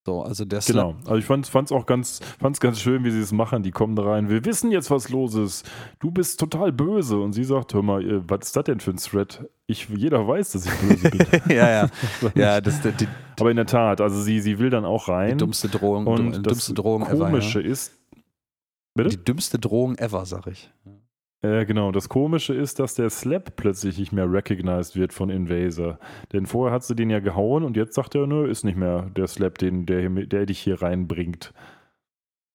So, 0.07 0.23
also 0.23 0.45
der 0.45 0.61
Genau. 0.61 0.97
Also 1.07 1.17
ich 1.17 1.25
fand 1.25 1.49
es 1.49 1.73
auch 1.73 1.87
ganz, 1.87 2.21
fand's 2.39 2.61
ganz 2.61 2.79
schön, 2.79 3.05
wie 3.05 3.11
sie 3.11 3.21
es 3.21 3.33
machen. 3.33 3.63
Die 3.63 3.71
kommen 3.71 3.97
da 3.97 4.03
rein. 4.03 4.29
Wir 4.29 4.45
wissen 4.45 4.71
jetzt, 4.71 4.91
was 4.91 5.09
los 5.09 5.35
ist. 5.35 5.67
Du 5.99 6.11
bist 6.11 6.39
total 6.39 6.73
böse. 6.73 7.19
Und 7.19 7.33
sie 7.33 7.45
sagt, 7.45 7.73
hör 7.73 7.83
mal, 7.83 8.23
was 8.29 8.47
ist 8.47 8.57
das 8.57 8.65
denn 8.65 8.81
für 8.81 8.91
ein 8.91 8.99
Thread? 8.99 9.49
Ich, 9.67 9.89
jeder 9.89 10.29
weiß, 10.29 10.53
dass 10.53 10.67
ich 10.67 10.73
böse 10.73 11.11
bin. 11.11 11.27
ja, 11.57 11.71
ja. 11.71 11.91
ja 12.35 12.61
das, 12.61 12.83
die, 12.83 12.93
die, 12.93 13.09
Aber 13.41 13.51
in 13.51 13.57
der 13.57 13.67
Tat, 13.67 14.03
also 14.03 14.21
sie, 14.21 14.41
sie 14.41 14.59
will 14.59 14.69
dann 14.69 14.85
auch 14.85 15.09
rein. 15.09 15.39
Die 15.39 15.45
dümmste 15.45 15.69
Drohung, 15.69 16.07
und 16.07 16.37
die 16.37 16.43
dümmste 16.43 16.75
Drohung 16.75 17.05
Komische 17.05 17.61
ever, 17.61 17.67
ja. 17.67 17.73
ist. 17.73 17.93
Bitte? 18.95 19.09
Die 19.09 19.25
dümmste 19.25 19.59
Drohung 19.59 19.97
ever, 19.97 20.27
sag 20.27 20.47
ich. 20.49 20.71
Äh, 21.45 21.67
genau, 21.67 21.93
das 21.93 22.09
Komische 22.09 22.55
ist, 22.55 22.79
dass 22.79 22.95
der 22.95 23.11
Slap 23.11 23.55
plötzlich 23.57 23.99
nicht 23.99 24.13
mehr 24.13 24.33
recognized 24.33 24.97
wird 24.97 25.13
von 25.13 25.29
Invaser. 25.29 25.99
Denn 26.33 26.47
vorher 26.47 26.75
hat 26.75 26.85
sie 26.85 26.97
den 26.97 27.11
ja 27.11 27.21
gehauen 27.21 27.65
und 27.65 27.77
jetzt 27.77 27.95
sagt 27.95 28.15
er, 28.15 28.27
nö, 28.27 28.49
ist 28.49 28.65
nicht 28.65 28.79
mehr 28.79 29.11
der 29.15 29.27
Slap, 29.27 29.59
den, 29.59 29.85
der, 29.85 30.09
der 30.09 30.47
dich 30.47 30.59
hier 30.59 30.81
reinbringt. 30.81 31.53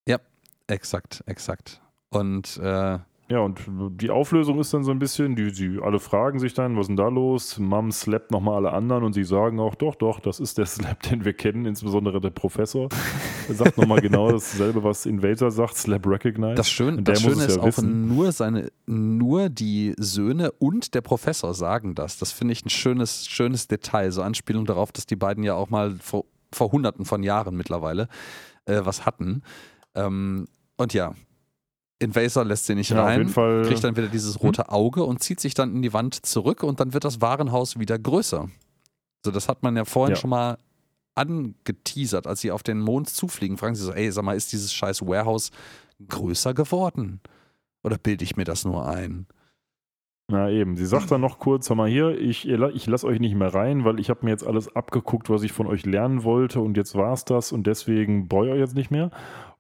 Ja, 0.08 0.18
exakt, 0.66 1.24
exakt. 1.28 1.82
Und 2.10 2.58
äh, 2.64 2.98
ja, 3.32 3.40
und 3.42 3.60
die 4.02 4.10
Auflösung 4.10 4.60
ist 4.60 4.74
dann 4.74 4.84
so 4.84 4.90
ein 4.90 4.98
bisschen, 4.98 5.36
die, 5.36 5.52
die 5.52 5.80
alle 5.80 6.00
fragen 6.00 6.40
sich 6.40 6.56
dann, 6.56 6.76
was 6.76 6.82
ist 6.82 6.88
denn 6.88 6.96
da 6.96 7.10
los? 7.10 7.60
Mom 7.60 7.92
slappt 7.92 8.32
nochmal 8.32 8.56
alle 8.56 8.74
anderen 8.74 9.04
und 9.04 9.14
sie 9.14 9.24
sagen 9.24 9.60
auch, 9.60 9.76
doch, 9.76 9.94
doch, 9.94 10.20
das 10.20 10.40
ist 10.40 10.58
der 10.58 10.66
Slap, 10.66 11.04
den 11.04 11.26
wir 11.26 11.34
kennen, 11.34 11.66
insbesondere 11.66 12.20
der 12.20 12.32
Professor. 12.32 12.90
Er 13.48 13.54
sagt 13.54 13.78
nochmal 13.78 14.02
genau 14.02 14.32
dasselbe, 14.32 14.84
was 14.84 15.06
Invader 15.06 15.52
sagt, 15.52 15.78
Slap 15.78 16.08
Recognize. 16.08 16.56
Das, 16.56 16.72
Schön, 16.72 17.04
das 17.04 17.22
Schöne 17.22 17.46
ist 17.46 17.58
ja 17.58 17.62
auch 17.62 17.68
wissen. 17.68 18.08
nur 18.08 18.32
seine, 18.32 18.72
nur 18.88 19.50
die 19.50 19.94
Söhne 19.98 20.52
und 20.54 20.96
der 20.96 21.02
Professor 21.02 21.54
sagen 21.54 21.94
das. 21.94 22.18
Das 22.18 22.32
finde 22.32 22.54
ich 22.54 22.66
ein 22.66 22.70
schönes, 22.70 23.28
schönes 23.28 23.68
Detail, 23.68 24.12
so 24.12 24.24
Anspielung 24.24 24.66
darauf, 24.66 24.92
dass 24.92 25.06
die 25.06 25.16
beiden 25.16 25.44
ja 25.44 25.54
auch 25.54 25.70
mal 25.70 25.96
vor, 26.02 26.26
vor 26.52 26.72
hunderten 26.72 27.06
von 27.06 27.22
Jahren 27.22 27.56
mittlerweile 27.56 28.08
äh, 28.66 28.82
was 28.84 29.06
hatten. 29.06 29.44
Ähm, 29.94 30.48
und 30.78 30.94
ja, 30.94 31.14
Invaser 32.00 32.46
lässt 32.46 32.66
sie 32.66 32.76
nicht 32.76 32.92
ja, 32.92 33.04
rein, 33.04 33.32
kriegt 33.32 33.84
dann 33.84 33.98
wieder 33.98 34.08
dieses 34.08 34.36
hm? 34.36 34.42
rote 34.42 34.70
Auge 34.70 35.04
und 35.04 35.22
zieht 35.22 35.40
sich 35.40 35.54
dann 35.54 35.76
in 35.76 35.82
die 35.82 35.94
Wand 35.94 36.26
zurück 36.26 36.64
und 36.64 36.80
dann 36.80 36.94
wird 36.94 37.04
das 37.04 37.22
Warenhaus 37.22 37.78
wieder 37.78 38.00
größer. 38.00 38.50
So, 39.26 39.32
das 39.32 39.50
hat 39.50 39.64
man 39.64 39.76
ja 39.76 39.84
vorhin 39.84 40.16
ja. 40.16 40.20
schon 40.20 40.30
mal 40.30 40.58
angeteasert, 41.16 42.26
als 42.26 42.40
sie 42.40 42.52
auf 42.52 42.64
den 42.64 42.80
Mond 42.80 43.10
zufliegen. 43.10 43.58
Fragen 43.58 43.76
sie 43.76 43.84
so, 43.84 43.92
ey, 43.92 44.10
sag 44.12 44.24
mal, 44.24 44.38
ist 44.38 44.54
dieses 44.54 44.74
scheiß 44.74 45.06
Warehouse 45.06 45.52
größer 46.08 46.54
geworden? 46.54 47.20
Oder 47.84 47.98
bilde 47.98 48.24
ich 48.24 48.38
mir 48.38 48.46
das 48.46 48.64
nur 48.64 48.88
ein? 48.88 49.28
Na 50.32 50.50
eben, 50.52 50.76
sie 50.76 50.86
sagt 50.86 51.10
dann 51.10 51.22
noch 51.22 51.40
kurz, 51.40 51.70
hör 51.70 51.76
mal 51.76 51.90
hier, 51.90 52.12
ich, 52.20 52.48
ich 52.48 52.88
lasse 52.88 53.08
euch 53.08 53.20
nicht 53.20 53.34
mehr 53.34 53.52
rein, 53.52 53.84
weil 53.84 54.00
ich 54.00 54.12
habe 54.12 54.24
mir 54.24 54.30
jetzt 54.30 54.46
alles 54.46 54.76
abgeguckt, 54.76 55.30
was 55.30 55.42
ich 55.42 55.52
von 55.52 55.66
euch 55.66 55.88
lernen 55.88 56.24
wollte 56.24 56.62
und 56.62 56.78
jetzt 56.78 56.94
war 56.94 57.14
es 57.14 57.26
das 57.26 57.52
und 57.52 57.66
deswegen 57.66 58.28
brauche 58.28 58.46
ich 58.46 58.54
euch 58.54 58.60
jetzt 58.60 58.76
nicht 58.76 58.92
mehr. 58.92 59.10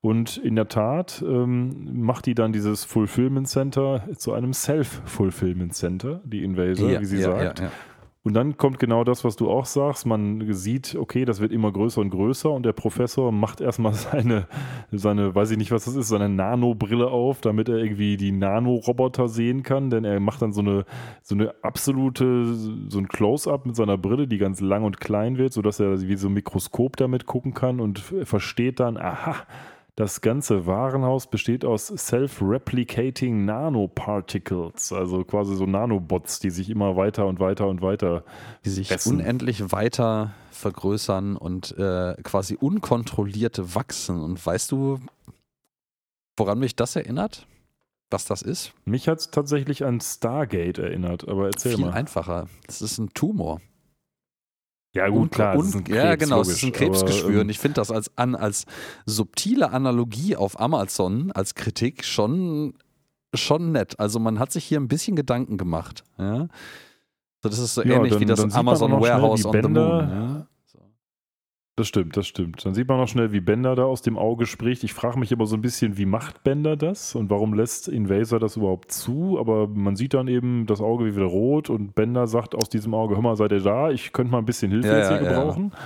Und 0.01 0.37
in 0.37 0.55
der 0.55 0.69
Tat 0.69 1.23
ähm, 1.27 2.01
macht 2.01 2.25
die 2.25 2.35
dann 2.35 2.53
dieses 2.53 2.85
Fulfillment 2.85 3.49
Center 3.49 4.03
zu 4.15 4.31
einem 4.31 4.53
Self-Fulfillment 4.53 5.73
Center, 5.73 6.21
die 6.23 6.43
Invaser, 6.43 6.89
ja, 6.89 7.01
wie 7.01 7.05
sie 7.05 7.19
ja, 7.19 7.31
sagt. 7.31 7.59
Ja, 7.59 7.71
und 8.29 8.35
dann 8.35 8.57
kommt 8.57 8.77
genau 8.77 9.03
das, 9.03 9.23
was 9.23 9.37
du 9.37 9.49
auch 9.49 9.65
sagst. 9.65 10.05
Man 10.05 10.53
sieht, 10.53 10.93
okay, 10.93 11.25
das 11.25 11.39
wird 11.39 11.51
immer 11.51 11.71
größer 11.71 11.99
und 11.99 12.11
größer 12.11 12.51
und 12.51 12.63
der 12.63 12.73
Professor 12.73 13.31
macht 13.31 13.59
erstmal 13.59 13.93
seine, 13.95 14.45
seine, 14.91 15.33
weiß 15.33 15.49
ich 15.49 15.57
nicht, 15.57 15.71
was 15.71 15.85
das 15.85 15.95
ist, 15.95 16.09
seine 16.09 16.29
Nano-Brille 16.29 17.07
auf, 17.07 17.41
damit 17.41 17.69
er 17.69 17.77
irgendwie 17.77 18.17
die 18.17 18.31
Nanoroboter 18.31 19.29
sehen 19.29 19.63
kann, 19.63 19.89
denn 19.89 20.05
er 20.05 20.19
macht 20.19 20.43
dann 20.43 20.53
so 20.53 20.61
eine, 20.61 20.85
so 21.23 21.33
eine 21.33 21.55
absolute, 21.63 22.53
so 22.53 22.99
ein 22.99 23.07
Close-up 23.07 23.65
mit 23.65 23.75
seiner 23.75 23.97
Brille, 23.97 24.27
die 24.27 24.37
ganz 24.37 24.61
lang 24.61 24.83
und 24.83 24.99
klein 24.99 25.39
wird, 25.39 25.51
sodass 25.51 25.79
er 25.79 25.99
wie 25.99 26.15
so 26.15 26.27
ein 26.27 26.33
Mikroskop 26.35 26.97
damit 26.97 27.25
gucken 27.25 27.55
kann 27.55 27.79
und 27.79 27.97
versteht 27.97 28.79
dann, 28.79 28.97
aha, 28.97 29.37
das 29.99 30.21
ganze 30.21 30.65
Warenhaus 30.65 31.27
besteht 31.27 31.65
aus 31.65 31.87
self-replicating 31.87 33.43
Nanoparticles, 33.43 34.93
also 34.93 35.25
quasi 35.25 35.57
so 35.57 35.65
Nanobots, 35.65 36.39
die 36.39 36.51
sich 36.51 36.69
immer 36.69 36.95
weiter 36.95 37.27
und 37.27 37.41
weiter 37.41 37.67
und 37.67 37.81
weiter. 37.81 38.23
Die 38.63 38.69
sich 38.69 38.91
essen. 38.91 39.15
unendlich 39.15 39.73
weiter 39.73 40.31
vergrößern 40.51 41.35
und 41.35 41.77
äh, 41.77 42.15
quasi 42.23 42.55
unkontrolliert 42.55 43.75
wachsen. 43.75 44.21
Und 44.21 44.43
weißt 44.45 44.71
du, 44.71 45.01
woran 46.37 46.59
mich 46.59 46.77
das 46.77 46.95
erinnert? 46.95 47.45
Was 48.09 48.23
das 48.23 48.41
ist? 48.41 48.71
Mich 48.85 49.09
hat 49.09 49.19
es 49.19 49.31
tatsächlich 49.31 49.83
an 49.83 49.99
Stargate 49.99 50.77
erinnert, 50.77 51.27
aber 51.27 51.47
erzähl 51.47 51.75
Viel 51.75 51.81
mal. 51.81 51.91
Viel 51.91 51.99
einfacher. 51.99 52.47
Das 52.67 52.81
ist 52.81 52.99
ein 52.99 53.09
Tumor. 53.13 53.59
Ja, 54.93 55.07
gut, 55.07 55.21
und, 55.21 55.31
klar. 55.31 55.55
Und, 55.55 55.71
Krebs, 55.71 55.89
ja, 55.89 56.15
genau, 56.15 56.37
logisch, 56.37 56.53
es 56.53 56.57
ist 56.57 56.63
ein 56.63 56.71
Krebsgeschwür. 56.71 57.31
Aber, 57.31 57.41
und 57.41 57.49
ich 57.49 57.59
finde 57.59 57.75
das 57.75 57.91
als, 57.91 58.11
an, 58.17 58.35
als 58.35 58.65
subtile 59.05 59.71
Analogie 59.71 60.35
auf 60.35 60.59
Amazon, 60.59 61.31
als 61.31 61.53
Kritik 61.53 62.03
schon, 62.03 62.73
schon 63.33 63.71
nett. 63.71 63.99
Also 63.99 64.19
man 64.19 64.39
hat 64.39 64.51
sich 64.51 64.65
hier 64.65 64.79
ein 64.79 64.87
bisschen 64.87 65.15
Gedanken 65.15 65.57
gemacht. 65.57 66.03
Ja? 66.17 66.47
So, 67.43 67.49
das 67.49 67.59
ist 67.59 67.75
so 67.75 67.83
ja, 67.83 67.97
ähnlich 67.97 68.13
dann, 68.13 68.21
wie 68.21 68.25
das 68.25 68.53
Amazon 68.55 68.91
Warehouse 68.93 69.45
on 69.45 69.53
the 69.53 69.67
Moon. 69.69 70.09
Ja? 70.09 70.47
Das 71.79 71.87
stimmt, 71.87 72.17
das 72.17 72.27
stimmt. 72.27 72.65
Dann 72.65 72.73
sieht 72.73 72.89
man 72.89 72.97
noch 72.97 73.07
schnell, 73.07 73.31
wie 73.31 73.39
Bender 73.39 73.73
da 73.73 73.85
aus 73.85 74.01
dem 74.01 74.17
Auge 74.17 74.45
spricht. 74.45 74.83
Ich 74.83 74.93
frage 74.93 75.17
mich 75.17 75.31
aber 75.31 75.45
so 75.45 75.55
ein 75.55 75.61
bisschen, 75.61 75.97
wie 75.97 76.05
macht 76.05 76.43
Bender 76.43 76.75
das 76.75 77.15
und 77.15 77.29
warum 77.29 77.53
lässt 77.53 77.87
Invaser 77.87 78.37
das 78.37 78.57
überhaupt 78.57 78.91
zu? 78.91 79.39
Aber 79.39 79.65
man 79.69 79.95
sieht 79.95 80.13
dann 80.13 80.27
eben 80.27 80.65
das 80.65 80.81
Auge 80.81 81.05
wie 81.05 81.15
wieder 81.15 81.27
rot 81.27 81.69
und 81.69 81.95
Bender 81.95 82.27
sagt 82.27 82.53
aus 82.53 82.67
diesem 82.67 82.93
Auge, 82.93 83.15
hör 83.15 83.21
mal, 83.21 83.37
seid 83.37 83.53
ihr 83.53 83.61
da? 83.61 83.91
Ich 83.91 84.11
könnte 84.11 84.29
mal 84.29 84.39
ein 84.39 84.45
bisschen 84.45 84.71
Hilfe 84.71 84.89
ja, 84.89 84.97
jetzt 84.97 85.07
hier 85.07 85.21
ja, 85.21 85.29
gebrauchen. 85.29 85.71
Ja. 85.73 85.79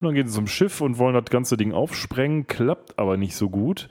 Und 0.00 0.06
dann 0.06 0.14
gehen 0.16 0.26
sie 0.26 0.34
zum 0.34 0.48
Schiff 0.48 0.80
und 0.80 0.98
wollen 0.98 1.14
das 1.14 1.26
ganze 1.26 1.56
Ding 1.56 1.72
aufsprengen, 1.72 2.48
klappt 2.48 2.98
aber 2.98 3.16
nicht 3.16 3.36
so 3.36 3.50
gut. 3.50 3.88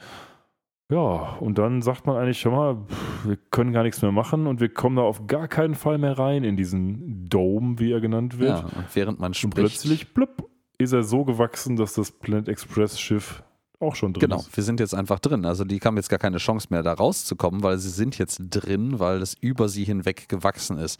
Ja, 0.92 1.38
und 1.40 1.58
dann 1.58 1.82
sagt 1.82 2.06
man 2.06 2.18
eigentlich 2.18 2.42
schon 2.42 2.52
mal, 2.52 2.80
wir 3.24 3.38
können 3.50 3.72
gar 3.72 3.84
nichts 3.84 4.02
mehr 4.02 4.12
machen 4.12 4.46
und 4.46 4.60
wir 4.60 4.68
kommen 4.68 4.98
da 4.98 5.04
auf 5.04 5.26
gar 5.26 5.48
keinen 5.48 5.76
Fall 5.76 6.00
mehr 6.00 6.20
rein 6.20 6.44
in 6.44 6.58
diesen 6.58 7.30
Dome, 7.30 7.80
wie 7.80 7.94
er 7.94 8.02
genannt 8.02 8.40
wird. 8.40 8.60
Ja, 8.60 8.66
und 8.66 8.94
während 8.94 9.22
man 9.22 9.34
spricht. 9.34 9.56
Und 9.56 9.64
plötzlich, 9.64 10.14
blub, 10.14 10.50
ist 10.78 10.94
er 10.94 11.04
so 11.04 11.26
gewachsen, 11.26 11.76
dass 11.76 11.94
das 11.94 12.12
Planet 12.12 12.48
Express 12.48 13.00
Schiff 13.00 13.44
auch 13.80 13.96
schon 13.96 14.14
drin 14.14 14.22
genau, 14.22 14.38
ist. 14.38 14.46
Genau, 14.46 14.58
wir 14.58 14.64
sind 14.64 14.80
jetzt 14.80 14.96
einfach 14.96 15.20
drin. 15.20 15.46
Also 15.46 15.64
die 15.64 15.80
haben 15.80 15.98
jetzt 15.98 16.10
gar 16.10 16.20
keine 16.20 16.38
Chance 16.38 16.68
mehr, 16.70 16.84
da 16.84 16.94
rauszukommen, 16.94 17.64
weil 17.64 17.78
sie 17.78 17.90
sind 17.90 18.18
jetzt 18.18 18.42
drin, 18.50 19.00
weil 19.00 19.22
es 19.22 19.36
über 19.40 19.70
sie 19.70 19.84
hinweg 19.84 20.30
gewachsen 20.30 20.78
ist. 20.78 21.00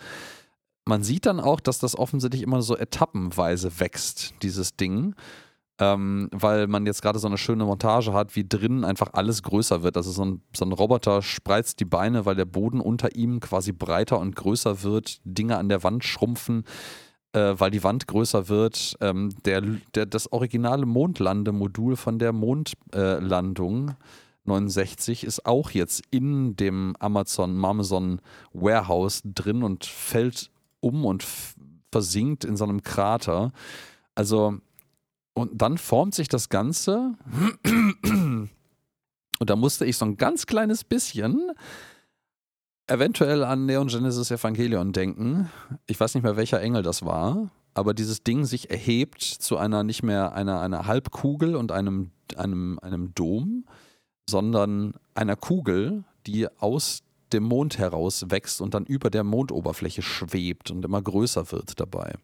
Man 0.86 1.04
sieht 1.04 1.26
dann 1.26 1.40
auch, 1.40 1.60
dass 1.60 1.80
das 1.80 1.98
offensichtlich 1.98 2.44
immer 2.44 2.62
so 2.62 2.78
etappenweise 2.78 3.80
wächst, 3.80 4.36
dieses 4.42 4.76
Ding. 4.76 5.16
Ähm, 5.80 6.28
weil 6.32 6.66
man 6.66 6.88
jetzt 6.88 7.04
gerade 7.04 7.20
so 7.20 7.28
eine 7.28 7.38
schöne 7.38 7.64
Montage 7.64 8.12
hat, 8.12 8.36
wie 8.36 8.48
drinnen 8.48 8.84
einfach 8.84 9.10
alles 9.14 9.44
größer 9.44 9.84
wird. 9.84 9.96
Also 9.96 10.10
so 10.10 10.26
ein, 10.26 10.42
so 10.56 10.66
ein 10.66 10.72
Roboter 10.72 11.22
spreizt 11.22 11.80
die 11.80 11.86
Beine, 11.86 12.26
weil 12.26 12.34
der 12.34 12.46
Boden 12.46 12.82
unter 12.82 13.16
ihm 13.16 13.40
quasi 13.40 13.74
breiter 13.74 14.18
und 14.18 14.36
größer 14.36 14.82
wird, 14.82 15.20
Dinge 15.24 15.58
an 15.58 15.70
der 15.70 15.84
Wand 15.84 16.04
schrumpfen 16.04 16.64
äh, 17.38 17.60
weil 17.60 17.72
die 17.72 17.84
Wand 17.84 18.08
größer 18.08 18.50
wird. 18.50 18.98
Ähm, 19.00 19.30
der, 19.46 19.62
der, 19.94 20.06
das 20.06 20.32
originale 20.32 20.86
Mondlandemodul 20.86 21.96
von 21.96 22.18
der 22.20 22.34
Mondlandung 22.34 23.90
äh, 23.90 23.94
69 24.46 25.24
ist 25.24 25.46
auch 25.46 25.72
jetzt 25.72 26.04
in 26.10 26.56
dem 26.56 26.96
Amazon 27.00 27.64
Amazon 27.64 28.22
Warehouse 28.54 29.22
drin 29.24 29.62
und 29.62 29.86
fällt 29.86 30.50
um 30.80 31.06
und 31.06 31.26
versinkt 31.92 32.46
in 32.46 32.58
so 32.58 32.64
einem 32.64 32.82
Krater. 32.82 33.52
Also, 34.16 34.58
und 35.34 35.62
dann 35.62 35.78
formt 35.78 36.16
sich 36.16 36.30
das 36.30 36.50
Ganze. 36.50 37.14
Und 39.40 39.50
da 39.50 39.56
musste 39.56 39.86
ich 39.86 39.98
so 39.98 40.06
ein 40.06 40.18
ganz 40.18 40.48
kleines 40.48 40.84
bisschen 40.84 41.52
eventuell 42.88 43.44
an 43.44 43.66
Neon 43.66 43.88
Genesis 43.88 44.32
Evangelion 44.32 44.94
denken. 44.94 45.50
Ich 45.86 46.00
weiß 46.00 46.16
nicht 46.16 46.24
mehr, 46.24 46.38
welcher 46.38 46.62
Engel 46.62 46.84
das 46.84 47.06
war, 47.06 47.52
aber 47.74 47.94
dieses 47.94 48.24
Ding 48.24 48.46
sich 48.46 48.70
erhebt 48.70 49.22
zu 49.22 49.58
einer 49.58 49.84
nicht 49.84 50.04
mehr 50.04 50.34
einer, 50.34 50.62
einer 50.62 50.88
Halbkugel 50.88 51.56
und 51.56 51.72
einem, 51.72 52.12
einem, 52.36 52.80
einem 52.80 53.14
Dom, 53.14 53.66
sondern 54.30 54.94
einer 55.14 55.36
Kugel, 55.36 56.04
die 56.26 56.48
aus 56.60 57.04
dem 57.34 57.44
Mond 57.44 57.78
heraus 57.78 58.26
wächst 58.30 58.62
und 58.62 58.74
dann 58.74 58.86
über 58.86 59.10
der 59.10 59.24
Mondoberfläche 59.24 60.02
schwebt 60.02 60.72
und 60.72 60.86
immer 60.86 61.02
größer 61.02 61.52
wird 61.52 61.80
dabei. 61.80 62.16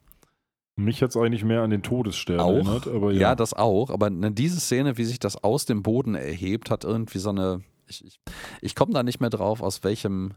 Mich 0.76 1.02
hat 1.02 1.10
es 1.10 1.16
eigentlich 1.16 1.44
mehr 1.44 1.62
an 1.62 1.70
den 1.70 1.82
Todesstern 1.82 2.40
auch, 2.40 2.54
erinnert, 2.54 2.88
aber 2.88 3.12
ja. 3.12 3.20
Ja, 3.20 3.34
das 3.34 3.54
auch, 3.54 3.90
aber 3.90 4.10
diese 4.10 4.58
Szene, 4.58 4.98
wie 4.98 5.04
sich 5.04 5.20
das 5.20 5.36
aus 5.36 5.66
dem 5.66 5.82
Boden 5.82 6.14
erhebt, 6.14 6.70
hat 6.70 6.84
irgendwie 6.84 7.18
so 7.18 7.30
eine. 7.30 7.60
Ich, 7.86 8.04
ich, 8.04 8.18
ich 8.60 8.74
komme 8.74 8.92
da 8.92 9.02
nicht 9.02 9.20
mehr 9.20 9.30
drauf, 9.30 9.60
aus 9.60 9.84
welchem 9.84 10.34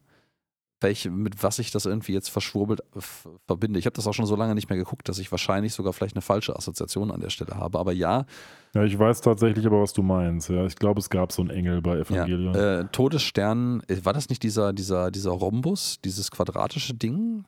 welche, 0.80 1.10
mit 1.10 1.42
was 1.44 1.60
ich 1.60 1.72
das 1.72 1.86
irgendwie 1.86 2.14
jetzt 2.14 2.30
verschwurbelt 2.30 2.82
verbinde. 3.48 3.80
Ich 3.80 3.86
habe 3.86 3.96
das 3.96 4.06
auch 4.08 4.14
schon 4.14 4.26
so 4.26 4.36
lange 4.36 4.56
nicht 4.56 4.70
mehr 4.70 4.78
geguckt, 4.78 5.10
dass 5.10 5.20
ich 5.20 5.32
wahrscheinlich 5.32 5.74
sogar 5.74 5.94
vielleicht 5.94 6.16
eine 6.16 6.22
falsche 6.22 6.56
Assoziation 6.56 7.12
an 7.12 7.22
der 7.22 7.30
Stelle 7.30 7.56
habe. 7.56 7.80
Aber 7.80 7.94
ja. 7.94 8.26
Ja, 8.76 8.84
ich 8.84 8.98
weiß 8.98 9.22
tatsächlich 9.22 9.66
aber, 9.66 9.82
was 9.82 9.94
du 9.94 10.04
meinst. 10.04 10.50
Ja, 10.50 10.66
ich 10.66 10.76
glaube, 10.76 11.00
es 11.00 11.10
gab 11.10 11.32
so 11.32 11.42
einen 11.42 11.50
Engel 11.50 11.82
bei 11.82 11.98
Evangelion. 11.98 12.54
Ja, 12.54 12.80
äh, 12.80 12.86
Todesstern, 12.92 13.82
äh, 13.88 13.98
war 14.04 14.14
das 14.14 14.30
nicht 14.30 14.44
dieser, 14.44 14.74
dieser, 14.74 15.10
dieser 15.10 15.32
Rhombus, 15.32 16.00
dieses 16.04 16.30
quadratische 16.30 16.94
Ding? 16.94 17.46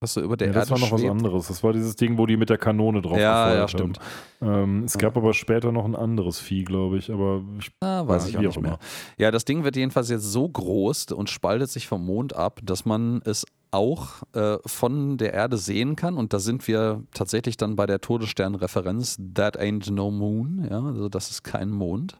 Was 0.00 0.14
so 0.14 0.20
über 0.20 0.36
der 0.36 0.48
ja, 0.48 0.52
das 0.52 0.70
Erde 0.70 0.70
war 0.70 0.78
noch 0.78 0.98
schwebt. 0.98 1.10
was 1.10 1.10
anderes. 1.10 1.48
Das 1.48 1.64
war 1.64 1.72
dieses 1.72 1.96
Ding, 1.96 2.18
wo 2.18 2.26
die 2.26 2.36
mit 2.36 2.50
der 2.50 2.58
Kanone 2.58 3.02
drauf 3.02 3.18
Ja, 3.18 3.52
ja, 3.52 3.66
stimmt. 3.66 3.98
Ähm, 4.40 4.84
es 4.84 4.96
gab 4.96 5.16
aber 5.16 5.34
später 5.34 5.72
noch 5.72 5.84
ein 5.84 5.96
anderes 5.96 6.38
Vieh, 6.38 6.62
glaube 6.62 6.98
ich. 6.98 7.10
Aber 7.10 7.42
ich 7.58 7.72
ah, 7.80 8.06
weiß 8.06 8.24
ja, 8.24 8.30
ich 8.30 8.36
auch 8.36 8.42
nicht 8.42 8.58
auch 8.58 8.62
mehr. 8.62 8.78
Ja, 9.18 9.32
das 9.32 9.44
Ding 9.44 9.64
wird 9.64 9.74
jedenfalls 9.74 10.08
jetzt 10.08 10.30
so 10.30 10.48
groß 10.48 11.06
und 11.12 11.30
spaltet 11.30 11.70
sich 11.70 11.88
vom 11.88 12.06
Mond 12.06 12.36
ab, 12.36 12.60
dass 12.62 12.84
man 12.84 13.22
es 13.24 13.44
auch 13.72 14.22
äh, 14.34 14.58
von 14.66 15.18
der 15.18 15.34
Erde 15.34 15.56
sehen 15.56 15.96
kann. 15.96 16.16
Und 16.16 16.32
da 16.32 16.38
sind 16.38 16.68
wir 16.68 17.02
tatsächlich 17.12 17.56
dann 17.56 17.74
bei 17.74 17.86
der 17.86 18.00
Todesstern-Referenz 18.00 19.18
That 19.34 19.58
ain't 19.58 19.90
no 19.92 20.12
moon. 20.12 20.66
Ja, 20.70 20.80
also 20.80 21.08
das 21.08 21.30
ist 21.30 21.42
kein 21.42 21.70
Mond. 21.70 22.16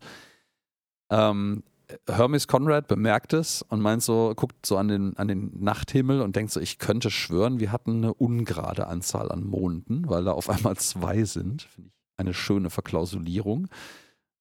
Ähm, 1.10 1.62
Hermes 2.08 2.48
Conrad 2.48 2.86
bemerkt 2.86 3.32
es 3.32 3.62
und 3.62 3.80
meint 3.80 4.02
so, 4.02 4.32
guckt 4.36 4.66
so 4.66 4.76
an 4.76 4.88
den, 4.88 5.16
an 5.16 5.28
den 5.28 5.52
Nachthimmel 5.58 6.20
und 6.20 6.36
denkt 6.36 6.52
so, 6.52 6.60
ich 6.60 6.78
könnte 6.78 7.10
schwören, 7.10 7.60
wir 7.60 7.72
hatten 7.72 7.98
eine 7.98 8.14
ungerade 8.14 8.86
Anzahl 8.86 9.32
an 9.32 9.44
Monden, 9.44 10.08
weil 10.08 10.24
da 10.24 10.32
auf 10.32 10.50
einmal 10.50 10.76
zwei 10.76 11.24
sind. 11.24 11.62
Finde 11.62 11.90
ich 11.90 11.98
eine 12.18 12.34
schöne 12.34 12.68
Verklausulierung. 12.68 13.68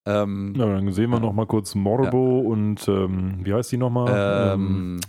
Ähm, 0.05 0.53
ja, 0.55 0.65
dann 0.65 0.91
sehen 0.91 1.09
wir 1.09 1.17
ja. 1.17 1.21
noch 1.21 1.33
mal 1.33 1.45
kurz 1.45 1.75
Morbo 1.75 2.41
ja. 2.41 2.49
und 2.49 2.87
ähm, 2.87 3.39
wie 3.43 3.53
heißt 3.53 3.71
die 3.71 3.77
nochmal? 3.77 4.53
Ähm, 4.53 4.99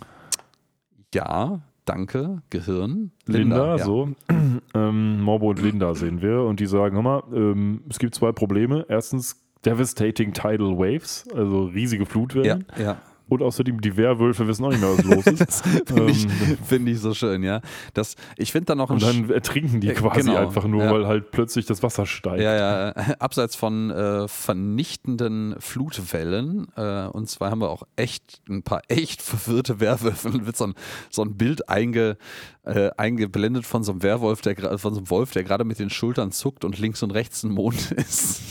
ja, 1.13 1.61
danke, 1.85 2.41
Gehirn. 2.49 3.11
Linda, 3.25 3.39
Linda 3.39 3.77
ja. 3.77 3.83
so. 3.83 4.09
ähm, 4.73 5.21
Morbo 5.21 5.49
und 5.49 5.61
Linda 5.61 5.95
sehen 5.95 6.21
wir 6.21 6.43
und 6.43 6.59
die 6.59 6.67
sagen, 6.67 6.95
hör 6.95 7.01
mal, 7.01 7.23
ähm, 7.33 7.83
es 7.89 7.97
gibt 7.97 8.13
zwei 8.13 8.31
Probleme. 8.31 8.85
Erstens 8.89 9.41
devastating 9.65 10.33
tidal 10.33 10.77
waves, 10.77 11.25
also 11.35 11.65
riesige 11.65 12.05
Flutwellen. 12.05 12.65
Ja, 12.77 12.83
ja. 12.83 12.97
Und 13.29 13.43
außerdem, 13.43 13.79
die 13.79 13.95
Werwölfe 13.95 14.47
wissen 14.47 14.65
auch 14.65 14.69
nicht 14.69 14.81
mehr, 14.81 14.97
was 14.97 15.03
los 15.05 15.27
ist. 15.27 15.65
finde 15.85 16.01
ähm, 16.01 16.09
ich, 16.09 16.27
find 16.65 16.89
ich, 16.89 16.99
so 16.99 17.13
schön, 17.13 17.43
ja. 17.43 17.61
Das, 17.93 18.15
ich 18.37 18.51
finde 18.51 18.65
da 18.65 18.75
noch 18.75 18.89
Und 18.89 19.03
dann 19.03 19.29
ertrinken 19.29 19.79
die 19.79 19.89
quasi 19.89 20.21
genau, 20.21 20.37
einfach 20.37 20.65
nur, 20.65 20.83
ja. 20.83 20.91
weil 20.91 21.07
halt 21.07 21.31
plötzlich 21.31 21.65
das 21.65 21.83
Wasser 21.83 22.05
steigt. 22.05 22.41
Ja, 22.41 22.55
ja. 22.55 22.89
Abseits 23.19 23.55
von 23.55 23.91
äh, 23.91 24.27
vernichtenden 24.27 25.55
Flutwellen. 25.59 26.67
Äh, 26.75 27.07
und 27.07 27.29
zwar 27.29 27.51
haben 27.51 27.61
wir 27.61 27.69
auch 27.69 27.83
echt 27.95 28.41
ein 28.49 28.63
paar 28.63 28.81
echt 28.87 29.21
verwirrte 29.21 29.79
Werwölfe. 29.79 30.31
Dann 30.31 30.45
wird 30.45 30.57
so 30.57 30.67
ein, 30.67 30.73
so 31.09 31.21
ein 31.23 31.37
Bild 31.37 31.69
einge, 31.69 32.17
äh, 32.63 32.89
eingeblendet 32.97 33.65
von 33.65 33.83
so 33.83 33.91
einem 33.91 34.03
Werwolf, 34.03 34.41
der 34.41 34.55
von 34.77 34.93
so 34.93 34.99
einem 34.99 35.09
Wolf, 35.09 35.31
der 35.31 35.43
gerade 35.43 35.63
mit 35.63 35.79
den 35.79 35.89
Schultern 35.89 36.31
zuckt 36.31 36.65
und 36.65 36.79
links 36.79 37.03
und 37.03 37.11
rechts 37.11 37.43
ein 37.43 37.51
Mond 37.51 37.91
ist. 37.97 38.41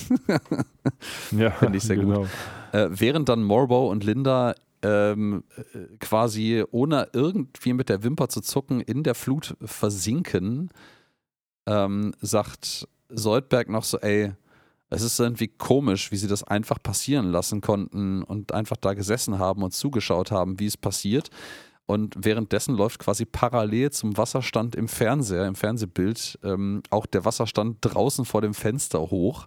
ja, 1.33 1.51
finde 1.51 1.79
ich 1.79 1.85
sehr 1.85 1.97
genau. 1.97 2.21
gut. 2.21 2.29
Äh, 2.73 2.89
während 2.91 3.29
dann 3.29 3.43
Morbo 3.43 3.91
und 3.91 4.05
Linda 4.05 4.55
ähm, 4.83 5.45
quasi 6.01 6.65
ohne 6.71 7.09
irgendwie 7.13 7.73
mit 7.73 7.89
der 7.89 8.03
Wimper 8.03 8.29
zu 8.29 8.41
zucken 8.41 8.81
in 8.81 9.03
der 9.03 9.15
Flut 9.15 9.57
versinken, 9.61 10.71
ähm, 11.67 12.15
sagt 12.21 12.89
Soldberg 13.09 13.69
noch 13.69 13.85
so, 13.85 13.99
ey, 13.99 14.33
es 14.91 15.03
ist 15.03 15.21
irgendwie 15.21 15.49
komisch, 15.49 16.11
wie 16.11 16.17
sie 16.17 16.29
das 16.29 16.45
einfach 16.45 16.83
passieren 16.83 17.31
lassen 17.31 17.61
konnten 17.61 18.23
und 18.23 18.53
einfach 18.53 18.77
da 18.77 18.95
gesessen 18.95 19.39
haben 19.39 19.63
und 19.63 19.75
zugeschaut 19.75 20.31
haben, 20.31 20.59
wie 20.59 20.67
es 20.67 20.77
passiert. 20.77 21.31
Und 21.85 22.15
währenddessen 22.19 22.75
läuft 22.75 23.01
quasi 23.01 23.25
parallel 23.25 23.91
zum 23.91 24.17
Wasserstand 24.17 24.77
im 24.77 24.89
Fernseher, 24.89 25.47
im 25.47 25.55
Fernsehbild, 25.55 26.39
ähm, 26.43 26.83
auch 26.91 27.07
der 27.07 27.25
Wasserstand 27.25 27.79
draußen 27.81 28.25
vor 28.25 28.43
dem 28.43 28.55
Fenster 28.55 29.01
hoch. 29.01 29.47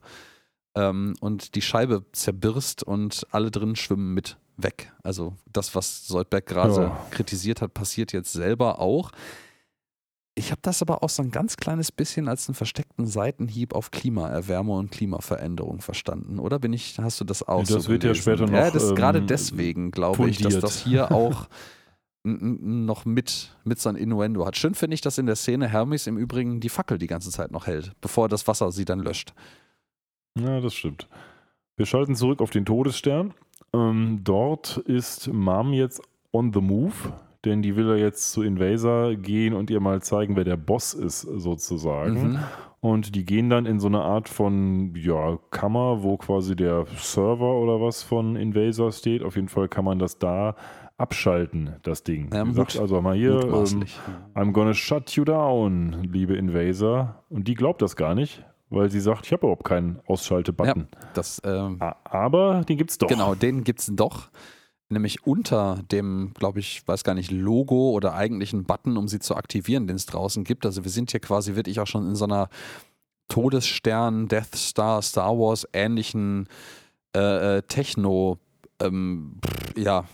Ähm, 0.76 1.16
und 1.22 1.56
die 1.56 1.62
Scheibe 1.62 2.06
zerbirst 2.14 2.84
und 2.84 3.28
alle 3.32 3.52
drin 3.52 3.76
schwimmen 3.76 4.14
mit 4.14 4.38
weg. 4.64 4.92
Also 5.04 5.36
das, 5.52 5.76
was 5.76 6.08
Soldberg 6.08 6.46
gerade 6.46 6.82
ja. 6.82 7.06
kritisiert 7.12 7.62
hat, 7.62 7.74
passiert 7.74 8.14
jetzt 8.14 8.34
selber 8.34 8.80
auch. 8.80 9.12
Ich 10.34 10.52
habe 10.52 10.62
das 10.62 10.82
aber 10.82 11.04
auch 11.04 11.10
so 11.10 11.22
ein 11.22 11.32
ganz 11.32 11.58
kleines 11.58 11.92
bisschen 11.92 12.30
als 12.30 12.48
einen 12.48 12.56
versteckten 12.56 13.06
Seitenhieb 13.06 13.74
auf 13.74 13.92
Klimaerwärmung 13.92 14.78
und 14.78 14.92
Klimaveränderung 14.92 15.82
verstanden, 15.82 16.40
oder? 16.40 16.58
Bin 16.58 16.72
ich, 16.72 16.98
hast 17.00 17.20
du 17.20 17.26
das 17.26 17.44
auch 17.44 17.68
ja, 17.68 17.76
das 17.76 17.84
so 17.84 17.90
wird 17.92 18.04
gelesen? 18.04 18.18
ja 18.18 18.22
später 18.22 18.50
noch. 18.50 18.58
Ja, 18.58 18.72
das 18.72 18.90
ähm, 18.90 18.96
gerade 18.96 19.22
deswegen 19.22 19.92
glaube 19.92 20.30
ich, 20.30 20.38
dass 20.38 20.60
das 20.60 20.82
hier 20.82 21.12
auch 21.12 21.48
noch 22.24 23.06
mit, 23.06 23.56
mit 23.66 23.80
so 23.80 23.90
ein 23.90 23.96
Innuendo 23.96 24.46
hat. 24.46 24.56
Schön 24.56 24.76
finde 24.76 24.94
ich, 24.94 25.02
dass 25.02 25.18
in 25.18 25.26
der 25.26 25.36
Szene 25.36 25.68
Hermes 25.68 26.08
im 26.08 26.18
Übrigen 26.18 26.60
die 26.60 26.70
Fackel 26.70 26.98
die 26.98 27.08
ganze 27.08 27.32
Zeit 27.32 27.52
noch 27.52 27.68
hält, 27.68 27.92
bevor 28.00 28.30
das 28.30 28.48
Wasser 28.48 28.72
sie 28.72 28.86
dann 28.86 29.00
löscht. 29.00 29.34
Ja, 30.40 30.62
das 30.62 30.74
stimmt. 30.74 31.08
Wir 31.76 31.86
schalten 31.86 32.16
zurück 32.16 32.42
auf 32.42 32.52
den 32.52 32.64
Todesstern 32.64 33.34
ähm, 33.74 34.22
dort 34.24 34.78
ist 34.78 35.32
Mom 35.32 35.74
jetzt 35.74 36.02
on 36.34 36.54
the 36.54 36.62
move, 36.62 37.14
denn 37.46 37.62
die 37.62 37.76
will 37.76 37.88
ja 37.88 37.96
jetzt 37.96 38.32
zu 38.32 38.44
Invaser 38.44 39.16
gehen 39.16 39.54
und 39.54 39.70
ihr 39.70 39.80
mal 39.80 40.02
zeigen, 40.02 40.36
wer 40.36 40.44
der 40.44 40.58
Boss 40.58 40.94
ist, 40.94 41.22
sozusagen. 41.22 42.32
Mhm. 42.32 42.40
Und 42.82 43.16
die 43.16 43.26
gehen 43.26 43.50
dann 43.52 43.68
in 43.68 43.80
so 43.80 43.88
eine 43.88 44.02
Art 44.02 44.28
von 44.28 44.96
ja, 44.96 45.38
Kammer, 45.52 46.02
wo 46.02 46.18
quasi 46.18 46.56
der 46.56 46.86
Server 46.98 47.54
oder 47.60 47.80
was 47.80 48.02
von 48.02 48.36
Invaser 48.36 48.92
steht. 48.92 49.22
Auf 49.22 49.36
jeden 49.36 49.50
Fall 49.50 49.68
kann 49.68 49.86
man 49.86 50.00
das 50.00 50.18
da 50.18 50.56
abschalten, 50.98 51.76
das 51.84 52.04
Ding. 52.04 52.30
Ja, 52.34 52.46
sagt 52.54 52.80
also 52.80 53.00
mal 53.02 53.16
hier, 53.16 53.40
ähm, 53.42 53.86
I'm 54.34 54.52
gonna 54.52 54.74
shut 54.74 55.12
you 55.12 55.24
down, 55.24 56.08
liebe 56.12 56.36
Invaser. 56.36 57.24
Und 57.30 57.48
die 57.48 57.54
glaubt 57.54 57.84
das 57.84 57.96
gar 57.96 58.16
nicht, 58.16 58.44
weil 58.72 58.90
sie 58.90 59.02
sagt, 59.02 59.26
ich 59.26 59.34
habe 59.34 59.42
überhaupt 59.42 59.66
keinen 59.66 60.00
Ausschaltebutton. 60.08 60.88
Ja, 60.92 61.00
das, 61.14 61.42
ähm, 61.44 61.78
Aber 61.80 62.64
den 62.68 62.78
gibt 62.78 62.92
es 62.92 62.98
doch. 62.98 63.08
Genau, 63.08 63.36
den 63.36 63.64
gibt 63.64 63.82
es 63.82 63.90
doch. 63.92 64.30
Nämlich 64.90 65.26
unter 65.26 65.80
dem, 65.92 66.34
glaube 66.34 66.60
ich, 66.60 66.86
weiß 66.88 67.04
gar 67.04 67.14
nicht, 67.14 67.32
Logo 67.32 67.92
oder 67.92 68.14
eigentlichen 68.14 68.64
Button, 68.64 68.98
um 68.98 69.08
sie 69.08 69.20
zu 69.20 69.36
aktivieren, 69.36 69.88
den 69.88 69.98
es 69.98 70.06
draußen 70.06 70.44
gibt. 70.44 70.66
Also 70.66 70.84
wir 70.84 70.92
sind 70.92 71.12
hier 71.12 71.20
quasi 71.20 71.56
wirklich 71.56 71.80
auch 71.80 71.88
schon 71.88 72.08
in 72.08 72.16
so 72.16 72.26
einer 72.26 72.50
Todesstern, 73.28 74.28
Death 74.28 74.56
Star, 74.56 75.02
Star 75.02 75.38
Wars 75.38 75.68
ähnlichen 75.74 76.48
äh, 77.16 77.58
äh 77.58 77.62
Techno, 77.64 78.38
ähm, 78.82 79.38
ja, 79.78 80.06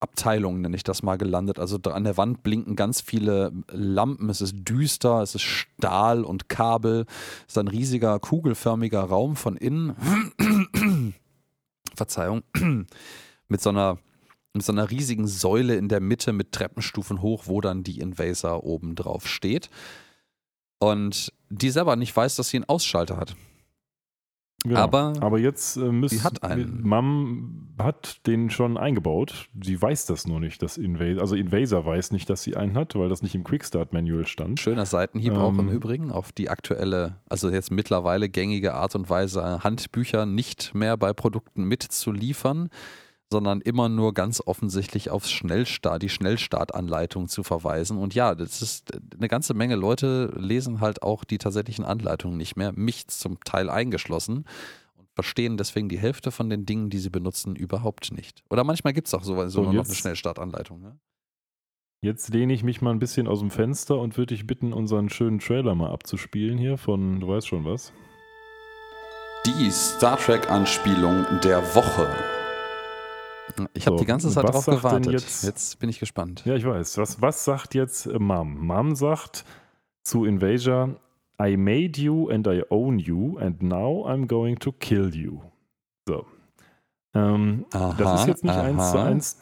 Abteilung, 0.00 0.60
nenne 0.60 0.76
ich 0.76 0.84
das 0.84 1.02
mal, 1.02 1.16
gelandet. 1.16 1.58
Also 1.58 1.78
an 1.90 2.04
der 2.04 2.16
Wand 2.16 2.42
blinken 2.42 2.76
ganz 2.76 3.00
viele 3.00 3.52
Lampen, 3.70 4.28
es 4.28 4.40
ist 4.40 4.54
düster, 4.56 5.22
es 5.22 5.34
ist 5.34 5.42
Stahl 5.42 6.24
und 6.24 6.48
Kabel, 6.48 7.06
es 7.46 7.54
ist 7.54 7.58
ein 7.58 7.68
riesiger 7.68 8.18
kugelförmiger 8.18 9.00
Raum 9.00 9.36
von 9.36 9.56
innen. 9.56 9.94
Verzeihung. 11.94 12.42
mit 13.48 13.60
so 13.60 13.70
einer 13.70 13.98
mit 14.52 14.64
so 14.64 14.72
einer 14.72 14.90
riesigen 14.90 15.26
Säule 15.26 15.76
in 15.76 15.90
der 15.90 16.00
Mitte 16.00 16.32
mit 16.32 16.52
Treppenstufen 16.52 17.20
hoch, 17.20 17.42
wo 17.44 17.60
dann 17.60 17.82
die 17.82 18.00
Invaser 18.00 18.64
oben 18.64 18.94
drauf 18.94 19.28
steht. 19.28 19.68
Und 20.78 21.30
die 21.50 21.70
selber 21.70 21.94
nicht 21.96 22.16
weiß, 22.16 22.36
dass 22.36 22.48
sie 22.48 22.56
einen 22.56 22.68
Ausschalter 22.68 23.18
hat. 23.18 23.36
Genau. 24.64 24.80
Aber, 24.80 25.12
aber 25.20 25.38
jetzt 25.38 25.76
äh, 25.76 25.92
müsst, 25.92 26.14
sie 26.14 26.22
hat 26.22 26.42
einen. 26.42 26.82
Mom 26.82 27.68
hat 27.78 28.26
den 28.26 28.50
schon 28.50 28.76
eingebaut. 28.76 29.48
Sie 29.62 29.80
weiß 29.80 30.06
das 30.06 30.26
nur 30.26 30.40
nicht, 30.40 30.62
dass 30.62 30.76
Invaser, 30.76 31.20
also 31.20 31.36
Invaser 31.36 31.84
weiß 31.84 32.10
nicht, 32.10 32.28
dass 32.30 32.42
sie 32.42 32.56
einen 32.56 32.74
hat, 32.74 32.94
weil 32.96 33.08
das 33.08 33.22
nicht 33.22 33.34
im 33.34 33.44
Quickstart-Manual 33.44 34.26
stand. 34.26 34.58
Schöner 34.58 34.86
Seitenhieb 34.86 35.34
ähm, 35.34 35.38
auch 35.38 35.56
im 35.56 35.68
Übrigen 35.68 36.10
auf 36.10 36.32
die 36.32 36.48
aktuelle, 36.48 37.16
also 37.28 37.50
jetzt 37.50 37.70
mittlerweile 37.70 38.28
gängige 38.28 38.74
Art 38.74 38.96
und 38.96 39.08
Weise, 39.08 39.62
Handbücher 39.62 40.26
nicht 40.26 40.74
mehr 40.74 40.96
bei 40.96 41.12
Produkten 41.12 41.64
mitzuliefern 41.64 42.70
sondern 43.30 43.60
immer 43.60 43.88
nur 43.88 44.14
ganz 44.14 44.40
offensichtlich 44.44 45.10
aufs 45.10 45.30
Schnellstart, 45.30 46.02
die 46.02 46.08
Schnellstartanleitung 46.08 47.28
zu 47.28 47.42
verweisen. 47.42 47.98
Und 47.98 48.14
ja, 48.14 48.34
das 48.34 48.62
ist 48.62 48.92
eine 49.16 49.28
ganze 49.28 49.54
Menge 49.54 49.74
Leute 49.74 50.32
lesen 50.36 50.80
halt 50.80 51.02
auch 51.02 51.24
die 51.24 51.38
tatsächlichen 51.38 51.84
Anleitungen 51.84 52.36
nicht 52.36 52.56
mehr, 52.56 52.72
mich 52.72 53.08
zum 53.08 53.40
Teil 53.40 53.68
eingeschlossen 53.68 54.44
und 54.96 55.08
verstehen 55.14 55.56
deswegen 55.56 55.88
die 55.88 55.98
Hälfte 55.98 56.30
von 56.30 56.48
den 56.48 56.66
Dingen, 56.66 56.88
die 56.88 56.98
sie 56.98 57.10
benutzen, 57.10 57.56
überhaupt 57.56 58.12
nicht. 58.12 58.44
Oder 58.48 58.62
manchmal 58.62 58.92
gibt 58.92 59.08
es 59.08 59.14
auch 59.14 59.24
so, 59.24 59.48
so 59.48 59.72
noch 59.72 59.84
eine 59.84 59.94
Schnellstartanleitung. 59.94 60.80
Ne? 60.80 60.96
Jetzt 62.02 62.28
lehne 62.32 62.52
ich 62.52 62.62
mich 62.62 62.82
mal 62.82 62.92
ein 62.92 63.00
bisschen 63.00 63.26
aus 63.26 63.40
dem 63.40 63.50
Fenster 63.50 63.98
und 63.98 64.16
würde 64.16 64.34
dich 64.34 64.46
bitten, 64.46 64.72
unseren 64.72 65.10
schönen 65.10 65.40
Trailer 65.40 65.74
mal 65.74 65.90
abzuspielen 65.90 66.58
hier 66.58 66.78
von, 66.78 67.18
du 67.18 67.26
weißt 67.26 67.48
schon 67.48 67.64
was. 67.64 67.92
Die 69.46 69.70
Star 69.70 70.16
Trek-Anspielung 70.16 71.24
der 71.42 71.62
Woche. 71.74 72.08
Ich 73.74 73.86
habe 73.86 73.96
so, 73.96 74.02
die 74.02 74.06
ganze 74.06 74.30
Zeit 74.30 74.44
drauf 74.44 74.66
gewartet. 74.66 75.12
Jetzt, 75.12 75.44
jetzt, 75.44 75.78
bin 75.78 75.88
ich 75.88 75.98
gespannt. 75.98 76.42
Ja, 76.44 76.54
ich 76.54 76.64
weiß. 76.64 76.98
Was, 76.98 77.22
was 77.22 77.44
sagt 77.44 77.74
jetzt 77.74 78.06
äh, 78.06 78.18
Mom? 78.18 78.66
Mom 78.66 78.94
sagt 78.94 79.44
zu 80.02 80.24
Invasion, 80.24 80.96
I 81.40 81.56
made 81.56 82.00
you 82.00 82.28
and 82.28 82.46
I 82.46 82.62
own 82.70 82.98
you 82.98 83.38
and 83.38 83.62
now 83.62 84.06
I'm 84.06 84.26
going 84.26 84.58
to 84.60 84.72
kill 84.72 85.14
you. 85.14 85.40
So. 86.08 86.26
Ähm, 87.14 87.66
aha, 87.72 87.94
das 87.96 88.20
ist 88.20 88.26
jetzt 88.26 88.44
nicht 88.44 88.54
aha. 88.54 88.62
eins 88.62 88.90
zu 88.90 88.98
eins 88.98 89.40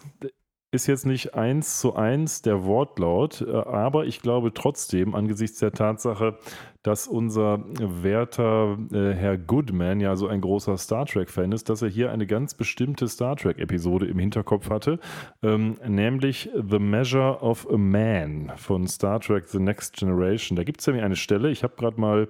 ist 0.75 0.87
jetzt 0.89 1.07
nicht 1.07 1.35
eins 1.35 1.79
zu 1.79 1.95
eins 1.95 2.43
der 2.43 2.65
Wortlaut, 2.65 3.41
äh, 3.41 3.53
aber 3.53 4.07
ich 4.07 4.21
glaube 4.21 4.53
trotzdem 4.53 5.15
angesichts 5.15 5.61
der 5.61 5.73
Tatsache, 5.73 6.39
dass 6.85 7.09
unser 7.09 7.65
werter 7.81 8.79
äh, 8.93 9.13
Herr 9.15 9.39
Goodman 9.39 10.01
ja 10.01 10.15
so 10.17 10.29
ein 10.29 10.43
großer 10.43 10.77
Star 10.77 11.07
Trek-Fan 11.07 11.51
ist, 11.51 11.69
dass 11.69 11.83
er 11.83 11.89
hier 11.89 12.13
eine 12.13 12.27
ganz 12.27 12.55
bestimmte 12.55 13.09
Star 13.09 13.37
Trek-Episode 13.37 14.07
im 14.07 14.19
Hinterkopf 14.19 14.71
hatte, 14.71 15.01
ähm, 15.43 15.77
nämlich 15.89 16.51
The 16.55 16.79
Measure 16.79 17.41
of 17.41 17.67
a 17.71 17.79
Man 17.79 18.53
von 18.57 18.87
Star 18.87 19.19
Trek 19.19 19.49
The 19.49 19.59
Next 19.59 19.97
Generation. 19.97 20.57
Da 20.57 20.63
gibt 20.63 20.81
es 20.81 20.87
nämlich 20.87 21.03
eine 21.03 21.17
Stelle, 21.17 21.51
ich 21.51 21.65
habe 21.65 21.75
gerade 21.77 21.99
mal 21.99 22.29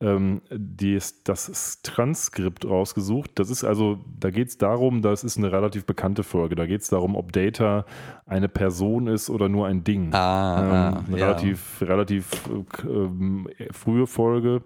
ähm, 0.00 0.42
die, 0.50 0.98
das 1.24 1.80
Transkript 1.82 2.66
rausgesucht. 2.66 3.30
Das 3.34 3.50
ist 3.50 3.64
also, 3.64 4.04
da 4.18 4.30
geht 4.30 4.48
es 4.48 4.58
darum, 4.58 5.02
das 5.02 5.24
ist 5.24 5.38
eine 5.38 5.52
relativ 5.52 5.86
bekannte 5.86 6.22
Folge. 6.22 6.54
Da 6.54 6.66
geht 6.66 6.82
es 6.82 6.88
darum, 6.88 7.16
ob 7.16 7.32
Data 7.32 7.86
eine 8.26 8.48
Person 8.48 9.06
ist 9.06 9.30
oder 9.30 9.48
nur 9.48 9.66
ein 9.66 9.84
Ding. 9.84 10.12
Ah, 10.12 10.58
ähm, 10.60 10.72
ah, 10.72 11.04
eine 11.06 11.18
ja. 11.18 11.26
relativ, 11.26 11.80
relativ 11.80 12.48
äh, 12.84 13.72
frühe 13.72 14.06
Folge. 14.06 14.62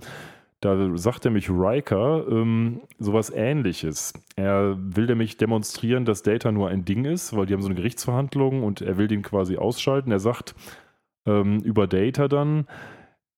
Da 0.61 0.77
sagt 0.99 1.25
er 1.25 1.31
mich 1.31 1.49
Riker 1.49 2.27
ähm, 2.29 2.83
sowas 2.99 3.31
ähnliches. 3.35 4.13
Er 4.37 4.77
will 4.79 5.07
nämlich 5.07 5.39
demonstrieren, 5.39 6.05
dass 6.05 6.23
Data 6.23 6.53
nur 6.53 6.69
ein 6.69 6.85
Ding 6.85 7.07
ist, 7.07 7.35
weil 7.35 7.47
die 7.47 7.55
haben 7.55 7.63
so 7.63 7.69
eine 7.69 7.77
Gerichtsverhandlung 7.77 8.63
und 8.63 8.83
er 8.83 8.99
will 8.99 9.09
den 9.09 9.23
quasi 9.23 9.57
ausschalten. 9.57 10.13
Er 10.13 10.21
sagt 10.21 10.55
ähm, 11.25 11.61
über 11.61 11.87
Data 11.87 12.29
dann, 12.29 12.67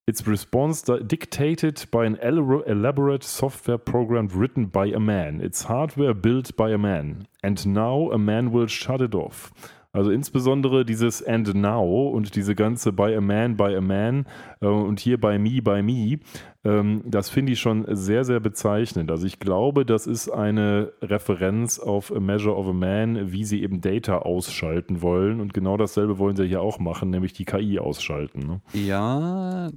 Its 0.05 0.27
response 0.27 0.83
dictated 0.83 1.87
by 1.93 2.05
an 2.05 2.19
elaborate 2.21 3.23
software 3.23 3.79
program 3.79 4.27
written 4.35 4.67
by 4.67 4.87
a 4.87 4.99
man. 4.99 5.41
Its 5.41 5.63
hardware 5.63 6.13
built 6.13 6.57
by 6.57 6.71
a 6.71 6.79
man. 6.79 7.29
And 7.45 7.65
now 7.67 8.11
a 8.11 8.19
man 8.19 8.51
will 8.51 8.67
shut 8.67 9.01
it 9.01 9.15
off. 9.15 9.53
Also 9.95 10.11
insbesondere 10.11 10.87
dieses 10.87 11.23
And 11.23 11.55
Now 11.55 12.09
und 12.09 12.35
diese 12.35 12.55
ganze 12.55 12.93
By 12.93 13.15
a 13.15 13.21
Man, 13.21 13.59
By 13.59 13.77
a 13.77 13.83
Man 13.83 14.25
äh, 14.63 14.67
und 14.67 15.01
hier 15.01 15.21
By 15.21 15.39
Me, 15.39 15.61
By 15.61 15.83
Me, 15.83 16.19
ähm, 16.65 17.03
das 17.05 17.29
finde 17.29 17.53
ich 17.53 17.61
schon 17.61 17.85
sehr, 17.95 18.25
sehr 18.25 18.41
bezeichnend. 18.41 19.11
Also 19.11 19.27
ich 19.27 19.39
glaube, 19.39 19.85
das 19.85 20.07
ist 20.07 20.31
eine 20.31 20.93
Referenz 21.03 21.79
auf 21.79 22.11
A 22.11 22.21
Measure 22.21 22.57
of 22.57 22.69
a 22.69 22.73
Man, 22.73 23.33
wie 23.33 23.45
sie 23.45 23.63
eben 23.63 23.83
Data 23.83 24.21
ausschalten 24.21 25.03
wollen. 25.03 25.43
Und 25.43 25.53
genau 25.53 25.77
dasselbe 25.77 26.19
wollen 26.19 26.37
sie 26.37 26.47
hier 26.47 26.63
auch 26.63 26.79
machen, 26.79 27.11
nämlich 27.11 27.35
die 27.35 27.45
KI 27.45 27.79
ausschalten. 27.79 28.41
Ne? 28.47 28.61
Ja, 28.73 29.71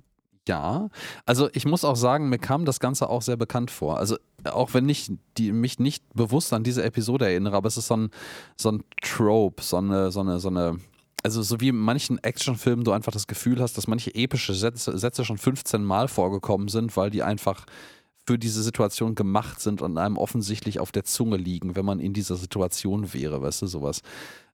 ja, 0.48 0.90
also 1.26 1.50
ich 1.54 1.66
muss 1.66 1.84
auch 1.84 1.96
sagen, 1.96 2.30
mir 2.30 2.38
kam 2.38 2.66
das 2.66 2.80
Ganze 2.80 3.10
auch 3.10 3.22
sehr 3.22 3.38
bekannt 3.38 3.72
vor. 3.72 3.98
Also 3.98 4.18
auch 4.44 4.74
wenn 4.74 4.88
ich 4.90 5.12
die, 5.38 5.52
mich 5.52 5.80
nicht 5.80 6.04
bewusst 6.14 6.54
an 6.54 6.64
diese 6.64 6.84
Episode 6.84 7.26
erinnere, 7.26 7.56
aber 7.56 7.68
es 7.68 7.78
ist 7.78 7.88
so 7.88 7.98
ein, 7.98 8.12
so 8.58 8.72
ein 8.72 8.84
Trope, 9.02 9.64
so 9.64 9.78
eine, 9.78 10.12
so 10.12 10.20
eine, 10.22 10.40
so 10.40 10.50
eine, 10.50 10.80
also 11.24 11.42
so 11.42 11.60
wie 11.62 11.70
in 11.70 11.78
manchen 11.78 12.24
Actionfilmen 12.24 12.86
du 12.86 12.92
einfach 12.92 13.12
das 13.12 13.28
Gefühl 13.28 13.60
hast, 13.60 13.78
dass 13.78 13.88
manche 13.88 14.14
epische 14.14 14.54
Sätze, 14.54 14.98
Sätze 14.98 15.26
schon 15.26 15.38
15 15.38 15.84
Mal 15.84 16.08
vorgekommen 16.08 16.68
sind, 16.68 16.96
weil 16.96 17.10
die 17.10 17.24
einfach 17.24 17.66
für 18.28 18.38
diese 18.38 18.64
Situation 18.64 19.16
gemacht 19.16 19.62
sind 19.62 19.82
und 19.82 19.98
einem 19.98 20.18
offensichtlich 20.18 20.80
auf 20.80 20.92
der 20.92 21.06
Zunge 21.06 21.38
liegen, 21.38 21.76
wenn 21.76 21.86
man 21.86 22.00
in 22.00 22.14
dieser 22.14 22.36
Situation 22.36 23.14
wäre, 23.14 23.42
weißt 23.42 23.64
du, 23.64 23.68
sowas. 23.68 24.02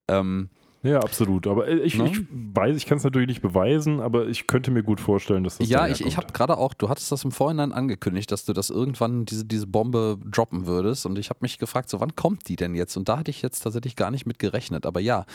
Ähm, 0.08 0.50
ja, 0.84 0.99
absolut. 0.99 1.48
Aber 1.48 1.68
äh, 1.68 1.80
ich, 1.80 1.98
ne? 1.98 2.10
ich 2.10 2.22
weiß, 2.32 2.76
ich 2.76 2.86
kann 2.86 2.98
es 2.98 3.03
natürlich 3.03 3.28
nicht 3.28 3.41
beweisen, 3.41 3.99
aber 3.99 4.28
ich 4.28 4.48
könnte 4.48 4.72
mir 4.72 4.84
gut 4.84 4.99
vorstellen, 4.99 5.44
dass 5.44 5.58
das 5.58 5.70
Ja, 5.70 5.88
ich, 5.88 6.06
ich 6.06 6.18
habe 6.18 6.34
gerade 6.34 6.58
auch, 6.58 6.74
du 6.74 6.90
hattest 6.90 7.12
das 7.12 7.24
im 7.24 7.32
Vorhinein 7.32 7.72
angekündigt, 7.72 8.32
dass 8.32 8.45
du 8.45 8.53
das 8.53 8.70
irgendwann 8.70 9.26
diese, 9.26 9.45
diese 9.45 9.68
Bombe 9.68 10.18
droppen 10.26 10.66
würdest 10.66 11.06
und 11.06 11.20
ich 11.20 11.30
habe 11.30 11.40
mich 11.41 11.60
gefragt, 11.60 11.90
so 11.90 11.99
wann 11.99 12.16
kommt 12.16 12.49
die 12.49 12.56
denn 12.56 12.74
jetzt? 12.74 12.98
Und 12.98 13.10
da 13.10 13.20
hatte 13.20 13.32
ich 13.32 13.41
jetzt 13.41 13.60
tatsächlich 13.60 13.95
gar 13.95 14.10
nicht 14.10 14.26
mit 14.26 14.40
gerechnet. 14.40 14.86
Aber 14.86 14.99
ja, 14.99 15.26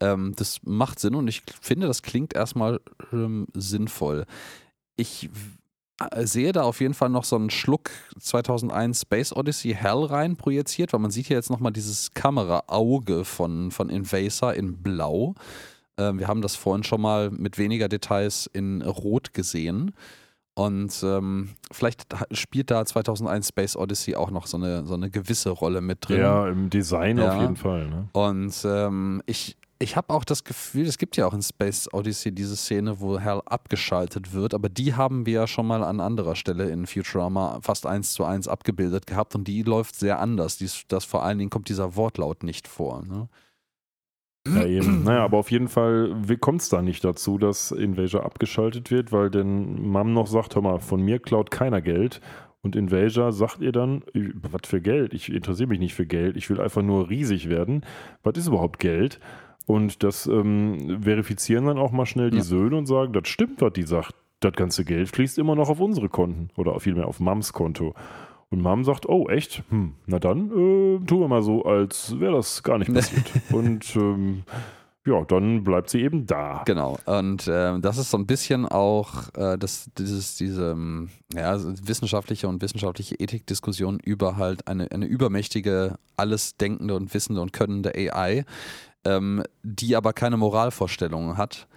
ähm, 0.00 0.32
das 0.36 0.60
macht 0.64 0.98
Sinn 0.98 1.14
und 1.14 1.28
ich 1.28 1.42
finde, 1.60 1.86
das 1.86 2.02
klingt 2.02 2.34
erstmal 2.34 2.80
ähm, 3.12 3.46
sinnvoll. 3.54 4.24
Ich 4.96 5.28
sehe 6.20 6.52
da 6.52 6.62
auf 6.62 6.80
jeden 6.80 6.94
Fall 6.94 7.08
noch 7.08 7.24
so 7.24 7.36
einen 7.36 7.50
Schluck 7.50 7.90
2001 8.20 9.02
Space 9.02 9.32
Odyssey 9.32 9.74
Hell 9.74 10.04
rein 10.04 10.36
projiziert, 10.36 10.92
weil 10.92 11.00
man 11.00 11.10
sieht 11.10 11.26
hier 11.26 11.36
jetzt 11.36 11.50
nochmal 11.50 11.72
dieses 11.72 12.12
Kameraauge 12.12 13.24
von, 13.24 13.70
von 13.70 13.88
Invasor 13.88 14.54
in 14.54 14.82
Blau. 14.82 15.34
Ähm, 15.98 16.18
wir 16.18 16.28
haben 16.28 16.42
das 16.42 16.56
vorhin 16.56 16.84
schon 16.84 17.00
mal 17.00 17.30
mit 17.30 17.58
weniger 17.58 17.88
Details 17.88 18.48
in 18.52 18.82
Rot 18.82 19.32
gesehen. 19.32 19.92
Und 20.54 21.02
ähm, 21.02 21.50
vielleicht 21.70 22.06
spielt 22.30 22.70
da 22.70 22.84
2001 22.84 23.48
Space 23.48 23.76
Odyssey 23.76 24.16
auch 24.16 24.30
noch 24.30 24.46
so 24.46 24.56
eine, 24.56 24.86
so 24.86 24.94
eine 24.94 25.10
gewisse 25.10 25.50
Rolle 25.50 25.82
mit 25.82 26.08
drin. 26.08 26.20
Ja, 26.20 26.48
im 26.48 26.70
Design 26.70 27.18
ja. 27.18 27.28
auf 27.34 27.40
jeden 27.42 27.56
Fall. 27.56 27.88
Ne? 27.88 28.08
Und 28.12 28.54
ähm, 28.64 29.22
ich, 29.26 29.58
ich 29.78 29.96
habe 29.96 30.12
auch 30.14 30.24
das 30.24 30.44
Gefühl, 30.44 30.86
es 30.86 30.98
gibt 30.98 31.16
ja 31.16 31.26
auch 31.26 31.34
in 31.34 31.42
Space 31.42 31.88
Odyssey 31.92 32.32
diese 32.32 32.56
Szene, 32.56 33.00
wo 33.00 33.20
Hal 33.20 33.42
abgeschaltet 33.44 34.32
wird, 34.32 34.54
aber 34.54 34.68
die 34.68 34.94
haben 34.94 35.26
wir 35.26 35.34
ja 35.34 35.46
schon 35.46 35.66
mal 35.66 35.84
an 35.84 36.00
anderer 36.00 36.34
Stelle 36.34 36.70
in 36.70 36.86
Futurama 36.86 37.58
fast 37.62 37.86
eins 37.86 38.14
zu 38.14 38.24
eins 38.24 38.48
abgebildet 38.48 39.06
gehabt 39.06 39.34
und 39.34 39.46
die 39.46 39.62
läuft 39.62 39.96
sehr 39.96 40.18
anders. 40.18 40.56
Dies, 40.56 40.84
das 40.88 41.04
vor 41.04 41.24
allen 41.24 41.38
Dingen 41.38 41.50
kommt 41.50 41.68
dieser 41.68 41.94
Wortlaut 41.96 42.42
nicht 42.42 42.68
vor. 42.68 43.04
Ne? 43.04 43.28
Ja, 44.46 44.64
eben. 44.64 45.02
Naja, 45.04 45.24
aber 45.24 45.38
auf 45.38 45.50
jeden 45.50 45.68
Fall 45.68 46.24
kommt 46.40 46.62
es 46.62 46.68
da 46.68 46.80
nicht 46.80 47.04
dazu, 47.04 47.36
dass 47.36 47.70
Invasion 47.72 48.22
abgeschaltet 48.22 48.90
wird, 48.90 49.12
weil 49.12 49.30
denn 49.30 49.82
Mom 49.88 50.12
noch 50.12 50.26
sagt, 50.26 50.54
hör 50.54 50.62
mal, 50.62 50.78
von 50.78 51.02
mir 51.02 51.18
klaut 51.18 51.50
keiner 51.50 51.82
Geld. 51.82 52.20
Und 52.62 52.74
Invasion 52.74 53.30
sagt 53.30 53.60
ihr 53.60 53.72
dann, 53.72 54.02
was 54.12 54.62
für 54.66 54.80
Geld? 54.80 55.14
Ich 55.14 55.32
interessiere 55.32 55.68
mich 55.68 55.78
nicht 55.78 55.94
für 55.94 56.06
Geld, 56.06 56.36
ich 56.36 56.48
will 56.50 56.60
einfach 56.60 56.82
nur 56.82 57.08
riesig 57.10 57.48
werden. 57.48 57.84
Was 58.22 58.38
ist 58.38 58.48
überhaupt 58.48 58.78
Geld? 58.78 59.20
Und 59.66 60.02
das 60.02 60.26
ähm, 60.26 61.02
verifizieren 61.02 61.66
dann 61.66 61.78
auch 61.78 61.90
mal 61.90 62.06
schnell 62.06 62.30
die 62.30 62.38
ja. 62.38 62.44
Söhne 62.44 62.76
und 62.76 62.86
sagen, 62.86 63.12
das 63.12 63.28
stimmt, 63.28 63.60
was 63.60 63.72
die 63.72 63.82
sagt. 63.82 64.14
Das 64.40 64.52
ganze 64.52 64.84
Geld 64.84 65.08
fließt 65.08 65.38
immer 65.38 65.54
noch 65.54 65.68
auf 65.68 65.80
unsere 65.80 66.08
Konten 66.08 66.50
oder 66.56 66.78
vielmehr 66.78 67.08
auf 67.08 67.20
Mams 67.20 67.52
Konto. 67.52 67.94
Und 68.50 68.60
Mom 68.62 68.84
sagt, 68.84 69.08
oh 69.08 69.28
echt? 69.28 69.64
Hm, 69.70 69.94
na 70.06 70.18
dann 70.18 70.50
äh, 70.50 71.04
tun 71.04 71.20
wir 71.20 71.28
mal 71.28 71.42
so, 71.42 71.64
als 71.64 72.18
wäre 72.20 72.34
das 72.34 72.62
gar 72.62 72.78
nicht 72.78 72.92
passiert. 72.92 73.32
und 73.50 73.96
ähm, 73.96 74.44
ja, 75.04 75.24
dann 75.24 75.64
bleibt 75.64 75.90
sie 75.90 76.02
eben 76.02 76.26
da. 76.26 76.62
Genau. 76.66 76.98
Und 77.06 77.46
äh, 77.48 77.78
das 77.80 77.98
ist 77.98 78.10
so 78.10 78.18
ein 78.18 78.26
bisschen 78.26 78.66
auch 78.66 79.34
äh, 79.34 79.56
das, 79.56 79.90
dieses, 79.98 80.36
diese 80.36 80.72
ähm, 80.72 81.08
ja, 81.34 81.58
wissenschaftliche 81.60 82.48
und 82.48 82.62
wissenschaftliche 82.62 83.14
Ethikdiskussion 83.16 84.00
über 84.00 84.36
halt 84.36 84.68
eine, 84.68 84.90
eine 84.90 85.06
übermächtige, 85.06 85.96
alles 86.16 86.56
denkende 86.56 86.94
und 86.94 87.14
wissende 87.14 87.40
und 87.40 87.52
könnende 87.52 87.94
AI, 87.94 88.44
ähm, 89.06 89.42
die 89.62 89.96
aber 89.96 90.12
keine 90.12 90.36
Moralvorstellungen 90.36 91.36
hat 91.36 91.68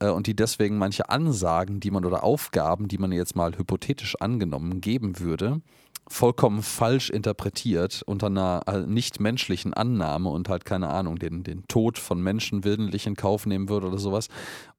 äh, 0.00 0.08
und 0.08 0.26
die 0.26 0.34
deswegen 0.34 0.78
manche 0.78 1.08
Ansagen, 1.08 1.80
die 1.80 1.90
man 1.90 2.04
oder 2.04 2.24
Aufgaben, 2.24 2.88
die 2.88 2.98
man 2.98 3.12
jetzt 3.12 3.36
mal 3.36 3.56
hypothetisch 3.56 4.16
angenommen 4.20 4.80
geben 4.80 5.20
würde, 5.20 5.60
vollkommen 6.08 6.62
falsch 6.62 7.10
interpretiert 7.10 8.02
unter 8.04 8.26
einer 8.26 8.62
äh, 8.66 8.80
nicht 8.80 9.20
menschlichen 9.20 9.72
Annahme 9.72 10.28
und 10.28 10.48
halt 10.48 10.64
keine 10.64 10.88
Ahnung, 10.88 11.18
den, 11.18 11.44
den 11.44 11.66
Tod 11.68 11.98
von 11.98 12.20
Menschen 12.20 12.64
willentlich 12.64 13.06
in 13.06 13.14
Kauf 13.14 13.46
nehmen 13.46 13.68
würde 13.68 13.86
oder 13.86 13.98
sowas. 13.98 14.28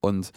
Und 0.01 0.31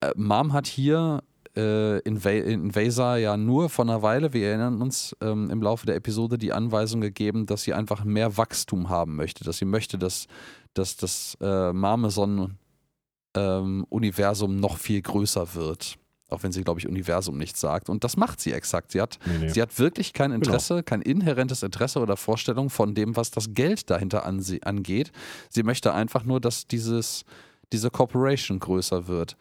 äh, 0.00 0.12
Mom 0.16 0.54
hat 0.54 0.66
hier 0.66 1.22
äh, 1.56 1.98
in, 2.00 2.16
in 2.16 2.74
Vaser 2.74 3.16
ja 3.16 3.36
nur 3.36 3.68
vor 3.68 3.84
einer 3.84 4.02
Weile, 4.02 4.32
wir 4.32 4.48
erinnern 4.48 4.80
uns, 4.80 5.14
ähm, 5.20 5.50
im 5.50 5.62
Laufe 5.62 5.86
der 5.86 5.96
Episode 5.96 6.38
die 6.38 6.52
Anweisung 6.52 7.00
gegeben, 7.00 7.46
dass 7.46 7.62
sie 7.62 7.74
einfach 7.74 8.04
mehr 8.04 8.36
Wachstum 8.36 8.88
haben 8.88 9.16
möchte, 9.16 9.44
dass 9.44 9.58
sie 9.58 9.66
möchte, 9.66 9.98
dass 9.98 10.26
dass 10.74 10.96
das 10.96 11.36
äh, 11.40 11.72
Marmeson-Universum 11.72 14.50
ähm, 14.52 14.60
noch 14.60 14.78
viel 14.78 15.02
größer 15.02 15.54
wird. 15.54 15.96
Auch 16.30 16.42
wenn 16.42 16.52
sie, 16.52 16.64
glaube 16.64 16.80
ich, 16.80 16.88
Universum 16.88 17.36
nicht 17.36 17.56
sagt. 17.56 17.88
Und 17.88 18.02
das 18.02 18.16
macht 18.16 18.40
sie 18.40 18.52
exakt. 18.52 18.92
Sie 18.92 19.00
hat, 19.00 19.18
nee, 19.26 19.38
nee. 19.38 19.48
Sie 19.48 19.62
hat 19.62 19.78
wirklich 19.78 20.12
kein 20.12 20.30
genau. 20.30 20.42
Interesse, 20.42 20.74
genau. 20.74 20.84
kein 20.84 21.02
inhärentes 21.02 21.62
Interesse 21.62 22.00
oder 22.00 22.16
Vorstellung 22.16 22.70
von 22.70 22.94
dem, 22.94 23.16
was 23.16 23.30
das 23.30 23.54
Geld 23.54 23.90
dahinter 23.90 24.26
an 24.26 24.40
sie, 24.40 24.62
angeht. 24.62 25.12
Sie 25.50 25.62
möchte 25.62 25.94
einfach 25.94 26.24
nur, 26.24 26.40
dass 26.40 26.66
dieses, 26.66 27.24
diese 27.72 27.90
Corporation 27.90 28.58
größer 28.58 29.06
wird. 29.06 29.36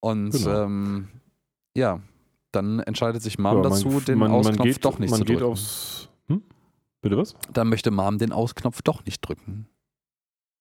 Und 0.00 0.30
genau. 0.30 0.62
ähm, 0.62 1.08
ja, 1.76 2.00
dann 2.52 2.80
entscheidet 2.80 3.22
sich 3.22 3.38
Mom 3.38 3.56
ja, 3.56 3.62
dazu, 3.62 3.88
man, 3.88 4.04
den 4.04 4.18
man, 4.18 4.30
Ausknopf 4.30 4.58
man 4.58 4.68
geht, 4.68 4.84
doch 4.84 4.98
nicht 4.98 5.14
zu 5.14 5.24
drücken. 5.24 5.42
Aufs, 5.42 6.08
hm? 6.28 6.42
Bitte 7.02 7.16
was? 7.16 7.34
Dann 7.52 7.68
möchte 7.68 7.90
Mom 7.90 8.18
den 8.18 8.32
Ausknopf 8.32 8.80
doch 8.82 9.04
nicht 9.04 9.20
drücken. 9.20 9.66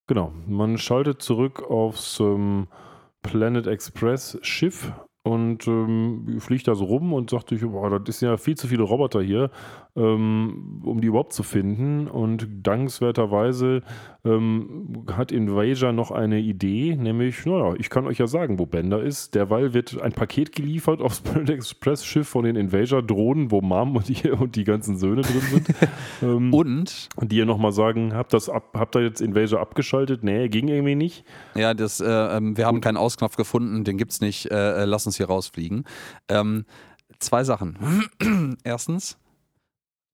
Genau, 0.08 0.34
man 0.48 0.78
schaltet 0.78 1.22
zurück 1.22 1.64
aufs 1.64 2.20
ähm, 2.20 2.68
Planet 3.22 3.68
Express 3.68 4.38
Schiff 4.42 4.92
und 5.24 5.66
ähm, 5.68 6.40
fliegt 6.40 6.68
da 6.68 6.76
so 6.76 6.84
rum 6.84 7.14
und 7.14 7.30
sagt 7.30 7.50
sich, 7.50 7.62
boah, 7.62 7.98
das 7.98 8.20
sind 8.20 8.28
ja 8.28 8.36
viel 8.36 8.56
zu 8.56 8.68
viele 8.68 8.84
Roboter 8.84 9.22
hier, 9.22 9.52
ähm, 9.96 10.82
um 10.84 11.00
die 11.00 11.08
überhaupt 11.08 11.32
zu 11.32 11.44
finden. 11.44 12.08
Und 12.08 12.48
dankenswerterweise 12.64 13.84
ähm, 14.26 15.06
hat 15.14 15.32
Invasion 15.32 15.96
noch 15.96 16.12
eine 16.12 16.40
Idee, 16.40 16.98
nämlich, 16.98 17.46
naja, 17.46 17.74
ich 17.78 17.90
kann 17.90 18.06
euch 18.06 18.18
ja 18.18 18.28
sagen, 18.28 18.60
wo 18.60 18.66
Bender 18.66 19.02
ist. 19.02 19.34
Derweil 19.34 19.74
wird 19.74 20.02
ein 20.02 20.12
Paket 20.12 20.54
geliefert 20.54 21.00
aufs 21.00 21.22
Planet 21.22 21.52
Express 21.52 22.06
Schiff 22.06 22.28
von 22.28 22.44
den 22.44 22.58
Invasion-Drohnen, 22.58 23.50
wo 23.50 23.62
Mom 23.62 23.96
und 23.96 24.10
die, 24.10 24.30
und 24.30 24.58
die 24.58 24.66
ganzen 24.66 24.98
Söhne 24.98 25.22
drin 25.22 25.42
sind. 25.42 25.68
Ähm, 26.22 26.54
und? 26.54 27.10
Die 27.22 27.38
ihr 27.38 27.46
nochmal 27.46 27.72
sagen, 27.72 28.14
habt, 28.14 28.34
das 28.34 28.48
ab, 28.48 28.76
habt 28.76 28.96
ihr 28.96 29.02
jetzt 29.02 29.22
Invasion 29.22 29.60
abgeschaltet? 29.60 30.24
Nee, 30.24 30.48
ging 30.48 30.68
irgendwie 30.68 30.96
nicht. 30.96 31.26
Ja, 31.56 31.74
das, 31.74 32.00
äh, 32.00 32.06
ähm, 32.08 32.56
wir 32.56 32.66
haben 32.66 32.82
keinen 32.82 32.98
Ausknopf 32.98 33.36
gefunden, 33.36 33.84
den 33.84 33.98
gibt's 33.98 34.22
nicht, 34.22 34.52
äh, 34.52 34.84
äh, 34.84 34.86
lass 34.86 35.06
uns 35.06 35.13
hier 35.18 35.28
rausfliegen. 35.28 35.86
Ähm, 36.28 36.66
zwei 37.20 37.44
Sachen. 37.44 38.10
Erstens, 38.64 39.18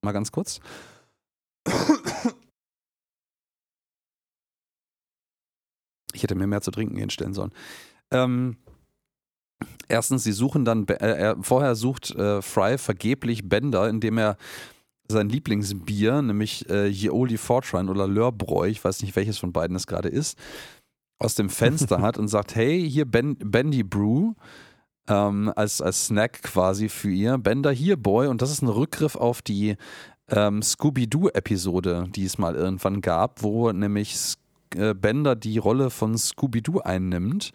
mal 0.02 0.12
ganz 0.12 0.32
kurz. 0.32 0.60
Ich 6.12 6.24
hätte 6.24 6.36
mir 6.36 6.48
mehr 6.48 6.62
zu 6.62 6.72
trinken 6.72 6.98
hinstellen 6.98 7.34
sollen. 7.34 7.54
Ähm, 8.12 8.58
erstens, 9.88 10.24
sie 10.24 10.32
suchen 10.32 10.66
dann, 10.66 10.88
äh, 10.88 11.36
vorher 11.42 11.76
sucht 11.76 12.12
äh, 12.12 12.42
Fry 12.42 12.78
vergeblich 12.78 13.48
Bender, 13.48 13.88
indem 13.88 14.18
er 14.18 14.38
sein 15.08 15.30
Lieblingsbier, 15.30 16.22
nämlich 16.22 16.70
äh, 16.70 16.88
Yeoli 16.88 17.38
Fortran 17.38 17.90
oder 17.90 18.08
Lörbräu, 18.08 18.68
ich 18.68 18.84
weiß 18.84 19.02
nicht, 19.02 19.16
welches 19.16 19.40
von 19.40 19.52
beiden 19.52 19.76
es 19.76 19.88
gerade 19.88 20.10
ist, 20.10 20.38
aus 21.20 21.36
dem 21.36 21.50
Fenster 21.50 22.02
hat 22.02 22.18
und 22.18 22.28
sagt, 22.28 22.56
hey, 22.56 22.88
hier 22.90 23.06
ben, 23.06 23.36
Bendy 23.38 23.84
Brew, 23.84 24.34
ähm, 25.10 25.52
als, 25.56 25.82
als 25.82 26.06
Snack 26.06 26.44
quasi 26.44 26.88
für 26.88 27.10
ihr. 27.10 27.38
Bender 27.38 27.72
hier, 27.72 27.98
Boy. 27.98 28.28
Und 28.28 28.42
das 28.42 28.52
ist 28.52 28.62
ein 28.62 28.70
Rückgriff 28.70 29.16
auf 29.16 29.42
die 29.42 29.76
ähm, 30.30 30.62
Scooby-Doo-Episode, 30.62 32.06
die 32.16 32.26
es 32.26 32.38
mal 32.38 32.56
irgendwann 32.56 33.02
gab, 33.02 33.44
wo 33.44 33.72
nämlich 33.72 34.36
äh, 34.76 34.94
Bender 34.94 35.36
die 35.36 35.58
Rolle 35.58 35.90
von 35.90 36.18
Scooby-Doo 36.18 36.80
einnimmt 36.80 37.52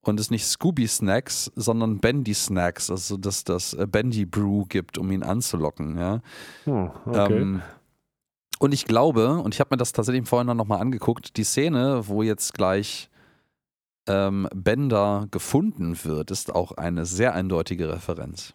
und 0.00 0.20
es 0.20 0.30
nicht 0.30 0.46
Scooby 0.46 0.86
Snacks, 0.86 1.50
sondern 1.54 1.98
Bendy 1.98 2.34
Snacks, 2.34 2.90
also 2.90 3.16
dass 3.16 3.44
das 3.44 3.74
äh, 3.74 3.86
Bendy 3.86 4.26
Brew 4.26 4.64
gibt, 4.68 4.98
um 4.98 5.10
ihn 5.10 5.22
anzulocken. 5.22 5.98
Ja. 5.98 6.20
Hm, 6.64 6.90
okay. 7.06 7.40
Ähm, 7.40 7.62
und 8.58 8.72
ich 8.72 8.84
glaube, 8.84 9.38
und 9.38 9.54
ich 9.54 9.60
habe 9.60 9.74
mir 9.74 9.76
das 9.76 9.92
tatsächlich 9.92 10.26
vorhin 10.28 10.46
dann 10.46 10.56
nochmal 10.56 10.80
angeguckt, 10.80 11.36
die 11.36 11.44
Szene, 11.44 12.06
wo 12.06 12.22
jetzt 12.22 12.54
gleich 12.54 13.10
ähm, 14.06 14.48
Bender 14.54 15.26
gefunden 15.30 15.96
wird, 16.04 16.30
ist 16.30 16.54
auch 16.54 16.72
eine 16.72 17.06
sehr 17.06 17.34
eindeutige 17.34 17.92
Referenz. 17.92 18.54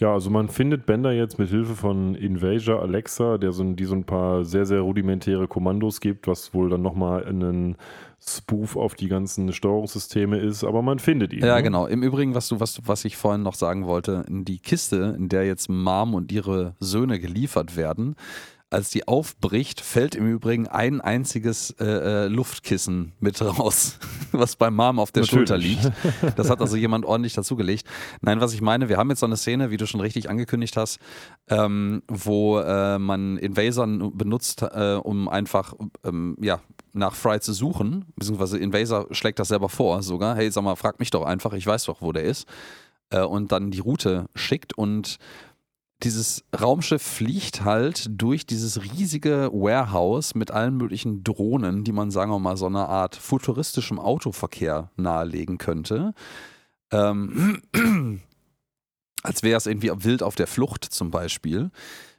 Ja, 0.00 0.12
also 0.12 0.28
man 0.28 0.48
findet 0.48 0.86
Bender 0.86 1.12
jetzt 1.12 1.38
mit 1.38 1.50
Hilfe 1.50 1.76
von 1.76 2.16
Invasion 2.16 2.80
Alexa, 2.80 3.38
der 3.38 3.52
so, 3.52 3.62
die 3.62 3.84
so 3.84 3.94
ein 3.94 4.02
paar 4.02 4.44
sehr, 4.44 4.66
sehr 4.66 4.80
rudimentäre 4.80 5.46
Kommandos 5.46 6.00
gibt, 6.00 6.26
was 6.26 6.52
wohl 6.52 6.68
dann 6.68 6.82
nochmal 6.82 7.24
einen 7.24 7.76
Spoof 8.20 8.74
auf 8.74 8.96
die 8.96 9.06
ganzen 9.06 9.52
Steuerungssysteme 9.52 10.38
ist, 10.38 10.64
aber 10.64 10.82
man 10.82 10.98
findet 10.98 11.32
ihn. 11.32 11.44
Ja, 11.44 11.56
ne? 11.56 11.62
genau. 11.62 11.86
Im 11.86 12.02
Übrigen, 12.02 12.34
was 12.34 12.48
du, 12.48 12.58
was, 12.58 12.80
was 12.86 13.04
ich 13.04 13.16
vorhin 13.16 13.42
noch 13.42 13.54
sagen 13.54 13.86
wollte, 13.86 14.24
in 14.26 14.44
die 14.44 14.58
Kiste, 14.58 15.14
in 15.16 15.28
der 15.28 15.46
jetzt 15.46 15.68
Mom 15.68 16.14
und 16.14 16.32
ihre 16.32 16.74
Söhne 16.80 17.20
geliefert 17.20 17.76
werden, 17.76 18.16
als 18.74 18.90
die 18.90 19.08
aufbricht, 19.08 19.80
fällt 19.80 20.14
im 20.14 20.26
Übrigen 20.30 20.68
ein 20.68 21.00
einziges 21.00 21.70
äh, 21.80 21.84
äh 21.84 22.26
Luftkissen 22.26 23.12
mit 23.20 23.40
raus, 23.40 23.98
was 24.32 24.56
bei 24.56 24.70
Mom 24.70 24.98
auf 24.98 25.12
der 25.12 25.22
Natürlich. 25.22 25.48
Schulter 25.48 25.58
liegt. 25.58 25.92
Das 26.36 26.50
hat 26.50 26.60
also 26.60 26.76
jemand 26.76 27.04
ordentlich 27.04 27.34
dazugelegt. 27.34 27.86
Nein, 28.20 28.40
was 28.40 28.52
ich 28.52 28.60
meine, 28.60 28.88
wir 28.88 28.96
haben 28.96 29.08
jetzt 29.10 29.20
so 29.20 29.26
eine 29.26 29.36
Szene, 29.36 29.70
wie 29.70 29.76
du 29.76 29.86
schon 29.86 30.00
richtig 30.00 30.28
angekündigt 30.28 30.76
hast, 30.76 30.98
ähm, 31.48 32.02
wo 32.08 32.58
äh, 32.58 32.98
man 32.98 33.36
Invasion 33.38 34.16
benutzt, 34.16 34.62
äh, 34.62 34.94
um 34.94 35.28
einfach 35.28 35.74
ähm, 36.04 36.36
ja, 36.40 36.60
nach 36.92 37.14
Fry 37.14 37.40
zu 37.40 37.52
suchen, 37.52 38.06
beziehungsweise 38.16 38.58
Invaser 38.58 39.06
schlägt 39.10 39.38
das 39.38 39.48
selber 39.48 39.68
vor 39.68 40.02
sogar. 40.02 40.36
Hey, 40.36 40.50
sag 40.50 40.64
mal, 40.64 40.76
frag 40.76 40.98
mich 40.98 41.10
doch 41.10 41.24
einfach, 41.24 41.52
ich 41.52 41.66
weiß 41.66 41.84
doch, 41.84 42.02
wo 42.02 42.12
der 42.12 42.24
ist. 42.24 42.46
Äh, 43.10 43.22
und 43.22 43.52
dann 43.52 43.70
die 43.70 43.80
Route 43.80 44.26
schickt 44.34 44.76
und 44.76 45.18
dieses 46.02 46.44
Raumschiff 46.58 47.02
fliegt 47.02 47.64
halt 47.64 48.06
durch 48.10 48.46
dieses 48.46 48.82
riesige 48.82 49.50
Warehouse 49.52 50.34
mit 50.34 50.50
allen 50.50 50.76
möglichen 50.76 51.24
Drohnen, 51.24 51.84
die 51.84 51.92
man, 51.92 52.10
sagen 52.10 52.30
wir 52.30 52.38
mal, 52.38 52.56
so 52.56 52.66
eine 52.66 52.88
Art 52.88 53.16
futuristischem 53.16 53.98
Autoverkehr 53.98 54.90
nahelegen 54.96 55.58
könnte. 55.58 56.12
Ähm, 56.90 57.62
als 59.22 59.42
wäre 59.42 59.56
es 59.56 59.66
irgendwie 59.66 59.90
wild 59.94 60.22
auf 60.22 60.34
der 60.34 60.46
Flucht 60.46 60.84
zum 60.84 61.10
Beispiel 61.10 61.70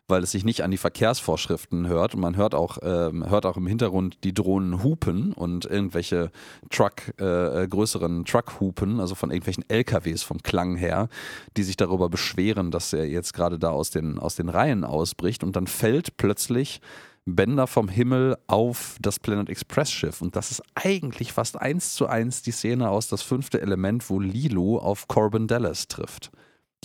weil 0.08 0.24
es 0.24 0.32
sich 0.32 0.46
nicht 0.46 0.64
an 0.64 0.72
die 0.72 0.78
Verkehrsvorschriften 0.78 1.88
hört. 1.88 2.16
Und 2.16 2.22
man 2.22 2.36
hört 2.36 2.54
auch, 2.54 2.78
ähm, 2.84 3.28
hört 3.30 3.46
auch 3.46 3.58
im 3.58 3.68
Hintergrund 3.68 4.18
die 4.24 4.34
Drohnen 4.34 4.84
hupen 4.84 5.34
und 5.34 5.66
irgendwelche 5.66 6.32
Truck, 6.70 7.14
äh, 7.20 7.64
äh 7.64 7.68
größeren 7.68 8.26
Truck-Hupen, 8.26 9.00
also 9.00 9.16
von 9.16 9.32
irgendwelchen 9.32 9.66
LKWs 9.68 10.24
vom 10.24 10.44
Klang 10.44 10.76
her, 10.76 11.10
die 11.58 11.64
sich 11.64 11.78
darüber 11.78 12.10
beschweren, 12.10 12.72
dass 12.72 12.94
er 12.94 13.08
jetzt 13.08 13.34
gerade 13.34 13.58
da 13.58 13.72
aus 13.72 13.90
den, 13.90 14.20
aus 14.20 14.36
den 14.36 14.50
Reihen 14.50 14.84
ausbricht. 14.84 15.44
Und 15.44 15.56
dann 15.56 15.68
fällt 15.68 16.18
plötzlich 16.18 16.82
Bänder 17.26 17.66
vom 17.66 17.90
Himmel 17.90 18.38
auf 18.46 18.98
das 19.02 19.20
Planet 19.20 19.50
Express 19.50 19.92
Schiff. 19.92 20.22
Und 20.22 20.36
das 20.36 20.52
ist 20.52 20.62
eigentlich 20.76 21.34
fast 21.34 21.60
eins 21.60 21.96
zu 21.96 22.06
eins 22.06 22.44
die 22.44 22.52
Szene 22.52 22.90
aus 22.90 23.08
das 23.08 23.24
fünfte 23.24 23.62
Element, 23.62 24.10
wo 24.12 24.20
Lilo 24.20 24.78
auf 24.78 25.08
Corbin 25.08 25.48
Dallas 25.48 25.88
trifft. 25.88 26.32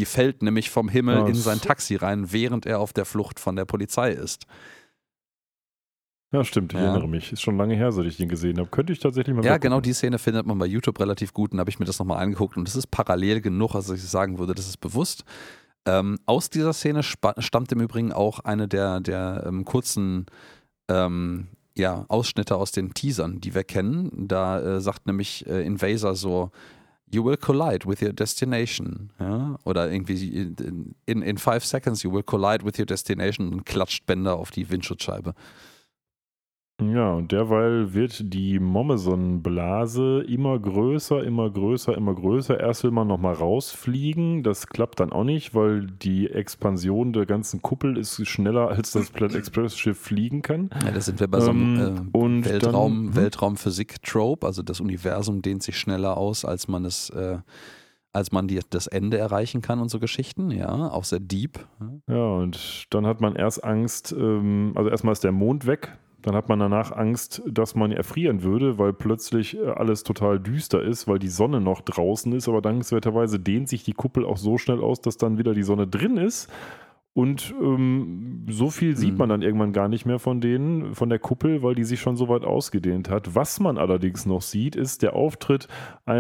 Die 0.01 0.07
fällt 0.07 0.43
nämlich 0.43 0.71
vom 0.71 0.89
Himmel 0.89 1.17
ja, 1.17 1.27
in 1.27 1.35
sein 1.35 1.61
Taxi 1.61 1.95
rein, 1.95 2.33
während 2.33 2.65
er 2.65 2.81
auf 2.81 2.95
der 2.95 3.05
Flucht 3.05 3.39
von 3.39 3.55
der 3.55 3.67
Polizei 3.67 4.13
ist. 4.13 4.47
Ja, 6.33 6.43
stimmt, 6.43 6.73
ich 6.73 6.79
ja. 6.79 6.87
erinnere 6.87 7.07
mich. 7.07 7.33
Ist 7.33 7.43
schon 7.43 7.59
lange 7.59 7.75
her, 7.75 7.93
seit 7.93 8.07
ich 8.07 8.17
den 8.17 8.31
gesehen 8.31 8.59
habe. 8.59 8.71
Könnte 8.71 8.95
ich 8.95 8.99
tatsächlich 8.99 9.37
mal 9.37 9.45
Ja, 9.45 9.59
genau 9.59 9.83
die 9.83 9.93
Szene 9.93 10.19
findet 10.19 10.47
man 10.47 10.59
bei 10.59 10.65
YouTube 10.65 10.99
relativ 11.01 11.35
gut 11.35 11.53
und 11.53 11.61
habe 11.61 11.69
ich 11.69 11.79
mir 11.79 11.85
das 11.85 11.99
nochmal 11.99 12.23
angeguckt 12.23 12.57
und 12.57 12.67
es 12.67 12.77
ist 12.77 12.87
parallel 12.91 13.43
genug, 13.43 13.75
als 13.75 13.91
ich 13.91 14.03
sagen 14.03 14.39
würde, 14.39 14.55
das 14.55 14.69
ist 14.69 14.79
bewusst. 14.79 15.25
Ähm, 15.85 16.19
aus 16.25 16.49
dieser 16.49 16.73
Szene 16.73 17.03
stammt 17.03 17.73
im 17.73 17.81
Übrigen 17.81 18.13
auch 18.13 18.41
eine 18.41 18.69
der, 18.69 19.01
der 19.01 19.45
ähm, 19.47 19.67
kurzen 19.67 20.25
ähm, 20.89 21.49
ja, 21.77 22.07
Ausschnitte 22.09 22.57
aus 22.57 22.73
den 22.73 22.95
Teasern, 22.95 23.43
die 23.43 23.55
wir 23.55 23.65
kennen. 23.65 24.29
Da 24.29 24.61
äh, 24.61 24.81
sagt 24.81 25.07
nämlich 25.07 25.47
äh, 25.47 25.63
Invaser 25.67 26.15
so, 26.15 26.53
you 27.11 27.25
will 27.25 27.37
collide 27.37 27.87
with 27.87 28.03
your 28.03 28.13
destination. 28.13 29.11
Ja? 29.19 29.59
Oder 29.65 29.91
irgendwie 29.91 30.55
in, 31.07 31.23
in 31.23 31.39
five 31.39 31.65
seconds 31.65 32.03
you 32.03 32.13
will 32.13 32.23
collide 32.23 32.65
with 32.65 32.79
your 32.79 32.87
destination 32.87 33.53
und 33.53 33.67
klatscht 33.67 34.07
Bänder 34.07 34.37
auf 34.37 34.51
die 34.51 34.71
Windschutzscheibe. 34.71 35.35
Ja, 36.81 37.13
und 37.13 37.33
derweil 37.33 37.95
wird 37.95 38.33
die 38.33 38.59
Mommeson-Blase 38.59 40.25
immer 40.27 40.59
größer, 40.59 41.23
immer 41.25 41.51
größer, 41.51 41.97
immer 41.97 42.15
größer. 42.15 42.59
Erst 42.59 42.85
will 42.85 42.91
man 42.91 43.07
nochmal 43.09 43.35
rausfliegen. 43.35 44.43
Das 44.43 44.67
klappt 44.67 45.01
dann 45.01 45.13
auch 45.13 45.25
nicht, 45.25 45.55
weil 45.55 45.87
die 45.87 46.31
Expansion 46.31 47.13
der 47.13 47.27
ganzen 47.27 47.63
Kuppel 47.63 47.97
ist 47.97 48.27
schneller, 48.27 48.69
als 48.69 48.93
das 48.93 49.11
Planet 49.13 49.37
Express-Schiff 49.37 49.99
fliegen 49.99 50.43
kann. 50.43 50.71
Ja, 50.85 50.93
da 50.93 51.01
sind 51.01 51.21
wir 51.21 51.29
bei 51.29 51.41
so 51.41 51.51
einem 51.51 52.11
ähm, 52.15 52.43
äh, 52.43 52.45
Weltraum, 52.45 52.93
hm? 52.93 53.17
Weltraumphysik-Trope. 53.17 54.47
Also 54.47 54.63
das 54.63 54.81
Universum 54.81 55.43
dehnt 55.43 55.63
sich 55.63 55.79
schneller 55.79 56.17
aus, 56.17 56.45
als 56.45 56.69
man 56.69 56.85
es. 56.85 57.11
Äh, 57.11 57.39
als 58.13 58.33
man 58.33 58.49
die, 58.49 58.59
das 58.71 58.89
Ende 58.89 59.19
erreichen 59.19 59.63
kann 59.63 59.81
und 59.81 59.89
so 59.89 60.01
Geschichten, 60.01 60.51
ja, 60.51 60.91
auch 60.91 61.05
sehr 61.05 61.21
deep. 61.21 61.61
Ja, 62.09 62.33
und 62.35 62.87
dann 62.91 63.07
hat 63.07 63.21
man 63.21 63.37
erst 63.37 63.63
Angst, 63.63 64.13
ähm, 64.13 64.73
also 64.75 64.91
erstmal 64.91 65.13
ist 65.13 65.23
der 65.23 65.31
Mond 65.31 65.67
weg, 65.67 65.97
dann 66.23 66.35
hat 66.35 66.49
man 66.49 66.59
danach 66.59 66.93
Angst, 66.93 67.43
dass 67.47 67.75
man 67.75 67.93
erfrieren 67.93 68.43
würde, 68.43 68.79
weil 68.79 68.93
plötzlich 68.93 69.57
äh, 69.57 69.69
alles 69.71 70.03
total 70.03 70.39
düster 70.39 70.83
ist, 70.83 71.09
weil 71.09 71.19
die 71.19 71.29
Sonne 71.29 71.61
noch 71.61 71.81
draußen 71.81 72.33
ist. 72.33 72.49
Aber 72.49 72.61
dankenswerterweise 72.61 73.39
dehnt 73.39 73.69
sich 73.69 73.85
die 73.85 73.95
Kuppel 73.95 74.25
auch 74.25 74.37
so 74.37 74.59
schnell 74.59 74.81
aus, 74.81 75.01
dass 75.01 75.17
dann 75.17 75.39
wieder 75.39 75.55
die 75.55 75.63
Sonne 75.63 75.87
drin 75.87 76.17
ist. 76.17 76.51
Und 77.13 77.53
ähm, 77.61 78.47
so 78.49 78.71
viel 78.71 78.97
sieht 78.97 79.13
mhm. 79.13 79.19
man 79.19 79.29
dann 79.31 79.43
irgendwann 79.43 79.73
gar 79.73 79.89
nicht 79.89 80.07
mehr 80.07 80.21
von 80.21 80.41
denen, 80.41 80.95
von 80.95 81.09
der 81.09 81.19
Kuppel, 81.19 81.63
weil 81.63 81.75
die 81.75 81.85
sich 81.85 82.01
schon 82.01 82.17
so 82.17 82.29
weit 82.29 82.45
ausgedehnt 82.45 83.11
hat. 83.11 83.35
Was 83.35 83.59
man 83.59 83.79
allerdings 83.79 84.27
noch 84.27 84.43
sieht, 84.43 84.77
ist 84.77 85.03
der 85.03 85.15
Auftritt 85.15 85.67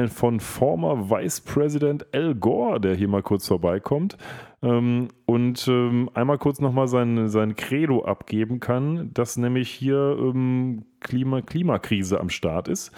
von 0.08 0.40
former 0.40 1.08
Vice 1.08 1.42
President 1.42 2.06
Al 2.12 2.34
Gore, 2.34 2.80
der 2.80 2.96
hier 2.96 3.08
mal 3.08 3.22
kurz 3.22 3.46
vorbeikommt 3.46 4.16
ähm, 4.62 5.08
und 5.26 5.66
ähm, 5.68 6.10
einmal 6.14 6.38
kurz 6.38 6.60
nochmal 6.60 6.88
sein, 6.88 7.28
sein 7.28 7.56
Credo 7.56 8.04
abgeben 8.04 8.60
kann, 8.60 9.10
dass 9.14 9.36
nämlich 9.36 9.70
hier 9.70 10.16
ähm, 10.18 10.84
Klima, 11.00 11.40
Klimakrise 11.40 12.20
am 12.20 12.28
Start 12.28 12.68
ist. 12.68 12.92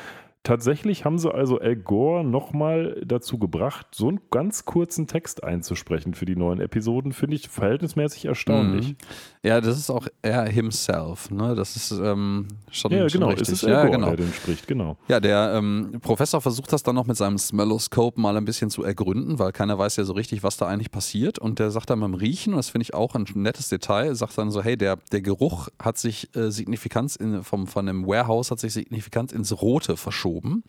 Tatsächlich 0.45 1.05
haben 1.05 1.19
sie 1.19 1.33
also 1.33 1.61
Al 1.61 1.77
Gore 1.77 2.25
nochmal 2.25 3.01
dazu 3.07 3.39
gebracht, 3.39 3.87
so 3.93 4.09
einen 4.09 4.21
ganz 4.33 4.65
kurzen 4.65 5.07
Text 5.07 5.45
einzusprechen 5.45 6.15
für 6.15 6.25
die 6.25 6.35
neuen 6.35 6.61
Episoden, 6.61 7.13
finde 7.13 7.37
ich 7.37 7.49
verhältnismäßig 7.49 8.25
erstaunlich. 8.25 8.89
Mhm. 8.89 8.97
Ja, 9.45 9.61
das 9.61 9.79
ist 9.79 9.89
auch 9.89 10.09
er 10.21 10.49
himself, 10.49 11.31
ne? 11.31 11.55
Das 11.55 11.77
ist 11.77 11.93
ähm, 11.93 12.49
schon, 12.73 12.91
ja, 12.91 13.09
schon 13.09 13.21
genau, 13.21 13.31
richtig. 13.31 13.51
Es 13.51 13.63
ist 13.63 13.65
Al 13.65 13.71
Gore, 13.71 13.85
ja, 13.85 13.91
genau. 13.93 14.07
der 14.09 14.17
den 14.17 14.33
spricht, 14.33 14.67
genau. 14.67 14.97
Ja, 15.07 15.21
der 15.21 15.55
ähm, 15.55 16.01
Professor 16.03 16.41
versucht 16.41 16.73
das 16.73 16.83
dann 16.83 16.97
noch 16.97 17.07
mit 17.07 17.17
seinem 17.17 17.39
Smelloscope 17.39 18.21
mal 18.21 18.37
ein 18.37 18.45
bisschen 18.45 18.69
zu 18.69 18.83
ergründen, 18.83 19.39
weil 19.39 19.53
keiner 19.53 19.79
weiß 19.79 19.95
ja 19.95 20.03
so 20.03 20.13
richtig, 20.13 20.43
was 20.43 20.57
da 20.57 20.67
eigentlich 20.67 20.91
passiert. 20.91 21.39
Und 21.39 21.61
der 21.61 21.71
sagt 21.71 21.91
dann 21.91 22.01
beim 22.01 22.15
Riechen, 22.15 22.55
und 22.55 22.57
das 22.57 22.71
finde 22.71 22.83
ich 22.83 22.95
auch 22.95 23.15
ein 23.15 23.27
nettes 23.35 23.69
Detail, 23.69 24.17
sagt 24.17 24.37
dann 24.39 24.51
so, 24.51 24.61
hey, 24.61 24.77
der, 24.77 24.99
der 25.13 25.23
Geruch 25.23 25.69
hat 25.81 25.99
sich 25.99 26.35
äh, 26.35 26.51
signifikant 26.51 27.15
in, 27.15 27.45
vom, 27.45 27.69
von 27.69 27.87
dem 27.87 28.09
Warehouse 28.09 28.51
hat 28.51 28.59
sich 28.59 28.73
signifikant 28.73 29.31
ins 29.31 29.63
Rote 29.63 29.97
verschoben 29.97 30.32
geschoben. 30.33 30.65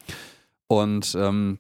Und 0.68 1.16
ähm, 1.18 1.60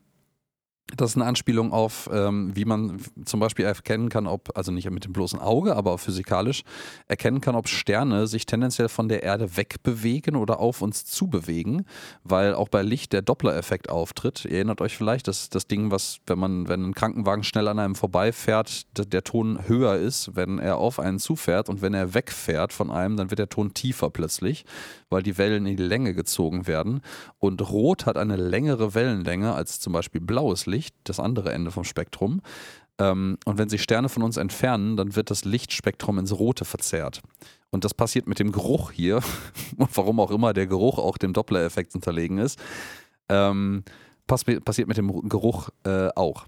das 0.97 1.11
ist 1.11 1.17
eine 1.17 1.25
Anspielung 1.25 1.71
auf, 1.71 2.09
ähm, 2.11 2.51
wie 2.55 2.65
man 2.65 2.99
zum 3.25 3.39
Beispiel 3.39 3.65
erkennen 3.65 4.09
kann, 4.09 4.27
ob, 4.27 4.55
also 4.55 4.71
nicht 4.71 4.89
mit 4.91 5.05
dem 5.05 5.13
bloßen 5.13 5.39
Auge, 5.39 5.75
aber 5.75 5.97
physikalisch, 5.97 6.63
erkennen 7.07 7.41
kann, 7.41 7.55
ob 7.55 7.67
Sterne 7.67 8.27
sich 8.27 8.45
tendenziell 8.45 8.89
von 8.89 9.07
der 9.07 9.23
Erde 9.23 9.57
wegbewegen 9.57 10.35
oder 10.35 10.59
auf 10.59 10.81
uns 10.81 11.05
zubewegen, 11.05 11.85
weil 12.23 12.53
auch 12.53 12.69
bei 12.69 12.83
Licht 12.83 13.13
der 13.13 13.21
Doppler-Effekt 13.21 13.89
auftritt. 13.89 14.45
Ihr 14.45 14.57
erinnert 14.57 14.81
euch 14.81 14.95
vielleicht, 14.97 15.27
dass 15.27 15.49
das 15.49 15.67
Ding, 15.67 15.89
was, 15.89 16.19
wenn 16.27 16.37
man, 16.37 16.67
wenn 16.67 16.89
ein 16.89 16.93
Krankenwagen 16.93 17.43
schnell 17.43 17.67
an 17.69 17.79
einem 17.79 17.95
vorbeifährt, 17.95 18.85
der 18.97 19.23
Ton 19.23 19.67
höher 19.67 19.95
ist, 19.95 20.35
wenn 20.35 20.59
er 20.59 20.77
auf 20.77 20.99
einen 20.99 21.19
zufährt 21.19 21.69
und 21.69 21.81
wenn 21.81 21.93
er 21.93 22.13
wegfährt 22.13 22.73
von 22.73 22.91
einem, 22.91 23.17
dann 23.17 23.31
wird 23.31 23.39
der 23.39 23.49
Ton 23.49 23.73
tiefer 23.73 24.09
plötzlich, 24.09 24.65
weil 25.09 25.23
die 25.23 25.37
Wellen 25.37 25.65
in 25.65 25.77
die 25.77 25.83
Länge 25.83 26.13
gezogen 26.13 26.67
werden. 26.67 27.01
Und 27.39 27.67
Rot 27.69 28.05
hat 28.05 28.17
eine 28.17 28.35
längere 28.35 28.93
Wellenlänge 28.93 29.53
als 29.53 29.79
zum 29.79 29.93
Beispiel 29.93 30.21
blaues 30.21 30.65
Licht. 30.65 30.72
Licht, 30.73 30.95
das 31.03 31.19
andere 31.19 31.51
Ende 31.51 31.71
vom 31.71 31.83
Spektrum. 31.83 32.41
Ähm, 32.99 33.37
und 33.45 33.57
wenn 33.57 33.69
sich 33.69 33.81
Sterne 33.81 34.09
von 34.09 34.23
uns 34.23 34.37
entfernen, 34.37 34.97
dann 34.97 35.15
wird 35.15 35.31
das 35.31 35.45
Lichtspektrum 35.45 36.19
ins 36.19 36.37
Rote 36.37 36.65
verzerrt. 36.65 37.21
Und 37.71 37.85
das 37.85 37.93
passiert 37.93 38.27
mit 38.27 38.39
dem 38.39 38.51
Geruch 38.51 38.91
hier, 38.91 39.21
warum 39.95 40.19
auch 40.19 40.31
immer 40.31 40.53
der 40.53 40.67
Geruch 40.67 40.99
auch 40.99 41.17
dem 41.17 41.33
Doppler-Effekt 41.33 41.95
unterlegen 41.95 42.37
ist, 42.37 42.59
ähm, 43.29 43.83
pass 44.27 44.43
passiert 44.43 44.87
mit 44.87 44.97
dem 44.97 45.27
Geruch 45.27 45.69
äh, 45.85 46.09
auch. 46.15 46.45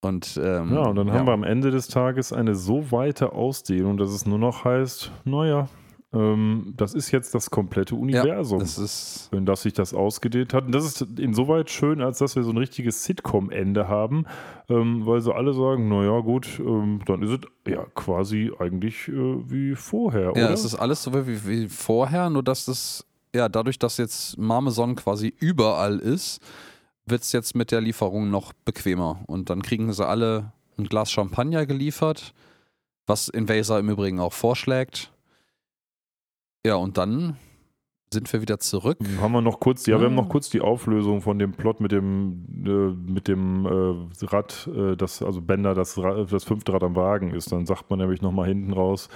Und, 0.00 0.38
ähm, 0.42 0.72
ja, 0.72 0.82
und 0.82 0.96
dann 0.96 1.08
ja. 1.08 1.14
haben 1.14 1.26
wir 1.26 1.32
am 1.32 1.42
Ende 1.42 1.70
des 1.70 1.88
Tages 1.88 2.32
eine 2.32 2.54
so 2.54 2.90
weite 2.92 3.32
Ausdehnung, 3.32 3.96
dass 3.96 4.10
es 4.10 4.24
nur 4.24 4.38
noch 4.38 4.64
heißt, 4.64 5.10
naja, 5.24 5.68
ähm, 6.12 6.74
das 6.76 6.94
ist 6.94 7.10
jetzt 7.10 7.34
das 7.34 7.50
komplette 7.50 7.94
Universum, 7.94 8.60
ja, 8.60 8.64
das 8.64 9.28
wenn 9.32 9.44
das 9.44 9.62
sich 9.62 9.72
das 9.72 9.92
ausgedehnt 9.92 10.54
hat. 10.54 10.66
Und 10.66 10.72
das 10.72 10.84
ist 10.84 11.18
insoweit 11.18 11.68
schön, 11.70 12.00
als 12.00 12.18
dass 12.18 12.36
wir 12.36 12.44
so 12.44 12.50
ein 12.50 12.56
richtiges 12.56 13.04
Sitcom-Ende 13.04 13.88
haben, 13.88 14.24
ähm, 14.68 15.04
weil 15.04 15.20
so 15.20 15.32
alle 15.32 15.52
sagen, 15.52 15.88
naja 15.88 16.20
gut, 16.20 16.60
ähm, 16.60 17.00
dann 17.06 17.22
ist 17.22 17.30
es 17.30 17.72
ja 17.72 17.84
quasi 17.94 18.52
eigentlich 18.58 19.08
äh, 19.08 19.12
wie 19.50 19.74
vorher, 19.74 20.30
oder? 20.30 20.40
Ja, 20.40 20.50
es 20.50 20.64
ist 20.64 20.76
alles 20.76 21.02
so 21.02 21.12
wie, 21.12 21.46
wie 21.46 21.68
vorher, 21.68 22.30
nur 22.30 22.42
dass 22.42 22.66
das, 22.66 23.04
ja, 23.34 23.48
dadurch, 23.48 23.78
dass 23.78 23.96
jetzt 23.96 24.38
Marmeson 24.38 24.94
quasi 24.94 25.34
überall 25.40 25.98
ist, 25.98 26.40
wird 27.04 27.22
es 27.22 27.32
jetzt 27.32 27.54
mit 27.54 27.72
der 27.72 27.80
Lieferung 27.80 28.30
noch 28.30 28.52
bequemer. 28.64 29.20
Und 29.26 29.50
dann 29.50 29.62
kriegen 29.62 29.92
sie 29.92 30.06
alle 30.06 30.52
ein 30.78 30.84
Glas 30.84 31.10
Champagner 31.10 31.66
geliefert, 31.66 32.32
was 33.06 33.28
Invaser 33.28 33.78
im 33.78 33.88
Übrigen 33.88 34.20
auch 34.20 34.32
vorschlägt. 34.32 35.12
Ja, 36.66 36.74
und 36.74 36.98
dann 36.98 37.36
sind 38.12 38.32
wir 38.32 38.40
wieder 38.40 38.58
zurück. 38.58 38.98
Haben 39.20 39.32
wir 39.32 39.40
noch 39.40 39.60
kurz, 39.60 39.86
ja, 39.86 40.00
wir 40.00 40.06
haben 40.06 40.16
noch 40.16 40.28
kurz 40.28 40.50
die 40.50 40.60
Auflösung 40.60 41.22
von 41.22 41.38
dem 41.38 41.52
Plot 41.52 41.80
mit 41.80 41.92
dem, 41.92 42.44
äh, 42.66 43.12
mit 43.12 43.28
dem 43.28 43.66
äh, 43.66 44.24
Rad, 44.24 44.68
äh, 44.74 44.96
das, 44.96 45.22
also 45.22 45.40
Bender, 45.40 45.74
das, 45.74 45.94
das 45.94 46.42
fünfte 46.42 46.72
Rad 46.72 46.82
am 46.82 46.96
Wagen 46.96 47.32
ist. 47.32 47.52
Dann 47.52 47.66
sagt 47.66 47.88
man 47.88 48.00
nämlich 48.00 48.20
nochmal 48.20 48.48
hinten 48.48 48.72
raus, 48.72 49.08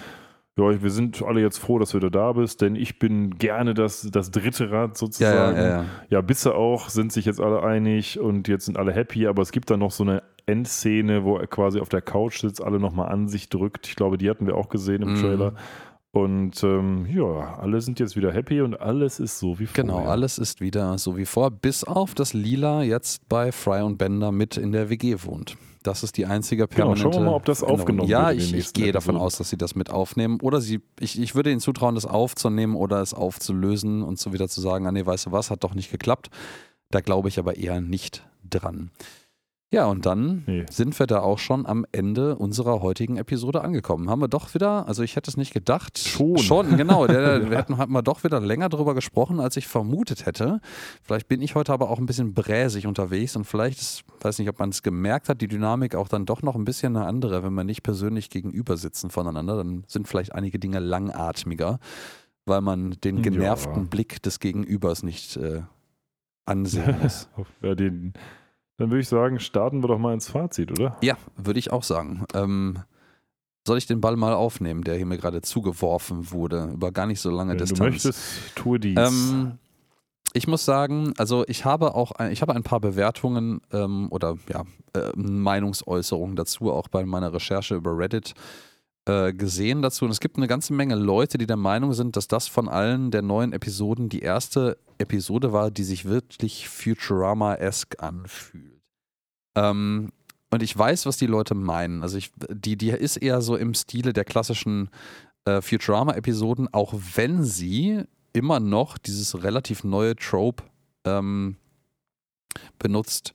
ja, 0.56 0.80
wir 0.80 0.90
sind 0.90 1.20
alle 1.22 1.40
jetzt 1.40 1.58
froh, 1.58 1.80
dass 1.80 1.90
du 1.90 1.98
da 1.98 2.32
bist, 2.34 2.60
denn 2.60 2.76
ich 2.76 3.00
bin 3.00 3.36
gerne 3.38 3.74
das, 3.74 4.08
das 4.12 4.30
dritte 4.30 4.70
Rad 4.70 4.96
sozusagen. 4.96 5.56
Ja, 5.56 5.62
ja, 5.62 5.68
ja, 5.68 5.84
ja, 6.08 6.20
bisse 6.20 6.54
auch, 6.54 6.88
sind 6.88 7.12
sich 7.12 7.24
jetzt 7.24 7.40
alle 7.40 7.64
einig 7.64 8.20
und 8.20 8.46
jetzt 8.46 8.66
sind 8.66 8.78
alle 8.78 8.92
happy, 8.92 9.26
aber 9.26 9.42
es 9.42 9.50
gibt 9.50 9.70
dann 9.70 9.80
noch 9.80 9.90
so 9.90 10.04
eine 10.04 10.22
Endszene, 10.46 11.24
wo 11.24 11.36
er 11.36 11.48
quasi 11.48 11.80
auf 11.80 11.88
der 11.88 12.02
Couch 12.02 12.40
sitzt, 12.40 12.62
alle 12.62 12.78
nochmal 12.78 13.08
an 13.08 13.26
sich 13.26 13.48
drückt. 13.48 13.88
Ich 13.88 13.96
glaube, 13.96 14.18
die 14.18 14.30
hatten 14.30 14.46
wir 14.46 14.56
auch 14.56 14.68
gesehen 14.68 15.02
im 15.02 15.14
mhm. 15.14 15.20
Trailer. 15.20 15.54
Und 16.12 16.64
ähm, 16.64 17.06
ja, 17.06 17.58
alle 17.58 17.80
sind 17.80 18.00
jetzt 18.00 18.16
wieder 18.16 18.32
happy 18.32 18.62
und 18.62 18.80
alles 18.80 19.20
ist 19.20 19.38
so 19.38 19.60
wie 19.60 19.66
vorher. 19.66 19.84
Genau, 19.84 19.98
alles 20.06 20.38
ist 20.38 20.60
wieder 20.60 20.98
so 20.98 21.16
wie 21.16 21.24
vor, 21.24 21.52
bis 21.52 21.84
auf 21.84 22.14
das 22.14 22.32
Lila 22.32 22.82
jetzt 22.82 23.28
bei 23.28 23.52
Fry 23.52 23.82
und 23.82 23.96
Bender 23.96 24.32
mit 24.32 24.56
in 24.56 24.72
der 24.72 24.90
WG 24.90 25.16
wohnt. 25.22 25.56
Das 25.84 26.02
ist 26.02 26.16
die 26.16 26.26
einzige 26.26 26.66
permanente. 26.66 27.04
Genau, 27.04 27.12
schauen 27.12 27.22
wir 27.22 27.30
mal, 27.30 27.36
ob 27.36 27.44
das 27.44 27.62
aufgenommen 27.62 28.08
ja, 28.08 28.28
wird. 28.28 28.40
Ja, 28.40 28.44
ich, 28.44 28.54
ich 28.54 28.72
gehe 28.72 28.92
davon 28.92 29.16
aus, 29.16 29.38
dass 29.38 29.50
sie 29.50 29.56
das 29.56 29.76
mit 29.76 29.88
aufnehmen. 29.88 30.38
Oder 30.42 30.60
sie, 30.60 30.80
ich, 30.98 31.18
ich 31.18 31.34
würde 31.34 31.52
ihnen 31.52 31.60
zutrauen, 31.60 31.94
das 31.94 32.06
aufzunehmen 32.06 32.74
oder 32.74 33.00
es 33.00 33.14
aufzulösen 33.14 34.02
und 34.02 34.18
so 34.18 34.32
wieder 34.32 34.48
zu 34.48 34.60
sagen, 34.60 34.86
ah 34.86 34.92
nee, 34.92 35.06
weißt 35.06 35.26
du 35.26 35.32
was, 35.32 35.50
hat 35.50 35.64
doch 35.64 35.74
nicht 35.74 35.90
geklappt. 35.90 36.28
Da 36.90 37.00
glaube 37.00 37.28
ich 37.28 37.38
aber 37.38 37.56
eher 37.56 37.80
nicht 37.80 38.26
dran. 38.42 38.90
Ja, 39.72 39.86
und 39.86 40.04
dann 40.04 40.42
nee. 40.46 40.66
sind 40.68 40.98
wir 40.98 41.06
da 41.06 41.20
auch 41.20 41.38
schon 41.38 41.64
am 41.64 41.86
Ende 41.92 42.34
unserer 42.34 42.82
heutigen 42.82 43.16
Episode 43.16 43.60
angekommen. 43.62 44.10
Haben 44.10 44.20
wir 44.20 44.26
doch 44.26 44.52
wieder, 44.52 44.88
also 44.88 45.04
ich 45.04 45.14
hätte 45.14 45.30
es 45.30 45.36
nicht 45.36 45.54
gedacht. 45.54 45.96
Schon. 45.96 46.38
Schon, 46.38 46.76
genau. 46.76 47.06
Der, 47.06 47.50
wir 47.50 47.56
hätten 47.56 47.78
haben 47.78 47.92
wir 47.92 48.02
doch 48.02 48.24
wieder 48.24 48.40
länger 48.40 48.68
darüber 48.68 48.94
gesprochen, 48.94 49.38
als 49.38 49.56
ich 49.56 49.68
vermutet 49.68 50.26
hätte. 50.26 50.60
Vielleicht 51.04 51.28
bin 51.28 51.40
ich 51.40 51.54
heute 51.54 51.72
aber 51.72 51.88
auch 51.88 52.00
ein 52.00 52.06
bisschen 52.06 52.34
bräsig 52.34 52.88
unterwegs 52.88 53.36
und 53.36 53.44
vielleicht, 53.44 53.80
ist, 53.80 54.02
weiß 54.20 54.40
nicht, 54.40 54.48
ob 54.48 54.58
man 54.58 54.70
es 54.70 54.82
gemerkt 54.82 55.28
hat, 55.28 55.40
die 55.40 55.46
Dynamik 55.46 55.94
auch 55.94 56.08
dann 56.08 56.26
doch 56.26 56.42
noch 56.42 56.56
ein 56.56 56.64
bisschen 56.64 56.96
eine 56.96 57.06
andere, 57.06 57.44
wenn 57.44 57.54
wir 57.54 57.62
nicht 57.62 57.84
persönlich 57.84 58.28
gegenüber 58.28 58.76
sitzen 58.76 59.08
voneinander. 59.10 59.56
Dann 59.56 59.84
sind 59.86 60.08
vielleicht 60.08 60.34
einige 60.34 60.58
Dinge 60.58 60.80
langatmiger, 60.80 61.78
weil 62.44 62.60
man 62.60 62.96
den 63.04 63.22
genervten 63.22 63.82
ja. 63.82 63.88
Blick 63.88 64.20
des 64.20 64.40
Gegenübers 64.40 65.04
nicht 65.04 65.36
äh, 65.36 65.62
ansehen 66.44 66.96
muss. 67.02 67.28
ja, 67.62 67.76
den 67.76 68.14
dann 68.80 68.88
würde 68.90 69.02
ich 69.02 69.08
sagen, 69.08 69.38
starten 69.40 69.82
wir 69.82 69.88
doch 69.88 69.98
mal 69.98 70.14
ins 70.14 70.28
Fazit, 70.28 70.72
oder? 70.72 70.96
Ja, 71.02 71.18
würde 71.36 71.58
ich 71.58 71.70
auch 71.70 71.82
sagen. 71.82 72.24
Ähm, 72.32 72.78
soll 73.66 73.76
ich 73.76 73.86
den 73.86 74.00
Ball 74.00 74.16
mal 74.16 74.32
aufnehmen, 74.32 74.84
der 74.84 74.96
hier 74.96 75.04
mir 75.04 75.18
gerade 75.18 75.42
zugeworfen 75.42 76.30
wurde, 76.30 76.70
über 76.72 76.90
gar 76.90 77.06
nicht 77.06 77.20
so 77.20 77.30
lange 77.30 77.52
Wenn 77.52 77.58
Distanz? 77.58 77.78
Du 77.78 77.84
möchtest, 77.84 78.54
tue 78.54 78.80
dies. 78.80 78.98
Ähm, 78.98 79.58
ich 80.32 80.48
muss 80.48 80.64
sagen, 80.64 81.12
also 81.18 81.44
ich 81.46 81.66
habe 81.66 81.94
auch 81.94 82.12
ein, 82.12 82.32
ich 82.32 82.40
habe 82.40 82.54
ein 82.54 82.62
paar 82.62 82.80
Bewertungen 82.80 83.60
ähm, 83.70 84.08
oder 84.10 84.38
ja, 84.48 84.64
äh, 84.94 85.10
Meinungsäußerungen 85.14 86.34
dazu, 86.34 86.72
auch 86.72 86.88
bei 86.88 87.04
meiner 87.04 87.34
Recherche 87.34 87.74
über 87.74 87.98
Reddit 87.98 88.32
äh, 89.06 89.32
gesehen 89.32 89.82
dazu. 89.82 90.04
Und 90.04 90.10
es 90.10 90.20
gibt 90.20 90.36
eine 90.36 90.46
ganze 90.46 90.72
Menge 90.72 90.94
Leute, 90.94 91.38
die 91.38 91.46
der 91.46 91.56
Meinung 91.56 91.92
sind, 91.92 92.16
dass 92.16 92.28
das 92.28 92.48
von 92.48 92.68
allen 92.68 93.10
der 93.10 93.22
neuen 93.22 93.52
Episoden 93.52 94.08
die 94.08 94.20
erste 94.20 94.78
Episode 94.98 95.52
war, 95.52 95.70
die 95.70 95.84
sich 95.84 96.04
wirklich 96.04 96.68
Futurama-esque 96.68 98.00
anfühlt. 98.00 98.82
Ähm, 99.56 100.12
und 100.50 100.62
ich 100.62 100.76
weiß, 100.76 101.06
was 101.06 101.16
die 101.16 101.26
Leute 101.26 101.54
meinen. 101.54 102.02
Also 102.02 102.18
ich, 102.18 102.32
die, 102.50 102.76
die 102.76 102.90
ist 102.90 103.16
eher 103.16 103.40
so 103.40 103.56
im 103.56 103.74
Stile 103.74 104.12
der 104.12 104.24
klassischen 104.24 104.90
äh, 105.44 105.60
Futurama-Episoden, 105.60 106.72
auch 106.72 106.94
wenn 107.14 107.44
sie 107.44 108.02
immer 108.32 108.60
noch 108.60 108.98
dieses 108.98 109.42
relativ 109.42 109.84
neue 109.84 110.16
Trope 110.16 110.64
ähm, 111.04 111.56
benutzt, 112.78 113.32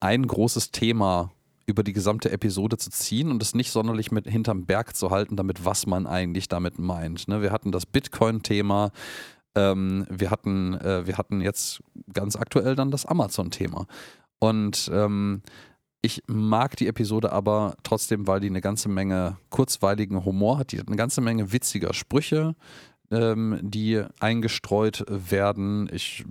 ein 0.00 0.26
großes 0.26 0.72
Thema 0.72 1.32
über 1.66 1.82
die 1.82 1.92
gesamte 1.92 2.30
Episode 2.30 2.78
zu 2.78 2.90
ziehen 2.90 3.30
und 3.30 3.42
es 3.42 3.54
nicht 3.54 3.72
sonderlich 3.72 4.12
mit 4.12 4.26
hinterm 4.26 4.66
Berg 4.66 4.96
zu 4.96 5.10
halten, 5.10 5.36
damit 5.36 5.64
was 5.64 5.86
man 5.86 6.06
eigentlich 6.06 6.48
damit 6.48 6.78
meint. 6.78 7.26
Ne? 7.26 7.42
Wir 7.42 7.50
hatten 7.50 7.72
das 7.72 7.86
Bitcoin-Thema, 7.86 8.92
ähm, 9.56 10.06
wir, 10.08 10.30
hatten, 10.30 10.74
äh, 10.74 11.06
wir 11.06 11.18
hatten 11.18 11.40
jetzt 11.40 11.82
ganz 12.12 12.36
aktuell 12.36 12.76
dann 12.76 12.92
das 12.92 13.04
Amazon-Thema. 13.04 13.86
Und 14.38 14.88
ähm, 14.92 15.42
ich 16.02 16.22
mag 16.28 16.76
die 16.76 16.86
Episode 16.86 17.32
aber 17.32 17.74
trotzdem, 17.82 18.28
weil 18.28 18.38
die 18.38 18.46
eine 18.46 18.60
ganze 18.60 18.88
Menge 18.88 19.38
kurzweiligen 19.50 20.24
Humor 20.24 20.58
hat. 20.58 20.70
Die 20.70 20.78
hat 20.78 20.86
eine 20.86 20.96
ganze 20.96 21.20
Menge 21.20 21.52
witziger 21.52 21.94
Sprüche, 21.94 22.54
ähm, 23.10 23.58
die 23.60 24.04
eingestreut 24.20 25.04
werden. 25.08 25.88
Ich 25.92 26.24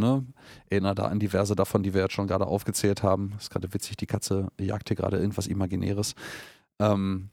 ne, 0.00 0.26
erinnere 0.68 0.94
da 0.94 1.04
an 1.04 1.20
diverse 1.20 1.54
davon, 1.54 1.82
die 1.82 1.94
wir 1.94 2.02
jetzt 2.02 2.14
schon 2.14 2.26
gerade 2.26 2.46
aufgezählt 2.46 3.02
haben. 3.02 3.34
Ist 3.38 3.50
gerade 3.50 3.72
witzig, 3.72 3.96
die 3.96 4.06
Katze 4.06 4.48
jagt 4.60 4.88
hier 4.88 4.96
gerade 4.96 5.18
irgendwas 5.18 5.46
Imaginäres. 5.46 6.14
Ähm, 6.80 7.30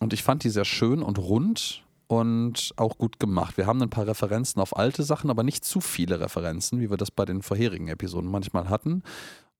und 0.00 0.12
ich 0.12 0.22
fand 0.22 0.44
die 0.44 0.50
sehr 0.50 0.64
schön 0.64 1.02
und 1.02 1.18
rund 1.18 1.84
und 2.06 2.72
auch 2.76 2.98
gut 2.98 3.18
gemacht. 3.18 3.56
Wir 3.56 3.66
haben 3.66 3.82
ein 3.82 3.90
paar 3.90 4.06
Referenzen 4.06 4.60
auf 4.60 4.76
alte 4.76 5.02
Sachen, 5.02 5.30
aber 5.30 5.42
nicht 5.42 5.64
zu 5.64 5.80
viele 5.80 6.20
Referenzen, 6.20 6.80
wie 6.80 6.90
wir 6.90 6.96
das 6.96 7.10
bei 7.10 7.24
den 7.24 7.42
vorherigen 7.42 7.88
Episoden 7.88 8.30
manchmal 8.30 8.68
hatten. 8.68 9.02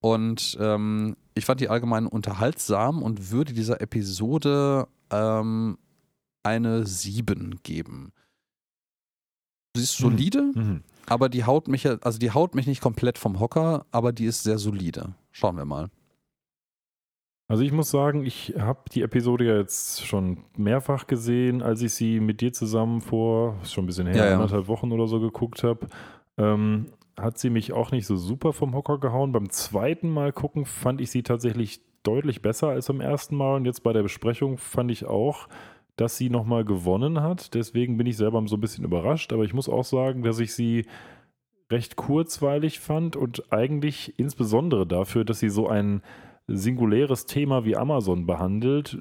Und 0.00 0.56
ähm, 0.60 1.16
ich 1.34 1.44
fand 1.44 1.60
die 1.60 1.68
allgemein 1.68 2.06
unterhaltsam 2.06 3.02
und 3.02 3.30
würde 3.30 3.52
dieser 3.52 3.80
Episode 3.80 4.86
ähm, 5.10 5.78
eine 6.42 6.86
7 6.86 7.60
geben. 7.62 8.12
Sie 9.74 9.82
ist 9.82 9.96
solide, 9.96 10.52
mhm. 10.54 10.82
Aber 11.06 11.28
die 11.28 11.44
haut 11.44 11.68
mich, 11.68 11.88
also 11.88 12.18
die 12.18 12.30
haut 12.30 12.54
mich 12.54 12.66
nicht 12.66 12.80
komplett 12.80 13.18
vom 13.18 13.40
Hocker, 13.40 13.86
aber 13.90 14.12
die 14.12 14.26
ist 14.26 14.42
sehr 14.42 14.58
solide. 14.58 15.14
Schauen 15.32 15.56
wir 15.56 15.64
mal. 15.64 15.90
Also 17.48 17.62
ich 17.62 17.70
muss 17.70 17.90
sagen, 17.90 18.24
ich 18.24 18.54
habe 18.58 18.80
die 18.92 19.02
Episode 19.02 19.44
ja 19.44 19.56
jetzt 19.56 20.04
schon 20.04 20.38
mehrfach 20.56 21.06
gesehen, 21.06 21.62
als 21.62 21.80
ich 21.80 21.94
sie 21.94 22.18
mit 22.18 22.40
dir 22.40 22.52
zusammen 22.52 23.00
vor, 23.00 23.56
schon 23.64 23.84
ein 23.84 23.86
bisschen 23.86 24.08
her, 24.08 24.16
ja, 24.16 24.26
ja. 24.26 24.34
anderthalb 24.34 24.66
Wochen 24.66 24.90
oder 24.90 25.06
so 25.06 25.20
geguckt 25.20 25.62
habe. 25.62 25.86
Ähm, 26.38 26.86
hat 27.18 27.38
sie 27.38 27.50
mich 27.50 27.72
auch 27.72 27.92
nicht 27.92 28.06
so 28.06 28.16
super 28.16 28.52
vom 28.52 28.74
Hocker 28.74 28.98
gehauen. 28.98 29.32
Beim 29.32 29.48
zweiten 29.50 30.10
Mal 30.10 30.32
gucken 30.32 30.66
fand 30.66 31.00
ich 31.00 31.10
sie 31.10 31.22
tatsächlich 31.22 31.80
deutlich 32.02 32.42
besser 32.42 32.68
als 32.68 32.88
beim 32.88 33.00
ersten 33.00 33.36
Mal. 33.36 33.56
Und 33.56 33.64
jetzt 33.64 33.82
bei 33.82 33.92
der 33.92 34.02
Besprechung 34.02 34.58
fand 34.58 34.90
ich 34.90 35.06
auch, 35.06 35.48
dass 35.96 36.16
sie 36.16 36.30
nochmal 36.30 36.64
gewonnen 36.64 37.22
hat. 37.22 37.54
Deswegen 37.54 37.96
bin 37.96 38.06
ich 38.06 38.16
selber 38.16 38.42
so 38.46 38.56
ein 38.56 38.60
bisschen 38.60 38.84
überrascht. 38.84 39.32
Aber 39.32 39.44
ich 39.44 39.54
muss 39.54 39.68
auch 39.68 39.84
sagen, 39.84 40.22
dass 40.22 40.38
ich 40.38 40.54
sie 40.54 40.86
recht 41.70 41.96
kurzweilig 41.96 42.78
fand 42.80 43.16
und 43.16 43.52
eigentlich 43.52 44.18
insbesondere 44.18 44.86
dafür, 44.86 45.24
dass 45.24 45.40
sie 45.40 45.48
so 45.48 45.68
ein 45.68 46.02
singuläres 46.46 47.26
Thema 47.26 47.64
wie 47.64 47.76
Amazon 47.76 48.26
behandelt, 48.26 48.96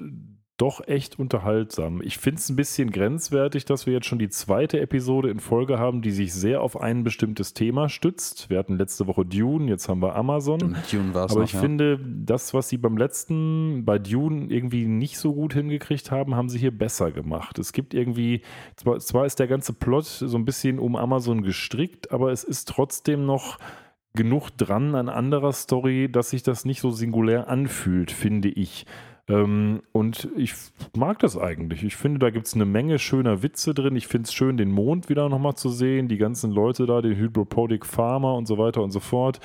doch 0.56 0.86
echt 0.88 1.18
unterhaltsam. 1.18 2.00
Ich 2.02 2.16
finde 2.16 2.40
es 2.40 2.48
ein 2.48 2.56
bisschen 2.56 2.90
grenzwertig, 2.90 3.66
dass 3.66 3.84
wir 3.84 3.92
jetzt 3.92 4.06
schon 4.06 4.18
die 4.18 4.30
zweite 4.30 4.80
Episode 4.80 5.28
in 5.28 5.38
Folge 5.38 5.78
haben, 5.78 6.00
die 6.00 6.10
sich 6.12 6.32
sehr 6.32 6.62
auf 6.62 6.80
ein 6.80 7.04
bestimmtes 7.04 7.52
Thema 7.52 7.90
stützt. 7.90 8.48
Wir 8.48 8.58
hatten 8.58 8.78
letzte 8.78 9.06
Woche 9.06 9.26
Dune, 9.26 9.68
jetzt 9.68 9.88
haben 9.88 10.00
wir 10.00 10.16
Amazon. 10.16 10.76
Dune 10.90 11.12
war 11.12 11.26
es 11.26 11.32
Aber 11.32 11.40
noch, 11.40 11.46
ich 11.46 11.52
ja. 11.52 11.60
finde, 11.60 11.98
das, 11.98 12.54
was 12.54 12.70
sie 12.70 12.78
beim 12.78 12.96
letzten 12.96 13.84
bei 13.84 13.98
Dune 13.98 14.46
irgendwie 14.46 14.86
nicht 14.86 15.18
so 15.18 15.34
gut 15.34 15.52
hingekriegt 15.52 16.10
haben, 16.10 16.34
haben 16.34 16.48
sie 16.48 16.58
hier 16.58 16.76
besser 16.76 17.12
gemacht. 17.12 17.58
Es 17.58 17.72
gibt 17.72 17.92
irgendwie, 17.92 18.40
zwar, 18.76 18.98
zwar 19.00 19.26
ist 19.26 19.38
der 19.38 19.48
ganze 19.48 19.74
Plot 19.74 20.06
so 20.06 20.38
ein 20.38 20.46
bisschen 20.46 20.78
um 20.78 20.96
Amazon 20.96 21.42
gestrickt, 21.42 22.12
aber 22.12 22.32
es 22.32 22.44
ist 22.44 22.68
trotzdem 22.68 23.26
noch 23.26 23.58
genug 24.14 24.48
dran 24.56 24.94
an 24.94 25.10
anderer 25.10 25.52
Story, 25.52 26.10
dass 26.10 26.30
sich 26.30 26.42
das 26.42 26.64
nicht 26.64 26.80
so 26.80 26.90
singulär 26.90 27.48
anfühlt, 27.48 28.10
finde 28.10 28.48
ich. 28.48 28.86
Ähm, 29.28 29.82
und 29.92 30.28
ich 30.36 30.54
mag 30.96 31.18
das 31.18 31.36
eigentlich. 31.36 31.82
Ich 31.82 31.96
finde, 31.96 32.20
da 32.20 32.30
gibt 32.30 32.46
es 32.46 32.54
eine 32.54 32.64
Menge 32.64 32.98
schöner 32.98 33.42
Witze 33.42 33.74
drin. 33.74 33.96
Ich 33.96 34.06
finde 34.06 34.26
es 34.26 34.32
schön, 34.34 34.56
den 34.56 34.70
Mond 34.70 35.08
wieder 35.08 35.28
nochmal 35.28 35.54
zu 35.54 35.68
sehen, 35.68 36.08
die 36.08 36.18
ganzen 36.18 36.52
Leute 36.52 36.86
da, 36.86 37.02
den 37.02 37.16
Hydropodic 37.16 37.84
Farmer 37.84 38.34
und 38.34 38.46
so 38.46 38.56
weiter 38.58 38.82
und 38.82 38.92
so 38.92 39.00
fort. 39.00 39.40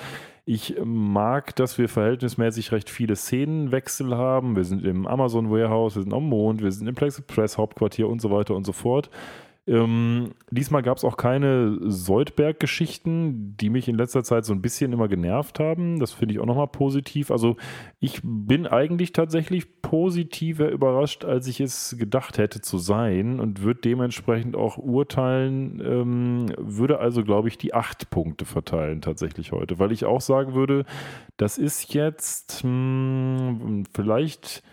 Ich 0.45 0.75
mag, 0.83 1.55
dass 1.55 1.77
wir 1.77 1.87
verhältnismäßig 1.87 2.71
recht 2.71 2.89
viele 2.89 3.15
Szenenwechsel 3.15 4.15
haben. 4.15 4.55
Wir 4.55 4.65
sind 4.65 4.83
im 4.85 5.07
Amazon 5.07 5.51
Warehouse, 5.51 5.95
wir 5.95 6.03
sind 6.03 6.13
am 6.13 6.29
Mond, 6.29 6.61
wir 6.63 6.71
sind 6.71 6.87
im 6.87 6.95
Plexi 6.95 7.21
Press 7.21 7.57
Hauptquartier 7.57 8.07
und 8.07 8.21
so 8.21 8.31
weiter 8.31 8.55
und 8.55 8.65
so 8.65 8.71
fort. 8.71 9.09
Ähm, 9.67 10.31
diesmal 10.49 10.81
gab 10.81 10.97
es 10.97 11.03
auch 11.03 11.17
keine 11.17 11.77
Soldberg-Geschichten, 11.81 13.55
die 13.57 13.69
mich 13.69 13.87
in 13.87 13.95
letzter 13.95 14.23
Zeit 14.23 14.43
so 14.43 14.53
ein 14.53 14.61
bisschen 14.61 14.91
immer 14.91 15.07
genervt 15.07 15.59
haben. 15.59 15.99
Das 15.99 16.11
finde 16.11 16.33
ich 16.33 16.39
auch 16.39 16.47
nochmal 16.47 16.67
positiv. 16.67 17.29
Also 17.29 17.57
ich 17.99 18.21
bin 18.23 18.65
eigentlich 18.65 19.13
tatsächlich 19.13 19.81
positiver 19.83 20.69
überrascht, 20.69 21.25
als 21.25 21.45
ich 21.45 21.59
es 21.59 21.95
gedacht 21.99 22.39
hätte 22.39 22.61
zu 22.61 22.79
sein 22.79 23.39
und 23.39 23.61
würde 23.61 23.81
dementsprechend 23.81 24.55
auch 24.55 24.77
urteilen, 24.77 25.79
ähm, 25.85 26.45
würde 26.57 26.99
also, 26.99 27.23
glaube 27.23 27.47
ich, 27.47 27.59
die 27.59 27.75
acht 27.75 28.09
Punkte 28.09 28.45
verteilen 28.45 29.01
tatsächlich 29.01 29.51
heute, 29.51 29.77
weil 29.77 29.91
ich 29.91 30.05
auch 30.05 30.21
sagen 30.21 30.55
würde, 30.55 30.85
das 31.37 31.59
ist 31.59 31.93
jetzt 31.93 32.63
mh, 32.63 32.69
hm, 32.69 33.83
vielleicht 33.93 34.63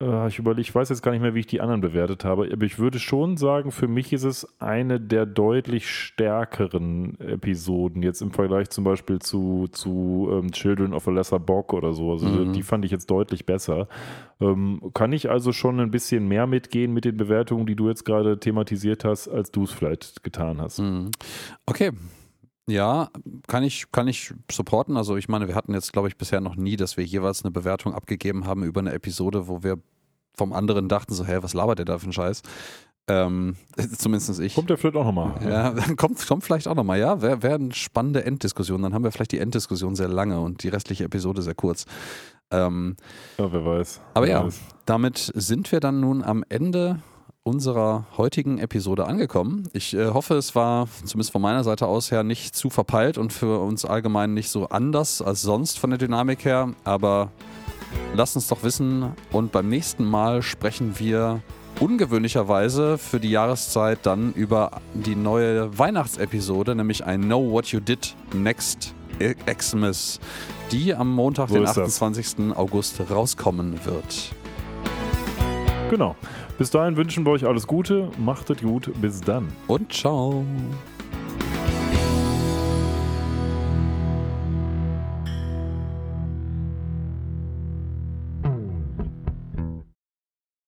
ich 0.00 0.38
überlege, 0.38 0.62
ich 0.62 0.74
weiß 0.74 0.88
jetzt 0.88 1.02
gar 1.02 1.12
nicht 1.12 1.20
mehr, 1.20 1.34
wie 1.34 1.40
ich 1.40 1.46
die 1.46 1.60
anderen 1.60 1.82
bewertet 1.82 2.24
habe, 2.24 2.48
aber 2.50 2.64
ich 2.64 2.78
würde 2.78 2.98
schon 2.98 3.36
sagen, 3.36 3.70
für 3.70 3.86
mich 3.86 4.14
ist 4.14 4.24
es 4.24 4.48
eine 4.58 4.98
der 4.98 5.26
deutlich 5.26 5.90
stärkeren 5.90 7.20
Episoden, 7.20 8.02
jetzt 8.02 8.22
im 8.22 8.30
Vergleich 8.30 8.70
zum 8.70 8.84
Beispiel 8.84 9.18
zu, 9.18 9.68
zu 9.70 10.28
ähm, 10.32 10.52
Children 10.52 10.94
of 10.94 11.06
a 11.06 11.10
Lesser 11.10 11.38
Bock 11.38 11.74
oder 11.74 11.92
so. 11.92 12.12
Also 12.12 12.26
mhm. 12.26 12.54
die 12.54 12.62
fand 12.62 12.86
ich 12.86 12.90
jetzt 12.90 13.10
deutlich 13.10 13.44
besser. 13.44 13.88
Ähm, 14.40 14.80
kann 14.94 15.12
ich 15.12 15.28
also 15.28 15.52
schon 15.52 15.78
ein 15.80 15.90
bisschen 15.90 16.26
mehr 16.26 16.46
mitgehen 16.46 16.94
mit 16.94 17.04
den 17.04 17.18
Bewertungen, 17.18 17.66
die 17.66 17.76
du 17.76 17.88
jetzt 17.88 18.06
gerade 18.06 18.40
thematisiert 18.40 19.04
hast, 19.04 19.28
als 19.28 19.50
du 19.50 19.64
es 19.64 19.72
vielleicht 19.72 20.22
getan 20.22 20.62
hast? 20.62 20.78
Mhm. 20.78 21.10
Okay, 21.66 21.90
ja, 22.66 23.10
kann 23.46 23.62
ich, 23.62 23.90
kann 23.90 24.08
ich 24.08 24.32
supporten. 24.50 24.96
Also 24.96 25.16
ich 25.16 25.28
meine, 25.28 25.48
wir 25.48 25.54
hatten 25.54 25.74
jetzt, 25.74 25.92
glaube 25.92 26.08
ich, 26.08 26.16
bisher 26.16 26.40
noch 26.40 26.56
nie, 26.56 26.76
dass 26.76 26.96
wir 26.96 27.04
jeweils 27.04 27.44
eine 27.44 27.50
Bewertung 27.50 27.94
abgegeben 27.94 28.46
haben 28.46 28.62
über 28.62 28.80
eine 28.80 28.92
Episode, 28.92 29.48
wo 29.48 29.62
wir 29.62 29.78
vom 30.34 30.52
anderen 30.52 30.88
dachten 30.88 31.14
so, 31.14 31.26
hä, 31.26 31.38
was 31.40 31.54
labert 31.54 31.78
der 31.78 31.86
da 31.86 31.98
für 31.98 32.08
ein 32.08 32.12
Scheiß? 32.12 32.42
Ähm, 33.08 33.56
zumindest 33.98 34.38
ich. 34.40 34.54
Kommt 34.54 34.70
der 34.70 34.78
vielleicht 34.78 34.96
auch 34.96 35.04
nochmal? 35.04 35.34
Ja, 35.46 35.74
kommt, 35.96 36.24
kommt 36.26 36.44
vielleicht 36.44 36.68
auch 36.68 36.76
nochmal, 36.76 36.98
ja. 36.98 37.20
Wäre 37.20 37.42
wär 37.42 37.54
eine 37.56 37.74
spannende 37.74 38.24
Enddiskussion. 38.24 38.82
Dann 38.82 38.94
haben 38.94 39.04
wir 39.04 39.10
vielleicht 39.10 39.32
die 39.32 39.38
Enddiskussion 39.38 39.96
sehr 39.96 40.08
lange 40.08 40.40
und 40.40 40.62
die 40.62 40.68
restliche 40.68 41.04
Episode 41.04 41.42
sehr 41.42 41.54
kurz. 41.54 41.86
Ähm, 42.52 42.96
ja, 43.38 43.52
wer 43.52 43.64
weiß. 43.64 44.00
Aber 44.14 44.26
wer 44.26 44.32
ja, 44.32 44.44
weiß. 44.44 44.60
damit 44.86 45.32
sind 45.34 45.72
wir 45.72 45.80
dann 45.80 46.00
nun 46.00 46.22
am 46.22 46.44
Ende 46.48 47.00
unserer 47.42 48.06
heutigen 48.16 48.58
Episode 48.58 49.06
angekommen. 49.06 49.68
Ich 49.72 49.94
äh, 49.94 50.08
hoffe, 50.08 50.34
es 50.34 50.54
war 50.54 50.88
zumindest 51.04 51.32
von 51.32 51.40
meiner 51.40 51.64
Seite 51.64 51.86
aus 51.86 52.10
her 52.10 52.22
nicht 52.22 52.54
zu 52.54 52.68
verpeilt 52.68 53.16
und 53.18 53.32
für 53.32 53.60
uns 53.60 53.84
allgemein 53.84 54.34
nicht 54.34 54.50
so 54.50 54.68
anders 54.68 55.22
als 55.22 55.42
sonst 55.42 55.78
von 55.78 55.90
der 55.90 55.98
Dynamik 55.98 56.44
her. 56.44 56.74
Aber 56.84 57.30
lasst 58.14 58.36
uns 58.36 58.48
doch 58.48 58.62
wissen 58.62 59.12
und 59.32 59.52
beim 59.52 59.68
nächsten 59.68 60.04
Mal 60.04 60.42
sprechen 60.42 60.98
wir 60.98 61.40
ungewöhnlicherweise 61.78 62.98
für 62.98 63.20
die 63.20 63.30
Jahreszeit 63.30 64.00
dann 64.02 64.34
über 64.34 64.82
die 64.92 65.16
neue 65.16 65.78
Weihnachtsepisode, 65.78 66.74
nämlich 66.74 67.04
I 67.06 67.16
Know 67.16 67.50
What 67.50 67.68
You 67.68 67.80
Did 67.80 68.14
Next 68.34 68.94
Xmas, 69.46 70.20
die 70.72 70.94
am 70.94 71.14
Montag, 71.14 71.50
Wo 71.50 71.54
den 71.54 71.66
28. 71.66 72.36
Das? 72.36 72.56
August 72.56 73.00
rauskommen 73.10 73.84
wird. 73.84 74.32
Genau. 75.90 76.16
Bis 76.60 76.68
dahin 76.68 76.98
wünschen 76.98 77.24
wir 77.24 77.30
euch 77.30 77.46
alles 77.46 77.66
Gute, 77.66 78.10
macht 78.18 78.50
es 78.50 78.60
gut, 78.60 78.92
bis 79.00 79.22
dann. 79.22 79.48
Und 79.66 79.94
ciao. 79.94 80.44